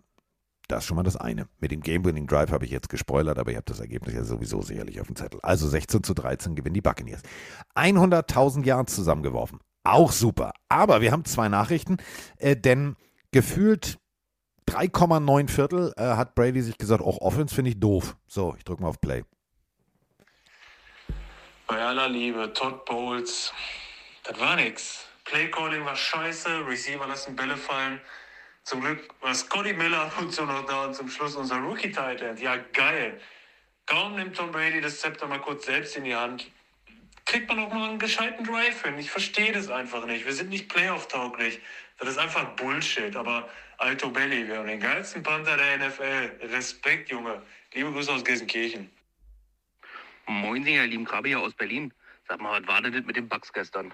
Das 0.67 0.83
ist 0.83 0.87
schon 0.87 0.97
mal 0.97 1.03
das 1.03 1.15
eine. 1.15 1.47
Mit 1.59 1.71
dem 1.71 1.81
Game-Winning 1.81 2.27
Drive 2.27 2.51
habe 2.51 2.65
ich 2.65 2.71
jetzt 2.71 2.89
gespoilert, 2.89 3.37
aber 3.37 3.51
ihr 3.51 3.57
habt 3.57 3.69
das 3.69 3.79
Ergebnis 3.79 4.15
ja 4.15 4.23
sowieso 4.23 4.61
sicherlich 4.61 4.99
auf 4.99 5.07
dem 5.07 5.15
Zettel. 5.15 5.39
Also 5.43 5.67
16 5.67 6.03
zu 6.03 6.13
13 6.13 6.55
gewinnen 6.55 6.73
die 6.73 6.81
Buccaneers. 6.81 7.21
100.000 7.75 8.65
Yards 8.65 8.95
zusammengeworfen. 8.95 9.59
Auch 9.83 10.11
super. 10.11 10.53
Aber 10.69 11.01
wir 11.01 11.11
haben 11.11 11.25
zwei 11.25 11.49
Nachrichten, 11.49 11.97
äh, 12.37 12.55
denn 12.55 12.95
gefühlt 13.33 13.97
3,9 14.69 15.49
Viertel 15.49 15.93
äh, 15.97 16.03
hat 16.03 16.35
Brady 16.35 16.61
sich 16.61 16.77
gesagt, 16.77 17.01
auch 17.01 17.19
Offense 17.19 17.53
finde 17.53 17.71
ich 17.71 17.79
doof. 17.79 18.15
So, 18.27 18.55
ich 18.57 18.63
drücke 18.63 18.81
mal 18.81 18.89
auf 18.89 19.01
Play. 19.01 19.23
Bei 21.67 21.81
aller 21.81 22.07
Liebe, 22.07 22.53
Todd 22.53 22.85
Bowles, 22.85 23.51
das 24.23 24.39
war 24.39 24.55
nix. 24.55 25.05
Playcalling 25.25 25.85
war 25.85 25.95
scheiße, 25.95 26.65
Receiver 26.67 27.07
lassen 27.07 27.35
Bälle 27.35 27.57
fallen. 27.57 27.99
Zum 28.63 28.81
Glück 28.81 29.09
war 29.21 29.33
Scotty 29.33 29.73
Miller 29.73 30.11
und 30.19 30.31
zu 30.31 30.45
noch 30.45 30.65
da 30.65 30.85
und 30.85 30.95
zum 30.95 31.09
Schluss 31.09 31.35
unser 31.35 31.57
Rookie-Tight 31.57 32.21
End. 32.21 32.39
Ja, 32.39 32.57
geil. 32.73 33.19
Kaum 33.85 34.15
nimmt 34.15 34.37
Tom 34.37 34.51
Brady 34.51 34.79
das 34.79 35.01
Zepter 35.01 35.27
mal 35.27 35.41
kurz 35.41 35.65
selbst 35.65 35.97
in 35.97 36.05
die 36.05 36.15
Hand, 36.15 36.49
kriegt 37.25 37.49
man 37.49 37.59
auch 37.59 37.73
mal 37.73 37.89
einen 37.89 37.99
gescheiten 37.99 38.45
Drive 38.45 38.83
hin. 38.83 38.97
Ich 38.97 39.11
verstehe 39.11 39.51
das 39.51 39.69
einfach 39.69 40.05
nicht. 40.05 40.25
Wir 40.25 40.33
sind 40.33 40.49
nicht 40.49 40.69
Playoff-tauglich. 40.69 41.59
Das 42.03 42.15
ist 42.15 42.19
einfach 42.19 42.45
Bullshit. 42.55 43.15
Aber 43.15 43.49
Alto 43.77 44.09
Belli, 44.09 44.45
wir 44.47 44.57
haben 44.57 44.67
den 44.67 44.81
geilsten 44.81 45.23
Panther 45.23 45.55
der 45.55 45.77
NFL. 45.77 46.47
Respekt, 46.51 47.09
Junge. 47.09 47.41
Liebe 47.73 47.91
Grüße 47.93 48.11
aus 48.11 48.25
Gelsenkirchen. 48.25 48.89
Moin, 50.27 50.65
ihr 50.65 50.85
lieben 50.85 51.05
Krabe 51.05 51.29
hier 51.29 51.39
aus 51.39 51.53
Berlin. 51.53 51.93
Sag 52.27 52.41
mal, 52.41 52.61
was 52.61 52.67
war 52.67 52.81
denn 52.81 52.91
das 52.91 53.05
mit 53.05 53.15
den 53.15 53.29
Bugs 53.29 53.53
gestern? 53.53 53.93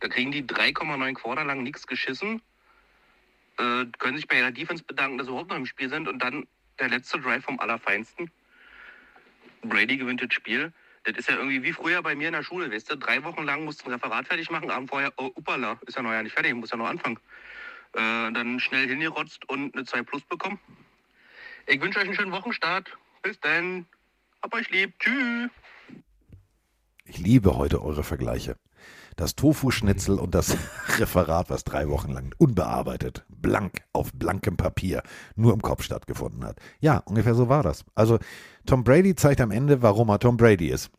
Da 0.00 0.08
kriegen 0.08 0.32
die 0.32 0.42
3,9 0.42 1.14
Quarter 1.14 1.44
lang 1.44 1.62
nichts 1.62 1.86
geschissen, 1.86 2.42
äh, 3.58 3.84
können 3.98 4.16
sich 4.16 4.26
bei 4.26 4.38
ihrer 4.38 4.50
Defense 4.50 4.82
bedanken, 4.82 5.18
dass 5.18 5.26
sie 5.26 5.30
überhaupt 5.30 5.50
noch 5.50 5.56
im 5.56 5.66
Spiel 5.66 5.88
sind 5.88 6.08
und 6.08 6.18
dann 6.20 6.48
der 6.78 6.88
letzte 6.88 7.20
Drive 7.20 7.44
vom 7.44 7.60
Allerfeinsten. 7.60 8.30
Brady 9.62 9.98
gewinnt 9.98 10.22
das 10.22 10.32
Spiel. 10.32 10.72
Das 11.04 11.16
ist 11.16 11.28
ja 11.28 11.36
irgendwie 11.36 11.62
wie 11.62 11.72
früher 11.72 12.02
bei 12.02 12.14
mir 12.14 12.28
in 12.28 12.34
der 12.34 12.42
Schule, 12.42 12.70
weißt 12.70 12.90
du? 12.90 12.96
Drei 12.96 13.22
Wochen 13.24 13.44
lang 13.44 13.64
musst 13.64 13.82
du 13.82 13.86
ein 13.86 13.92
Referat 13.92 14.26
fertig 14.26 14.50
machen, 14.50 14.70
abend 14.70 14.90
vorher, 14.90 15.12
oh, 15.16 15.30
upala, 15.34 15.78
ist 15.86 15.96
ja 15.96 16.02
noch 16.02 16.12
ja 16.12 16.22
nicht 16.22 16.34
fertig, 16.34 16.54
muss 16.54 16.70
ja 16.70 16.76
noch 16.76 16.88
anfangen. 16.88 17.18
Äh, 17.94 18.32
dann 18.32 18.60
schnell 18.60 18.86
hingerotzt 18.88 19.48
und 19.48 19.74
eine 19.74 19.84
2 19.84 20.02
Plus 20.02 20.22
bekommen. 20.22 20.60
Ich 21.66 21.80
wünsche 21.80 21.98
euch 21.98 22.04
einen 22.04 22.14
schönen 22.14 22.32
Wochenstart. 22.32 22.96
Bis 23.22 23.38
dann. 23.40 23.86
Hab 24.42 24.54
euch 24.54 24.70
lieb. 24.70 24.98
Tschüss. 24.98 25.50
Ich 27.04 27.18
liebe 27.18 27.56
heute 27.56 27.82
eure 27.82 28.04
Vergleiche. 28.04 28.56
Das 29.16 29.34
Tofu-Schnitzel 29.34 30.18
und 30.18 30.34
das 30.34 30.56
Referat, 30.98 31.50
was 31.50 31.64
drei 31.64 31.88
Wochen 31.88 32.12
lang 32.12 32.34
unbearbeitet, 32.38 33.24
blank, 33.28 33.82
auf 33.92 34.12
blankem 34.12 34.56
Papier, 34.56 35.02
nur 35.34 35.52
im 35.52 35.60
Kopf 35.60 35.82
stattgefunden 35.82 36.44
hat. 36.44 36.58
Ja, 36.78 36.98
ungefähr 36.98 37.34
so 37.34 37.48
war 37.48 37.62
das. 37.62 37.84
Also 37.94 38.18
Tom 38.66 38.84
Brady 38.84 39.14
zeigt 39.14 39.40
am 39.40 39.50
Ende, 39.50 39.82
warum 39.82 40.08
er 40.08 40.18
Tom 40.18 40.36
Brady 40.36 40.68
ist. 40.68 40.90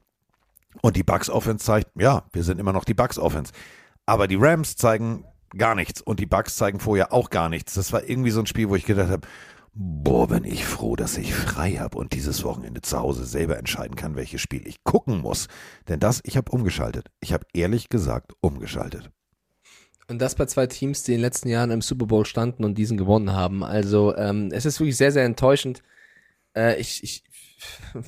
Und 0.82 0.96
die 0.96 1.04
Bucks 1.04 1.30
Offense 1.30 1.66
zeigt, 1.66 1.90
ja, 2.00 2.24
wir 2.32 2.44
sind 2.44 2.60
immer 2.60 2.74
noch 2.74 2.86
die 2.86 2.94
Bucks 2.94 3.20
Offense. 3.20 3.52
Aber 4.06 4.28
die 4.28 4.38
Rams 4.38 4.76
zeigen 4.76 5.26
gar 5.58 5.76
nichts 5.76 6.02
und 6.02 6.20
die 6.20 6.26
Bucks 6.26 6.56
zeigen 6.56 6.80
vorher 6.80 7.14
auch 7.14 7.30
gar 7.30 7.50
nichts. 7.50 7.74
Das 7.74 7.92
war 7.94 8.08
irgendwie 8.08 8.32
so 8.32 8.40
ein 8.40 8.46
Spiel, 8.46 8.70
wo 8.70 8.76
ich 8.76 8.86
gedacht 8.86 9.10
habe, 9.10 9.28
boah, 9.74 10.28
bin 10.28 10.44
ich 10.44 10.66
froh, 10.66 10.96
dass 10.96 11.18
ich 11.18 11.34
frei 11.34 11.74
habe 11.74 11.98
und 11.98 12.14
dieses 12.14 12.44
Wochenende 12.44 12.82
zu 12.82 12.98
Hause 12.98 13.26
selber 13.26 13.58
entscheiden 13.58 13.96
kann, 13.96 14.16
welches 14.16 14.42
Spiel 14.42 14.66
ich 14.68 14.84
gucken 14.84 15.20
muss. 15.20 15.48
Denn 15.88 16.00
das, 16.00 16.22
ich 16.24 16.38
habe 16.38 16.52
umgeschaltet. 16.52 17.08
Ich 17.20 17.34
habe 17.34 17.46
ehrlich 17.54 17.90
gesagt 17.90 18.34
umgeschaltet. 18.42 19.12
Und 20.08 20.20
das 20.20 20.36
bei 20.36 20.46
zwei 20.46 20.68
Teams, 20.68 21.04
die 21.04 21.14
in 21.14 21.20
den 21.20 21.22
letzten 21.22 21.48
Jahren 21.48 21.72
im 21.72 21.82
Super 21.82 22.06
Bowl 22.06 22.26
standen 22.26 22.66
und 22.66 22.78
diesen 22.78 22.98
gewonnen 22.98 23.32
haben. 23.32 23.64
Also 23.64 24.16
ähm, 24.18 24.50
es 24.52 24.66
ist 24.66 24.80
wirklich 24.80 24.98
sehr, 24.98 25.14
sehr 25.14 25.24
enttäuschend. 25.24 25.84
Äh, 26.54 26.80
ich, 26.82 27.02
ich, 27.04 27.24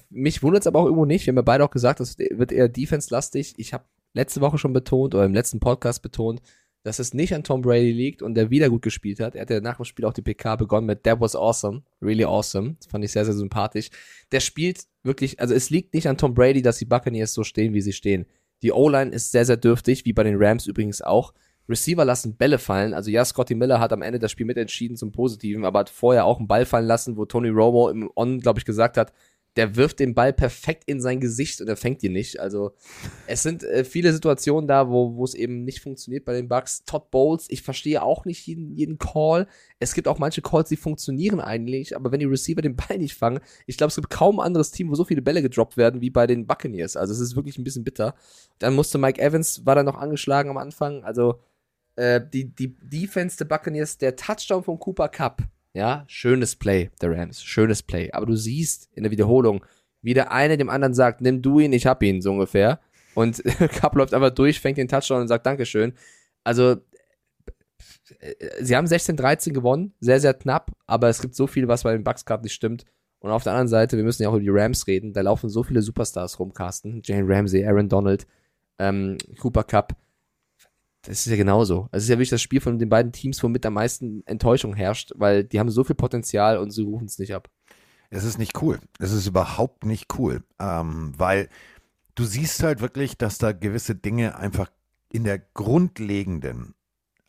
mich 0.10 0.44
wundert 0.44 0.64
es 0.64 0.68
aber 0.68 0.80
auch 0.80 0.86
irgendwo 0.86 1.06
nicht. 1.06 1.26
Wir 1.26 1.32
haben 1.32 1.38
ja 1.38 1.44
beide 1.44 1.64
auch 1.64 1.72
gesagt, 1.72 2.00
das 2.00 2.18
wird 2.18 2.52
eher 2.52 2.70
defense-lastig. 2.70 3.54
Ich 3.58 3.74
habe 3.74 3.86
letzte 4.14 4.42
Woche 4.42 4.58
schon 4.58 4.74
betont 4.74 5.16
oder 5.16 5.26
im 5.26 5.34
letzten 5.34 5.60
Podcast 5.60 6.02
betont, 6.02 6.42
dass 6.84 7.00
es 7.00 7.14
nicht 7.14 7.34
an 7.34 7.44
Tom 7.44 7.62
Brady 7.62 7.92
liegt 7.92 8.22
und 8.22 8.36
der 8.36 8.50
wieder 8.50 8.70
gut 8.70 8.82
gespielt 8.82 9.20
hat. 9.20 9.36
Er 9.36 9.44
hat 9.44 9.50
ja 9.50 9.62
nach 9.62 9.78
dem 9.78 9.86
Spiel 9.86 10.06
auch 10.06 10.14
die 10.14 10.22
PK 10.22 10.58
begonnen 10.58 10.86
mit 10.86 11.04
That 11.04 11.20
was 11.20 11.36
awesome, 11.36 11.84
really 12.02 12.26
awesome. 12.26 12.76
Das 12.80 12.88
fand 12.88 13.06
ich 13.06 13.12
sehr, 13.12 13.26
sehr 13.26 13.34
sympathisch. 13.34 13.90
Der 14.32 14.42
spielt 14.42 14.86
wirklich, 15.02 15.40
also 15.40 15.54
es 15.54 15.70
liegt 15.70 15.94
nicht 15.94 16.08
an 16.08 16.18
Tom 16.18 16.34
Brady, 16.34 16.62
dass 16.62 16.78
die 16.78 16.86
Buccaneers 16.86 17.34
so 17.34 17.44
stehen, 17.44 17.74
wie 17.74 17.82
sie 17.82 17.94
stehen. 17.94 18.26
Die 18.62 18.72
O-Line 18.72 19.12
ist 19.12 19.32
sehr, 19.32 19.46
sehr 19.46 19.58
dürftig, 19.58 20.06
wie 20.06 20.14
bei 20.14 20.24
den 20.24 20.36
Rams 20.38 20.68
übrigens 20.68 21.02
auch. 21.02 21.34
Receiver 21.70 22.04
lassen 22.04 22.36
Bälle 22.36 22.60
fallen. 22.60 22.94
Also 22.94 23.10
ja, 23.10 23.24
Scotty 23.24 23.56
Miller 23.56 23.80
hat 23.80 23.94
am 23.94 24.02
Ende 24.02 24.20
das 24.20 24.32
Spiel 24.32 24.46
mitentschieden 24.46 24.98
zum 24.98 25.14
Positiven, 25.14 25.64
aber 25.64 25.80
hat 25.80 25.90
vorher 25.90 26.26
auch 26.26 26.40
einen 26.40 26.48
Ball 26.48 26.66
fallen 26.66 26.88
lassen, 26.88 27.16
wo 27.16 27.26
Tony 27.26 27.50
Romo 27.50 27.90
im 27.90 28.10
On, 28.16 28.40
glaube 28.40 28.60
ich, 28.60 28.66
gesagt 28.66 28.98
hat, 28.98 29.14
der 29.56 29.76
wirft 29.76 30.00
den 30.00 30.16
Ball 30.16 30.34
perfekt 30.34 30.84
in 30.88 31.00
sein 31.00 31.20
Gesicht 31.20 31.62
und 31.62 31.68
er 31.68 31.76
fängt 31.76 32.02
ihn 32.04 32.14
nicht. 32.14 32.40
Also 32.40 32.74
es 33.28 33.44
sind 33.44 33.64
äh, 33.64 33.84
viele 33.84 34.12
Situationen 34.12 34.68
da, 34.68 34.90
wo 34.90 35.16
wo 35.16 35.24
es 35.24 35.36
eben 35.36 35.64
nicht 35.64 35.82
funktioniert 35.82 36.26
bei 36.26 36.34
den 36.34 36.48
Bucks. 36.48 36.84
Todd 36.86 37.12
Bowles, 37.12 37.46
ich 37.50 37.62
verstehe 37.62 38.02
auch 38.02 38.26
nicht 38.26 38.46
jeden, 38.48 38.76
jeden 38.76 38.98
Call. 38.98 39.48
Es 39.80 39.94
gibt 39.94 40.08
auch 40.08 40.18
manche 40.18 40.42
Calls, 40.42 40.70
die 40.70 40.78
funktionieren 40.78 41.40
eigentlich, 41.40 41.96
aber 41.96 42.12
wenn 42.12 42.20
die 42.20 42.26
Receiver 42.26 42.62
den 42.62 42.76
Ball 42.76 42.98
nicht 42.98 43.16
fangen, 43.16 43.40
ich 43.68 43.78
glaube, 43.78 43.90
es 43.90 43.96
gibt 43.96 44.10
kaum 44.10 44.40
ein 44.40 44.46
anderes 44.46 44.72
Team, 44.72 44.90
wo 44.90 44.96
so 44.96 45.06
viele 45.06 45.22
Bälle 45.22 45.42
gedroppt 45.42 45.78
werden 45.78 46.02
wie 46.02 46.10
bei 46.10 46.26
den 46.26 46.48
Buccaneers. 46.48 46.98
Also 46.98 47.14
es 47.14 47.20
ist 47.20 47.36
wirklich 47.36 47.58
ein 47.58 47.64
bisschen 47.64 47.84
bitter. 47.84 48.16
Dann 48.60 48.76
musste 48.76 48.98
Mike 48.98 49.22
Evans, 49.22 49.66
war 49.66 49.76
da 49.76 49.84
noch 49.84 49.96
angeschlagen 49.96 50.50
am 50.50 50.58
Anfang. 50.58 51.04
Also 51.04 51.40
äh, 51.96 52.22
die, 52.34 52.54
die 52.56 52.76
Defense 52.82 53.38
der 53.38 53.46
Buccaneers, 53.46 53.98
der 53.98 54.16
Touchdown 54.16 54.64
von 54.64 54.80
Cooper 54.80 55.10
Cup, 55.10 55.44
ja, 55.74 56.06
schönes 56.08 56.56
Play 56.56 56.92
der 57.02 57.12
Rams, 57.12 57.44
schönes 57.44 57.82
Play. 57.82 58.12
Aber 58.12 58.26
du 58.26 58.36
siehst 58.36 58.90
in 58.94 59.04
der 59.04 59.12
Wiederholung, 59.12 59.66
wie 60.02 60.14
der 60.14 60.32
eine 60.32 60.58
dem 60.58 60.70
anderen 60.70 60.94
sagt, 60.94 61.22
nimm 61.22 61.42
du 61.42 61.60
ihn, 61.60 61.74
ich 61.74 61.88
hab 61.88 62.04
ihn, 62.04 62.22
so 62.22 62.32
ungefähr. 62.32 62.80
Und 63.16 63.44
Cup 63.76 63.96
läuft 63.96 64.14
einfach 64.14 64.32
durch, 64.32 64.60
fängt 64.60 64.78
den 64.78 64.88
Touchdown 64.88 65.22
und 65.22 65.28
sagt 65.28 65.46
Dankeschön. 65.46 65.94
Also, 66.44 66.78
äh, 68.20 68.34
sie 68.62 68.76
haben 68.76 68.86
16-13 68.86 69.52
gewonnen, 69.52 69.94
sehr, 70.00 70.20
sehr 70.20 70.34
knapp, 70.34 70.72
aber 70.86 71.10
es 71.10 71.22
gibt 71.22 71.36
so 71.36 71.48
viel, 71.48 71.68
was 71.68 71.84
bei 71.84 71.94
den 71.94 72.04
Bucks 72.04 72.26
gerade 72.26 72.44
nicht 72.44 72.54
stimmt. 72.54 72.86
Und 73.20 73.32
auf 73.32 73.44
der 73.44 73.54
anderen 73.54 73.70
Seite, 73.70 73.96
wir 73.96 74.04
müssen 74.04 74.24
ja 74.24 74.30
auch 74.30 74.34
über 74.34 74.42
die 74.42 74.50
Rams 74.50 74.86
reden, 74.86 75.14
da 75.14 75.22
laufen 75.22 75.50
so 75.50 75.64
viele 75.64 75.82
Superstars 75.82 76.40
rum, 76.40 76.54
Carsten. 76.54 77.02
Jane 77.04 77.26
Ramsey, 77.26 77.66
Aaron 77.66 77.88
Donald, 77.88 78.28
ähm, 78.80 79.18
Cooper 79.40 79.64
Cup. 79.64 79.96
Das 81.04 81.20
ist 81.20 81.26
ja 81.26 81.36
genauso. 81.36 81.90
Also 81.92 81.98
es 81.98 82.04
ist 82.04 82.10
ja 82.10 82.16
wirklich 82.16 82.30
das 82.30 82.42
Spiel 82.42 82.62
von 82.62 82.80
den 82.80 82.90
beiden 82.90 83.12
Teams, 83.12 83.44
womit 83.44 83.66
am 83.66 83.74
meisten 83.74 84.26
Enttäuschung 84.26 84.74
herrscht, 84.74 85.12
weil 85.16 85.44
die 85.44 85.60
haben 85.60 85.70
so 85.70 85.84
viel 85.84 85.96
Potenzial 85.96 86.58
und 86.58 86.72
sie 86.72 86.82
rufen 86.82 87.06
es 87.06 87.20
nicht 87.20 87.36
ab. 87.36 87.50
Es 88.10 88.24
ist 88.24 88.38
nicht 88.38 88.62
cool. 88.62 88.80
Es 89.00 89.12
ist 89.12 89.28
überhaupt 89.28 89.86
nicht 89.86 90.18
cool, 90.18 90.44
ähm, 90.60 91.14
weil 91.18 91.50
du 92.16 92.24
siehst 92.24 92.64
halt 92.64 92.80
wirklich, 92.80 93.18
dass 93.18 93.38
da 93.38 93.52
gewisse 93.52 93.96
Dinge 93.96 94.38
einfach 94.38 94.72
in 95.12 95.26
der 95.26 95.40
grundlegenden, 95.40 96.74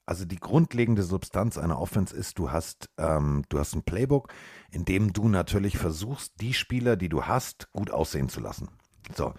also 0.06 0.24
die 0.24 0.38
grundlegende 0.38 1.02
Substanz 1.02 1.58
einer 1.58 1.80
Offense 1.80 2.14
ist, 2.14 2.38
du 2.38 2.52
hast, 2.52 2.90
ähm, 2.98 3.44
du 3.48 3.58
hast 3.58 3.74
ein 3.74 3.82
Playbook, 3.82 4.32
in 4.70 4.84
dem 4.84 5.12
du 5.12 5.28
natürlich 5.28 5.78
versuchst, 5.78 6.34
die 6.40 6.54
Spieler, 6.54 6.96
die 6.96 7.08
du 7.08 7.24
hast, 7.24 7.72
gut 7.72 7.90
aussehen 7.90 8.28
zu 8.28 8.40
lassen. 8.40 8.68
So, 9.16 9.34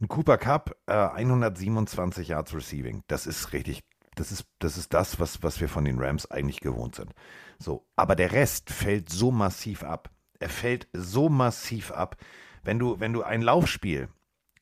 ein 0.00 0.08
Cooper 0.08 0.38
Cup, 0.38 0.76
äh, 0.86 0.92
127 0.92 2.28
Yards 2.28 2.54
Receiving. 2.54 3.02
Das 3.06 3.26
ist 3.26 3.52
richtig, 3.52 3.84
das 4.14 4.32
ist, 4.32 4.46
das 4.58 4.78
ist 4.78 4.94
das, 4.94 5.20
was, 5.20 5.42
was 5.42 5.60
wir 5.60 5.68
von 5.68 5.84
den 5.84 5.98
Rams 5.98 6.30
eigentlich 6.30 6.60
gewohnt 6.60 6.94
sind. 6.94 7.12
So, 7.58 7.86
aber 7.96 8.16
der 8.16 8.32
Rest 8.32 8.70
fällt 8.70 9.10
so 9.10 9.30
massiv 9.30 9.82
ab. 9.82 10.10
Er 10.38 10.48
fällt 10.48 10.88
so 10.94 11.28
massiv 11.28 11.90
ab. 11.90 12.16
Wenn 12.62 12.78
du, 12.78 12.98
wenn 12.98 13.12
du 13.12 13.22
ein 13.22 13.42
Laufspiel 13.42 14.08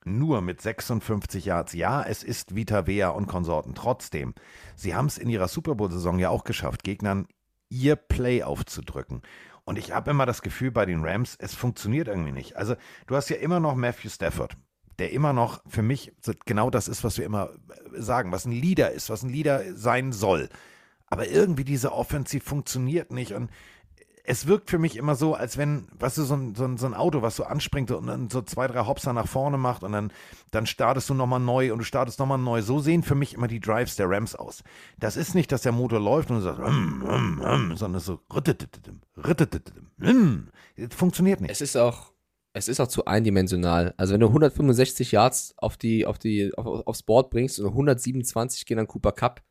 nur 0.05 0.40
mit 0.40 0.60
56 0.60 1.44
Yards, 1.44 1.73
ja, 1.73 2.02
es 2.02 2.24
ist 2.24 2.56
Vita 2.56 2.86
Vea 2.86 3.10
und 3.10 3.27
Konsorten. 3.27 3.74
Trotzdem, 3.74 4.35
sie 4.74 4.94
haben 4.94 5.06
es 5.06 5.19
in 5.19 5.28
ihrer 5.28 5.48
Super 5.48 5.77
Bowl-Saison 5.77 6.19
ja 6.19 6.31
auch 6.31 6.44
geschafft, 6.44 6.82
Gegnern 6.82 7.28
ihr 7.69 7.94
Play 7.97 8.43
aufzudrücken. 8.43 9.23
Und 9.65 9.78
ich 9.78 9.93
habe 9.93 10.10
immer 10.10 10.24
das 10.24 10.43
Gefühl 10.43 10.70
bei 10.70 10.86
den 10.86 11.05
Rams, 11.05 11.36
es 11.39 11.55
funktioniert 11.55 12.09
irgendwie 12.09 12.32
nicht. 12.32 12.56
Also, 12.56 12.74
du 13.06 13.15
hast 13.15 13.28
ja 13.28 13.36
immer 13.36 13.60
noch 13.60 13.74
Matthew 13.74 14.09
Stafford 14.09 14.56
der 14.99 15.12
immer 15.12 15.33
noch 15.33 15.62
für 15.69 15.83
mich 15.83 16.12
genau 16.45 16.70
das 16.70 16.89
ist, 16.89 17.05
was 17.05 17.19
wir 17.19 17.25
immer 17.25 17.51
sagen, 17.93 18.33
was 18.33 18.45
ein 18.45 18.53
Leader 18.53 18.91
ist, 18.91 19.11
was 19.11 19.23
ein 19.23 19.31
Leader 19.31 19.62
sein 19.75 20.12
soll. 20.12 20.49
Aber 21.07 21.29
irgendwie 21.29 21.65
diese 21.65 21.93
Offensive 21.93 22.45
funktioniert 22.45 23.12
nicht 23.12 23.33
und 23.33 23.51
es 24.31 24.47
wirkt 24.47 24.69
für 24.69 24.79
mich 24.79 24.97
immer 24.97 25.15
so, 25.15 25.35
als 25.35 25.57
wenn, 25.57 25.87
weißt 25.99 26.19
du, 26.19 26.23
so 26.25 26.35
ein, 26.35 26.55
so 26.55 26.65
ein, 26.65 26.77
so 26.77 26.85
ein 26.85 26.93
Auto, 26.93 27.23
was 27.23 27.37
so 27.37 27.45
anspringt 27.45 27.91
und 27.91 28.09
dann 28.09 28.29
so 28.29 28.43
zwei, 28.43 28.66
drei 28.66 28.85
Hopser 28.85 29.15
nach 29.15 29.27
vorne 29.27 29.57
macht 29.57 29.83
und 29.83 29.93
dann, 29.93 30.12
dann 30.51 30.66
startest 30.66 31.09
du 31.09 31.15
nochmal 31.15 31.41
neu 31.41 31.73
und 31.73 31.79
du 31.79 31.85
startest 31.85 32.19
nochmal 32.19 32.37
neu. 32.37 32.61
So 32.61 32.79
sehen 32.79 33.03
für 33.03 33.15
mich 33.15 33.33
immer 33.33 33.49
die 33.49 33.59
Drives 33.59 33.97
der 33.97 34.11
Rams 34.11 34.35
aus. 34.35 34.62
Das 34.99 35.16
ist 35.16 35.35
nicht, 35.35 35.51
dass 35.51 35.62
der 35.62 35.73
Motor 35.73 35.99
läuft 35.99 36.31
und 36.31 36.37
du 36.37 36.43
sagst, 36.43 36.61
mm, 36.61 36.65
mm, 36.66 37.70
mm, 37.73 37.77
sondern 37.77 38.03
so, 38.03 38.20
funktioniert 40.95 41.41
nicht. 41.41 41.51
Es 41.51 41.62
ist 41.62 41.77
auch, 41.77 42.12
es 42.59 42.68
ist 42.68 42.80
auch 42.80 42.89
zu 42.89 43.05
eindimensional. 43.06 43.94
Also 43.97 44.14
wenn 44.14 44.20
du 44.20 44.26
165 44.26 45.12
Yards 45.12 45.55
auf 45.56 45.76
die, 45.76 46.05
auf 46.05 46.18
die, 46.18 46.52
auf, 46.56 46.86
aufs 46.86 47.02
Board 47.02 47.30
bringst 47.30 47.60
und 47.60 47.66
127 47.68 48.66
gehen 48.66 48.78
an 48.78 48.86
Cooper 48.86 49.12
Cup, 49.12 49.43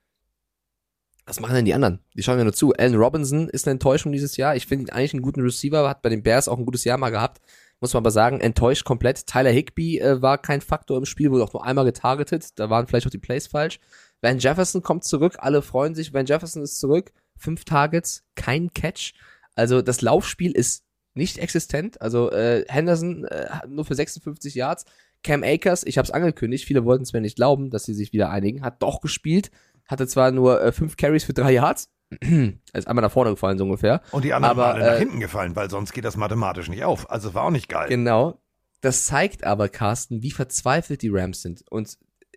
was 1.26 1.42
machen 1.42 1.56
denn 1.56 1.66
die 1.66 1.74
anderen? 1.74 2.00
Die 2.16 2.24
schauen 2.24 2.38
ja 2.38 2.46
nur 2.46 2.54
zu. 2.54 2.74
Allen 2.74 2.96
Robinson 2.96 3.50
ist 3.50 3.68
eine 3.68 3.74
Enttäuschung 3.74 4.14
dieses 4.14 4.38
Jahr. 4.38 4.56
Ich 4.56 4.66
finde 4.66 4.86
ihn 4.86 4.90
eigentlich 4.92 5.14
einen 5.14 5.22
guten 5.22 5.42
Receiver, 5.42 5.90
hat 5.90 6.02
bei 6.02 6.10
den 6.10 6.24
Bears 6.24 6.48
auch 6.48 6.58
ein 6.58 6.66
gutes 6.66 6.86
Jahr 6.86 6.98
mal 6.98 7.10
gehabt. 7.10 7.42
Muss 7.82 7.94
man 7.94 8.02
aber 8.02 8.12
sagen, 8.12 8.40
enttäuscht 8.40 8.86
komplett. 8.86 9.28
Tyler 9.28 9.52
Higby 9.52 10.00
äh, 10.00 10.22
war 10.22 10.38
kein 10.38 10.62
Faktor 10.62 10.98
im 10.98 11.06
Spiel, 11.06 11.30
wurde 11.30 11.44
auch 11.44 11.54
nur 11.54 11.66
einmal 11.66 11.86
getargetet. 11.86 12.58
Da 12.58 12.70
waren 12.70 12.88
vielleicht 12.88 13.08
auch 13.08 13.12
die 13.12 13.18
Plays 13.18 13.48
falsch. 13.48 13.80
Van 14.22 14.40
Jefferson 14.40 14.82
kommt 14.82 15.04
zurück, 15.04 15.36
alle 15.40 15.62
freuen 15.62 15.96
sich. 15.96 16.14
Van 16.14 16.26
Jefferson 16.26 16.64
ist 16.64 16.80
zurück. 16.80 17.12
Fünf 17.36 17.66
Targets, 17.66 18.24
kein 18.36 18.74
Catch. 18.74 19.14
Also 19.54 19.82
das 19.82 20.02
Laufspiel 20.02 20.54
ist 20.54 20.87
nicht 21.18 21.38
existent. 21.38 22.02
Also 22.02 22.32
äh, 22.32 22.66
Henderson 22.68 23.26
äh, 23.26 23.48
nur 23.68 23.86
für 23.86 23.96
56 23.96 24.56
Yards. 24.56 24.86
Cam 25.24 25.44
Akers, 25.44 25.84
ich 25.86 25.98
habe 25.98 26.06
es 26.06 26.12
angekündigt, 26.12 26.66
viele 26.66 26.86
wollten 26.86 27.04
es 27.04 27.12
mir 27.12 27.22
nicht 27.22 27.36
glauben, 27.36 27.70
dass 27.70 27.84
sie 27.84 27.94
sich 27.94 28.14
wieder 28.14 28.30
einigen, 28.30 28.62
hat 28.62 28.82
doch 28.82 29.02
gespielt, 29.02 29.52
hatte 29.88 30.08
zwar 30.08 30.32
nur 30.32 30.62
äh, 30.62 30.72
fünf 30.72 30.96
Carries 30.96 31.24
für 31.24 31.34
drei 31.34 31.54
Yards, 31.54 31.90
ist 32.22 32.88
einmal 32.88 33.02
nach 33.02 33.12
vorne 33.12 33.32
gefallen 33.32 33.58
so 33.58 33.66
ungefähr. 33.66 34.02
Und 34.12 34.24
die 34.24 34.34
anderen 34.34 34.52
aber, 34.52 34.76
alle 34.76 34.86
nach 34.86 34.96
äh, 34.96 35.00
hinten 35.00 35.20
gefallen, 35.20 35.56
weil 35.56 35.70
sonst 35.70 35.92
geht 35.92 36.06
das 36.06 36.18
mathematisch 36.18 36.70
nicht 36.70 36.84
auf. 36.84 37.10
Also 37.10 37.34
war 37.34 37.44
auch 37.44 37.52
nicht 37.52 37.68
geil. 37.68 37.90
Genau. 37.90 38.40
Das 38.82 39.06
zeigt 39.06 39.44
aber, 39.44 39.70
Carsten, 39.70 40.22
wie 40.22 40.32
verzweifelt 40.32 41.02
die 41.02 41.10
Rams 41.10 41.42
sind. 41.42 41.64
Und 41.70 41.88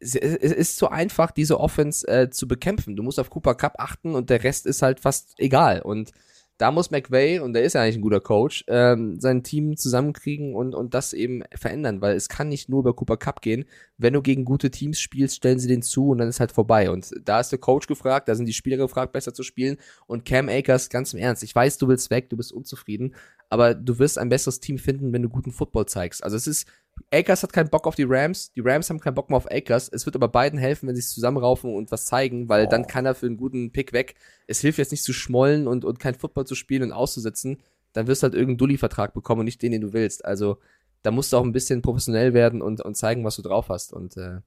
es 0.01 0.15
es 0.15 0.53
ist 0.53 0.79
so 0.79 0.89
einfach, 0.89 1.31
diese 1.31 1.61
Offense 1.61 2.09
äh, 2.09 2.31
zu 2.31 2.49
bekämpfen. 2.49 2.97
Du 2.97 3.03
musst 3.03 3.21
auf 3.21 3.29
Cooper 3.29 3.55
Cup 3.55 3.75
achten 3.79 4.15
und 4.15 4.31
der 4.31 4.43
Rest 4.43 4.67
ist 4.67 4.81
halt 4.81 5.01
fast 5.01 5.35
egal. 5.37 5.83
Und 5.83 6.13
da 6.61 6.71
muss 6.71 6.91
McVay, 6.91 7.39
und 7.39 7.55
der 7.55 7.63
ist 7.63 7.73
ja 7.73 7.81
eigentlich 7.81 7.97
ein 7.97 8.03
guter 8.03 8.21
Coach, 8.21 8.65
ähm, 8.69 9.19
sein 9.19 9.43
Team 9.43 9.79
zusammenkriegen 9.79 10.55
und, 10.55 10.75
und 10.75 10.93
das 10.93 11.15
eben 11.15 11.43
verändern, 11.55 12.03
weil 12.03 12.15
es 12.15 12.29
kann 12.29 12.49
nicht 12.49 12.69
nur 12.69 12.81
über 12.81 12.95
Cooper 12.95 13.17
Cup 13.17 13.41
gehen. 13.41 13.65
Wenn 13.97 14.13
du 14.13 14.21
gegen 14.21 14.45
gute 14.45 14.71
Teams 14.71 15.01
spielst, 15.01 15.37
stellen 15.37 15.59
sie 15.59 15.69
den 15.69 15.81
zu 15.81 16.11
und 16.11 16.19
dann 16.19 16.29
ist 16.29 16.39
halt 16.39 16.53
vorbei. 16.53 16.91
Und 16.91 17.13
da 17.25 17.41
ist 17.41 17.51
der 17.51 17.59
Coach 17.59 17.87
gefragt, 17.87 18.29
da 18.29 18.35
sind 18.35 18.45
die 18.45 18.53
Spieler 18.53 18.77
gefragt, 18.77 19.13
besser 19.13 19.33
zu 19.33 19.43
spielen. 19.43 19.79
Und 20.07 20.27
Cam 20.27 20.51
Akers, 20.51 20.91
ganz 20.91 21.15
im 21.15 21.21
Ernst, 21.21 21.43
ich 21.43 21.55
weiß, 21.55 21.79
du 21.79 21.89
willst 21.89 22.11
weg, 22.11 22.29
du 22.29 22.37
bist 22.37 22.53
unzufrieden, 22.53 23.15
aber 23.51 23.75
du 23.75 23.99
wirst 23.99 24.17
ein 24.17 24.29
besseres 24.29 24.61
Team 24.61 24.79
finden, 24.79 25.13
wenn 25.13 25.23
du 25.23 25.29
guten 25.29 25.51
Football 25.51 25.87
zeigst. 25.87 26.23
Also 26.25 26.37
es 26.37 26.47
ist, 26.47 26.69
Akers 27.13 27.43
hat 27.43 27.53
keinen 27.53 27.69
Bock 27.69 27.87
auf 27.87 27.97
die 27.97 28.07
Rams, 28.09 28.53
die 28.53 28.61
Rams 28.61 28.89
haben 28.89 29.01
keinen 29.01 29.15
Bock 29.15 29.29
mehr 29.29 29.37
auf 29.37 29.51
Akers. 29.51 29.89
Es 29.93 30.07
wird 30.07 30.15
aber 30.17 30.29
beiden 30.29 30.59
helfen, 30.59 30.89
wenn 30.89 30.95
sie 30.95 31.01
es 31.01 31.13
zusammenraufen 31.13 31.75
und 31.75 31.91
was 31.91 32.07
zeigen, 32.07 32.49
weil 32.49 32.69
dann 32.69 32.87
kann 32.87 33.07
er 33.07 33.15
für 33.15 33.27
einen 33.27 33.37
guten 33.37 33.73
Pick 33.73 33.93
weg. 33.93 34.15
Es 34.47 34.61
hilft 34.61 34.79
jetzt 34.79 34.93
nicht 34.93 35.03
zu 35.03 35.13
schmollen 35.13 35.67
und, 35.67 35.85
und 35.85 35.99
kein 35.99 36.15
Football 36.15 36.47
zu 36.47 36.55
spielen 36.55 36.85
und 36.85 36.93
auszusetzen. 36.93 37.59
Dann 37.93 38.07
wirst 38.07 38.23
du 38.23 38.25
halt 38.25 38.35
irgendeinen 38.35 38.59
Dulli-Vertrag 38.59 39.15
bekommen 39.15 39.41
und 39.41 39.47
nicht 39.47 39.61
den, 39.63 39.73
den 39.73 39.81
du 39.81 39.93
willst. 39.93 40.25
Also 40.25 40.59
da 41.03 41.11
musst 41.11 41.33
du 41.33 41.37
auch 41.37 41.45
ein 41.45 41.53
bisschen 41.53 41.83
professionell 41.83 42.35
werden 42.35 42.63
und, 42.63 42.81
und 42.81 42.97
zeigen, 42.97 43.25
was 43.25 43.37
du 43.37 43.43
drauf 43.43 43.69
hast. 43.69 43.93
Und 43.93 44.17
äh, 44.17 44.41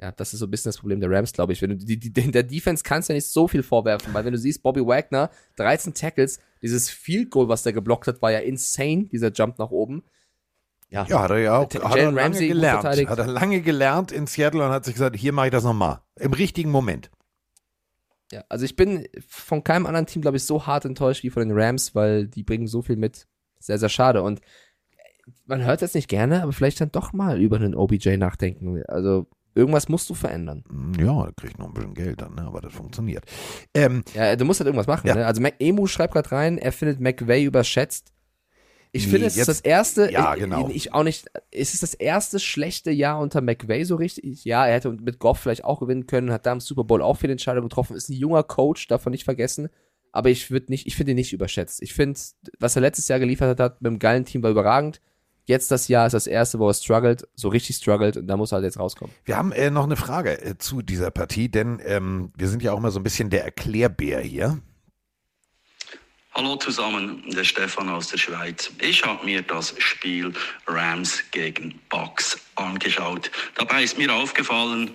ja, 0.00 0.12
das 0.12 0.32
ist 0.32 0.40
so 0.40 0.46
ein 0.46 0.50
bisschen 0.50 0.70
das 0.70 0.78
Problem 0.78 1.00
der 1.00 1.10
Rams, 1.10 1.32
glaube 1.32 1.52
ich. 1.52 1.60
Wenn 1.60 1.70
du 1.70 1.76
die, 1.76 1.98
die, 1.98 2.10
der 2.12 2.42
Defense 2.42 2.82
kannst 2.82 3.08
du 3.08 3.12
ja 3.12 3.16
nicht 3.16 3.28
so 3.28 3.46
viel 3.46 3.62
vorwerfen, 3.62 4.14
weil 4.14 4.24
wenn 4.24 4.32
du 4.32 4.38
siehst, 4.38 4.62
Bobby 4.62 4.80
Wagner, 4.80 5.30
13 5.56 5.92
Tackles, 5.92 6.40
dieses 6.62 6.88
Field 6.88 7.30
Goal, 7.30 7.48
was 7.48 7.64
der 7.64 7.74
geblockt 7.74 8.06
hat, 8.06 8.22
war 8.22 8.32
ja 8.32 8.38
insane, 8.38 9.08
dieser 9.12 9.30
Jump 9.30 9.58
nach 9.58 9.70
oben. 9.70 10.02
Ja, 10.88 11.06
Ja, 11.06 11.22
hat 11.22 11.30
er 11.30 11.38
ja 11.38 11.58
auch 11.58 11.72
hat 11.72 11.96
er 11.96 12.10
lange 12.12 12.38
gelernt. 12.38 12.84
Hat 12.84 13.18
er 13.18 13.26
lange 13.26 13.60
gelernt 13.60 14.10
in 14.10 14.26
Seattle 14.26 14.64
und 14.64 14.72
hat 14.72 14.86
sich 14.86 14.94
gesagt, 14.94 15.16
hier 15.16 15.32
mache 15.32 15.48
ich 15.48 15.52
das 15.52 15.64
nochmal. 15.64 16.00
Im 16.18 16.32
richtigen 16.32 16.70
Moment. 16.70 17.10
Ja, 18.32 18.44
also 18.48 18.64
ich 18.64 18.76
bin 18.76 19.06
von 19.28 19.62
keinem 19.62 19.86
anderen 19.86 20.06
Team, 20.06 20.22
glaube 20.22 20.38
ich, 20.38 20.44
so 20.44 20.66
hart 20.66 20.86
enttäuscht 20.86 21.24
wie 21.24 21.30
von 21.30 21.46
den 21.46 21.56
Rams, 21.56 21.94
weil 21.94 22.26
die 22.26 22.42
bringen 22.42 22.68
so 22.68 22.80
viel 22.80 22.96
mit. 22.96 23.26
Sehr, 23.58 23.78
sehr 23.78 23.88
schade. 23.90 24.22
Und 24.22 24.40
man 25.44 25.62
hört 25.62 25.82
das 25.82 25.94
nicht 25.94 26.08
gerne, 26.08 26.42
aber 26.42 26.52
vielleicht 26.52 26.80
dann 26.80 26.90
doch 26.90 27.12
mal 27.12 27.40
über 27.40 27.56
einen 27.56 27.74
OBJ 27.74 28.16
nachdenken. 28.16 28.82
Also 28.86 29.26
irgendwas 29.54 29.88
musst 29.88 30.08
du 30.10 30.14
verändern. 30.14 30.64
Ja, 30.98 31.24
er 31.26 31.32
kriegt 31.32 31.58
noch 31.58 31.66
ein 31.68 31.74
bisschen 31.74 31.94
Geld 31.94 32.20
dann, 32.20 32.34
ne? 32.34 32.42
aber 32.42 32.60
das 32.60 32.72
funktioniert. 32.72 33.24
Ähm, 33.74 34.02
Ja, 34.14 34.36
du 34.36 34.44
musst 34.44 34.60
halt 34.60 34.66
irgendwas 34.66 34.86
machen. 34.86 35.06
Ja. 35.06 35.14
Ne? 35.14 35.26
Also 35.26 35.40
Mac 35.40 35.54
Emu 35.58 35.86
schreibt 35.86 36.14
gerade 36.14 36.30
rein, 36.32 36.58
er 36.58 36.72
findet 36.72 37.00
McVay 37.00 37.44
überschätzt. 37.44 38.12
Ich 38.92 39.04
Nee, 39.06 39.12
finde, 39.12 39.26
es 39.28 39.34
ist 39.34 39.38
jetzt- 39.38 39.48
das 39.48 39.60
erste, 39.60 40.10
Ja, 40.10 40.34
ich, 40.34 40.40
genau. 40.40 40.68
ich 40.68 40.92
auch 40.92 41.04
nicht, 41.04 41.26
es 41.52 41.74
ist 41.74 41.82
das 41.84 41.94
erste 41.94 42.40
schlechte 42.40 42.90
Jahr 42.90 43.20
unter 43.20 43.40
McVay 43.40 43.84
so 43.84 43.94
richtig. 43.94 44.44
Ja, 44.44 44.66
er 44.66 44.74
hätte 44.74 44.90
mit 44.90 45.20
Goff 45.20 45.38
vielleicht 45.38 45.64
auch 45.64 45.78
gewinnen 45.78 46.08
können, 46.08 46.32
hat 46.32 46.44
da 46.44 46.52
im 46.52 46.58
Super 46.60 46.82
Bowl 46.82 47.00
auch 47.00 47.16
viele 47.18 47.32
Entscheidungen 47.32 47.68
getroffen, 47.68 47.94
ist 47.96 48.08
ein 48.08 48.14
junger 48.14 48.42
Coach, 48.42 48.88
davon 48.88 49.12
nicht 49.12 49.22
vergessen. 49.24 49.68
Aber 50.12 50.28
ich 50.28 50.50
würde 50.50 50.72
nicht, 50.72 50.88
ich 50.88 50.96
finde 50.96 51.12
ihn 51.12 51.16
nicht 51.16 51.32
überschätzt. 51.32 51.82
Ich 51.82 51.94
finde, 51.94 52.18
was 52.58 52.74
er 52.74 52.82
letztes 52.82 53.06
Jahr 53.06 53.20
geliefert 53.20 53.60
hat, 53.60 53.80
mit 53.80 53.88
einem 53.90 54.00
geilen 54.00 54.24
Team 54.24 54.42
war 54.42 54.50
überragend. 54.50 55.00
Jetzt 55.50 55.72
das 55.72 55.88
Jahr 55.88 56.06
ist 56.06 56.12
das 56.12 56.28
erste, 56.28 56.60
wo 56.60 56.68
er 56.68 56.74
struggelt, 56.74 57.26
so 57.34 57.48
richtig 57.48 57.74
struggelt 57.74 58.16
und 58.16 58.28
da 58.28 58.36
muss 58.36 58.52
er 58.52 58.58
halt 58.58 58.66
jetzt 58.66 58.78
rauskommen. 58.78 59.12
Wir 59.24 59.36
haben 59.36 59.50
äh, 59.50 59.68
noch 59.68 59.82
eine 59.82 59.96
Frage 59.96 60.40
äh, 60.40 60.56
zu 60.58 60.80
dieser 60.80 61.10
Partie, 61.10 61.48
denn 61.48 61.82
ähm, 61.84 62.32
wir 62.36 62.46
sind 62.46 62.62
ja 62.62 62.70
auch 62.70 62.78
immer 62.78 62.92
so 62.92 63.00
ein 63.00 63.02
bisschen 63.02 63.30
der 63.30 63.42
Erklärbär 63.42 64.20
hier. 64.20 64.60
Hallo 66.34 66.54
zusammen, 66.54 67.24
der 67.34 67.42
Stefan 67.42 67.88
aus 67.88 68.06
der 68.06 68.18
Schweiz. 68.18 68.70
Ich 68.80 69.04
habe 69.04 69.24
mir 69.24 69.42
das 69.42 69.74
Spiel 69.78 70.32
Rams 70.68 71.20
gegen 71.32 71.80
Bucks 71.88 72.38
angeschaut. 72.54 73.32
Dabei 73.56 73.82
ist 73.82 73.98
mir 73.98 74.14
aufgefallen, 74.14 74.94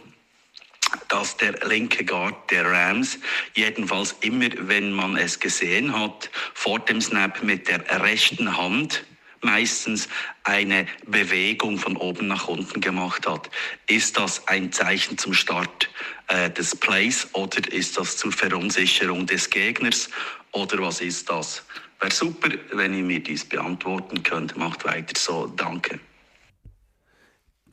dass 1.09 1.35
der 1.35 1.67
linke 1.67 2.05
Guard 2.05 2.49
der 2.49 2.65
Rams 2.65 3.19
jedenfalls 3.55 4.15
immer, 4.21 4.47
wenn 4.57 4.93
man 4.93 5.17
es 5.17 5.37
gesehen 5.37 5.91
hat, 5.93 6.29
vor 6.53 6.79
dem 6.79 7.01
Snap 7.01 7.43
mit 7.43 7.67
der 7.67 8.01
rechten 8.01 8.55
Hand 8.55 9.03
meistens 9.45 10.09
eine 10.43 10.85
Bewegung 11.07 11.77
von 11.77 11.95
oben 11.95 12.27
nach 12.27 12.47
unten 12.49 12.81
gemacht 12.81 13.25
hat. 13.27 13.49
Ist 13.87 14.17
das 14.17 14.45
ein 14.47 14.71
Zeichen 14.73 15.17
zum 15.17 15.33
Start 15.33 15.89
äh, 16.27 16.49
des 16.49 16.75
Plays 16.75 17.27
oder 17.33 17.71
ist 17.71 17.97
das 17.97 18.17
zur 18.17 18.31
Verunsicherung 18.31 19.25
des 19.25 19.49
Gegners 19.49 20.09
oder 20.51 20.79
was 20.79 20.99
ist 20.99 21.29
das? 21.29 21.63
Wäre 21.99 22.11
super, 22.11 22.49
wenn 22.73 22.93
ihr 22.93 23.03
mir 23.03 23.23
dies 23.23 23.45
beantworten 23.45 24.21
könnt. 24.23 24.57
Macht 24.57 24.83
weiter 24.85 25.13
so. 25.17 25.47
Danke. 25.47 25.99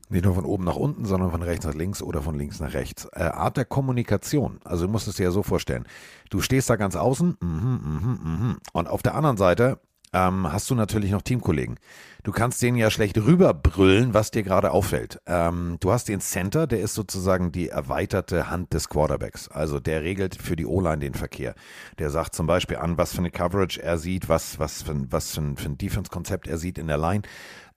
Nicht 0.09 0.27
nur 0.27 0.35
von 0.35 0.45
oben 0.45 0.65
nach 0.65 0.77
unten, 0.77 1.07
sondern 1.07 1.31
von 1.31 1.43
rechts 1.43 1.65
nach 1.65 1.75
links 1.75 2.03
oder 2.03 2.21
von 2.21 2.37
links 2.37 2.61
nach 2.61 2.75
rechts. 2.75 3.09
Äh, 3.13 3.23
Art 3.23 3.57
der 3.57 3.65
Kommunikation. 3.65 4.61
Also 4.63 4.85
du 4.85 4.93
musst 4.93 5.09
es 5.09 5.17
dir 5.17 5.25
ja 5.25 5.31
so 5.31 5.43
vorstellen. 5.43 5.89
Du 6.29 6.43
stehst 6.43 6.69
da 6.69 6.77
ganz 6.77 6.97
außen 6.97 7.39
mhm, 7.41 7.49
mhm, 7.49 8.19
mhm. 8.23 8.57
und 8.75 8.89
auf 8.89 9.03
der 9.03 9.15
anderen 9.15 9.39
Seite 9.39 9.81
ähm, 10.13 10.51
hast 10.53 10.69
du 10.71 10.75
natürlich 10.75 11.11
noch 11.11 11.23
Teamkollegen. 11.23 11.79
Du 12.23 12.31
kannst 12.31 12.63
denen 12.63 12.77
ja 12.77 12.91
schlecht 12.91 13.19
rüberbrüllen, 13.19 14.15
was 14.15 14.31
dir 14.31 14.43
gerade 14.43 14.71
auffällt. 14.71 15.21
Ähm, 15.27 15.77
du 15.81 15.91
hast 15.91 16.09
den 16.09 16.21
Center, 16.21 16.67
der 16.67 16.81
ist 16.81 16.95
sozusagen 16.95 17.51
die 17.51 17.69
erweiterte 17.69 18.49
Hand 18.51 18.73
des 18.75 18.89
Quarterbacks. 18.89 19.49
Also 19.49 19.81
der 19.81 20.03
regelt 20.03 20.37
für 20.41 20.55
die 20.55 20.67
O-Line 20.67 20.99
den 20.99 21.15
Verkehr. 21.15 21.55
Der 21.99 22.11
sagt 22.11 22.35
zum 22.35 22.47
Beispiel 22.47 22.77
an, 22.77 22.99
was 22.99 23.13
für 23.13 23.19
eine 23.19 23.31
Coverage 23.31 23.83
er 23.83 23.99
sieht, 23.99 24.29
was, 24.29 24.59
was 24.59 24.83
für, 24.83 24.93
ein- 24.93 25.11
was 25.11 25.35
für 25.35 25.41
ein, 25.41 25.57
für 25.57 25.67
ein 25.69 25.79
Defense-Konzept 25.79 26.47
er 26.47 26.59
sieht 26.59 26.79
in 26.79 26.87
der 26.87 26.99
Line. 26.99 27.23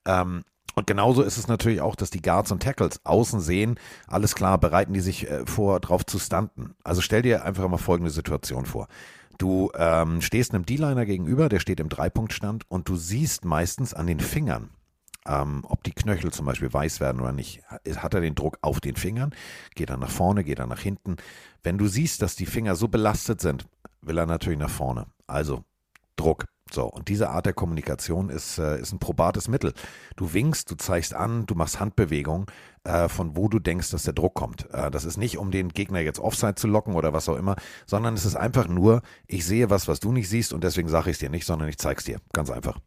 Ähm, 0.06 0.44
und 0.76 0.88
genauso 0.88 1.22
ist 1.24 1.38
es 1.38 1.48
natürlich 1.48 1.80
auch, 1.82 1.96
dass 1.96 2.10
die 2.10 2.22
Guards 2.22 2.52
und 2.52 2.62
Tackles 2.62 3.00
außen 3.06 3.40
sehen, 3.40 3.80
alles 4.08 4.36
klar, 4.36 4.58
bereiten 4.58 4.94
die 4.94 5.00
sich 5.00 5.30
äh, 5.30 5.46
vor, 5.46 5.80
drauf 5.80 6.06
zu 6.06 6.20
stunten. 6.20 6.76
Also 6.84 7.02
stell 7.02 7.22
dir 7.22 7.46
einfach 7.46 7.68
mal 7.70 7.78
folgende 7.78 8.12
Situation 8.12 8.66
vor. 8.66 8.88
Du 9.38 9.72
ähm, 9.76 10.22
stehst 10.22 10.54
einem 10.54 10.66
D-Liner 10.66 11.06
gegenüber, 11.06 11.50
der 11.50 11.60
steht 11.60 11.80
im 11.80 11.90
Dreipunktstand 11.90 12.70
und 12.70 12.88
du 12.88 12.96
siehst 12.96 13.46
meistens 13.46 13.94
an 13.94 14.08
den 14.08 14.20
Fingern, 14.20 14.70
ähm, 15.28 15.64
ob 15.68 15.84
die 15.84 15.92
Knöchel 15.92 16.32
zum 16.32 16.46
Beispiel 16.46 16.72
weiß 16.72 17.00
werden 17.00 17.22
oder 17.22 17.34
nicht. 17.34 17.62
Hat 17.98 18.14
er 18.14 18.22
den 18.22 18.36
Druck 18.36 18.58
auf 18.62 18.80
den 18.80 18.96
Fingern? 18.96 19.34
Geht 19.76 19.90
er 19.90 19.98
nach 19.98 20.10
vorne? 20.10 20.44
Geht 20.44 20.60
er 20.60 20.68
nach 20.68 20.80
hinten? 20.80 21.18
Wenn 21.64 21.78
du 21.78 21.88
siehst, 21.88 22.22
dass 22.22 22.36
die 22.36 22.46
Finger 22.46 22.76
so 22.76 22.88
belastet 22.88 23.42
sind, 23.42 23.68
will 24.02 24.18
er 24.18 24.26
natürlich 24.26 24.60
nach 24.60 24.70
vorne. 24.70 25.08
Also 25.28 25.64
Druck. 26.16 26.46
So, 26.76 26.84
und 26.88 27.08
diese 27.08 27.30
Art 27.30 27.46
der 27.46 27.54
Kommunikation 27.54 28.30
ist, 28.30 28.58
äh, 28.58 28.82
ist 28.82 28.92
ein 28.92 29.00
probates 29.00 29.48
Mittel. 29.48 29.74
Du 30.18 30.34
winkst, 30.34 30.70
du 30.70 30.76
zeigst 30.76 31.14
an, 31.14 31.46
du 31.46 31.56
machst 31.56 31.80
Handbewegungen, 31.80 32.48
äh, 32.84 33.08
von 33.08 33.38
wo 33.38 33.48
du 33.48 33.60
denkst, 33.60 33.92
dass 33.92 34.04
der 34.04 34.12
Druck 34.12 34.34
kommt. 34.34 34.70
Äh, 34.74 34.92
das 34.92 35.06
ist 35.06 35.16
nicht, 35.16 35.38
um 35.38 35.52
den 35.52 35.70
Gegner 35.70 36.02
jetzt 36.02 36.20
Offside 36.20 36.56
zu 36.56 36.68
locken 36.68 36.96
oder 36.96 37.14
was 37.14 37.30
auch 37.30 37.38
immer, 37.38 37.56
sondern 37.86 38.14
es 38.14 38.26
ist 38.26 38.36
einfach 38.36 38.68
nur, 38.68 39.04
ich 39.26 39.46
sehe 39.46 39.70
was, 39.70 39.88
was 39.88 40.02
du 40.02 40.12
nicht 40.12 40.28
siehst 40.28 40.52
und 40.52 40.66
deswegen 40.66 40.90
sage 40.90 41.10
ich 41.10 41.16
es 41.16 41.20
dir 41.20 41.30
nicht, 41.30 41.46
sondern 41.46 41.70
ich 41.70 41.78
zeig's 41.78 42.04
dir. 42.04 42.20
Ganz 42.34 42.50
einfach. 42.50 42.78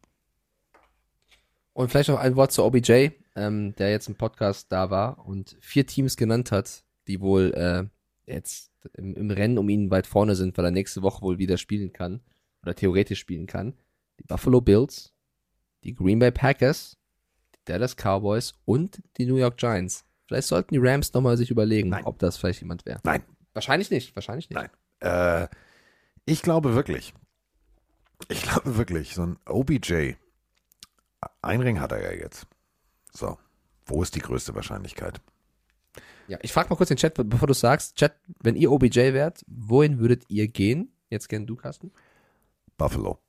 Und 1.73 1.89
vielleicht 1.89 2.09
noch 2.09 2.19
ein 2.19 2.35
Wort 2.35 2.51
zu 2.51 2.63
OBJ, 2.63 3.09
ähm, 3.35 3.73
der 3.77 3.89
jetzt 3.89 4.07
im 4.07 4.15
Podcast 4.15 4.71
da 4.71 4.91
war 4.91 5.25
und 5.25 5.57
vier 5.61 5.87
Teams 5.87 6.15
genannt 6.15 6.51
hat, 6.51 6.83
die 7.07 7.21
wohl 7.21 7.53
äh, 7.55 7.85
jetzt 8.31 8.71
im, 8.93 9.15
im 9.15 9.31
Rennen 9.31 9.57
um 9.57 9.67
ihn 9.67 9.89
weit 9.89 10.05
vorne 10.05 10.35
sind, 10.35 10.55
weil 10.59 10.65
er 10.65 10.71
nächste 10.71 11.01
Woche 11.01 11.23
wohl 11.23 11.39
wieder 11.39 11.57
spielen 11.57 11.91
kann 11.91 12.21
oder 12.63 12.75
theoretisch 12.75 13.19
spielen 13.19 13.47
kann. 13.47 13.73
Die 14.19 14.23
Buffalo 14.23 14.61
Bills, 14.61 15.13
die 15.83 15.93
Green 15.93 16.19
Bay 16.19 16.31
Packers, 16.31 16.97
die 17.55 17.59
Dallas 17.65 17.95
Cowboys 17.95 18.53
und 18.65 19.01
die 19.17 19.25
New 19.25 19.37
York 19.37 19.57
Giants. 19.57 20.05
Vielleicht 20.27 20.47
sollten 20.47 20.73
die 20.73 20.79
Rams 20.81 21.13
nochmal 21.13 21.37
sich 21.37 21.49
überlegen, 21.49 21.93
ob 22.03 22.19
das 22.19 22.37
vielleicht 22.37 22.61
jemand 22.61 22.85
wäre. 22.85 22.99
Nein. 23.03 23.23
Wahrscheinlich 23.53 23.89
nicht, 23.89 24.15
wahrscheinlich 24.15 24.49
nicht. 24.49 24.57
Nein. 24.57 24.69
Äh, 24.99 25.47
ich 26.25 26.41
glaube 26.41 26.75
wirklich, 26.75 27.13
ich 28.27 28.43
glaube 28.43 28.77
wirklich, 28.77 29.15
so 29.15 29.23
ein 29.25 29.37
OBJ, 29.47 30.13
ein 31.41 31.61
Ring 31.61 31.79
hat 31.79 31.91
er 31.91 32.03
ja 32.03 32.11
jetzt. 32.21 32.45
So, 33.11 33.37
wo 33.85 34.03
ist 34.03 34.15
die 34.15 34.19
größte 34.19 34.53
Wahrscheinlichkeit? 34.53 35.19
Ja, 36.27 36.37
ich 36.43 36.53
frage 36.53 36.69
mal 36.69 36.75
kurz 36.75 36.89
den 36.89 36.97
Chat, 36.97 37.15
be- 37.15 37.25
bevor 37.25 37.47
du 37.47 37.55
sagst, 37.55 37.95
Chat, 37.95 38.13
wenn 38.43 38.55
ihr 38.55 38.71
OBJ 38.71 39.13
wärt, 39.13 39.43
wohin 39.47 39.97
würdet 39.97 40.25
ihr 40.29 40.47
gehen? 40.47 40.91
Jetzt 41.09 41.27
gern 41.27 41.47
du, 41.47 41.55
Carsten. 41.55 41.91
Buffalo. 42.79 43.19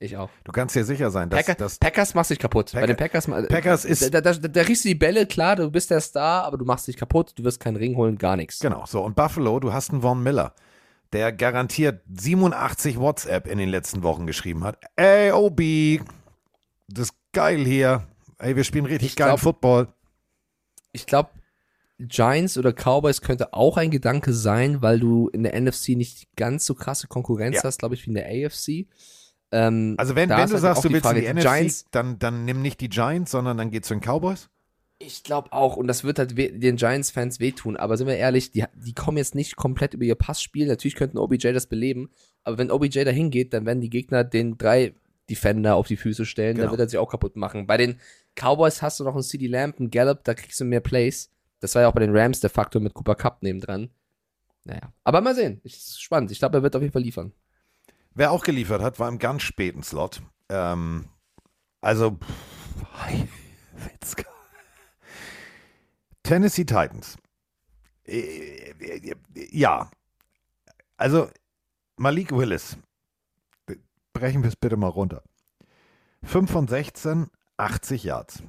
Ich 0.00 0.16
auch. 0.16 0.30
Du 0.44 0.52
kannst 0.52 0.74
dir 0.76 0.84
sicher 0.84 1.10
sein, 1.10 1.28
dass, 1.28 1.44
Packer, 1.44 1.54
dass 1.58 1.78
Packers 1.78 2.14
machst 2.14 2.30
dich 2.30 2.38
kaputt. 2.38 2.70
Bei 2.72 2.80
Packer- 2.80 2.86
den 2.86 2.96
Packers, 2.96 3.26
ma- 3.28 3.42
Packers 3.42 3.84
ist- 3.84 4.14
da, 4.14 4.20
da, 4.20 4.32
da, 4.32 4.48
da 4.48 4.60
riechst 4.62 4.84
du 4.84 4.88
die 4.88 4.94
Bälle, 4.94 5.26
klar, 5.26 5.56
du 5.56 5.70
bist 5.70 5.90
der 5.90 6.00
Star, 6.00 6.44
aber 6.44 6.56
du 6.58 6.64
machst 6.64 6.86
dich 6.86 6.96
kaputt, 6.96 7.32
du 7.36 7.42
wirst 7.44 7.58
keinen 7.60 7.76
Ring 7.76 7.96
holen, 7.96 8.16
gar 8.16 8.36
nichts. 8.36 8.60
Genau, 8.60 8.84
so. 8.86 9.02
Und 9.02 9.16
Buffalo, 9.16 9.58
du 9.60 9.72
hast 9.72 9.90
einen 9.90 10.02
Von 10.02 10.22
Miller, 10.22 10.54
der 11.12 11.32
garantiert 11.32 12.02
87 12.14 12.98
WhatsApp 13.00 13.48
in 13.48 13.58
den 13.58 13.68
letzten 13.70 14.02
Wochen 14.04 14.26
geschrieben 14.26 14.62
hat. 14.62 14.78
Ey, 14.94 15.32
OB, 15.32 16.00
das 16.86 17.08
ist 17.08 17.14
geil 17.32 17.64
hier. 17.64 18.06
Ey, 18.38 18.54
wir 18.54 18.62
spielen 18.62 18.86
richtig 18.86 19.16
geilen 19.16 19.30
glaub- 19.30 19.40
Football. 19.40 19.88
Ich 20.92 21.06
glaube, 21.06 21.30
Giants 21.98 22.56
oder 22.56 22.72
Cowboys 22.72 23.20
könnte 23.22 23.52
auch 23.54 23.76
ein 23.76 23.90
Gedanke 23.90 24.32
sein, 24.32 24.82
weil 24.82 25.00
du 25.00 25.28
in 25.28 25.42
der 25.42 25.60
NFC 25.60 25.90
nicht 25.90 26.28
ganz 26.36 26.64
so 26.64 26.74
krasse 26.74 27.08
Konkurrenz 27.08 27.56
Ja. 27.56 27.64
hast, 27.64 27.78
glaube 27.80 27.94
ich, 27.96 28.04
wie 28.06 28.10
in 28.10 28.14
der 28.14 28.26
AFC. 28.26 28.86
Ähm, 29.50 29.94
Also 29.98 30.14
wenn, 30.14 30.28
da 30.28 30.36
wenn 30.38 30.46
du 30.46 30.52
halt 30.52 30.62
sagst, 30.62 30.84
du 30.84 30.90
willst 30.90 31.02
Frage, 31.06 31.20
in 31.20 31.24
die 31.24 31.32
die 31.32 31.40
NFC, 31.40 31.48
Giants, 31.48 31.84
dann, 31.90 32.18
dann 32.18 32.44
nimm 32.44 32.62
nicht 32.62 32.80
die 32.80 32.88
Giants, 32.88 33.30
sondern 33.32 33.56
dann 33.56 33.70
geh 33.70 33.80
zu 33.80 33.94
den 33.94 34.00
Cowboys. 34.00 34.48
Ich 35.00 35.22
glaube 35.22 35.52
auch, 35.52 35.76
und 35.76 35.86
das 35.86 36.02
wird 36.04 36.18
halt 36.18 36.36
den 36.36 36.76
Giants-Fans 36.76 37.38
wehtun, 37.40 37.76
aber 37.76 37.96
sind 37.96 38.08
wir 38.08 38.16
ehrlich, 38.16 38.50
die, 38.50 38.64
die 38.74 38.94
kommen 38.94 39.16
jetzt 39.16 39.34
nicht 39.36 39.54
komplett 39.56 39.94
über 39.94 40.04
ihr 40.04 40.16
Passspiel. 40.16 40.66
Natürlich 40.66 40.96
könnten 40.96 41.18
OBJ 41.18 41.52
das 41.52 41.66
beleben, 41.68 42.10
aber 42.44 42.58
wenn 42.58 42.70
OBJ 42.70 43.04
dahin 43.04 43.30
geht, 43.30 43.52
dann 43.54 43.64
werden 43.64 43.80
die 43.80 43.90
Gegner 43.90 44.24
den 44.24 44.58
drei 44.58 44.94
Defender 45.30 45.76
auf 45.76 45.86
die 45.86 45.96
Füße 45.96 46.26
stellen, 46.26 46.56
Genau. 46.56 46.64
dann 46.66 46.70
wird 46.72 46.80
er 46.80 46.88
sich 46.88 46.98
auch 46.98 47.10
kaputt 47.10 47.36
machen. 47.36 47.66
Bei 47.66 47.76
den 47.76 48.00
Cowboys 48.34 48.82
hast 48.82 48.98
du 48.98 49.04
noch 49.04 49.14
einen 49.14 49.22
CD 49.22 49.46
Lamp, 49.46 49.78
einen 49.78 49.90
Gallup, 49.90 50.24
da 50.24 50.34
kriegst 50.34 50.58
du 50.60 50.64
mehr 50.64 50.80
Plays. 50.80 51.30
Das 51.60 51.74
war 51.74 51.82
ja 51.82 51.88
auch 51.88 51.92
bei 51.94 52.00
den 52.00 52.16
Rams 52.16 52.40
der 52.40 52.50
Faktor 52.50 52.80
mit 52.80 52.94
Cooper 52.94 53.14
Cup 53.14 53.42
nebendran. 53.42 53.90
Naja, 54.64 54.92
aber 55.04 55.20
mal 55.20 55.34
sehen. 55.34 55.60
Ist 55.64 56.00
spannend. 56.02 56.30
Ich 56.30 56.38
glaube, 56.38 56.58
er 56.58 56.62
wird 56.62 56.76
auf 56.76 56.82
jeden 56.82 56.92
Fall 56.92 57.02
liefern. 57.02 57.32
Wer 58.14 58.32
auch 58.32 58.44
geliefert 58.44 58.82
hat, 58.82 58.98
war 58.98 59.08
im 59.08 59.18
ganz 59.18 59.42
späten 59.42 59.82
Slot. 59.82 60.22
Ähm, 60.48 61.08
also, 61.80 62.18
pff. 62.18 63.26
Tennessee 66.22 66.64
Titans. 66.64 67.16
Äh, 68.04 68.72
äh, 68.80 69.14
Ja. 69.50 69.90
Also, 70.96 71.30
Malik 71.96 72.32
Willis. 72.32 72.76
Brechen 74.12 74.42
wir 74.42 74.48
es 74.48 74.56
bitte 74.56 74.76
mal 74.76 74.88
runter. 74.88 75.22
5 76.24 76.50
von 76.50 76.68
16, 76.68 77.28
80 77.56 78.04
Yards. 78.04 78.42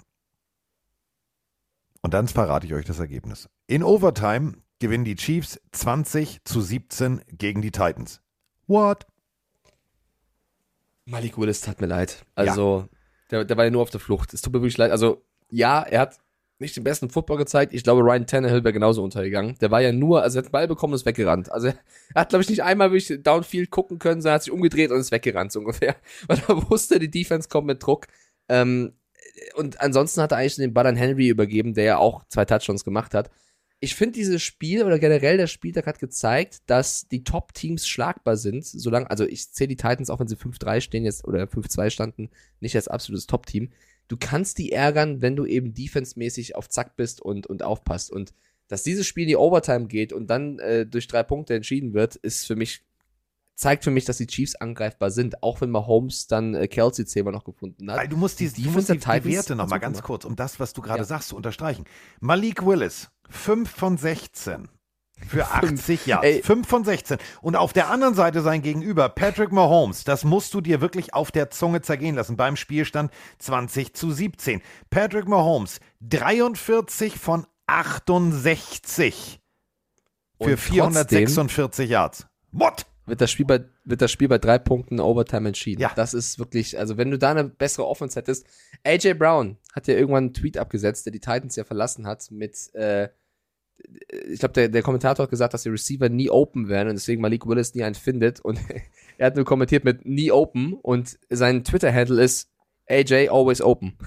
Und 2.02 2.14
dann 2.14 2.28
verrate 2.28 2.66
ich 2.66 2.74
euch 2.74 2.86
das 2.86 3.00
Ergebnis. 3.00 3.50
In 3.68 3.84
Overtime 3.84 4.54
gewinnen 4.80 5.04
die 5.04 5.16
Chiefs 5.16 5.60
20 5.72 6.44
zu 6.46 6.62
17 6.62 7.22
gegen 7.32 7.62
die 7.62 7.72
Titans. 7.72 8.22
What? 8.68 9.06
Malik 11.06 11.38
Willis 11.38 11.62
tat 11.62 11.82
mir 11.82 11.88
leid. 11.88 12.26
Also, 12.36 12.88
der, 13.32 13.44
der 13.44 13.58
war 13.58 13.66
ja 13.66 13.72
nur 13.72 13.82
auf 13.82 13.90
der 13.90 14.00
Flucht. 14.00 14.34
Es 14.34 14.42
tut 14.42 14.54
mir 14.54 14.62
wirklich 14.62 14.78
leid. 14.78 14.92
Also, 14.92 15.26
ja, 15.50 15.82
er 15.82 16.02
hat 16.02 16.18
nicht 16.60 16.76
den 16.76 16.84
besten 16.84 17.10
Football 17.10 17.38
gezeigt. 17.38 17.74
Ich 17.74 17.84
glaube, 17.84 18.02
Ryan 18.02 18.28
Tannehill 18.28 18.64
wäre 18.64 18.74
genauso 18.74 19.04
untergegangen. 19.04 19.58
Der 19.60 19.72
war 19.72 19.82
ja 19.82 19.92
nur, 19.92 20.22
also 20.22 20.38
er 20.38 20.40
hat 20.40 20.50
den 20.50 20.52
Ball 20.52 20.68
bekommen 20.68 20.94
und 20.94 20.98
ist 21.00 21.06
weggerannt. 21.06 21.52
Also, 21.52 21.68
er 21.68 21.76
hat, 22.16 22.30
glaube 22.30 22.44
ich, 22.44 22.50
nicht 22.50 22.64
einmal 22.64 22.92
wirklich 22.92 23.24
Downfield 23.24 23.72
gucken 23.72 23.98
können, 23.98 24.22
sondern 24.22 24.36
hat 24.36 24.44
sich 24.44 24.54
umgedreht 24.54 24.92
und 24.92 25.00
ist 25.00 25.12
weggerannt, 25.12 25.52
so 25.52 25.60
ungefähr. 25.60 25.96
Weil 26.28 26.42
er 26.48 26.70
wusste, 26.70 27.00
die 27.00 27.12
Defense 27.12 27.50
kommt 27.50 27.68
mit 27.68 27.84
Druck. 27.84 28.08
Ähm, 28.48 28.94
und 29.56 29.80
ansonsten 29.82 30.22
hat 30.22 30.32
er 30.32 30.38
eigentlich 30.38 30.56
den 30.56 30.74
Ball 30.74 30.88
an 30.88 30.96
Henry 30.96 31.28
übergeben, 31.28 31.74
der 31.74 31.84
ja 31.84 31.98
auch 31.98 32.24
zwei 32.30 32.46
Touchdowns 32.46 32.84
gemacht 32.84 33.14
hat. 33.14 33.30
Ich 33.82 33.96
finde 33.96 34.14
dieses 34.14 34.42
Spiel 34.42 34.84
oder 34.84 35.00
generell 35.00 35.38
der 35.38 35.48
Spieltag 35.48 35.88
hat 35.88 36.00
gezeigt, 36.00 36.64
dass 36.66 37.08
die 37.08 37.24
Top-Teams 37.24 37.88
schlagbar 37.88 38.36
sind, 38.36 38.66
solange, 38.66 39.10
also 39.10 39.26
ich 39.26 39.52
zähle 39.52 39.70
die 39.70 39.78
Titans, 39.78 40.10
auch 40.10 40.20
wenn 40.20 40.28
sie 40.28 40.36
5-3 40.36 40.82
stehen 40.82 41.06
jetzt 41.06 41.26
oder 41.26 41.44
5-2 41.44 41.90
standen, 41.90 42.30
nicht 42.60 42.76
als 42.76 42.90
absolutes 42.90 43.26
Top-Team. 43.26 43.72
Du 44.10 44.18
kannst 44.18 44.58
die 44.58 44.74
ärgern, 44.74 45.22
wenn 45.22 45.38
du 45.38 45.46
eben 45.46 45.74
defensemäßig 45.74 46.56
auf 46.56 46.68
Zack 46.68 46.98
bist 46.98 47.22
und, 47.22 47.48
und 47.48 47.64
aufpasst. 47.64 48.12
Und 48.12 48.34
dass 48.68 48.84
dieses 48.84 49.08
Spiel 49.08 49.24
in 49.24 49.30
die 49.30 49.38
Overtime 49.38 49.88
geht 49.88 50.12
und 50.12 50.30
dann 50.30 50.60
äh, 50.60 50.86
durch 50.86 51.08
drei 51.08 51.24
Punkte 51.24 51.56
entschieden 51.56 51.94
wird, 51.94 52.18
ist 52.18 52.48
für 52.48 52.56
mich 52.56 52.84
zeigt 53.60 53.84
für 53.84 53.92
mich, 53.92 54.06
dass 54.06 54.18
die 54.18 54.28
Chiefs 54.28 54.56
angreifbar 54.56 55.12
sind, 55.12 55.44
auch 55.44 55.60
wenn 55.62 55.70
Mahomes 55.70 56.28
dann 56.28 56.56
äh, 56.56 56.68
Kelsey 56.68 57.06
zehnmal 57.06 57.34
noch 57.34 57.44
gefunden 57.44 57.92
hat. 57.92 57.98
Weil 57.98 58.08
du 58.08 58.16
musst 58.18 58.40
die, 58.40 58.50
du 58.50 58.70
musst 58.72 58.90
die, 58.90 58.98
die 58.98 59.24
Werte 59.26 59.56
nochmal 59.56 59.80
ganz 59.82 60.02
kurz, 60.02 60.24
um 60.26 60.36
das, 60.36 60.60
was 60.60 60.74
du 60.74 60.82
gerade 60.82 61.00
Ja. 61.00 61.04
sagst, 61.06 61.30
zu 61.30 61.36
unterstreichen. 61.36 61.84
Malik 62.22 62.66
Willis, 62.66 63.10
5 63.30 63.70
von 63.70 63.98
16 63.98 64.70
für 65.28 65.46
80 65.46 66.06
Jahre. 66.06 66.42
5 66.42 66.66
von 66.66 66.86
16. 66.86 67.18
Und 67.42 67.58
auf 67.58 67.74
der 67.74 67.90
anderen 67.90 68.14
Seite 68.16 68.42
sein 68.42 68.62
Gegenüber, 68.62 69.10
Patrick 69.10 69.52
Mahomes, 69.52 70.06
das 70.06 70.24
musst 70.24 70.54
du 70.54 70.62
dir 70.62 70.80
wirklich 70.80 71.14
auf 71.14 71.30
der 71.30 71.50
Zunge 71.50 71.82
zergehen 71.82 72.16
lassen 72.16 72.38
beim 72.38 72.56
Spielstand 72.56 73.12
20 73.40 73.94
zu 73.94 74.10
17. 74.12 74.62
Patrick 74.90 75.28
Mahomes, 75.28 75.82
43 76.00 77.18
von 77.20 77.46
68 77.68 79.42
für 80.42 80.44
Und 80.44 80.50
trotzdem- 80.52 80.58
446 80.58 81.90
Yards. 81.90 82.26
What? 82.54 82.86
Wird 83.10 83.22
das 83.22 83.32
Spiel 83.32 83.46
bei, 83.46 83.64
wird 83.86 84.02
das 84.02 84.12
Spiel 84.12 84.28
bei 84.28 84.38
drei 84.38 84.58
Punkten 84.58 85.00
Overtime 85.00 85.50
entschieden. 85.50 85.82
Ja. 85.82 85.92
Das 85.96 86.14
ist 86.14 86.40
wirklich, 86.40 86.78
also 86.78 86.98
wenn 86.98 87.12
du 87.12 87.18
da 87.18 87.32
eine 87.32 87.44
bessere 87.44 87.88
Offense 87.88 88.18
hättest. 88.18 88.46
AJ 88.84 89.16
Brown 89.16 89.58
hat 89.74 89.88
ja 89.88 89.96
irgendwann 89.96 90.26
einen 90.26 90.34
Tweet 90.34 90.58
abgesetzt, 90.58 91.06
der 91.06 91.12
die 91.12 91.20
Titans 91.20 91.56
ja 91.56 91.64
verlassen 91.64 92.08
hat 92.08 92.30
mit, 92.32 92.74
äh, 92.76 93.10
ich 94.30 94.40
glaube, 94.40 94.54
der, 94.54 94.70
der 94.70 94.82
Kommentator 94.82 95.24
hat 95.24 95.30
gesagt, 95.30 95.54
dass 95.54 95.64
die 95.64 95.70
Receiver 95.70 96.10
nie 96.10 96.30
open 96.30 96.70
werden 96.70 96.90
und 96.90 96.96
deswegen 96.96 97.22
Malik 97.22 97.48
Willis 97.48 97.74
nie 97.76 97.84
einen 97.84 97.96
findet. 97.96 98.40
Und 98.40 98.60
er 99.18 99.28
hat 99.28 99.36
nur 99.36 99.46
kommentiert 99.46 99.84
mit 99.84 100.06
nie 100.06 100.32
open 100.32 100.74
und 100.74 101.18
sein 101.30 101.64
Twitter-Handle 101.64 102.22
ist 102.22 102.50
AJ 102.88 103.30
always 103.30 103.62
open. 103.62 103.98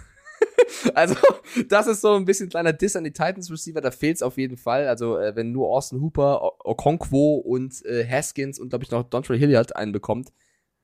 also, 0.94 1.14
das 1.68 1.86
ist 1.86 2.01
so 2.01 2.14
ein 2.14 2.24
bisschen 2.24 2.47
ein 2.47 2.51
kleiner 2.51 2.72
Diss 2.72 2.97
an 2.97 3.05
die 3.05 3.12
Titans 3.12 3.51
Receiver, 3.51 3.80
da 3.80 3.90
fehlt 3.90 4.16
es 4.16 4.22
auf 4.22 4.36
jeden 4.39 4.56
Fall. 4.56 4.89
Also, 4.89 5.18
äh, 5.18 5.34
wenn 5.36 5.52
nur 5.52 5.68
Austin 5.70 6.01
Hooper, 6.01 6.43
O- 6.43 6.52
Okonkwo 6.64 7.36
und 7.36 7.84
äh, 7.84 8.06
Haskins 8.09 8.59
und, 8.59 8.70
glaube 8.70 8.84
ich, 8.84 8.90
noch 8.90 9.02
Dontrell 9.05 9.39
Hilliard 9.39 9.76
einen 9.76 9.93
bekommt, 9.93 10.32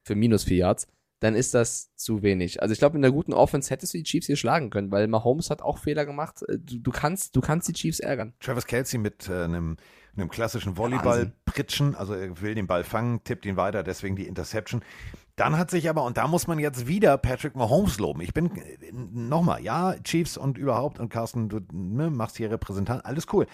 für 0.05 0.15
minus 0.15 0.45
vier 0.45 0.59
Yards, 0.59 0.87
dann 1.21 1.35
ist 1.35 1.53
das 1.53 1.93
zu 1.97 2.23
wenig. 2.23 2.63
Also, 2.63 2.73
ich 2.73 2.79
glaube, 2.79 2.97
in 2.97 3.05
einer 3.05 3.13
guten 3.13 3.33
Offense 3.33 3.71
hättest 3.71 3.93
du 3.93 3.99
die 3.99 4.05
Chiefs 4.05 4.27
hier 4.27 4.37
schlagen 4.37 4.71
können, 4.71 4.91
weil 4.93 5.07
Mahomes 5.09 5.51
hat 5.51 5.63
auch 5.63 5.79
Fehler 5.79 6.07
gemacht. 6.07 6.43
Äh, 6.49 6.59
Du, 6.59 6.79
du, 6.79 6.91
kannst, 6.91 7.35
du 7.37 7.41
kannst 7.41 7.69
die 7.69 7.73
Chiefs 7.73 8.01
ärgern. 8.01 8.35
Travis 8.41 8.67
Kelsey 8.67 8.99
mit 8.99 9.29
äh, 9.29 9.45
einem, 9.45 9.77
einem 10.17 10.29
klassischen 10.29 10.77
Volleyball-Pritschen, 10.77 11.95
also 11.95 12.15
er 12.15 12.41
will 12.41 12.55
den 12.55 12.67
Ball 12.67 12.85
fangen, 12.85 13.23
tippt 13.25 13.47
ihn 13.47 13.57
weiter, 13.57 13.83
deswegen 13.83 14.17
die 14.17 14.27
Interception. 14.27 14.83
Dann 15.39 15.57
hat 15.57 15.71
sich 15.71 15.89
aber, 15.89 16.03
und 16.03 16.17
da 16.17 16.27
muss 16.27 16.49
man 16.49 16.59
jetzt 16.59 16.89
wieder 16.89 17.17
Patrick 17.17 17.55
Mahomes 17.55 17.99
loben. 17.99 18.21
Ich 18.21 18.35
bin, 18.35 18.51
nochmal, 18.93 19.63
ja, 19.63 19.95
Chiefs 20.03 20.37
und 20.37 20.59
überhaupt, 20.59 20.99
und 20.99 21.11
Carsten, 21.11 21.49
du 21.49 21.61
ne, 21.73 22.11
machst 22.11 22.37
hier 22.37 22.51
Repräsentant, 22.51 23.07
alles 23.07 23.27
cool. 23.33 23.47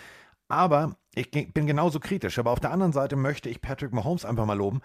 Aber 0.48 0.96
ich 1.14 1.30
bin 1.30 1.66
genauso 1.66 2.00
kritisch. 2.00 2.38
Aber 2.38 2.52
auf 2.52 2.60
der 2.60 2.70
anderen 2.70 2.92
Seite 2.92 3.16
möchte 3.16 3.50
ich 3.50 3.60
Patrick 3.60 3.92
Mahomes 3.92 4.24
einfach 4.24 4.46
mal 4.46 4.56
loben. 4.56 4.80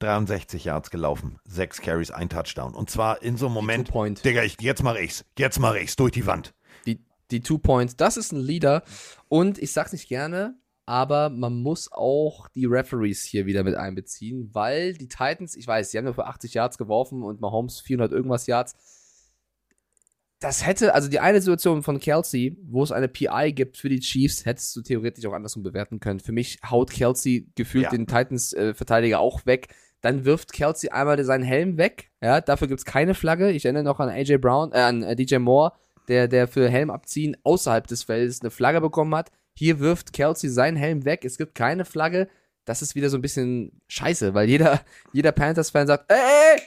63 0.00 0.64
Yards 0.64 0.90
gelaufen, 0.90 1.38
6 1.44 1.80
Carries, 1.80 2.10
ein 2.10 2.28
Touchdown. 2.28 2.74
Und 2.74 2.90
zwar 2.90 3.22
in 3.22 3.36
so 3.36 3.46
einem 3.46 3.54
Moment, 3.54 3.86
Two-Point. 3.86 4.24
Digga, 4.24 4.42
ich, 4.42 4.60
jetzt 4.60 4.82
mache 4.82 5.00
ich's, 5.00 5.24
jetzt 5.38 5.60
mache 5.60 5.78
ich's, 5.78 5.94
durch 5.94 6.10
die 6.10 6.26
Wand. 6.26 6.52
Die, 6.86 7.04
die 7.30 7.40
Two 7.40 7.58
Points, 7.58 7.94
das 7.94 8.16
ist 8.16 8.32
ein 8.32 8.40
Leader. 8.40 8.82
Und 9.28 9.58
ich 9.58 9.70
sag's 9.72 9.92
nicht 9.92 10.08
gerne, 10.08 10.56
aber 10.86 11.30
man 11.30 11.54
muss 11.62 11.90
auch 11.92 12.48
die 12.48 12.66
Referees 12.66 13.22
hier 13.22 13.46
wieder 13.46 13.62
mit 13.62 13.74
einbeziehen, 13.76 14.50
weil 14.52 14.94
die 14.94 15.08
Titans, 15.08 15.56
ich 15.56 15.66
weiß, 15.66 15.90
sie 15.90 15.98
haben 15.98 16.04
nur 16.04 16.14
für 16.14 16.26
80 16.26 16.54
Yards 16.54 16.78
geworfen 16.78 17.22
und 17.22 17.40
Mahomes 17.40 17.80
400 17.80 18.12
irgendwas 18.12 18.46
Yards. 18.46 18.74
Das 20.40 20.66
hätte, 20.66 20.92
also 20.92 21.08
die 21.08 21.20
eine 21.20 21.40
Situation 21.40 21.84
von 21.84 22.00
Kelsey, 22.00 22.58
wo 22.64 22.82
es 22.82 22.90
eine 22.90 23.06
PI 23.06 23.52
gibt 23.54 23.76
für 23.76 23.88
die 23.88 24.00
Chiefs, 24.00 24.44
hättest 24.44 24.74
du 24.74 24.82
theoretisch 24.82 25.24
auch 25.26 25.34
andersrum 25.34 25.62
bewerten 25.62 26.00
können. 26.00 26.18
Für 26.18 26.32
mich 26.32 26.58
haut 26.68 26.90
Kelsey 26.90 27.46
gefühlt 27.54 27.84
Ja. 27.84 27.90
den 27.90 28.08
Titans-Verteidiger 28.08 29.20
auch 29.20 29.46
weg. 29.46 29.68
Dann 30.00 30.24
wirft 30.24 30.52
Kelsey 30.52 30.90
einmal 30.90 31.22
seinen 31.24 31.44
Helm 31.44 31.78
weg. 31.78 32.10
Ja, 32.20 32.40
dafür 32.40 32.66
gibt's 32.66 32.84
keine 32.84 33.14
Flagge. 33.14 33.52
Ich 33.52 33.64
erinnere 33.66 33.84
noch 33.84 34.00
an 34.00 34.08
AJ 34.08 34.38
Brown, 34.38 34.72
äh, 34.72 34.78
an 34.80 35.04
äh, 35.04 35.14
DJ 35.14 35.36
Moore, 35.36 35.74
der, 36.08 36.26
der 36.26 36.48
für 36.48 36.68
Helm 36.68 36.90
abziehen 36.90 37.36
außerhalb 37.44 37.86
des 37.86 38.02
Feldes 38.02 38.40
eine 38.40 38.50
Flagge 38.50 38.80
bekommen 38.80 39.14
hat. 39.14 39.30
Hier 39.54 39.80
wirft 39.80 40.12
Kelsey 40.12 40.50
seinen 40.50 40.76
Helm 40.76 41.04
weg. 41.04 41.24
Es 41.24 41.38
gibt 41.38 41.54
keine 41.54 41.84
Flagge. 41.84 42.28
Das 42.64 42.82
ist 42.82 42.94
wieder 42.94 43.08
so 43.08 43.18
ein 43.18 43.22
bisschen 43.22 43.80
scheiße, 43.88 44.34
weil 44.34 44.48
jeder, 44.48 44.80
jeder 45.12 45.32
Panthers-Fan 45.32 45.86
sagt, 45.86 46.10
ey, 46.10 46.18
ey, 46.18 46.56
ey, 46.56 46.62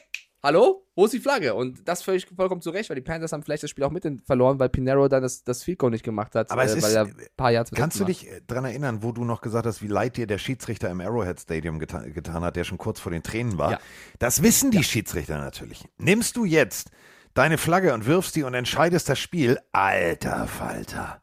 hallo, 0.45 0.85
wo 0.95 1.05
ist 1.05 1.13
die 1.13 1.19
Flagge? 1.19 1.53
Und 1.55 1.87
das 1.87 2.03
völlig 2.03 2.27
vollkommen 2.35 2.61
zu 2.61 2.69
Recht, 2.69 2.89
weil 2.89 2.95
die 2.95 3.01
Panthers 3.01 3.31
haben 3.33 3.43
vielleicht 3.43 3.63
das 3.63 3.69
Spiel 3.69 3.83
auch 3.83 3.91
mit 3.91 4.05
verloren, 4.25 4.59
weil 4.59 4.69
Pinero 4.69 5.07
dann 5.07 5.23
das, 5.23 5.43
das 5.43 5.63
Field 5.63 5.79
Goal 5.79 5.91
nicht 5.91 6.03
gemacht 6.03 6.35
hat, 6.35 6.51
Aber 6.51 6.63
es 6.63 6.75
äh, 6.75 6.77
ist, 6.77 6.93
er 6.93 7.05
ein 7.05 7.15
paar 7.35 7.51
Yards 7.51 7.71
kannst 7.71 7.99
du 7.99 8.05
dich 8.05 8.29
daran 8.47 8.65
erinnern, 8.65 9.03
wo 9.03 9.11
du 9.11 9.25
noch 9.25 9.41
gesagt 9.41 9.65
hast, 9.65 9.81
wie 9.81 9.87
leid 9.87 10.17
dir 10.17 10.27
der 10.27 10.37
Schiedsrichter 10.37 10.89
im 10.89 11.01
Arrowhead 11.01 11.39
Stadium 11.39 11.79
getan, 11.79 12.13
getan 12.13 12.43
hat, 12.43 12.55
der 12.55 12.63
schon 12.63 12.77
kurz 12.77 12.99
vor 12.99 13.11
den 13.11 13.23
Tränen 13.23 13.57
war? 13.57 13.71
Ja. 13.71 13.79
Das 14.19 14.43
wissen 14.43 14.71
die 14.71 14.83
Schiedsrichter 14.83 15.39
natürlich. 15.39 15.85
Nimmst 15.97 16.37
du 16.37 16.45
jetzt 16.45 16.91
deine 17.33 17.57
Flagge 17.57 17.93
und 17.93 18.05
wirfst 18.05 18.35
die 18.35 18.43
und 18.43 18.53
entscheidest 18.53 19.09
das 19.09 19.19
Spiel, 19.19 19.59
alter 19.71 20.47
Falter. 20.47 21.21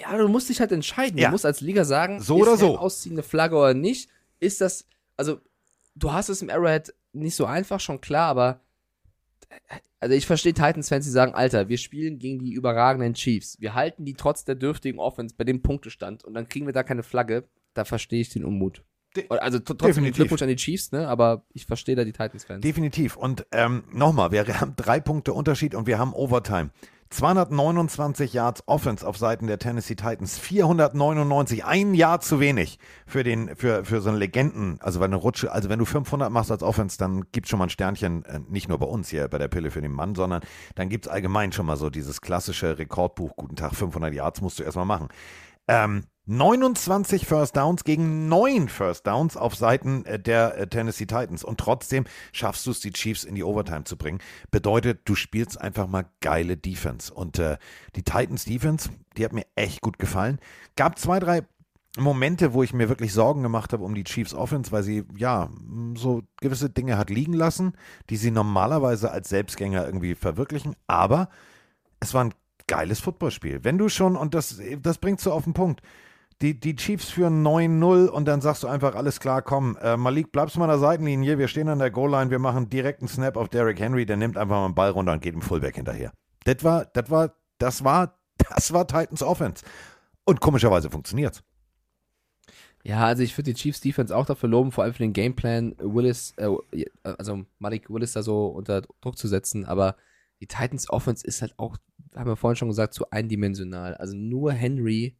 Ja, 0.00 0.16
du 0.16 0.28
musst 0.28 0.48
dich 0.48 0.60
halt 0.60 0.72
entscheiden. 0.72 1.18
Ja. 1.18 1.28
Du 1.28 1.32
musst 1.32 1.46
als 1.46 1.60
Liga 1.60 1.84
sagen, 1.84 2.20
So 2.20 2.36
oder 2.38 2.54
ist 2.54 2.60
so. 2.60 2.68
Helm 2.68 2.76
ausziehende 2.78 3.22
Flagge 3.22 3.56
oder 3.56 3.74
nicht. 3.74 4.08
Ist 4.38 4.60
das, 4.60 4.86
also, 5.16 5.38
du 5.94 6.12
hast 6.12 6.28
es 6.28 6.40
im 6.42 6.48
Arrowhead 6.50 6.94
nicht 7.12 7.34
so 7.36 7.44
einfach, 7.44 7.80
schon 7.80 8.00
klar, 8.00 8.28
aber 8.28 8.60
also 9.98 10.14
ich 10.14 10.26
verstehe 10.26 10.54
Titans-Fans, 10.54 11.04
die 11.04 11.10
sagen, 11.10 11.34
Alter, 11.34 11.68
wir 11.68 11.76
spielen 11.76 12.18
gegen 12.18 12.38
die 12.38 12.52
überragenden 12.52 13.14
Chiefs. 13.14 13.60
Wir 13.60 13.74
halten 13.74 14.04
die 14.04 14.14
trotz 14.14 14.44
der 14.44 14.54
dürftigen 14.54 14.98
Offense 14.98 15.34
bei 15.36 15.44
dem 15.44 15.60
Punktestand 15.60 16.24
und 16.24 16.34
dann 16.34 16.48
kriegen 16.48 16.66
wir 16.66 16.72
da 16.72 16.82
keine 16.82 17.02
Flagge. 17.02 17.44
Da 17.74 17.84
verstehe 17.84 18.20
ich 18.20 18.30
den 18.30 18.44
Unmut. 18.44 18.82
Also 19.28 19.58
t- 19.58 19.74
trotzdem. 19.76 20.10
Glückwunsch 20.12 20.42
an 20.42 20.48
die 20.48 20.56
Chiefs, 20.56 20.92
ne? 20.92 21.08
Aber 21.08 21.44
ich 21.52 21.66
verstehe 21.66 21.96
da 21.96 22.04
die 22.04 22.12
Titans-Fans. 22.12 22.60
Definitiv. 22.62 23.16
Und 23.16 23.44
ähm, 23.50 23.82
nochmal, 23.92 24.30
wir 24.30 24.46
haben 24.60 24.74
drei 24.76 25.00
Punkte 25.00 25.32
Unterschied 25.32 25.74
und 25.74 25.86
wir 25.88 25.98
haben 25.98 26.12
Overtime. 26.14 26.70
229 27.10 28.32
Yards 28.32 28.62
Offense 28.66 29.04
auf 29.06 29.18
Seiten 29.18 29.48
der 29.48 29.58
Tennessee 29.58 29.96
Titans, 29.96 30.38
499, 30.38 31.64
ein 31.64 31.92
Jahr 31.94 32.20
zu 32.20 32.38
wenig 32.38 32.78
für 33.04 33.24
den 33.24 33.56
für 33.56 33.84
für 33.84 34.00
so 34.00 34.10
einen 34.10 34.18
Legenden, 34.18 34.78
also 34.80 35.00
wenn 35.00 35.12
eine 35.12 35.16
Rutsche, 35.16 35.50
also 35.50 35.68
wenn 35.68 35.80
du 35.80 35.84
500 35.84 36.30
machst 36.30 36.52
als 36.52 36.62
Offense, 36.62 36.98
dann 36.98 37.24
gibt's 37.32 37.50
schon 37.50 37.58
mal 37.58 37.66
ein 37.66 37.70
Sternchen, 37.70 38.24
äh, 38.26 38.38
nicht 38.48 38.68
nur 38.68 38.78
bei 38.78 38.86
uns 38.86 39.08
hier 39.08 39.26
bei 39.26 39.38
der 39.38 39.48
Pille 39.48 39.72
für 39.72 39.82
den 39.82 39.92
Mann, 39.92 40.14
sondern 40.14 40.40
dann 40.76 40.88
gibt's 40.88 41.08
allgemein 41.08 41.50
schon 41.50 41.66
mal 41.66 41.76
so 41.76 41.90
dieses 41.90 42.20
klassische 42.20 42.78
Rekordbuch, 42.78 43.34
guten 43.34 43.56
Tag, 43.56 43.74
500 43.74 44.14
Yards 44.14 44.40
musst 44.40 44.60
du 44.60 44.62
erstmal 44.62 44.86
machen. 44.86 45.08
Ähm, 45.70 46.02
29 46.26 47.26
First 47.26 47.56
Downs 47.56 47.84
gegen 47.84 48.28
9 48.28 48.68
First 48.68 49.06
Downs 49.06 49.36
auf 49.36 49.54
Seiten 49.54 50.04
äh, 50.04 50.18
der 50.18 50.58
äh, 50.58 50.66
Tennessee 50.66 51.06
Titans. 51.06 51.44
Und 51.44 51.58
trotzdem 51.58 52.04
schaffst 52.32 52.66
du 52.66 52.72
es, 52.72 52.80
die 52.80 52.92
Chiefs 52.92 53.22
in 53.22 53.36
die 53.36 53.44
Overtime 53.44 53.84
zu 53.84 53.96
bringen. 53.96 54.18
Bedeutet, 54.50 55.02
du 55.04 55.14
spielst 55.14 55.60
einfach 55.60 55.86
mal 55.86 56.06
geile 56.20 56.56
Defense. 56.56 57.14
Und 57.14 57.38
äh, 57.38 57.56
die 57.94 58.02
Titans 58.02 58.44
Defense, 58.46 58.90
die 59.16 59.24
hat 59.24 59.32
mir 59.32 59.46
echt 59.54 59.80
gut 59.80 60.00
gefallen. 60.00 60.40
Gab 60.74 60.98
zwei, 60.98 61.20
drei 61.20 61.42
Momente, 61.96 62.52
wo 62.52 62.64
ich 62.64 62.72
mir 62.72 62.88
wirklich 62.88 63.12
Sorgen 63.12 63.42
gemacht 63.42 63.72
habe 63.72 63.84
um 63.84 63.94
die 63.94 64.04
Chiefs 64.04 64.34
Offense, 64.34 64.72
weil 64.72 64.82
sie 64.82 65.04
ja 65.16 65.50
so 65.96 66.22
gewisse 66.40 66.70
Dinge 66.70 66.98
hat 66.98 67.10
liegen 67.10 67.32
lassen, 67.32 67.74
die 68.08 68.16
sie 68.16 68.30
normalerweise 68.32 69.10
als 69.10 69.28
Selbstgänger 69.28 69.84
irgendwie 69.86 70.16
verwirklichen. 70.16 70.74
Aber 70.88 71.28
es 72.00 72.14
war 72.14 72.24
ein 72.24 72.34
geiles 72.70 73.00
Footballspiel. 73.00 73.64
Wenn 73.64 73.78
du 73.78 73.88
schon, 73.88 74.16
und 74.16 74.32
das, 74.32 74.60
das 74.80 74.98
bringst 74.98 75.26
du 75.26 75.32
auf 75.32 75.42
den 75.42 75.54
Punkt, 75.54 75.82
die, 76.40 76.58
die 76.58 76.76
Chiefs 76.76 77.10
führen 77.10 77.44
9-0 77.44 78.06
und 78.06 78.26
dann 78.26 78.40
sagst 78.40 78.62
du 78.62 78.68
einfach, 78.68 78.94
alles 78.94 79.18
klar, 79.18 79.42
komm, 79.42 79.76
äh, 79.82 79.96
Malik, 79.96 80.30
bleibst 80.30 80.56
mal 80.56 80.64
an 80.64 80.70
der 80.70 80.78
Seitenlinie, 80.78 81.36
wir 81.36 81.48
stehen 81.48 81.68
an 81.68 81.80
der 81.80 81.90
Goal-Line, 81.90 82.30
wir 82.30 82.38
machen 82.38 82.70
direkt 82.70 83.00
einen 83.00 83.08
Snap 83.08 83.36
auf 83.36 83.48
Derrick 83.48 83.80
Henry, 83.80 84.06
der 84.06 84.16
nimmt 84.16 84.38
einfach 84.38 84.54
mal 84.56 84.64
einen 84.66 84.74
Ball 84.76 84.90
runter 84.90 85.12
und 85.12 85.20
geht 85.20 85.34
im 85.34 85.42
Fullback 85.42 85.74
hinterher. 85.74 86.12
Das 86.44 86.62
war, 86.62 86.86
das 86.86 87.10
war, 87.10 87.34
das 87.58 87.84
war, 87.84 88.18
das 88.54 88.72
war 88.72 88.86
Titans 88.86 89.22
Offense. 89.22 89.64
Und 90.24 90.40
komischerweise 90.40 90.88
funktioniert's. 90.90 91.42
Ja, 92.84 93.04
also 93.04 93.24
ich 93.24 93.36
würde 93.36 93.52
die 93.52 93.60
Chiefs 93.60 93.80
Defense 93.80 94.16
auch 94.16 94.24
dafür 94.24 94.48
loben, 94.48 94.70
vor 94.70 94.84
allem 94.84 94.94
für 94.94 95.02
den 95.02 95.12
Gameplan 95.12 95.74
Willis, 95.78 96.34
äh, 96.36 96.48
also 97.02 97.44
Malik 97.58 97.90
Willis 97.90 98.12
da 98.12 98.22
so 98.22 98.46
unter 98.46 98.82
Druck 99.02 99.18
zu 99.18 99.28
setzen, 99.28 99.66
aber 99.66 99.96
die 100.40 100.46
Titans 100.46 100.88
Offense 100.88 101.26
ist 101.26 101.42
halt 101.42 101.58
auch, 101.58 101.76
haben 102.14 102.28
wir 102.28 102.36
vorhin 102.36 102.56
schon 102.56 102.68
gesagt, 102.68 102.94
zu 102.94 103.10
eindimensional. 103.10 103.94
Also 103.94 104.16
nur 104.16 104.52
Henry 104.52 105.16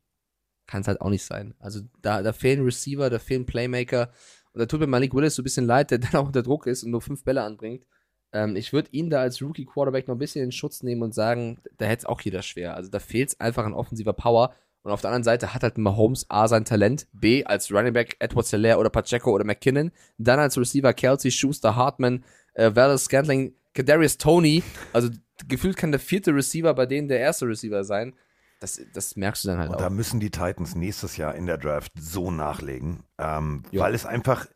kann 0.67 0.83
es 0.83 0.89
halt 0.89 1.01
auch 1.01 1.11
nicht 1.11 1.25
sein. 1.25 1.55
Also 1.59 1.81
da, 2.01 2.23
da 2.23 2.33
fehlen 2.33 2.65
Receiver, 2.65 3.11
da 3.11 3.19
fehlen 3.19 3.47
Playmaker 3.47 4.11
und 4.53 4.61
da 4.61 4.67
tut 4.67 4.81
mir 4.81 4.87
Malik 4.87 5.15
Willis 5.15 5.35
so 5.35 5.43
ein 5.43 5.45
bisschen 5.45 5.67
leid, 5.67 5.91
der 5.91 5.99
dann 5.99 6.15
auch 6.15 6.27
unter 6.27 6.43
Druck 6.43 6.67
ist 6.67 6.83
und 6.83 6.91
nur 6.91 7.01
fünf 7.01 7.25
Bälle 7.25 7.43
anbringt. 7.43 7.85
Ähm, 8.33 8.57
ich 8.57 8.73
würde 8.73 8.91
ihn 8.93 9.11
da 9.11 9.21
als 9.21 9.43
Rookie 9.43 9.65
Quarterback 9.65 10.09
noch 10.09 10.15
ein 10.15 10.19
bisschen 10.21 10.45
in 10.45 10.53
Schutz 10.53 10.83
nehmen 10.83 11.03
und 11.03 11.15
sagen, 11.15 11.61
da 11.79 11.87
hätte 11.87 12.01
es 12.01 12.07
auch 12.07 12.21
jeder 12.21 12.43
schwer. 12.43 12.75
Also 12.77 12.91
da 12.91 12.99
fehlt 12.99 13.31
es 13.31 13.41
einfach 13.41 13.65
an 13.65 13.75
offensiver 13.75 14.13
Power 14.13 14.55
und 14.83 14.93
auf 14.93 15.01
der 15.03 15.11
anderen 15.11 15.25
Seite 15.25 15.53
hat 15.53 15.63
halt 15.63 15.77
Mahomes 15.77 16.27
A 16.31 16.49
sein 16.49 16.65
Talent, 16.65 17.07
B 17.13 17.45
als 17.45 17.71
Running 17.71 17.93
Back 17.93 18.17
Edward 18.19 18.47
Selaire 18.47 18.79
oder 18.79 18.89
Pacheco 18.89 19.31
oder 19.31 19.45
McKinnon, 19.45 19.91
dann 20.17 20.39
als 20.39 20.57
Receiver 20.57 20.95
Kelsey, 20.95 21.31
Schuster, 21.31 21.77
Hartman, 21.77 22.25
äh, 22.55 22.71
Wallace 22.75 23.05
Scantling, 23.05 23.55
Kadarius 23.75 24.19
Tony. 24.19 24.63
Also 24.93 25.11
gefühlt 25.49 25.77
kann 25.77 25.91
der 25.93 26.01
vierte 26.01 26.35
Receiver 26.35 26.73
bei 26.75 26.87
denen 26.87 27.09
der 27.09 27.21
erste 27.21 27.47
Receiver 27.47 27.85
sein. 27.85 28.15
Das, 28.61 28.81
das 28.93 29.17
merkst 29.17 29.45
du 29.45 29.49
dann 29.49 29.59
halt 29.59 29.71
Und 29.71 29.77
auch. 29.77 29.81
da 29.81 29.91
müssen 29.91 30.21
die 30.21 30.31
Titans 30.31 30.75
nächstes 30.75 31.17
Jahr 31.17 31.35
in 31.35 31.47
der 31.47 31.57
Draft 31.57 31.93
so 31.99 32.31
nachlegen, 32.31 33.05
ähm, 33.19 33.63
weil 33.73 33.95
es 33.95 34.05
einfach, 34.05 34.47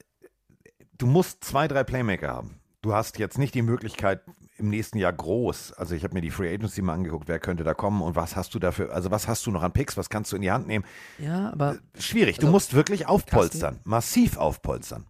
du 0.98 1.06
musst 1.06 1.42
zwei, 1.42 1.68
drei 1.68 1.84
Playmaker 1.84 2.28
haben. 2.28 2.60
Du 2.82 2.92
hast 2.94 3.18
jetzt 3.18 3.38
nicht 3.38 3.54
die 3.54 3.62
Möglichkeit 3.62 4.20
im 4.58 4.68
nächsten 4.68 4.98
Jahr 4.98 5.12
groß. 5.14 5.72
Also 5.72 5.94
ich 5.94 6.04
habe 6.04 6.12
mir 6.12 6.20
die 6.20 6.30
Free 6.30 6.52
Agency 6.52 6.82
mal 6.82 6.92
angeguckt, 6.92 7.28
wer 7.28 7.38
könnte 7.38 7.64
da 7.64 7.72
kommen 7.72 8.02
und 8.02 8.14
was 8.14 8.36
hast 8.36 8.54
du 8.54 8.58
dafür, 8.58 8.92
also 8.92 9.10
was 9.10 9.26
hast 9.26 9.46
du 9.46 9.50
noch 9.50 9.62
an 9.62 9.72
Picks, 9.72 9.96
was 9.96 10.10
kannst 10.10 10.32
du 10.32 10.36
in 10.36 10.42
die 10.42 10.50
Hand 10.52 10.66
nehmen? 10.66 10.84
Ja, 11.18 11.50
aber 11.50 11.78
Schwierig, 11.98 12.36
du 12.36 12.42
Also, 12.42 12.52
musst 12.52 12.74
wirklich 12.74 13.06
aufpolstern, 13.06 13.80
massiv 13.84 14.36
aufpolstern. 14.36 15.06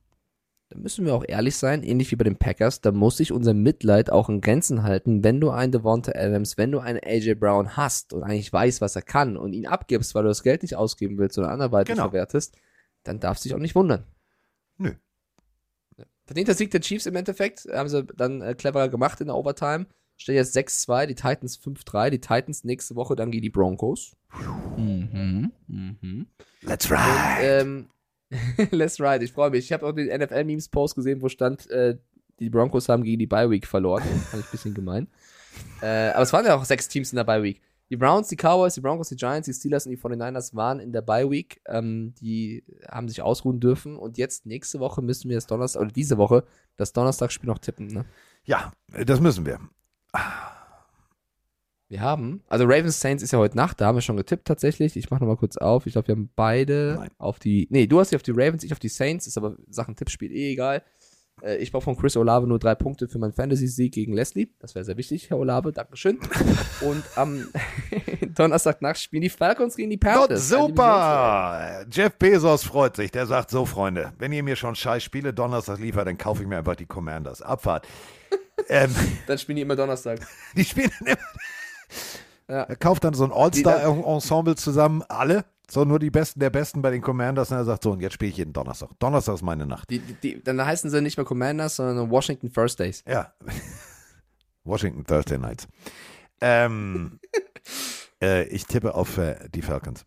Da 0.74 0.80
müssen 0.80 1.06
wir 1.06 1.14
auch 1.14 1.24
ehrlich 1.26 1.56
sein, 1.56 1.82
ähnlich 1.82 2.10
wie 2.10 2.16
bei 2.16 2.24
den 2.24 2.36
Packers, 2.36 2.80
da 2.80 2.90
muss 2.92 3.16
sich 3.18 3.30
unser 3.32 3.54
Mitleid 3.54 4.10
auch 4.10 4.28
in 4.28 4.40
Grenzen 4.40 4.82
halten, 4.82 5.22
wenn 5.22 5.40
du 5.40 5.50
einen 5.50 5.72
Devonta 5.72 6.12
Adams, 6.14 6.58
wenn 6.58 6.72
du 6.72 6.80
einen 6.80 6.98
AJ 7.02 7.34
Brown 7.36 7.76
hast 7.76 8.12
und 8.12 8.22
eigentlich 8.24 8.52
weißt, 8.52 8.80
was 8.80 8.96
er 8.96 9.02
kann 9.02 9.36
und 9.36 9.52
ihn 9.52 9.66
abgibst, 9.66 10.14
weil 10.14 10.24
du 10.24 10.28
das 10.28 10.42
Geld 10.42 10.62
nicht 10.62 10.76
ausgeben 10.76 11.16
willst 11.18 11.38
oder 11.38 11.50
anderweitig 11.50 11.94
Genau. 11.94 12.04
verwertest, 12.08 12.56
dann 13.04 13.20
darfst 13.20 13.44
du 13.44 13.48
dich 13.48 13.54
auch 13.56 13.60
nicht 13.60 13.74
wundern. 13.74 14.04
Nö. 14.78 14.92
Verdienter 16.26 16.54
Sieg 16.54 16.70
der 16.70 16.80
Chiefs 16.80 17.06
im 17.06 17.16
Endeffekt, 17.16 17.66
haben 17.72 17.88
sie 17.88 18.02
dann 18.04 18.40
äh, 18.40 18.54
cleverer 18.54 18.88
gemacht 18.88 19.20
in 19.20 19.26
der 19.28 19.36
Overtime. 19.36 19.86
Steht 20.16 20.36
jetzt 20.36 20.56
6-2, 20.56 21.06
die 21.06 21.14
Titans 21.14 21.58
5-3, 21.58 22.10
die 22.10 22.20
Titans 22.20 22.64
nächste 22.64 22.94
Woche 22.96 23.14
dann 23.16 23.30
gegen 23.30 23.42
die 23.42 23.50
Broncos. 23.50 24.16
Mhm. 24.76 25.50
Mhm. 25.66 26.26
Let's 26.62 26.90
Und, 26.90 26.98
ähm, 27.42 27.88
let's 28.70 29.00
ride, 29.00 29.24
ich 29.24 29.32
freue 29.32 29.50
mich. 29.50 29.66
Ich 29.66 29.72
habe 29.72 29.86
auch 29.86 29.92
den 29.92 30.08
NFL-Memes-Post 30.08 30.94
gesehen, 30.94 31.22
wo 31.22 31.28
stand, 31.28 31.70
äh, 31.70 31.96
die 32.38 32.50
Broncos 32.50 32.88
haben 32.88 33.04
gegen 33.04 33.18
die 33.18 33.26
Bye-Week 33.26 33.66
verloren. 33.66 34.02
Fand 34.30 34.42
ich 34.42 34.48
ein 34.48 34.50
bisschen 34.50 34.74
gemein. 34.74 35.08
Äh, 35.80 36.10
aber 36.10 36.22
es 36.22 36.32
waren 36.32 36.44
ja 36.44 36.56
auch 36.56 36.64
sechs 36.64 36.88
Teams 36.88 37.12
in 37.12 37.16
der 37.16 37.24
Bye-Week. 37.24 37.60
Die 37.90 37.96
Browns, 37.96 38.28
die 38.28 38.36
Cowboys, 38.36 38.74
die 38.74 38.80
Broncos, 38.80 39.10
die 39.10 39.16
Giants, 39.16 39.46
die 39.46 39.52
Steelers 39.52 39.86
und 39.86 39.92
die 39.92 39.98
49ers 39.98 40.54
waren 40.54 40.80
in 40.80 40.92
der 40.92 41.02
Bye-Week. 41.02 41.60
Ähm, 41.68 42.14
die 42.20 42.64
haben 42.88 43.08
sich 43.08 43.22
ausruhen 43.22 43.60
dürfen. 43.60 43.96
Und 43.96 44.16
jetzt 44.18 44.46
nächste 44.46 44.80
Woche 44.80 45.02
müssen 45.02 45.28
wir 45.28 45.36
das 45.36 45.46
Donnerstag, 45.46 45.82
oder 45.82 45.90
diese 45.90 46.16
Woche, 46.16 46.44
das 46.76 46.92
Donnerstagsspiel 46.92 47.46
noch 47.46 47.58
tippen. 47.58 47.88
Ne? 47.88 48.04
Ja, 48.44 48.72
das 49.04 49.20
müssen 49.20 49.44
wir. 49.46 49.60
Wir 51.94 52.00
haben, 52.00 52.42
also 52.48 52.64
Ravens 52.64 52.98
Saints 52.98 53.22
ist 53.22 53.30
ja 53.32 53.38
heute 53.38 53.56
Nacht, 53.56 53.80
da 53.80 53.86
haben 53.86 53.96
wir 53.96 54.02
schon 54.02 54.16
getippt 54.16 54.48
tatsächlich. 54.48 54.96
Ich 54.96 55.12
mache 55.12 55.20
nochmal 55.20 55.36
kurz 55.36 55.56
auf. 55.56 55.86
Ich 55.86 55.92
glaube, 55.92 56.08
wir 56.08 56.16
haben 56.16 56.28
beide 56.34 57.06
auf 57.18 57.38
die, 57.38 57.68
nee, 57.70 57.86
du 57.86 58.00
hast 58.00 58.08
sie 58.08 58.16
auf 58.16 58.22
die 58.24 58.32
Ravens, 58.32 58.64
ich 58.64 58.72
auf 58.72 58.80
die 58.80 58.88
Saints, 58.88 59.28
ist 59.28 59.38
aber 59.38 59.54
Sachen 59.70 59.94
Tippspiel 59.94 60.32
eh 60.32 60.50
egal. 60.50 60.82
Äh, 61.40 61.58
ich 61.58 61.70
brauche 61.70 61.84
von 61.84 61.96
Chris 61.96 62.16
Olave 62.16 62.48
nur 62.48 62.58
drei 62.58 62.74
Punkte 62.74 63.06
für 63.06 63.20
meinen 63.20 63.32
Fantasy-Sieg 63.32 63.94
gegen 63.94 64.12
Leslie. 64.12 64.48
Das 64.58 64.74
wäre 64.74 64.84
sehr 64.84 64.96
wichtig, 64.96 65.30
Herr 65.30 65.38
Olave, 65.38 65.70
Dankeschön. 65.70 66.18
Und 66.80 67.04
am 67.14 67.46
Donnerstagnacht 68.34 68.98
spielen 68.98 69.22
die 69.22 69.30
Falcons 69.30 69.76
gegen 69.76 69.90
die 69.90 69.96
Panthers. 69.96 70.48
super! 70.48 71.86
Jeff 71.92 72.16
Bezos 72.16 72.64
freut 72.64 72.96
sich. 72.96 73.12
Der 73.12 73.26
sagt 73.26 73.50
so, 73.50 73.66
Freunde, 73.66 74.12
wenn 74.18 74.32
ihr 74.32 74.42
mir 74.42 74.56
schon 74.56 74.74
scheiß 74.74 75.04
Spiele 75.04 75.32
Donnerstag 75.32 75.78
liefert, 75.78 76.08
dann 76.08 76.18
kaufe 76.18 76.42
ich 76.42 76.48
mir 76.48 76.58
einfach 76.58 76.74
die 76.74 76.86
Commanders. 76.86 77.40
Abfahrt. 77.40 77.86
ähm, 78.68 78.94
Dann 79.26 79.38
spielen 79.38 79.56
die 79.56 79.62
immer 79.62 79.76
Donnerstag. 79.76 80.20
die 80.56 80.64
spielen 80.64 80.90
dann 80.98 81.08
immer. 81.08 81.28
Ja. 82.48 82.62
Er 82.62 82.76
kauft 82.76 83.04
dann 83.04 83.14
so 83.14 83.24
ein 83.24 83.32
All-Star-Ensemble 83.32 84.56
zusammen, 84.56 85.02
alle. 85.08 85.44
So 85.70 85.84
nur 85.84 85.98
die 85.98 86.10
Besten 86.10 86.40
der 86.40 86.50
Besten 86.50 86.82
bei 86.82 86.90
den 86.90 87.00
Commanders. 87.00 87.50
Und 87.50 87.56
er 87.56 87.64
sagt 87.64 87.84
so, 87.84 87.92
und 87.92 88.00
jetzt 88.00 88.12
spiele 88.12 88.30
ich 88.30 88.36
jeden 88.36 88.52
Donnerstag. 88.52 88.90
Donnerstag 88.98 89.34
ist 89.34 89.42
meine 89.42 89.66
Nacht. 89.66 89.88
Die, 89.88 89.98
die, 89.98 90.42
dann 90.42 90.64
heißen 90.64 90.90
sie 90.90 91.00
nicht 91.00 91.16
mehr 91.16 91.24
Commanders, 91.24 91.76
sondern 91.76 92.10
Washington 92.10 92.50
First 92.50 92.78
Days. 92.80 93.02
Ja. 93.08 93.32
Washington 94.64 95.04
Thursday 95.04 95.38
Nights. 95.38 95.66
Ähm, 96.40 97.18
äh, 98.22 98.44
ich 98.48 98.66
tippe 98.66 98.94
auf 98.94 99.16
äh, 99.18 99.48
die 99.54 99.62
Falcons. 99.62 100.04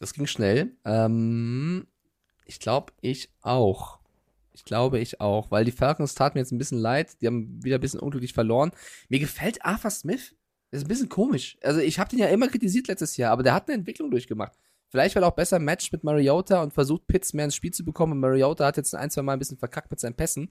Das 0.00 0.12
ging 0.12 0.26
schnell. 0.26 0.76
Ähm, 0.84 1.86
ich 2.44 2.60
glaube, 2.60 2.92
ich 3.00 3.32
auch. 3.42 3.97
Ich 4.58 4.64
glaube, 4.64 4.98
ich 4.98 5.20
auch. 5.20 5.50
Weil 5.50 5.64
die 5.64 5.72
Falcons 5.72 6.14
taten 6.14 6.36
mir 6.36 6.42
jetzt 6.42 6.52
ein 6.52 6.58
bisschen 6.58 6.78
leid. 6.78 7.20
Die 7.20 7.26
haben 7.26 7.62
wieder 7.64 7.78
ein 7.78 7.80
bisschen 7.80 8.00
unglücklich 8.00 8.32
verloren. 8.32 8.72
Mir 9.08 9.18
gefällt 9.18 9.64
Arthur 9.64 9.90
Smith. 9.90 10.36
Das 10.70 10.80
ist 10.80 10.84
ein 10.84 10.88
bisschen 10.88 11.08
komisch. 11.08 11.56
Also, 11.62 11.80
ich 11.80 11.98
habe 11.98 12.10
den 12.10 12.18
ja 12.18 12.26
immer 12.26 12.48
kritisiert 12.48 12.88
letztes 12.88 13.16
Jahr, 13.16 13.32
aber 13.32 13.42
der 13.42 13.54
hat 13.54 13.68
eine 13.68 13.78
Entwicklung 13.78 14.10
durchgemacht. 14.10 14.52
Vielleicht, 14.90 15.16
weil 15.16 15.22
er 15.22 15.28
auch 15.28 15.36
besser 15.36 15.58
matcht 15.58 15.92
mit 15.92 16.04
Mariota 16.04 16.62
und 16.62 16.74
versucht, 16.74 17.06
Pitts 17.06 17.32
mehr 17.32 17.46
ins 17.46 17.54
Spiel 17.54 17.72
zu 17.72 17.84
bekommen. 17.84 18.12
Und 18.12 18.20
Mariota 18.20 18.66
hat 18.66 18.76
jetzt 18.76 18.94
ein, 18.94 19.10
zwei 19.10 19.22
Mal 19.22 19.34
ein 19.34 19.38
bisschen 19.38 19.58
verkackt 19.58 19.90
mit 19.90 20.00
seinen 20.00 20.14
Pässen. 20.14 20.50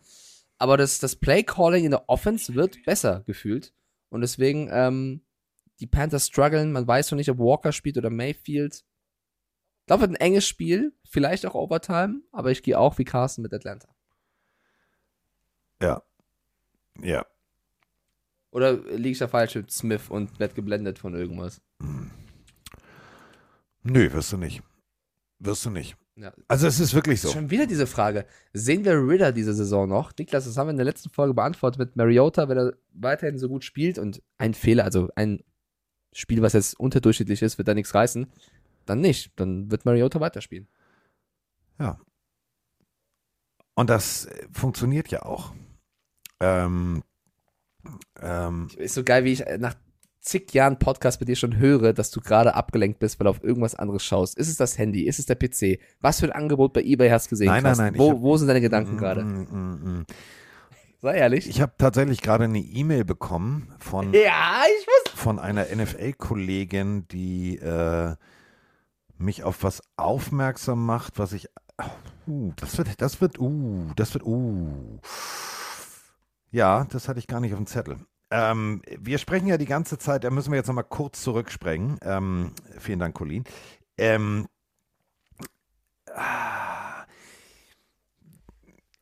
Aber 0.57 0.77
das, 0.77 0.99
das 0.99 1.15
Play-Calling 1.15 1.85
in 1.85 1.91
der 1.91 2.09
Offense 2.09 2.55
wird 2.55 2.83
besser 2.85 3.23
gefühlt. 3.27 3.73
Und 4.09 4.21
deswegen, 4.21 4.69
ähm, 4.71 5.21
die 5.79 5.87
Panthers 5.87 6.27
strugglen. 6.27 6.71
Man 6.71 6.87
weiß 6.87 7.11
noch 7.11 7.17
nicht, 7.17 7.29
ob 7.29 7.39
Walker 7.39 7.71
spielt 7.71 7.97
oder 7.97 8.09
Mayfield. 8.09 8.75
Ich 8.75 9.85
glaube, 9.87 10.01
wird 10.01 10.11
ein 10.11 10.15
enges 10.15 10.47
Spiel, 10.47 10.93
vielleicht 11.05 11.45
auch 11.45 11.55
Overtime, 11.55 12.21
aber 12.31 12.51
ich 12.51 12.61
gehe 12.61 12.77
auch 12.77 12.97
wie 12.97 13.05
Carsten 13.05 13.41
mit 13.41 13.53
Atlanta. 13.53 13.87
Ja. 15.81 16.01
Ja. 17.01 17.25
Oder 18.51 18.73
liege 18.73 19.09
ich 19.09 19.19
da 19.19 19.27
falsch 19.27 19.55
mit 19.55 19.71
Smith 19.71 20.09
und 20.09 20.39
werd 20.39 20.55
geblendet 20.55 20.99
von 20.99 21.13
irgendwas? 21.13 21.61
Nö, 23.83 24.11
wirst 24.13 24.31
du 24.31 24.37
nicht. 24.37 24.63
Wirst 25.39 25.65
du 25.65 25.69
nicht. 25.69 25.95
Ja. 26.15 26.33
Also 26.47 26.65
es 26.65 26.79
ist 26.79 26.95
wirklich 26.95 27.21
so. 27.21 27.29
Schon 27.29 27.51
wieder 27.51 27.67
diese 27.67 27.85
Frage. 27.85 28.25
Sehen 28.53 28.83
wir 28.83 28.93
Ritter 28.93 29.31
diese 29.31 29.53
Saison 29.53 29.87
noch? 29.87 30.11
Niklas, 30.17 30.45
das 30.45 30.57
haben 30.57 30.67
wir 30.67 30.71
in 30.71 30.77
der 30.77 30.85
letzten 30.85 31.09
Folge 31.09 31.35
beantwortet 31.35 31.79
mit 31.79 31.95
Mariota, 31.95 32.49
wenn 32.49 32.57
er 32.57 32.73
weiterhin 32.93 33.37
so 33.37 33.47
gut 33.47 33.63
spielt 33.63 33.99
und 33.99 34.23
ein 34.39 34.55
Fehler, 34.55 34.83
also 34.83 35.09
ein 35.15 35.43
Spiel, 36.13 36.41
was 36.41 36.53
jetzt 36.53 36.79
unterdurchschnittlich 36.79 37.43
ist, 37.43 37.59
wird 37.59 37.67
da 37.67 37.75
nichts 37.75 37.93
reißen, 37.93 38.25
dann 38.87 39.01
nicht. 39.01 39.31
Dann 39.35 39.69
wird 39.69 39.85
Mariota 39.85 40.19
weiterspielen. 40.19 40.67
Ja. 41.79 41.99
Und 43.75 43.91
das 43.91 44.25
äh, 44.25 44.47
funktioniert 44.51 45.09
ja 45.09 45.21
auch. 45.21 45.53
Ähm, 46.39 47.03
ähm, 48.21 48.67
Ist 48.77 48.93
so 48.95 49.03
geil, 49.03 49.23
wie 49.23 49.33
ich 49.33 49.43
nach 49.59 49.75
zig 50.19 50.53
Jahren 50.53 50.77
Podcast 50.77 51.19
bei 51.19 51.25
dir 51.25 51.35
schon 51.37 51.57
höre, 51.57 51.93
dass 51.93 52.11
du 52.11 52.19
gerade 52.19 52.53
abgelenkt 52.53 52.99
bist, 52.99 53.19
weil 53.19 53.25
du 53.25 53.29
auf 53.31 53.43
irgendwas 53.43 53.75
anderes 53.75 54.03
schaust. 54.03 54.37
Ist 54.37 54.49
es 54.49 54.57
das 54.57 54.77
Handy? 54.77 55.03
Ist 55.07 55.19
es 55.19 55.25
der 55.25 55.35
PC? 55.35 55.79
Was 56.01 56.19
für 56.19 56.25
ein 56.25 56.31
Angebot 56.33 56.73
bei 56.73 56.81
eBay 56.83 57.09
hast 57.09 57.27
du 57.27 57.29
gesehen? 57.31 57.47
Nein, 57.47 57.63
nein, 57.63 57.75
Carsten? 57.77 57.83
nein, 57.93 57.97
Wo, 57.97 58.11
hab- 58.11 58.21
wo 58.21 58.35
sind 58.37 58.47
deine 58.47 58.61
Gedanken 58.61 58.95
Mm, 58.95 58.97
gerade? 58.97 59.23
mm, 59.23 59.47
mm, 59.51 59.99
mm. 59.99 60.05
Sei 60.99 61.15
ehrlich. 61.15 61.47
Ich 61.47 61.61
habe 61.61 61.73
tatsächlich 61.77 62.21
gerade 62.21 62.45
eine 62.45 62.59
E-Mail 62.59 63.05
bekommen 63.05 63.71
von, 63.79 64.13
Ja, 64.13 64.63
von 65.15 65.39
einer 65.39 65.67
NFL-Kollegin, 65.73 67.07
die 67.07 67.57
äh, 67.59 68.15
mich 69.17 69.43
auf 69.43 69.63
was 69.63 69.81
aufmerksam 69.95 70.85
macht, 70.85 71.19
was 71.19 71.33
ich. 71.33 71.47
Uh, 72.27 72.51
das 72.57 72.77
wird, 72.77 72.99
das 73.01 73.21
wird, 73.21 73.39
uh, 73.39 73.91
das 73.95 74.13
wird, 74.13 74.25
uh. 74.25 74.99
Ja, 76.51 76.85
das 76.85 77.07
hatte 77.07 77.19
ich 77.19 77.27
gar 77.27 77.39
nicht 77.39 77.53
auf 77.53 77.59
dem 77.59 77.67
Zettel. 77.67 77.97
Ähm, 78.29 78.81
wir 78.99 79.17
sprechen 79.17 79.47
ja 79.47 79.57
die 79.57 79.65
ganze 79.65 79.97
Zeit, 79.97 80.23
da 80.23 80.29
müssen 80.29 80.51
wir 80.51 80.57
jetzt 80.57 80.67
nochmal 80.67 80.83
kurz 80.83 81.21
zurücksprengen. 81.21 81.97
Ähm, 82.01 82.51
vielen 82.77 82.99
Dank, 82.99 83.15
Colin. 83.15 83.43
Ähm, 83.97 84.47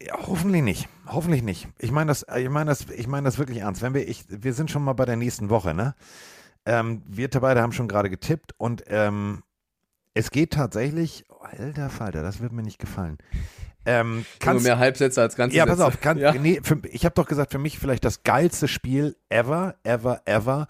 ja, 0.02 0.28
hoffentlich 0.28 0.62
nicht. 0.62 0.88
Hoffentlich 1.08 1.42
nicht. 1.44 1.68
Ich 1.80 1.92
meine 1.92 2.10
das, 2.10 2.26
ich 2.36 2.50
meine 2.50 2.70
das, 2.70 2.90
ich 2.90 3.08
meine 3.08 3.26
das 3.26 3.38
wirklich 3.38 3.60
ernst. 3.60 3.82
Wenn 3.82 3.94
wir, 3.94 4.08
ich, 4.08 4.26
wir 4.28 4.54
sind 4.54 4.70
schon 4.70 4.84
mal 4.84 4.94
bei 4.94 5.06
der 5.06 5.16
nächsten 5.16 5.50
Woche, 5.50 5.74
ne? 5.74 5.96
Ähm, 6.66 7.04
wir 7.06 7.30
beide 7.30 7.62
haben 7.62 7.72
schon 7.72 7.88
gerade 7.88 8.10
getippt 8.10 8.54
und 8.58 8.84
ähm, 8.88 9.44
es 10.16 10.32
geht 10.32 10.54
tatsächlich, 10.54 11.26
oh, 11.30 11.42
alter 11.42 11.90
Falter, 11.90 12.24
das 12.24 12.40
wird 12.40 12.54
mir 12.54 12.64
nicht 12.64 12.80
gefallen. 12.80 13.18
Ähm, 13.86 14.16
Nur 14.18 14.26
kannst, 14.40 14.64
mehr 14.66 14.80
Halbsätze 14.80 15.22
als 15.22 15.36
ganze 15.36 15.56
ja, 15.56 15.66
pass 15.66 15.78
Sätze. 15.78 15.88
auf. 15.88 16.02
Kann, 16.02 16.18
Ja. 16.18 16.34
nee, 16.34 16.60
für, 16.64 16.80
ich 16.92 17.06
habe 17.06 17.16
doch 17.16 17.28
gesagt, 17.28 17.52
für 17.52 17.60
mich 17.60 17.78
vielleicht 17.80 18.04
das 18.06 18.24
geilste 18.24 18.68
Spiel 18.68 19.16
ever, 19.30 19.76
ever, 19.84 20.22
ever 20.26 20.68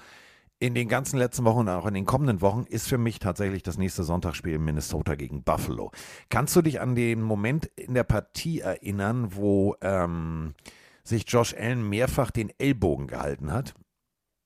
in 0.59 0.73
den 0.73 0.87
ganzen 0.87 1.17
letzten 1.17 1.43
Wochen 1.45 1.59
und 1.59 1.69
auch 1.69 1.85
in 1.85 1.93
den 1.93 2.05
kommenden 2.05 2.41
Wochen 2.41 2.63
ist 2.67 2.87
für 2.87 2.97
mich 2.97 3.19
tatsächlich 3.19 3.61
das 3.63 3.77
nächste 3.77 4.03
Sonntagsspiel 4.03 4.53
in 4.55 4.63
Minnesota 4.63 5.15
gegen 5.15 5.43
Buffalo. 5.43 5.91
Kannst 6.29 6.55
du 6.55 6.61
dich 6.61 6.79
an 6.81 6.95
den 6.95 7.21
Moment 7.21 7.65
in 7.75 7.93
der 7.93 8.03
Partie 8.03 8.61
erinnern, 8.61 9.35
wo 9.35 9.75
ähm, 9.81 10.53
sich 11.03 11.25
Josh 11.27 11.53
Allen 11.53 11.87
mehrfach 11.87 12.31
den 12.31 12.51
Ellbogen 12.57 13.07
gehalten 13.07 13.51
hat? 13.51 13.73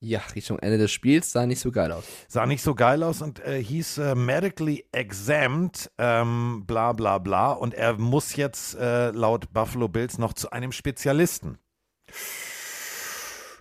Ja, 0.02 0.20
Richtung 0.34 0.58
Ende 0.60 0.78
des 0.78 0.90
Spiels 0.92 1.30
sah 1.30 1.44
nicht 1.44 1.60
so 1.60 1.70
geil 1.70 1.92
aus. 1.92 2.04
Sah 2.26 2.46
nicht 2.46 2.62
so 2.62 2.74
geil 2.74 3.02
aus 3.02 3.20
und 3.20 3.38
äh, 3.44 3.62
hieß 3.62 3.98
äh, 3.98 4.14
medically 4.14 4.86
exempt, 4.92 5.90
ähm, 5.98 6.64
bla 6.66 6.92
bla 6.94 7.18
bla. 7.18 7.52
Und 7.52 7.74
er 7.74 7.98
muss 7.98 8.34
jetzt 8.36 8.76
äh, 8.76 9.10
laut 9.10 9.52
Buffalo 9.52 9.88
Bills 9.88 10.16
noch 10.16 10.32
zu 10.32 10.50
einem 10.52 10.72
Spezialisten. 10.72 11.58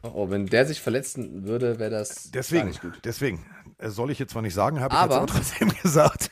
Oh, 0.01 0.11
oh, 0.13 0.29
wenn 0.29 0.45
der 0.45 0.65
sich 0.65 0.79
verletzen 0.79 1.43
würde, 1.45 1.77
wäre 1.77 1.91
das 1.91 2.31
Deswegen, 2.31 2.69
nicht 2.69 2.81
gut. 2.81 3.01
deswegen, 3.03 3.45
äh, 3.77 3.89
soll 3.89 4.09
ich 4.09 4.19
jetzt 4.19 4.31
zwar 4.31 4.41
nicht 4.41 4.53
sagen, 4.53 4.79
habe 4.79 4.95
ich 4.95 5.01
jetzt 5.01 5.11
aber 5.11 5.27
trotzdem 5.27 5.73
gesagt. 5.83 6.31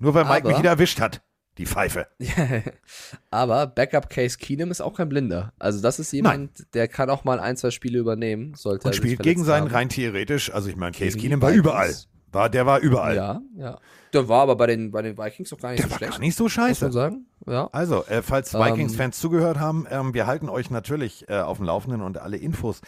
Nur 0.00 0.14
weil 0.14 0.24
Mike 0.24 0.38
Aber- 0.38 0.48
mich 0.48 0.58
wieder 0.58 0.70
erwischt 0.70 1.00
hat. 1.00 1.22
Die 1.58 1.66
Pfeife. 1.66 2.08
Aber 3.30 3.66
Backup 3.66 4.10
Case 4.10 4.36
Keenum 4.38 4.70
ist 4.70 4.80
auch 4.80 4.94
kein 4.96 5.08
Blinder. 5.08 5.52
Also 5.58 5.80
das 5.80 5.98
ist 5.98 6.12
jemand, 6.12 6.50
der 6.74 6.88
kann 6.88 7.10
auch 7.10 7.24
mal 7.24 7.38
ein, 7.40 7.56
zwei 7.56 7.70
Spiele 7.70 7.98
übernehmen, 7.98 8.54
sollte 8.56 8.88
Und 8.88 8.94
spielt 8.96 9.22
gegen 9.22 9.44
seinen 9.44 9.66
haben. 9.66 9.72
rein 9.74 9.88
theoretisch. 9.88 10.52
Also 10.52 10.68
ich 10.68 10.76
meine, 10.76 10.92
Case 10.92 11.16
Keenum 11.16 11.40
war 11.40 11.52
überall. 11.52 11.94
War, 12.32 12.48
der 12.50 12.66
war 12.66 12.80
überall. 12.80 13.14
Ja, 13.14 13.40
ja. 13.56 13.78
Der 14.12 14.28
war 14.28 14.42
aber 14.42 14.56
bei 14.56 14.66
den, 14.66 14.90
bei 14.90 15.02
den 15.02 15.16
Vikings 15.16 15.50
doch 15.50 15.58
gar 15.60 15.70
nicht 15.70 15.80
Der 15.82 15.86
so 15.86 15.90
war 15.92 15.98
schlecht. 15.98 16.12
gar 16.14 16.18
nicht 16.20 16.36
so 16.36 16.44
Muss 16.44 16.52
scheiße. 16.52 16.84
man 16.86 16.92
sagen. 16.92 17.26
Ja. 17.46 17.68
Also, 17.72 18.04
äh, 18.06 18.22
falls 18.22 18.52
Ähm, 18.54 18.60
Vikings-Fans 18.60 19.20
zugehört 19.20 19.60
haben, 19.60 19.86
ähm, 19.90 20.14
wir 20.14 20.26
halten 20.26 20.48
euch 20.48 20.70
natürlich 20.70 21.28
äh, 21.28 21.34
auf 21.38 21.58
dem 21.58 21.66
Laufenden 21.66 22.02
und 22.02 22.18
alle 22.18 22.36
Infos 22.36 22.80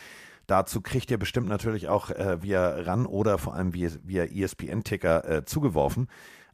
dazu 0.49 0.81
kriegt 0.81 1.11
ihr 1.11 1.19
bestimmt 1.19 1.49
natürlich 1.49 1.89
auch 1.89 2.11
äh, 2.11 2.43
via 2.43 2.69
RAN 2.81 3.07
oder 3.07 3.39
vor 3.39 3.55
allem 3.55 3.75
via, 3.75 3.91
via 4.05 4.25
ESPN-Ticker 4.25 5.29
äh, 5.29 5.45
zugeworfen. 5.45 6.09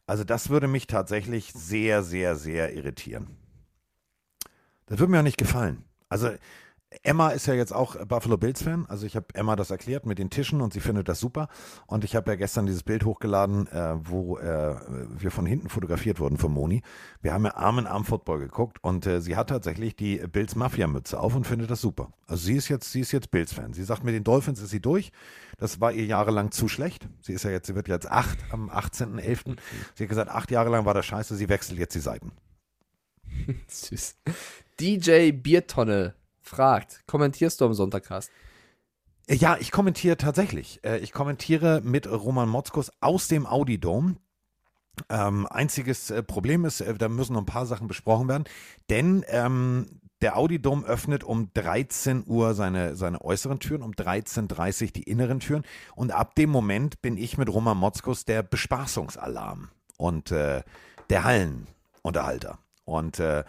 Also 0.05 0.23
das 0.23 0.49
würde 0.49 0.67
mich 0.67 0.87
tatsächlich 0.87 1.51
sehr, 1.53 2.03
sehr, 2.03 2.35
sehr 2.35 2.73
irritieren. 2.73 3.37
Das 4.85 4.99
würde 4.99 5.11
mir 5.11 5.19
auch 5.19 5.23
nicht 5.23 5.37
gefallen. 5.37 5.85
Also 6.09 6.31
Emma 7.01 7.29
ist 7.29 7.47
ja 7.47 7.53
jetzt 7.53 7.73
auch 7.73 7.95
Buffalo 8.05 8.37
Bills-Fan. 8.37 8.85
Also 8.87 9.05
ich 9.05 9.15
habe 9.15 9.27
Emma 9.33 9.55
das 9.55 9.71
erklärt 9.71 10.05
mit 10.05 10.19
den 10.19 10.29
Tischen 10.29 10.61
und 10.61 10.73
sie 10.73 10.79
findet 10.79 11.09
das 11.09 11.19
super. 11.19 11.47
Und 11.87 12.03
ich 12.03 12.15
habe 12.15 12.31
ja 12.31 12.35
gestern 12.35 12.65
dieses 12.65 12.83
Bild 12.83 13.05
hochgeladen, 13.05 13.67
äh, 13.67 13.95
wo 13.99 14.37
äh, 14.37 14.75
wir 15.17 15.31
von 15.31 15.45
hinten 15.45 15.69
fotografiert 15.69 16.19
wurden 16.19 16.37
von 16.37 16.51
Moni. 16.51 16.81
Wir 17.21 17.33
haben 17.33 17.45
ja 17.45 17.55
Arm 17.55 17.79
in 17.79 17.87
Arm 17.87 18.05
Football 18.05 18.39
geguckt 18.39 18.77
und 18.81 19.05
äh, 19.05 19.21
sie 19.21 19.35
hat 19.35 19.49
tatsächlich 19.49 19.95
die 19.95 20.17
Bills 20.17 20.55
Mafia-Mütze 20.55 21.19
auf 21.19 21.35
und 21.35 21.47
findet 21.47 21.71
das 21.71 21.81
super. 21.81 22.11
Also 22.27 22.45
sie 22.45 22.55
ist 22.55 22.69
jetzt, 22.69 22.91
sie 22.91 23.01
ist 23.01 23.11
jetzt 23.11 23.31
Bills-Fan. 23.31 23.73
Sie 23.73 23.83
sagt, 23.83 24.03
mit 24.03 24.13
den 24.13 24.23
Dolphins 24.23 24.61
ist 24.61 24.69
sie 24.69 24.81
durch. 24.81 25.11
Das 25.57 25.81
war 25.81 25.91
ihr 25.91 26.05
jahrelang 26.05 26.51
zu 26.51 26.67
schlecht. 26.67 27.07
Sie 27.21 27.33
ist 27.33 27.43
ja 27.43 27.51
jetzt, 27.51 27.67
sie 27.67 27.75
wird 27.75 27.87
jetzt 27.87 28.09
acht 28.09 28.37
am 28.51 28.69
18.11. 28.69 29.57
Sie 29.95 30.03
hat 30.03 30.09
gesagt, 30.09 30.29
acht 30.29 30.51
Jahre 30.51 30.69
lang 30.69 30.85
war 30.85 30.93
das 30.93 31.05
scheiße, 31.05 31.35
sie 31.35 31.49
wechselt 31.49 31.79
jetzt 31.79 31.95
die 31.95 31.99
Seiten. 31.99 32.31
Süß. 33.67 34.17
DJ 34.79 35.31
Biertonne 35.31 36.15
fragt, 36.43 37.03
kommentierst 37.07 37.61
du 37.61 37.65
am 37.65 37.73
Sonntagcast? 37.73 38.31
Äh, 39.27 39.35
Ja, 39.35 39.57
ich 39.59 39.71
kommentiere 39.71 40.17
tatsächlich. 40.17 40.83
Äh, 40.83 40.99
Ich 40.99 41.11
kommentiere 41.11 41.81
mit 41.83 42.09
Roman 42.09 42.49
Motzkus 42.49 42.91
aus 43.01 43.27
dem 43.27 43.45
Audi 43.45 43.79
Dome. 43.79 44.17
Ähm, 45.09 45.47
einziges 45.47 46.11
äh, 46.11 46.21
Problem 46.21 46.65
ist, 46.65 46.83
da 46.99 47.09
müssen 47.09 47.33
noch 47.33 47.41
ein 47.41 47.47
paar 47.47 47.65
Sachen 47.65 47.87
besprochen 47.87 48.27
werden, 48.27 48.43
denn 48.91 49.25
ähm, 49.27 49.87
der 50.21 50.37
Audi 50.37 50.61
Dome 50.61 50.85
öffnet 50.85 51.23
um 51.23 51.49
13 51.55 52.25
Uhr 52.27 52.53
seine, 52.53 52.95
seine 52.95 53.19
äußeren 53.21 53.59
Türen, 53.59 53.81
um 53.81 53.91
13.30 53.91 54.83
Uhr 54.83 54.91
die 54.91 55.03
inneren 55.03 55.39
Türen 55.39 55.63
und 55.95 56.11
ab 56.11 56.35
dem 56.35 56.51
Moment 56.51 57.01
bin 57.01 57.17
ich 57.17 57.39
mit 57.39 57.49
Roman 57.49 57.75
Motzkus 57.77 58.23
der 58.23 58.43
Bespaßungsalarm 58.43 59.69
und 59.97 60.31
äh, 60.31 60.61
der 61.09 61.23
Hallenunterhalter. 61.23 62.59
Und 62.85 63.19
äh, 63.19 63.43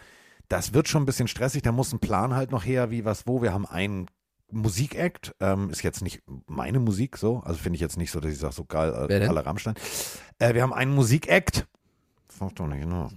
das 0.47 0.73
wird 0.73 0.87
schon 0.87 1.03
ein 1.03 1.05
bisschen 1.05 1.27
stressig, 1.27 1.61
da 1.61 1.71
muss 1.71 1.93
ein 1.93 1.99
Plan 1.99 2.35
halt 2.35 2.51
noch 2.51 2.65
her, 2.65 2.91
wie 2.91 3.05
was 3.05 3.27
wo. 3.27 3.41
Wir 3.41 3.53
haben 3.53 3.65
einen 3.65 4.07
Musikact, 4.51 5.35
ähm, 5.39 5.69
ist 5.69 5.83
jetzt 5.83 6.01
nicht 6.01 6.21
meine 6.47 6.79
Musik 6.79 7.17
so, 7.17 7.39
also 7.39 7.59
finde 7.59 7.75
ich 7.75 7.81
jetzt 7.81 7.97
nicht 7.97 8.11
so, 8.11 8.19
dass 8.19 8.31
ich 8.31 8.37
sage, 8.37 8.53
so 8.53 8.65
geil, 8.65 9.07
äh, 9.09 9.25
aller 9.25 9.45
Rammstein. 9.45 9.75
Äh, 10.39 10.53
wir 10.53 10.61
haben 10.61 10.73
einen 10.73 10.93
Musikact. 10.93 11.67
Sag 12.39 12.55
doch 12.55 12.67
nicht, 12.67 12.81
genau. 12.81 13.09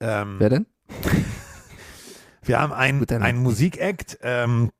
Ähm, 0.00 0.36
Wer 0.38 0.50
denn? 0.50 0.66
Wir 2.46 2.60
haben 2.60 2.74
einen, 2.74 3.08
einen 3.08 3.42
Musikact. 3.42 4.18
Ähm, 4.20 4.70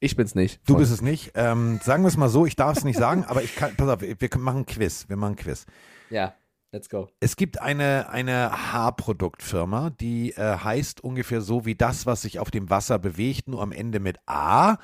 ich 0.00 0.16
bin's 0.16 0.34
nicht. 0.34 0.60
Du 0.66 0.76
bist 0.76 0.90
es 0.90 1.02
nicht. 1.02 1.32
Ähm, 1.34 1.78
sagen 1.82 2.04
wir 2.04 2.08
es 2.08 2.16
mal 2.16 2.30
so, 2.30 2.46
ich 2.46 2.56
darf 2.56 2.78
es 2.78 2.84
nicht 2.84 2.98
sagen, 2.98 3.24
aber 3.24 3.42
ich 3.42 3.54
kann, 3.54 3.76
pass 3.76 3.88
auf, 3.88 4.00
wir 4.00 4.18
wir 4.18 4.38
machen 4.38 4.64
Quiz. 4.64 5.08
Wir 5.08 5.16
machen 5.16 5.32
ein 5.32 5.36
Quiz. 5.36 5.66
Ja, 6.08 6.34
let's 6.72 6.88
go. 6.88 7.08
Es 7.20 7.36
gibt 7.36 7.60
eine, 7.60 8.08
eine 8.10 8.72
Haarproduktfirma, 8.72 9.90
die 9.90 10.32
äh, 10.32 10.58
heißt 10.58 11.02
ungefähr 11.02 11.40
so 11.40 11.64
wie 11.64 11.74
das, 11.74 12.06
was 12.06 12.22
sich 12.22 12.38
auf 12.38 12.50
dem 12.50 12.70
Wasser 12.70 12.98
bewegt, 12.98 13.48
nur 13.48 13.62
am 13.62 13.72
Ende 13.72 14.00
mit 14.00 14.18
A. 14.26 14.78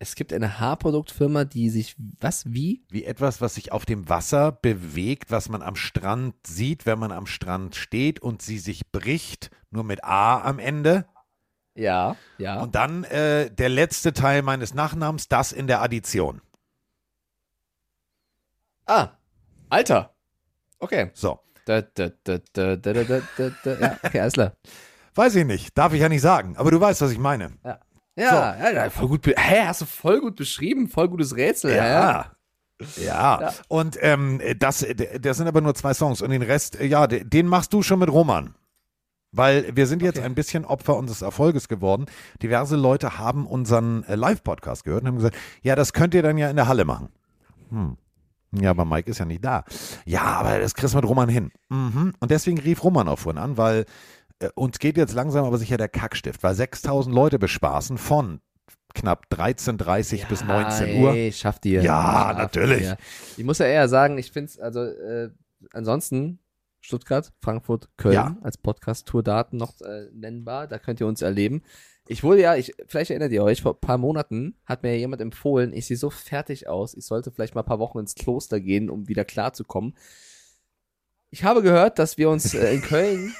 Es 0.00 0.14
gibt 0.14 0.32
eine 0.32 0.60
Haarproduktfirma, 0.60 1.44
die 1.44 1.70
sich, 1.70 1.96
was, 2.20 2.44
wie? 2.52 2.84
Wie 2.88 3.04
etwas, 3.04 3.40
was 3.40 3.56
sich 3.56 3.72
auf 3.72 3.84
dem 3.84 4.08
Wasser 4.08 4.52
bewegt, 4.52 5.32
was 5.32 5.48
man 5.48 5.60
am 5.60 5.74
Strand 5.74 6.34
sieht, 6.46 6.86
wenn 6.86 7.00
man 7.00 7.10
am 7.10 7.26
Strand 7.26 7.74
steht 7.74 8.20
und 8.20 8.40
sie 8.40 8.58
sich 8.58 8.92
bricht, 8.92 9.50
nur 9.70 9.82
mit 9.82 10.04
A 10.04 10.40
am 10.42 10.60
Ende. 10.60 11.06
Ja, 11.74 12.16
ja. 12.38 12.60
Und 12.60 12.74
dann 12.74 13.04
äh, 13.04 13.50
der 13.50 13.68
letzte 13.68 14.12
Teil 14.12 14.42
meines 14.42 14.72
Nachnamens, 14.74 15.28
das 15.28 15.52
in 15.52 15.66
der 15.66 15.82
Addition. 15.82 16.42
Ah, 18.86 19.17
Alter. 19.70 20.14
Okay. 20.78 21.10
So. 21.14 21.40
Da, 21.64 21.82
da, 21.82 22.10
da, 22.24 22.38
da, 22.52 22.76
da, 22.76 22.92
da, 22.92 23.20
da, 23.36 23.50
da. 23.64 23.78
Ja, 23.78 23.98
okay, 24.02 24.20
alles 24.20 24.32
klar. 24.32 24.52
Weiß 25.14 25.34
ich 25.34 25.44
nicht. 25.44 25.76
Darf 25.76 25.92
ich 25.92 26.00
ja 26.00 26.08
nicht 26.08 26.22
sagen. 26.22 26.56
Aber 26.56 26.70
du 26.70 26.80
weißt, 26.80 27.02
was 27.02 27.10
ich 27.10 27.18
meine. 27.18 27.52
Ja. 27.64 27.80
Ja, 28.16 28.56
so. 28.58 28.74
ja 28.74 28.90
voll 28.90 29.08
gut. 29.08 29.26
Hä, 29.26 29.64
hast 29.64 29.82
du 29.82 29.84
voll 29.84 30.20
gut 30.20 30.36
beschrieben. 30.36 30.88
Voll 30.88 31.08
gutes 31.08 31.36
Rätsel. 31.36 31.74
Ja. 31.74 31.86
ja. 31.86 32.32
Ja. 32.96 33.40
ja. 33.40 33.52
und 33.66 33.98
ähm, 34.00 34.40
das, 34.58 34.82
äh, 34.82 35.18
das 35.18 35.36
sind 35.36 35.48
aber 35.48 35.60
nur 35.60 35.74
zwei 35.74 35.94
Songs 35.94 36.22
und 36.22 36.30
den 36.30 36.42
Rest, 36.42 36.80
äh, 36.80 36.86
ja, 36.86 37.06
den 37.08 37.46
machst 37.46 37.72
du 37.72 37.82
schon 37.82 37.98
mit 37.98 38.08
Roman. 38.08 38.54
Weil 39.32 39.76
wir 39.76 39.86
sind 39.86 40.00
jetzt 40.00 40.18
okay. 40.18 40.26
ein 40.26 40.34
bisschen 40.34 40.64
Opfer 40.64 40.96
unseres 40.96 41.22
Erfolges 41.22 41.68
geworden. 41.68 42.06
Diverse 42.40 42.76
Leute 42.76 43.18
haben 43.18 43.46
unseren 43.46 44.04
äh, 44.04 44.14
Live-Podcast 44.14 44.84
gehört 44.84 45.02
und 45.02 45.08
haben 45.08 45.16
gesagt, 45.16 45.36
ja, 45.60 45.76
das 45.76 45.92
könnt 45.92 46.14
ihr 46.14 46.22
dann 46.22 46.38
ja 46.38 46.48
in 46.48 46.56
der 46.56 46.68
Halle 46.68 46.84
machen. 46.84 47.08
Hm. 47.70 47.96
Ja, 48.52 48.70
aber 48.70 48.84
Mike 48.84 49.10
ist 49.10 49.18
ja 49.18 49.24
nicht 49.24 49.44
da. 49.44 49.64
Ja, 50.06 50.22
aber 50.22 50.58
das 50.58 50.74
kriegst 50.74 50.94
du 50.94 50.98
mit 50.98 51.08
Roman 51.08 51.28
hin. 51.28 51.50
Mhm. 51.68 52.14
Und 52.18 52.30
deswegen 52.30 52.58
rief 52.58 52.82
Roman 52.82 53.08
auch 53.08 53.18
vorhin 53.18 53.40
an, 53.42 53.56
weil 53.56 53.84
äh, 54.38 54.48
uns 54.54 54.78
geht 54.78 54.96
jetzt 54.96 55.14
langsam 55.14 55.44
aber 55.44 55.58
sicher 55.58 55.76
der 55.76 55.88
Kackstift, 55.88 56.42
weil 56.42 56.54
6000 56.54 57.14
Leute 57.14 57.38
bespaßen 57.38 57.98
von 57.98 58.40
knapp 58.94 59.26
13.30 59.30 60.28
bis 60.28 60.44
19 60.44 61.02
Uhr. 61.02 61.12
Ey, 61.12 61.32
schafft 61.32 61.66
ihr. 61.66 61.82
Ja, 61.82 62.02
Schafft 62.30 62.38
natürlich. 62.38 62.82
ihr. 62.82 62.96
Ich 63.36 63.44
muss 63.44 63.58
ja 63.58 63.66
eher 63.66 63.88
sagen, 63.88 64.16
ich 64.18 64.32
finde 64.32 64.50
es, 64.50 64.58
also 64.58 64.82
äh, 64.82 65.28
ansonsten 65.72 66.38
Stuttgart, 66.80 67.32
Frankfurt, 67.42 67.88
Köln 67.96 68.14
Ja. 68.14 68.36
als 68.42 68.56
Podcast-Tourdaten 68.56 69.58
noch 69.58 69.80
äh, 69.82 70.06
nennbar. 70.14 70.66
Da 70.68 70.78
könnt 70.78 71.00
ihr 71.00 71.06
uns 71.06 71.20
erleben. 71.22 71.62
Ich 72.10 72.24
wurde 72.24 72.40
ja, 72.40 72.56
ich, 72.56 72.72
vielleicht 72.86 73.10
erinnert 73.10 73.32
ihr 73.32 73.44
euch, 73.44 73.60
vor 73.60 73.74
ein 73.74 73.80
paar 73.80 73.98
Monaten 73.98 74.56
hat 74.64 74.82
mir 74.82 74.96
jemand 74.98 75.20
empfohlen, 75.20 75.74
ich 75.74 75.86
sehe 75.86 75.96
so 75.98 76.08
fertig 76.08 76.66
aus, 76.66 76.94
ich 76.94 77.04
sollte 77.04 77.30
vielleicht 77.30 77.54
mal 77.54 77.60
ein 77.60 77.66
paar 77.66 77.78
Wochen 77.78 77.98
ins 77.98 78.14
Kloster 78.14 78.60
gehen, 78.60 78.88
um 78.88 79.08
wieder 79.08 79.26
klarzukommen. 79.26 79.94
Ich 81.30 81.44
habe 81.44 81.60
gehört, 81.62 81.98
dass 81.98 82.16
wir 82.16 82.30
uns 82.30 82.54
äh, 82.54 82.72
in 82.74 82.80
Köln 82.80 83.34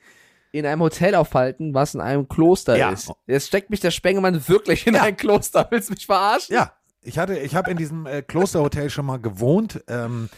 in 0.52 0.64
einem 0.64 0.80
Hotel 0.80 1.14
aufhalten, 1.14 1.74
was 1.74 1.94
in 1.94 2.00
einem 2.00 2.26
Kloster 2.26 2.78
Ja. 2.78 2.90
ist. 2.92 3.12
Jetzt 3.26 3.48
steckt 3.48 3.68
mich 3.68 3.80
der 3.80 3.90
Spengemann 3.90 4.48
wirklich 4.48 4.86
in 4.86 4.96
ein 4.96 5.16
Kloster. 5.18 5.66
Willst 5.70 5.90
du 5.90 5.92
mich 5.92 6.06
verarschen? 6.06 6.54
Ja, 6.54 6.72
ich 7.02 7.18
hatte, 7.18 7.38
ich 7.38 7.54
habe 7.54 7.70
in 7.70 7.76
diesem 7.76 8.06
äh, 8.06 8.22
Klosterhotel 8.22 8.88
schon 8.88 9.04
mal 9.04 9.18
gewohnt. 9.18 9.84
Ähm, 9.86 10.30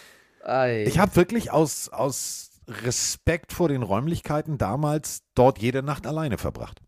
ich 0.84 0.98
habe 0.98 1.14
wirklich 1.14 1.52
aus, 1.52 1.88
aus 1.88 2.50
Respekt 2.66 3.52
vor 3.52 3.68
den 3.68 3.82
Räumlichkeiten 3.82 4.58
damals 4.58 5.22
dort 5.34 5.58
jede 5.58 5.82
Nacht 5.84 6.06
alleine 6.06 6.38
verbracht. 6.38 6.80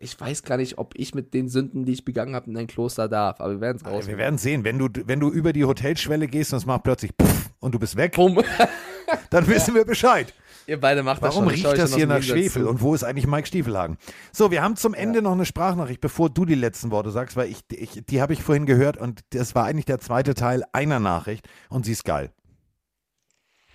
Ich 0.00 0.18
weiß 0.18 0.44
gar 0.44 0.56
nicht, 0.56 0.78
ob 0.78 0.94
ich 0.96 1.14
mit 1.14 1.34
den 1.34 1.48
Sünden, 1.48 1.84
die 1.84 1.92
ich 1.92 2.04
begangen 2.04 2.36
habe, 2.36 2.48
in 2.48 2.56
ein 2.56 2.68
Kloster 2.68 3.08
darf, 3.08 3.40
aber 3.40 3.54
wir 3.54 3.60
werden 3.60 3.78
es 3.82 3.86
raus. 3.86 4.06
Wir 4.06 4.16
werden 4.16 4.38
sehen, 4.38 4.62
wenn 4.62 4.78
du, 4.78 4.88
wenn 5.06 5.18
du 5.18 5.28
über 5.28 5.52
die 5.52 5.64
Hotelschwelle 5.64 6.28
gehst 6.28 6.52
und 6.52 6.58
es 6.58 6.66
macht 6.66 6.84
plötzlich 6.84 7.16
puff 7.16 7.50
und 7.58 7.74
du 7.74 7.80
bist 7.80 7.96
weg, 7.96 8.16
dann 9.30 9.46
wissen 9.48 9.74
wir 9.74 9.84
Bescheid. 9.84 10.32
Ihr 10.68 10.78
beide 10.78 11.02
macht 11.02 11.22
das 11.22 11.34
Warum 11.34 11.46
schon. 11.46 11.54
Ich 11.54 11.62
schau 11.62 11.70
riecht 11.70 11.82
das 11.82 11.90
schon 11.90 11.98
hier 11.98 12.06
nach 12.06 12.22
Schwefel 12.22 12.62
zu. 12.62 12.68
und 12.68 12.80
wo 12.80 12.94
ist 12.94 13.02
eigentlich 13.02 13.26
Mike 13.26 13.48
Stiefelhagen? 13.48 13.96
So, 14.32 14.50
wir 14.50 14.62
haben 14.62 14.76
zum 14.76 14.94
Ende 14.94 15.22
noch 15.22 15.32
eine 15.32 15.46
Sprachnachricht, 15.46 16.00
bevor 16.00 16.30
du 16.30 16.44
die 16.44 16.54
letzten 16.54 16.90
Worte 16.90 17.10
sagst, 17.10 17.36
weil 17.36 17.50
ich, 17.50 17.60
ich 17.72 18.04
die 18.06 18.20
habe 18.20 18.34
ich 18.34 18.42
vorhin 18.42 18.66
gehört 18.66 18.98
und 18.98 19.22
das 19.30 19.54
war 19.54 19.64
eigentlich 19.64 19.86
der 19.86 19.98
zweite 19.98 20.34
Teil 20.34 20.62
einer 20.72 21.00
Nachricht 21.00 21.48
und 21.70 21.86
sie 21.86 21.92
ist 21.92 22.04
geil. 22.04 22.30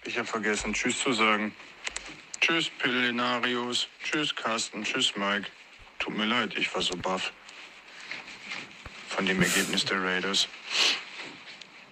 Ich 0.05 0.17
habe 0.17 0.27
vergessen, 0.27 0.71
Tschüss 0.73 0.99
zu 0.99 1.13
sagen. 1.13 1.53
Tschüss, 2.39 2.69
Pillenarius. 2.77 3.87
Tschüss, 4.03 4.35
Carsten. 4.35 4.83
Tschüss, 4.83 5.13
Mike. 5.15 5.47
Tut 6.03 6.17
mir 6.17 6.25
leid, 6.25 6.57
ich 6.57 6.75
war 6.75 6.81
so 6.81 6.97
baff 6.97 7.31
von 9.07 9.25
dem 9.25 9.41
Ergebnis 9.41 9.85
der 9.85 10.03
Raiders, 10.03 10.49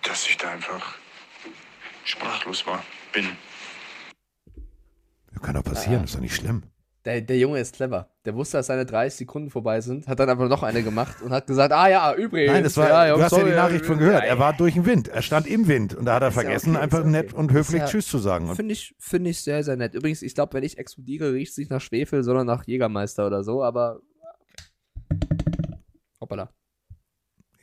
dass 0.02 0.28
ich 0.28 0.36
da 0.36 0.52
einfach 0.52 0.96
sprachlos 2.04 2.68
war. 2.68 2.84
Bin. 3.14 3.38
Kann 5.42 5.54
doch 5.54 5.64
passieren, 5.64 6.04
ist 6.04 6.16
doch 6.16 6.20
nicht 6.20 6.36
schlimm. 6.36 6.62
Der, 7.04 7.20
der 7.22 7.38
Junge 7.40 7.60
ist 7.60 7.74
clever. 7.76 8.10
Der 8.26 8.36
wusste, 8.36 8.58
dass 8.58 8.68
seine 8.68 8.86
30 8.86 9.18
Sekunden 9.18 9.50
vorbei 9.50 9.82
sind, 9.82 10.08
hat 10.08 10.20
dann 10.20 10.30
aber 10.30 10.48
noch 10.48 10.62
eine 10.62 10.84
gemacht 10.84 11.20
und 11.24 11.32
hat 11.32 11.48
gesagt, 11.48 11.74
ah 11.74 11.90
ja, 11.90 12.14
übrigens. 12.14 12.52
Nein, 12.54 12.64
das 12.64 12.78
war, 12.78 12.90
ja, 12.90 13.06
du 13.06 13.10
Jungs, 13.20 13.24
hast 13.24 13.38
ja 13.40 13.44
die 13.44 13.56
Nachricht 13.56 13.86
von 13.88 13.98
gehört. 13.98 14.22
ja, 14.24 14.30
Er 14.30 14.38
war 14.38 14.54
durch 14.54 14.76
den 14.76 14.86
Wind. 14.86 15.08
Er 15.08 15.24
stand 15.24 15.48
im 15.48 15.68
Wind. 15.68 15.96
Und 15.96 16.06
da 16.06 16.14
hat 16.16 16.22
er 16.22 16.28
ja 16.28 16.32
vergessen, 16.32 16.76
okay, 16.76 16.84
einfach 16.84 17.00
okay. 17.00 17.10
nett 17.10 17.34
und 17.34 17.52
höflich 17.52 17.82
ja- 17.82 17.88
Tschüss 17.88 18.06
zu 18.08 18.20
sagen. 18.20 18.56
Finde 18.56 18.74
ich, 18.74 18.94
finde 19.00 19.32
ich 19.32 19.42
sehr, 19.42 19.64
sehr 19.64 19.78
nett. 19.78 19.96
Übrigens, 19.96 20.22
ich 20.22 20.36
glaube, 20.36 20.54
wenn 20.54 20.64
ich 20.64 20.78
explodiere, 20.78 21.34
riecht 21.34 21.54
es 21.54 21.58
nicht 21.58 21.72
nach 21.72 21.82
Schwefel, 21.82 22.24
sondern 22.24 22.46
nach 22.46 22.66
Jägermeister 22.68 23.26
oder 23.26 23.44
so, 23.44 23.64
aber. 23.64 24.00
Hoppala. 26.20 26.50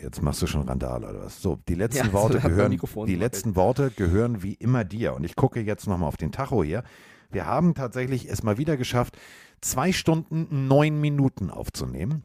Jetzt 0.00 0.22
machst 0.22 0.42
du 0.42 0.46
schon 0.46 0.62
Randale 0.62 1.08
oder 1.08 1.20
was? 1.24 1.40
So, 1.42 1.58
die 1.68 1.74
letzten 1.74 2.06
Ja, 2.06 2.12
Worte 2.12 2.38
gehören, 2.40 2.76
die 3.06 3.14
letzten 3.16 3.56
Worte 3.56 3.90
gehören 3.90 4.42
wie 4.42 4.54
immer 4.54 4.84
dir. 4.84 5.14
Und 5.14 5.24
ich 5.24 5.34
gucke 5.36 5.60
jetzt 5.60 5.86
nochmal 5.86 6.08
auf 6.08 6.16
den 6.16 6.32
Tacho 6.32 6.62
hier. 6.62 6.82
Wir 7.30 7.46
haben 7.46 7.74
tatsächlich 7.74 8.28
es 8.28 8.42
mal 8.42 8.58
wieder 8.58 8.76
geschafft, 8.76 9.18
zwei 9.60 9.92
Stunden 9.92 10.66
neun 10.68 11.00
Minuten 11.00 11.50
aufzunehmen. 11.50 12.24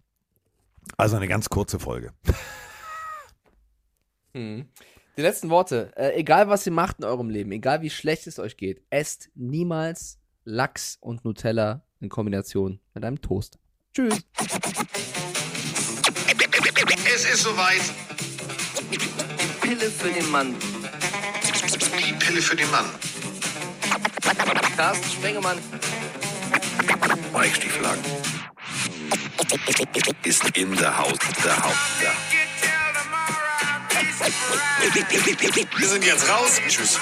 Also 0.97 1.17
eine 1.17 1.27
ganz 1.27 1.49
kurze 1.49 1.79
Folge. 1.79 2.11
Hm. 4.35 4.65
Die 5.15 5.21
letzten 5.21 5.51
Worte. 5.51 5.91
Äh, 5.95 6.19
egal, 6.19 6.49
was 6.49 6.65
ihr 6.65 6.71
macht 6.71 6.97
in 6.97 7.05
eurem 7.05 7.29
Leben, 7.29 7.51
egal 7.51 7.83
wie 7.83 7.91
schlecht 7.91 8.25
es 8.25 8.39
euch 8.39 8.57
geht, 8.57 8.81
esst 8.89 9.29
niemals 9.35 10.17
Lachs 10.43 10.97
und 10.99 11.23
Nutella 11.23 11.85
in 11.99 12.09
Kombination 12.09 12.79
mit 12.95 13.05
einem 13.05 13.21
Toast. 13.21 13.59
Tschüss. 13.93 14.25
Es 17.13 17.25
ist 17.31 17.43
soweit. 17.43 17.81
Pille 19.61 19.91
für 19.91 20.11
den 20.11 20.31
Mann. 20.31 20.55
Die 22.07 22.13
Pille 22.13 22.41
für 22.41 22.55
den 22.55 22.71
Mann. 22.71 22.85
Carsten 24.77 25.09
Spengemann. 25.11 25.57
Mike 27.33 27.55
Stieflagen. 27.55 28.01
Ist 30.23 30.57
in 30.57 30.75
der 30.77 30.97
Haus. 30.97 31.17
Der 31.43 31.57
Haus. 31.63 31.75
Ja. 32.01 32.11
Wir 35.77 35.87
sind 35.87 36.05
jetzt 36.05 36.29
raus. 36.29 36.59
Tschüss. 36.67 36.99